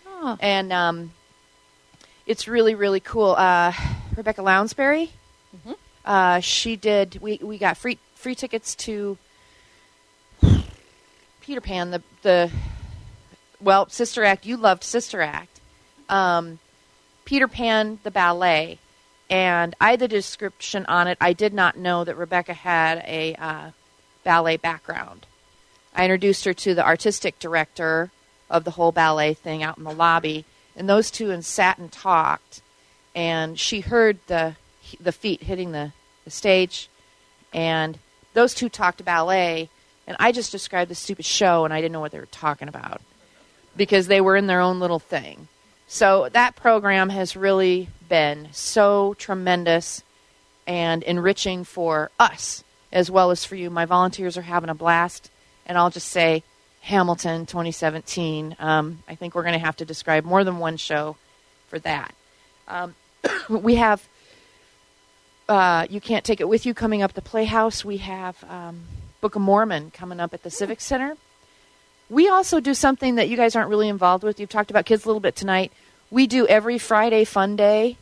Oh. 0.07 0.37
and 0.39 0.73
um, 0.73 1.13
it's 2.27 2.47
really 2.47 2.77
really 2.77 3.01
cool. 3.01 3.33
Uh, 3.33 3.73
Rebecca 4.17 4.43
Lounsbury, 4.43 5.11
uh, 6.05 6.39
she 6.39 6.77
did. 6.77 7.19
We 7.21 7.41
we 7.43 7.59
got 7.59 7.77
free 7.77 7.99
free 8.15 8.37
tickets 8.37 8.77
to 8.87 9.19
Peter 11.49 11.63
Pan, 11.63 11.91
the 11.91 12.03
the 12.21 12.51
well 13.59 13.89
Sister 13.89 14.23
Act. 14.23 14.45
You 14.45 14.59
loved 14.59 14.85
Sister 14.85 15.23
Act, 15.23 15.61
um, 16.11 16.59
Peter 17.25 17.49
Pan, 17.49 18.01
the 18.03 18.11
ballet, 18.11 18.79
and 19.31 19.75
I 19.81 19.93
had 19.93 20.01
the 20.01 20.09
description 20.09 20.85
on 20.85 21.09
it. 21.09 21.17
I 21.23 21.33
did 21.33 21.55
not 21.55 21.79
know 21.79 22.05
that 22.05 22.19
Rebecca 22.19 22.53
had 22.53 22.99
a 22.99 23.35
uh, 23.37 23.71
ballet 24.25 24.59
background. 24.59 25.25
I 25.95 26.05
introduced 26.05 26.45
her 26.45 26.53
to 26.53 26.75
the 26.75 26.85
artistic 26.85 27.39
director 27.39 28.11
of 28.51 28.65
the 28.65 28.73
whole 28.73 28.93
ballet 28.93 29.33
thing 29.33 29.63
out 29.63 29.79
in 29.79 29.85
the 29.85 29.91
lobby, 29.91 30.45
and 30.77 30.87
those 30.87 31.11
two 31.11 31.31
and 31.31 31.43
sat 31.43 31.79
and 31.79 31.91
talked, 31.91 32.61
and 33.15 33.59
she 33.59 33.81
heard 33.81 34.19
the 34.27 34.57
the 35.01 35.13
feet 35.13 35.45
hitting 35.45 35.73
the, 35.73 35.93
the 36.27 36.31
stage, 36.31 36.91
and 37.55 37.99
those 38.35 38.53
two 38.53 38.69
talked 38.69 39.03
ballet, 39.03 39.71
and 40.09 40.17
I 40.19 40.33
just 40.33 40.51
described 40.51 40.91
the 40.91 40.95
stupid 40.95 41.27
show, 41.27 41.67
and 41.67 41.73
I 41.73 41.83
didn't 41.83 41.93
know 41.93 42.01
what 42.01 42.13
they 42.13 42.19
were 42.19 42.27
talking 42.27 42.67
about 42.67 43.03
because 43.77 44.07
they 44.07 44.23
were 44.23 44.37
in 44.37 44.47
their 44.47 44.61
own 44.61 44.81
little 44.81 44.99
thing. 44.99 45.49
So 45.87 46.31
that 46.33 46.57
program 46.57 47.11
has 47.11 47.37
really 47.37 47.91
been 48.09 48.49
so 48.53 49.15
tremendous 49.19 50.03
and 50.67 51.03
enriching 51.03 51.63
for 51.63 52.11
us 52.19 52.65
as 52.91 53.11
well 53.11 53.31
as 53.31 53.45
for 53.45 53.55
you. 53.55 53.69
My 53.69 53.85
volunteers 53.85 54.39
are 54.39 54.43
having 54.43 54.71
a 54.71 54.75
blast, 54.75 55.31
and 55.67 55.77
I'll 55.77 55.91
just 55.91 56.09
say 56.09 56.43
Hamilton 56.81 57.45
2017. 57.45 58.57
Um, 58.59 59.03
I 59.07 59.15
think 59.15 59.35
we're 59.35 59.43
going 59.43 59.53
to 59.53 59.59
have 59.59 59.77
to 59.77 59.85
describe 59.85 60.25
more 60.25 60.43
than 60.43 60.59
one 60.59 60.79
show 60.79 61.17
for 61.69 61.79
that. 61.81 62.15
Um, 62.67 62.95
we 63.51 63.75
have 63.75 64.09
uh, 65.51 65.87
You 65.91 66.01
Can't 66.01 66.25
Take 66.25 66.41
It 66.41 66.49
With 66.49 66.65
You 66.65 66.73
coming 66.73 67.03
up 67.03 67.13
the 67.13 67.21
Playhouse. 67.21 67.85
We 67.85 67.99
have 67.99 68.43
um, 68.49 68.85
Book 69.21 69.35
of 69.35 69.43
Mormon 69.43 69.91
coming 69.91 70.21
up 70.21 70.33
at 70.35 70.43
the 70.43 70.51
Civic 70.51 70.81
Center. 70.81 71.17
We 72.11 72.29
also 72.29 72.61
do 72.61 72.73
something 72.75 73.17
that 73.17 73.29
you 73.29 73.37
guys 73.37 73.55
aren't 73.55 73.69
really 73.69 73.89
involved 73.89 74.25
with. 74.25 74.41
You've 74.41 74.49
talked 74.49 74.71
about 74.71 74.87
kids 74.87 75.05
a 75.05 75.09
little 75.09 75.21
bit 75.21 75.37
tonight. 75.37 75.73
We 76.11 76.27
do 76.27 76.47
every 76.47 76.79
Friday 76.79 77.25
Fun 77.25 77.57
Day 77.57 77.99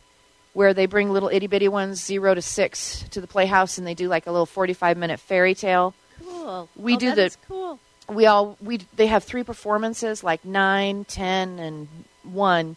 where 0.53 0.73
they 0.73 0.85
bring 0.85 1.11
little 1.11 1.29
itty 1.29 1.47
bitty 1.47 1.67
ones, 1.67 2.03
zero 2.03 2.33
to 2.33 2.41
six, 2.41 3.03
to 3.11 3.19
the 3.21 3.27
Playhouse 3.27 3.77
and 3.77 3.85
they 3.85 3.93
do 3.93 4.07
like 4.07 4.25
a 4.27 4.31
little 4.31 4.45
45 4.45 4.97
minute 4.97 5.19
fairy 5.19 5.53
tale. 5.53 5.93
Cool. 6.23 6.69
We 6.75 6.95
Oh, 6.95 6.99
do 6.99 7.15
that 7.15 7.31
the 7.33 7.37
cool. 7.47 7.79
we 8.07 8.25
all 8.25 8.57
we 8.61 8.79
they 8.95 9.07
have 9.07 9.23
three 9.23 9.43
performances 9.43 10.23
like 10.23 10.45
nine, 10.45 11.03
ten, 11.05 11.59
and 11.59 11.87
one. 12.23 12.75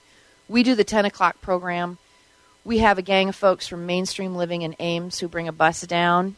We 0.48 0.62
do 0.64 0.74
the 0.74 0.84
ten 0.84 1.04
o'clock 1.04 1.40
program. 1.40 1.98
We 2.64 2.78
have 2.78 2.98
a 2.98 3.02
gang 3.02 3.28
of 3.28 3.36
folks 3.36 3.66
from 3.68 3.86
Mainstream 3.86 4.34
Living 4.34 4.62
in 4.62 4.74
Ames 4.80 5.20
who 5.20 5.28
bring 5.28 5.46
a 5.48 5.52
bus 5.52 5.82
down. 5.82 6.34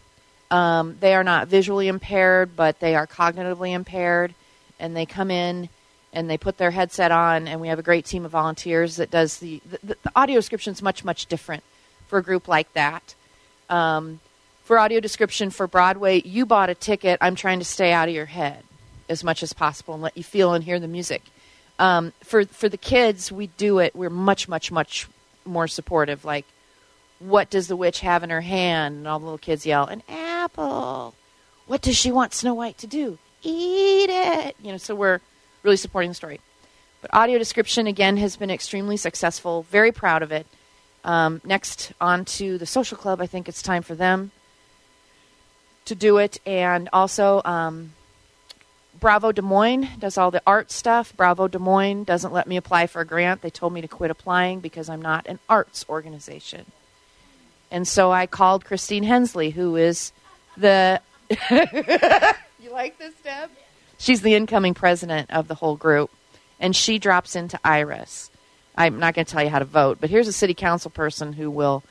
Um, 0.52 0.98
they 1.00 1.14
are 1.14 1.24
not 1.24 1.48
visually 1.48 1.88
impaired, 1.88 2.54
but 2.54 2.78
they 2.78 2.94
are 2.94 3.06
cognitively 3.06 3.72
impaired, 3.72 4.34
and 4.78 4.94
they 4.94 5.06
come 5.06 5.30
in 5.30 5.70
and 6.12 6.28
they 6.28 6.36
put 6.36 6.58
their 6.58 6.70
headset 6.70 7.10
on, 7.10 7.48
and 7.48 7.58
we 7.58 7.68
have 7.68 7.78
a 7.78 7.82
great 7.82 8.04
team 8.04 8.26
of 8.26 8.30
volunteers 8.30 8.96
that 8.96 9.10
does 9.10 9.38
the 9.38 9.62
the, 9.82 9.96
the 10.02 10.12
audio 10.14 10.36
description 10.36 10.74
is 10.74 10.82
much 10.82 11.04
much 11.04 11.24
different 11.26 11.64
for 12.06 12.18
a 12.18 12.22
group 12.22 12.48
like 12.48 12.70
that. 12.74 13.14
Um, 13.70 14.20
for 14.62 14.78
audio 14.78 15.00
description 15.00 15.48
for 15.48 15.66
Broadway, 15.66 16.20
you 16.20 16.44
bought 16.44 16.68
a 16.68 16.74
ticket. 16.74 17.16
I'm 17.22 17.34
trying 17.34 17.58
to 17.58 17.64
stay 17.64 17.90
out 17.90 18.08
of 18.08 18.14
your 18.14 18.26
head 18.26 18.62
as 19.08 19.24
much 19.24 19.42
as 19.42 19.54
possible 19.54 19.94
and 19.94 20.02
let 20.02 20.16
you 20.18 20.22
feel 20.22 20.52
and 20.52 20.62
hear 20.62 20.78
the 20.78 20.86
music. 20.86 21.22
Um, 21.78 22.12
for 22.22 22.44
for 22.44 22.68
the 22.68 22.76
kids, 22.76 23.32
we 23.32 23.46
do 23.46 23.78
it. 23.78 23.96
We're 23.96 24.10
much 24.10 24.48
much 24.48 24.70
much 24.70 25.08
more 25.46 25.66
supportive. 25.66 26.26
Like, 26.26 26.44
what 27.22 27.50
does 27.50 27.68
the 27.68 27.76
witch 27.76 28.00
have 28.00 28.22
in 28.22 28.30
her 28.30 28.40
hand? 28.40 28.96
And 28.96 29.08
all 29.08 29.18
the 29.18 29.24
little 29.24 29.38
kids 29.38 29.66
yell, 29.66 29.86
"An 29.86 30.02
apple." 30.08 31.14
What 31.66 31.82
does 31.82 31.96
she 31.96 32.12
want 32.12 32.34
Snow 32.34 32.54
White 32.54 32.78
to 32.78 32.86
do? 32.86 33.18
Eat 33.42 34.10
it. 34.10 34.56
You 34.62 34.72
know. 34.72 34.78
So 34.78 34.94
we're 34.94 35.20
really 35.62 35.76
supporting 35.76 36.10
the 36.10 36.14
story. 36.14 36.40
But 37.00 37.12
audio 37.14 37.38
description 37.38 37.86
again 37.86 38.16
has 38.18 38.36
been 38.36 38.50
extremely 38.50 38.96
successful. 38.96 39.66
Very 39.70 39.92
proud 39.92 40.22
of 40.22 40.32
it. 40.32 40.46
Um, 41.04 41.40
next, 41.44 41.92
on 42.00 42.24
to 42.26 42.58
the 42.58 42.66
social 42.66 42.96
club. 42.96 43.20
I 43.20 43.26
think 43.26 43.48
it's 43.48 43.62
time 43.62 43.82
for 43.82 43.94
them 43.94 44.30
to 45.84 45.94
do 45.94 46.18
it, 46.18 46.38
and 46.46 46.88
also 46.92 47.42
um, 47.44 47.92
Bravo 48.98 49.32
Des 49.32 49.42
Moines 49.42 49.88
does 49.98 50.16
all 50.16 50.30
the 50.30 50.42
art 50.46 50.70
stuff. 50.70 51.12
Bravo 51.16 51.48
Des 51.48 51.58
Moines 51.58 52.04
doesn't 52.04 52.32
let 52.32 52.46
me 52.46 52.56
apply 52.56 52.86
for 52.86 53.00
a 53.00 53.04
grant. 53.04 53.42
They 53.42 53.50
told 53.50 53.72
me 53.72 53.80
to 53.80 53.88
quit 53.88 54.12
applying 54.12 54.60
because 54.60 54.88
I'm 54.88 55.02
not 55.02 55.26
an 55.26 55.40
arts 55.48 55.84
organization. 55.88 56.66
And 57.72 57.88
so 57.88 58.12
I 58.12 58.26
called 58.26 58.64
Christine 58.64 59.02
Hensley, 59.02 59.50
who 59.50 59.74
is 59.76 60.12
the. 60.56 61.00
you 61.50 62.70
like 62.70 62.98
this, 62.98 63.14
Deb? 63.24 63.50
She's 63.98 64.20
the 64.20 64.34
incoming 64.34 64.74
president 64.74 65.30
of 65.30 65.48
the 65.48 65.54
whole 65.54 65.76
group. 65.76 66.10
And 66.60 66.76
she 66.76 66.98
drops 66.98 67.34
into 67.34 67.58
Iris. 67.64 68.30
I'm 68.76 68.98
not 68.98 69.14
going 69.14 69.24
to 69.24 69.32
tell 69.32 69.42
you 69.42 69.48
how 69.48 69.58
to 69.58 69.64
vote, 69.64 69.98
but 70.00 70.10
here's 70.10 70.28
a 70.28 70.32
city 70.32 70.54
council 70.54 70.90
person 70.90 71.32
who 71.32 71.50
will 71.50 71.82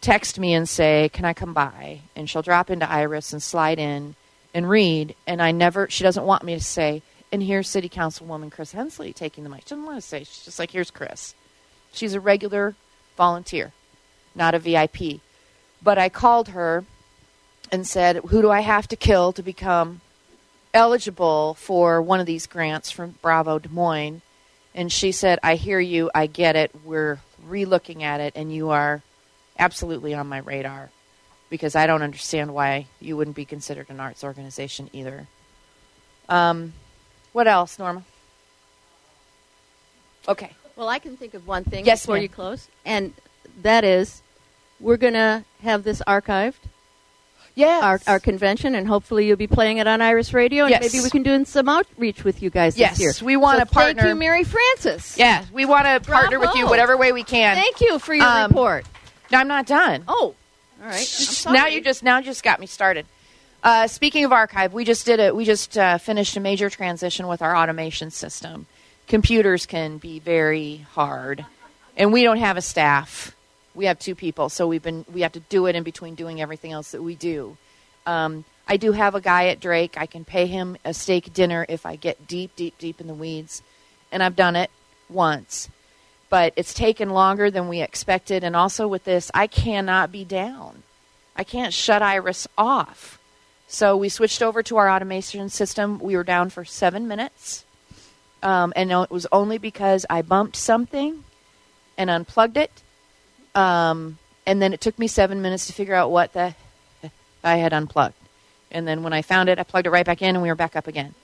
text 0.00 0.38
me 0.38 0.54
and 0.54 0.68
say, 0.68 1.10
Can 1.12 1.24
I 1.24 1.34
come 1.34 1.52
by? 1.52 2.00
And 2.16 2.28
she'll 2.28 2.42
drop 2.42 2.70
into 2.70 2.90
Iris 2.90 3.32
and 3.32 3.42
slide 3.42 3.78
in 3.78 4.14
and 4.54 4.68
read. 4.68 5.14
And 5.26 5.42
I 5.42 5.52
never, 5.52 5.88
she 5.90 6.04
doesn't 6.04 6.24
want 6.24 6.44
me 6.44 6.54
to 6.54 6.64
say, 6.64 7.02
And 7.32 7.42
here's 7.42 7.68
City 7.68 7.88
Councilwoman 7.88 8.50
Chris 8.50 8.72
Hensley 8.72 9.12
taking 9.12 9.44
the 9.44 9.50
mic. 9.50 9.62
She 9.62 9.70
doesn't 9.70 9.84
want 9.84 10.00
to 10.00 10.06
say, 10.06 10.20
She's 10.20 10.44
just 10.44 10.58
like, 10.58 10.70
Here's 10.70 10.90
Chris. 10.90 11.34
She's 11.92 12.14
a 12.14 12.20
regular 12.20 12.74
volunteer, 13.16 13.72
not 14.34 14.54
a 14.54 14.58
VIP. 14.58 15.20
But 15.82 15.98
I 15.98 16.08
called 16.08 16.48
her 16.48 16.84
and 17.72 17.86
said, 17.86 18.16
Who 18.16 18.42
do 18.42 18.50
I 18.50 18.60
have 18.60 18.88
to 18.88 18.96
kill 18.96 19.32
to 19.32 19.42
become 19.42 20.00
eligible 20.74 21.54
for 21.54 22.00
one 22.02 22.20
of 22.20 22.26
these 22.26 22.46
grants 22.46 22.90
from 22.90 23.16
Bravo 23.22 23.58
Des 23.58 23.68
Moines? 23.68 24.22
And 24.74 24.92
she 24.92 25.10
said, 25.12 25.38
I 25.42 25.56
hear 25.56 25.80
you. 25.80 26.10
I 26.14 26.26
get 26.26 26.54
it. 26.54 26.70
We're 26.84 27.18
relooking 27.46 28.02
at 28.02 28.20
it, 28.20 28.34
and 28.36 28.54
you 28.54 28.70
are 28.70 29.02
absolutely 29.58 30.14
on 30.14 30.28
my 30.28 30.38
radar 30.38 30.90
because 31.48 31.74
I 31.74 31.86
don't 31.86 32.02
understand 32.02 32.54
why 32.54 32.86
you 33.00 33.16
wouldn't 33.16 33.34
be 33.36 33.44
considered 33.44 33.86
an 33.90 33.98
arts 33.98 34.22
organization 34.22 34.88
either. 34.92 35.26
Um, 36.28 36.74
what 37.32 37.48
else, 37.48 37.78
Norma? 37.78 38.04
Okay. 40.28 40.52
Well, 40.76 40.88
I 40.88 40.98
can 40.98 41.16
think 41.16 41.34
of 41.34 41.46
one 41.46 41.64
thing 41.64 41.84
Yes, 41.84 42.02
before 42.02 42.16
ma'am. 42.16 42.22
you 42.22 42.28
close, 42.28 42.68
and 42.84 43.12
that 43.62 43.84
is 43.84 44.22
we're 44.78 44.96
going 44.96 45.14
to 45.14 45.44
have 45.62 45.84
this 45.84 46.00
archived. 46.06 46.54
Yeah. 47.54 47.80
Our, 47.82 48.00
our 48.06 48.20
convention, 48.20 48.74
and 48.74 48.86
hopefully 48.86 49.26
you'll 49.26 49.36
be 49.36 49.46
playing 49.48 49.78
it 49.78 49.86
on 49.86 50.00
Iris 50.00 50.32
Radio, 50.32 50.64
and 50.64 50.70
Yes. 50.70 50.82
maybe 50.92 51.02
we 51.02 51.10
can 51.10 51.22
do 51.22 51.44
some 51.44 51.68
outreach 51.68 52.24
with 52.24 52.42
you 52.42 52.48
guys 52.48 52.78
Yes, 52.78 52.92
this 52.98 53.20
year. 53.20 53.26
we 53.26 53.36
want 53.36 53.58
So 53.58 53.64
to 53.64 53.70
partner. 53.70 54.02
Thank 54.02 54.08
you, 54.08 54.14
Mary 54.14 54.44
Frances. 54.44 55.16
Yeah, 55.18 55.44
we 55.52 55.66
want 55.66 55.84
to 55.86 56.00
partner 56.08 56.38
with 56.38 56.54
you 56.54 56.66
whatever 56.66 56.96
way 56.96 57.12
we 57.12 57.24
can. 57.24 57.56
Thank 57.56 57.80
you 57.80 57.98
for 57.98 58.14
your 58.14 58.24
Um, 58.24 58.48
report. 58.50 58.86
No, 59.32 59.38
I'm 59.38 59.48
not 59.48 59.66
done. 59.66 60.04
Oh, 60.08 60.34
all 60.82 60.88
right. 60.88 61.44
Now 61.50 61.66
you 61.66 61.82
just 61.82 62.02
now 62.02 62.18
you 62.18 62.24
just 62.24 62.42
got 62.42 62.60
me 62.60 62.66
started. 62.66 63.04
Uh, 63.62 63.86
speaking 63.88 64.24
of 64.24 64.32
archive, 64.32 64.72
we 64.72 64.84
just 64.84 65.04
did 65.04 65.20
it. 65.20 65.36
We 65.36 65.44
just 65.44 65.76
uh, 65.76 65.98
finished 65.98 66.36
a 66.36 66.40
major 66.40 66.70
transition 66.70 67.26
with 67.26 67.42
our 67.42 67.54
automation 67.54 68.10
system. 68.10 68.66
Computers 69.06 69.66
can 69.66 69.98
be 69.98 70.18
very 70.20 70.86
hard, 70.92 71.44
and 71.96 72.12
we 72.12 72.22
don't 72.22 72.38
have 72.38 72.56
a 72.56 72.62
staff. 72.62 73.34
We 73.74 73.86
have 73.86 73.98
two 73.98 74.14
people, 74.14 74.48
so 74.48 74.66
we've 74.66 74.82
been 74.82 75.04
we 75.12 75.22
have 75.22 75.32
to 75.32 75.40
do 75.40 75.66
it 75.66 75.76
in 75.76 75.82
between 75.82 76.14
doing 76.14 76.40
everything 76.40 76.72
else 76.72 76.90
that 76.92 77.02
we 77.02 77.14
do. 77.14 77.56
Um, 78.06 78.44
I 78.66 78.76
do 78.76 78.92
have 78.92 79.14
a 79.14 79.20
guy 79.20 79.48
at 79.48 79.60
Drake. 79.60 79.96
I 79.96 80.06
can 80.06 80.24
pay 80.24 80.46
him 80.46 80.76
a 80.84 80.94
steak 80.94 81.32
dinner 81.32 81.66
if 81.68 81.86
I 81.86 81.96
get 81.96 82.26
deep, 82.26 82.54
deep, 82.56 82.78
deep 82.78 83.00
in 83.00 83.06
the 83.06 83.14
weeds, 83.14 83.62
and 84.10 84.22
I've 84.22 84.36
done 84.36 84.56
it 84.56 84.70
once 85.08 85.68
but 86.30 86.52
it's 86.56 86.72
taken 86.72 87.10
longer 87.10 87.50
than 87.50 87.68
we 87.68 87.82
expected. 87.82 88.42
And 88.42 88.56
also 88.56 88.88
with 88.88 89.04
this, 89.04 89.30
I 89.34 89.48
cannot 89.48 90.10
be 90.10 90.24
down. 90.24 90.84
I 91.36 91.44
can't 91.44 91.74
shut 91.74 92.00
Iris 92.00 92.46
off. 92.56 93.18
So 93.66 93.96
we 93.96 94.08
switched 94.08 94.42
over 94.42 94.62
to 94.62 94.78
our 94.78 94.88
automation 94.88 95.48
system. 95.48 95.98
We 95.98 96.16
were 96.16 96.24
down 96.24 96.50
for 96.50 96.64
seven 96.64 97.06
minutes. 97.08 97.64
Um, 98.42 98.72
and 98.74 98.90
it 98.90 99.10
was 99.10 99.26
only 99.32 99.58
because 99.58 100.06
I 100.08 100.22
bumped 100.22 100.56
something 100.56 101.24
and 102.00 102.08
unplugged 102.08 102.56
it. 102.56 102.72
Um, 103.54 104.18
and 104.46 104.60
then 104.62 104.72
it 104.72 104.80
took 104.80 104.98
me 104.98 105.06
seven 105.06 105.42
minutes 105.42 105.66
to 105.66 105.74
figure 105.74 105.94
out 105.94 106.10
what 106.10 106.32
the 106.32 106.54
I 107.44 107.56
had 107.56 107.72
unplugged. 107.72 108.14
And 108.70 108.88
then 108.88 109.02
when 109.02 109.12
I 109.12 109.22
found 109.22 109.48
it, 109.48 109.58
I 109.58 109.64
plugged 109.64 109.86
it 109.86 109.90
right 109.90 110.06
back 110.06 110.22
in 110.22 110.34
and 110.34 110.42
we 110.42 110.48
were 110.48 110.54
back 110.54 110.76
up 110.76 110.86
again. 110.86 111.14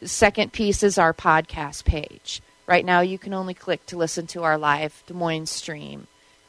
The 0.00 0.08
second 0.08 0.52
piece 0.52 0.82
is 0.82 0.98
our 0.98 1.12
podcast 1.14 1.84
page. 1.84 2.42
Right 2.66 2.84
now, 2.84 3.00
you 3.00 3.18
can 3.18 3.32
only 3.32 3.54
click 3.54 3.84
to 3.86 3.96
listen 3.96 4.26
to 4.28 4.42
our 4.42 4.58
live 4.58 5.02
Des 5.06 5.14
Moines 5.14 5.50
stream. 5.50 6.06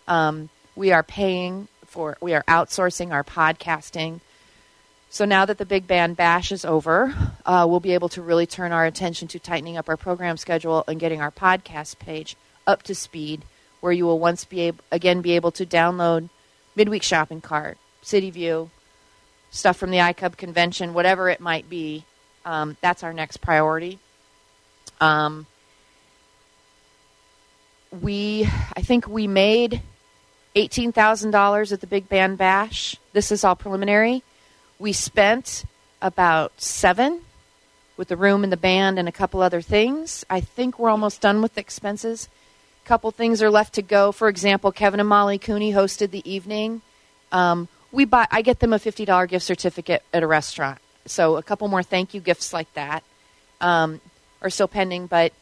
Um, 0.07 0.49
we 0.75 0.91
are 0.91 1.03
paying 1.03 1.67
for, 1.85 2.17
we 2.21 2.33
are 2.33 2.43
outsourcing 2.47 3.11
our 3.11 3.23
podcasting. 3.23 4.19
So 5.09 5.25
now 5.25 5.45
that 5.45 5.57
the 5.57 5.65
Big 5.65 5.87
Band 5.87 6.17
Bash 6.17 6.51
is 6.51 6.65
over, 6.65 7.15
uh, 7.45 7.65
we'll 7.69 7.79
be 7.79 7.93
able 7.93 8.09
to 8.09 8.21
really 8.21 8.45
turn 8.45 8.71
our 8.71 8.85
attention 8.85 9.27
to 9.29 9.39
tightening 9.39 9.77
up 9.77 9.89
our 9.89 9.97
program 9.97 10.37
schedule 10.37 10.83
and 10.87 10.99
getting 10.99 11.21
our 11.21 11.31
podcast 11.31 11.99
page 11.99 12.35
up 12.67 12.83
to 12.83 12.93
speed, 12.93 13.43
where 13.81 13.93
you 13.93 14.05
will 14.05 14.19
once 14.19 14.45
be 14.45 14.61
able, 14.61 14.83
again 14.91 15.21
be 15.21 15.33
able 15.33 15.51
to 15.51 15.65
download 15.65 16.29
midweek 16.75 17.03
shopping 17.03 17.41
cart, 17.41 17.77
City 18.01 18.29
View, 18.31 18.69
stuff 19.51 19.77
from 19.77 19.91
the 19.91 19.97
iCub 19.97 20.37
convention, 20.37 20.93
whatever 20.93 21.29
it 21.29 21.39
might 21.39 21.69
be. 21.69 22.03
Um, 22.45 22.77
that's 22.81 23.03
our 23.03 23.13
next 23.13 23.37
priority. 23.37 23.99
Um, 25.01 25.45
we, 28.01 28.47
I 28.75 28.81
think 28.81 29.07
we 29.07 29.27
made 29.27 29.81
eighteen 30.55 30.91
thousand 30.91 31.31
dollars 31.31 31.71
at 31.71 31.81
the 31.81 31.87
Big 31.87 32.07
Band 32.09 32.37
Bash. 32.37 32.95
This 33.13 33.31
is 33.31 33.43
all 33.43 33.55
preliminary. 33.55 34.23
We 34.77 34.93
spent 34.93 35.65
about 36.01 36.61
seven 36.61 37.21
with 37.97 38.07
the 38.07 38.15
room 38.15 38.43
and 38.43 38.53
the 38.53 38.57
band 38.57 38.97
and 38.97 39.09
a 39.09 39.11
couple 39.11 39.41
other 39.41 39.61
things. 39.61 40.25
I 40.29 40.39
think 40.39 40.79
we're 40.79 40.89
almost 40.89 41.19
done 41.19 41.41
with 41.41 41.55
the 41.55 41.61
expenses. 41.61 42.29
Couple 42.89 43.11
things 43.11 43.43
are 43.43 43.51
left 43.51 43.75
to 43.75 43.83
go. 43.83 44.11
For 44.11 44.27
example, 44.29 44.71
Kevin 44.71 44.99
and 44.99 45.07
Molly 45.07 45.37
Cooney 45.37 45.73
hosted 45.73 46.09
the 46.09 46.27
evening. 46.27 46.81
Um, 47.31 47.67
we 47.91 48.03
buy. 48.03 48.25
I 48.31 48.41
get 48.41 48.61
them 48.61 48.73
a 48.73 48.79
fifty 48.79 49.05
dollar 49.05 49.27
gift 49.27 49.45
certificate 49.45 50.01
at 50.11 50.23
a 50.23 50.27
restaurant. 50.27 50.79
So 51.05 51.35
a 51.35 51.43
couple 51.43 51.67
more 51.67 51.83
thank 51.83 52.15
you 52.15 52.19
gifts 52.19 52.51
like 52.51 52.73
that 52.73 53.03
um, 53.61 54.01
are 54.41 54.49
still 54.49 54.67
pending. 54.67 55.05
But 55.05 55.33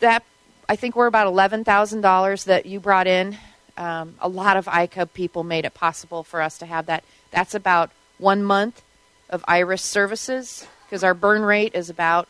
that 0.00 0.22
I 0.68 0.76
think 0.76 0.96
we're 0.96 1.06
about 1.06 1.26
eleven 1.26 1.64
thousand 1.64 2.02
dollars 2.02 2.44
that 2.44 2.66
you 2.66 2.78
brought 2.78 3.06
in. 3.06 3.38
Um, 3.78 4.16
a 4.20 4.28
lot 4.28 4.58
of 4.58 4.66
iCub 4.66 5.14
people 5.14 5.44
made 5.44 5.64
it 5.64 5.72
possible 5.72 6.24
for 6.24 6.42
us 6.42 6.58
to 6.58 6.66
have 6.66 6.84
that. 6.86 7.04
That's 7.30 7.54
about 7.54 7.90
one 8.18 8.44
month 8.44 8.82
of 9.30 9.42
Iris 9.48 9.80
services 9.80 10.66
because 10.84 11.02
our 11.02 11.14
burn 11.14 11.40
rate 11.40 11.74
is 11.74 11.88
about 11.88 12.28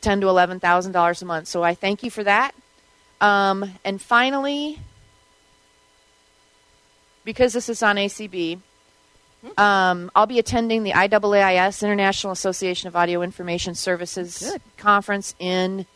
ten 0.00 0.20
to 0.22 0.28
eleven 0.28 0.58
thousand 0.58 0.90
dollars 0.90 1.22
a 1.22 1.24
month. 1.24 1.46
So 1.46 1.62
I 1.62 1.74
thank 1.74 2.02
you 2.02 2.10
for 2.10 2.24
that. 2.24 2.52
Um, 3.20 3.72
and 3.84 4.00
finally, 4.00 4.78
because 7.24 7.52
this 7.52 7.68
is 7.68 7.82
on 7.82 7.96
ACB, 7.96 8.60
um, 9.56 10.10
I'll 10.14 10.26
be 10.26 10.38
attending 10.38 10.82
the 10.82 10.92
IAAIS 10.92 11.82
International 11.82 12.32
Association 12.32 12.88
of 12.88 12.96
Audio 12.96 13.22
Information 13.22 13.74
Services 13.74 14.56
conference 14.76 15.34
in 15.38 15.86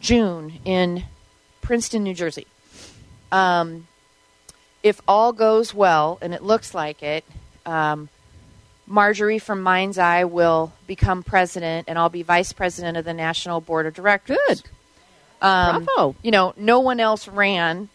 June 0.00 0.60
in 0.64 1.04
Princeton, 1.60 2.04
New 2.04 2.14
Jersey. 2.14 2.46
Um, 3.32 3.86
if 4.82 5.00
all 5.08 5.32
goes 5.32 5.74
well, 5.74 6.18
and 6.22 6.32
it 6.32 6.42
looks 6.42 6.74
like 6.74 7.02
it, 7.02 7.24
um, 7.64 8.08
Marjorie 8.86 9.40
from 9.40 9.62
Mind's 9.62 9.98
Eye 9.98 10.24
will 10.24 10.72
become 10.86 11.22
president, 11.22 11.88
and 11.88 11.98
I'll 11.98 12.08
be 12.08 12.22
vice 12.22 12.52
president 12.52 12.96
of 12.96 13.04
the 13.04 13.12
National 13.12 13.60
Board 13.60 13.86
of 13.86 13.94
Directors. 13.94 14.38
Good. 14.46 14.62
Um, 15.42 15.84
Bravo. 15.84 16.16
You 16.22 16.30
know, 16.30 16.54
no 16.56 16.80
one 16.80 17.00
else 17.00 17.28
ran. 17.28 17.88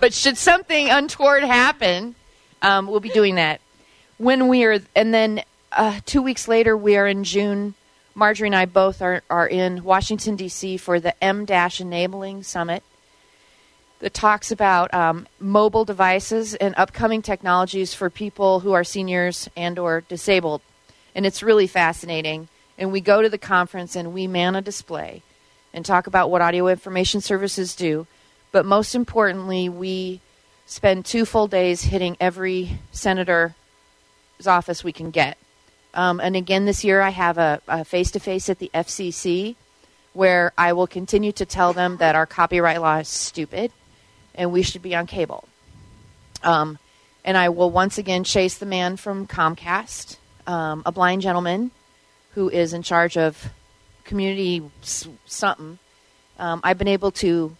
but 0.00 0.12
should 0.12 0.36
something 0.36 0.88
untoward 0.88 1.42
happen, 1.42 2.14
um, 2.62 2.86
we'll 2.86 3.00
be 3.00 3.10
doing 3.10 3.36
that. 3.36 3.60
When 4.18 4.48
we 4.48 4.64
are, 4.64 4.80
and 4.94 5.14
then 5.14 5.42
uh, 5.72 6.00
two 6.04 6.22
weeks 6.22 6.48
later, 6.48 6.76
we 6.76 6.96
are 6.96 7.06
in 7.06 7.24
June. 7.24 7.74
Marjorie 8.14 8.48
and 8.48 8.56
I 8.56 8.66
both 8.66 9.00
are, 9.02 9.22
are 9.30 9.46
in 9.46 9.84
Washington, 9.84 10.36
D.C. 10.36 10.76
for 10.76 11.00
the 11.00 11.22
M 11.22 11.46
Enabling 11.48 12.42
Summit 12.42 12.82
that 14.00 14.12
talks 14.12 14.50
about 14.50 14.92
um, 14.92 15.26
mobile 15.38 15.84
devices 15.84 16.54
and 16.54 16.74
upcoming 16.76 17.22
technologies 17.22 17.94
for 17.94 18.10
people 18.10 18.60
who 18.60 18.72
are 18.72 18.84
seniors 18.84 19.48
and 19.56 19.78
or 19.78 20.00
disabled 20.02 20.62
and 21.14 21.26
it's 21.26 21.42
really 21.42 21.66
fascinating 21.66 22.48
and 22.80 22.90
we 22.90 23.00
go 23.00 23.22
to 23.22 23.28
the 23.28 23.38
conference 23.38 23.94
and 23.94 24.12
we 24.12 24.26
man 24.26 24.56
a 24.56 24.62
display 24.62 25.22
and 25.72 25.84
talk 25.84 26.08
about 26.08 26.30
what 26.30 26.42
audio 26.42 26.66
information 26.66 27.20
services 27.20 27.76
do 27.76 28.06
but 28.50 28.66
most 28.66 28.96
importantly 28.96 29.68
we 29.68 30.20
spend 30.66 31.04
two 31.04 31.24
full 31.24 31.46
days 31.46 31.82
hitting 31.82 32.16
every 32.18 32.78
senator's 32.90 33.52
office 34.46 34.82
we 34.82 34.92
can 34.92 35.12
get 35.12 35.38
um, 35.94 36.18
and 36.18 36.34
again 36.34 36.64
this 36.64 36.82
year 36.82 37.00
i 37.00 37.10
have 37.10 37.38
a, 37.38 37.60
a 37.68 37.84
face-to-face 37.84 38.48
at 38.48 38.58
the 38.58 38.70
fcc 38.74 39.54
where 40.14 40.52
i 40.58 40.72
will 40.72 40.88
continue 40.88 41.30
to 41.30 41.46
tell 41.46 41.72
them 41.72 41.98
that 41.98 42.16
our 42.16 42.26
copyright 42.26 42.80
law 42.80 42.96
is 42.96 43.08
stupid 43.08 43.70
and 44.34 44.52
we 44.52 44.62
should 44.62 44.82
be 44.82 44.94
on 44.94 45.06
cable. 45.06 45.44
Um, 46.42 46.78
and 47.24 47.36
I 47.36 47.50
will 47.50 47.70
once 47.70 47.98
again 47.98 48.24
chase 48.24 48.56
the 48.56 48.66
man 48.66 48.96
from 48.96 49.26
Comcast, 49.26 50.16
um, 50.46 50.82
a 50.86 50.92
blind 50.92 51.20
gentleman 51.22 51.70
who 52.34 52.48
is 52.48 52.72
in 52.72 52.82
charge 52.82 53.16
of 53.16 53.50
community 54.04 54.62
something. 54.82 55.78
Um, 56.38 56.60
I've 56.64 56.78
been 56.78 56.88
able 56.88 57.10
to, 57.12 57.56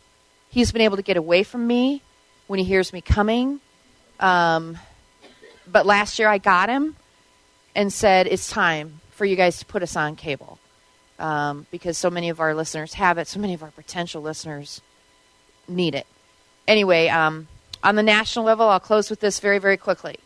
he's 0.48 0.72
been 0.72 0.82
able 0.82 0.96
to 0.96 1.02
get 1.02 1.16
away 1.16 1.42
from 1.42 1.66
me 1.66 2.02
when 2.46 2.58
he 2.58 2.64
hears 2.64 2.92
me 2.92 3.00
coming. 3.00 3.60
Um, 4.18 4.78
but 5.66 5.86
last 5.86 6.18
year 6.18 6.28
I 6.28 6.38
got 6.38 6.68
him 6.68 6.96
and 7.74 7.92
said, 7.92 8.26
it's 8.26 8.50
time 8.50 9.00
for 9.10 9.24
you 9.24 9.36
guys 9.36 9.58
to 9.58 9.64
put 9.64 9.82
us 9.82 9.96
on 9.96 10.16
cable. 10.16 10.58
Um, 11.18 11.66
because 11.70 11.98
so 11.98 12.08
many 12.08 12.30
of 12.30 12.40
our 12.40 12.54
listeners 12.54 12.94
have 12.94 13.18
it, 13.18 13.28
so 13.28 13.38
many 13.38 13.52
of 13.52 13.62
our 13.62 13.70
potential 13.70 14.22
listeners 14.22 14.80
need 15.68 15.94
it 15.94 16.06
anyway, 16.70 17.08
um, 17.08 17.48
on 17.82 17.96
the 17.96 18.02
national 18.02 18.44
level, 18.44 18.68
I'll 18.68 18.80
close 18.80 19.10
with 19.10 19.20
this 19.20 19.40
very, 19.40 19.58
very 19.58 19.76
quickly. 19.76 20.16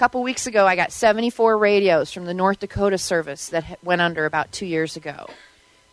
Couple 0.00 0.22
weeks 0.22 0.46
ago, 0.46 0.66
I 0.66 0.76
got 0.76 0.92
74 0.92 1.58
radios 1.58 2.10
from 2.10 2.24
the 2.24 2.32
North 2.32 2.60
Dakota 2.60 2.96
service 2.96 3.50
that 3.50 3.78
went 3.84 4.00
under 4.00 4.24
about 4.24 4.50
two 4.50 4.64
years 4.64 4.96
ago. 4.96 5.28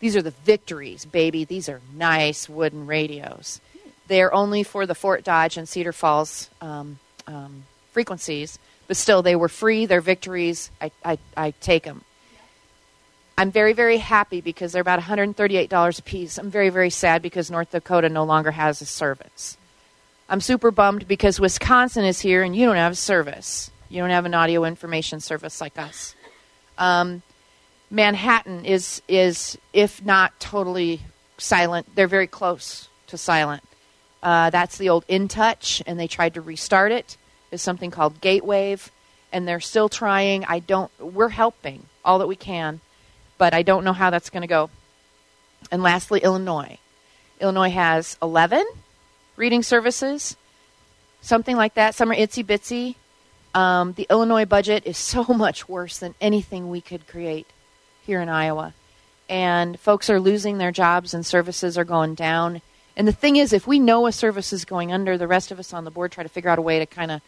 These 0.00 0.16
are 0.16 0.22
the 0.22 0.30
victories, 0.30 1.04
baby. 1.04 1.44
These 1.44 1.68
are 1.68 1.82
nice 1.94 2.48
wooden 2.48 2.86
radios. 2.86 3.60
They're 4.06 4.32
only 4.32 4.62
for 4.62 4.86
the 4.86 4.94
Fort 4.94 5.24
Dodge 5.24 5.58
and 5.58 5.68
Cedar 5.68 5.92
Falls 5.92 6.48
um, 6.62 6.98
um, 7.26 7.64
frequencies, 7.92 8.58
but 8.86 8.96
still, 8.96 9.20
they 9.20 9.36
were 9.36 9.50
free. 9.50 9.84
They're 9.84 10.00
victories. 10.00 10.70
I, 10.80 10.90
I, 11.04 11.18
I 11.36 11.50
take 11.60 11.82
them. 11.82 12.00
I'm 13.36 13.50
very, 13.50 13.74
very 13.74 13.98
happy 13.98 14.40
because 14.40 14.72
they're 14.72 14.80
about 14.80 15.00
$138 15.00 15.98
a 15.98 16.02
piece. 16.02 16.38
I'm 16.38 16.50
very, 16.50 16.70
very 16.70 16.88
sad 16.88 17.20
because 17.20 17.50
North 17.50 17.72
Dakota 17.72 18.08
no 18.08 18.24
longer 18.24 18.52
has 18.52 18.80
a 18.80 18.86
service. 18.86 19.58
I'm 20.30 20.40
super 20.40 20.70
bummed 20.70 21.06
because 21.06 21.38
Wisconsin 21.38 22.06
is 22.06 22.20
here 22.20 22.42
and 22.42 22.56
you 22.56 22.64
don't 22.64 22.76
have 22.76 22.92
a 22.92 22.96
service. 22.96 23.70
You 23.88 24.00
don't 24.00 24.10
have 24.10 24.26
an 24.26 24.34
audio 24.34 24.64
information 24.64 25.20
service 25.20 25.60
like 25.60 25.78
us. 25.78 26.14
Um, 26.76 27.22
Manhattan 27.90 28.64
is, 28.64 29.02
is, 29.08 29.58
if 29.72 30.04
not 30.04 30.38
totally 30.40 31.00
silent, 31.38 31.86
they're 31.94 32.06
very 32.06 32.26
close 32.26 32.88
to 33.06 33.16
silent. 33.16 33.62
Uh, 34.22 34.50
that's 34.50 34.78
the 34.78 34.90
old 34.90 35.06
InTouch, 35.06 35.82
and 35.86 35.98
they 35.98 36.06
tried 36.06 36.34
to 36.34 36.40
restart 36.40 36.92
it. 36.92 37.16
There's 37.50 37.62
something 37.62 37.90
called 37.90 38.20
Gatewave, 38.20 38.90
and 39.32 39.48
they're 39.48 39.60
still 39.60 39.88
trying. 39.88 40.44
I 40.44 40.58
don't. 40.58 40.90
We're 41.00 41.30
helping 41.30 41.86
all 42.04 42.18
that 42.18 42.26
we 42.26 42.36
can 42.36 42.80
but 43.38 43.54
I 43.54 43.62
don't 43.62 43.84
know 43.84 43.92
how 43.92 44.10
that's 44.10 44.30
going 44.30 44.42
to 44.42 44.48
go. 44.48 44.68
And 45.70 45.82
lastly, 45.82 46.20
Illinois. 46.20 46.78
Illinois 47.40 47.70
has 47.70 48.18
11 48.20 48.66
reading 49.36 49.62
services, 49.62 50.36
something 51.20 51.56
like 51.56 51.74
that. 51.74 51.94
Some 51.94 52.10
are 52.10 52.16
itsy 52.16 52.44
bitsy. 52.44 52.96
Um, 53.54 53.92
the 53.94 54.06
Illinois 54.10 54.44
budget 54.44 54.86
is 54.86 54.98
so 54.98 55.24
much 55.28 55.68
worse 55.68 55.98
than 55.98 56.14
anything 56.20 56.70
we 56.70 56.80
could 56.80 57.06
create 57.06 57.46
here 58.06 58.20
in 58.20 58.28
Iowa. 58.28 58.74
And 59.28 59.78
folks 59.78 60.08
are 60.08 60.20
losing 60.20 60.58
their 60.58 60.72
jobs 60.72 61.12
and 61.12 61.24
services 61.24 61.76
are 61.76 61.84
going 61.84 62.14
down. 62.14 62.62
And 62.96 63.06
the 63.06 63.12
thing 63.12 63.36
is, 63.36 63.52
if 63.52 63.66
we 63.66 63.78
know 63.78 64.06
a 64.06 64.12
service 64.12 64.52
is 64.52 64.64
going 64.64 64.92
under, 64.92 65.18
the 65.18 65.26
rest 65.26 65.50
of 65.50 65.58
us 65.58 65.72
on 65.72 65.84
the 65.84 65.90
board 65.90 66.12
try 66.12 66.22
to 66.22 66.28
figure 66.28 66.50
out 66.50 66.58
a 66.58 66.62
way 66.62 66.78
to 66.78 66.86
kind 66.86 67.10
of 67.10 67.20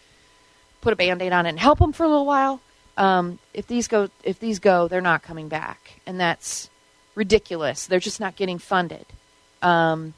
put 0.81 0.93
a 0.93 0.97
band 0.97 1.21
aid 1.21 1.33
on 1.33 1.47
it 1.47 1.51
and 1.51 1.59
help 1.59 1.79
them 1.79 1.93
for 1.93 2.05
a 2.05 2.09
little 2.09 2.27
while 2.27 2.61
um, 3.01 3.39
if 3.55 3.67
these 3.67 3.89
go 3.89 4.09
if 4.23 4.39
these 4.39 4.59
go, 4.59 4.87
they're 4.87 5.01
not 5.01 5.23
coming 5.23 5.49
back, 5.49 6.01
and 6.07 6.21
that's 6.21 6.69
ridiculous. 7.15 7.87
They're 7.87 7.99
just 7.99 8.21
not 8.21 8.37
getting 8.37 8.59
funded. 8.59 9.07
Um, 9.63 10.13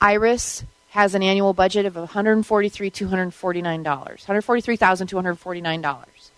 Iris 0.00 0.64
has 0.90 1.14
an 1.14 1.22
annual 1.22 1.52
budget 1.52 1.86
of 1.86 1.96
one 1.96 2.06
hundred 2.06 2.44
forty-three 2.44 2.90
two 2.90 3.08
hundred 3.08 3.32
forty-nine 3.32 3.82
dollars, 3.82 4.22
one 4.22 4.26
hundred 4.26 4.42
forty-three 4.42 4.76
thousand 4.76 5.06
two 5.06 5.16
hundred 5.16 5.36
forty-nine 5.36 5.80
dollars. 5.80 6.30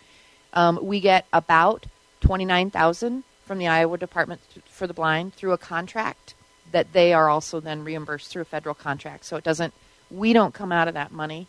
Um, 0.53 0.79
we 0.83 1.01
get 1.01 1.27
about 1.33 1.87
twenty-nine 2.21 2.71
thousand 2.71 3.25
from 3.45 3.59
the 3.59 3.69
Iowa 3.69 3.99
Department 3.99 4.41
for 4.67 4.87
the 4.87 4.95
Blind 4.95 5.35
through 5.35 5.53
a 5.53 5.59
contract 5.59 6.35
that 6.71 6.93
they 6.93 7.13
are 7.13 7.29
also 7.29 7.61
then 7.61 7.85
reimbursed 7.85 8.31
through 8.31 8.43
a 8.43 8.47
federal 8.47 8.75
contract. 8.75 9.25
So 9.25 9.37
it 9.37 9.45
doesn't 9.45 9.75
we 10.11 10.33
don't 10.33 10.55
come 10.55 10.73
out 10.73 10.89
of 10.89 10.95
that 10.95 11.13
money 11.13 11.47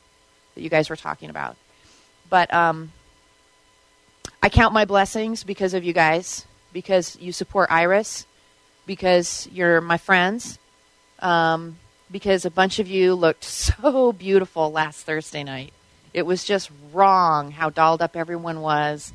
that 0.55 0.61
you 0.61 0.69
guys 0.69 0.89
were 0.89 0.95
talking 0.95 1.29
about, 1.29 1.57
but 2.29 2.53
um, 2.53 2.91
I 4.41 4.49
count 4.49 4.73
my 4.73 4.85
blessings 4.85 5.43
because 5.43 5.73
of 5.73 5.83
you 5.83 5.93
guys, 5.93 6.45
because 6.71 7.17
you 7.19 7.31
support 7.31 7.71
Iris, 7.71 8.25
because 8.85 9.47
you're 9.51 9.81
my 9.81 9.97
friends, 9.97 10.59
um, 11.19 11.77
because 12.13 12.45
a 12.45 12.51
bunch 12.51 12.79
of 12.79 12.87
you 12.87 13.15
looked 13.15 13.43
so 13.43 14.13
beautiful 14.13 14.71
last 14.71 15.05
Thursday 15.05 15.43
night. 15.43 15.73
It 16.13 16.25
was 16.25 16.45
just 16.45 16.69
wrong 16.93 17.51
how 17.51 17.69
dolled 17.69 18.01
up 18.01 18.15
everyone 18.15 18.61
was 18.61 19.11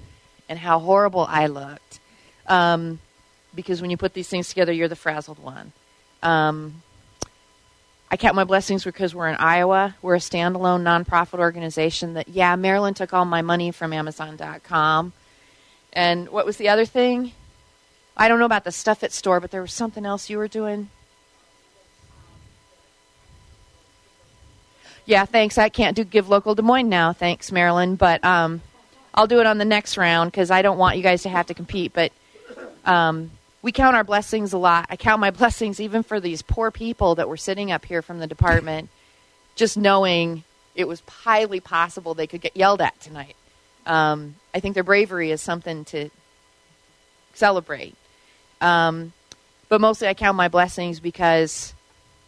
and 0.49 0.59
how 0.59 0.81
horrible 0.81 1.25
I 1.27 1.47
looked. 1.47 2.01
Um, 2.47 2.99
because 3.55 3.81
when 3.81 3.91
you 3.91 3.97
put 3.97 4.15
these 4.15 4.29
things 4.29 4.49
together, 4.49 4.73
you're 4.73 4.89
the 4.89 4.97
frazzled 4.97 5.39
one. 5.39 5.73
Um, 6.23 6.83
I 8.11 8.17
count 8.17 8.35
my 8.35 8.45
blessings 8.45 8.85
because 8.85 9.15
we're 9.15 9.29
in 9.29 9.37
Iowa. 9.37 9.95
We're 10.03 10.17
a 10.17 10.19
standalone 10.19 10.83
nonprofit 10.83 11.39
organization 11.39 12.15
that, 12.15 12.29
yeah, 12.29 12.57
Marilyn 12.57 12.95
took 12.95 13.13
all 13.13 13.25
my 13.25 13.43
money 13.43 13.71
from 13.71 13.93
Amazon.com. 13.93 15.13
And 15.93 16.29
what 16.31 16.47
was 16.47 16.57
the 16.57 16.69
other 16.69 16.85
thing? 16.85 17.33
I 18.17 18.29
don't 18.29 18.39
know 18.39 18.47
about 18.47 18.65
the 18.65 18.73
stuff 18.73 19.05
at 19.05 19.13
store, 19.13 19.41
but 19.41 19.51
there 19.51 19.61
was 19.61 19.73
something 19.73 20.05
else 20.05 20.29
you 20.29 20.39
were 20.39 20.49
doing. 20.49 20.89
Yeah, 25.09 25.25
thanks. 25.25 25.57
I 25.57 25.71
can't 25.71 25.97
do 25.97 26.05
give 26.05 26.29
local 26.29 26.55
Des 26.55 26.61
Moines 26.61 26.91
now. 26.91 27.15
Thanks, 27.15 27.51
Marilyn. 27.51 27.97
But 27.97 28.23
um, 28.23 28.61
I'll 29.15 29.27
do 29.27 29.41
it 29.41 29.47
on 29.47 29.57
the 29.57 29.65
next 29.65 29.97
round 29.97 30.31
because 30.31 30.51
I 30.51 30.61
don't 30.61 30.77
want 30.77 30.99
you 30.99 31.03
guys 31.03 31.23
to 31.23 31.31
have 31.31 31.47
to 31.47 31.55
compete. 31.55 31.95
But 31.95 32.13
um, 32.85 33.31
we 33.63 33.73
count 33.73 33.97
our 33.97 34.05
blessings 34.05 34.53
a 34.53 34.59
lot. 34.59 34.85
I 34.91 34.97
count 34.97 35.19
my 35.19 35.31
blessings 35.41 35.81
even 35.81 36.03
for 36.03 36.21
these 36.21 36.43
poor 36.43 36.71
people 36.71 37.15
that 37.15 37.27
were 37.27 37.39
sitting 37.39 37.73
up 37.73 37.87
here 37.87 38.03
from 38.03 38.19
the 38.19 38.27
department, 38.27 38.91
just 39.57 39.79
knowing 39.79 40.45
it 40.75 40.87
was 40.87 41.03
highly 41.09 41.61
possible 41.61 42.13
they 42.13 42.27
could 42.27 42.43
get 42.43 42.55
yelled 42.55 42.83
at 42.83 43.01
tonight. 43.01 43.35
Um, 43.87 44.35
I 44.53 44.61
think 44.61 44.75
their 44.75 44.85
bravery 44.85 45.31
is 45.31 45.41
something 45.41 45.87
to 45.87 46.11
celebrate. 47.33 47.95
Um, 48.61 49.15
but 49.71 49.81
mostly, 49.81 50.07
I 50.07 50.13
count 50.13 50.37
my 50.37 50.49
blessings 50.49 51.01
because 51.01 51.73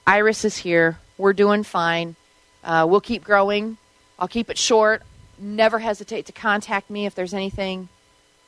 Iris 0.06 0.46
is 0.46 0.56
here. 0.56 0.98
We're 1.18 1.34
doing 1.34 1.62
fine. 1.62 2.16
Uh, 2.62 2.86
we'll 2.88 3.00
keep 3.00 3.24
growing. 3.24 3.76
I'll 4.18 4.28
keep 4.28 4.50
it 4.50 4.58
short. 4.58 5.02
Never 5.38 5.78
hesitate 5.78 6.26
to 6.26 6.32
contact 6.32 6.90
me 6.90 7.06
if 7.06 7.14
there's 7.14 7.34
anything 7.34 7.88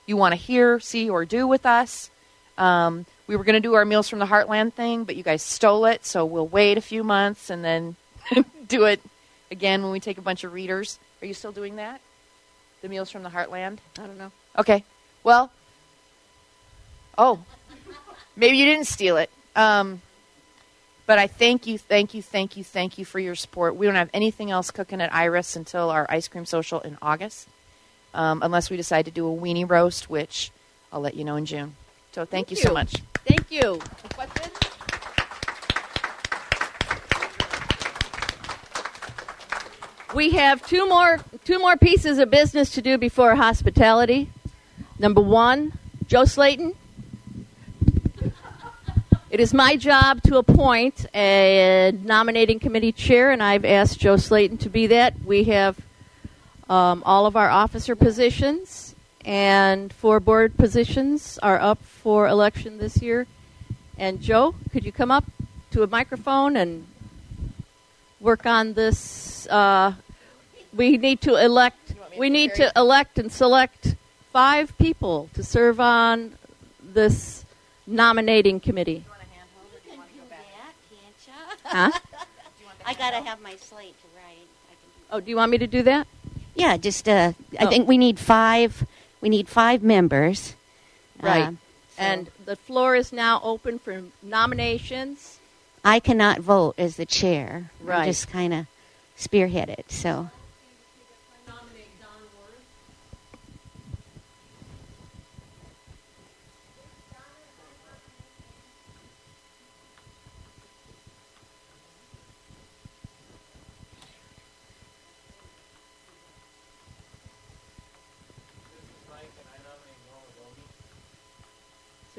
you 0.06 0.16
want 0.16 0.32
to 0.32 0.36
hear, 0.36 0.80
see, 0.80 1.08
or 1.08 1.24
do 1.24 1.46
with 1.46 1.64
us. 1.64 2.10
Um, 2.58 3.06
we 3.26 3.36
were 3.36 3.44
going 3.44 3.54
to 3.54 3.60
do 3.60 3.74
our 3.74 3.84
Meals 3.84 4.08
from 4.08 4.18
the 4.18 4.26
Heartland 4.26 4.74
thing, 4.74 5.04
but 5.04 5.16
you 5.16 5.22
guys 5.22 5.42
stole 5.42 5.86
it, 5.86 6.04
so 6.04 6.24
we'll 6.24 6.46
wait 6.46 6.76
a 6.76 6.82
few 6.82 7.02
months 7.02 7.48
and 7.48 7.64
then 7.64 7.96
do 8.68 8.84
it 8.84 9.00
again 9.50 9.82
when 9.82 9.92
we 9.92 10.00
take 10.00 10.18
a 10.18 10.22
bunch 10.22 10.44
of 10.44 10.52
readers. 10.52 10.98
Are 11.22 11.26
you 11.26 11.34
still 11.34 11.52
doing 11.52 11.76
that? 11.76 12.00
The 12.82 12.88
Meals 12.88 13.10
from 13.10 13.22
the 13.22 13.30
Heartland? 13.30 13.78
I 13.98 14.06
don't 14.06 14.18
know. 14.18 14.32
Okay. 14.58 14.84
Well, 15.24 15.50
oh, 17.16 17.44
maybe 18.36 18.58
you 18.58 18.64
didn't 18.64 18.86
steal 18.86 19.16
it. 19.16 19.30
Um, 19.54 20.02
but 21.06 21.18
I 21.18 21.26
thank 21.26 21.66
you, 21.66 21.78
thank 21.78 22.14
you, 22.14 22.22
thank 22.22 22.56
you, 22.56 22.64
thank 22.64 22.98
you 22.98 23.04
for 23.04 23.18
your 23.18 23.34
support. 23.34 23.76
We 23.76 23.86
don't 23.86 23.96
have 23.96 24.10
anything 24.14 24.50
else 24.50 24.70
cooking 24.70 25.00
at 25.00 25.12
Iris 25.12 25.56
until 25.56 25.90
our 25.90 26.06
ice 26.08 26.28
cream 26.28 26.46
social 26.46 26.80
in 26.80 26.96
August, 27.02 27.48
um, 28.14 28.42
unless 28.42 28.70
we 28.70 28.76
decide 28.76 29.06
to 29.06 29.10
do 29.10 29.26
a 29.26 29.36
weenie 29.36 29.68
roast, 29.68 30.08
which 30.08 30.50
I'll 30.92 31.00
let 31.00 31.14
you 31.14 31.24
know 31.24 31.36
in 31.36 31.46
June. 31.46 31.74
So 32.12 32.24
thank, 32.24 32.50
you, 32.50 32.56
so 32.56 32.72
much. 32.72 32.94
Thank 33.26 33.50
you. 33.50 33.80
Questions? 34.14 34.50
We 40.14 40.30
have 40.32 40.64
two 40.66 40.86
more 40.88 41.20
two 41.44 41.58
more 41.58 41.76
pieces 41.76 42.18
of 42.18 42.30
business 42.30 42.70
to 42.74 42.82
do 42.82 42.98
before 42.98 43.34
hospitality. 43.34 44.28
Number 44.98 45.22
one, 45.22 45.72
Joe 46.06 46.26
Slayton. 46.26 46.74
It 49.32 49.40
is 49.40 49.54
my 49.54 49.76
job 49.76 50.22
to 50.24 50.36
appoint 50.36 51.06
a 51.14 51.90
nominating 52.02 52.60
committee 52.60 52.92
chair, 52.92 53.30
and 53.30 53.42
I've 53.42 53.64
asked 53.64 53.98
Joe 53.98 54.18
Slayton 54.18 54.58
to 54.58 54.68
be 54.68 54.88
that. 54.88 55.24
We 55.24 55.44
have 55.44 55.80
um, 56.68 57.02
all 57.06 57.24
of 57.24 57.34
our 57.34 57.48
officer 57.48 57.96
positions 57.96 58.94
and 59.24 59.90
four 59.90 60.20
board 60.20 60.58
positions 60.58 61.38
are 61.42 61.58
up 61.58 61.82
for 61.82 62.28
election 62.28 62.76
this 62.76 63.00
year. 63.00 63.26
And 63.96 64.20
Joe, 64.20 64.54
could 64.70 64.84
you 64.84 64.92
come 64.92 65.10
up 65.10 65.24
to 65.70 65.82
a 65.82 65.86
microphone 65.86 66.54
and 66.54 66.86
work 68.20 68.44
on 68.44 68.74
this? 68.74 69.46
Uh, 69.46 69.94
we 70.74 70.98
need 70.98 71.22
to 71.22 71.36
elect. 71.36 71.94
We 72.18 72.28
need 72.28 72.52
to 72.56 72.70
elect 72.76 73.18
and 73.18 73.32
select 73.32 73.96
five 74.30 74.76
people 74.76 75.30
to 75.32 75.42
serve 75.42 75.80
on 75.80 76.36
this 76.82 77.46
nominating 77.86 78.60
committee. 78.60 79.06
Huh? 81.72 81.90
I 82.86 82.94
gotta 82.94 83.22
have 83.22 83.40
my 83.40 83.56
slate 83.56 83.94
to 84.00 84.06
write. 84.16 84.46
Oh, 85.10 85.20
do 85.20 85.30
you 85.30 85.36
want 85.36 85.50
me 85.50 85.58
to 85.58 85.66
do 85.66 85.82
that? 85.82 86.06
Yeah, 86.54 86.76
just 86.76 87.08
uh, 87.08 87.32
I 87.58 87.64
Oh. 87.64 87.68
think 87.68 87.88
we 87.88 87.96
need 87.98 88.18
five. 88.18 88.86
We 89.20 89.28
need 89.28 89.48
five 89.48 89.82
members. 89.82 90.54
Right. 91.22 91.44
Uh, 91.48 91.52
and 91.98 92.30
the 92.44 92.56
floor 92.56 92.94
is 92.96 93.12
now 93.12 93.40
open 93.42 93.78
for 93.78 94.02
nominations. 94.22 95.38
I 95.84 95.98
cannot 96.00 96.40
vote 96.40 96.74
as 96.78 96.96
the 96.96 97.06
chair. 97.06 97.70
Right. 97.80 98.06
just 98.06 98.28
kind 98.28 98.52
of 98.52 98.66
spearhead 99.16 99.68
it. 99.68 99.86
So. 99.90 100.30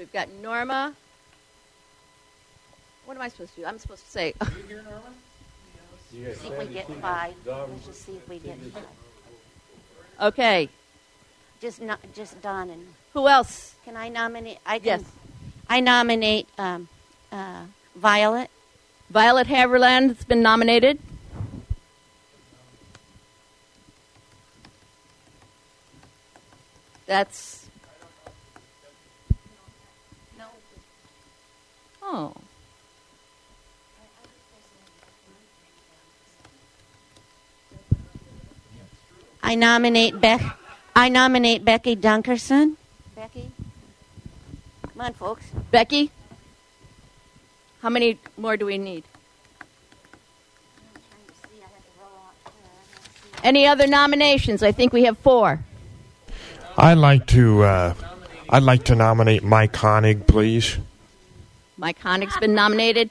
We've 0.03 0.11
got 0.11 0.29
Norma. 0.41 0.93
What 3.05 3.15
am 3.15 3.23
I 3.23 3.29
supposed 3.29 3.55
to 3.55 3.61
do? 3.61 3.65
I'm 3.65 3.79
supposed 3.79 4.03
to 4.03 4.11
say. 4.11 4.33
See 6.11 6.23
if 6.25 6.59
we 6.59 6.65
get 6.65 6.87
five. 7.01 7.33
Let's 7.45 7.85
just 7.85 8.05
see 8.05 8.17
if 8.17 8.27
we 8.27 8.37
get 8.37 8.59
five. 8.71 8.83
okay. 10.21 10.69
Just 11.61 11.81
not 11.81 11.99
just 12.13 12.39
Don 12.41 12.69
and. 12.69 12.85
Who 13.13 13.27
else? 13.27 13.75
Can 13.85 13.95
I 13.95 14.09
nominate? 14.09 14.59
I 14.65 14.77
can. 14.77 14.99
Yes. 14.99 15.11
I 15.69 15.79
nominate 15.79 16.47
um, 16.57 16.89
uh, 17.31 17.63
Violet. 17.95 18.51
Violet 19.09 19.47
Haverland 19.47 20.09
has 20.09 20.25
been 20.25 20.43
nominated. 20.43 20.99
That's. 27.05 27.63
No. 30.37 30.45
Oh. 32.03 32.33
I 39.41 39.55
nominate 39.55 40.19
Beck. 40.19 40.41
I 40.95 41.09
nominate 41.09 41.65
Becky 41.65 41.95
Dunkerson. 41.95 42.75
Becky. 43.15 43.51
Come 44.81 45.01
on, 45.01 45.13
folks. 45.13 45.45
Becky? 45.71 46.11
How 47.81 47.89
many 47.89 48.17
more 48.37 48.55
do 48.57 48.65
we 48.65 48.77
need? 48.77 49.03
Any 53.43 53.67
other 53.67 53.87
nominations? 53.87 54.63
I 54.63 54.71
think 54.71 54.93
we 54.93 55.03
have 55.03 55.17
four. 55.17 55.59
I'd 56.77 56.97
like 56.97 57.27
to. 57.27 57.63
Uh, 57.63 57.93
I'd 58.49 58.63
like 58.63 58.85
to 58.85 58.95
nominate 58.95 59.43
Mike 59.43 59.73
Hoenig, 59.73 60.27
please. 60.27 60.77
Mike 61.77 61.99
Hoenig's 61.99 62.37
been 62.37 62.53
nominated 62.53 63.09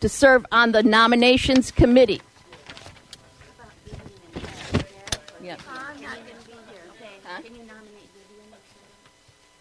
to 0.00 0.08
serve 0.08 0.46
on 0.52 0.72
the 0.72 0.82
nominations 0.82 1.70
committee. 1.70 2.20
Yeah. 5.42 5.56
I'm 5.68 6.00
not 6.00 6.16
going 6.16 6.38
to 6.40 6.46
be 6.46 6.52
here. 6.52 6.82
Okay. 6.96 7.14
Huh? 7.24 7.42
Can 7.42 7.54
you 7.54 7.62
nominate 7.64 8.08
Vivian? 8.14 8.54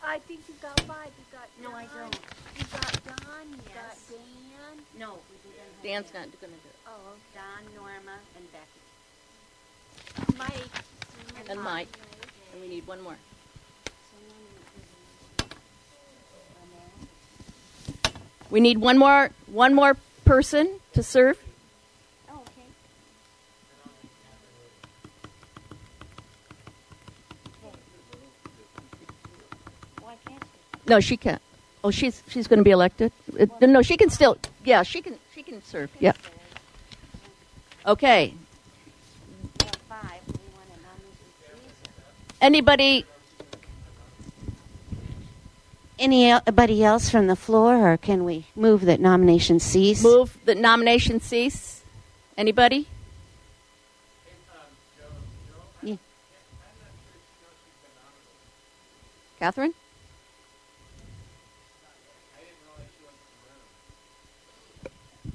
I 0.04 0.20
think 0.20 0.42
you've 0.48 0.62
got 0.62 0.80
five. 0.82 1.10
You've 1.18 1.32
got 1.32 1.50
No, 1.62 1.76
I 1.76 1.86
don't. 1.86 2.20
You've 2.58 2.72
got 2.72 2.92
Don. 3.06 3.50
You've 3.50 3.74
got 3.74 3.98
Dan. 4.10 4.84
No, 4.98 5.20
we 5.30 5.52
didn't. 5.52 5.84
Dan's 5.84 6.14
not 6.14 6.26
going 6.40 6.54
to 6.54 6.60
do 6.60 6.70
it. 6.70 6.76
Oh, 6.88 7.16
Don, 7.34 7.74
Norma, 7.76 8.20
and 8.38 8.46
Becky. 8.52 10.38
Mike. 10.38 11.50
And 11.50 11.60
Mike. 11.62 11.98
And 12.54 12.62
we 12.62 12.68
need 12.68 12.86
one 12.88 13.02
more. 13.02 13.18
We 18.54 18.60
need 18.62 18.78
one 18.78 19.00
more 19.00 19.32
one 19.48 19.74
more 19.74 19.98
person 20.26 20.80
to 20.94 21.02
serve. 21.02 21.40
Oh, 22.30 22.38
okay. 30.06 30.38
No, 30.88 31.00
she 31.00 31.18
can't. 31.18 31.42
Oh, 31.84 31.90
she's 31.90 32.22
she's 32.28 32.46
going 32.46 32.60
to 32.60 32.64
be 32.64 32.70
elected. 32.70 33.12
Uh, 33.34 33.48
No, 33.66 33.82
she 33.82 33.98
can 33.98 34.12
still. 34.12 34.38
Yeah, 34.64 34.84
she 34.84 35.02
can. 35.02 35.18
She 35.34 35.42
can 35.42 35.64
serve. 35.64 35.90
Yeah. 36.00 36.14
Okay. 37.88 38.36
Anybody? 42.40 43.08
Anybody 46.04 46.84
else 46.84 47.10
from 47.10 47.28
the 47.28 47.36
floor, 47.38 47.90
or 47.90 47.96
can 47.96 48.26
we 48.26 48.46
move 48.58 48.82
that 48.82 49.00
nomination 49.00 49.62
cease? 49.62 50.04
Move 50.04 50.38
that 50.44 50.58
nomination 50.58 51.22
cease. 51.22 51.82
Anybody? 52.38 52.90
Yeah. 55.82 55.96
Catherine? 59.40 59.74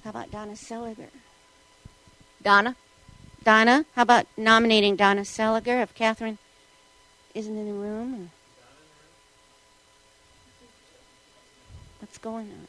How 0.04 0.10
about 0.10 0.30
Donna 0.30 0.52
Seliger? 0.52 1.08
Donna? 2.42 2.76
Donna? 3.42 3.86
How 3.94 4.02
about 4.02 4.26
nominating 4.36 4.96
Donna 4.96 5.22
Seliger 5.22 5.82
if 5.82 5.94
Catherine 5.94 6.36
isn't 7.34 7.56
in 7.56 7.66
the 7.68 7.72
room? 7.72 8.14
Or? 8.14 8.37
What's 12.08 12.18
going 12.18 12.50
on? 12.50 12.68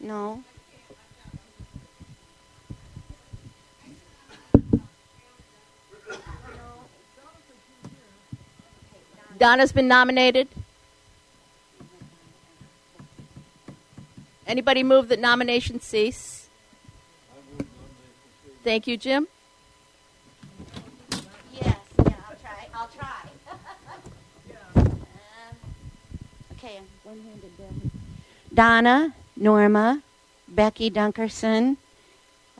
No. 0.00 0.42
Donna's 9.38 9.72
been 9.72 9.88
nominated. 9.88 10.48
Anybody 14.46 14.82
move 14.82 15.08
that 15.08 15.20
nomination 15.20 15.80
cease? 15.80 16.48
Thank 18.64 18.86
you, 18.86 18.96
Jim. 18.96 19.26
Yes, 21.52 21.76
yeah, 21.98 22.14
I'll 22.28 22.36
try. 22.36 22.68
I'll 22.74 22.88
try. 22.88 23.28
Um, 24.76 25.56
okay, 26.52 26.80
one-handed 27.04 27.58
down. 27.58 27.91
Donna, 28.52 29.14
Norma, 29.36 30.02
Becky 30.48 30.90
Dunkerson, 30.90 31.76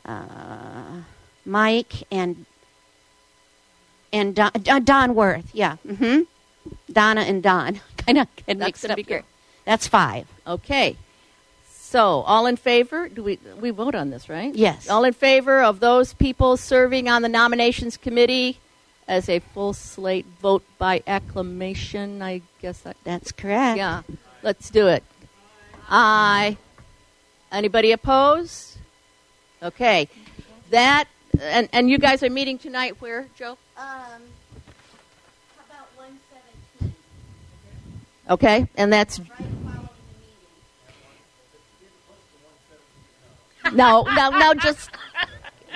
uh, 0.05 1.01
Mike, 1.45 2.03
and 2.11 2.45
and 4.11 4.35
Don, 4.35 4.51
uh, 4.69 4.79
Don 4.79 5.15
Worth. 5.15 5.49
Yeah, 5.53 5.77
mm-hmm. 5.85 6.21
Donna 6.91 7.21
and 7.21 7.43
Don. 7.43 7.79
kind 7.97 8.17
of 8.17 8.27
get 8.35 8.57
That's 8.59 8.59
mixed 8.59 8.89
up 8.89 8.99
here. 8.99 9.23
That's 9.65 9.87
five. 9.87 10.27
Okay. 10.45 10.97
So, 11.69 12.21
all 12.21 12.47
in 12.47 12.57
favor? 12.57 13.07
Do 13.07 13.23
we 13.23 13.39
we 13.59 13.69
vote 13.69 13.95
on 13.95 14.09
this, 14.09 14.27
right? 14.29 14.53
Yes. 14.55 14.89
All 14.89 15.03
in 15.03 15.13
favor 15.13 15.61
of 15.61 15.79
those 15.79 16.13
people 16.13 16.57
serving 16.57 17.07
on 17.07 17.21
the 17.21 17.29
nominations 17.29 17.97
committee 17.97 18.57
as 19.07 19.29
a 19.29 19.39
full 19.39 19.73
slate 19.73 20.25
vote 20.41 20.63
by 20.77 21.03
acclamation? 21.05 22.21
I 22.21 22.41
guess 22.61 22.79
that, 22.79 22.97
that's 23.03 23.31
correct. 23.31 23.77
Yeah. 23.77 24.01
Let's 24.41 24.69
do 24.69 24.87
it. 24.87 25.03
Aye. 25.89 26.57
Anybody 27.51 27.91
opposed? 27.91 28.77
Okay. 29.61 30.09
That 30.71 31.07
and 31.41 31.69
and 31.71 31.89
you 31.89 31.97
guys 31.97 32.23
are 32.23 32.29
meeting 32.29 32.57
tonight 32.57 32.99
where, 32.99 33.27
Joe? 33.35 33.57
Um, 33.77 33.77
how 33.77 34.19
about 35.67 35.87
one 35.95 36.19
seventeen? 36.79 36.95
Okay. 38.29 38.67
And 38.75 38.91
that's 38.91 39.19
No, 43.71 44.03
no, 44.03 44.29
no, 44.29 44.53
just 44.55 44.89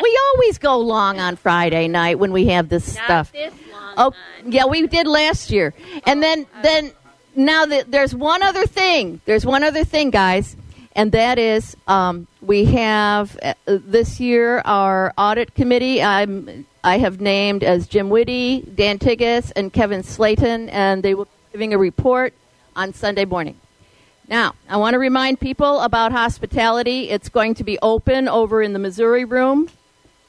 we 0.02 0.20
always 0.34 0.58
go 0.58 0.78
long 0.78 1.20
on 1.20 1.36
Friday 1.36 1.88
night 1.88 2.20
when 2.20 2.32
we 2.32 2.48
have 2.48 2.70
this 2.70 2.94
stuff. 2.94 3.32
this 3.32 3.54
long 3.72 3.94
Oh, 3.98 4.14
yeah, 4.46 4.66
we 4.66 4.86
did 4.88 5.08
last 5.08 5.50
year. 5.50 5.74
And 6.06 6.22
then 6.22 6.46
then 6.62 6.92
now 7.38 7.66
that 7.66 7.92
there's 7.92 8.14
one 8.14 8.44
other 8.44 8.66
thing. 8.66 9.22
There's 9.26 9.46
one 9.46 9.64
other 9.64 9.84
thing, 9.84 10.10
guys, 10.10 10.58
and 10.94 11.12
that 11.12 11.38
is 11.38 11.78
um, 11.88 12.28
we 12.42 12.66
have 12.66 13.38
uh, 13.42 13.54
this 13.66 14.20
year 14.20 14.62
our 14.66 15.14
audit 15.18 15.54
committee. 15.54 16.02
I'm 16.02 16.66
I 16.84 16.98
have 16.98 17.22
named 17.22 17.64
as 17.64 17.88
Jim 17.88 18.10
Whitty, 18.10 18.62
Dan 18.62 18.98
Tigas, 18.98 19.52
and 19.56 19.72
Kevin 19.72 20.04
Slayton, 20.04 20.70
and 20.70 21.04
they 21.04 21.14
will 21.14 21.26
be 21.26 21.32
giving 21.54 21.74
a 21.74 21.78
report 21.78 22.34
on 22.76 22.94
Sunday 22.94 23.26
morning. 23.26 23.60
Now, 24.28 24.56
I 24.68 24.78
want 24.78 24.94
to 24.96 25.00
remind 25.00 25.40
people 25.40 25.80
about 25.82 26.12
hospitality. 26.12 27.10
It's 27.10 27.30
going 27.30 27.54
to 27.56 27.64
be 27.64 27.80
open 27.82 28.28
over 28.28 28.62
in 28.62 28.74
the 28.74 28.80
Missouri 28.80 29.24
room 29.24 29.70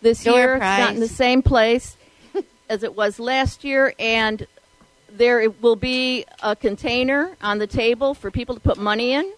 this 0.03 0.25
year. 0.25 0.55
It's 0.55 0.61
not 0.61 0.95
in 0.95 1.01
the 1.01 1.09
same 1.09 1.43
place 1.43 1.97
as 2.69 2.83
it 2.85 2.95
was 2.95 3.19
last 3.19 3.65
year, 3.65 3.95
and 3.99 4.47
there 5.19 5.51
will 5.51 5.77
be 5.77 6.25
a 6.43 6.57
container 6.57 7.37
on 7.43 7.59
the 7.59 7.67
table 7.67 8.15
for 8.15 8.31
people 8.31 8.55
to 8.55 8.61
put 8.61 8.79
money 8.79 9.13
in. 9.13 9.31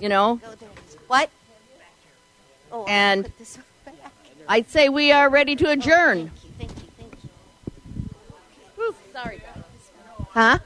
You 0.00 0.08
know, 0.08 0.40
What? 1.08 1.30
Oh, 2.70 2.84
and 2.86 3.24
put 3.24 3.38
this 3.38 3.58
back. 3.84 3.94
I'd 4.48 4.68
say 4.68 4.88
we 4.88 5.12
are 5.12 5.28
ready 5.28 5.56
to 5.56 5.70
adjourn. 5.70 6.30
Thank 6.58 6.70
you, 6.70 6.88
thank 6.98 7.12
you. 7.22 7.30
Whew, 8.76 8.94
sorry. 9.12 9.42
Huh? 10.30 10.58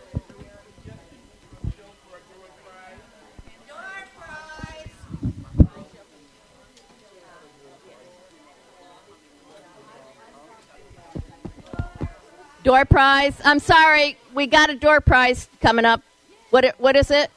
Door 12.62 12.84
prize. 12.86 13.40
I'm 13.42 13.58
sorry, 13.58 14.18
we 14.34 14.46
got 14.46 14.68
a 14.68 14.74
door 14.74 15.00
prize 15.00 15.48
coming 15.62 15.86
up. 15.86 16.02
What? 16.50 16.74
What 16.78 16.94
is 16.94 17.10
it? 17.10 17.30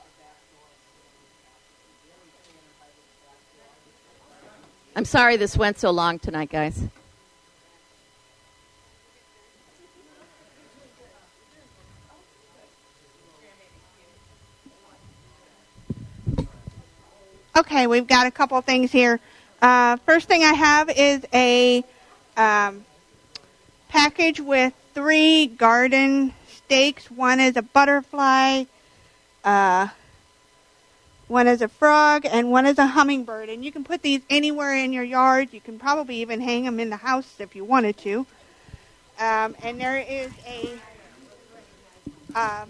I'm 4.95 5.05
sorry 5.05 5.37
this 5.37 5.55
went 5.55 5.79
so 5.79 5.91
long 5.91 6.19
tonight, 6.19 6.49
guys. 6.49 6.83
Okay, 17.55 17.87
we've 17.87 18.07
got 18.07 18.27
a 18.27 18.31
couple 18.31 18.59
things 18.61 18.91
here. 18.91 19.21
Uh, 19.61 19.95
first 20.05 20.27
thing 20.27 20.43
I 20.43 20.53
have 20.53 20.89
is 20.89 21.25
a 21.33 21.83
um, 22.35 22.83
package 23.87 24.41
with 24.41 24.73
three 24.93 25.47
garden 25.47 26.33
stakes. 26.47 27.09
One 27.09 27.39
is 27.39 27.57
a 27.57 27.61
butterfly, 27.61 28.65
uh, 29.43 29.87
one 31.27 31.47
is 31.47 31.61
a 31.61 31.67
frog, 31.67 32.25
and 32.25 32.51
one 32.51 32.65
is 32.65 32.77
a 32.77 32.87
hummingbird. 32.87 33.49
And 33.49 33.63
you 33.63 33.71
can 33.71 33.83
put 33.83 34.01
these 34.01 34.21
anywhere 34.29 34.75
in 34.75 34.93
your 34.93 35.03
yard. 35.03 35.49
You 35.51 35.61
can 35.61 35.79
probably 35.79 36.17
even 36.17 36.41
hang 36.41 36.63
them 36.65 36.79
in 36.79 36.89
the 36.89 36.97
house 36.97 37.35
if 37.39 37.55
you 37.55 37.63
wanted 37.63 37.97
to. 37.99 38.25
Um, 39.19 39.55
and 39.63 39.79
there 39.79 39.97
is 39.97 40.31
a 40.47 40.69
um, 42.35 42.69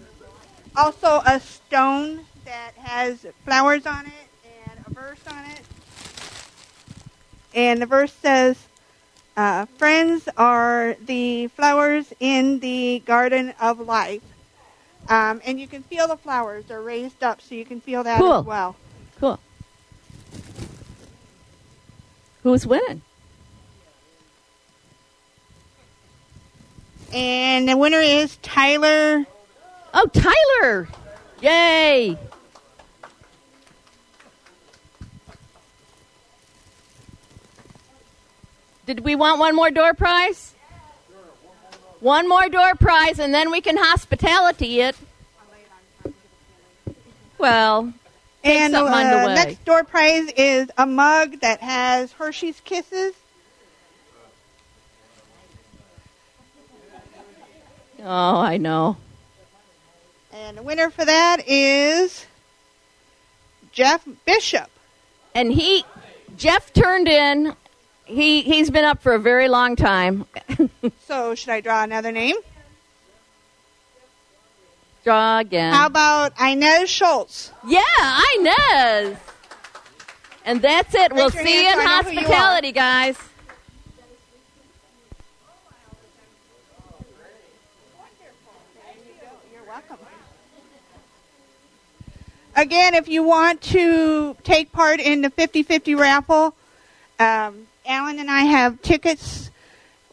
also 0.76 1.22
a 1.24 1.40
stone 1.40 2.20
that 2.44 2.72
has 2.76 3.24
flowers 3.44 3.86
on 3.86 4.06
it 4.06 4.28
and 4.68 4.86
a 4.86 4.90
verse 4.90 5.20
on 5.26 5.44
it. 5.50 5.60
And 7.54 7.80
the 7.80 7.86
verse 7.86 8.12
says, 8.12 8.56
uh, 9.36 9.66
Friends 9.78 10.28
are 10.36 10.96
the 11.04 11.48
flowers 11.48 12.12
in 12.20 12.60
the 12.60 13.02
garden 13.04 13.54
of 13.60 13.80
life. 13.80 14.22
Um, 15.08 15.42
and 15.44 15.60
you 15.60 15.66
can 15.68 15.82
feel 15.82 16.08
the 16.08 16.16
flowers. 16.16 16.64
They're 16.66 16.80
raised 16.80 17.22
up, 17.22 17.42
so 17.42 17.54
you 17.54 17.64
can 17.64 17.80
feel 17.80 18.04
that 18.04 18.18
Cool. 18.18 18.40
as 18.40 18.44
well. 18.44 18.76
Cool. 19.20 19.38
Who's 22.42 22.66
winning? 22.66 23.02
And 27.12 27.68
the 27.68 27.76
winner 27.76 28.00
is 28.00 28.36
Tyler. 28.38 29.26
Oh, 29.92 30.06
Tyler! 30.12 30.88
Yay! 31.40 32.18
Did 38.86 39.00
we 39.00 39.14
want 39.14 39.38
one 39.38 39.54
more 39.56 39.70
door 39.70 39.94
prize? 39.94 40.54
One 42.00 42.28
more 42.28 42.48
door 42.48 42.74
prize, 42.74 43.18
and 43.18 43.32
then 43.32 43.50
we 43.50 43.60
can 43.60 43.76
hospitality 43.76 44.80
it. 44.80 44.96
Well, 47.38 47.92
And 48.42 48.74
the 48.74 48.84
uh, 48.84 49.34
next 49.34 49.64
door 49.64 49.84
prize 49.84 50.30
is 50.36 50.68
a 50.76 50.86
mug 50.86 51.40
that 51.40 51.60
has 51.60 52.12
Hershey's 52.12 52.60
Kisses. 52.60 53.14
Oh, 58.02 58.38
I 58.38 58.58
know. 58.58 58.98
And 60.30 60.58
the 60.58 60.62
winner 60.62 60.90
for 60.90 61.06
that 61.06 61.48
is 61.48 62.26
Jeff 63.72 64.06
Bishop. 64.26 64.68
And 65.34 65.50
he, 65.50 65.86
Jeff 66.36 66.70
turned 66.74 67.08
in. 67.08 67.56
He 68.06 68.42
he's 68.42 68.70
been 68.70 68.84
up 68.84 69.02
for 69.02 69.14
a 69.14 69.18
very 69.18 69.48
long 69.48 69.76
time. 69.76 70.26
So, 71.06 71.34
should 71.34 71.50
I 71.50 71.60
draw 71.60 71.82
another 71.82 72.12
name? 72.12 72.36
Draw 75.04 75.38
again. 75.40 75.72
How 75.72 75.86
about 75.86 76.32
Inez 76.40 76.90
Schultz? 76.90 77.52
Yeah, 77.66 78.20
Inez. 78.38 79.16
And 80.44 80.60
that's 80.60 80.94
it. 80.94 81.12
we'll 81.12 81.30
see 81.30 81.62
you 81.62 81.68
in 81.68 81.74
so 81.74 81.80
I 81.80 81.82
you 81.82 81.88
hospitality, 81.88 82.72
guys. 82.72 83.16
Again, 92.56 92.94
if 92.94 93.08
you 93.08 93.22
want 93.24 93.60
to 93.62 94.36
take 94.44 94.70
part 94.70 95.00
in 95.00 95.22
the 95.22 95.30
50-50 95.30 95.98
raffle, 95.98 96.54
um, 97.18 97.63
Alan 97.86 98.18
and 98.18 98.30
I 98.30 98.40
have 98.40 98.80
tickets, 98.80 99.50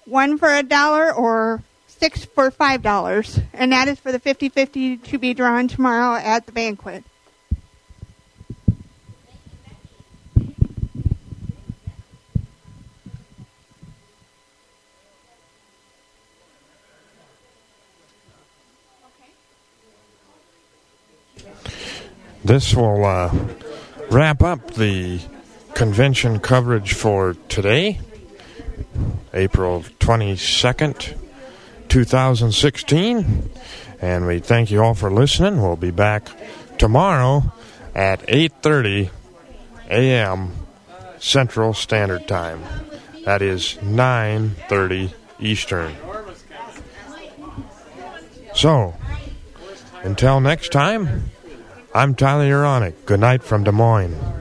one 0.06 0.38
for 0.38 0.54
a 0.54 0.64
dollar 0.64 1.14
or 1.14 1.64
six 1.88 2.26
for 2.26 2.52
five 2.52 2.82
dollars, 2.82 3.40
and 3.54 3.72
that 3.72 3.88
is 3.88 4.00
for 4.00 4.12
the 4.12 4.20
50-50 4.20 5.04
to 5.04 5.18
be 5.18 5.34
drawn 5.34 5.68
tomorrow 5.68 6.16
at 6.16 6.46
the 6.46 6.52
banquet. 6.52 7.04
This 22.44 22.76
will 22.76 23.06
uh, 23.06 23.34
wrap 24.10 24.42
up 24.42 24.72
the 24.74 25.22
convention 25.76 26.40
coverage 26.40 26.94
for 26.94 27.36
today, 27.50 28.00
April 29.34 29.84
22nd, 30.00 31.18
2016. 31.90 33.50
And 34.02 34.26
we 34.26 34.40
thank 34.40 34.72
you 34.72 34.82
all 34.82 34.94
for 34.94 35.12
listening. 35.12 35.62
We'll 35.62 35.76
be 35.76 35.92
back 35.92 36.30
tomorrow 36.78 37.52
at 37.94 38.22
8:30 38.28 39.10
a.m. 39.90 40.52
Central 41.20 41.74
Standard 41.74 42.28
Time. 42.28 42.64
That 43.26 43.42
is 43.42 43.78
9:30 43.82 45.14
Eastern. 45.40 45.96
So, 48.54 48.96
until 50.04 50.40
next 50.40 50.72
time, 50.72 51.30
I'm 51.94 52.16
Tyler 52.16 52.46
Uronic. 52.46 53.06
Good 53.06 53.20
night 53.20 53.44
from 53.44 53.64
Des 53.64 53.72
Moines. 53.72 54.41